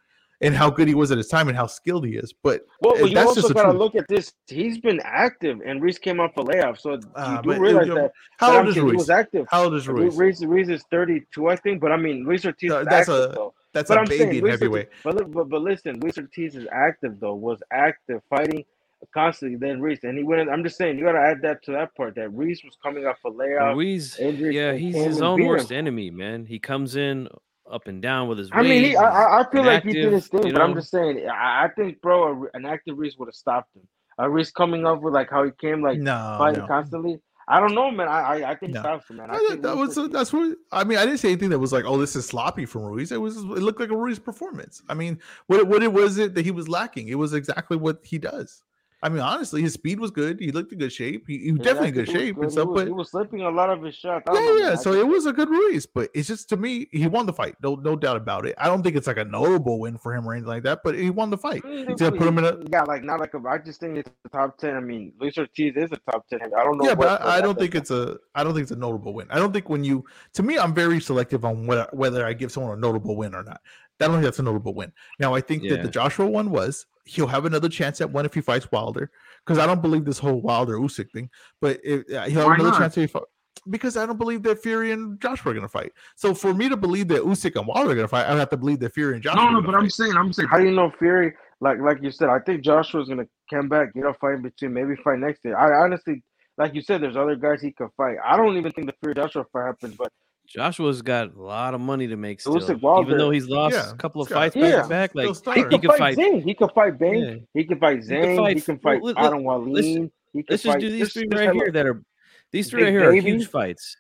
and 0.41 0.55
how 0.55 0.71
good 0.71 0.87
he 0.89 0.95
was 0.95 1.11
at 1.11 1.19
his 1.19 1.27
time 1.29 1.49
and 1.49 1.57
how 1.57 1.67
skilled 1.67 2.07
he 2.07 2.17
is. 2.17 2.33
But 2.43 2.63
Well, 2.81 2.97
but 3.01 3.11
you 3.11 3.19
also 3.19 3.49
gotta 3.53 3.77
look 3.77 3.95
at 3.97 4.07
this. 4.09 4.33
He's 4.47 4.79
been 4.79 5.01
active, 5.05 5.61
and 5.67 5.83
Ruiz 5.83 5.99
came 5.99 6.21
off 6.21 6.37
a 6.37 6.43
layoff, 6.43 6.79
so 6.79 6.93
Uh, 7.15 7.37
you 7.37 7.43
do 7.43 7.49
but, 7.51 7.61
realize 7.61 7.87
you 7.89 7.95
know, 7.95 8.03
that. 8.03 8.13
How 8.39 8.49
but 8.53 8.59
old 8.59 8.69
is 8.69 8.75
saying 8.75 8.87
he 8.87 8.91
Ruiz? 8.93 8.99
was 8.99 9.11
active. 9.11 9.47
How 9.51 9.65
old 9.65 9.75
is 9.75 9.89
Ruiz? 9.89 10.17
Reese, 10.17 10.45
Ruiz 10.45 10.69
is 10.69 10.85
32, 10.91 11.49
I 11.49 11.57
think. 11.57 11.81
But 11.81 11.91
I 11.93 11.97
mean, 11.97 12.25
Luis 12.25 12.45
Ortiz 12.47 12.71
Uh, 12.71 12.79
is 12.81 12.87
that's 12.87 13.09
active 13.09 13.31
a- 13.31 13.35
though. 13.35 13.55
That's 13.75 13.89
But 13.89 13.99
a 13.99 14.01
I'm 14.01 14.07
baby 14.07 14.19
saying, 14.19 14.35
in 14.37 14.41
Luis 14.43 14.53
heavyweight. 14.53 14.89
But, 15.05 15.31
but 15.33 15.49
but 15.51 15.61
listen, 15.63 16.01
Luis 16.01 16.17
Ortiz 16.17 16.57
is 16.57 16.67
active 16.73 17.21
though. 17.21 17.35
Was 17.35 17.63
active, 17.71 18.23
fighting 18.31 18.65
constantly. 19.13 19.59
Then 19.59 19.81
Ruiz, 19.81 19.99
and 20.05 20.17
he 20.17 20.25
went. 20.25 20.49
I'm 20.49 20.63
just 20.65 20.77
saying, 20.79 20.99
you 20.99 21.05
gotta 21.05 21.19
add 21.21 21.43
that 21.43 21.63
to 21.65 21.73
that 21.73 21.95
part. 21.95 22.15
That 22.15 22.31
Ruiz 22.33 22.63
was 22.65 22.77
coming 22.83 23.07
off 23.07 23.19
a 23.27 23.29
layoff. 23.29 23.77
Ruiz, 23.77 24.19
injuries, 24.19 24.55
yeah, 24.55 24.73
he's 24.73 24.95
his 24.95 25.21
own 25.21 25.37
beat 25.37 25.43
him. 25.43 25.49
worst 25.49 25.71
enemy, 25.73 26.11
man. 26.11 26.47
He 26.47 26.59
comes 26.59 26.97
in 26.97 27.29
up 27.71 27.87
and 27.87 28.01
down 28.03 28.29
with 28.29 28.39
his. 28.39 28.49
I 28.53 28.63
mean, 28.63 28.85
he, 28.85 28.97
I, 28.97 29.05
I 29.05 29.41
I 29.41 29.51
feel 29.51 29.65
like 29.65 29.83
he 29.85 29.93
did 29.93 30.07
inactive, 30.07 30.13
his 30.13 30.29
thing, 30.29 30.47
you 30.47 30.53
but 30.53 30.63
I'm 30.63 30.75
just 30.75 30.91
saying, 30.91 31.29
I, 31.29 31.65
I 31.65 31.69
think, 31.77 32.01
bro, 32.01 32.45
a- 32.45 32.57
an 32.57 32.65
active 32.67 32.97
Ruiz 32.99 33.17
would 33.19 33.29
have 33.29 33.35
stopped 33.35 33.75
him. 33.77 33.83
A 34.19 34.29
Ruiz 34.29 34.51
coming 34.51 34.85
up 34.87 35.01
with 35.01 35.15
like 35.15 35.31
how 35.31 35.45
he 35.45 35.51
came, 35.61 35.83
like 35.83 35.99
No, 35.99 36.37
fighting 36.39 36.61
no. 36.63 36.67
constantly. 36.67 37.21
I 37.51 37.61
don't 37.61 37.75
know, 37.75 37.91
man. 37.91 38.09
I 38.09 38.21
I, 38.43 38.51
I 38.51 38.55
think 38.57 38.73
No. 38.73 38.81
he 38.81 38.85
stops 38.85 39.09
him, 39.09 39.17
man. 39.17 39.31
I 39.31 39.35
I- 39.35 39.47
think 39.49 39.63
that 39.63 39.77
was 39.77 39.97
Ortiz- 39.97 40.13
that's 40.13 40.33
what 40.33 40.57
I 40.73 40.85
mean. 40.85 40.99
I 40.99 41.05
didn't 41.07 41.19
say 41.19 41.29
anything 41.29 41.51
that 41.51 41.59
was 41.59 41.73
like, 41.73 41.85
"Oh, 41.87 41.97
this 41.97 42.15
is 42.17 42.27
sloppy 42.27 42.67
from 42.67 42.83
Ruiz." 42.83 43.13
It 43.13 43.21
was 43.21 43.37
it 43.39 43.45
looked 43.45 43.81
like 43.81 43.91
a 43.91 43.97
Ruiz 43.97 44.19
performance. 44.19 44.83
I 44.89 44.95
mean, 44.95 45.19
what 45.47 45.67
what 45.67 45.83
it 45.83 45.93
was 45.93 46.19
it 46.19 46.35
that 46.35 46.45
he 46.45 46.51
was 46.51 46.69
lacking? 46.69 47.09
It 47.09 47.15
was 47.15 47.33
exactly 47.33 47.77
what 47.77 48.01
he 48.03 48.19
does. 48.19 48.63
I 49.01 49.09
mean, 49.09 49.21
honestly, 49.21 49.63
his 49.63 49.75
speed 49.75 50.01
was 50.01 50.11
good. 50.11 50.41
He 50.41 50.51
looked 50.51 50.73
in 50.73 50.79
good 50.81 50.93
shape. 50.93 51.25
He, 51.29 51.39
he 51.39 51.53
was 51.53 51.59
Yeah, 51.61 51.65
definitely 51.67 51.89
in 51.91 51.95
good 51.95 52.09
he 52.09 52.13
shape 52.15 52.35
good. 52.35 52.43
and 52.45 52.51
He 52.51 52.57
stuff. 52.57 52.69
was, 52.69 52.75
But 52.83 52.87
he 52.89 52.93
was 52.93 53.11
slipping 53.11 53.41
a 53.43 53.49
lot 53.51 53.71
of 53.71 53.81
his 53.83 53.95
shots. 53.95 54.25
Yeah, 54.27 54.41
know, 54.41 54.57
yeah. 54.57 54.71
I 54.73 54.75
So 54.75 54.93
think- 54.93 55.05
it 55.05 55.09
was 55.09 55.27
a 55.27 55.33
good 55.33 55.49
Ruiz, 55.49 55.87
but 55.87 56.11
it's 56.15 56.27
just 56.27 56.49
to 56.49 56.57
me, 56.57 56.89
he 56.91 57.07
won 57.07 57.27
the 57.27 57.33
fight. 57.33 57.55
No, 57.63 57.77
no 57.77 57.95
doubt 57.95 58.17
about 58.17 58.45
it. 58.45 58.57
I 58.59 58.67
don't 58.67 58.83
think 58.83 58.97
it's 58.97 59.07
like 59.07 59.19
a 59.19 59.25
notable 59.25 59.79
win 59.79 59.99
for 59.99 60.13
him 60.15 60.27
or 60.27 60.33
anything 60.33 60.49
like 60.49 60.65
that. 60.65 60.81
But 60.83 60.97
he 60.97 61.11
won 61.11 61.31
the 61.31 61.39
fight. 61.39 61.63
I 61.65 61.69
mean, 61.69 61.97
put 61.97 62.21
him 62.21 62.39
in 62.39 62.45
a 62.45 62.59
Yeah, 62.73 62.83
like 62.83 63.05
not 63.05 63.21
like 63.21 63.35
a. 63.35 63.49
I 63.49 63.59
just 63.59 63.79
think 63.79 63.99
it's 63.99 64.11
the 64.25 64.31
top 64.31 64.59
ten. 64.59 64.75
I 64.75 64.81
mean, 64.81 65.13
Luis 65.21 65.39
Ortiz 65.39 65.75
is 65.77 65.93
a 65.93 65.99
top 66.11 66.27
ten. 66.29 66.41
I 66.43 66.65
don't 66.65 66.79
know. 66.79 66.85
yeah, 66.89 66.97
but 66.97 67.23
I, 67.23 67.37
I 67.37 67.41
don't 67.41 67.57
think 67.59 67.77
it's 67.77 67.93
a 67.93 68.19
I 68.35 68.43
don't 68.43 68.53
think 68.53 68.63
it's 68.63 68.73
a 68.73 68.77
notable 68.77 69.15
win. 69.15 69.29
I 69.31 69.37
don't 69.39 69.53
think 69.53 69.69
when 69.69 69.85
you 69.85 70.05
to 70.35 70.43
me 70.43 70.59
I'm 70.59 70.75
very 70.75 71.01
selective 71.01 71.45
on 71.45 71.67
whether 71.69 71.89
whether 71.93 72.27
I 72.27 72.33
give 72.33 72.51
someone 72.51 72.77
a 72.77 72.81
notable 72.81 73.17
win 73.17 73.35
or 73.35 73.45
not. 73.45 73.61
I 74.01 74.05
don't 74.07 74.15
think 74.15 74.25
that's 74.25 74.39
a 74.39 74.43
notable 74.43 74.75
win. 74.75 74.93
Now 75.19 75.35
I 75.35 75.41
think 75.41 75.69
that 75.69 75.83
the 75.83 75.89
Joshua 75.89 76.27
one 76.27 76.51
was 76.51 76.87
he'll 77.05 77.27
have 77.27 77.45
another 77.45 77.69
chance 77.69 78.01
at 78.01 78.11
one 78.11 78.25
if 78.27 78.35
he 78.35 78.41
fights 78.41 78.71
Wilder 78.71 79.11
because 79.45 79.59
I 79.59 79.67
don't 79.67 79.83
believe 79.83 80.05
this 80.05 80.19
whole 80.19 80.41
Wilder 80.41 80.79
Usyk 80.79 81.11
thing. 81.11 81.31
But 81.61 81.81
if, 81.83 82.01
uh, 82.15 82.25
he'll 82.27 82.49
have 82.49 82.59
another 82.59 82.71
not? 82.71 82.79
chance 82.79 82.97
if 82.97 83.03
he 83.03 83.07
fight 83.07 83.25
because 83.69 83.97
I 83.97 84.07
don't 84.07 84.19
believe 84.19 84.43
that 84.45 84.63
Fury 84.63 84.93
and 84.93 85.21
Joshua 85.21 85.51
are 85.51 85.55
going 85.55 85.63
to 85.63 85.69
fight. 85.69 85.93
So 86.17 86.35
for 86.35 86.55
me 86.55 86.69
to 86.69 86.77
believe 86.77 87.09
that 87.09 87.23
Usyk 87.23 87.57
and 87.57 87.67
Wilder 87.67 87.91
are 87.91 87.95
going 87.95 88.05
to 88.05 88.09
fight, 88.09 88.27
I 88.27 88.37
have 88.37 88.51
to 88.51 88.57
believe 88.57 88.81
that 88.81 88.95
Fury 88.95 89.15
and 89.15 89.23
Joshua. 89.23 89.43
No, 89.43 89.49
are 89.49 89.53
no, 89.53 89.61
gonna 89.61 89.73
but 89.73 89.83
I'm 89.83 89.91
saying, 89.91 90.17
I'm 90.17 90.33
saying, 90.33 90.49
how 90.49 90.59
do 90.59 90.65
you 90.65 90.73
know 90.73 90.93
Fury? 90.99 91.35
Like, 91.61 91.79
like 91.81 91.99
you 92.03 92.11
said, 92.11 92.29
I 92.29 92.39
think 92.39 92.63
Joshua's 92.63 93.09
gonna 93.09 93.27
come 93.51 93.69
back, 93.69 93.93
get 93.95 94.05
a 94.05 94.15
fight 94.15 94.35
in 94.35 94.43
between, 94.43 94.73
maybe 94.73 94.95
fight 95.03 95.19
next 95.19 95.45
year. 95.45 95.57
I 95.57 95.85
honestly, 95.85 96.23
like 96.57 96.75
you 96.75 96.83
said, 96.83 97.03
there's 97.03 97.17
other 97.17 97.37
guys 97.37 97.61
he 97.61 97.73
could 97.73 97.89
fight. 97.97 98.17
I 98.25 98.37
don't 98.37 98.57
even 98.57 98.71
think 98.73 98.87
the 98.87 98.95
Fury 99.01 99.15
Joshua 99.15 99.45
fight 99.53 99.67
happens, 99.67 99.97
but 99.97 100.13
Joshua's 100.49 101.03
got 101.03 101.35
a 101.37 101.43
lot 101.43 101.75
of 101.75 101.81
money 101.81 102.07
to 102.09 102.17
make 102.17 102.41
still. 102.41 102.57
Usyk 102.57 102.81
Wilder- 102.81 103.07
Even 103.09 103.19
though 103.19 103.31
he's 103.31 103.49
lost 103.49 103.75
Yeah, 103.75 103.93
a 103.93 103.97
couple 103.97 104.23
of 104.23 104.29
he's 104.29 104.33
got- 104.35 104.41
fights 104.41 104.57
Yeah. 104.57 104.71
back 104.71 104.83
to 104.83 104.89
back, 104.89 105.15
like 105.15 105.35
star. 105.37 105.55
he 105.55 105.61
He 105.61 105.67
could 105.69 105.81
could 105.83 105.91
fight 105.91 105.99
fight- 105.99 106.17
Zhang. 106.19 106.43
He 106.43 106.55
could 106.55 106.71
fight 106.73 106.99
Bang. 106.99 107.15
Yeah. 107.23 107.35
He 107.55 107.65
could 107.65 107.79
fight 107.81 108.01
could 108.01 108.09
Zhang. 108.09 108.37
fight- 108.37 108.57
he 108.57 108.63
can 108.63 108.79
fight 108.79 109.03
let- 109.03 109.19
Adam 109.19 109.45
let's- 109.45 109.45
Wallin. 109.45 110.11
He 110.33 110.43
could 110.43 110.51
let's 110.51 110.63
just 110.63 110.79
do 110.79 110.91
these 110.91 111.13
three 111.13 111.29
right 111.31 111.53
here 111.55 111.71
that 111.71 111.87
are 111.87 112.03
these 112.51 112.71
three 112.71 112.83
right 112.85 112.91
here 112.91 113.09
are 113.11 113.13
huge 113.13 113.47
fights. 113.49 113.97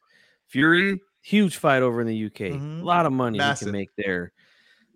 Fury, 0.46 1.00
huge 1.22 1.56
fight 1.58 1.82
over 1.82 2.00
in 2.00 2.06
the 2.06 2.14
UK. 2.16 2.52
Mhm. 2.52 2.80
A 2.80 2.84
lot 2.84 3.04
of 3.04 3.12
money 3.12 3.36
he 3.36 3.40
Massive. 3.44 3.66
can 3.66 3.72
make 3.72 3.90
there. 3.96 4.32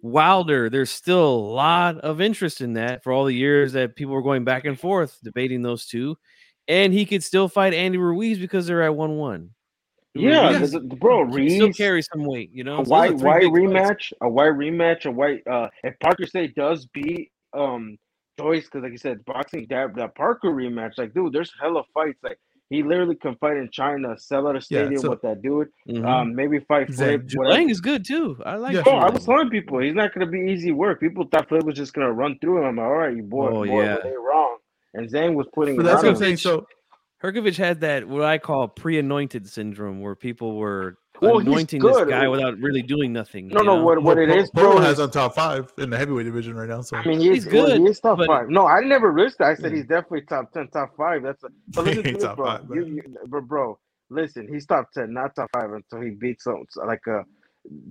Wilder, 0.01 0.69
there's 0.71 0.91
still 0.91 1.25
a 1.29 1.37
lot 1.53 1.99
of 1.99 2.21
interest 2.21 2.61
in 2.61 2.73
that 2.73 3.05
for 3.05 3.13
all 3.13 3.25
the 3.25 3.35
years 3.35 3.73
that 3.75 3.95
people 3.95 4.15
were 4.15 4.23
going 4.23 4.43
back 4.45 4.65
and 4.65 4.79
forth 4.81 5.19
debating 5.23 5.63
those 5.63 5.87
two. 5.87 6.17
And 6.67 6.93
he 6.93 7.05
could 7.07 7.23
still 7.23 7.49
fight 7.49 7.75
Andy 7.75 7.99
Ruiz 7.99 8.39
because 8.39 8.67
they're 8.67 8.83
at 8.83 8.95
1 8.97 9.17
1. 9.19 9.51
Yeah, 10.15 10.59
Ruiz- 10.59 10.73
the- 10.73 10.81
the- 10.81 10.97
bro, 10.97 11.27
He 11.27 11.49
still 11.51 11.67
Ruiz. 11.69 11.77
carry 11.77 12.03
some 12.03 12.25
weight, 12.25 12.51
you 12.53 12.65
know. 12.65 12.81
a 12.81 12.85
So 12.85 12.91
Whyte 12.91 13.13
are 13.13 13.17
Whyte 13.17 13.41
big 13.41 13.51
fights. 13.53 13.63
rematch, 13.63 14.13
a 14.21 14.29
Whyte 14.29 14.53
rematch, 14.53 15.07
a 15.07 15.11
Whyte. 15.11 15.47
Uh, 15.47 15.69
if 15.85 15.99
Parker 16.01 16.27
State 16.27 16.55
does 16.55 16.87
beat 16.87 17.31
um 17.55 17.99
Joyce, 18.39 18.65
because 18.65 18.83
like 18.83 18.93
you 18.93 18.99
said, 18.99 19.25
boxing 19.25 19.67
that 19.71 19.95
that 19.97 20.15
Parker 20.15 20.49
rematch, 20.51 20.99
like 20.99 21.15
dude, 21.15 21.33
there's 21.33 21.53
hella 21.61 21.83
fights. 21.95 22.19
Like 22.23 22.39
he 22.71 22.83
literally 22.83 23.15
can 23.15 23.37
fight 23.37 23.57
in 23.59 23.69
China, 23.71 24.17
sell 24.19 24.49
out 24.49 24.53
a 24.55 24.59
Yeah, 24.59 24.61
stadium 24.61 25.01
so- 25.01 25.11
with 25.11 25.21
that 25.23 25.41
dude. 25.43 25.69
Mhm. 25.89 26.07
Um, 26.07 26.35
maybe 26.35 26.59
fight 26.61 26.89
Zhang 26.89 26.95
Flip. 26.97 27.27
Ju- 27.27 27.39
whatever. 27.39 27.55
Lang 27.55 27.71
is 27.71 27.81
good 27.81 28.05
too. 28.05 28.37
I 28.45 28.57
like. 28.57 28.75
Yeah. 28.75 28.83
Bro, 28.83 28.95
I 28.95 29.11
was 29.11 29.25
telling 29.25 29.51
people 29.51 29.79
he's 29.81 29.95
not 29.95 30.13
gonna 30.15 30.27
be 30.27 30.41
easy 30.51 30.73
work. 30.73 31.01
People 31.01 31.25
thought 31.31 31.49
Flip 31.49 31.63
was 31.65 31.75
just 31.77 31.93
gonna 31.95 32.13
run 32.13 32.39
through 32.41 32.59
him. 32.59 32.65
I'm 32.65 32.77
like, 32.77 32.87
all 32.87 32.93
right, 32.97 33.17
you 33.17 33.23
boy, 33.23 33.49
Oh, 33.49 33.53
boy, 33.67 33.83
yeah. 33.83 33.97
were 33.97 34.01
they 34.03 34.17
wrong? 34.17 34.57
And 34.95 35.09
Zhang 35.09 35.35
was 35.35 35.47
putting 35.55 35.77
But 35.77 35.85
that's 35.87 36.01
on 36.01 36.07
what 36.07 36.11
I'm 36.11 36.17
saying. 36.17 36.37
So 36.39 36.67
Hrgović 37.23 37.57
had 37.57 37.81
that 37.81 38.09
what 38.09 38.23
I 38.25 38.39
call 38.39 38.69
pre-anointed 38.69 39.49
syndrome, 39.49 40.01
where 40.01 40.15
people 40.17 40.57
were 40.57 40.97
Well, 41.21 41.39
he's 41.39 41.47
anointing 41.47 41.81
this 41.81 42.05
guy 42.09 42.27
without 42.27 42.59
really 42.59 42.83
doing 42.83 43.13
nothing. 43.13 43.49
No, 43.49 43.61
you 43.61 43.67
no, 43.67 43.77
know? 43.77 43.85
what 43.85 44.03
what 44.03 44.19
it 44.19 44.29
Polo- 44.29 44.43
is, 44.43 44.51
Polo 44.51 44.73
bro? 44.73 44.81
has 44.81 44.95
is- 44.95 45.01
on 45.01 45.11
top 45.13 45.35
five 45.37 45.73
in 45.79 45.91
the 45.91 45.97
heavyweight 45.97 46.27
division 46.27 46.55
right 46.57 46.69
now. 46.69 46.81
So 46.83 46.97
I 46.97 47.05
mean, 47.05 47.21
he's, 47.21 47.45
He's 47.45 47.45
good, 47.45 47.79
he 47.81 47.87
is 47.87 48.01
top 48.01 48.19
but- 48.19 48.27
five. 48.27 48.49
No, 48.49 48.67
I 48.67 48.81
never 48.81 49.13
risked 49.13 49.41
it. 49.41 49.45
I 49.45 49.55
said 49.55 49.71
Yeah. 49.71 49.77
he's 49.77 49.85
mm. 49.85 49.89
definitely 49.91 50.23
top 50.23 50.53
ten, 50.53 50.67
top 50.69 50.97
five. 50.97 51.23
That's 51.23 51.43
a, 51.45 51.49
but 51.69 51.85
listen 51.85 52.03
to 52.03 52.09
He's 52.11 52.19
this, 52.19 52.25
top 52.25 52.37
bro. 52.37 52.47
five, 52.47 52.65
you, 52.75 52.85
you, 52.87 53.03
bro, 53.29 53.41
bro, 53.43 53.79
listen, 54.11 54.49
he's 54.53 54.67
top 54.67 54.91
ten, 54.93 55.13
not 55.13 55.37
top 55.37 55.49
five 55.53 55.71
until 55.73 56.01
he 56.01 56.11
beats 56.11 56.45
some 56.45 56.65
like 56.87 57.07
a 57.07 57.25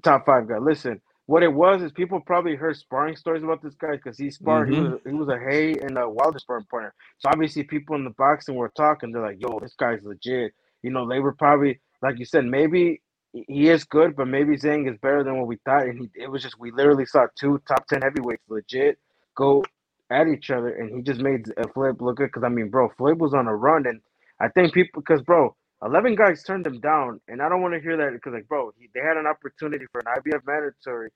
top 0.03 0.25
five 0.25 0.49
guy. 0.49 0.57
Listen, 0.57 0.99
what 1.31 1.43
it 1.43 1.53
was 1.53 1.81
is 1.81 1.93
people 1.93 2.19
probably 2.19 2.55
heard 2.55 2.75
sparring 2.75 3.15
stories 3.15 3.41
about 3.43 3.61
this 3.63 3.75
guy 3.75 3.93
because 3.93 4.17
he 4.17 4.29
sparred. 4.29 4.67
Mhm. 4.69 4.73
He 4.75 4.81
was 4.81 4.99
he 5.07 5.13
was 5.13 5.29
a 5.29 5.39
Haye 5.39 5.75
and 5.79 5.97
a 5.97 6.09
Wilder 6.09 6.39
sparring 6.39 6.65
partner. 6.65 6.93
So 7.19 7.29
obviously, 7.29 7.63
people 7.63 7.95
in 7.95 8.03
the 8.03 8.09
boxing 8.11 8.55
were 8.55 8.69
talking. 8.75 9.13
They're 9.13 9.21
like, 9.21 9.41
"Yo, 9.41 9.57
this 9.59 9.75
guy's 9.75 10.03
legit." 10.03 10.53
You 10.83 10.91
know, 10.91 11.07
they 11.07 11.19
were 11.21 11.33
probably 11.33 11.79
like 12.01 12.19
you 12.19 12.25
said, 12.25 12.45
maybe 12.45 13.01
he 13.31 13.69
is 13.69 13.85
good, 13.85 14.17
but 14.17 14.27
maybe 14.27 14.57
Zhang 14.57 14.91
is 14.91 14.97
better 14.99 15.23
than 15.23 15.37
what 15.37 15.47
we 15.47 15.57
thought. 15.63 15.87
And 15.87 15.99
he, 16.01 16.23
it 16.23 16.29
was 16.29 16.43
just 16.43 16.59
we 16.59 16.71
literally 16.71 17.05
saw 17.05 17.27
two 17.39 17.61
top 17.65 17.87
ten 17.87 18.01
heavyweights 18.01 18.43
legit 18.49 18.99
go 19.35 19.63
at 20.09 20.27
each 20.27 20.51
other, 20.51 20.69
and 20.69 20.93
he 20.93 21.01
just 21.01 21.21
made 21.21 21.45
a 21.57 21.67
flip 21.69 22.01
look 22.01 22.17
good. 22.17 22.27
Because 22.27 22.43
I 22.43 22.49
mean, 22.49 22.69
bro, 22.69 22.89
Flip 22.97 23.17
was 23.17 23.33
on 23.33 23.47
a 23.47 23.55
run, 23.55 23.87
and 23.87 24.01
I 24.41 24.49
think 24.49 24.73
people 24.73 25.01
because 25.01 25.21
bro, 25.21 25.55
eleven 25.81 26.15
guys 26.15 26.43
turned 26.43 26.67
him 26.67 26.81
down, 26.81 27.21
and 27.29 27.41
I 27.41 27.47
don't 27.47 27.61
want 27.61 27.73
to 27.75 27.79
hear 27.79 27.95
that 27.95 28.11
because 28.11 28.33
like, 28.33 28.49
bro, 28.49 28.73
he, 28.77 28.89
they 28.93 28.99
had 28.99 29.15
an 29.17 29.27
opportunity 29.27 29.85
for 29.93 30.01
an 30.01 30.07
IBF 30.17 30.41
mandatory 30.45 31.09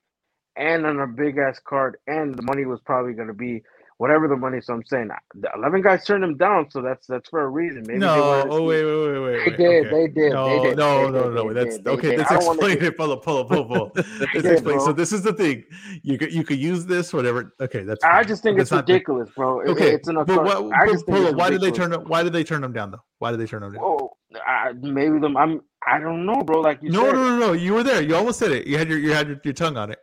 and 0.57 0.85
on 0.85 0.99
a 1.01 1.07
big 1.07 1.37
ass 1.37 1.59
card, 1.67 1.97
and 2.07 2.35
the 2.35 2.43
money 2.43 2.65
was 2.65 2.81
probably 2.81 3.13
going 3.13 3.27
to 3.29 3.33
be 3.33 3.63
whatever 3.97 4.27
the 4.27 4.37
money. 4.37 4.61
So 4.61 4.73
I'm 4.73 4.85
saying 4.85 5.09
uh, 5.11 5.15
the 5.35 5.49
eleven 5.55 5.81
guys 5.81 6.05
turned 6.05 6.23
him 6.23 6.37
down, 6.37 6.69
so 6.71 6.81
that's 6.81 7.07
that's 7.07 7.29
for 7.29 7.41
a 7.43 7.49
reason. 7.49 7.85
Maybe 7.87 7.99
no, 7.99 8.15
to 8.15 8.47
oh 8.49 8.63
wait, 8.63 8.85
wait, 8.85 8.95
wait, 9.13 9.19
wait. 9.19 9.45
They 9.45 9.51
did, 9.51 9.85
okay. 9.85 9.89
they 9.89 10.07
did, 10.07 10.33
No, 10.33 10.45
they 10.45 10.59
did, 10.59 10.77
no, 10.77 10.99
they 10.99 11.11
no, 11.11 11.29
did, 11.29 11.33
no. 11.33 11.47
they 11.47 11.53
That's 11.53 11.77
did, 11.77 11.85
they 11.85 11.91
okay. 11.93 12.13
Let's 12.17 12.31
I 12.31 12.35
don't 12.35 12.45
wanna 12.45 12.61
explain 12.61 12.83
it. 12.83 12.97
Pull 12.97 13.11
up, 13.13 13.23
pull 13.23 13.45
pull 13.45 13.65
pull. 13.65 13.91
Let's 14.33 14.49
explain. 14.49 14.79
So 14.79 14.93
this 14.93 15.13
is 15.13 15.23
the 15.23 15.33
thing. 15.33 15.63
You 16.03 16.17
could 16.17 16.33
you 16.33 16.43
could 16.43 16.59
use 16.59 16.85
this 16.85 17.13
whatever. 17.13 17.55
Okay, 17.61 17.83
that's. 17.83 18.03
I 18.03 18.23
just 18.23 18.43
think 18.43 18.59
it's 18.59 18.71
ridiculous, 18.71 19.29
bro. 19.35 19.61
It- 19.61 19.69
Okay, 19.69 19.93
it's 19.93 20.07
an 20.07 20.17
but 20.25 20.43
what, 20.43 20.73
I 20.73 20.87
just 20.87 21.05
pull 21.07 21.33
why 21.35 21.49
did 21.49 21.61
they 21.61 21.71
turn? 21.71 21.93
Why 22.07 22.23
did 22.23 22.33
they 22.33 22.43
turn 22.43 22.63
him 22.63 22.73
down 22.73 22.91
though? 22.91 23.03
Why 23.19 23.31
did 23.31 23.39
they 23.39 23.47
turn 23.47 23.63
him 23.63 23.73
down? 23.73 23.83
Oh, 23.83 24.11
I, 24.45 24.73
maybe 24.73 25.19
them. 25.19 25.37
I'm. 25.37 25.61
I 25.87 25.99
don't 25.99 26.25
know, 26.25 26.43
bro. 26.43 26.61
Like 26.61 26.81
you 26.83 26.91
No, 26.91 27.05
said, 27.05 27.13
no, 27.13 27.23
no, 27.29 27.39
no. 27.39 27.53
You 27.53 27.73
were 27.75 27.83
there. 27.83 28.01
You 28.01 28.15
almost 28.15 28.39
said 28.39 28.51
it. 28.51 28.67
You 28.67 28.77
had 28.77 28.89
your 28.89 28.99
you 28.99 29.13
had 29.13 29.27
your, 29.27 29.39
your 29.43 29.53
tongue 29.53 29.77
on 29.77 29.91
it. 29.91 29.99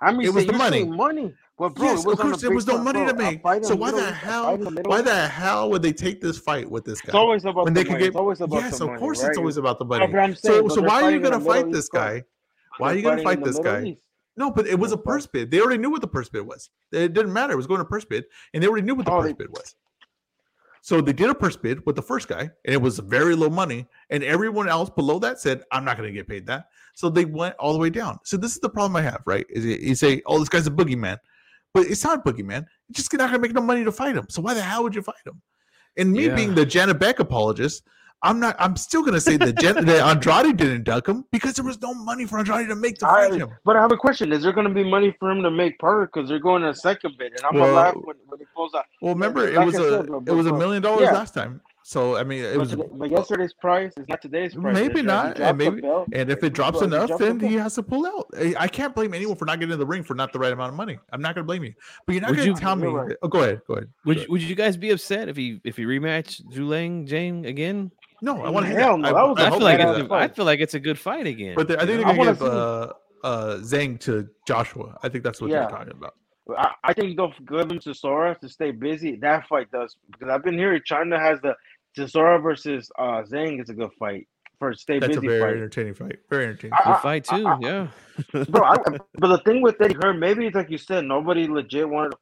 I 0.00 0.12
mean, 0.12 0.26
it 0.26 0.32
was 0.32 0.46
the 0.46 0.52
money. 0.52 0.84
money. 0.84 1.34
Well, 1.58 1.68
bro, 1.70 1.88
yes, 1.88 2.04
it 2.04 2.06
was 2.06 2.14
of 2.14 2.20
course 2.20 2.40
there 2.40 2.50
was 2.52 2.66
no 2.66 2.78
money 2.78 3.00
bro. 3.00 3.08
to 3.12 3.14
uh, 3.14 3.30
make. 3.30 3.64
So 3.66 3.76
why 3.76 3.90
the 3.90 3.96
middle- 3.98 4.08
a 4.08 4.12
hell? 4.12 4.44
fight 4.44 4.58
in 4.58 4.64
the 4.64 4.70
middle 4.70 4.90
Why 4.90 5.02
the 5.02 5.28
hell 5.28 5.70
would 5.70 5.82
they 5.82 5.92
take 5.92 6.22
this 6.22 6.38
fight 6.38 6.70
with 6.70 6.84
this 6.86 7.00
It's 7.00 7.10
guy? 7.10 7.18
always 7.18 7.44
about 7.44 7.64
when 7.64 7.74
the 7.74 7.80
they 7.80 7.84
could 7.84 7.92
money. 7.92 8.02
get 8.04 8.08
it's 8.08 8.16
always 8.16 8.40
about 8.40 8.56
yes, 8.62 8.78
the 8.78 8.84
of 8.84 8.90
money, 8.90 9.00
course 9.00 9.22
right? 9.22 9.28
it's 9.28 9.38
always 9.38 9.56
about 9.58 9.78
the 9.78 9.84
money. 9.84 10.06
but 10.06 10.38
so 10.38 10.68
so 10.68 10.80
why 10.80 11.02
are 11.02 11.10
you 11.10 11.20
gonna 11.20 11.38
fight 11.40 11.70
this 11.70 11.88
guy? 11.90 12.24
Why 12.78 12.92
are 12.92 12.94
you 12.96 13.02
gonna 13.02 13.22
fight 13.22 13.44
this 13.44 13.58
guy? 13.58 13.96
No, 14.36 14.50
but 14.50 14.66
it 14.66 14.78
was 14.78 14.92
a 14.92 14.96
purse 14.96 15.26
bid. 15.26 15.50
They 15.50 15.60
already 15.60 15.76
knew 15.82 15.90
what 15.90 16.00
the 16.00 16.06
purse 16.08 16.30
bid 16.30 16.46
was. 16.46 16.70
It 16.92 17.12
didn't 17.12 17.32
matter. 17.34 17.52
It 17.52 17.56
was 17.56 17.66
going 17.66 17.80
to 17.80 17.84
purse 17.84 18.06
bid, 18.06 18.24
and 18.54 18.62
they 18.62 18.68
already 18.68 18.86
knew 18.86 18.94
what 18.94 19.04
the 19.04 19.12
Oh, 19.12 19.20
purse 19.20 19.34
bid 19.34 19.50
was. 19.50 19.74
So 20.82 21.00
they 21.00 21.12
did 21.12 21.28
a 21.28 21.34
purse 21.34 21.56
bid 21.56 21.84
with 21.84 21.96
the 21.96 22.02
first 22.02 22.26
guy, 22.28 22.40
and 22.40 22.74
it 22.74 22.80
was 22.80 22.98
very 22.98 23.34
low 23.34 23.50
money. 23.50 23.86
And 24.08 24.24
everyone 24.24 24.68
else 24.68 24.88
below 24.90 25.18
that 25.18 25.38
said, 25.38 25.62
"I'm 25.72 25.84
not 25.84 25.96
going 25.98 26.08
to 26.08 26.12
get 26.12 26.26
paid 26.26 26.46
that." 26.46 26.66
So 26.94 27.10
they 27.10 27.24
went 27.26 27.54
all 27.58 27.72
the 27.72 27.78
way 27.78 27.90
down. 27.90 28.18
So 28.24 28.36
this 28.36 28.52
is 28.54 28.60
the 28.60 28.70
problem 28.70 28.96
I 28.96 29.02
have, 29.02 29.20
right? 29.26 29.46
Is 29.50 29.64
you- 29.64 29.94
say, 29.94 30.22
"Oh, 30.26 30.38
this 30.38 30.48
guy's 30.48 30.66
a 30.66 30.70
boogeyman," 30.70 31.18
but 31.74 31.86
it's 31.86 32.02
not 32.02 32.18
a 32.18 32.22
boogeyman. 32.22 32.64
You're 32.88 32.94
just 32.94 33.12
not 33.12 33.18
going 33.20 33.32
to 33.34 33.38
make 33.40 33.52
no 33.52 33.60
money 33.60 33.84
to 33.84 33.92
fight 33.92 34.16
him. 34.16 34.26
So 34.30 34.40
why 34.42 34.54
the 34.54 34.62
hell 34.62 34.82
would 34.82 34.94
you 34.94 35.02
fight 35.02 35.16
him? 35.26 35.42
And 35.96 36.12
me 36.12 36.26
Yeah. 36.26 36.34
being 36.34 36.54
the 36.54 36.64
Janibek 36.64 37.18
apologist, 37.18 37.82
I'm 38.22 38.38
not. 38.38 38.54
I'm 38.58 38.76
still 38.76 39.00
going 39.02 39.14
to 39.14 39.20
say 39.20 39.36
that, 39.38 39.58
Jen, 39.58 39.84
that 39.86 40.06
Andrade 40.06 40.56
didn't 40.56 40.84
duck 40.84 41.08
him 41.08 41.24
because 41.32 41.54
there 41.54 41.64
was 41.64 41.80
no 41.80 41.94
money 41.94 42.26
for 42.26 42.38
Andrade 42.38 42.68
to 42.68 42.74
make 42.74 42.98
to 42.98 43.06
fight 43.06 43.32
him. 43.34 43.50
but 43.64 43.76
I 43.76 43.80
have 43.80 43.92
a 43.92 43.96
question: 43.96 44.30
Is 44.32 44.42
there 44.42 44.52
going 44.52 44.68
to 44.68 44.74
be 44.74 44.84
money 44.84 45.14
for 45.18 45.30
him 45.30 45.42
to 45.42 45.50
make 45.50 45.78
Parker? 45.78 46.10
Because 46.12 46.28
they're 46.28 46.38
going 46.38 46.64
a 46.64 46.74
second 46.74 47.16
bid, 47.18 47.32
and 47.32 47.40
I'm 47.44 47.54
Well, 47.54 47.64
gonna 47.64 47.76
laugh 47.76 47.94
when, 47.94 48.16
when 48.28 48.40
it 48.40 48.48
goes 48.54 48.72
out. 48.76 48.84
Well, 49.00 49.14
remember 49.14 49.48
it 49.48 49.54
like 49.54 49.66
was 49.66 49.74
I 49.76 49.78
a 49.78 49.90
said, 49.90 50.06
it 50.26 50.32
was 50.32 50.46
a 50.46 50.52
million 50.52 50.82
dollars 50.82 51.02
yeah. 51.04 51.12
last 51.12 51.32
time. 51.34 51.62
So 51.82 52.16
I 52.16 52.22
mean, 52.24 52.44
it 52.44 52.52
But, 52.52 52.60
was 52.60 52.70
today- 52.70 52.88
but 52.92 53.10
yesterday's 53.10 53.54
price 53.54 53.92
is 53.96 54.06
not 54.06 54.20
today's 54.22 54.54
price. 54.54 54.74
maybe 54.74 55.00
not, 55.02 55.40
and 55.40 55.56
maybe 55.58 55.80
and 56.12 56.30
if 56.30 56.44
it 56.44 56.52
drops 56.52 56.78
Bro, 56.78 56.88
enough, 56.88 57.06
dropped 57.08 57.22
then 57.22 57.40
he 57.40 57.54
has 57.54 57.74
to 57.76 57.82
pull 57.82 58.06
out. 58.06 58.26
I- 58.38 58.54
I 58.58 58.68
can't 58.68 58.94
blame 58.94 59.12
anyone 59.14 59.34
for 59.34 59.46
not 59.46 59.58
getting 59.58 59.72
in 59.72 59.78
the 59.78 59.86
ring 59.86 60.04
for 60.04 60.14
not 60.14 60.32
the 60.32 60.38
right 60.38 60.52
amount 60.52 60.68
of 60.68 60.76
money. 60.76 60.98
I'm 61.12 61.22
not 61.22 61.34
gonna 61.34 61.46
blame 61.46 61.64
you, 61.64 61.72
but 62.06 62.12
you're 62.12 62.20
not 62.20 62.30
Would 62.30 62.36
gonna 62.36 62.48
you- 62.50 62.54
tell 62.54 62.76
me. 62.76 62.86
Right. 62.86 63.16
Oh, 63.22 63.28
go 63.28 63.40
ahead, 63.40 63.62
go 63.66 63.74
ahead. 63.74 63.88
Would 64.04 64.16
go 64.18 64.22
you, 64.22 64.28
would 64.30 64.42
you 64.42 64.54
guys 64.54 64.76
be 64.76 64.90
upset 64.90 65.28
if 65.30 65.36
he 65.36 65.60
if 65.64 65.78
he 65.78 65.84
rematched 65.84 66.42
Zhilei 66.52 67.08
Zhang 67.08 67.46
again? 67.46 67.90
No, 68.22 68.42
I 68.42 68.50
want 68.50 68.66
to 68.66 68.72
Hell 68.72 68.98
no, 68.98 69.12
that 69.12 69.22
was 69.28 69.38
a 69.38 69.42
I 69.42 69.44
hope 69.48 69.58
feel 69.58 69.64
like 69.64 69.80
it's 69.80 69.88
was 69.88 69.98
a, 69.98 70.08
fun. 70.08 70.22
I 70.22 70.28
feel 70.28 70.44
like 70.44 70.60
it's 70.60 70.74
a 70.74 70.80
good 70.80 70.98
fight 70.98 71.26
again. 71.26 71.54
But 71.56 71.70
I 71.70 71.86
think 71.86 71.88
they're 71.88 72.02
gonna 72.14 72.24
give 72.24 72.42
uh, 72.42 72.92
uh, 73.24 73.56
Zhang 73.58 73.98
to 74.00 74.28
Joshua. 74.46 74.96
I 75.02 75.08
think 75.08 75.24
that's 75.24 75.40
what 75.40 75.50
Yeah. 75.50 75.60
they're 75.60 75.70
talking 75.70 75.92
about. 75.92 76.14
I, 76.56 76.72
I 76.84 76.92
think 76.92 77.16
they'll 77.16 77.32
give 77.46 77.70
him 77.70 77.78
to 77.80 77.94
Sora 77.94 78.36
to 78.40 78.48
stay 78.48 78.70
busy. 78.72 79.16
That 79.16 79.46
fight 79.46 79.70
does 79.70 79.96
because 80.10 80.28
I've 80.28 80.42
been 80.44 80.58
hearing 80.58 80.80
China 80.84 81.18
has 81.18 81.40
the 81.42 81.54
Chisora 81.96 82.42
versus 82.42 82.90
uh 82.98 83.22
Zhang 83.22 83.60
is 83.62 83.70
a 83.70 83.74
good 83.74 83.90
fight 83.98 84.26
for 84.58 84.74
stay 84.74 84.98
That's 84.98 85.16
a 85.16 85.20
busy 85.20 85.28
very 85.28 85.40
fight. 85.40 85.56
entertaining 85.56 85.94
fight. 85.94 86.18
Very 86.28 86.44
entertaining. 86.44 86.74
I- 86.74 86.84
good 86.84 86.96
I- 86.96 87.00
fight 87.00 87.24
too. 87.24 87.46
I- 87.46 87.58
yeah. 87.62 87.86
Bro, 88.50 88.64
I, 88.64 88.76
but 89.14 89.28
the 89.28 89.38
thing 89.46 89.62
with 89.62 89.80
Eddie 89.80 89.96
Hearn, 90.02 90.18
maybe 90.18 90.46
it's 90.46 90.54
like 90.56 90.68
you 90.70 90.78
said, 90.78 91.04
nobody 91.04 91.46
legit 91.48 91.88
wanted. 91.88 92.14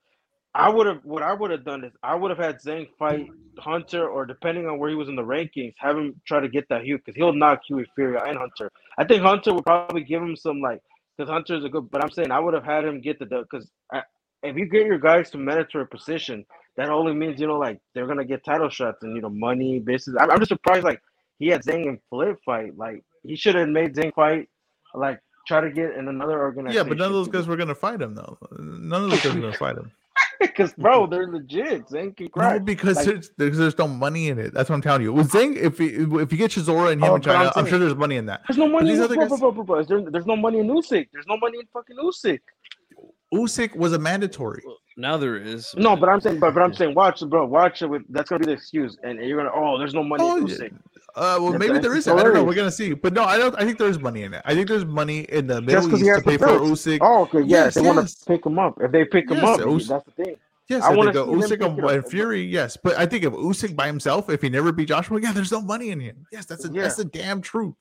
I 0.58 0.68
would 0.68 0.88
have 0.88 1.00
what 1.04 1.22
I 1.22 1.32
would 1.32 1.52
have 1.52 1.64
done 1.64 1.84
is 1.84 1.92
I 2.02 2.16
would 2.16 2.30
have 2.30 2.38
had 2.38 2.60
Zhang 2.60 2.88
fight 2.98 3.28
Hunter, 3.60 4.08
or 4.08 4.26
depending 4.26 4.66
on 4.66 4.78
where 4.78 4.90
he 4.90 4.96
was 4.96 5.08
in 5.08 5.16
the 5.16 5.22
rankings, 5.22 5.74
have 5.78 5.96
him 5.96 6.20
try 6.26 6.40
to 6.40 6.48
get 6.48 6.68
that 6.68 6.84
Hugh 6.84 6.98
because 6.98 7.16
he'll 7.16 7.32
knock 7.32 7.60
Hughie 7.68 7.86
Fury 7.94 8.18
and 8.18 8.38
Hunter. 8.38 8.70
I 8.98 9.04
think 9.04 9.22
Hunter 9.22 9.54
would 9.54 9.64
probably 9.64 10.02
give 10.02 10.22
him 10.22 10.36
some 10.36 10.60
like 10.60 10.80
because 11.16 11.30
Hunter's 11.30 11.64
a 11.64 11.68
good. 11.68 11.90
But 11.90 12.02
I'm 12.02 12.10
saying 12.10 12.32
I 12.32 12.40
would 12.40 12.54
have 12.54 12.64
had 12.64 12.84
him 12.84 13.00
get 13.00 13.20
the 13.20 13.26
because 13.26 13.70
if 14.42 14.56
you 14.56 14.66
get 14.66 14.86
your 14.86 14.98
guys 14.98 15.30
to 15.30 15.38
mandatory 15.38 15.86
position, 15.86 16.44
that 16.76 16.90
only 16.90 17.14
means 17.14 17.40
you 17.40 17.46
know 17.46 17.58
like 17.58 17.80
they're 17.94 18.06
gonna 18.08 18.24
get 18.24 18.44
title 18.44 18.68
shots 18.68 19.02
and 19.02 19.14
you 19.14 19.22
know 19.22 19.30
money, 19.30 19.78
business. 19.78 20.16
I'm, 20.20 20.30
I'm 20.30 20.38
just 20.38 20.50
surprised 20.50 20.84
like 20.84 21.00
he 21.38 21.48
had 21.48 21.62
Zhang 21.62 21.88
and 21.88 21.98
Flip 22.10 22.38
fight. 22.44 22.76
Like 22.76 23.04
he 23.24 23.36
should 23.36 23.54
have 23.54 23.68
made 23.68 23.94
Zhang 23.94 24.12
fight. 24.14 24.48
Like 24.94 25.20
try 25.46 25.60
to 25.60 25.70
get 25.70 25.92
in 25.96 26.08
another 26.08 26.40
organization. 26.40 26.76
yeah, 26.76 26.88
but 26.88 26.98
none 26.98 27.08
of 27.08 27.14
those 27.14 27.28
guys 27.28 27.46
were 27.46 27.56
gonna 27.56 27.74
fight 27.74 28.00
him 28.00 28.14
though. 28.14 28.38
None 28.58 29.04
of 29.04 29.10
those 29.10 29.22
guys 29.22 29.34
were 29.34 29.40
gonna 29.40 29.52
fight 29.52 29.76
him. 29.76 29.92
because 30.40 30.72
bro, 30.74 31.06
they're 31.06 31.26
legit. 31.28 31.86
Zhang 31.88 32.16
can 32.16 32.28
No, 32.36 32.58
because 32.60 32.96
Like- 32.96 33.06
there's, 33.06 33.30
there's 33.36 33.58
there's 33.58 33.78
no 33.78 33.88
money 33.88 34.28
in 34.28 34.38
it. 34.38 34.52
That's 34.54 34.68
what 34.70 34.76
I'm 34.76 34.82
telling 34.82 35.02
you. 35.02 35.12
With 35.12 35.30
Zhang, 35.30 35.56
if 35.56 35.80
you, 35.80 36.18
if 36.20 36.30
you 36.32 36.38
get 36.38 36.50
Chisora 36.50 36.92
and 36.92 37.02
him 37.02 37.10
Oh, 37.10 37.14
in 37.16 37.20
but 37.22 37.30
I'm 37.30 37.38
China, 37.46 37.52
I'm 37.56 37.66
sure 37.66 37.78
there's 37.78 37.94
money 37.96 38.16
in 38.16 38.26
that. 38.26 38.42
There's 38.48 38.58
no 38.58 38.68
money. 38.68 38.92
in 38.92 39.00
other 39.00 39.14
bro, 39.14 39.28
guys- 39.28 39.40
bro, 39.40 39.52
bro, 39.52 39.64
bro. 39.64 39.82
There- 39.84 40.10
there's 40.10 40.26
no 40.26 40.36
money 40.36 40.58
in 40.60 40.66
Usyk. 40.68 41.08
There's 41.12 41.26
no 41.26 41.36
money 41.38 41.58
in 41.58 41.66
fucking 41.72 41.96
Usyk. 41.96 42.40
Usyk 43.34 43.76
was 43.76 43.92
a 43.92 43.98
mandatory. 43.98 44.62
Now 44.96 45.16
there 45.16 45.36
is. 45.36 45.74
No, 45.76 45.94
but 45.96 46.08
I'm 46.08 46.20
saying, 46.20 46.40
but, 46.40 46.54
but 46.54 46.62
I'm 46.62 46.74
saying, 46.74 46.94
watch, 46.94 47.20
bro, 47.28 47.46
watch 47.46 47.82
it. 47.82 47.86
With 47.86 48.02
that's 48.08 48.30
gonna 48.30 48.40
be 48.40 48.46
the 48.46 48.52
excuse, 48.52 48.96
and 49.04 49.18
you're 49.20 49.36
gonna, 49.38 49.54
oh, 49.54 49.78
there's 49.78 49.94
no 49.94 50.02
money 50.02 50.24
Oh, 50.24 50.38
in 50.38 50.46
yeah. 50.46 50.54
Usyk. 50.54 50.72
Uh, 51.14 51.38
well, 51.40 51.52
maybe 51.54 51.78
there 51.78 51.96
is. 51.96 52.06
I 52.06 52.22
don't 52.22 52.34
know. 52.34 52.44
We're 52.44 52.54
gonna 52.54 52.70
see, 52.70 52.94
but 52.94 53.12
no, 53.12 53.24
I 53.24 53.38
don't. 53.38 53.54
I 53.56 53.64
think 53.64 53.78
there's 53.78 53.98
money 53.98 54.22
in 54.22 54.34
it. 54.34 54.42
I 54.44 54.54
think 54.54 54.68
there's 54.68 54.84
money 54.84 55.20
in 55.30 55.46
the 55.46 55.60
Just 55.60 55.66
Middle 55.66 55.84
because 55.86 56.02
East 56.02 56.18
to 56.18 56.24
pay 56.24 56.36
for. 56.36 56.46
Usyk. 56.46 56.98
Oh, 57.00 57.22
okay, 57.22 57.40
yeah. 57.40 57.64
Yes, 57.64 57.74
they 57.74 57.80
want 57.80 57.98
yes. 57.98 58.14
to 58.14 58.24
pick 58.26 58.46
him 58.46 58.58
up. 58.58 58.78
If 58.80 58.92
they 58.92 59.04
pick 59.04 59.30
him 59.30 59.44
up, 59.44 59.60
Us- 59.60 59.88
that's 59.88 60.04
the 60.04 60.10
thing. 60.12 60.36
Yes, 60.68 60.82
I 60.82 60.92
I, 60.92 60.94
think 60.96 61.16
Usyk 61.16 61.64
and, 61.64 61.78
it 61.78 61.84
up. 61.84 61.90
and 61.90 62.06
Fury. 62.06 62.42
Yes, 62.42 62.76
but 62.76 62.96
I 62.98 63.06
think 63.06 63.24
if 63.24 63.32
Usyk 63.32 63.74
by 63.74 63.86
himself, 63.86 64.28
if 64.28 64.42
he 64.42 64.50
never 64.50 64.70
beat 64.70 64.88
Joshua, 64.88 65.18
yeah, 65.20 65.32
there's 65.32 65.50
no 65.50 65.62
money 65.62 65.90
in 65.90 65.98
him. 65.98 66.26
Yes, 66.30 66.44
that's 66.44 66.66
a, 66.66 66.68
that's 66.68 66.96
the 66.96 67.06
damn 67.06 67.40
truth. 67.40 67.74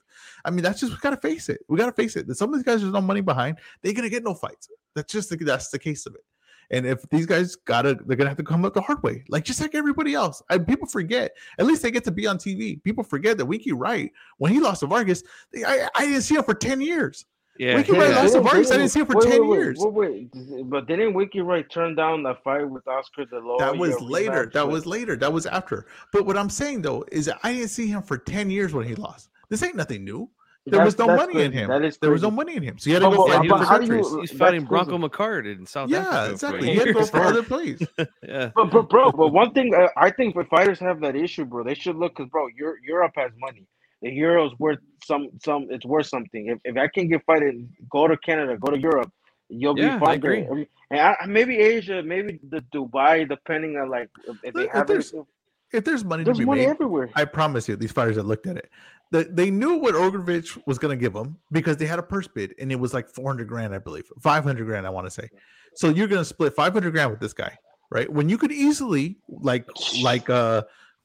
I 0.45 0.49
mean, 0.49 0.63
that's 0.63 0.79
just 0.79 0.93
we 0.93 0.97
gotta 1.01 1.17
face 1.17 1.49
it. 1.49 1.59
We 1.67 1.77
gotta 1.77 1.91
face 1.91 2.15
it. 2.15 2.27
That 2.27 2.35
some 2.35 2.53
of 2.53 2.55
these 2.55 2.63
guys 2.63 2.81
there's 2.81 2.93
no 2.93 3.01
money 3.01 3.21
behind. 3.21 3.57
They're 3.81 3.93
gonna 3.93 4.09
get 4.09 4.23
no 4.23 4.33
fights. 4.33 4.69
That's 4.95 5.11
just 5.11 5.29
the, 5.29 5.35
that's 5.35 5.69
the 5.69 5.79
case 5.79 6.05
of 6.05 6.15
it. 6.15 6.23
And 6.72 6.85
if 6.85 7.07
these 7.10 7.26
guys 7.26 7.56
gotta, 7.56 7.98
they're 8.06 8.18
gonna 8.18 8.30
have 8.30 8.38
to 8.38 8.44
come 8.44 8.65
up 8.65 8.73
the 8.73 8.81
hard 8.81 9.02
way, 9.03 9.23
like 9.30 9.45
just 9.45 9.61
like 9.61 9.73
everybody 9.76 10.14
else. 10.14 10.41
And 10.49 10.68
people 10.68 10.88
forget. 10.88 11.31
At 11.60 11.65
least 11.65 11.81
they 11.81 11.91
get 11.91 12.03
to 12.06 12.11
be 12.11 12.27
on 12.27 12.38
TV. 12.38 12.84
People 12.84 13.03
forget 13.03 13.38
that 13.38 13.45
Winky 13.45 13.72
Wright, 13.72 14.11
when 14.38 14.52
he 14.52 14.60
lost 14.60 14.81
to 14.81 14.88
Vargas, 14.88 15.23
they, 15.53 15.64
I, 15.64 15.88
I 15.95 16.06
didn't 16.06 16.23
see 16.23 16.35
him 16.35 16.44
for 16.44 16.53
ten 16.53 16.81
years. 16.81 17.26
yeah, 17.57 17.76
Winky 17.76 17.94
Wright 17.94 18.10
yeah. 18.10 18.22
lost 18.22 18.34
to 18.34 18.41
Vargas. 18.41 18.69
I 18.69 18.77
didn't- 18.77 18.89
see 18.89 18.99
him 18.99 19.06
for 19.07 19.15
wait, 19.15 19.30
10 19.31 19.48
wait, 19.48 19.57
years. 19.57 19.77
Wait, 19.80 20.69
but 20.69 20.88
didn't 20.88 21.14
Winky 21.14 21.39
Wright 21.41 21.68
turn 21.69 21.95
down 21.95 22.22
that 22.23 22.44
fight 22.44 22.69
with 22.69 22.85
Oscar 22.88 23.26
De 23.26 23.39
La 23.39 23.57
That 23.57 23.77
was 23.77 23.99
later. 24.02 24.52
That 24.53 24.65
with- 24.68 24.73
was 24.73 24.85
later. 24.85 25.15
That 25.15 25.31
was 25.31 25.45
after. 25.45 25.88
But 26.11 26.26
what 26.26 26.38
I'm 26.38 26.49
saying 26.49 26.81
though 26.81 27.03
is 27.11 27.26
that 27.27 27.39
I 27.44 27.53
didn't 27.53 27.69
see 27.69 27.88
him 27.88 28.02
for 28.03 28.18
10 28.18 28.49
years 28.49 28.73
when 28.73 28.85
he 28.85 28.94
lost. 28.95 29.30
This 29.49 29.64
ain't 29.64 29.76
nothing 29.76 30.03
new. 30.03 30.30
There 30.72 30.84
was 30.85 30.98
no 30.98 31.07
that's 31.07 31.22
money 31.27 31.44
in 31.45 31.52
him. 31.52 31.68
That 31.69 31.84
is 31.84 31.98
There 31.98 32.11
was 32.11 32.22
no 32.22 32.31
money 32.31 32.56
in 32.57 32.64
him. 32.64 32.77
So 32.77 32.89
you 32.89 32.95
had 32.95 32.99
to 33.03 33.10
But- 33.10 33.15
go 33.18 33.27
but- 33.27 33.35
for 33.38 33.44
he 33.44 33.52
other 33.52 33.65
countries. 33.65 33.89
you- 34.11 34.19
He's 34.22 34.30
that's 34.31 34.39
fighting 34.39 34.65
crazy. 34.68 34.85
Bronco 34.89 35.07
McKart 35.07 35.52
in 35.60 35.65
South 35.65 35.89
Yeah, 35.89 35.99
Africa. 35.99 36.26
for 36.26 36.31
exactly. 36.34 36.68
He 36.69 36.76
had 36.76 36.85
to 36.88 36.94
go 36.94 36.99
years. 36.99 37.10
for 37.10 37.19
other 37.22 37.44
plays. 37.44 37.80
yeah. 38.23 38.52
But, 38.56 38.72
but 38.72 38.89
bro, 38.89 39.11
but 39.11 39.30
one 39.30 39.52
thing 39.53 39.73
uh, 39.73 39.88
I 39.98 40.10
think 40.11 40.35
if 40.35 40.48
fighters 40.48 40.80
have 40.80 40.99
that 41.02 41.15
issue, 41.15 41.45
bro, 41.45 41.64
they 41.64 41.73
should 41.76 41.95
look 41.95 42.15
because 42.15 42.30
bro, 42.30 42.48
Europe, 42.57 42.77
Europe 42.84 43.14
has 43.15 43.31
money. 43.39 43.65
The 44.03 44.11
euro's 44.11 44.52
worth 44.60 44.77
some 45.06 45.30
some. 45.44 45.68
It's 45.72 45.85
worth 45.85 46.06
something. 46.06 46.48
If, 46.48 46.60
if 46.65 46.77
I 46.77 46.88
can 46.88 47.07
get 47.10 47.23
fighted, 47.26 47.68
go 47.89 48.07
to 48.07 48.15
Canada, 48.18 48.56
go 48.57 48.72
to 48.72 48.80
Europe. 48.80 49.11
You'll 49.49 49.80
Yeah, 49.80 49.95
I 49.95 49.99
be 49.99 50.06
fine. 50.06 50.15
agree. 50.18 50.45
I 50.45 50.53
mean, 50.53 50.68
and 50.91 50.99
I, 51.02 51.26
maybe 51.26 51.57
Asia, 51.57 52.03
maybe 52.03 52.39
the 52.49 52.61
Dubai, 52.76 53.27
depending 53.27 53.76
on 53.77 53.89
like 53.89 54.10
if, 54.27 54.35
if 54.44 54.53
they 54.53 54.64
If 54.65 54.72
have 54.72 54.88
there's- 54.88 55.14
anything. 55.14 55.27
If 55.73 55.84
there's 55.84 56.06
money 56.06 56.23
There's 56.23 56.38
to 56.38 56.44
be 56.44 56.45
money 56.45 56.61
made, 56.61 56.69
everywhere. 56.69 57.10
I 57.14 57.26
promise 57.26 57.68
you, 57.68 57.76
these 57.76 57.91
fighters 57.91 58.15
that 58.15 58.23
looked 58.26 58.48
at 58.48 58.56
it, 58.56 58.69
they, 59.11 59.23
they 59.23 59.51
knew 59.51 59.75
what 59.75 59.95
Hrgović 59.95 60.61
was 60.65 60.77
going 60.77 60.97
to 60.97 61.01
give 61.01 61.13
them 61.13 61.38
because 61.51 61.77
they 61.77 61.85
had 61.85 61.99
a 61.99 62.03
purse 62.03 62.27
bid 62.27 62.53
and 62.59 62.71
it 62.71 62.75
was 62.75 62.93
like 62.93 63.07
400 63.07 63.47
grand, 63.47 63.73
I 63.73 63.79
believe, 63.79 64.05
500 64.21 64.65
grand, 64.65 64.85
I 64.85 64.89
want 64.89 65.07
to 65.07 65.11
say. 65.11 65.29
So 65.75 65.89
you're 65.89 66.07
going 66.07 66.21
to 66.21 66.25
split 66.25 66.55
500 66.55 66.91
grand 66.91 67.11
with 67.11 67.19
this 67.19 67.34
guy, 67.34 67.57
right? 67.91 68.11
When 68.11 68.29
you 68.29 68.38
could 68.38 68.51
easily, 68.51 69.17
like, 69.29 69.67
like, 70.01 70.29
uh, 70.29 70.63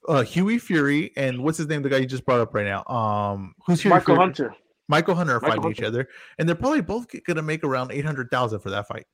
uh, 0.08 0.22
Hughie 0.22 0.58
Fury 0.58 1.12
and 1.16 1.42
what's 1.42 1.58
his 1.58 1.68
name? 1.68 1.82
The 1.82 1.88
guy 1.88 1.98
you 1.98 2.06
just 2.06 2.24
brought 2.24 2.40
up 2.40 2.54
right 2.54 2.66
now. 2.66 2.84
Um, 2.86 3.54
who's 3.66 3.80
Hughie 3.80 3.90
Michael 3.90 4.14
Fury? 4.14 4.18
Hunter. 4.18 4.54
Michael 4.88 5.14
Hunter 5.14 5.36
are 5.36 5.40
Michael 5.40 5.62
fighting 5.62 5.70
each 5.70 5.82
other, 5.82 6.08
and 6.38 6.48
they're 6.48 6.56
probably 6.56 6.80
both 6.80 7.06
going 7.24 7.36
to 7.36 7.42
make 7.42 7.64
around 7.64 7.92
eight 7.92 8.04
hundred 8.04 8.30
thousand 8.30 8.60
for 8.60 8.70
that 8.70 8.88
fight. 8.88 9.06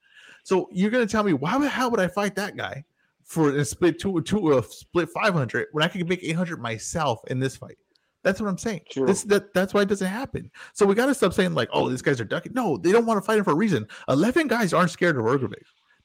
So 0.44 0.68
you're 0.72 0.90
going 0.90 1.06
to 1.06 1.10
tell 1.10 1.22
me 1.22 1.34
why 1.34 1.58
the 1.58 1.68
hell 1.68 1.90
would 1.90 2.00
I 2.00 2.08
fight 2.08 2.34
that 2.36 2.56
guy 2.56 2.84
for 3.24 3.50
a 3.54 3.64
split 3.64 4.00
two 4.00 4.10
or 4.12 4.22
two 4.22 4.56
a 4.56 4.62
split 4.62 5.10
five 5.10 5.34
hundred 5.34 5.66
when 5.72 5.84
I 5.84 5.88
could 5.88 6.08
make 6.08 6.24
eight 6.24 6.36
hundred 6.36 6.60
myself 6.60 7.20
in 7.28 7.38
this 7.38 7.56
fight? 7.56 7.78
That's 8.24 8.40
what 8.40 8.48
I'm 8.48 8.58
saying. 8.58 8.80
True. 8.90 9.06
This 9.06 9.22
that 9.24 9.54
that's 9.54 9.72
why 9.72 9.82
it 9.82 9.88
doesn't 9.88 10.06
happen. 10.06 10.50
So 10.74 10.84
we 10.86 10.94
got 10.94 11.06
to 11.06 11.14
stop 11.14 11.32
saying 11.32 11.54
like, 11.54 11.68
oh, 11.72 11.88
these 11.88 12.02
guys 12.02 12.20
are 12.20 12.24
ducking. 12.24 12.52
No, 12.54 12.76
they 12.76 12.92
don't 12.92 13.06
want 13.06 13.18
to 13.18 13.22
fight 13.24 13.38
him 13.38 13.44
for 13.44 13.52
a 13.52 13.56
reason. 13.56 13.86
Eleven 14.08 14.48
guys 14.48 14.72
aren't 14.72 14.90
scared 14.90 15.16
of 15.16 15.24
Hrgović. 15.24 15.54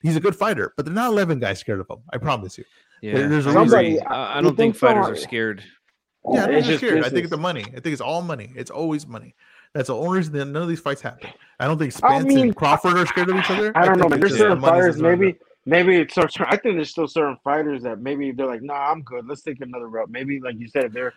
He's 0.02 0.16
a 0.16 0.20
good 0.20 0.36
fighter, 0.36 0.74
but 0.76 0.86
they're 0.86 0.94
not 0.94 1.12
eleven 1.12 1.40
guys 1.40 1.60
scared 1.60 1.80
of 1.80 1.90
him. 1.90 2.04
I 2.12 2.18
promise 2.18 2.58
you. 2.58 2.66
Yeah, 3.02 3.28
there's 3.28 3.48
a 3.48 3.50
I 3.50 3.64
agree. 3.64 3.90
reason. 3.92 4.08
I, 4.08 4.38
I 4.38 4.42
don't 4.42 4.56
think 4.56 4.56
uh, 4.56 4.56
think 4.56 4.76
so? 4.76 4.88
fighters 4.88 5.08
are 5.10 5.22
scared. 5.22 5.64
Yeah, 6.32 6.48
they're 6.48 6.62
just 6.62 6.78
scared. 6.78 7.04
I 7.04 7.10
think 7.10 7.22
it's 7.22 7.32
the 7.32 7.38
money. 7.38 7.66
I 7.76 7.80
think 7.80 7.88
it's 7.88 8.02
all 8.02 8.22
money. 8.22 8.54
It's 8.56 8.72
always 8.72 9.08
money. 9.08 9.36
That's 9.74 9.88
the 9.88 9.96
only 9.96 10.20
reason 10.20 10.34
that 10.34 10.46
none 10.46 10.62
of 10.62 10.70
these 10.70 10.80
fights 10.80 11.02
happen. 11.02 11.32
I 11.60 11.66
don't 11.66 11.80
think 11.80 11.94
I 12.04 12.20
Spence 12.20 12.26
mean, 12.26 12.40
and 12.40 12.56
Crawford 12.56 12.96
are 12.96 13.06
scared 13.08 13.30
of 13.30 13.38
each 13.38 13.50
other. 13.50 13.76
I 13.76 13.86
don't 13.86 13.98
know, 13.98 14.08
think 14.08 14.22
There's 14.22 14.38
just 14.38 14.48
the 14.48 14.62
fighters, 14.62 15.02
maybe, 15.02 15.36
maybe 15.66 15.98
it's 15.98 16.14
so. 16.14 16.28
I 16.46 16.58
think 16.58 16.76
there's 16.76 16.92
still 16.92 17.08
certain 17.08 17.38
fighters 17.44 17.82
that 17.84 18.00
maybe 18.00 18.32
they're 18.32 18.46
like, 18.46 18.62
nah, 18.62 18.92
I'm 18.92 19.02
good. 19.02 19.28
Let's 19.28 19.42
take 19.42 19.62
another 19.62 19.88
route. 19.88 20.10
Maybe, 20.12 20.40
like 20.40 20.60
you 20.60 20.68
said, 20.68 20.94
they're 20.94 21.14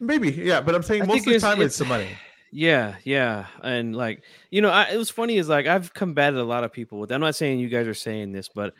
Maybe, 0.00 0.30
yeah, 0.30 0.60
but 0.60 0.74
I'm 0.74 0.82
saying 0.82 1.02
I 1.02 1.06
most 1.06 1.26
of 1.26 1.32
the 1.32 1.38
time 1.40 1.60
it's, 1.60 1.74
it's- 1.74 1.78
the 1.78 1.84
money. 1.84 2.08
Yeah, 2.52 2.94
yeah, 3.04 3.46
and 3.62 3.94
like 3.94 4.22
you 4.50 4.62
know, 4.62 4.70
I, 4.70 4.84
it 4.84 4.96
was 4.96 5.10
funny 5.10 5.36
is 5.36 5.48
like 5.48 5.66
I've 5.66 5.92
combated 5.92 6.38
a 6.38 6.44
lot 6.44 6.64
of 6.64 6.72
people 6.72 6.98
with. 7.00 7.10
I'm 7.12 7.20
not 7.20 7.34
saying 7.34 7.58
you 7.58 7.68
guys 7.68 7.86
are 7.86 7.92
saying 7.92 8.32
this, 8.32 8.48
but 8.48 8.72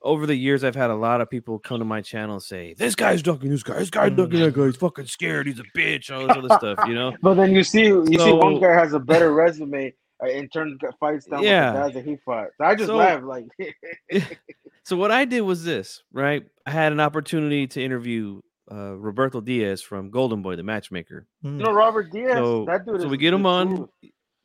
over 0.00 0.26
the 0.26 0.34
years, 0.34 0.64
I've 0.64 0.74
had 0.74 0.90
a 0.90 0.96
lot 0.96 1.20
of 1.20 1.30
people 1.30 1.58
come 1.60 1.78
to 1.78 1.84
my 1.84 2.00
channel 2.00 2.36
and 2.36 2.42
say, 2.42 2.74
"This 2.76 2.96
guy's 2.96 3.22
ducking 3.22 3.50
this 3.50 3.62
guy. 3.62 3.78
This 3.78 3.90
guy's 3.90 4.12
ducking 4.16 4.40
that 4.40 4.54
guy. 4.54 4.64
He's 4.66 4.76
fucking 4.76 5.06
scared. 5.06 5.46
He's 5.46 5.60
a 5.60 5.64
bitch. 5.76 6.10
All 6.10 6.26
this 6.26 6.36
other 6.36 6.48
stuff." 6.56 6.88
You 6.88 6.94
know? 6.94 7.12
But 7.22 7.34
then 7.34 7.54
you 7.54 7.62
see, 7.62 7.84
you 7.84 8.04
see, 8.18 8.32
one 8.32 8.58
guy 8.60 8.72
has 8.72 8.94
a 8.94 8.98
better 8.98 9.32
resume 9.32 9.94
uh, 10.24 10.26
in 10.28 10.48
terms 10.48 10.78
of 10.82 10.94
fights 10.98 11.26
down 11.26 11.44
Yeah. 11.44 11.66
with 11.66 11.74
the 11.74 11.80
guys 11.88 11.94
that 12.04 12.10
he 12.10 12.16
fought. 12.24 12.48
So 12.58 12.64
I 12.64 12.74
just 12.74 12.86
So- 12.88 12.96
laugh 12.96 13.22
like, 13.22 13.44
So 14.84 14.96
what 14.96 15.12
I 15.12 15.26
did 15.26 15.42
was 15.42 15.64
this, 15.64 16.02
right? 16.12 16.44
I 16.66 16.70
had 16.72 16.90
an 16.92 16.98
opportunity 16.98 17.68
to 17.68 17.82
interview 17.84 18.40
uh, 18.72 18.96
Roberto 18.96 19.40
Diaz 19.40 19.82
from 19.82 20.10
Golden 20.10 20.42
Boy, 20.42 20.56
the 20.56 20.62
matchmaker. 20.62 21.26
Mm. 21.44 21.58
you 21.58 21.64
know, 21.64 21.72
Robert 21.72 22.10
Diaz. 22.10 22.36
So- 22.36 22.64
that 22.66 22.86
dude. 22.86 23.00
so 23.00 23.06
is, 23.06 23.10
we 23.10 23.16
get 23.18 23.34
him 23.34 23.46
on. 23.46 23.76
smooth. 23.76 23.88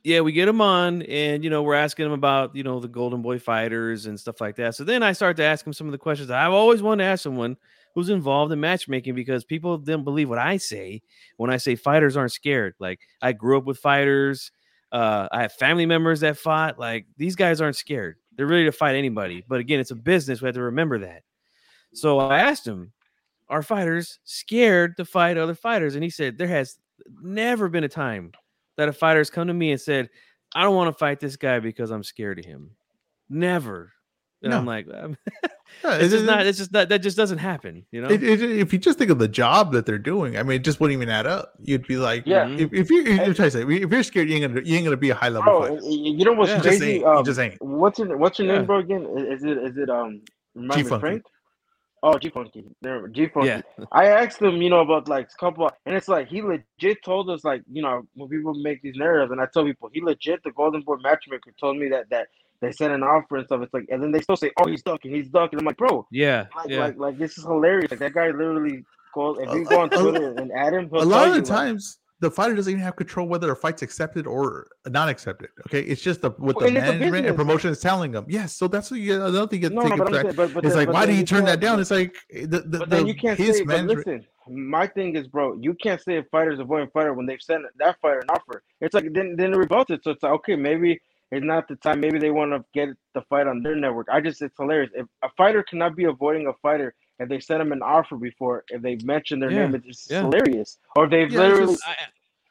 Yeah, 0.04 0.22
we 0.22 0.32
get 0.32 0.48
him 0.48 0.62
on, 0.62 1.02
and 1.02 1.44
you 1.44 1.50
know, 1.50 1.64
we're 1.64 1.76
asking 1.76 2.06
him 2.06 2.14
about 2.14 2.56
you 2.56 2.64
know 2.64 2.80
the 2.80 2.88
Golden 2.88 3.22
Boy 3.22 3.40
fighters 3.40 4.06
and 4.06 4.18
stuff 4.18 4.40
like 4.40 4.56
that. 4.56 4.76
So 4.76 4.86
then 4.86 5.04
I 5.04 5.12
start 5.12 5.36
to 5.38 5.44
ask 5.44 5.68
him 5.68 5.74
some 5.74 5.88
of 5.88 5.92
the 5.92 5.98
questions 5.98 6.30
I've 6.32 6.54
always 6.54 6.82
wanted 6.82 7.04
to 7.04 7.10
ask 7.10 7.24
someone 7.24 7.58
who's 7.94 8.10
involved 8.10 8.54
in 8.54 8.60
matchmaking 8.60 9.16
because 9.16 9.44
people 9.44 9.78
didn't 9.78 10.04
believe 10.04 10.30
what 10.30 10.38
I 10.38 10.58
say 10.58 11.02
when 11.38 11.50
I 11.50 11.58
say 11.58 11.76
fighters 11.76 12.16
aren't 12.16 12.32
scared. 12.32 12.76
Like 12.80 13.02
I 13.22 13.34
grew 13.34 13.58
up 13.58 13.66
with 13.66 13.80
fighters. 13.80 14.52
Uh, 14.92 15.28
I 15.32 15.42
have 15.42 15.54
family 15.54 15.86
members 15.86 16.22
that 16.22 16.38
fought. 16.38 16.80
Like 16.80 17.08
these 17.18 17.36
guys 17.36 17.60
aren't 17.60 17.76
scared. 17.76 18.16
They're 18.38 18.46
ready 18.46 18.66
to 18.66 18.72
fight 18.72 18.96
anybody. 18.96 19.44
But 19.46 19.60
again, 19.60 19.80
it's 19.80 19.92
a 19.92 19.96
business. 19.96 20.42
We 20.42 20.46
have 20.46 20.56
to 20.56 20.62
remember 20.62 21.00
that. 21.00 21.24
So 21.94 22.20
I 22.20 22.40
asked 22.40 22.68
him, 22.68 22.94
"Are 23.50 23.62
fighters 23.64 24.20
scared 24.24 24.98
to 24.98 25.06
fight 25.06 25.38
other 25.38 25.56
fighters?" 25.56 25.96
And 25.96 26.04
he 26.04 26.10
said, 26.10 26.38
"There 26.38 26.48
has 26.48 26.78
never 27.22 27.70
been 27.70 27.84
a 27.84 27.90
time 27.90 28.32
that 28.78 28.90
a 28.90 28.94
fighter 28.94 29.20
has 29.20 29.30
come 29.30 29.48
to 29.48 29.54
me 29.54 29.72
and 29.72 29.80
said, 29.82 30.10
I 30.56 30.64
don't 30.64 30.76
want 30.76 30.94
to 30.94 30.98
fight 30.98 31.20
this 31.20 31.36
guy 31.36 31.60
because 31.60 31.92
I'm 31.92 32.04
scared 32.04 32.40
of 32.40 32.46
him. 32.46 32.72
Never. 33.30 33.92
And 34.42 34.54
I'm 34.54 34.66
No. 34.66 34.72
like, 34.72 34.88
um, 34.94 35.18
it's 35.84 36.12
just 36.14 36.26
not, 36.26 36.46
it's 36.46 36.58
just 36.58 36.72
not, 36.72 36.90
that 36.90 37.00
just 37.00 37.18
doesn't 37.18 37.40
happen, 37.40 37.86
you 37.92 38.02
know? 38.02 38.08
it- 38.10 38.24
it- 38.24 38.42
if 38.42 38.72
you 38.72 38.80
just 38.80 38.98
think 39.00 39.10
of 39.12 39.20
the 39.20 39.28
job 39.28 39.74
that 39.74 39.86
they're 39.86 39.98
doing, 39.98 40.38
I 40.38 40.44
mean, 40.44 40.58
it 40.58 40.64
just 40.64 40.80
wouldn't 40.80 40.96
even 40.96 41.10
add 41.10 41.26
up. 41.28 41.54
You'd 41.60 41.88
be 41.88 41.98
like, 41.98 42.24
Yeah. 42.26 42.46
Mhm. 42.46 42.60
if, 42.62 42.74
if 42.74 42.90
you 42.92 43.02
if, 43.02 43.08
you're 43.26 43.34
trying 43.34 43.50
to 43.50 43.52
say, 43.52 43.62
if 43.64 43.92
you're 43.92 44.04
scared, 44.04 44.30
you 44.30 44.36
ain't 44.38 44.54
gonna 44.54 44.66
you 44.66 44.76
ain't 44.76 44.86
gonna 44.86 44.96
be 44.98 45.10
a 45.10 45.16
high 45.16 45.30
level 45.30 45.44
Bro, 45.44 45.62
fighter. 45.62 45.74
y- 45.76 45.80
y- 45.82 46.14
you 46.18 46.24
know 46.26 46.34
what's 46.34 46.50
Yeah. 46.52 46.58
You 46.58 46.64
just 46.64 46.80
crazy? 46.80 46.92
ain't. 46.94 47.02
You 47.02 47.08
Um, 47.10 47.26
just 47.26 47.40
ain't. 47.40 47.62
what's 47.62 48.00
your 48.00 48.18
what's 48.18 48.40
your 48.40 48.48
Yeah. 48.48 48.58
name, 48.60 48.66
bro? 48.68 48.80
Again, 48.80 49.06
is, 49.18 49.40
is 49.40 49.44
it 49.44 49.58
is 49.58 49.78
it 49.78 49.90
um 49.90 50.22
remind 50.56 50.78
me, 50.78 50.84
G-Funky. 50.84 51.00
Frank? 51.02 51.24
Oh, 52.04 52.18
G 52.20 52.30
Funky. 52.30 52.64
There, 52.82 53.08
G 53.08 53.28
Funky. 53.28 53.48
yeah. 53.48 53.62
I 53.92 54.06
asked 54.06 54.42
him, 54.42 54.62
you 54.62 54.70
know, 54.70 54.82
about 54.82 55.08
like 55.08 55.30
a 55.34 55.38
couple, 55.40 55.70
and 55.86 55.96
it's 55.96 56.08
like 56.08 56.28
he 56.28 56.42
legit 56.42 57.04
told 57.04 57.30
us, 57.30 57.44
like, 57.44 57.64
you 57.72 57.82
know, 57.82 58.04
when 58.14 58.30
people 58.30 58.54
make 58.54 58.82
these 58.84 58.96
narratives, 58.96 59.32
and 59.32 59.42
I 59.42 59.48
tell 59.52 59.64
people, 59.66 59.90
he 59.92 60.02
legit, 60.02 60.44
the 60.44 60.52
Golden 60.52 60.82
Boy 60.82 60.98
matchmaker, 60.98 61.52
told 61.60 61.78
me 61.78 61.90
that 61.90 62.10
that 62.12 62.28
they 62.62 62.72
sent 62.72 62.94
an 62.94 63.04
offer 63.04 63.38
and 63.38 63.46
stuff. 63.46 63.62
It's 63.64 63.74
like, 63.74 63.86
and 63.90 64.02
then 64.02 64.12
they 64.12 64.22
still 64.22 64.36
say, 64.38 64.52
oh, 64.60 64.68
he's 64.68 64.84
ducking, 64.84 65.12
he's 65.14 65.30
ducking. 65.30 65.60
I'm 65.60 65.66
like, 65.66 65.78
bro, 65.78 66.08
Yeah. 66.12 66.46
like, 66.56 66.70
Yeah. 66.70 66.80
like, 66.80 66.98
like, 66.98 67.18
this 67.18 67.38
is 67.38 67.44
hilarious. 67.44 67.90
Like 67.92 68.00
that 68.00 68.14
guy 68.14 68.28
literally 68.28 68.84
called. 69.14 69.40
If 69.40 69.52
you 69.54 69.62
A- 69.62 69.66
go 69.66 69.80
on 69.82 69.90
Twitter 69.90 70.34
and 70.38 70.52
add 70.52 70.74
him, 70.74 70.90
a 70.94 71.04
lot 71.06 71.28
of 71.28 71.34
the 71.34 71.40
you, 71.40 71.42
like- 71.42 71.46
times 71.46 71.98
the 72.20 72.32
fighter 72.32 72.56
doesn't 72.56 72.72
even 72.72 72.84
have 72.84 72.96
control 72.96 73.28
whether 73.28 73.52
a 73.52 73.56
fight's 73.56 73.82
accepted 73.82 74.26
or 74.26 74.68
not 74.88 75.08
accepted. 75.08 75.50
Okay, 75.68 75.82
it's 75.82 76.02
just 76.02 76.22
the, 76.22 76.32
what 76.32 76.56
Well, 76.56 76.60
the 76.62 76.68
and 76.68 76.78
it's 76.78 76.88
a 76.88 76.94
management 76.94 77.28
and 77.28 77.36
promotion 77.36 77.70
is 77.70 77.80
telling 77.80 78.12
them. 78.12 78.26
Yes, 78.28 78.56
so 78.56 78.68
that's 78.68 78.90
what 78.90 79.00
you 79.00 79.16
another 79.16 79.48
thing 79.48 79.62
you 79.62 79.70
no, 79.70 79.84
take 79.84 79.98
no, 79.98 80.06
but, 80.06 80.14
saying, 80.14 80.36
but, 80.36 80.54
but 80.54 80.66
It's 80.66 80.76
then- 80.76 80.88
like, 80.88 80.94
why 80.94 81.06
did 81.06 81.16
he 81.16 81.24
turn 81.24 81.46
that 81.46 81.60
down? 81.60 81.80
It's 81.80 81.92
like 81.92 82.16
eh, 82.34 82.42
the, 82.42 82.62
the, 82.62 82.80
But 82.80 82.90
the 82.90 82.96
then 82.96 83.08
you 83.08 83.16
can't 83.16 83.38
his 83.38 83.58
say. 83.58 83.64
But 83.64 83.84
management. 83.84 84.08
listen, 84.08 84.26
my 84.50 84.88
thing 84.88 85.16
is, 85.16 85.28
bro, 85.28 85.54
you 85.60 85.76
can't 85.76 86.02
say 86.02 86.18
a 86.18 86.24
fighter's 86.24 86.60
avoiding 86.60 86.90
fighter 86.90 87.14
when 87.14 87.26
they've 87.26 87.42
sent 87.42 87.64
that 87.78 88.00
fighter 88.02 88.20
an 88.20 88.30
offer. 88.30 88.64
It's 88.82 88.94
like 88.96 89.14
then 89.14 89.36
then 89.38 89.54
it 89.54 89.58
revolts 89.58 89.92
it. 89.92 90.04
So 90.04 90.12
it's 90.12 90.24
like 90.24 90.32
okay, 90.34 90.56
maybe 90.56 91.00
it's 91.32 91.46
not 91.46 91.68
the 91.68 91.76
time. 91.76 92.00
Maybe 92.00 92.18
they 92.18 92.32
want 92.32 92.52
to 92.52 92.64
get 92.74 92.90
the 93.14 93.22
fight 93.30 93.46
on 93.46 93.62
their 93.62 93.76
network. 93.76 94.08
I 94.12 94.22
just 94.22 94.42
it's 94.42 94.56
hilarious. 94.58 94.90
If 94.96 95.06
a 95.24 95.30
fighter 95.38 95.62
cannot 95.62 95.96
be 95.96 96.06
avoiding 96.06 96.48
a 96.48 96.54
fighter 96.62 96.96
if 97.20 97.30
they 97.30 97.40
sent 97.40 97.62
him 97.62 97.72
an 97.72 97.82
offer 97.82 98.16
before, 98.16 98.64
if 98.70 98.82
they 98.82 98.98
mentioned 99.04 99.42
their 99.42 99.52
Yeah, 99.52 99.68
name, 99.68 99.82
it's 99.86 100.10
yeah. 100.10 100.22
hilarious. 100.22 100.78
Or 100.96 101.06
if 101.06 101.12
they've 101.12 101.32
Yeah, 101.32 101.40
literally. 101.40 101.74
just- 101.74 101.88
I, 101.88 101.96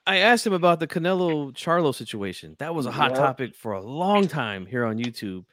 I 0.08 0.16
asked 0.18 0.46
him 0.46 0.52
about 0.52 0.78
the 0.80 0.86
Canelo 0.86 1.52
Charlo 1.52 1.94
situation. 1.94 2.54
That 2.58 2.74
was 2.74 2.86
a 2.86 2.90
hot 2.92 3.14
topic 3.14 3.54
for 3.56 3.72
a 3.72 3.80
long 3.82 4.28
time 4.28 4.64
here 4.66 4.84
on 4.84 4.98
YouTube. 4.98 5.44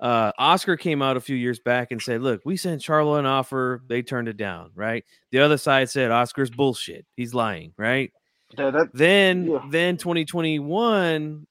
Uh, 0.00 0.32
Oscar 0.38 0.76
came 0.76 1.00
out 1.02 1.16
a 1.16 1.20
few 1.20 1.36
years 1.36 1.60
back 1.60 1.92
and 1.92 2.00
said, 2.02 2.22
"Look, 2.22 2.40
we 2.44 2.56
sent 2.56 2.80
Charlo 2.82 3.18
an 3.18 3.26
offer. 3.26 3.82
They 3.86 4.02
turned 4.02 4.26
it 4.28 4.36
down. 4.36 4.70
Right? 4.74 5.04
The 5.30 5.38
other 5.40 5.58
side 5.58 5.90
said 5.90 6.10
Oscar's 6.10 6.50
bullshit. 6.50 7.06
He's 7.16 7.34
lying. 7.34 7.72
Right? 7.76 8.12
that, 8.56 8.90
Then, 8.92 9.60
then 9.70 9.96
2021, 9.96 11.46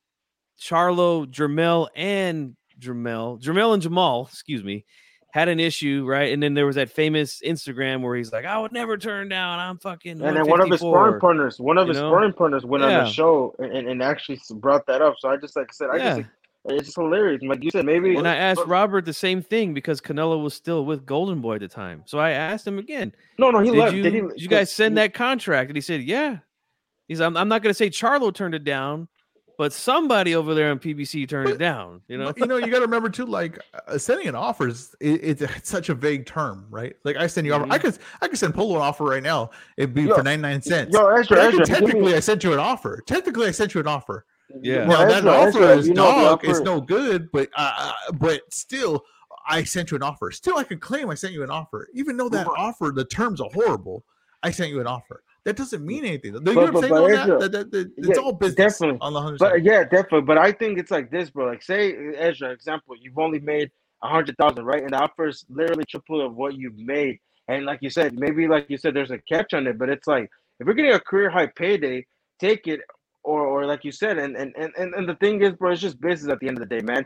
Charlo, 0.59 1.25
Jermell, 1.27 1.87
and 1.95 2.55
Jermell, 2.79 3.41
Jermell 3.41 3.73
and 3.73 3.81
Jermall, 3.83 4.27
excuse 4.27 4.63
me, 4.63 4.85
had 5.31 5.47
an 5.49 5.59
issue, 5.59 6.05
right? 6.07 6.33
And 6.33 6.43
then 6.43 6.53
there 6.53 6.65
was 6.65 6.75
that 6.75 6.89
famous 6.89 7.41
Instagram 7.45 8.01
where 8.01 8.15
he's 8.15 8.31
like, 8.31 8.45
"I 8.45 8.57
would 8.57 8.71
never 8.71 8.97
turn 8.97 9.29
down. 9.29 9.59
I'm 9.59 9.77
fucking." 9.77 10.21
and 10.21 10.35
then 10.35 10.47
one 10.47 10.61
of 10.61 10.69
his 10.69 10.79
sparring 10.81 11.19
partners, 11.19 11.59
one 11.59 11.77
of 11.77 11.87
you 11.87 11.93
his 11.93 12.01
know? 12.01 12.09
sparring 12.09 12.33
partners 12.33 12.65
went 12.65 12.83
on 12.83 12.91
Yeah. 12.91 13.03
the 13.05 13.09
show 13.09 13.55
and, 13.59 13.87
and, 13.87 14.03
actually 14.03 14.39
brought 14.55 14.85
that 14.87 15.01
up. 15.01 15.15
So 15.19 15.29
I 15.29 15.37
just 15.37 15.55
like 15.55 15.67
I 15.69 15.73
said, 15.73 15.89
I 15.91 15.97
Yeah. 15.97 16.17
just 16.17 16.29
it's 16.65 16.85
just 16.85 16.97
hilarious. 16.97 17.41
Like 17.41 17.63
you 17.63 17.71
said, 17.71 17.85
maybe. 17.85 18.15
And 18.15 18.27
I 18.27 18.35
asked 18.35 18.65
Robert 18.67 19.05
the 19.05 19.13
same 19.13 19.41
thing 19.41 19.73
because 19.73 19.99
Canelo 19.99 20.43
was 20.43 20.53
still 20.53 20.85
with 20.85 21.05
Golden 21.05 21.41
Boy 21.41 21.55
at 21.55 21.61
the 21.61 21.67
time. 21.67 22.03
So 22.05 22.19
I 22.19 22.31
asked 22.31 22.67
him 22.67 22.77
again, 22.77 23.13
no, 23.39 23.49
no, 23.49 23.59
he 23.59 23.71
did 23.71 23.79
left. 23.79 23.95
you, 23.95 24.03
Did, 24.03 24.13
he, 24.13 24.21
did 24.21 24.41
you 24.41 24.47
guys 24.47 24.71
send 24.71 24.97
that 24.97 25.13
contract? 25.13 25.69
And 25.69 25.77
he 25.77 25.81
said, 25.81 26.03
yeah. 26.03 26.37
He's, 27.07 27.19
I'm, 27.19 27.35
I'm 27.35 27.47
not 27.47 27.63
going 27.63 27.71
to 27.71 27.77
say 27.77 27.89
Charlo 27.89 28.33
turned 28.33 28.53
it 28.53 28.63
down, 28.63 29.07
but 29.61 29.71
somebody 29.71 30.33
over 30.33 30.55
there 30.55 30.71
on 30.71 30.79
PBC 30.79 31.29
turned 31.29 31.47
it 31.47 31.59
down, 31.59 32.01
you 32.07 32.17
know? 32.17 32.33
You 32.35 32.47
know, 32.47 32.57
you 32.57 32.65
got 32.71 32.79
to 32.79 32.85
remember 32.85 33.09
too. 33.09 33.27
Like 33.27 33.59
uh, 33.87 33.95
sending 33.99 34.27
an 34.27 34.33
offer 34.33 34.69
is 34.69 34.95
it, 34.99 35.19
it's, 35.23 35.41
it's 35.43 35.69
such 35.69 35.89
a 35.89 35.93
vague 35.93 36.25
term, 36.25 36.65
right? 36.71 36.95
Like 37.03 37.15
I 37.15 37.27
send 37.27 37.45
you 37.45 37.53
offer. 37.53 37.67
I 37.69 37.77
Mhm. 37.77 37.81
could 37.81 37.97
I 38.23 38.27
could 38.27 38.39
send 38.39 38.55
Polo 38.55 38.77
an 38.77 38.81
offer 38.81 39.03
right 39.03 39.21
now. 39.21 39.51
It'd 39.77 39.93
be 39.93 40.01
Yo, 40.01 40.15
for 40.15 40.23
ninety 40.23 40.41
nine 40.41 40.63
cents. 40.63 40.95
Yo, 40.95 41.03
But 41.03 41.19
Ezra, 41.19 41.37
Ezra, 41.37 41.51
could, 41.51 41.67
give 41.67 41.69
me- 41.69 41.75
technically, 41.75 42.15
I 42.15 42.21
sent 42.21 42.43
you 42.43 42.53
an 42.53 42.59
offer. 42.59 43.03
Technically, 43.05 43.45
I 43.45 43.51
sent 43.51 43.75
you 43.75 43.81
an 43.81 43.87
offer. 43.87 44.25
Yeah. 44.63 44.85
Now 44.85 45.05
that 45.05 45.17
Ezra, 45.19 45.31
offer 45.31 45.47
Ezra, 45.49 45.77
is 45.77 45.87
you 45.89 45.93
know 45.93 46.07
the 46.07 46.25
dog. 46.25 46.39
It's 46.43 46.61
no 46.61 46.81
good, 46.81 47.31
but 47.31 47.49
uh, 47.55 47.91
but 48.13 48.41
still, 48.51 49.05
I 49.47 49.63
sent 49.63 49.91
you 49.91 49.95
an 49.95 50.01
offer. 50.01 50.31
Still, 50.31 50.57
I 50.57 50.63
could 50.63 50.81
claim 50.81 51.11
I 51.11 51.13
sent 51.13 51.33
you 51.33 51.43
an 51.43 51.51
offer, 51.51 51.87
even 51.93 52.17
though 52.17 52.29
that 52.29 52.47
offer, 52.47 52.91
the 52.95 53.05
terms 53.05 53.39
are 53.39 53.49
horrible. 53.53 54.05
I 54.41 54.49
sent 54.49 54.71
you 54.71 54.81
an 54.81 54.87
offer. 54.87 55.21
That 55.45 55.55
doesn't 55.57 55.83
mean 55.83 56.05
anything. 56.05 56.33
You 56.35 56.39
know 56.41 56.53
But- 56.53 56.55
what 56.55 56.67
I'm 56.67 56.73
but- 56.73 56.81
saying 57.09 57.19
Ezra, 57.19 57.39
that? 57.39 57.51
That- 57.51 57.71
that- 57.71 57.91
It's 57.97 58.07
yeah, 58.09 58.15
all 58.23 58.33
business 58.33 58.55
definitely. 58.77 58.99
on 59.01 59.13
the. 59.13 59.37
But 59.39 59.63
yeah, 59.63 59.83
definitely. 59.83 60.21
But 60.21 60.37
I 60.37 60.51
think 60.51 60.77
it's 60.77 60.91
like 60.91 61.09
this, 61.09 61.29
bro. 61.31 61.45
Like, 61.47 61.63
say 61.63 61.93
Ezra, 62.15 62.51
example, 62.51 62.95
you've 62.99 63.17
only 63.17 63.39
made 63.39 63.71
a 64.03 64.07
hundred 64.07 64.37
thousand, 64.37 64.65
right? 64.65 64.83
And 64.83 64.93
the 64.93 64.99
offer 65.01 65.27
is 65.27 65.45
literally 65.49 65.85
triple 65.85 66.23
of 66.25 66.35
what 66.35 66.55
you've 66.55 66.77
made. 66.77 67.19
And 67.47 67.65
like 67.65 67.79
you 67.81 67.89
said, 67.89 68.13
maybe 68.17 68.47
like 68.47 68.69
you 68.69 68.77
said, 68.77 68.93
there's 68.93 69.11
a 69.11 69.17
catch 69.19 69.53
on 69.53 69.65
it. 69.67 69.77
But 69.79 69.89
it's 69.89 70.07
like 70.07 70.29
if 70.59 70.65
you're 70.65 70.75
getting 70.75 70.93
a 70.93 70.99
career 70.99 71.29
high 71.29 71.47
payday, 71.47 72.05
take 72.39 72.67
it. 72.67 72.81
Or, 73.23 73.45
or 73.45 73.67
like 73.67 73.83
you 73.85 73.91
said, 73.91 74.17
and 74.17 74.35
and 74.35 74.51
and 74.57 74.73
and 74.95 75.07
the 75.07 75.13
thing 75.17 75.43
is, 75.43 75.53
bro, 75.53 75.71
it's 75.71 75.79
just 75.79 76.01
business 76.01 76.31
at 76.31 76.39
the 76.39 76.47
end 76.47 76.57
of 76.59 76.67
the 76.67 76.75
day, 76.75 76.81
man. 76.83 77.05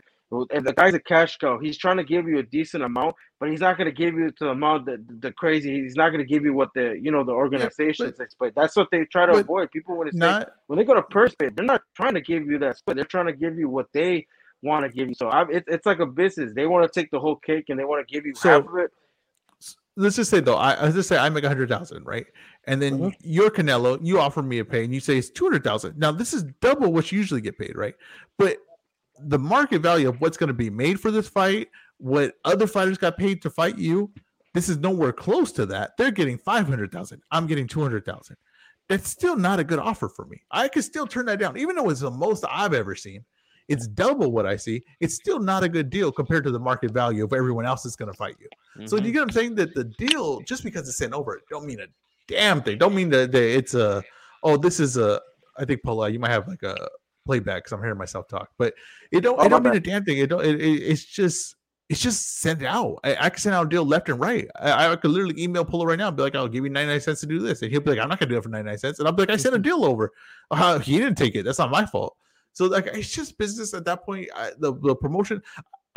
If 0.50 0.64
the 0.64 0.72
guy's 0.72 0.92
a 0.92 0.98
cash 0.98 1.36
cow, 1.36 1.58
he's 1.58 1.78
trying 1.78 1.98
to 1.98 2.04
give 2.04 2.26
you 2.26 2.38
a 2.38 2.42
decent 2.42 2.82
amount, 2.82 3.14
but 3.38 3.48
he's 3.48 3.60
not 3.60 3.78
going 3.78 3.86
to 3.86 3.92
give 3.92 4.14
you 4.14 4.32
the 4.40 4.48
amount 4.48 4.86
that 4.86 5.20
the 5.20 5.30
crazy. 5.32 5.82
He's 5.82 5.94
not 5.94 6.08
going 6.10 6.18
to 6.18 6.28
give 6.28 6.44
you 6.44 6.52
what 6.52 6.70
the 6.74 6.98
you 7.00 7.12
know 7.12 7.22
the 7.22 7.32
organizations 7.32 8.18
expect. 8.18 8.56
That's 8.56 8.74
what 8.74 8.88
they 8.90 9.04
try 9.04 9.26
to 9.26 9.32
avoid. 9.34 9.70
People 9.70 9.96
want 9.96 10.10
to 10.10 10.14
say, 10.16 10.18
not 10.18 10.52
when 10.66 10.78
they 10.78 10.84
go 10.84 10.94
to 10.94 11.02
purse 11.02 11.32
pay, 11.36 11.50
they're 11.50 11.64
not 11.64 11.82
trying 11.94 12.14
to 12.14 12.20
give 12.20 12.46
you 12.46 12.58
that 12.58 12.76
split. 12.78 12.96
They're 12.96 13.04
trying 13.04 13.26
to 13.26 13.32
give 13.34 13.56
you 13.56 13.68
what 13.68 13.86
they 13.92 14.26
want 14.62 14.84
to 14.84 14.90
give 14.90 15.08
you. 15.08 15.14
So 15.14 15.28
I, 15.28 15.42
it, 15.48 15.64
it's 15.68 15.86
like 15.86 16.00
a 16.00 16.06
business. 16.06 16.52
They 16.54 16.66
want 16.66 16.90
to 16.90 17.00
take 17.00 17.10
the 17.12 17.20
whole 17.20 17.36
cake 17.36 17.66
and 17.68 17.78
they 17.78 17.84
want 17.84 18.06
to 18.06 18.12
give 18.12 18.26
you 18.26 18.34
So- 18.34 18.48
half 18.48 18.68
of 18.68 18.76
it. 18.78 18.90
let's 19.96 20.16
just 20.16 20.30
say 20.30 20.40
though, 20.40 20.56
I 20.56 20.82
let's 20.82 20.96
just 20.96 21.08
say 21.08 21.16
I 21.16 21.28
make 21.28 21.44
a 21.44 21.48
hundred 21.48 21.68
thousand, 21.68 22.04
right? 22.04 22.26
and 22.68 22.82
then 22.82 22.98
Mhm. 22.98 23.14
you're 23.22 23.48
Canelo, 23.50 23.96
you 24.04 24.18
offer 24.18 24.42
me 24.42 24.58
a 24.58 24.64
pay, 24.64 24.82
and 24.84 24.92
you 24.92 24.98
say 24.98 25.16
it's 25.18 25.30
two 25.30 25.44
hundred 25.44 25.62
thousand. 25.62 25.96
Now 25.98 26.10
this 26.10 26.34
is 26.34 26.42
double 26.60 26.92
what 26.92 27.12
you 27.12 27.18
usually 27.18 27.40
get 27.40 27.56
paid, 27.56 27.76
right? 27.76 27.94
But 28.38 28.56
the 29.20 29.38
market 29.38 29.80
value 29.80 30.08
of 30.08 30.20
what's 30.20 30.36
going 30.36 30.48
to 30.48 30.54
be 30.54 30.70
made 30.70 31.00
for 31.00 31.10
this 31.10 31.28
fight, 31.28 31.68
what 31.98 32.34
other 32.44 32.66
fighters 32.66 32.98
got 32.98 33.16
paid 33.16 33.42
to 33.42 33.50
fight 33.50 33.78
you, 33.78 34.10
this 34.54 34.68
is 34.68 34.78
nowhere 34.78 35.12
close 35.12 35.52
to 35.52 35.66
that. 35.66 35.92
They're 35.98 36.10
getting 36.10 36.38
five 36.38 36.66
hundred 36.66 36.92
thousand. 36.92 37.22
I'm 37.30 37.46
getting 37.46 37.66
two 37.66 37.82
hundred 37.82 38.04
thousand. 38.04 38.36
That's 38.88 39.08
still 39.08 39.36
not 39.36 39.58
a 39.58 39.64
good 39.64 39.78
offer 39.78 40.08
for 40.08 40.26
me. 40.26 40.42
I 40.50 40.68
could 40.68 40.84
still 40.84 41.06
turn 41.06 41.26
that 41.26 41.38
down, 41.40 41.56
even 41.56 41.74
though 41.76 41.90
it's 41.90 42.00
the 42.00 42.10
most 42.10 42.44
I've 42.48 42.72
ever 42.74 42.94
seen. 42.94 43.24
It's 43.68 43.88
double 43.88 44.30
what 44.30 44.46
I 44.46 44.54
see. 44.54 44.84
It's 45.00 45.14
still 45.16 45.40
not 45.40 45.64
a 45.64 45.68
good 45.68 45.90
deal 45.90 46.12
compared 46.12 46.44
to 46.44 46.52
the 46.52 46.58
market 46.60 46.92
value 46.92 47.24
of 47.24 47.32
everyone 47.32 47.66
else 47.66 47.82
that's 47.82 47.96
going 47.96 48.12
to 48.12 48.16
fight 48.16 48.36
you. 48.38 48.48
So 48.86 48.96
Mhm. 48.96 49.06
you 49.06 49.12
get 49.12 49.18
what 49.18 49.28
I'm 49.28 49.32
saying? 49.32 49.54
That 49.56 49.74
the 49.74 49.84
deal, 49.84 50.40
just 50.42 50.62
because 50.62 50.88
it's 50.88 50.98
sent 50.98 51.14
over, 51.14 51.40
don't 51.50 51.66
mean 51.66 51.80
a 51.80 51.86
damn 52.28 52.62
thing. 52.62 52.78
Don't 52.78 52.94
mean 52.94 53.10
that, 53.10 53.32
that 53.32 53.42
it's 53.42 53.74
a 53.74 54.04
oh, 54.44 54.56
this 54.56 54.78
is 54.78 54.96
a. 54.96 55.20
I 55.58 55.64
think 55.64 55.82
Paula, 55.82 56.08
you 56.08 56.20
might 56.20 56.30
have 56.30 56.46
like 56.46 56.62
a 56.62 56.76
playback 57.26 57.64
because 57.64 57.72
I'm 57.72 57.80
hearing 57.82 57.98
myself 57.98 58.28
talk, 58.28 58.50
but 58.58 58.72
it 59.12 59.20
don't. 59.20 59.38
Oh, 59.38 59.44
it 59.44 59.48
don't 59.50 59.62
mean 59.64 59.74
a 59.74 59.80
damn 59.80 60.04
thing. 60.04 60.18
It 60.18 60.28
don't. 60.28 60.44
It, 60.44 60.60
it- 60.60 60.82
it's 60.82 61.04
just. 61.04 61.56
It's 61.88 62.00
just 62.00 62.40
sent 62.40 62.64
out. 62.64 62.98
I, 63.04 63.14
I 63.26 63.30
can 63.30 63.38
send 63.38 63.54
out 63.54 63.66
a 63.66 63.68
deal 63.68 63.84
left 63.84 64.08
and 64.08 64.18
right. 64.18 64.48
I, 64.60 64.90
I 64.90 64.96
could 64.96 65.12
literally 65.12 65.40
email 65.40 65.64
Polo 65.64 65.84
right 65.84 65.96
now 65.96 66.08
and 66.08 66.16
be 66.16 66.22
like, 66.24 66.34
"I'll 66.34 66.48
give 66.48 66.64
you 66.64 66.70
99 66.70 67.00
cents 67.00 67.20
to 67.20 67.26
do 67.26 67.38
this," 67.38 67.62
and 67.62 67.70
he'll 67.70 67.80
be 67.80 67.90
like, 67.90 68.00
"I'm 68.00 68.08
not 68.08 68.18
gonna 68.18 68.30
do 68.30 68.36
it 68.38 68.42
for 68.42 68.48
99 68.48 68.76
cents," 68.78 68.98
and 68.98 69.06
I'll 69.06 69.14
be 69.14 69.22
like, 69.22 69.30
"I 69.30 69.36
sent 69.36 69.54
a 69.54 69.58
deal 69.60 69.84
over. 69.84 70.10
Uh, 70.50 70.80
he 70.80 70.98
didn't 70.98 71.14
take 71.14 71.36
it. 71.36 71.44
That's 71.44 71.60
not 71.60 71.70
my 71.70 71.86
fault." 71.86 72.16
So 72.54 72.64
like, 72.66 72.86
it's 72.86 73.12
just 73.12 73.38
business 73.38 73.72
at 73.72 73.84
that 73.84 74.04
point. 74.04 74.28
I, 74.34 74.50
the 74.58 74.74
the 74.82 74.96
promotion. 74.96 75.40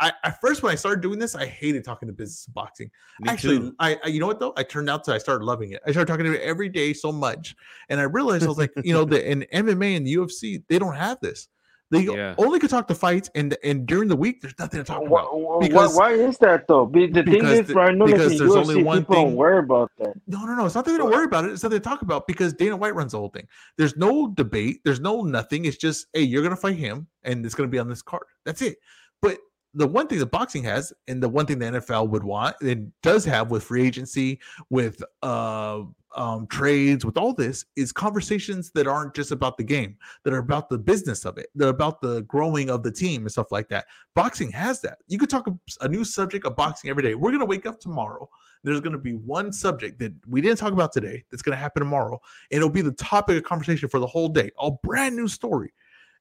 I 0.00 0.12
at 0.24 0.40
first 0.40 0.62
when 0.62 0.72
I 0.72 0.76
started 0.76 1.02
doing 1.02 1.18
this, 1.18 1.34
I 1.34 1.46
hated 1.46 1.84
talking 1.84 2.06
to 2.08 2.12
business 2.12 2.46
and 2.46 2.54
boxing. 2.54 2.90
Me 3.20 3.28
Actually. 3.30 3.72
I, 3.78 3.98
I 4.04 4.08
you 4.08 4.18
know 4.20 4.26
what 4.26 4.40
though? 4.40 4.52
I 4.56 4.62
turned 4.62 4.88
out 4.90 5.04
to 5.04 5.12
I 5.12 5.18
started 5.18 5.44
loving 5.44 5.72
it. 5.72 5.80
I 5.86 5.90
started 5.92 6.10
talking 6.10 6.24
to 6.26 6.32
it 6.34 6.42
every 6.42 6.68
day 6.68 6.92
so 6.92 7.12
much, 7.12 7.54
and 7.88 8.00
I 8.00 8.04
realized 8.04 8.44
I 8.44 8.48
was 8.48 8.58
like, 8.58 8.72
you 8.82 8.92
know, 8.94 9.04
the 9.04 9.30
in 9.30 9.44
MMA 9.52 9.96
and 9.96 10.06
the 10.06 10.14
UFC, 10.16 10.62
they 10.68 10.78
don't 10.78 10.94
have 10.96 11.18
this. 11.20 11.48
They 11.92 12.02
Yeah. 12.02 12.36
only 12.38 12.60
could 12.60 12.70
talk 12.70 12.86
to 12.86 12.94
fights, 12.94 13.28
and 13.34 13.56
and 13.64 13.84
during 13.84 14.08
the 14.08 14.14
week, 14.16 14.40
there's 14.40 14.54
nothing 14.60 14.78
to 14.78 14.84
talk 14.84 15.00
Why, 15.02 15.22
about. 15.22 15.38
why, 15.40 15.58
because- 15.66 15.96
why 15.96 16.12
is 16.12 16.38
that 16.38 16.68
though? 16.68 16.86
Be, 16.86 17.08
the 17.08 17.24
thing 17.24 17.32
because 17.34 17.58
is, 17.58 17.66
the- 17.66 17.72
bro, 17.74 17.82
I 17.86 17.90
know 17.90 18.06
that 18.06 18.12
because 18.14 18.32
in 18.32 18.38
there's 18.38 18.54
only 18.54 18.76
UFC, 18.76 18.84
one 18.84 18.98
people 19.00 19.14
thing- 19.16 19.24
don't 19.26 19.34
worry 19.36 19.58
about 19.58 19.90
that. 19.98 20.12
No, 20.28 20.44
no, 20.46 20.54
no. 20.54 20.66
It's 20.66 20.76
not 20.76 20.84
that 20.84 20.92
they 20.92 20.98
don't 20.98 21.10
worry 21.10 21.24
about 21.24 21.46
it. 21.46 21.50
It's 21.50 21.62
that 21.62 21.70
they 21.70 21.80
talk 21.80 22.02
about 22.02 22.28
because 22.28 22.52
Dana 22.54 22.76
White 22.76 22.94
runs 22.94 23.10
the 23.12 23.18
whole 23.18 23.28
thing. 23.28 23.48
There's 23.76 23.96
no 23.96 24.28
debate. 24.28 24.80
There's 24.84 25.00
no 25.00 25.22
nothing. 25.22 25.64
It's 25.64 25.76
just, 25.76 26.06
hey, 26.14 26.22
you're 26.22 26.44
gonna 26.44 26.54
fight 26.56 26.76
him, 26.76 27.08
and 27.24 27.44
it's 27.44 27.56
gonna 27.56 27.68
be 27.68 27.80
on 27.80 27.88
this 27.88 28.02
card. 28.02 28.22
That's 28.44 28.62
it. 28.62 28.78
But 29.20 29.38
the 29.74 29.86
one 29.86 30.06
thing 30.06 30.18
that 30.18 30.26
boxing 30.26 30.64
has, 30.64 30.92
and 31.08 31.22
the 31.22 31.28
one 31.28 31.46
thing 31.46 31.58
the 31.58 31.66
NFL 31.66 32.08
would 32.10 32.24
want, 32.24 32.56
and 32.60 32.92
does 33.02 33.24
have 33.24 33.50
with 33.50 33.64
free 33.64 33.86
agency, 33.86 34.40
with 34.68 35.02
uh 35.22 35.82
um 36.16 36.46
trades, 36.48 37.04
with 37.04 37.16
all 37.16 37.32
this, 37.32 37.64
is 37.76 37.92
conversations 37.92 38.72
that 38.74 38.88
aren't 38.88 39.14
just 39.14 39.30
about 39.30 39.56
the 39.56 39.62
game, 39.62 39.96
that 40.24 40.34
are 40.34 40.38
about 40.38 40.68
the 40.68 40.78
business 40.78 41.24
of 41.24 41.38
it, 41.38 41.46
that 41.54 41.66
are 41.66 41.70
about 41.70 42.00
the 42.00 42.22
growing 42.22 42.68
of 42.68 42.82
the 42.82 42.90
team 42.90 43.22
and 43.22 43.30
stuff 43.30 43.52
like 43.52 43.68
that. 43.68 43.86
Boxing 44.14 44.50
has 44.50 44.80
that. 44.80 44.98
You 45.06 45.18
could 45.18 45.30
talk 45.30 45.46
a, 45.46 45.56
a 45.82 45.88
new 45.88 46.04
subject 46.04 46.46
of 46.46 46.56
boxing 46.56 46.90
every 46.90 47.02
day. 47.02 47.14
We're 47.14 47.32
gonna 47.32 47.44
wake 47.44 47.66
up 47.66 47.78
tomorrow 47.78 48.28
there's 48.62 48.80
going 48.80 48.92
to 48.92 48.98
be 48.98 49.14
one 49.14 49.52
subject 49.52 49.98
that 49.98 50.12
we 50.28 50.40
didn't 50.40 50.58
talk 50.58 50.72
about 50.72 50.92
today 50.92 51.24
that's 51.30 51.42
going 51.42 51.56
to 51.56 51.60
happen 51.60 51.80
tomorrow 51.80 52.20
and 52.50 52.58
it'll 52.58 52.68
be 52.68 52.82
the 52.82 52.92
topic 52.92 53.36
of 53.36 53.42
conversation 53.42 53.88
for 53.88 54.00
the 54.00 54.06
whole 54.06 54.28
day 54.28 54.50
a 54.60 54.70
brand 54.70 55.16
new 55.16 55.28
story 55.28 55.72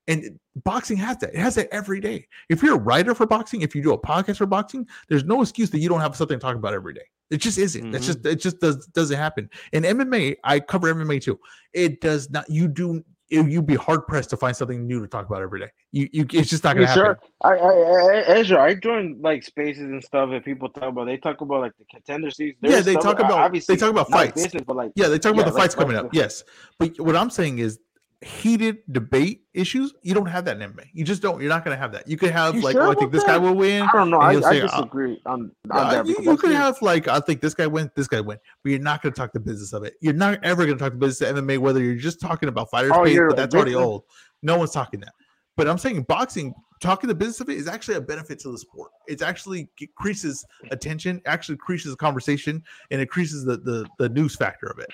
and 0.10 0.40
boxing 0.64 0.98
has 0.98 1.18
that 1.18 1.34
it 1.34 1.40
has 1.40 1.56
that 1.56 1.69
every 1.72 2.02
day 2.02 2.27
if 2.49 2.61
you're 2.61 2.76
a 2.76 2.80
writer 2.80 3.15
for 3.15 3.26
boxing 3.26 3.61
if 3.61 3.73
you 3.73 3.81
do 3.81 3.94
a 3.94 3.98
podcast 3.98 4.38
for 4.38 4.45
boxing 4.45 4.86
there's 5.07 5.23
no 5.23 5.41
excuse 5.41 5.69
that 5.69 5.80
you 5.80 5.88
don't 5.88 6.02
have 6.02 6.15
something 6.15 6.38
to 6.38 6.41
talk 6.41 6.56
about 6.56 6.73
every 6.73 6.94
day 6.94 7.06
it 7.30 7.38
just 7.38 7.57
isn't 7.57 7.91
that's 7.91 8.06
mm-hmm. 8.06 8.23
just 8.23 8.26
it 8.26 8.41
just 8.41 8.60
does 8.60 8.88
doesn't 8.88 9.18
happen 9.18 9.49
in 9.72 9.84
mma 9.84 10.36
i 10.44 10.60
cover 10.60 10.94
mma 10.94 11.22
too 11.22 11.40
it 11.73 12.02
does 12.02 12.30
not 12.30 12.49
you 12.49 12.68
do 12.68 13.02
it, 13.30 13.45
you'd 13.48 13.68
be 13.68 13.76
hard 13.76 14.07
pressed 14.07 14.31
to 14.31 14.38
find 14.38 14.57
something 14.57 14.88
new 14.88 15.02
to 15.02 15.07
talk 15.07 15.27
about 15.27 15.41
every 15.41 15.60
day 15.60 15.69
you, 15.91 16.10
you 16.11 16.26
it's 16.34 16.49
just 16.49 16.64
not 16.64 16.76
going 16.76 16.88
to 16.88 16.94
happen 16.94 17.03
sure? 17.03 17.19
I, 17.41 17.53
I, 17.53 18.18
I, 18.18 18.40
Ezra, 18.40 18.61
I 18.61 18.73
joined 18.73 19.22
like 19.22 19.44
spaces 19.44 19.84
and 19.84 20.03
stuff, 20.03 20.30
and 20.31 20.44
people 20.44 20.69
talk 20.69 20.90
about. 20.90 21.06
They 21.06 21.18
talk 21.18 21.41
about 21.41 21.61
like 21.61 21.72
the 21.80 21.86
contender 21.86 22.30
series. 22.30 22.56
Yeah, 22.61 22.81
they 22.81 22.95
talk 22.95 23.19
about- 23.19 23.31
obviously 23.31 23.76
they 23.76 23.80
talk 23.80 23.90
about 23.90 24.10
fights. 24.10 24.44
business, 24.44 24.64
but 24.68 24.76
like 24.76 24.91
Yeah, 24.95 25.07
they 25.07 25.18
talk 25.18 25.34
about 25.34 25.45
the 25.45 25.52
like 25.52 25.61
fights 25.61 25.76
coming 25.76 25.95
fights 25.95 25.99
up. 25.99 26.11
with- 26.11 26.14
Yes, 26.15 26.44
but 26.77 26.99
what 26.99 27.15
I'm 27.15 27.30
saying 27.30 27.60
is 27.60 27.80
heated 28.22 28.80
debate 28.91 29.44
issues. 29.54 29.94
You 30.02 30.14
don't 30.14 30.26
have 30.26 30.46
that 30.46 30.62
in 30.62 30.74
MMA. 30.74 30.88
You 30.94 31.06
just 31.06 31.22
don't. 31.22 31.40
You're 31.40 31.50
not 31.50 31.64
going 31.64 31.76
to 31.76 31.82
have 31.82 31.91
that. 31.94 32.08
You 32.08 32.18
could 32.18 32.32
have 32.32 32.56
You 32.56 32.62
like, 32.62 32.74
sure 32.74 32.84
oh, 32.84 32.91
I 32.91 32.96
think 32.96 33.12
this 33.12 33.24
guy 33.24 33.38
will 33.38 33.56
win. 33.56 33.84
I 33.84 33.98
don't 33.98 34.10
know. 34.10 34.20
I, 34.20 34.34
I 34.34 34.36
uh, 34.36 34.68
disagree 34.68 35.22
on, 35.26 35.52
on 35.72 35.96
Uh, 35.96 36.04
you, 36.06 36.18
you 36.22 36.38
could 36.38 36.52
have 36.52 36.82
like 36.82 37.08
I 37.08 37.20
think 37.20 37.41
this 37.41 37.54
guy 37.54 37.68
win, 37.68 37.90
this 37.96 38.08
guy 38.08 38.20
win, 38.20 38.38
but 38.64 38.72
you're 38.72 38.80
not 38.80 39.02
going 39.02 39.14
to 39.14 39.20
talk 39.20 39.32
the 39.32 39.40
business 39.40 39.74
of 39.74 39.84
it. 39.84 39.94
You're 40.02 40.14
not 40.14 40.44
ever 40.44 40.66
going 40.66 40.78
to 40.78 40.84
talk 40.84 40.94
the 40.94 41.00
business 41.00 41.30
of 41.30 41.38
MMA, 41.38 41.60
whether 41.60 41.82
you're 41.82 41.96
just 41.96 42.20
talking 42.20 42.50
about 42.50 42.70
fighters' 42.70 42.91
Oh, 42.94 43.04
but 43.04 43.38
that's 43.38 43.56
already 43.56 43.76
old. 43.76 44.04
No 44.44 44.58
one's 44.58 44.72
talking 44.72 45.00
that. 45.02 45.14
But 45.56 45.68
I'm 45.68 45.78
saying 45.78 46.04
boxing, 46.04 46.54
talking 46.82 47.08
the 47.08 47.16
business 47.16 47.41
of 47.41 47.50
it 47.50 47.58
is 47.58 47.68
actually 47.68 47.96
a 47.96 48.02
benefit 48.02 48.40
to 48.40 48.52
the 48.52 48.58
sport. 48.58 48.91
It 49.08 49.22
actually 49.22 49.70
increases 49.80 50.46
attention, 50.72 51.22
actually 51.26 51.56
increases 51.56 51.91
the 51.91 51.98
conversation, 51.98 52.64
and 52.91 53.02
increases 53.02 53.44
the 53.46 53.58
the, 53.58 53.88
the 53.98 54.10
news 54.10 54.36
factor 54.36 54.68
of 54.68 54.80
it. 54.80 54.90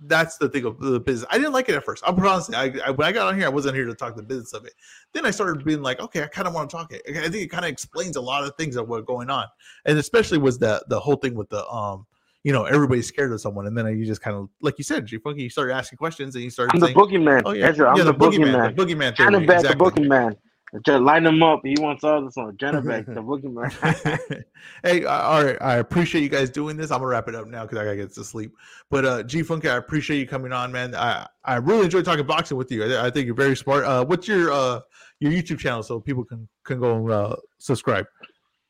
That's 0.00 0.38
the 0.38 0.48
thing 0.48 0.64
of 0.64 0.78
the 0.78 1.00
business. 1.00 1.26
I 1.30 1.38
didn't 1.38 1.52
like 1.52 1.68
it 1.68 1.74
at 1.74 1.84
first. 1.84 2.04
I'm 2.06 2.18
honestly, 2.20 2.54
I, 2.54 2.72
I 2.86 2.90
when 2.90 3.08
I 3.08 3.12
got 3.12 3.26
on 3.26 3.36
here, 3.36 3.46
I 3.46 3.50
wasn't 3.50 3.74
here 3.74 3.86
to 3.86 3.94
talk 3.94 4.14
the 4.14 4.22
business 4.22 4.52
of 4.52 4.64
it. 4.64 4.74
Then 5.12 5.26
I 5.26 5.32
started 5.32 5.64
being 5.64 5.82
like, 5.82 5.98
okay, 6.00 6.22
I 6.22 6.26
kind 6.28 6.46
of 6.46 6.54
want 6.54 6.70
to 6.70 6.76
talk 6.76 6.92
it. 6.92 7.02
I 7.08 7.22
think 7.28 7.36
it 7.36 7.50
kind 7.50 7.64
of 7.64 7.70
explains 7.70 8.16
a 8.16 8.20
lot 8.20 8.44
of 8.44 8.54
things 8.56 8.76
that 8.76 8.84
were 8.84 9.02
going 9.02 9.28
on, 9.28 9.46
and 9.86 9.98
especially 9.98 10.38
was 10.38 10.58
the 10.58 10.84
the 10.88 11.00
whole 11.00 11.16
thing 11.16 11.34
with 11.34 11.48
the 11.48 11.66
um, 11.68 12.06
you 12.44 12.52
know, 12.52 12.64
everybody's 12.64 13.06
scared 13.06 13.32
of 13.32 13.40
someone, 13.40 13.66
and 13.66 13.76
then 13.76 13.86
you 13.98 14.06
just 14.06 14.22
kind 14.22 14.36
of 14.36 14.48
like 14.62 14.78
you 14.78 14.84
said, 14.84 15.06
G 15.06 15.18
Funky, 15.18 15.42
you 15.42 15.50
started 15.50 15.74
asking 15.74 15.96
questions, 15.96 16.34
and 16.34 16.44
you 16.44 16.50
started 16.50 16.74
I'm 16.74 16.80
the 16.80 16.86
saying, 16.86 16.96
boogeyman. 16.96 17.42
oh 17.44 17.52
yeah, 17.52 17.66
Ezra, 17.66 17.90
I'm 17.90 17.96
yeah, 17.96 18.04
the, 18.04 18.12
the 18.12 18.18
boogeyman, 18.18 18.74
boogeyman. 18.74 18.76
the 18.76 18.84
boogeyman 18.84 19.16
theory, 19.16 19.44
exactly. 19.44 19.68
the 19.68 19.74
boogeyman. 19.74 20.36
Just 20.84 21.02
line 21.02 21.24
him 21.24 21.42
up. 21.42 21.60
He 21.64 21.76
wants 21.78 22.04
all 22.04 22.22
this 22.22 22.36
on 22.36 22.56
Janibek 22.58 23.06
the 23.06 23.22
boogeyman. 23.22 24.44
hey, 24.82 25.04
all 25.04 25.44
right, 25.44 25.56
I 25.62 25.76
appreciate 25.76 26.22
you 26.22 26.28
guys 26.28 26.50
doing 26.50 26.76
this. 26.76 26.90
I'm 26.90 26.98
gonna 26.98 27.06
wrap 27.08 27.26
it 27.26 27.34
up 27.34 27.46
now 27.46 27.62
because 27.62 27.78
I 27.78 27.84
gotta 27.84 27.96
get 27.96 28.12
to 28.12 28.24
sleep. 28.24 28.54
But 28.90 29.04
uh, 29.06 29.22
G 29.22 29.42
Funky, 29.42 29.68
I 29.68 29.76
appreciate 29.76 30.18
you 30.18 30.26
coming 30.26 30.52
on, 30.52 30.70
man. 30.70 30.94
I 30.94 31.26
I 31.44 31.56
really 31.56 31.84
enjoy 31.84 32.02
talking 32.02 32.26
boxing 32.26 32.58
with 32.58 32.70
you. 32.70 32.84
I, 32.84 33.06
I 33.06 33.10
think 33.10 33.24
you're 33.24 33.34
very 33.34 33.56
smart. 33.56 33.84
Uh, 33.84 34.04
what's 34.04 34.28
your 34.28 34.52
uh 34.52 34.80
your 35.20 35.32
YouTube 35.32 35.58
channel 35.58 35.82
so 35.82 36.00
people 36.00 36.24
can 36.24 36.46
can 36.64 36.80
go 36.80 36.96
and 36.96 37.10
uh, 37.10 37.36
subscribe? 37.58 38.06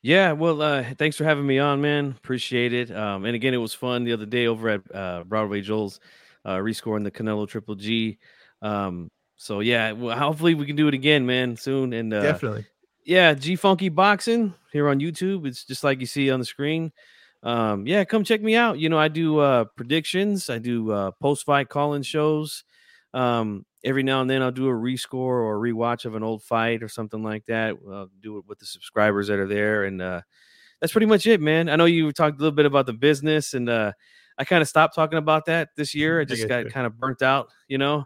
Yeah, 0.01 0.33
well, 0.33 0.63
uh, 0.63 0.85
thanks 0.97 1.17
for 1.17 1.25
having 1.25 1.47
me 1.47 1.59
on, 1.59 1.81
man. 1.81 2.15
Appreciate 2.17 2.73
it. 2.73 2.93
Um, 2.93 3.25
and 3.25 3.35
again, 3.35 3.53
it 3.53 3.59
was 3.59 3.75
fun 3.75 4.05
the 4.05 4.13
other 4.13 4.27
day 4.27 4.47
over 4.47 4.69
at 4.69 4.95
uh, 4.95 5.25
Broadway 5.25 5.61
Joel's, 5.61 5.99
uh, 6.45 6.57
rescoring 6.57 7.03
the 7.03 7.11
Canelo 7.11 7.49
Triple 7.49 7.75
G. 7.75 8.19
Um, 8.63 9.11
so 9.39 9.61
yeah, 9.61 9.93
well, 9.93 10.19
hopefully 10.19 10.55
we 10.55 10.67
can 10.67 10.77
do 10.77 10.89
it 10.89 10.95
again, 10.95 11.25
man, 11.25 11.57
soon. 11.57 11.93
And 11.93 12.13
uh, 12.13 12.21
Definitely. 12.21 12.67
yeah, 13.05 13.33
G 13.35 13.55
Funky 13.57 13.89
Boxing 13.89 14.53
here 14.73 14.89
on 14.89 14.99
YouTube. 14.99 15.47
It's 15.47 15.65
just 15.65 15.85
like 15.85 16.01
you 16.01 16.07
see 16.07 16.31
on 16.31 16.41
the 16.41 16.45
screen. 16.45 16.93
Um, 17.45 17.87
yeah, 17.87 18.05
come 18.05 18.25
check 18.25 18.43
me 18.43 18.57
out. 18.57 18.81
You 18.81 18.89
know, 18.89 18.99
I 18.99 19.07
do 19.07 19.39
uh 19.39 19.65
predictions, 19.77 20.51
I 20.51 20.59
do 20.59 20.91
uh 20.91 21.13
post 21.13 21.47
fight 21.47 21.69
call-in 21.69 22.03
shows. 22.03 22.65
Um, 23.15 23.65
every 23.85 24.03
now 24.03 24.21
and 24.21 24.29
then 24.29 24.43
I'll 24.43 24.51
do 24.51 24.67
a 24.69 24.73
rescore 24.73 25.15
or 25.15 25.57
a 25.57 25.73
rewatch 25.73 26.05
of 26.05 26.17
an 26.17 26.25
old 26.25 26.43
fight 26.43 26.83
or 26.83 26.89
something 26.89 27.23
like 27.23 27.47
that. 27.47 27.77
I'll 27.89 28.11
do 28.21 28.39
it 28.39 28.45
with 28.49 28.59
the 28.59 28.67
subscribers 28.67 29.29
that 29.29 29.39
are 29.39 29.47
there, 29.47 29.85
and 29.85 30.03
uh 30.03 30.23
that's 30.81 30.93
pretty 30.93 31.07
much 31.07 31.27
it, 31.29 31.41
man. 31.41 31.69
I 31.69 31.77
know 31.77 31.85
you 31.85 32.11
talked 32.11 32.39
a 32.39 32.41
little 32.41 32.55
bit 32.57 32.67
about 32.67 32.87
the 32.87 32.93
business, 32.93 33.55
and 33.55 33.69
uh 33.69 33.93
I 34.37 34.45
kind 34.45 34.63
of 34.63 34.69
stopped 34.69 34.97
talking 34.97 35.19
about 35.19 35.45
that 35.47 35.69
this 35.77 35.95
year. 35.95 36.21
I 36.23 36.25
just 36.25 36.43
get 36.43 36.49
got 36.49 36.65
you. 36.65 36.71
kind 36.73 36.89
of 36.89 36.99
burnt 36.99 37.23
out, 37.23 37.51
you 37.69 37.79
know. 37.79 38.05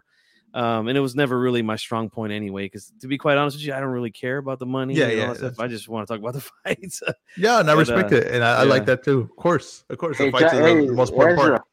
Um, 0.53 0.87
and 0.87 0.97
it 0.97 1.01
was 1.01 1.15
never 1.15 1.39
really 1.39 1.61
my 1.61 1.75
strong 1.75 2.09
point 2.09 2.31
anyway. 2.31 2.65
Because 2.65 2.91
to 3.01 3.07
be 3.07 3.17
quite 3.17 3.37
honest 3.37 3.57
with 3.57 3.65
you, 3.65 3.73
I 3.73 3.79
don't 3.79 3.89
really 3.89 4.11
care 4.11 4.37
about 4.37 4.59
the 4.59 4.65
money. 4.65 4.93
Yeah, 4.93 5.05
and 5.05 5.11
all 5.13 5.17
yeah, 5.27 5.33
that 5.33 5.37
stuff. 5.37 5.59
I 5.59 5.67
just 5.67 5.89
want 5.89 6.07
to 6.07 6.13
talk 6.13 6.21
about 6.21 6.33
the 6.33 6.41
fights. 6.63 7.01
Yeah, 7.37 7.59
and 7.59 7.69
I 7.69 7.73
But, 7.73 7.79
respect 7.79 8.11
uh, 8.13 8.17
it, 8.17 8.27
and 8.27 8.43
I, 8.43 8.61
I 8.61 8.63
like 8.63 8.85
that 8.85 9.03
too. 9.03 9.21
Of 9.21 9.35
course, 9.35 9.83
of 9.89 9.97
course, 9.97 10.17
the 10.17 10.31
fights 10.31 10.53
Ja- 10.53 10.59
are 10.59 10.85
the, 10.85 10.91
most 10.91 11.11
important 11.11 11.39
Ezra, 11.39 11.51
part. 11.57 11.67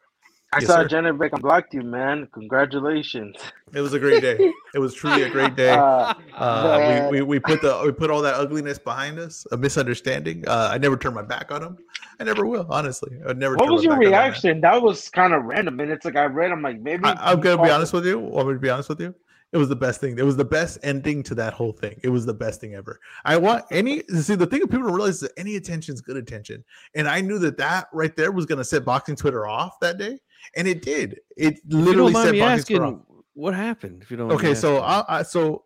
I 0.52 0.59
Yes, 0.59 0.66
saw 0.66 0.82
sir. 0.82 0.89
Janibek 0.89 1.32
unblocked 1.32 1.74
you, 1.74 1.82
man. 1.82 2.27
Congratulations. 2.32 3.36
It 3.72 3.81
was 3.81 3.93
a 3.94 4.01
great 4.01 4.20
day. 4.20 4.52
It 4.74 4.81
was 4.81 4.94
truly 4.94 5.22
a 5.22 5.31
great 5.31 5.55
day. 5.56 5.74
Uh, 5.81 6.14
Uh, 6.35 7.09
we, 7.10 7.18
we, 7.18 7.22
we 7.22 7.39
put 7.39 7.60
the 7.60 7.81
we 7.85 7.93
put 7.93 8.10
all 8.10 8.22
that 8.22 8.35
ugliness 8.35 8.78
behind 8.78 9.18
us, 9.18 9.47
a 9.52 9.56
misunderstanding. 9.56 10.43
Uh, 10.48 10.70
I 10.72 10.78
never 10.78 10.97
turned 10.97 11.14
my 11.14 11.22
back 11.22 11.52
on 11.52 11.62
him. 11.62 11.77
I 12.18 12.24
never 12.24 12.47
will, 12.47 12.66
honestly. 12.70 13.18
I 13.28 13.35
never. 13.35 13.56
what 13.56 13.70
was 13.70 13.85
your 13.85 13.93
back 13.93 13.98
on 13.98 14.05
that 14.05 14.10
reaction? 14.10 14.60
That 14.62 14.81
was 14.81 15.09
kind 15.10 15.35
of 15.35 15.44
random, 15.44 15.78
and 15.81 15.90
it's 15.90 16.05
like 16.05 16.16
I 16.16 16.24
read. 16.24 16.51
I'm 16.51 16.62
like, 16.62 16.81
maybe. 16.81 17.05
I, 17.05 17.32
I'm 17.32 17.40
gonna 17.40 17.62
be 17.62 17.68
honest 17.70 17.93
with 17.93 18.06
you. 18.06 18.18
Want 18.18 18.48
me 18.48 18.55
to 18.55 18.60
be 18.60 18.70
honest 18.70 18.89
with 18.89 19.01
you? 19.01 19.14
It 19.52 19.59
was 19.59 19.68
the 19.68 19.77
best 19.77 20.01
thing. 20.01 20.18
It 20.18 20.24
was 20.24 20.36
the 20.36 20.44
best 20.44 20.78
ending 20.82 21.22
to 21.24 21.35
that 21.35 21.52
whole 21.52 21.72
thing. 21.72 22.01
It 22.02 22.09
was 22.09 22.24
the 22.24 22.35
best 22.35 22.60
thing 22.60 22.74
ever. 22.74 23.01
I 23.24 23.36
want 23.36 23.64
any 23.70 24.02
see 24.09 24.35
the 24.36 24.47
thing 24.47 24.60
that 24.60 24.70
people 24.70 24.86
don't 24.86 24.94
realize 24.94 25.16
is 25.16 25.20
that 25.20 25.32
any 25.36 25.56
attention 25.56 25.93
is 25.94 26.01
good 26.01 26.16
attention, 26.16 26.64
and 26.94 27.09
I 27.09 27.20
knew 27.20 27.39
that 27.40 27.59
that 27.59 27.89
right 27.93 28.14
there 28.16 28.32
was 28.32 28.47
gonna 28.47 28.64
set 28.64 28.85
boxing 28.85 29.16
Twitter 29.16 29.47
off 29.47 29.78
that 29.81 29.98
day, 29.98 30.18
and 30.56 30.68
it 30.68 30.82
did. 30.82 31.20
It 31.36 31.60
literally 31.66 32.12
don't 32.12 32.12
mind 32.12 32.26
set 32.26 32.32
me 32.32 32.40
boxing 32.40 32.76
Twitter 32.76 32.84
off. 32.84 32.94
asking, 32.94 33.06
what 33.34 33.54
happened? 33.54 34.02
If 34.02 34.10
you 34.10 34.16
don't. 34.16 34.32
Okay, 34.32 34.54
so? 34.54 34.78
I, 34.78 35.04
I 35.08 35.22
so 35.22 35.64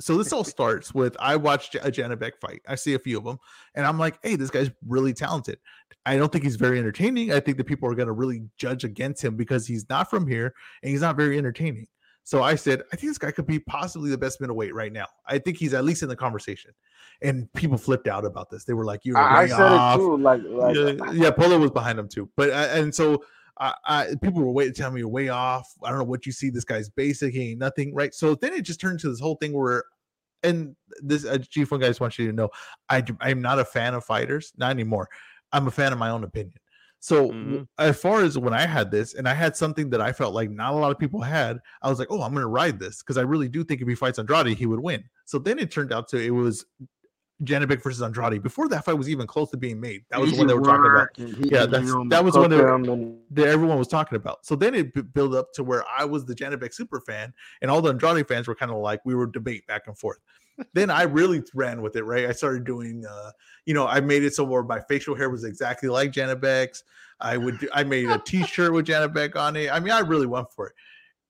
So 0.00 0.16
this 0.16 0.32
all 0.32 0.44
starts 0.44 0.94
with 0.94 1.16
I 1.18 1.36
watched 1.36 1.74
a 1.74 1.90
Janibek 1.90 2.32
fight. 2.40 2.62
I 2.66 2.76
see 2.76 2.94
a 2.94 2.98
few 2.98 3.18
of 3.18 3.24
them, 3.24 3.38
and 3.74 3.84
I'm 3.84 3.98
like, 3.98 4.18
hey, 4.22 4.36
this 4.36 4.50
guy's 4.50 4.70
really 4.86 5.12
talented. 5.12 5.58
I 6.06 6.16
don't 6.16 6.32
think 6.32 6.44
he's 6.44 6.56
very 6.56 6.78
entertaining. 6.78 7.32
I 7.32 7.40
think 7.40 7.58
that 7.58 7.64
people 7.64 7.90
are 7.90 7.94
going 7.94 8.06
to 8.06 8.12
really 8.12 8.42
judge 8.56 8.84
against 8.84 9.22
him 9.22 9.36
because 9.36 9.66
he's 9.66 9.88
not 9.90 10.08
from 10.08 10.26
here 10.26 10.54
and 10.82 10.90
he's 10.90 11.02
not 11.02 11.16
very 11.16 11.36
entertaining. 11.36 11.86
So 12.24 12.42
I 12.42 12.54
said, 12.54 12.82
I 12.92 12.96
think 12.96 13.10
this 13.10 13.18
guy 13.18 13.30
could 13.30 13.46
be 13.46 13.58
possibly 13.58 14.10
the 14.10 14.18
best 14.18 14.40
middleweight 14.40 14.74
right 14.74 14.92
now. 14.92 15.06
I 15.26 15.38
think 15.38 15.56
he's 15.56 15.74
at 15.74 15.84
least 15.84 16.02
in 16.02 16.08
the 16.08 16.16
conversation. 16.16 16.72
And 17.22 17.52
people 17.54 17.76
flipped 17.78 18.06
out 18.06 18.24
about 18.24 18.50
this. 18.50 18.64
They 18.64 18.74
were 18.74 18.84
like, 18.84 19.04
"You." 19.04 19.16
I, 19.16 19.40
I 19.40 19.46
said 19.48 19.60
off. 19.60 19.98
it 19.98 20.02
too. 20.02 20.16
Like, 20.18 20.42
like 20.46 20.76
yeah, 20.76 21.12
yeah, 21.12 21.30
Polo 21.30 21.58
was 21.58 21.70
behind 21.70 21.98
him 21.98 22.06
too. 22.06 22.30
But 22.36 22.50
uh, 22.50 22.68
and 22.70 22.94
so 22.94 23.24
I, 23.60 23.74
I, 23.84 24.06
people 24.22 24.42
were 24.42 24.52
waiting 24.52 24.72
to 24.72 24.80
tell 24.80 24.90
me 24.90 25.00
you're 25.00 25.08
way 25.08 25.28
off. 25.28 25.68
I 25.82 25.90
don't 25.90 25.98
know 25.98 26.04
what 26.04 26.26
you 26.26 26.32
see. 26.32 26.50
This 26.50 26.64
guy's 26.64 26.88
basic. 26.88 27.34
He 27.34 27.50
ain't 27.50 27.58
nothing, 27.58 27.94
right? 27.94 28.14
So 28.14 28.34
then 28.34 28.52
it 28.52 28.62
just 28.62 28.80
turned 28.80 29.00
to 29.00 29.10
this 29.10 29.20
whole 29.20 29.36
thing 29.36 29.52
where, 29.52 29.84
and 30.42 30.76
this 31.02 31.24
uh, 31.24 31.38
G1 31.38 31.80
guys 31.80 31.98
want 31.98 32.18
you 32.18 32.26
to 32.28 32.32
know, 32.32 32.48
I 32.88 33.02
I'm 33.20 33.42
not 33.42 33.58
a 33.58 33.64
fan 33.64 33.94
of 33.94 34.04
fighters, 34.04 34.52
not 34.56 34.70
anymore. 34.70 35.08
I'm 35.52 35.66
a 35.66 35.70
fan 35.70 35.92
of 35.92 35.98
my 35.98 36.10
own 36.10 36.24
opinion. 36.24 36.54
So 37.00 37.30
mm-hmm. 37.30 37.62
as 37.78 38.00
far 38.00 38.22
as 38.22 38.38
when 38.38 38.52
I 38.52 38.66
had 38.66 38.90
this, 38.90 39.14
and 39.14 39.28
I 39.28 39.34
had 39.34 39.56
something 39.56 39.88
that 39.90 40.00
I 40.00 40.12
felt 40.12 40.34
like 40.34 40.50
not 40.50 40.74
a 40.74 40.76
lot 40.76 40.90
of 40.90 40.98
people 40.98 41.20
had, 41.20 41.58
I 41.82 41.88
was 41.88 41.98
like, 41.98 42.08
oh, 42.10 42.22
I'm 42.22 42.32
going 42.32 42.42
to 42.42 42.48
ride 42.48 42.78
this 42.78 43.02
because 43.02 43.16
I 43.16 43.22
really 43.22 43.48
do 43.48 43.62
think 43.62 43.80
if 43.80 43.88
he 43.88 43.94
fights 43.94 44.18
Andrade, 44.18 44.56
he 44.56 44.66
would 44.66 44.80
win. 44.80 45.04
So 45.24 45.38
then 45.38 45.58
it 45.58 45.70
turned 45.70 45.92
out 45.92 46.08
to 46.08 46.18
it 46.18 46.30
was 46.30 46.66
Janibek 47.44 47.82
versus 47.82 48.02
Andrade. 48.02 48.42
Before 48.42 48.68
that 48.68 48.84
fight 48.84 48.94
was 48.94 49.08
even 49.08 49.26
close 49.26 49.50
to 49.50 49.56
being 49.56 49.80
made, 49.80 50.02
that 50.10 50.20
was 50.20 50.32
the 50.32 50.38
one 50.38 50.46
they 50.48 50.54
were 50.54 50.60
talking 50.60 50.90
about. 50.90 51.08
Yeah, 51.50 51.66
that's, 51.66 51.86
that 52.10 52.24
was 52.24 52.36
when 52.36 52.50
that 53.30 53.46
everyone 53.46 53.78
was 53.78 53.88
talking 53.88 54.16
about. 54.16 54.44
So 54.44 54.56
then 54.56 54.74
it 54.74 54.92
b- 54.92 55.02
built 55.02 55.34
up 55.34 55.52
to 55.54 55.62
where 55.62 55.84
I 55.88 56.04
was 56.04 56.24
the 56.24 56.34
Janibek 56.34 56.74
super 56.74 57.00
fan, 57.00 57.32
and 57.62 57.70
all 57.70 57.80
the 57.80 57.90
Andrade 57.90 58.26
fans 58.26 58.48
were 58.48 58.54
kind 58.54 58.72
of 58.72 58.78
like 58.78 59.00
we 59.04 59.14
were 59.14 59.26
debate 59.26 59.66
back 59.66 59.86
and 59.86 59.96
forth. 59.96 60.18
then 60.74 60.90
I 60.90 61.02
really 61.02 61.42
ran 61.54 61.82
with 61.82 61.96
it, 61.96 62.04
right? 62.04 62.26
I 62.26 62.32
started 62.32 62.64
doing, 62.64 63.04
uh, 63.06 63.30
you 63.64 63.74
know, 63.74 63.86
I 63.86 64.00
made 64.00 64.24
it 64.24 64.34
so 64.34 64.44
where 64.44 64.62
my 64.62 64.80
facial 64.80 65.14
hair 65.14 65.30
was 65.30 65.44
exactly 65.44 65.88
like 65.88 66.12
Janibek's. 66.12 66.84
I 67.20 67.36
would, 67.36 67.58
do, 67.58 67.68
I 67.74 67.82
made 67.82 68.08
a 68.08 68.18
T-shirt 68.18 68.72
with 68.72 68.86
Janibek 68.86 69.34
on 69.34 69.56
it. 69.56 69.72
I 69.72 69.80
mean, 69.80 69.92
I 69.92 70.00
really 70.00 70.26
went 70.26 70.52
for 70.52 70.68
it. 70.68 70.74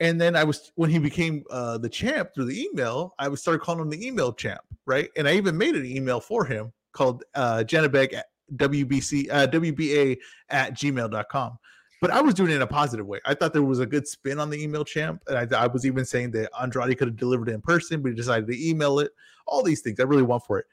And 0.01 0.20
then 0.20 0.37
I 0.37 0.45
was 0.45 0.70
when 0.77 0.91
he 0.91 0.99
became 0.99 1.45
uh, 1.51 1.79
the 1.79 1.89
champ 1.89 2.31
through 2.35 2.47
the 2.47 2.62
email, 2.62 3.15
I 3.19 3.29
would 3.29 3.39
start 3.39 3.62
calling 3.62 3.81
him 3.81 3.91
the 3.91 4.07
email 4.07 4.33
champ, 4.33 4.61
right? 4.87 5.11
And 5.16 5.29
I 5.29 5.35
even 5.35 5.59
made 5.59 5.75
an 5.75 5.85
email 5.85 6.20
for 6.20 6.45
him 6.45 6.73
called 6.93 7.25
uh, 7.35 7.65
at 7.66 7.69
WBC 8.57 9.29
uh, 9.31 9.47
WBA 9.49 10.19
at 10.51 10.75
gmail.com. 10.75 11.59
But 12.01 12.12
I 12.12 12.20
was 12.20 12.35
doing 12.35 12.53
it 12.53 12.57
in 12.57 12.62
a 12.62 12.66
positive 12.66 13.07
way. 13.07 13.20
I 13.25 13.35
thought 13.35 13.53
there 13.53 13.62
was 13.65 13.81
a 13.81 13.87
good 13.87 14.07
spin 14.07 14.39
on 14.39 14.51
the 14.51 14.62
email 14.62 14.85
champ. 14.85 15.20
And 15.27 15.53
I, 15.53 15.65
I 15.65 15.66
was 15.66 15.85
even 15.85 16.05
saying 16.05 16.31
that 16.33 16.51
Andrade 16.61 16.97
could 16.97 17.09
have 17.09 17.16
delivered 17.16 17.49
it 17.49 17.55
in 17.55 17.61
person, 17.61 18.01
but 18.03 18.11
he 18.11 18.15
decided 18.15 18.47
to 18.47 18.69
email 18.69 19.01
it. 19.01 19.11
All 19.47 19.65
these 19.65 19.81
things. 19.81 19.99
I 19.99 20.05
really 20.05 20.23
want 20.23 20.45
for 20.47 20.61
it. 20.61 20.66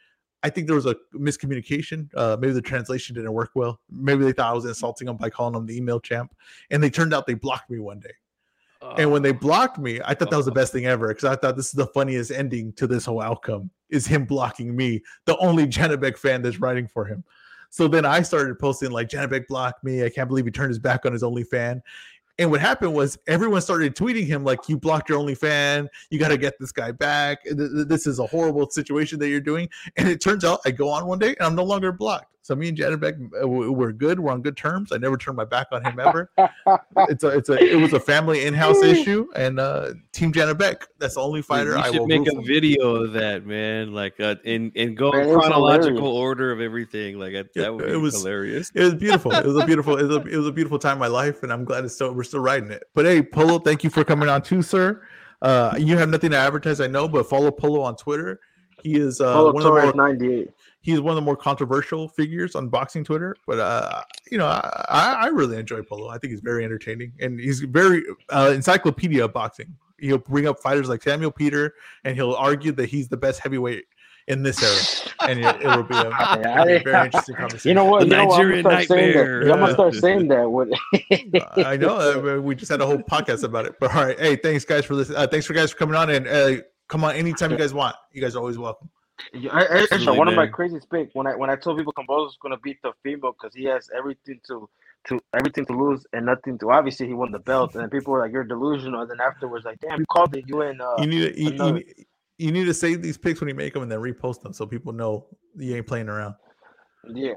I 0.43 0.51
think 0.51 0.67
there 0.67 0.75
was 0.75 0.85
a 0.85 0.95
miscommunication. 1.15 2.09
Uh, 2.15 2.37
maybe 2.39 2.53
the 2.53 2.61
translation 2.61 3.15
didn't 3.15 3.33
work 3.33 3.49
well. 3.55 3.79
Maybe 3.89 4.23
they 4.23 4.33
thought 4.33 4.51
I 4.51 4.53
was 4.53 4.65
insulting 4.65 5.07
them 5.07 5.17
by 5.17 5.31
calling 5.31 5.53
them 5.53 5.65
the 5.65 5.75
email 5.75 5.99
champ. 5.99 6.35
And 6.69 6.83
they 6.83 6.91
turned 6.91 7.15
out 7.15 7.25
they 7.25 7.33
blocked 7.33 7.71
me 7.71 7.79
one 7.79 7.99
day 7.99 8.13
and 8.97 9.11
when 9.11 9.21
uh, 9.21 9.23
they 9.23 9.31
blocked 9.31 9.77
me, 9.77 9.99
I 10.03 10.13
thought 10.13 10.29
that 10.29 10.37
was 10.37 10.45
the 10.45 10.51
uh-huh. 10.51 10.61
best 10.61 10.73
thing 10.73 10.85
ever 10.85 11.09
because 11.09 11.25
I 11.25 11.35
thought 11.35 11.55
this 11.55 11.67
is 11.67 11.73
the 11.73 11.87
funniest 11.87 12.31
ending 12.31 12.73
to 12.73 12.87
this 12.87 13.05
whole 13.05 13.21
outcome 13.21 13.69
is 13.89 14.05
him 14.05 14.25
blocking 14.25 14.75
me, 14.75 15.01
the 15.25 15.37
only 15.37 15.65
Janibek 15.67 16.17
fan 16.17 16.41
that's 16.41 16.59
writing 16.59 16.87
for 16.87 17.05
him. 17.05 17.23
So 17.69 17.87
then 17.87 18.05
I 18.05 18.21
started 18.21 18.57
posting 18.57 18.91
like 18.91 19.09
Janibek 19.09 19.47
blocked 19.47 19.83
me. 19.83 20.03
I 20.03 20.09
can't 20.09 20.29
believe 20.29 20.45
he 20.45 20.51
turned 20.51 20.69
his 20.69 20.79
back 20.79 21.05
on 21.05 21.11
his 21.11 21.23
only 21.23 21.43
fan. 21.43 21.81
And 22.37 22.51
what 22.51 22.59
happened 22.59 22.93
was 22.93 23.17
everyone 23.27 23.61
started 23.61 23.95
tweeting 23.95 24.25
him 24.25 24.43
like, 24.43 24.67
"You 24.67 24.77
blocked 24.77 25.09
your 25.09 25.17
only 25.17 25.35
fan. 25.35 25.89
You 26.09 26.19
got 26.19 26.29
to 26.29 26.37
get 26.37 26.53
this 26.59 26.71
guy 26.71 26.91
back. 26.91 27.39
This 27.45 28.07
is 28.07 28.19
a 28.19 28.27
horrible 28.27 28.69
situation 28.69 29.19
that 29.19 29.29
you're 29.29 29.39
doing." 29.39 29.69
And 29.95 30.09
it 30.09 30.21
turns 30.21 30.43
out 30.43 30.59
I 30.65 30.71
go 30.71 30.89
on 30.89 31.05
one 31.05 31.19
day 31.19 31.29
and 31.29 31.41
I'm 31.41 31.55
no 31.55 31.63
longer 31.63 31.91
blocked. 31.93 32.34
So 32.45 32.55
me 32.55 32.69
and 32.69 32.77
Janibek, 32.77 33.41
uh, 33.41 33.47
we're 33.47 33.91
good. 33.91 34.19
We're 34.19 34.31
on 34.31 34.43
good 34.43 34.55
terms. 34.55 34.91
I 34.91 34.97
never 34.97 35.17
turned 35.17 35.35
my 35.35 35.45
back 35.45 35.65
on 35.71 35.83
him 35.83 35.99
ever. 35.99 36.29
it's 37.09 37.23
a, 37.23 37.29
it's 37.29 37.49
a, 37.49 37.53
it 37.53 37.81
was 37.81 37.93
a 37.93 37.99
family 37.99 38.45
in-house 38.45 38.83
issue, 38.83 39.25
and 39.35 39.59
uh, 39.59 39.93
Team 40.11 40.31
Janibek. 40.31 40.83
That's 40.99 41.15
the 41.15 41.21
only 41.21 41.41
fighter 41.41 41.71
you 41.71 41.79
I 41.79 41.91
should 41.91 42.05
make 42.05 42.27
a 42.27 42.39
video 42.41 42.97
of 42.97 43.13
that, 43.13 43.47
man. 43.47 43.93
Like 43.93 44.19
uh, 44.19 44.35
in 44.43 44.71
in 44.75 44.93
go 44.93 45.11
man, 45.11 45.27
chronological 45.27 46.05
order 46.05 46.51
of 46.51 46.61
everything. 46.61 47.17
Like 47.17 47.33
that 47.33 47.47
yeah, 47.55 47.69
would 47.69 47.83
be 47.83 47.91
it 47.91 47.95
was, 47.95 48.21
hilarious. 48.21 48.71
It 48.75 48.83
was 48.83 48.93
beautiful. 48.93 49.31
It 49.31 49.43
was 49.43 49.57
a 49.57 49.65
beautiful. 49.65 49.97
It 49.97 50.03
was 50.03 50.17
a, 50.17 50.21
it 50.31 50.37
was 50.37 50.45
a 50.45 50.51
beautiful 50.51 50.77
time 50.77 50.97
in 50.97 50.99
my 50.99 51.07
life, 51.07 51.41
and 51.41 51.51
I'm 51.51 51.65
glad 51.65 51.83
it's 51.83 51.95
still 51.95 52.13
we're 52.13 52.23
still 52.23 52.41
riding 52.41 52.69
it. 52.69 52.83
But 52.93 53.05
hey, 53.05 53.23
Polo, 53.23 53.57
thank 53.57 53.83
you 53.83 53.89
for 53.89 54.03
coming 54.03 54.29
on 54.29 54.43
too, 54.43 54.61
sir. 54.61 55.01
Uh, 55.41 55.73
you 55.79 55.97
have 55.97 56.09
nothing 56.09 56.29
to 56.29 56.37
advertise, 56.37 56.79
I 56.79 56.85
know, 56.85 57.07
but 57.07 57.27
follow 57.27 57.49
Polo 57.49 57.81
on 57.81 57.95
Twitter. 57.95 58.39
He 58.83 58.97
is 58.99 59.19
uh, 59.19 59.33
Polo 59.33 59.51
one 59.51 59.63
Torres 59.63 59.85
of 59.85 59.91
the 59.93 59.97
more, 59.97 60.09
98 60.09 60.49
he's 60.85 61.01
one 61.01 61.11
of 61.11 61.15
the 61.15 61.21
more 61.21 61.35
controversial 61.35 62.07
figures 62.07 62.53
on 62.53 62.69
boxing 62.69 63.03
Twitter. 63.03 63.35
But 63.47 63.59
uh, 63.59 64.03
you 64.31 64.37
know, 64.37 64.45
I, 64.45 65.17
I 65.23 65.27
really 65.27 65.57
enjoy 65.57 65.81
Polo. 65.81 66.09
I 66.09 66.19
think 66.19 66.31
he's 66.31 66.41
very 66.41 66.63
entertaining, 66.63 67.11
and 67.19 67.39
he's 67.39 67.61
very 67.61 68.03
uh, 68.29 68.51
encyclopedia 68.53 69.25
of 69.25 69.33
boxing. 69.33 69.75
He'll 69.99 70.19
bring 70.19 70.47
up 70.47 70.59
fighters 70.59 70.87
like 70.87 71.01
Samuel 71.01 71.31
Peter, 71.31 71.73
and 72.03 72.15
he'll 72.15 72.35
argue 72.35 72.71
that 72.73 72.87
he's 72.87 73.07
the 73.07 73.17
best 73.17 73.39
heavyweight 73.39 73.85
in 74.27 74.43
this 74.43 74.61
era, 74.61 75.27
and 75.27 75.39
it, 75.39 75.63
will 75.63 75.83
be 75.83 75.95
a, 75.95 76.03
yeah, 76.09 76.61
a, 76.61 76.65
very 76.83 77.05
interesting 77.05 77.35
conversation. 77.35 77.69
You 77.69 77.75
know 77.75 77.85
what? 77.85 78.01
The 78.01 78.17
you 78.17 78.25
Nigerian 78.25 78.63
know 78.63 78.69
what? 78.69 78.91
I'm, 78.91 79.13
gonna 79.13 79.53
I'm 79.53 79.59
gonna 79.59 79.73
start 79.73 79.95
saying 79.95 80.27
that. 80.27 80.49
What? 80.49 80.67
I 81.65 81.77
know. 81.77 82.37
Uh, 82.37 82.41
we 82.41 82.53
just 82.53 82.71
had 82.71 82.81
a 82.81 82.85
whole 82.85 82.99
podcast 82.99 83.43
about 83.43 83.65
it. 83.65 83.79
But 83.79 83.95
all 83.95 84.05
right, 84.05 84.19
hey, 84.19 84.35
thanks 84.35 84.65
guys 84.65 84.85
for 84.85 84.95
this. 84.95 85.09
Uh, 85.09 85.25
thanks 85.25 85.47
for 85.47 85.53
guys 85.53 85.71
for 85.71 85.77
coming 85.77 85.95
on, 85.95 86.11
and 86.11 86.27
uh, 86.27 86.57
come 86.87 87.03
on 87.03 87.15
anytime 87.15 87.49
you 87.49 87.57
guys 87.57 87.73
want. 87.73 87.95
You 88.11 88.21
guys 88.21 88.35
are 88.35 88.39
always 88.39 88.59
welcome. 88.59 88.89
I, 89.51 89.87
I, 89.91 90.11
one 90.11 90.27
of 90.27 90.35
my 90.35 90.47
craziest 90.47 90.83
speak 90.83 91.09
when 91.13 91.27
I 91.27 91.35
when 91.35 91.49
I 91.49 91.55
told 91.55 91.77
people 91.77 91.93
Kambosos 91.93 92.33
gonna 92.41 92.57
beat 92.57 92.81
the 92.81 92.91
female 93.03 93.31
because 93.31 93.55
he 93.55 93.63
has 93.65 93.89
everything 93.95 94.39
to 94.47 94.69
to 95.07 95.21
everything 95.33 95.65
to 95.67 95.73
lose 95.73 96.05
and 96.13 96.25
nothing 96.25 96.57
to 96.59 96.71
obviously 96.71 97.07
he 97.07 97.13
won 97.13 97.31
the 97.31 97.39
belt 97.39 97.73
and 97.75 97.83
then 97.83 97.89
people 97.89 98.11
were 98.11 98.19
like 98.19 98.31
you're 98.31 98.43
delusional 98.43 99.01
and 99.01 99.09
then 99.09 99.21
afterwards 99.21 99.65
like 99.65 99.79
damn 99.79 99.99
you 99.99 100.05
called 100.07 100.35
it 100.35 100.43
you 100.47 100.61
and 100.61 100.81
uh, 100.81 100.95
you 100.99 101.07
need 101.07 101.33
to 101.33 101.41
you, 101.41 101.51
you, 101.51 101.83
you, 102.37 102.51
need 102.51 102.65
to 102.65 102.73
save 102.73 103.01
these 103.01 103.17
picks 103.17 103.39
when 103.39 103.47
you 103.47 103.55
make 103.55 103.73
them 103.73 103.83
and 103.83 103.91
then 103.91 103.99
repost 103.99 104.41
them 104.41 104.51
so 104.51 104.65
people 104.65 104.91
know 104.91 105.27
you 105.55 105.75
ain't 105.75 105.87
playing 105.87 106.09
around. 106.09 106.35
Yeah. 107.07 107.33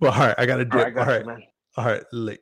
Well 0.00 0.12
all 0.12 0.20
right 0.20 0.34
I 0.38 0.46
gotta 0.46 0.64
do 0.64 0.78
all 0.78 0.84
right, 0.84 0.92
it 0.92 0.98
all 0.98 1.06
right, 1.06 1.24
you, 1.24 1.42
all 1.76 1.84
right 1.84 2.02
late 2.12 2.40